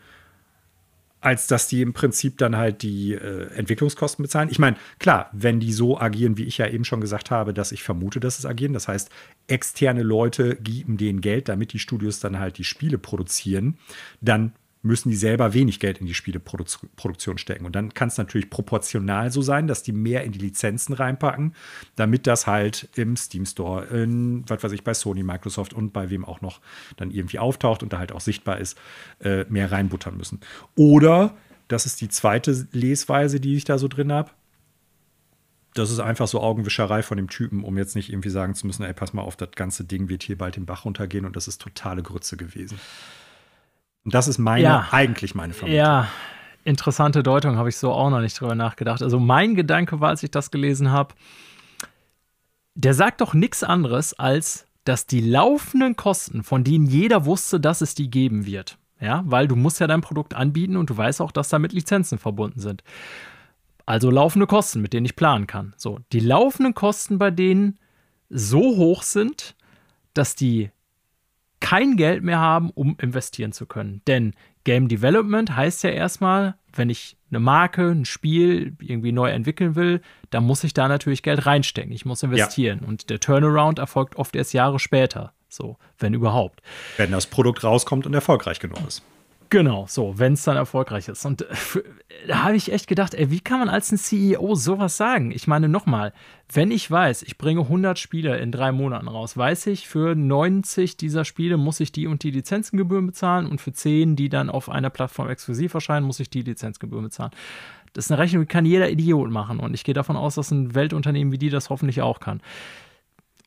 als 1.20 1.46
dass 1.46 1.68
die 1.68 1.82
im 1.82 1.92
Prinzip 1.92 2.38
dann 2.38 2.56
halt 2.56 2.82
die 2.82 3.12
äh, 3.12 3.52
Entwicklungskosten 3.54 4.22
bezahlen. 4.22 4.48
Ich 4.50 4.58
meine, 4.58 4.76
klar, 4.98 5.28
wenn 5.32 5.60
die 5.60 5.72
so 5.72 5.98
agieren, 5.98 6.38
wie 6.38 6.44
ich 6.44 6.58
ja 6.58 6.66
eben 6.66 6.84
schon 6.84 7.00
gesagt 7.00 7.30
habe, 7.30 7.52
dass 7.52 7.72
ich 7.72 7.82
vermute, 7.82 8.20
dass 8.20 8.38
es 8.38 8.46
agieren, 8.46 8.72
das 8.72 8.88
heißt, 8.88 9.10
externe 9.46 10.02
Leute 10.02 10.56
geben 10.56 10.96
denen 10.96 11.20
Geld, 11.20 11.48
damit 11.48 11.72
die 11.72 11.78
Studios 11.78 12.20
dann 12.20 12.38
halt 12.38 12.56
die 12.56 12.64
Spiele 12.64 12.96
produzieren, 12.96 13.76
dann 14.20 14.52
müssen 14.83 15.10
die 15.10 15.17
selber 15.17 15.52
wenig 15.52 15.78
Geld 15.78 15.99
in 15.99 16.07
die 16.07 16.15
Spieleproduktion 16.15 17.39
stecken. 17.39 17.67
Und 17.67 17.76
dann 17.76 17.92
kann 17.92 18.09
es 18.09 18.17
natürlich 18.17 18.49
proportional 18.49 19.31
so 19.31 19.42
sein, 19.42 19.67
dass 19.67 19.83
die 19.83 19.92
mehr 19.92 20.25
in 20.25 20.33
die 20.33 20.39
Lizenzen 20.39 20.94
reinpacken, 20.94 21.55
damit 21.97 22.26
das 22.26 22.47
halt 22.47 22.89
im 22.97 23.17
Steam 23.17 23.44
Store, 23.44 23.84
in, 23.84 24.44
was 24.49 24.62
weiß 24.62 24.73
ich, 24.73 24.83
bei 24.83 24.94
Sony, 24.94 25.23
Microsoft 25.23 25.75
und 25.75 25.92
bei 25.92 26.09
wem 26.09 26.25
auch 26.25 26.41
noch 26.41 26.60
dann 26.97 27.10
irgendwie 27.10 27.39
auftaucht 27.39 27.83
und 27.83 27.92
da 27.92 27.99
halt 27.99 28.12
auch 28.12 28.20
sichtbar 28.20 28.59
ist, 28.59 28.78
äh, 29.20 29.44
mehr 29.49 29.70
reinbuttern 29.70 30.17
müssen. 30.17 30.41
Oder, 30.76 31.36
das 31.68 31.84
ist 31.84 32.00
die 32.00 32.09
zweite 32.09 32.67
Lesweise, 32.73 33.39
die 33.39 33.57
ich 33.57 33.65
da 33.65 33.76
so 33.76 33.86
drin 33.86 34.12
habe, 34.12 34.31
das 35.75 35.91
ist 35.91 36.00
einfach 36.00 36.26
so 36.26 36.41
Augenwischerei 36.41 37.02
von 37.02 37.17
dem 37.17 37.28
Typen, 37.28 37.62
um 37.62 37.78
jetzt 37.78 37.94
nicht 37.94 38.10
irgendwie 38.10 38.31
sagen 38.31 38.55
zu 38.55 38.67
müssen, 38.67 38.83
ey, 38.83 38.92
pass 38.92 39.12
mal 39.12 39.23
auf, 39.23 39.36
das 39.36 39.52
ganze 39.52 39.84
Ding 39.84 40.09
wird 40.09 40.23
hier 40.23 40.36
bald 40.36 40.57
den 40.57 40.67
Bach 40.67 40.84
runtergehen 40.84 41.25
und 41.25 41.36
das 41.36 41.47
ist 41.47 41.60
totale 41.60 42.02
Grütze 42.02 42.36
gewesen. 42.36 42.81
Und 44.04 44.14
das 44.14 44.28
ist 44.28 44.38
meine, 44.38 44.62
ja. 44.62 44.88
eigentlich 44.90 45.34
meine 45.34 45.52
Vermutung. 45.52 45.76
Ja, 45.76 46.08
interessante 46.64 47.22
Deutung, 47.22 47.56
habe 47.56 47.68
ich 47.68 47.76
so 47.76 47.92
auch 47.92 48.10
noch 48.10 48.20
nicht 48.20 48.40
drüber 48.40 48.54
nachgedacht. 48.54 49.02
Also 49.02 49.20
mein 49.20 49.54
Gedanke 49.54 50.00
war, 50.00 50.10
als 50.10 50.22
ich 50.22 50.30
das 50.30 50.50
gelesen 50.50 50.90
habe, 50.90 51.14
der 52.74 52.94
sagt 52.94 53.20
doch 53.20 53.34
nichts 53.34 53.62
anderes, 53.62 54.18
als 54.18 54.66
dass 54.84 55.06
die 55.06 55.20
laufenden 55.20 55.96
Kosten, 55.96 56.42
von 56.42 56.64
denen 56.64 56.86
jeder 56.86 57.26
wusste, 57.26 57.60
dass 57.60 57.80
es 57.82 57.94
die 57.94 58.10
geben 58.10 58.46
wird, 58.46 58.78
ja, 58.98 59.22
weil 59.26 59.46
du 59.46 59.56
musst 59.56 59.80
ja 59.80 59.86
dein 59.86 60.00
Produkt 60.00 60.34
anbieten 60.34 60.76
und 60.76 60.88
du 60.88 60.96
weißt 60.96 61.20
auch, 61.20 61.32
dass 61.32 61.50
damit 61.50 61.72
Lizenzen 61.72 62.18
verbunden 62.18 62.60
sind. 62.60 62.82
Also 63.84 64.10
laufende 64.10 64.46
Kosten, 64.46 64.80
mit 64.80 64.92
denen 64.92 65.06
ich 65.06 65.16
planen 65.16 65.46
kann. 65.46 65.74
So, 65.76 65.98
die 66.12 66.20
laufenden 66.20 66.74
Kosten 66.74 67.18
bei 67.18 67.30
denen 67.30 67.78
so 68.28 68.60
hoch 68.60 69.02
sind, 69.02 69.56
dass 70.14 70.34
die 70.34 70.70
kein 71.60 71.97
Geld 71.97 72.22
mehr 72.22 72.39
haben, 72.39 72.70
um 72.70 72.97
investieren 73.00 73.52
zu 73.52 73.66
können. 73.66 74.02
Denn 74.06 74.34
Game 74.64 74.89
Development 74.89 75.55
heißt 75.55 75.84
ja 75.84 75.90
erstmal, 75.90 76.55
wenn 76.72 76.90
ich 76.90 77.16
eine 77.30 77.40
Marke, 77.40 77.90
ein 77.90 78.05
Spiel 78.05 78.76
irgendwie 78.80 79.12
neu 79.12 79.30
entwickeln 79.30 79.76
will, 79.76 80.00
dann 80.30 80.44
muss 80.44 80.64
ich 80.64 80.74
da 80.74 80.89
natürlich 80.89 81.22
Geld 81.22 81.47
reinstecken. 81.47 81.92
Ich 81.92 82.05
muss 82.05 82.22
investieren. 82.22 82.80
Ja. 82.82 82.89
Und 82.89 83.10
der 83.10 83.20
Turnaround 83.20 83.78
erfolgt 83.78 84.16
oft 84.16 84.34
erst 84.36 84.52
Jahre 84.52 84.78
später. 84.78 85.32
So, 85.48 85.76
wenn 85.98 86.14
überhaupt. 86.14 86.62
Wenn 86.97 87.10
das 87.10 87.26
Produkt 87.26 87.64
rauskommt 87.64 88.06
und 88.06 88.14
erfolgreich 88.14 88.60
genug 88.60 88.78
ist. 88.86 89.02
Genau, 89.50 89.86
so, 89.88 90.16
wenn 90.16 90.34
es 90.34 90.44
dann 90.44 90.56
erfolgreich 90.56 91.08
ist. 91.08 91.26
Und 91.26 91.42
äh, 91.42 91.46
da 92.28 92.44
habe 92.44 92.54
ich 92.54 92.70
echt 92.70 92.86
gedacht, 92.86 93.14
ey, 93.14 93.32
wie 93.32 93.40
kann 93.40 93.58
man 93.58 93.68
als 93.68 93.90
ein 93.90 93.98
CEO 93.98 94.54
sowas 94.54 94.96
sagen? 94.96 95.32
Ich 95.32 95.48
meine, 95.48 95.68
nochmal, 95.68 96.12
wenn 96.52 96.70
ich 96.70 96.88
weiß, 96.88 97.22
ich 97.24 97.36
bringe 97.36 97.62
100 97.62 97.98
Spiele 97.98 98.38
in 98.38 98.52
drei 98.52 98.70
Monaten 98.70 99.08
raus, 99.08 99.36
weiß 99.36 99.66
ich, 99.66 99.88
für 99.88 100.14
90 100.14 100.96
dieser 100.96 101.24
Spiele 101.24 101.56
muss 101.56 101.80
ich 101.80 101.90
die 101.90 102.06
und 102.06 102.22
die 102.22 102.30
Lizenzengebühren 102.30 103.08
bezahlen 103.08 103.46
und 103.46 103.60
für 103.60 103.72
10, 103.72 104.14
die 104.14 104.28
dann 104.28 104.50
auf 104.50 104.68
einer 104.68 104.88
Plattform 104.88 105.28
exklusiv 105.28 105.74
erscheinen, 105.74 106.06
muss 106.06 106.20
ich 106.20 106.30
die 106.30 106.42
Lizenzgebühren 106.42 107.04
bezahlen. 107.04 107.32
Das 107.92 108.04
ist 108.04 108.12
eine 108.12 108.20
Rechnung, 108.20 108.44
die 108.44 108.48
kann 108.48 108.64
jeder 108.64 108.88
Idiot 108.88 109.32
machen. 109.32 109.58
Und 109.58 109.74
ich 109.74 109.82
gehe 109.82 109.94
davon 109.94 110.16
aus, 110.16 110.36
dass 110.36 110.52
ein 110.52 110.76
Weltunternehmen 110.76 111.32
wie 111.32 111.38
die 111.38 111.50
das 111.50 111.70
hoffentlich 111.70 112.02
auch 112.02 112.20
kann. 112.20 112.40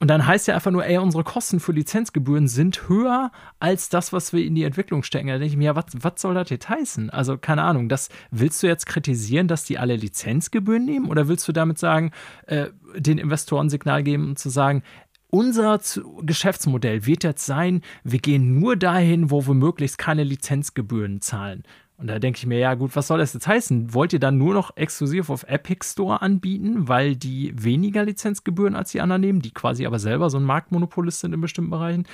Und 0.04 0.10
dann 0.10 0.28
heißt 0.28 0.50
ja 0.50 0.56
einfach 0.56 0.70
nur, 0.70 0.86
ey, 0.86 0.98
unsere 0.98 1.24
Kosten 1.24 1.62
für 1.62 1.72
Lizenzgebühren 1.72 2.50
sind 2.50 2.90
höher 2.90 3.32
als 3.62 3.88
das, 3.88 4.12
was 4.12 4.34
wir 4.34 4.44
in 4.44 4.54
die 4.54 4.66
Entwicklung 4.66 5.02
stecken. 5.02 5.28
Da 5.30 5.36
denke 5.36 5.46
ich 5.46 5.56
mir, 5.56 5.64
ja, 5.64 5.76
was, 5.78 6.22
soll 6.22 6.34
das 6.34 6.50
jetzt 6.50 6.68
heißen? 6.68 7.10
Also, 7.10 7.38
keine 7.38 7.62
Ahnung, 7.62 7.88
das 7.88 8.10
willst 8.30 8.62
du 8.62 8.68
jetzt 8.68 8.86
kritisieren, 8.86 9.48
dass 9.48 9.64
die 9.64 9.78
alle 9.78 9.96
Lizenzgebühren 9.96 10.84
nehmen? 10.84 11.10
Oder 11.10 11.30
willst 11.30 11.48
du 11.48 11.54
damit 11.54 11.80
sagen, 11.80 12.12
äh, 12.48 12.66
den 12.98 13.18
Investoren 13.18 13.70
Signal 13.70 14.04
geben 14.04 14.28
und 14.28 14.40
zu 14.40 14.50
sagen, 14.50 14.84
unser 15.30 15.80
Geschäftsmodell 16.22 17.06
wird 17.06 17.24
jetzt 17.24 17.46
sein, 17.46 17.80
wir 18.04 18.20
gehen 18.20 18.60
nur 18.60 18.76
dahin, 18.76 19.32
wo 19.32 19.48
wir 19.48 19.54
möglichst 19.54 19.98
keine 19.98 20.26
Lizenzgebühren 20.26 21.22
zahlen. 21.22 21.64
Und 21.98 22.08
da 22.08 22.20
denke 22.20 22.38
ich 22.38 22.46
mir, 22.46 22.58
ja 22.58 22.74
gut, 22.74 22.96
was 22.96 23.08
soll 23.08 23.20
das 23.20 23.34
jetzt 23.34 23.48
heißen? 23.48 23.94
Wollt 23.94 24.14
ihr 24.14 24.20
dann 24.20 24.38
nur 24.38 24.54
noch 24.54 24.76
exklusiv 24.76 25.30
auf 25.30 25.44
Epic 25.44 25.86
Store 25.86 26.22
anbieten, 26.22 26.88
weil 26.88 27.16
die 27.16 27.54
weniger 27.56 28.04
Lizenzgebühren 28.04 28.76
als 28.76 28.92
die 28.92 29.02
anderen 29.02 29.22
nehmen, 29.22 29.42
die 29.42 29.52
quasi 29.52 29.86
aber 29.86 30.00
selber 30.00 30.30
so 30.30 30.38
ein 30.38 30.44
Marktmonopolist 30.44 31.20
sind 31.20 31.34
in 31.34 31.42
bestimmten 31.42 31.70
Bereichen? 31.70 32.06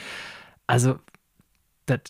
Also, 0.67 0.99
das, 1.85 2.01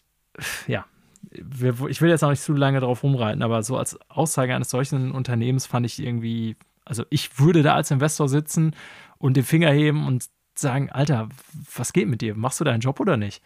ja, 0.68 0.86
ich 1.32 2.02
will 2.02 2.10
jetzt 2.10 2.24
auch 2.24 2.32
nicht 2.32 2.42
zu 2.42 2.54
lange 2.54 2.80
drauf 2.80 3.04
rumreiten, 3.04 3.44
aber 3.44 3.62
so 3.64 3.78
als 3.78 4.00
Aussage 4.10 4.56
eines 4.56 4.70
solchen 4.70 5.12
Unternehmens 5.12 5.66
fand 5.66 5.86
ich 5.86 6.00
irgendwie, 6.00 6.56
also 6.86 7.06
ich 7.10 7.40
würde 7.40 7.62
da 7.62 7.76
als 7.76 7.92
Investor 7.92 8.28
sitzen 8.28 8.76
und 9.20 9.38
den 9.38 9.44
Finger 9.44 9.72
heben 9.72 10.08
und 10.08 10.26
sagen, 10.56 10.90
Alter, 10.90 11.30
was 11.76 11.94
geht 11.94 12.08
mit 12.08 12.22
dir? 12.22 12.36
Machst 12.36 12.60
du 12.60 12.64
deinen 12.64 12.82
Job 12.82 13.00
oder 13.00 13.16
nicht? 13.16 13.42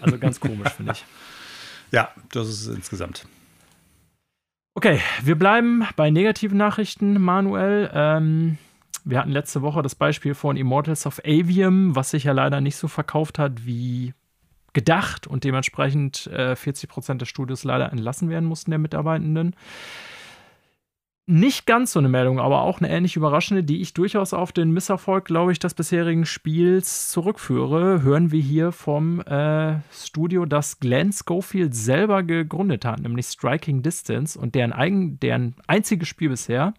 Also 0.00 0.18
ganz 0.18 0.38
komisch, 0.38 0.70
finde 0.70 0.92
ich. 0.92 1.04
Ja, 1.90 2.10
das 2.32 2.48
ist 2.48 2.66
insgesamt. 2.66 3.26
Okay, 4.78 5.00
wir 5.24 5.36
bleiben 5.36 5.84
bei 5.96 6.08
negativen 6.08 6.56
Nachrichten, 6.56 7.20
Manuel. 7.20 7.90
Ähm, 7.92 8.58
wir 9.04 9.18
hatten 9.18 9.32
letzte 9.32 9.60
Woche 9.60 9.82
das 9.82 9.96
Beispiel 9.96 10.34
von 10.36 10.56
Immortals 10.56 11.04
of 11.04 11.18
Avium, 11.24 11.96
was 11.96 12.10
sich 12.10 12.22
ja 12.22 12.30
leider 12.30 12.60
nicht 12.60 12.76
so 12.76 12.86
verkauft 12.86 13.40
hat 13.40 13.66
wie 13.66 14.14
gedacht 14.74 15.26
und 15.26 15.42
dementsprechend 15.42 16.28
äh, 16.28 16.54
40 16.54 16.88
Prozent 16.88 17.20
des 17.20 17.28
Studios 17.28 17.64
leider 17.64 17.90
entlassen 17.90 18.30
werden 18.30 18.44
mussten 18.44 18.70
der 18.70 18.78
Mitarbeitenden 18.78 19.56
nicht 21.28 21.66
ganz 21.66 21.92
so 21.92 21.98
eine 21.98 22.08
Meldung, 22.08 22.40
aber 22.40 22.62
auch 22.62 22.80
eine 22.80 22.88
ähnlich 22.88 23.14
überraschende, 23.14 23.62
die 23.62 23.82
ich 23.82 23.92
durchaus 23.92 24.32
auf 24.32 24.50
den 24.50 24.70
Misserfolg, 24.70 25.26
glaube 25.26 25.52
ich, 25.52 25.58
des 25.58 25.74
bisherigen 25.74 26.24
Spiels 26.24 27.10
zurückführe, 27.10 28.02
hören 28.02 28.32
wir 28.32 28.40
hier 28.40 28.72
vom 28.72 29.20
äh, 29.20 29.76
Studio, 29.92 30.46
das 30.46 30.80
Glenn 30.80 31.12
Schofield 31.12 31.74
selber 31.74 32.22
gegründet 32.22 32.86
hat, 32.86 33.00
nämlich 33.00 33.26
Striking 33.26 33.82
Distance 33.82 34.38
und 34.38 34.54
deren, 34.54 34.72
eigen, 34.72 35.20
deren 35.20 35.54
einziges 35.66 36.08
Spiel 36.08 36.30
bisher 36.30 36.72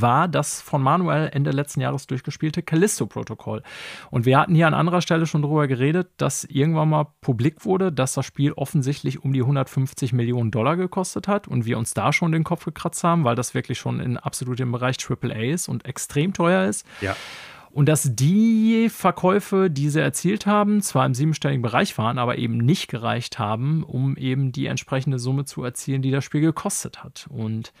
war 0.00 0.26
das 0.26 0.62
von 0.62 0.82
Manuel 0.82 1.28
Ende 1.32 1.50
letzten 1.50 1.80
Jahres 1.80 2.06
durchgespielte 2.06 2.62
Callisto-Protokoll. 2.62 3.62
Und 4.10 4.24
wir 4.24 4.38
hatten 4.38 4.54
hier 4.54 4.66
an 4.66 4.74
anderer 4.74 5.02
Stelle 5.02 5.26
schon 5.26 5.42
darüber 5.42 5.66
geredet, 5.68 6.10
dass 6.16 6.44
irgendwann 6.44 6.88
mal 6.88 7.08
publik 7.20 7.64
wurde, 7.64 7.92
dass 7.92 8.14
das 8.14 8.24
Spiel 8.24 8.52
offensichtlich 8.52 9.22
um 9.22 9.32
die 9.32 9.42
150 9.42 10.12
Millionen 10.12 10.50
Dollar 10.50 10.76
gekostet 10.76 11.28
hat 11.28 11.46
und 11.46 11.66
wir 11.66 11.76
uns 11.76 11.92
da 11.94 12.12
schon 12.12 12.32
den 12.32 12.44
Kopf 12.44 12.64
gekratzt 12.64 13.04
haben, 13.04 13.24
weil 13.24 13.36
das 13.36 13.54
wirklich 13.54 13.78
schon 13.78 14.00
in 14.00 14.16
absolut 14.16 14.58
im 14.60 14.72
Bereich 14.72 14.96
AAA 14.98 15.52
ist 15.52 15.68
und 15.68 15.84
extrem 15.84 16.32
teuer 16.32 16.68
ist. 16.68 16.86
Ja. 17.00 17.14
Und 17.72 17.88
dass 17.88 18.14
die 18.14 18.88
Verkäufe, 18.90 19.70
die 19.70 19.88
sie 19.88 20.00
erzielt 20.00 20.44
haben, 20.44 20.82
zwar 20.82 21.06
im 21.06 21.14
siebenstelligen 21.14 21.62
Bereich 21.62 21.96
waren, 21.96 22.18
aber 22.18 22.36
eben 22.36 22.58
nicht 22.58 22.88
gereicht 22.88 23.38
haben, 23.38 23.82
um 23.82 24.16
eben 24.18 24.52
die 24.52 24.66
entsprechende 24.66 25.18
Summe 25.18 25.46
zu 25.46 25.64
erzielen, 25.64 26.02
die 26.02 26.10
das 26.10 26.22
Spiel 26.22 26.42
gekostet 26.42 27.02
hat. 27.02 27.26
Und 27.30 27.72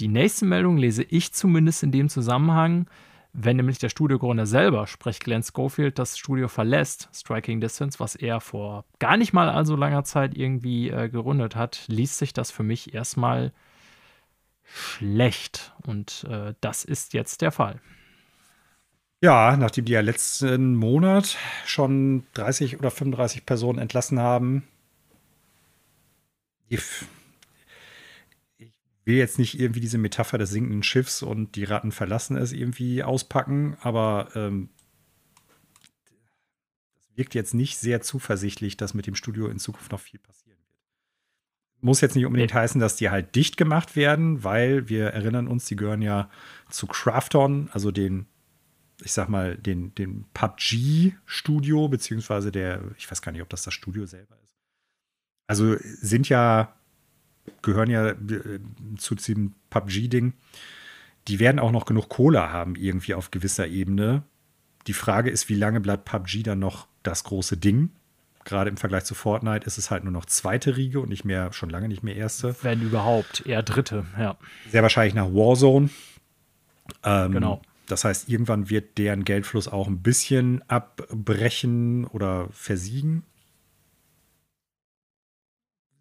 die 0.00 0.08
nächste 0.08 0.46
Meldung 0.46 0.76
lese 0.76 1.02
ich 1.02 1.32
zumindest 1.32 1.82
in 1.82 1.92
dem 1.92 2.08
Zusammenhang, 2.08 2.86
wenn 3.32 3.56
nämlich 3.56 3.78
der 3.78 3.90
Studiogründer 3.90 4.46
selber, 4.46 4.86
sprich 4.86 5.20
Glenn 5.20 5.42
Schofield, 5.42 5.98
das 5.98 6.18
Studio 6.18 6.48
verlässt, 6.48 7.08
Striking 7.14 7.60
Distance, 7.60 8.00
was 8.00 8.16
er 8.16 8.40
vor 8.40 8.84
gar 8.98 9.16
nicht 9.16 9.32
mal 9.32 9.48
allzu 9.48 9.76
langer 9.76 10.02
Zeit 10.04 10.36
irgendwie 10.36 10.90
äh, 10.90 11.08
gerundet 11.08 11.54
hat, 11.54 11.84
liest 11.86 12.18
sich 12.18 12.32
das 12.32 12.50
für 12.50 12.64
mich 12.64 12.92
erstmal 12.92 13.52
schlecht. 14.64 15.72
Und 15.86 16.26
äh, 16.28 16.54
das 16.60 16.84
ist 16.84 17.12
jetzt 17.12 17.40
der 17.42 17.52
Fall. 17.52 17.80
Ja, 19.22 19.56
nachdem 19.56 19.84
die 19.84 19.92
ja 19.92 20.00
letzten 20.00 20.74
Monat 20.74 21.36
schon 21.66 22.24
30 22.34 22.78
oder 22.78 22.90
35 22.90 23.44
Personen 23.44 23.78
entlassen 23.78 24.18
haben, 24.18 24.64
die 26.70 26.78
will 29.04 29.16
jetzt 29.16 29.38
nicht 29.38 29.58
irgendwie 29.58 29.80
diese 29.80 29.98
Metapher 29.98 30.38
des 30.38 30.50
sinkenden 30.50 30.82
Schiffs 30.82 31.22
und 31.22 31.56
die 31.56 31.64
Ratten 31.64 31.92
verlassen 31.92 32.36
es 32.36 32.52
irgendwie 32.52 33.02
auspacken, 33.02 33.76
aber 33.80 34.28
ähm, 34.34 34.68
das 36.94 37.16
wirkt 37.16 37.34
jetzt 37.34 37.54
nicht 37.54 37.78
sehr 37.78 38.00
zuversichtlich, 38.02 38.76
dass 38.76 38.94
mit 38.94 39.06
dem 39.06 39.14
Studio 39.14 39.48
in 39.48 39.58
Zukunft 39.58 39.92
noch 39.92 40.00
viel 40.00 40.20
passieren 40.20 40.58
wird. 40.58 41.82
Muss 41.82 42.02
jetzt 42.02 42.14
nicht 42.14 42.26
unbedingt 42.26 42.52
heißen, 42.52 42.80
dass 42.80 42.96
die 42.96 43.10
halt 43.10 43.34
dicht 43.34 43.56
gemacht 43.56 43.96
werden, 43.96 44.44
weil 44.44 44.88
wir 44.88 45.06
erinnern 45.06 45.48
uns, 45.48 45.64
die 45.64 45.76
gehören 45.76 46.02
ja 46.02 46.30
zu 46.68 46.86
Crafton, 46.86 47.70
also 47.72 47.90
den, 47.90 48.26
ich 49.02 49.12
sag 49.12 49.30
mal, 49.30 49.56
den, 49.56 49.94
den 49.94 50.26
PUBG-Studio, 50.34 51.88
beziehungsweise 51.88 52.52
der, 52.52 52.82
ich 52.98 53.10
weiß 53.10 53.22
gar 53.22 53.32
nicht, 53.32 53.42
ob 53.42 53.48
das 53.48 53.62
das 53.62 53.72
Studio 53.72 54.04
selber 54.04 54.36
ist. 54.44 54.58
Also 55.46 55.76
sind 55.80 56.28
ja 56.28 56.79
gehören 57.62 57.90
ja 57.90 58.08
äh, 58.08 58.16
zu 58.96 59.14
diesem 59.14 59.54
PUBG-Ding. 59.70 60.34
Die 61.28 61.38
werden 61.38 61.58
auch 61.58 61.70
noch 61.70 61.86
genug 61.86 62.08
Cola 62.08 62.50
haben, 62.50 62.76
irgendwie 62.76 63.14
auf 63.14 63.30
gewisser 63.30 63.66
Ebene. 63.66 64.22
Die 64.86 64.92
Frage 64.92 65.30
ist, 65.30 65.48
wie 65.48 65.54
lange 65.54 65.80
bleibt 65.80 66.04
PUBG 66.04 66.42
dann 66.42 66.58
noch 66.58 66.86
das 67.02 67.24
große 67.24 67.56
Ding? 67.56 67.90
Gerade 68.44 68.70
im 68.70 68.78
Vergleich 68.78 69.04
zu 69.04 69.14
Fortnite 69.14 69.66
ist 69.66 69.76
es 69.76 69.90
halt 69.90 70.02
nur 70.04 70.12
noch 70.12 70.24
zweite 70.24 70.76
Riege 70.76 71.00
und 71.00 71.10
nicht 71.10 71.24
mehr, 71.24 71.52
schon 71.52 71.68
lange 71.68 71.88
nicht 71.88 72.02
mehr 72.02 72.16
erste. 72.16 72.56
Wenn 72.62 72.80
überhaupt, 72.80 73.44
eher 73.46 73.62
dritte, 73.62 74.06
ja. 74.18 74.36
Sehr 74.70 74.82
wahrscheinlich 74.82 75.14
nach 75.14 75.26
Warzone. 75.26 75.90
Ähm, 77.04 77.32
genau. 77.32 77.60
Das 77.86 78.04
heißt, 78.04 78.28
irgendwann 78.28 78.70
wird 78.70 78.98
deren 78.98 79.24
Geldfluss 79.24 79.68
auch 79.68 79.88
ein 79.88 80.00
bisschen 80.00 80.62
abbrechen 80.68 82.06
oder 82.06 82.48
versiegen 82.52 83.24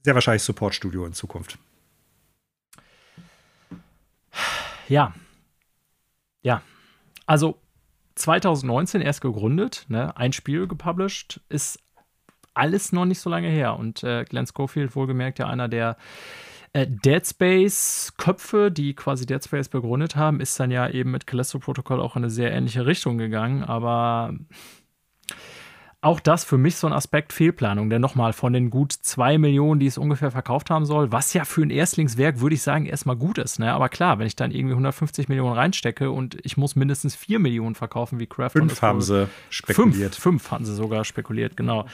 sehr 0.03 0.13
wahrscheinlich 0.13 0.43
Support-Studio 0.43 1.05
in 1.05 1.13
Zukunft. 1.13 1.57
Ja. 4.87 5.13
Ja. 6.41 6.61
Also 7.25 7.59
2019 8.15 9.01
erst 9.01 9.21
gegründet, 9.21 9.85
ne? 9.87 10.15
ein 10.17 10.33
Spiel 10.33 10.67
gepublished, 10.67 11.41
ist 11.49 11.79
alles 12.53 12.91
noch 12.91 13.05
nicht 13.05 13.19
so 13.19 13.29
lange 13.29 13.49
her. 13.49 13.77
Und 13.77 14.03
äh, 14.03 14.25
Glenn 14.25 14.47
Schofield, 14.47 14.95
wohlgemerkt, 14.95 15.39
ja 15.39 15.47
einer 15.47 15.67
der 15.67 15.97
äh, 16.73 16.87
Dead 16.87 17.25
Space-Köpfe, 17.25 18.71
die 18.71 18.93
quasi 18.93 19.25
Dead 19.25 19.43
Space 19.43 19.69
begründet 19.69 20.15
haben, 20.15 20.39
ist 20.39 20.59
dann 20.59 20.71
ja 20.71 20.89
eben 20.89 21.11
mit 21.11 21.27
Callisto 21.27 21.59
Protocol 21.59 22.01
auch 22.01 22.15
in 22.15 22.23
eine 22.23 22.29
sehr 22.29 22.51
ähnliche 22.51 22.85
Richtung 22.85 23.17
gegangen. 23.17 23.63
Aber 23.63 24.33
auch 26.01 26.21
das 26.21 26.45
für 26.45 26.57
mich 26.57 26.77
so 26.77 26.87
ein 26.87 26.93
Aspekt 26.93 27.33
Fehlplanung. 27.33 27.89
Denn 27.89 28.01
nochmal, 28.01 28.31
von 28.31 28.53
den 28.53 28.69
gut 28.69 28.93
zwei 28.93 29.37
Millionen, 29.37 29.81
die 29.81 29.87
es 29.87 29.97
ungefähr 29.97 30.31
verkauft 30.31 30.69
haben 30.69 30.85
soll, 30.85 31.11
was 31.11 31.33
ja 31.33 31.43
für 31.43 31.61
ein 31.61 31.69
Erstlingswerk, 31.69 32.39
würde 32.39 32.55
ich 32.55 32.61
sagen, 32.61 32.85
erstmal 32.85 33.17
gut 33.17 33.37
ist. 33.37 33.59
Ne? 33.59 33.73
Aber 33.73 33.89
klar, 33.89 34.17
wenn 34.17 34.27
ich 34.27 34.37
dann 34.37 34.51
irgendwie 34.51 34.73
150 34.73 35.27
Millionen 35.27 35.53
reinstecke 35.53 36.09
und 36.09 36.37
ich 36.43 36.55
muss 36.55 36.77
mindestens 36.77 37.15
vier 37.15 37.39
Millionen 37.39 37.75
verkaufen 37.75 38.19
wie 38.19 38.27
Craft. 38.27 38.51
Fünf 38.51 38.81
haben 38.81 39.01
sie 39.01 39.27
spekuliert. 39.49 40.15
Fünf, 40.15 40.43
fünf 40.43 40.51
haben 40.51 40.63
sie 40.63 40.73
sogar 40.73 41.03
spekuliert, 41.03 41.57
genau. 41.57 41.85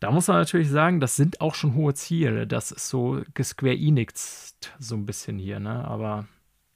Da 0.00 0.10
muss 0.10 0.26
man 0.26 0.38
natürlich 0.38 0.70
sagen, 0.70 0.98
das 0.98 1.14
sind 1.14 1.40
auch 1.40 1.54
schon 1.54 1.74
hohe 1.74 1.94
Ziele. 1.94 2.48
Das 2.48 2.72
ist 2.72 2.88
so 2.88 3.22
gesquare 3.34 3.76
Enix 3.76 4.56
so 4.80 4.96
ein 4.96 5.06
bisschen 5.06 5.38
hier, 5.38 5.60
ne? 5.60 5.86
Aber 5.86 6.26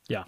ja. 0.09 0.27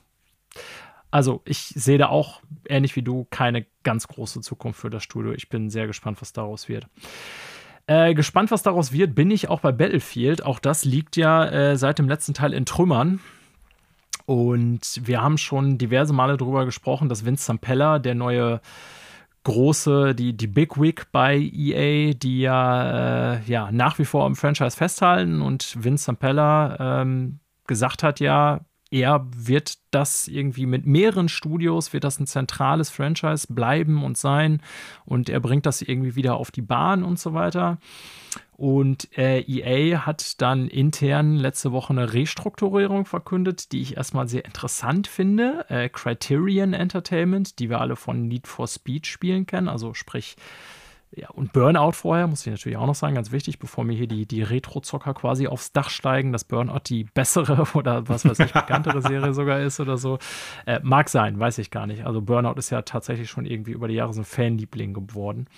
Also 1.13 1.43
ich 1.45 1.73
sehe 1.77 1.99
da 1.99 2.09
auch, 2.09 2.41
ähnlich 2.69 2.97
wie 2.97 3.03
du, 3.03 3.27
keine 3.31 3.67
ganz 3.83 4.09
große 4.09 4.41
Zukunft 4.41 4.81
für 4.81 4.91
das 4.91 5.03
Studio. 5.03 5.33
Ich 5.33 5.49
bin 5.49 5.71
sehr 5.71 5.87
gespannt, 5.87 6.21
was 6.21 6.33
daraus 6.33 6.69
wird. 6.69 6.87
Äh, 7.87 8.15
gespannt, 8.15 8.51
was 8.51 8.63
daraus 8.63 8.93
wird, 8.93 9.15
bin 9.15 9.31
ich 9.31 9.49
auch 9.49 9.61
bei 9.61 9.73
Battlefield. 9.73 10.45
Auch 10.45 10.59
das 10.59 10.85
liegt 10.85 11.17
ja 11.17 11.45
äh, 11.47 11.77
seit 11.77 11.99
dem 11.99 12.09
letzten 12.09 12.35
Teil 12.35 12.53
in 12.53 12.67
Trümmern. 12.67 13.21
Und 14.27 15.01
wir 15.03 15.23
haben 15.23 15.39
schon 15.39 15.77
diverse 15.77 16.13
Male 16.13 16.37
darüber 16.37 16.65
gesprochen, 16.65 17.09
dass 17.09 17.25
Vince 17.25 17.45
Zampella, 17.47 17.99
der 17.99 18.15
neue 18.15 18.61
große, 19.43 20.15
die, 20.15 20.37
die 20.37 20.47
Big 20.47 20.81
Wig 20.81 21.07
bei 21.11 21.37
EA, 21.37 22.13
die 22.15 22.41
ja, 22.41 23.33
äh, 23.35 23.41
ja 23.47 23.73
nach 23.73 23.99
wie 23.99 24.05
vor 24.05 24.25
am 24.25 24.37
Franchise 24.37 24.77
festhalten 24.77 25.41
und 25.43 25.83
Vince 25.83 26.05
Zampella 26.05 27.03
ähm, 27.03 27.41
gesagt 27.67 28.03
hat 28.03 28.21
ja, 28.21 28.61
er 28.91 29.27
wird 29.35 29.79
das 29.93 30.27
irgendwie 30.27 30.67
mit 30.67 30.85
mehreren 30.85 31.29
Studios, 31.29 31.93
wird 31.93 32.05
das 32.05 32.19
ein 32.19 32.27
zentrales 32.27 32.91
Franchise 32.91 33.47
bleiben 33.49 34.03
und 34.03 34.19
sein 34.19 34.61
und 35.05 35.29
er 35.29 35.41
bringt 35.41 35.67
das 35.67 35.83
irgendwie 35.83 36.17
wieder 36.17 36.37
auf 36.37 36.51
die 36.51 36.63
Bahn 36.63 37.05
und 37.05 37.19
so 37.19 37.33
weiter. 37.33 37.79
Und 38.57 39.17
äh, 39.17 39.41
EA 39.41 40.05
hat 40.05 40.43
dann 40.43 40.69
intern 40.69 41.37
letzte 41.37 41.73
Woche 41.73 41.95
eine 41.95 42.13
Restrukturierung 42.13 43.07
verkündet, 43.07 43.73
die 43.73 43.81
ich 43.81 43.97
erstmal 43.97 44.29
sehr 44.29 44.45
interessant 44.45 45.07
finde. 45.07 45.65
Äh, 45.71 45.89
Criterion 45.89 46.75
Entertainment, 46.75 47.59
die 47.59 47.71
wir 47.71 47.81
alle 47.81 47.97
von 47.97 48.29
Need 48.29 48.47
for 48.47 48.69
Speed 48.69 49.07
Spielen 49.07 49.47
kennen, 49.47 49.69
also 49.69 49.95
sprich 49.95 50.37
ja, 51.13 51.29
und 51.31 51.53
Burnout 51.53 51.93
vorher, 51.93 52.29
muss 52.29 52.47
ich 52.47 52.53
natürlich 52.53 52.79
auch 52.79 52.87
noch 52.87 52.95
sagen, 52.95 53.17
ganz 53.17 53.33
wichtig, 53.33 53.59
bevor 53.59 53.83
mir 53.83 53.95
hier 53.95 54.07
die, 54.07 54.27
die 54.27 54.43
Retro-Zocker 54.43 55.13
quasi 55.13 55.49
aufs 55.49 55.73
Dach 55.73 55.91
steigen, 55.91 56.31
dass 56.31 56.45
Burnout 56.45 56.83
die 56.87 57.03
bessere 57.03 57.67
oder 57.75 58.09
was 58.09 58.25
weiß 58.25 58.39
ich, 58.39 58.53
bekanntere 58.53 59.03
Serie 59.03 59.35
sogar 59.35 59.59
ist 59.59 59.81
oder 59.81 59.99
so. 59.99 60.19
Äh, 60.67 60.79
mag 60.85 61.09
sein, 61.09 61.41
weiß 61.41 61.59
ich 61.59 61.73
gar 61.73 61.89
nicht. 61.89 62.07
Also 62.07 62.23
Burnout 62.23 62.59
ist 62.59 62.71
ja 62.71 62.83
tatsächlich 62.83 63.29
schon 63.29 63.45
irgendwie 63.45 63.73
über 63.73 63.89
die 63.89 63.95
Jahre 63.95 64.13
so 64.13 64.21
ein 64.21 64.25
Fanliebling 64.25 64.95
geworden. 64.95 65.49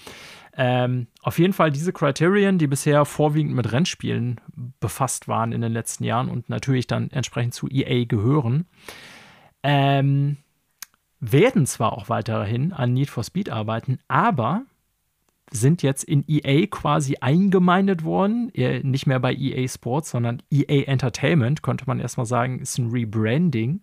Ähm, 0.56 1.08
auf 1.22 1.38
jeden 1.38 1.52
Fall 1.52 1.70
diese 1.70 1.92
Criterion, 1.92 2.56
die 2.56 2.66
bisher 2.66 3.04
vorwiegend 3.04 3.54
mit 3.54 3.72
Rennspielen 3.72 4.40
befasst 4.80 5.28
waren 5.28 5.52
in 5.52 5.60
den 5.60 5.72
letzten 5.72 6.04
Jahren 6.04 6.30
und 6.30 6.48
natürlich 6.48 6.86
dann 6.86 7.10
entsprechend 7.10 7.52
zu 7.52 7.68
EA 7.68 8.04
gehören, 8.06 8.66
ähm, 9.62 10.38
werden 11.20 11.66
zwar 11.66 11.92
auch 11.92 12.08
weiterhin 12.08 12.72
an 12.72 12.94
Need 12.94 13.10
for 13.10 13.22
Speed 13.22 13.50
arbeiten, 13.50 13.98
aber 14.08 14.64
sind 15.52 15.82
jetzt 15.82 16.04
in 16.04 16.24
EA 16.26 16.66
quasi 16.66 17.16
eingemeindet 17.20 18.04
worden. 18.04 18.50
Nicht 18.82 19.06
mehr 19.06 19.20
bei 19.20 19.34
EA 19.34 19.68
Sports, 19.68 20.10
sondern 20.10 20.42
EA 20.50 20.86
Entertainment, 20.86 21.62
könnte 21.62 21.84
man 21.86 22.00
erstmal 22.00 22.26
sagen, 22.26 22.58
ist 22.60 22.78
ein 22.78 22.90
Rebranding. 22.90 23.80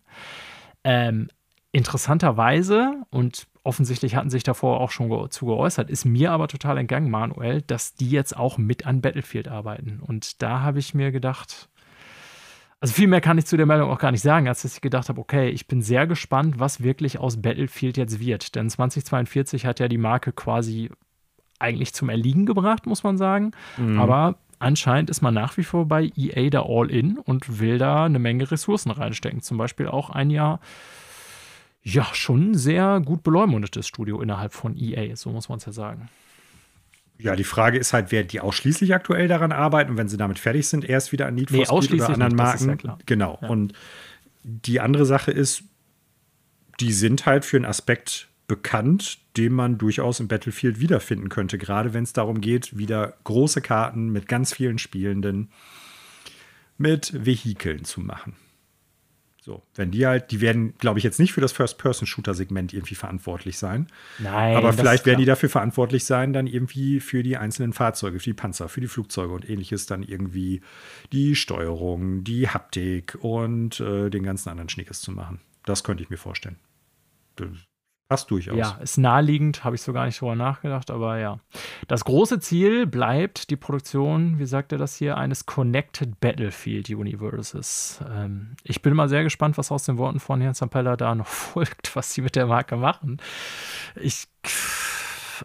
Ähm, 0.83 1.29
interessanterweise, 1.71 3.03
und 3.11 3.47
offensichtlich 3.63 4.15
hatten 4.15 4.29
sich 4.29 4.43
davor 4.43 4.79
auch 4.79 4.91
schon 4.91 5.29
zu 5.29 5.45
geäußert, 5.45 5.89
ist 5.89 6.05
mir 6.05 6.31
aber 6.31 6.47
total 6.47 6.77
entgangen, 6.77 7.11
Manuel, 7.11 7.61
dass 7.61 7.93
die 7.93 8.09
jetzt 8.09 8.35
auch 8.35 8.57
mit 8.57 8.85
an 8.85 9.01
Battlefield 9.01 9.47
arbeiten. 9.47 9.99
Und 10.01 10.41
da 10.41 10.61
habe 10.61 10.79
ich 10.79 10.93
mir 10.93 11.11
gedacht, 11.11 11.69
also 12.81 12.93
viel 12.93 13.07
mehr 13.07 13.21
kann 13.21 13.37
ich 13.37 13.45
zu 13.45 13.57
der 13.57 13.65
Meldung 13.65 13.91
auch 13.91 13.99
gar 13.99 14.11
nicht 14.11 14.21
sagen, 14.21 14.47
als 14.47 14.61
dass 14.61 14.75
ich 14.75 14.81
gedacht 14.81 15.09
habe, 15.09 15.19
okay, 15.19 15.49
ich 15.49 15.67
bin 15.67 15.81
sehr 15.81 16.07
gespannt, 16.07 16.59
was 16.59 16.81
wirklich 16.81 17.19
aus 17.19 17.41
Battlefield 17.41 17.97
jetzt 17.97 18.19
wird. 18.19 18.55
Denn 18.55 18.69
2042 18.69 19.65
hat 19.65 19.79
ja 19.81 19.89
die 19.89 19.97
Marke 19.97 20.31
quasi 20.31 20.89
eigentlich 21.59 21.93
zum 21.93 22.09
Erliegen 22.09 22.45
gebracht, 22.45 22.85
muss 22.85 23.03
man 23.03 23.17
sagen. 23.17 23.51
Mhm. 23.77 23.99
Aber 23.99 24.35
anscheinend 24.59 25.09
ist 25.09 25.21
man 25.21 25.33
nach 25.33 25.57
wie 25.57 25.63
vor 25.63 25.87
bei 25.87 26.11
EA 26.15 26.49
da 26.49 26.63
all 26.63 26.89
in 26.89 27.17
und 27.17 27.59
will 27.59 27.77
da 27.77 28.05
eine 28.05 28.19
Menge 28.19 28.49
Ressourcen 28.49 28.91
reinstecken. 28.91 29.41
Zum 29.41 29.57
Beispiel 29.57 29.87
auch 29.87 30.09
ein 30.09 30.29
Jahr, 30.29 30.59
ja, 31.81 32.05
schon 32.13 32.55
sehr 32.55 33.01
gut 33.03 33.23
beleumundetes 33.23 33.87
Studio 33.87 34.21
innerhalb 34.21 34.53
von 34.53 34.77
EA, 34.77 35.15
so 35.15 35.29
muss 35.31 35.49
man 35.49 35.59
es 35.59 35.65
ja 35.65 35.71
sagen. 35.71 36.09
Ja, 37.21 37.35
die 37.35 37.43
Frage 37.43 37.77
ist 37.77 37.91
halt, 37.91 38.13
wer 38.13 38.23
die 38.23 38.39
ausschließlich 38.39 38.93
aktuell 38.93 39.27
daran 39.27 39.51
arbeiten 39.51 39.91
und 39.91 39.97
wenn 39.97 40.07
sie 40.07 40.15
damit 40.15 40.39
fertig 40.39 40.67
sind, 40.69 40.87
erst 40.87 41.11
wieder 41.11 41.27
an 41.27 41.35
Need 41.35 41.49
for 41.49 41.57
nee, 41.57 41.65
Speed 41.65 41.95
oder 41.95 42.09
anderen 42.11 42.35
nicht, 42.35 42.65
Marken. 42.65 42.79
Ja 42.85 42.97
genau. 43.05 43.39
Ja. 43.41 43.49
Und 43.49 43.73
die 44.43 44.79
andere 44.79 45.05
Sache 45.05 45.31
ist, 45.31 45.63
die 46.79 46.93
sind 46.93 47.25
halt 47.25 47.43
für 47.43 47.57
einen 47.57 47.65
Aspekt 47.65 48.29
bekannt, 48.47 49.19
den 49.39 49.53
man 49.53 49.77
durchaus 49.77 50.19
im 50.19 50.27
Battlefield 50.27 50.81
wiederfinden 50.81 51.29
könnte, 51.29 51.57
gerade 51.57 51.93
wenn 51.93 52.03
es 52.03 52.11
darum 52.11 52.41
geht, 52.41 52.77
wieder 52.77 53.15
große 53.23 53.61
Karten 53.61 54.09
mit 54.09 54.27
ganz 54.27 54.53
vielen 54.53 54.77
Spielenden 54.77 55.49
mit 56.77 57.13
Vehikeln 57.25 57.85
zu 57.85 58.01
machen. 58.01 58.35
So, 59.41 59.63
wenn 59.75 59.91
die 59.91 60.05
halt, 60.05 60.31
die 60.31 60.41
werden, 60.41 60.73
glaube 60.77 60.99
ich, 60.99 61.05
jetzt 61.05 61.19
nicht 61.19 61.31
für 61.31 61.39
das 61.39 61.53
First-Person-Shooter-Segment 61.53 62.73
irgendwie 62.73 62.95
verantwortlich 62.95 63.57
sein. 63.57 63.87
Nein. 64.19 64.57
Aber 64.57 64.73
vielleicht 64.73 65.05
werden 65.05 65.19
die 65.19 65.25
dafür 65.25 65.47
verantwortlich 65.47 66.03
sein, 66.03 66.33
dann 66.33 66.45
irgendwie 66.45 66.99
für 66.99 67.23
die 67.23 67.37
einzelnen 67.37 67.71
Fahrzeuge, 67.71 68.19
für 68.19 68.29
die 68.29 68.33
Panzer, 68.33 68.67
für 68.67 68.81
die 68.81 68.87
Flugzeuge 68.87 69.33
und 69.33 69.49
ähnliches, 69.49 69.85
dann 69.85 70.03
irgendwie 70.03 70.61
die 71.13 71.35
Steuerung, 71.35 72.25
die 72.25 72.49
Haptik 72.49 73.17
und 73.21 73.79
äh, 73.79 74.09
den 74.09 74.23
ganzen 74.23 74.49
anderen 74.49 74.67
Schnickes 74.67 74.99
zu 74.99 75.13
machen. 75.13 75.39
Das 75.63 75.85
könnte 75.85 76.03
ich 76.03 76.09
mir 76.09 76.17
vorstellen. 76.17 76.57
Passt 78.09 78.31
durchaus. 78.31 78.57
Ja, 78.57 78.71
ist 78.81 78.97
naheliegend, 78.97 79.63
habe 79.63 79.75
ich 79.75 79.83
so 79.83 79.93
gar 79.93 80.07
nicht 80.07 80.19
drüber 80.19 80.35
nachgedacht, 80.35 80.89
aber 80.89 81.19
ja. 81.19 81.39
Das 81.87 82.03
große 82.03 82.39
Ziel 82.39 82.87
bleibt 82.87 83.51
die 83.51 83.55
Produktion, 83.55 84.39
wie 84.39 84.47
sagt 84.47 84.71
er 84.71 84.79
das 84.79 84.95
hier, 84.95 85.15
eines 85.15 85.45
Connected 85.45 86.19
Battlefield 86.19 86.89
Universes. 86.89 88.03
Ähm, 88.09 88.55
ich 88.63 88.81
bin 88.81 88.95
mal 88.95 89.09
sehr 89.09 89.21
gespannt, 89.21 89.59
was 89.59 89.71
aus 89.71 89.83
den 89.83 89.99
Worten 89.99 90.19
von 90.19 90.41
Herrn 90.41 90.55
Zampella 90.55 90.97
da 90.97 91.13
noch 91.13 91.27
folgt, 91.27 91.95
was 91.95 92.11
sie 92.11 92.21
mit 92.21 92.35
der 92.35 92.47
Marke 92.47 92.77
machen. 92.77 93.17
Ich. 93.95 94.27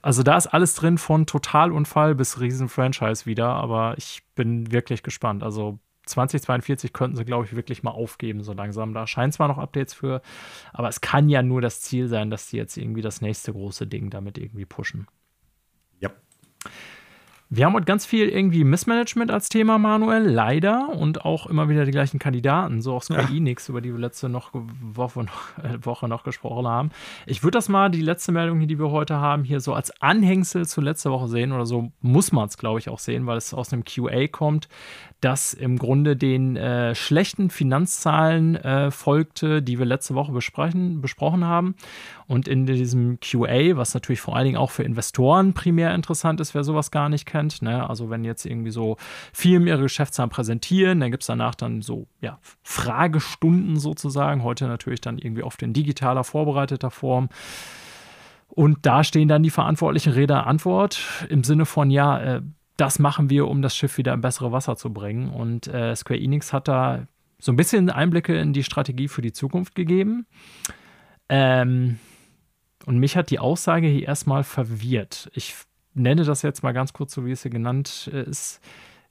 Also 0.00 0.22
da 0.22 0.38
ist 0.38 0.46
alles 0.46 0.74
drin 0.74 0.96
von 0.96 1.26
Totalunfall 1.26 2.14
bis 2.14 2.40
Riesen-Franchise 2.40 3.26
wieder, 3.26 3.48
aber 3.48 3.94
ich 3.98 4.22
bin 4.34 4.72
wirklich 4.72 5.02
gespannt. 5.02 5.42
Also 5.42 5.78
2042 6.06 6.92
könnten 6.92 7.16
sie, 7.16 7.24
glaube 7.24 7.46
ich, 7.46 7.56
wirklich 7.56 7.82
mal 7.82 7.90
aufgeben, 7.90 8.42
so 8.42 8.52
langsam. 8.52 8.94
Da 8.94 9.06
scheint 9.06 9.34
zwar 9.34 9.48
noch 9.48 9.58
Updates 9.58 9.94
für, 9.94 10.22
aber 10.72 10.88
es 10.88 11.00
kann 11.00 11.28
ja 11.28 11.42
nur 11.42 11.60
das 11.60 11.80
Ziel 11.80 12.08
sein, 12.08 12.30
dass 12.30 12.48
sie 12.48 12.56
jetzt 12.56 12.76
irgendwie 12.76 13.02
das 13.02 13.20
nächste 13.20 13.52
große 13.52 13.86
Ding 13.86 14.10
damit 14.10 14.38
irgendwie 14.38 14.66
pushen. 14.66 15.06
Ja. 16.00 16.10
Wir 17.50 17.66
haben 17.66 17.74
heute 17.74 17.84
ganz 17.84 18.04
viel 18.04 18.28
irgendwie 18.28 18.64
Missmanagement 18.64 19.30
als 19.30 19.48
Thema, 19.48 19.78
Manuel, 19.78 20.24
leider. 20.24 20.88
Und 20.88 21.24
auch 21.24 21.46
immer 21.46 21.68
wieder 21.68 21.84
die 21.84 21.92
gleichen 21.92 22.18
Kandidaten, 22.18 22.82
so 22.82 22.94
auch 22.94 23.02
Square 23.02 23.28
ja. 23.30 23.36
Enix, 23.36 23.68
über 23.68 23.80
die 23.80 23.92
wir 23.92 24.00
letzte 24.00 24.28
noch 24.28 24.50
Woche, 24.52 25.24
noch, 25.24 25.58
äh, 25.62 25.84
Woche 25.84 26.08
noch 26.08 26.24
gesprochen 26.24 26.66
haben. 26.66 26.90
Ich 27.26 27.42
würde 27.42 27.56
das 27.58 27.68
mal, 27.68 27.90
die 27.90 28.00
letzte 28.00 28.32
Meldung, 28.32 28.66
die 28.66 28.78
wir 28.78 28.90
heute 28.90 29.16
haben, 29.18 29.44
hier 29.44 29.60
so 29.60 29.72
als 29.72 29.90
Anhängsel 30.02 30.66
zu 30.66 30.80
letzter 30.80 31.12
Woche 31.12 31.28
sehen. 31.28 31.52
Oder 31.52 31.64
so 31.64 31.92
muss 32.00 32.32
man 32.32 32.48
es, 32.48 32.58
glaube 32.58 32.78
ich, 32.78 32.88
auch 32.88 32.98
sehen, 32.98 33.26
weil 33.26 33.36
es 33.36 33.54
aus 33.54 33.72
einem 33.72 33.84
QA 33.84 34.26
kommt 34.26 34.68
das 35.24 35.54
im 35.54 35.78
Grunde 35.78 36.16
den 36.16 36.56
äh, 36.56 36.94
schlechten 36.94 37.48
Finanzzahlen 37.48 38.56
äh, 38.56 38.90
folgte, 38.90 39.62
die 39.62 39.78
wir 39.78 39.86
letzte 39.86 40.14
Woche 40.14 40.32
besprechen, 40.32 41.00
besprochen 41.00 41.44
haben. 41.44 41.74
Und 42.26 42.46
in 42.46 42.66
diesem 42.66 43.18
QA, 43.20 43.76
was 43.76 43.94
natürlich 43.94 44.20
vor 44.20 44.36
allen 44.36 44.44
Dingen 44.46 44.56
auch 44.58 44.70
für 44.70 44.82
Investoren 44.82 45.54
primär 45.54 45.94
interessant 45.94 46.40
ist, 46.40 46.54
wer 46.54 46.64
sowas 46.64 46.90
gar 46.90 47.08
nicht 47.08 47.26
kennt. 47.26 47.62
Ne? 47.62 47.88
Also 47.88 48.10
wenn 48.10 48.24
jetzt 48.24 48.44
irgendwie 48.44 48.70
so 48.70 48.96
Firmen 49.32 49.66
ihre 49.66 49.82
Geschäftszahlen 49.82 50.30
präsentieren, 50.30 51.00
dann 51.00 51.10
gibt 51.10 51.22
es 51.22 51.26
danach 51.26 51.54
dann 51.54 51.80
so 51.80 52.06
ja, 52.20 52.38
Fragestunden 52.62 53.78
sozusagen. 53.78 54.42
Heute 54.42 54.66
natürlich 54.66 55.00
dann 55.00 55.18
irgendwie 55.18 55.42
oft 55.42 55.62
in 55.62 55.72
digitaler, 55.72 56.24
vorbereiteter 56.24 56.90
Form. 56.90 57.30
Und 58.48 58.86
da 58.86 59.02
stehen 59.04 59.28
dann 59.28 59.42
die 59.42 59.50
verantwortlichen 59.50 60.12
Räder 60.12 60.46
Antwort 60.46 61.00
im 61.28 61.42
Sinne 61.44 61.66
von, 61.66 61.90
ja, 61.90 62.20
äh, 62.20 62.42
das 62.76 62.98
machen 62.98 63.30
wir, 63.30 63.46
um 63.46 63.62
das 63.62 63.76
Schiff 63.76 63.98
wieder 63.98 64.14
in 64.14 64.20
bessere 64.20 64.52
Wasser 64.52 64.76
zu 64.76 64.92
bringen. 64.92 65.28
Und 65.28 65.68
äh, 65.68 65.94
Square 65.94 66.20
Enix 66.20 66.52
hat 66.52 66.68
da 66.68 67.06
so 67.38 67.52
ein 67.52 67.56
bisschen 67.56 67.90
Einblicke 67.90 68.38
in 68.38 68.52
die 68.52 68.64
Strategie 68.64 69.08
für 69.08 69.22
die 69.22 69.32
Zukunft 69.32 69.74
gegeben. 69.74 70.26
Ähm, 71.28 71.98
und 72.86 72.98
mich 72.98 73.16
hat 73.16 73.30
die 73.30 73.38
Aussage 73.38 73.86
hier 73.86 74.06
erstmal 74.06 74.44
verwirrt. 74.44 75.30
Ich 75.34 75.54
nenne 75.94 76.24
das 76.24 76.42
jetzt 76.42 76.62
mal 76.62 76.72
ganz 76.72 76.92
kurz 76.92 77.14
so, 77.14 77.24
wie 77.24 77.32
es 77.32 77.42
hier 77.42 77.50
genannt 77.50 78.08
ist. 78.08 78.60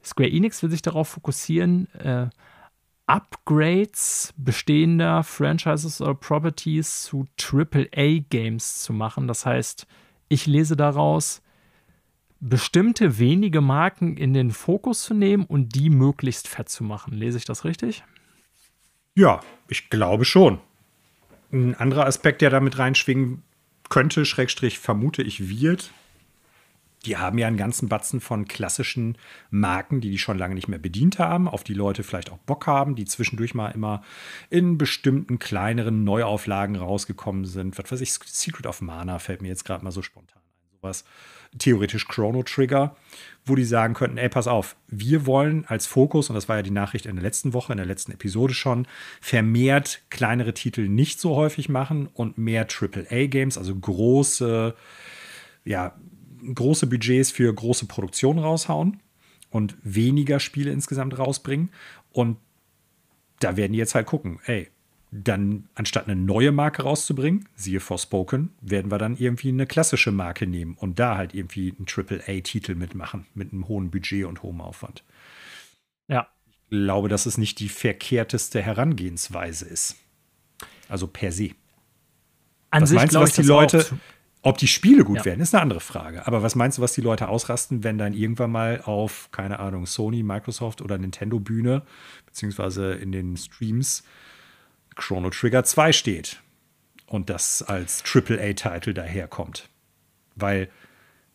Square 0.03 0.29
Enix 0.29 0.61
will 0.61 0.69
sich 0.69 0.81
darauf 0.81 1.07
fokussieren, 1.09 1.87
äh, 1.95 2.27
Upgrades 3.05 4.33
bestehender 4.37 5.23
Franchises 5.23 6.01
oder 6.01 6.15
Properties 6.15 7.03
zu 7.03 7.25
AAA-Games 7.37 8.81
zu 8.83 8.93
machen. 8.93 9.27
Das 9.27 9.45
heißt, 9.45 9.87
ich 10.29 10.45
lese 10.47 10.75
daraus, 10.75 11.41
bestimmte 12.49 13.19
wenige 13.19 13.61
Marken 13.61 14.17
in 14.17 14.33
den 14.33 14.51
Fokus 14.51 15.03
zu 15.03 15.13
nehmen 15.13 15.45
und 15.45 15.75
die 15.75 15.89
möglichst 15.89 16.47
fett 16.47 16.69
zu 16.69 16.83
machen. 16.83 17.13
Lese 17.13 17.37
ich 17.37 17.45
das 17.45 17.63
richtig? 17.63 18.03
Ja, 19.15 19.41
ich 19.69 19.89
glaube 19.89 20.25
schon. 20.25 20.59
Ein 21.51 21.75
anderer 21.75 22.05
Aspekt, 22.05 22.41
der 22.41 22.49
damit 22.49 22.77
reinschwingen 22.79 23.43
könnte, 23.89 24.25
Schrägstrich 24.25 24.79
vermute 24.79 25.21
ich 25.21 25.47
wird, 25.47 25.91
die 27.05 27.17
haben 27.17 27.37
ja 27.37 27.47
einen 27.47 27.57
ganzen 27.57 27.89
Batzen 27.89 28.21
von 28.21 28.47
klassischen 28.47 29.17
Marken, 29.49 30.01
die 30.01 30.09
die 30.09 30.17
schon 30.17 30.37
lange 30.37 30.55
nicht 30.55 30.67
mehr 30.67 30.79
bedient 30.79 31.19
haben, 31.19 31.47
auf 31.47 31.63
die 31.63 31.73
Leute 31.73 32.03
vielleicht 32.03 32.31
auch 32.31 32.37
Bock 32.39 32.65
haben, 32.65 32.95
die 32.95 33.05
zwischendurch 33.05 33.53
mal 33.53 33.69
immer 33.69 34.03
in 34.49 34.77
bestimmten 34.77 35.37
kleineren 35.37 36.03
Neuauflagen 36.03 36.75
rausgekommen 36.75 37.45
sind. 37.45 37.77
Was 37.77 37.91
weiß 37.91 38.01
ich, 38.01 38.13
Secret 38.13 38.67
of 38.67 38.81
Mana 38.81 39.19
fällt 39.19 39.41
mir 39.41 39.49
jetzt 39.49 39.65
gerade 39.65 39.83
mal 39.83 39.91
so 39.91 40.01
spontan 40.01 40.41
ein. 40.41 40.77
Sowas 40.81 41.03
theoretisch 41.59 42.07
Chrono 42.07 42.43
Trigger, 42.43 42.95
wo 43.45 43.55
die 43.55 43.65
sagen 43.65 43.93
könnten, 43.93 44.17
ey, 44.17 44.29
pass 44.29 44.47
auf, 44.47 44.75
wir 44.87 45.25
wollen 45.25 45.65
als 45.67 45.85
Fokus, 45.85 46.29
und 46.29 46.35
das 46.35 46.47
war 46.47 46.57
ja 46.57 46.61
die 46.61 46.71
Nachricht 46.71 47.05
in 47.05 47.15
der 47.15 47.23
letzten 47.23 47.53
Woche, 47.53 47.73
in 47.73 47.77
der 47.77 47.85
letzten 47.85 48.11
Episode 48.13 48.53
schon, 48.53 48.87
vermehrt 49.21 50.01
kleinere 50.09 50.53
Titel 50.53 50.87
nicht 50.87 51.19
so 51.19 51.35
häufig 51.35 51.69
machen 51.69 52.07
und 52.13 52.37
mehr 52.37 52.67
AAA-Games, 52.67 53.57
also 53.57 53.75
große 53.75 54.75
ja, 55.65 55.95
große 56.53 56.87
Budgets 56.87 57.31
für 57.31 57.53
große 57.53 57.85
Produktionen 57.85 58.39
raushauen 58.39 58.99
und 59.49 59.75
weniger 59.83 60.39
Spiele 60.39 60.71
insgesamt 60.71 61.17
rausbringen. 61.17 61.69
Und 62.11 62.37
da 63.39 63.57
werden 63.57 63.73
die 63.73 63.79
jetzt 63.79 63.95
halt 63.95 64.07
gucken, 64.07 64.39
ey, 64.45 64.69
dann 65.15 65.69
anstatt 65.75 66.07
eine 66.07 66.19
neue 66.19 66.51
Marke 66.51 66.83
rauszubringen, 66.83 67.47
siehe 67.55 67.79
Forspoken, 67.79 68.49
werden 68.61 68.89
wir 68.89 68.97
dann 68.97 69.15
irgendwie 69.15 69.49
eine 69.49 69.67
klassische 69.67 70.11
Marke 70.11 70.47
nehmen 70.47 70.75
und 70.75 70.97
da 70.97 71.17
halt 71.17 71.35
irgendwie 71.35 71.73
einen 71.77 71.85
AAA-Titel 71.87 72.73
mitmachen, 72.73 73.27
mit 73.35 73.53
einem 73.53 73.67
hohen 73.67 73.91
Budget 73.91 74.25
und 74.25 74.41
hohem 74.41 74.59
Aufwand. 74.59 75.03
Ja. 76.07 76.27
Ich 76.47 76.57
glaube, 76.69 77.09
dass 77.09 77.27
es 77.27 77.37
nicht 77.37 77.59
die 77.59 77.69
verkehrteste 77.69 78.61
Herangehensweise 78.61 79.65
ist. 79.65 79.97
Also 80.89 81.05
per 81.07 81.31
se. 81.31 81.51
An 82.71 82.81
was 82.81 82.89
sich 82.89 82.97
meinst 82.97 83.15
du, 83.15 83.19
was 83.19 83.33
die 83.33 83.43
Leute, 83.43 83.85
ob 84.41 84.57
die 84.57 84.67
Spiele 84.67 85.03
gut 85.03 85.17
Ja. 85.17 85.25
werden, 85.25 85.41
ist 85.41 85.53
eine 85.53 85.61
andere 85.61 85.79
Frage. 85.79 86.25
Aber 86.25 86.41
was 86.41 86.55
meinst 86.55 86.79
du, 86.79 86.81
was 86.81 86.93
die 86.93 87.01
Leute 87.01 87.27
ausrasten, 87.27 87.83
wenn 87.83 87.99
dann 87.99 88.13
irgendwann 88.13 88.51
mal 88.51 88.81
auf, 88.81 89.29
keine 89.31 89.59
Ahnung, 89.59 89.85
Sony, 89.85 90.23
Microsoft 90.23 90.81
oder 90.81 90.97
Nintendo-Bühne, 90.97 91.83
beziehungsweise 92.25 92.93
in 92.93 93.11
den 93.11 93.37
Streams, 93.37 94.03
Chrono 94.95 95.29
Trigger 95.29 95.63
2 95.63 95.91
steht 95.91 96.41
und 97.07 97.29
das 97.29 97.61
als 97.61 98.03
AAA-Titel 98.03 98.93
daherkommt? 98.93 99.69
Weil, 100.35 100.69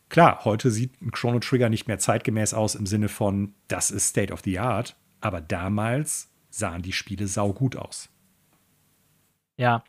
klar, 0.09 0.45
heute 0.45 0.71
sieht 0.71 1.01
ein 1.01 1.11
Chrono 1.11 1.39
Trigger 1.39 1.69
nicht 1.69 1.87
mehr 1.87 1.99
zeitgemäß 1.99 2.53
aus 2.53 2.75
im 2.75 2.85
Sinne 2.85 3.09
von, 3.09 3.53
das 3.67 3.91
ist 3.91 4.07
State 4.07 4.33
of 4.33 4.41
the 4.43 4.59
Art, 4.59 4.95
aber 5.21 5.41
damals 5.41 6.29
sahen 6.49 6.81
die 6.81 6.93
Spiele 6.93 7.27
saugut 7.27 7.75
aus. 7.75 8.09
Ja. 9.57 9.83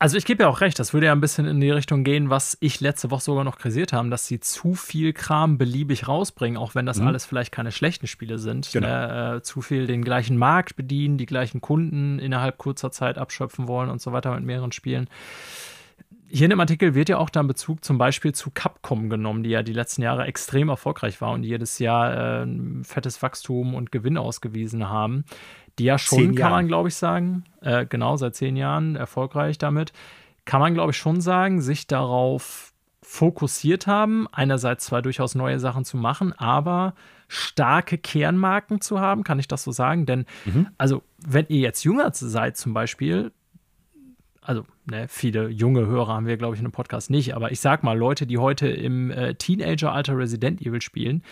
Also 0.00 0.16
ich 0.16 0.24
gebe 0.24 0.44
ja 0.44 0.48
auch 0.48 0.60
recht, 0.60 0.78
das 0.78 0.92
würde 0.92 1.06
ja 1.06 1.12
ein 1.12 1.20
bisschen 1.20 1.46
in 1.46 1.60
die 1.60 1.72
Richtung 1.72 2.04
gehen, 2.04 2.30
was 2.30 2.56
ich 2.60 2.80
letzte 2.80 3.10
Woche 3.10 3.22
sogar 3.22 3.42
noch 3.42 3.58
kritisiert 3.58 3.92
haben, 3.92 4.10
dass 4.10 4.28
sie 4.28 4.38
zu 4.38 4.74
viel 4.74 5.12
Kram 5.12 5.58
beliebig 5.58 6.06
rausbringen, 6.06 6.56
auch 6.56 6.76
wenn 6.76 6.86
das 6.86 7.00
Mhm. 7.00 7.08
alles 7.08 7.26
vielleicht 7.26 7.50
keine 7.50 7.72
schlechten 7.72 8.06
Spiele 8.06 8.38
sind. 8.38 8.70
Genau. 8.72 8.86
Ne? 8.86 9.36
Äh, 9.38 9.42
zu 9.42 9.60
viel 9.60 9.88
den 9.88 10.04
gleichen 10.04 10.36
Markt 10.36 10.76
bedienen, 10.76 11.18
die 11.18 11.26
gleichen 11.26 11.60
Kunden 11.60 12.20
innerhalb 12.20 12.58
kurzer 12.58 12.92
Zeit 12.92 13.18
abschöpfen 13.18 13.66
wollen 13.66 13.90
und 13.90 14.00
so 14.00 14.12
weiter 14.12 14.32
mit 14.36 14.44
mehreren 14.44 14.70
Spielen. 14.70 15.08
Hier 16.30 16.44
in 16.44 16.50
dem 16.50 16.60
Artikel 16.60 16.94
wird 16.94 17.08
ja 17.08 17.16
auch 17.18 17.30
dann 17.30 17.48
Bezug 17.48 17.84
zum 17.84 17.98
Beispiel 17.98 18.32
zu 18.34 18.50
Capcom 18.50 19.08
genommen, 19.10 19.42
die 19.42 19.50
ja 19.50 19.62
die 19.64 19.72
letzten 19.72 20.02
Jahre 20.02 20.26
extrem 20.26 20.68
erfolgreich 20.68 21.20
war 21.20 21.32
und 21.32 21.42
jedes 21.42 21.78
Jahr 21.80 22.14
äh, 22.14 22.42
ein 22.44 22.84
fettes 22.84 23.20
Wachstum 23.22 23.74
und 23.74 23.90
Gewinn 23.90 24.16
ausgewiesen 24.18 24.88
haben. 24.90 25.24
Die 25.78 25.84
ja 25.84 25.98
schon, 25.98 26.34
kann 26.34 26.50
man 26.50 26.68
glaube 26.68 26.88
ich 26.88 26.94
sagen, 26.94 27.44
äh, 27.60 27.86
genau 27.86 28.16
seit 28.16 28.34
zehn 28.34 28.56
Jahren 28.56 28.96
erfolgreich 28.96 29.58
damit, 29.58 29.92
kann 30.44 30.60
man 30.60 30.74
glaube 30.74 30.92
ich 30.92 30.96
schon 30.96 31.20
sagen, 31.20 31.60
sich 31.60 31.86
darauf 31.86 32.72
fokussiert 33.02 33.86
haben, 33.86 34.28
einerseits 34.32 34.84
zwar 34.84 35.00
durchaus 35.00 35.34
neue 35.34 35.58
Sachen 35.58 35.84
zu 35.86 35.96
machen, 35.96 36.34
aber 36.34 36.94
starke 37.26 37.96
Kernmarken 37.96 38.82
zu 38.82 39.00
haben, 39.00 39.24
kann 39.24 39.38
ich 39.38 39.48
das 39.48 39.64
so 39.64 39.72
sagen? 39.72 40.04
Denn, 40.04 40.26
also, 40.76 41.02
wenn 41.18 41.46
ihr 41.48 41.60
jetzt 41.60 41.84
jünger 41.84 42.10
seid 42.12 42.58
zum 42.58 42.74
Beispiel, 42.74 43.32
also 44.42 44.64
ne, 44.90 45.06
viele 45.08 45.48
junge 45.48 45.86
Hörer 45.86 46.14
haben 46.14 46.26
wir, 46.26 46.36
glaube 46.36 46.54
ich, 46.54 46.60
in 46.60 46.66
einem 46.66 46.72
Podcast 46.72 47.10
nicht, 47.10 47.34
aber 47.34 47.50
ich 47.50 47.60
sag 47.60 47.82
mal, 47.82 47.96
Leute, 47.96 48.26
die 48.26 48.38
heute 48.38 48.68
im 48.68 49.10
äh, 49.10 49.34
Teenager-Alter 49.34 50.16
Resident 50.16 50.60
Evil 50.60 50.82
spielen, 50.82 51.22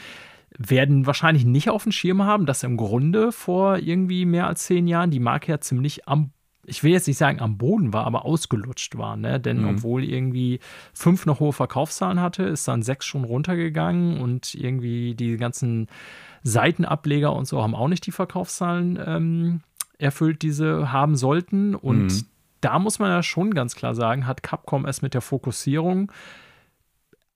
werden 0.59 1.07
wahrscheinlich 1.07 1.45
nicht 1.45 1.71
auf 1.71 1.83
dem 1.83 1.93
Schirm 1.93 2.23
haben, 2.25 2.47
dass 2.47 2.63
im 2.63 2.77
Grunde 2.77 3.33
vor 3.33 3.79
irgendwie 3.79 4.25
mehr 4.25 4.47
als 4.47 4.65
zehn 4.65 4.87
Jahren 4.87 5.11
die 5.11 5.21
Marke 5.21 5.53
ja 5.53 5.61
ziemlich 5.61 6.09
am, 6.09 6.31
ich 6.65 6.83
will 6.83 6.93
jetzt 6.93 7.07
nicht 7.07 7.19
sagen 7.19 7.41
am 7.41 7.59
Boden 7.59 7.93
war, 7.93 8.07
aber 8.07 8.25
ausgelutscht 8.25 8.97
war. 8.97 9.17
Ne? 9.17 9.39
Denn 9.39 9.63
Mhm. 9.63 9.69
obwohl 9.69 10.03
irgendwie 10.03 10.61
fünf 10.95 11.27
noch 11.27 11.41
hohe 11.41 11.53
Verkaufszahlen 11.53 12.21
hatte, 12.21 12.45
ist 12.45 12.67
dann 12.69 12.83
sechs 12.83 13.07
schon 13.07 13.25
runtergegangen 13.25 14.19
und 14.21 14.55
irgendwie 14.55 15.15
die 15.15 15.37
ganzen 15.37 15.89
Seitenableger 16.43 17.33
und 17.33 17.47
so 17.47 17.63
haben 17.63 17.75
auch 17.75 17.89
nicht 17.89 18.07
die 18.07 18.13
Verkaufszahlen 18.13 18.99
ähm, 19.05 19.61
erfüllt, 19.99 20.43
die 20.43 20.51
sie 20.53 20.91
haben 20.91 21.17
sollten. 21.17 21.75
Und 21.75 22.07
Mhm. 22.07 22.23
da 22.61 22.79
muss 22.79 22.99
man 22.99 23.11
ja 23.11 23.23
schon 23.23 23.53
ganz 23.53 23.75
klar 23.75 23.95
sagen, 23.95 24.27
hat 24.27 24.43
Capcom 24.43 24.85
es 24.87 25.03
mit 25.03 25.15
der 25.15 25.21
Fokussierung 25.21 26.11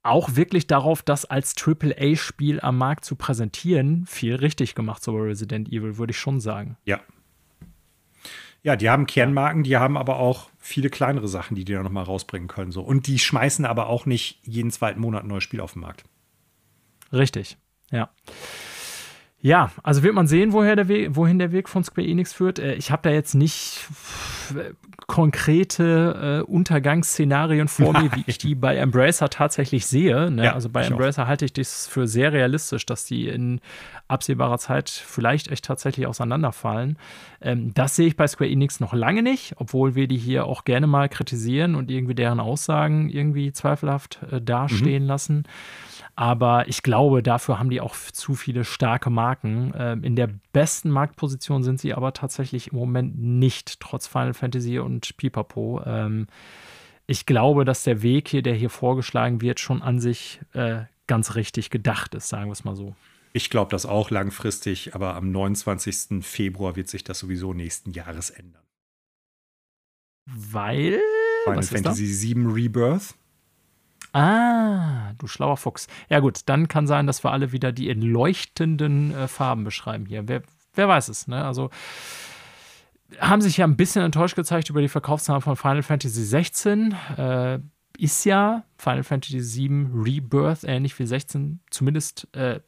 auch 0.02 0.36
wirklich 0.36 0.66
darauf, 0.66 1.02
das 1.02 1.24
als 1.24 1.54
AAA-Spiel 1.56 2.60
am 2.60 2.78
Markt 2.78 3.04
zu 3.04 3.16
präsentieren, 3.16 4.06
viel 4.06 4.34
richtig 4.34 4.74
gemacht, 4.74 5.02
so 5.02 5.12
bei 5.12 5.20
Resident 5.20 5.68
Evil, 5.68 5.98
würde 5.98 6.12
ich 6.12 6.18
schon 6.18 6.40
sagen. 6.40 6.76
Ja. 6.84 7.00
Ja, 8.62 8.76
die 8.76 8.90
haben 8.90 9.06
Kernmarken, 9.06 9.62
die 9.62 9.76
haben 9.76 9.96
aber 9.96 10.18
auch 10.18 10.50
viele 10.58 10.90
kleinere 10.90 11.28
Sachen, 11.28 11.54
die 11.54 11.64
die 11.64 11.72
da 11.72 11.82
noch 11.82 11.90
mal 11.90 12.02
rausbringen 12.02 12.48
können. 12.48 12.72
So. 12.72 12.82
Und 12.82 13.06
die 13.06 13.18
schmeißen 13.18 13.64
aber 13.64 13.86
auch 13.86 14.04
nicht 14.04 14.38
jeden 14.46 14.70
zweiten 14.70 15.00
Monat 15.00 15.24
ein 15.24 15.28
neues 15.28 15.44
Spiel 15.44 15.60
auf 15.60 15.72
den 15.72 15.80
Markt. 15.80 16.04
Richtig, 17.12 17.56
ja. 17.90 18.10
Ja, 19.43 19.70
also 19.83 20.02
wird 20.02 20.15
man 20.15 20.27
sehen, 20.27 20.52
woher 20.52 20.77
der 20.77 20.89
Weg, 20.89 21.17
wohin 21.17 21.39
der 21.39 21.51
Weg 21.52 21.69
von 21.69 21.83
Square 21.83 22.07
Enix 22.07 22.33
führt. 22.33 22.59
Äh, 22.59 22.75
Ich 22.75 22.91
habe 22.91 23.02
da 23.02 23.10
jetzt 23.10 23.35
nicht 23.35 23.86
äh, 24.55 24.75
konkrete 25.07 26.43
äh, 26.47 26.51
Untergangsszenarien 26.51 27.69
vor 27.69 27.93
mir, 28.01 28.15
wie 28.15 28.25
ich 28.27 28.36
die 28.36 28.55
bei 28.55 28.77
Embracer 28.77 29.31
tatsächlich 29.31 29.86
sehe. 29.86 30.31
Ne? 30.31 30.44
Ja, 30.44 30.52
also 30.55 30.69
bei 30.69 30.83
ich 30.83 30.89
auch. 30.89 30.93
Embracer 30.93 31.27
halte 31.27 31.47
ich 31.47 31.55
das 31.55 31.86
für 31.86 32.07
sehr 32.07 32.33
realistisch, 32.33 32.85
dass 32.85 33.07
die 33.07 33.28
in 33.28 33.60
absehbarer 34.09 34.59
Zeit 34.59 34.91
vielleicht 34.91 35.49
echt 35.49 35.65
tatsächlich 35.65 36.07
auseinanderfallen. 36.07 36.99
Ähm, 37.41 37.73
das 37.73 37.97
sehe 37.97 38.09
ich 38.09 38.17
bei 38.17 38.27
Square 38.27 38.51
Enix 38.51 38.78
noch 38.78 38.93
lange 38.93 39.23
nicht, 39.23 39.55
obwohl 39.57 39.94
wir 39.94 40.07
die 40.07 40.19
hier 40.19 40.44
auch 40.44 40.65
gerne 40.65 40.86
mal 40.86 41.09
kritisieren 41.09 41.77
und 41.77 41.91
irgendwie 41.91 42.15
deren 42.15 42.41
Aussagen 42.41 43.09
irgendwie 43.09 43.52
zweifelhaft 43.52 44.20
äh, 44.31 44.41
dastehen 44.43 45.07
lassen. 45.07 45.44
Aber 46.17 46.69
ich 46.69 46.83
glaube, 46.83 47.23
dafür 47.23 47.59
haben 47.59 47.70
die 47.70 47.81
auch 47.81 47.94
zu 47.94 48.35
viele 48.35 48.65
starke 48.65 49.09
Marken. 49.09 49.30
Ähm, 49.76 50.05
in 50.05 50.17
der 50.17 50.31
besten 50.52 50.91
Marktposition 50.91 51.62
sind 51.62 51.81
sie 51.81 51.94
aber 51.94 52.12
tatsächlich 52.12 52.73
im 52.73 52.78
Moment 52.78 53.18
nicht, 53.18 53.81
trotz 53.81 54.07
Final 54.07 54.34
Fantasy 54.34 54.78
und 54.78 55.17
Pipapo. 55.17 55.83
Ähm, 55.84 56.26
ich 57.07 57.26
glaube, 57.26 57.65
dass 57.65 57.83
der 57.83 58.02
Weg 58.02 58.28
hier, 58.28 58.42
der 58.42 58.55
hier 58.55 58.70
vorgeschlagen 58.70 59.41
wird, 59.41 59.59
schon 59.59 59.83
an 59.83 59.99
sich 59.99 60.41
äh, 60.52 60.83
ganz 61.07 61.34
richtig 61.34 61.70
gedacht 61.70 62.15
ist, 62.15 62.28
sagen 62.28 62.47
wir 62.47 62.52
es 62.52 62.65
mal 62.65 62.76
so. 62.76 62.94
Ich 63.33 63.50
glaube 63.50 63.70
das 63.70 63.86
auch 63.86 64.10
langfristig, 64.10 64.94
aber 64.94 65.15
am 65.15 65.31
29. 65.31 66.25
Februar 66.25 66.76
wird 66.76 66.89
sich 66.89 67.05
das 67.05 67.18
sowieso 67.18 67.52
nächsten 67.52 67.92
Jahres 67.92 68.31
ändern. 68.31 68.62
Weil. 70.26 71.00
Final? 71.44 71.62
Fantasy 71.62 72.34
VII 72.34 72.47
Rebirth. 72.47 73.15
Ah, 74.12 75.12
du 75.18 75.26
schlauer 75.26 75.56
Fuchs. 75.56 75.86
Ja, 76.08 76.20
gut, 76.20 76.40
dann 76.47 76.68
kann 76.68 76.86
sein, 76.86 77.06
dass 77.06 77.24
wir 77.24 77.30
alle 77.30 77.52
wieder 77.52 77.72
die 77.72 77.89
in 77.89 78.02
leuchtenden 78.02 79.14
äh, 79.14 79.28
Farben 79.28 79.64
beschreiben 79.64 80.06
hier. 80.06 80.26
Wer, 80.28 80.42
wer 80.74 80.89
weiß 80.89 81.08
es, 81.08 81.28
ne? 81.28 81.44
Also 81.44 81.70
haben 83.18 83.40
sich 83.40 83.56
ja 83.56 83.66
ein 83.66 83.76
bisschen 83.76 84.05
enttäuscht 84.05 84.36
gezeigt 84.36 84.70
über 84.70 84.80
die 84.80 84.89
Verkaufszahlen 84.89 85.42
von 85.42 85.56
Final 85.56 85.82
Fantasy 85.82 86.22
16. 86.22 86.94
Äh, 87.16 87.58
ist 87.98 88.24
ja 88.24 88.64
Final 88.78 89.02
Fantasy 89.02 89.40
7 89.40 89.92
Rebirth, 89.94 90.64
ähnlich 90.64 90.98
wie 90.98 91.06
16, 91.06 91.60
zumindest 91.70 92.28
äh, 92.34 92.60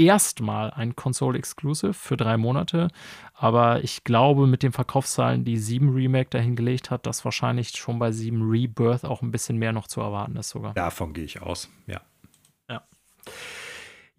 erstmal 0.00 0.70
ein 0.70 0.96
Console-Exclusive 0.96 1.94
für 1.94 2.16
drei 2.16 2.36
Monate. 2.36 2.88
Aber 3.34 3.84
ich 3.84 4.04
glaube, 4.04 4.46
mit 4.46 4.62
den 4.62 4.72
Verkaufszahlen, 4.72 5.44
die 5.44 5.56
7 5.56 5.90
Remake 5.94 6.30
dahingelegt 6.30 6.90
hat, 6.90 7.06
dass 7.06 7.24
wahrscheinlich 7.24 7.70
schon 7.70 7.98
bei 7.98 8.12
7 8.12 8.42
Rebirth 8.48 9.04
auch 9.04 9.22
ein 9.22 9.30
bisschen 9.30 9.56
mehr 9.56 9.72
noch 9.72 9.86
zu 9.86 10.00
erwarten 10.00 10.36
ist 10.36 10.50
sogar. 10.50 10.74
Davon 10.74 11.12
gehe 11.12 11.24
ich 11.24 11.42
aus, 11.42 11.68
ja. 11.86 12.00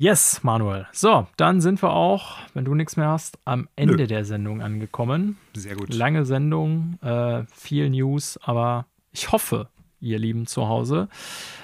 Yes, 0.02 0.42
Manuel. 0.42 0.88
So, 0.94 1.28
dann 1.38 1.62
sind 1.62 1.84
wir 1.84 1.92
auch, 1.92 2.38
wenn 2.56 2.66
du 2.66 2.74
nichts 2.74 2.98
mehr 2.98 3.10
hast, 3.10 3.38
am 3.46 3.70
Ende 3.76 3.98
Nö. 3.98 4.08
der 4.08 4.26
Sendung 4.26 4.64
angekommen. 4.64 5.38
Sehr 5.54 5.76
gut. 5.76 5.94
Lange 5.94 6.26
Sendung, 6.26 6.98
äh, 7.04 7.44
viel 7.54 7.88
News, 7.92 8.40
aber 8.42 8.88
ich 9.12 9.32
hoffe, 9.32 9.70
ihr 10.02 10.20
Lieben 10.20 10.48
zu 10.48 10.68
Hause, 10.68 11.08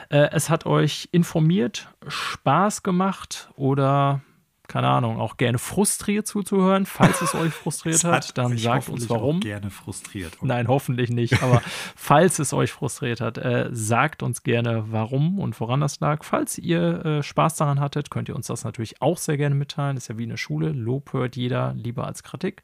äh, 0.09 0.29
es 0.31 0.49
hat 0.49 0.65
euch 0.65 1.09
informiert, 1.11 1.89
Spaß 2.07 2.83
gemacht 2.83 3.49
oder 3.55 4.21
keine 4.67 4.89
Ahnung, 4.89 5.19
auch 5.19 5.37
gerne 5.37 5.57
frustriert 5.57 6.27
zuzuhören. 6.27 6.85
Falls 6.85 7.21
es 7.21 7.35
euch 7.35 7.53
frustriert 7.53 7.95
Es 7.95 8.03
hat, 8.03 8.37
dann 8.37 8.57
sagt 8.57 8.89
uns 8.89 9.09
warum. 9.09 9.39
gerne 9.39 9.69
frustriert. 9.69 10.37
Nein, 10.41 10.67
hoffentlich 10.67 11.09
nicht. 11.09 11.41
Aber 11.41 11.61
falls 11.95 12.39
es 12.39 12.53
euch 12.53 12.71
frustriert 12.71 13.21
hat, 13.21 13.37
äh, 13.37 13.69
sagt 13.71 14.23
uns 14.23 14.43
gerne, 14.43 14.85
warum 14.89 15.39
und 15.39 15.59
woran 15.59 15.81
das 15.81 15.99
lag. 15.99 16.23
Falls 16.23 16.57
ihr 16.57 17.05
äh, 17.05 17.23
Spaß 17.23 17.55
daran 17.55 17.79
hattet, 17.79 18.09
könnt 18.09 18.29
ihr 18.29 18.35
uns 18.35 18.47
das 18.47 18.63
natürlich 18.63 19.01
auch 19.01 19.17
sehr 19.17 19.37
gerne 19.37 19.55
mitteilen. 19.55 19.97
ist 19.97 20.07
ja 20.07 20.17
wie 20.17 20.23
eine 20.23 20.37
Schule. 20.37 20.71
Lob 20.71 21.13
hört 21.13 21.35
jeder 21.35 21.73
lieber 21.73 22.05
als 22.05 22.23
Kritik. 22.23 22.61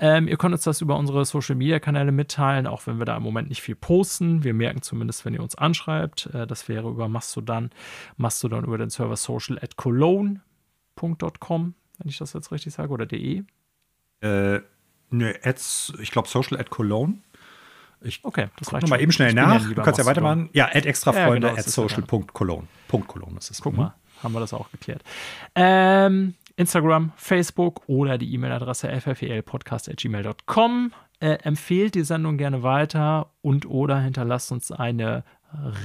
Ähm, 0.00 0.28
ihr 0.28 0.36
könnt 0.36 0.54
uns 0.54 0.64
das 0.64 0.80
über 0.80 0.96
unsere 0.96 1.24
Social 1.24 1.54
Media 1.54 1.78
Kanäle 1.78 2.12
mitteilen, 2.12 2.66
auch 2.66 2.86
wenn 2.86 2.98
wir 2.98 3.04
da 3.04 3.16
im 3.16 3.22
Moment 3.22 3.48
nicht 3.48 3.62
viel 3.62 3.76
posten. 3.76 4.44
Wir 4.44 4.54
merken 4.54 4.82
zumindest, 4.82 5.24
wenn 5.24 5.34
ihr 5.34 5.42
uns 5.42 5.54
anschreibt. 5.54 6.26
Äh, 6.34 6.46
das 6.46 6.68
wäre 6.68 6.88
über 6.88 7.08
Mastodon. 7.08 7.70
Mastodon 8.16 8.64
über 8.64 8.78
den 8.78 8.90
Server 8.90 9.16
social 9.16 9.58
at 9.62 9.76
cologne.com, 10.98 11.74
wenn 11.98 12.08
ich 12.08 12.18
das 12.18 12.32
jetzt 12.32 12.50
richtig 12.52 12.72
sage, 12.74 12.90
oder 12.92 13.06
de. 13.06 13.44
Äh, 14.20 14.60
ne, 15.10 15.34
Ads, 15.42 15.94
ich 16.00 16.10
glaube 16.10 16.28
Social 16.28 16.58
at 16.58 16.70
Cologne. 16.70 17.18
Ich 18.00 18.20
okay, 18.24 18.46
das 18.58 18.72
reicht 18.72 18.86
mal 18.88 18.96
schon. 18.96 19.02
eben 19.02 19.12
schnell 19.12 19.28
Ich 19.30 19.34
nach. 19.34 19.60
du 19.66 19.74
kannst 19.82 19.98
ja 19.98 20.06
weitermachen. 20.06 20.50
Ja, 20.52 20.66
at 20.72 20.86
extrafreunde 20.86 21.28
Ja, 21.28 21.34
genau, 21.34 21.48
at 21.52 21.58
das 21.58 21.66
ist 21.66 21.76
ja 21.76 21.82
social.cologne. 21.88 22.68
Punkt 22.86 23.08
Cologne 23.08 23.38
ist 23.38 23.50
es. 23.50 23.60
Guck 23.60 23.72
Mhm. 23.72 23.78
mal, 23.80 23.94
haben 24.22 24.32
wir 24.34 24.40
das 24.40 24.52
auch 24.54 24.70
geklärt. 24.70 25.02
Ähm, 25.56 26.34
Instagram, 26.56 27.12
Facebook 27.16 27.82
oder 27.88 28.16
die 28.18 28.32
E-Mail-Adresse 28.34 28.88
ffelpodcast.gmail.com. 29.00 30.92
Äh, 31.20 31.38
empfehlt 31.42 31.96
die 31.96 32.04
Sendung 32.04 32.36
gerne 32.38 32.62
weiter 32.62 33.32
und 33.40 33.66
oder 33.66 33.98
hinterlasst 34.00 34.52
uns 34.52 34.70
eine 34.70 35.24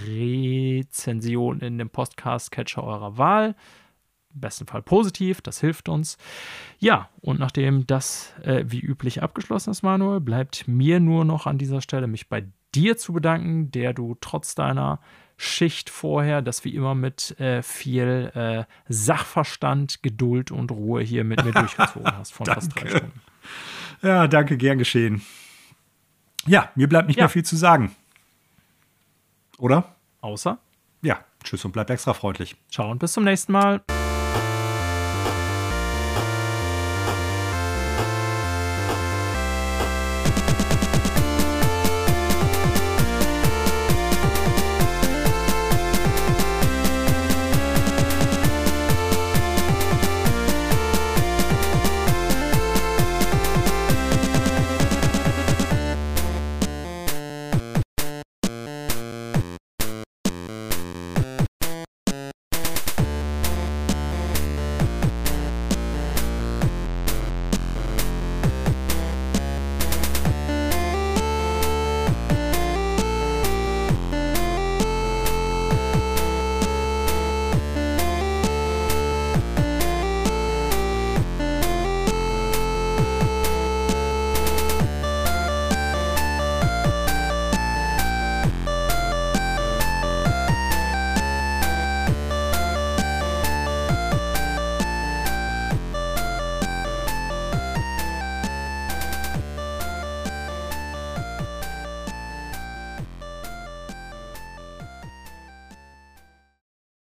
Rezension 0.06 1.60
in 1.62 1.78
dem 1.80 1.90
Podcast-Catcher 1.90 2.84
eurer 2.84 3.18
Wahl. 3.18 3.56
Im 4.34 4.42
besten 4.42 4.66
Fall 4.66 4.82
positiv, 4.82 5.42
das 5.42 5.60
hilft 5.60 5.90
uns. 5.90 6.18
Ja, 6.80 7.10
und 7.22 7.40
nachdem 7.40 7.86
das 7.88 8.34
äh, 8.44 8.64
wie 8.68 8.80
üblich 8.80 9.22
abgeschlossen 9.22 9.70
ist, 9.72 9.84
Manuel, 9.84 10.20
bleibt 10.22 10.68
mir 10.68 11.00
nur 11.00 11.24
noch 11.26 11.46
an 11.46 11.58
dieser 11.58 11.82
Stelle 11.82 12.08
mich 12.08 12.30
bei 12.30 12.46
dir 12.74 12.98
zu 12.98 13.14
bedanken, 13.14 13.70
der 13.72 13.94
du 13.94 14.18
trotz 14.20 14.56
deiner 14.56 15.00
Schicht 15.38 15.90
vorher, 15.90 16.42
das 16.42 16.64
wie 16.66 16.74
immer 16.76 16.96
mit 16.96 17.40
äh, 17.40 17.62
viel 17.62 18.32
äh, 18.34 18.64
Sachverstand, 18.88 20.02
Geduld 20.02 20.52
und 20.52 20.72
Ruhe 20.72 21.02
hier 21.04 21.24
mit 21.24 21.44
mir 21.44 21.52
durchgezogen 21.54 22.16
hast 22.18 22.34
von 22.34 22.46
fast 22.48 22.74
drei. 22.76 22.90
Stunden. 22.90 23.22
Ja, 24.02 24.28
danke, 24.28 24.58
gern 24.58 24.78
geschehen. 24.80 25.22
Ja, 26.46 26.72
mir 26.76 26.90
bleibt 26.90 27.08
nicht 27.08 27.18
Ja. 27.18 27.24
mehr 27.24 27.30
viel 27.30 27.44
zu 27.46 27.56
sagen. 27.56 27.96
Oder? 29.60 29.96
Außer, 30.22 30.58
Ja, 31.02 31.24
tschüss 31.44 31.64
und 31.66 31.72
bleibt 31.74 31.90
extra 31.90 32.14
freundlich. 32.14 32.56
ciao 32.72 32.90
und 32.90 33.00
bis 33.00 33.14
zum 33.14 33.24
nächsten 33.24 33.52
Mal. 33.52 33.82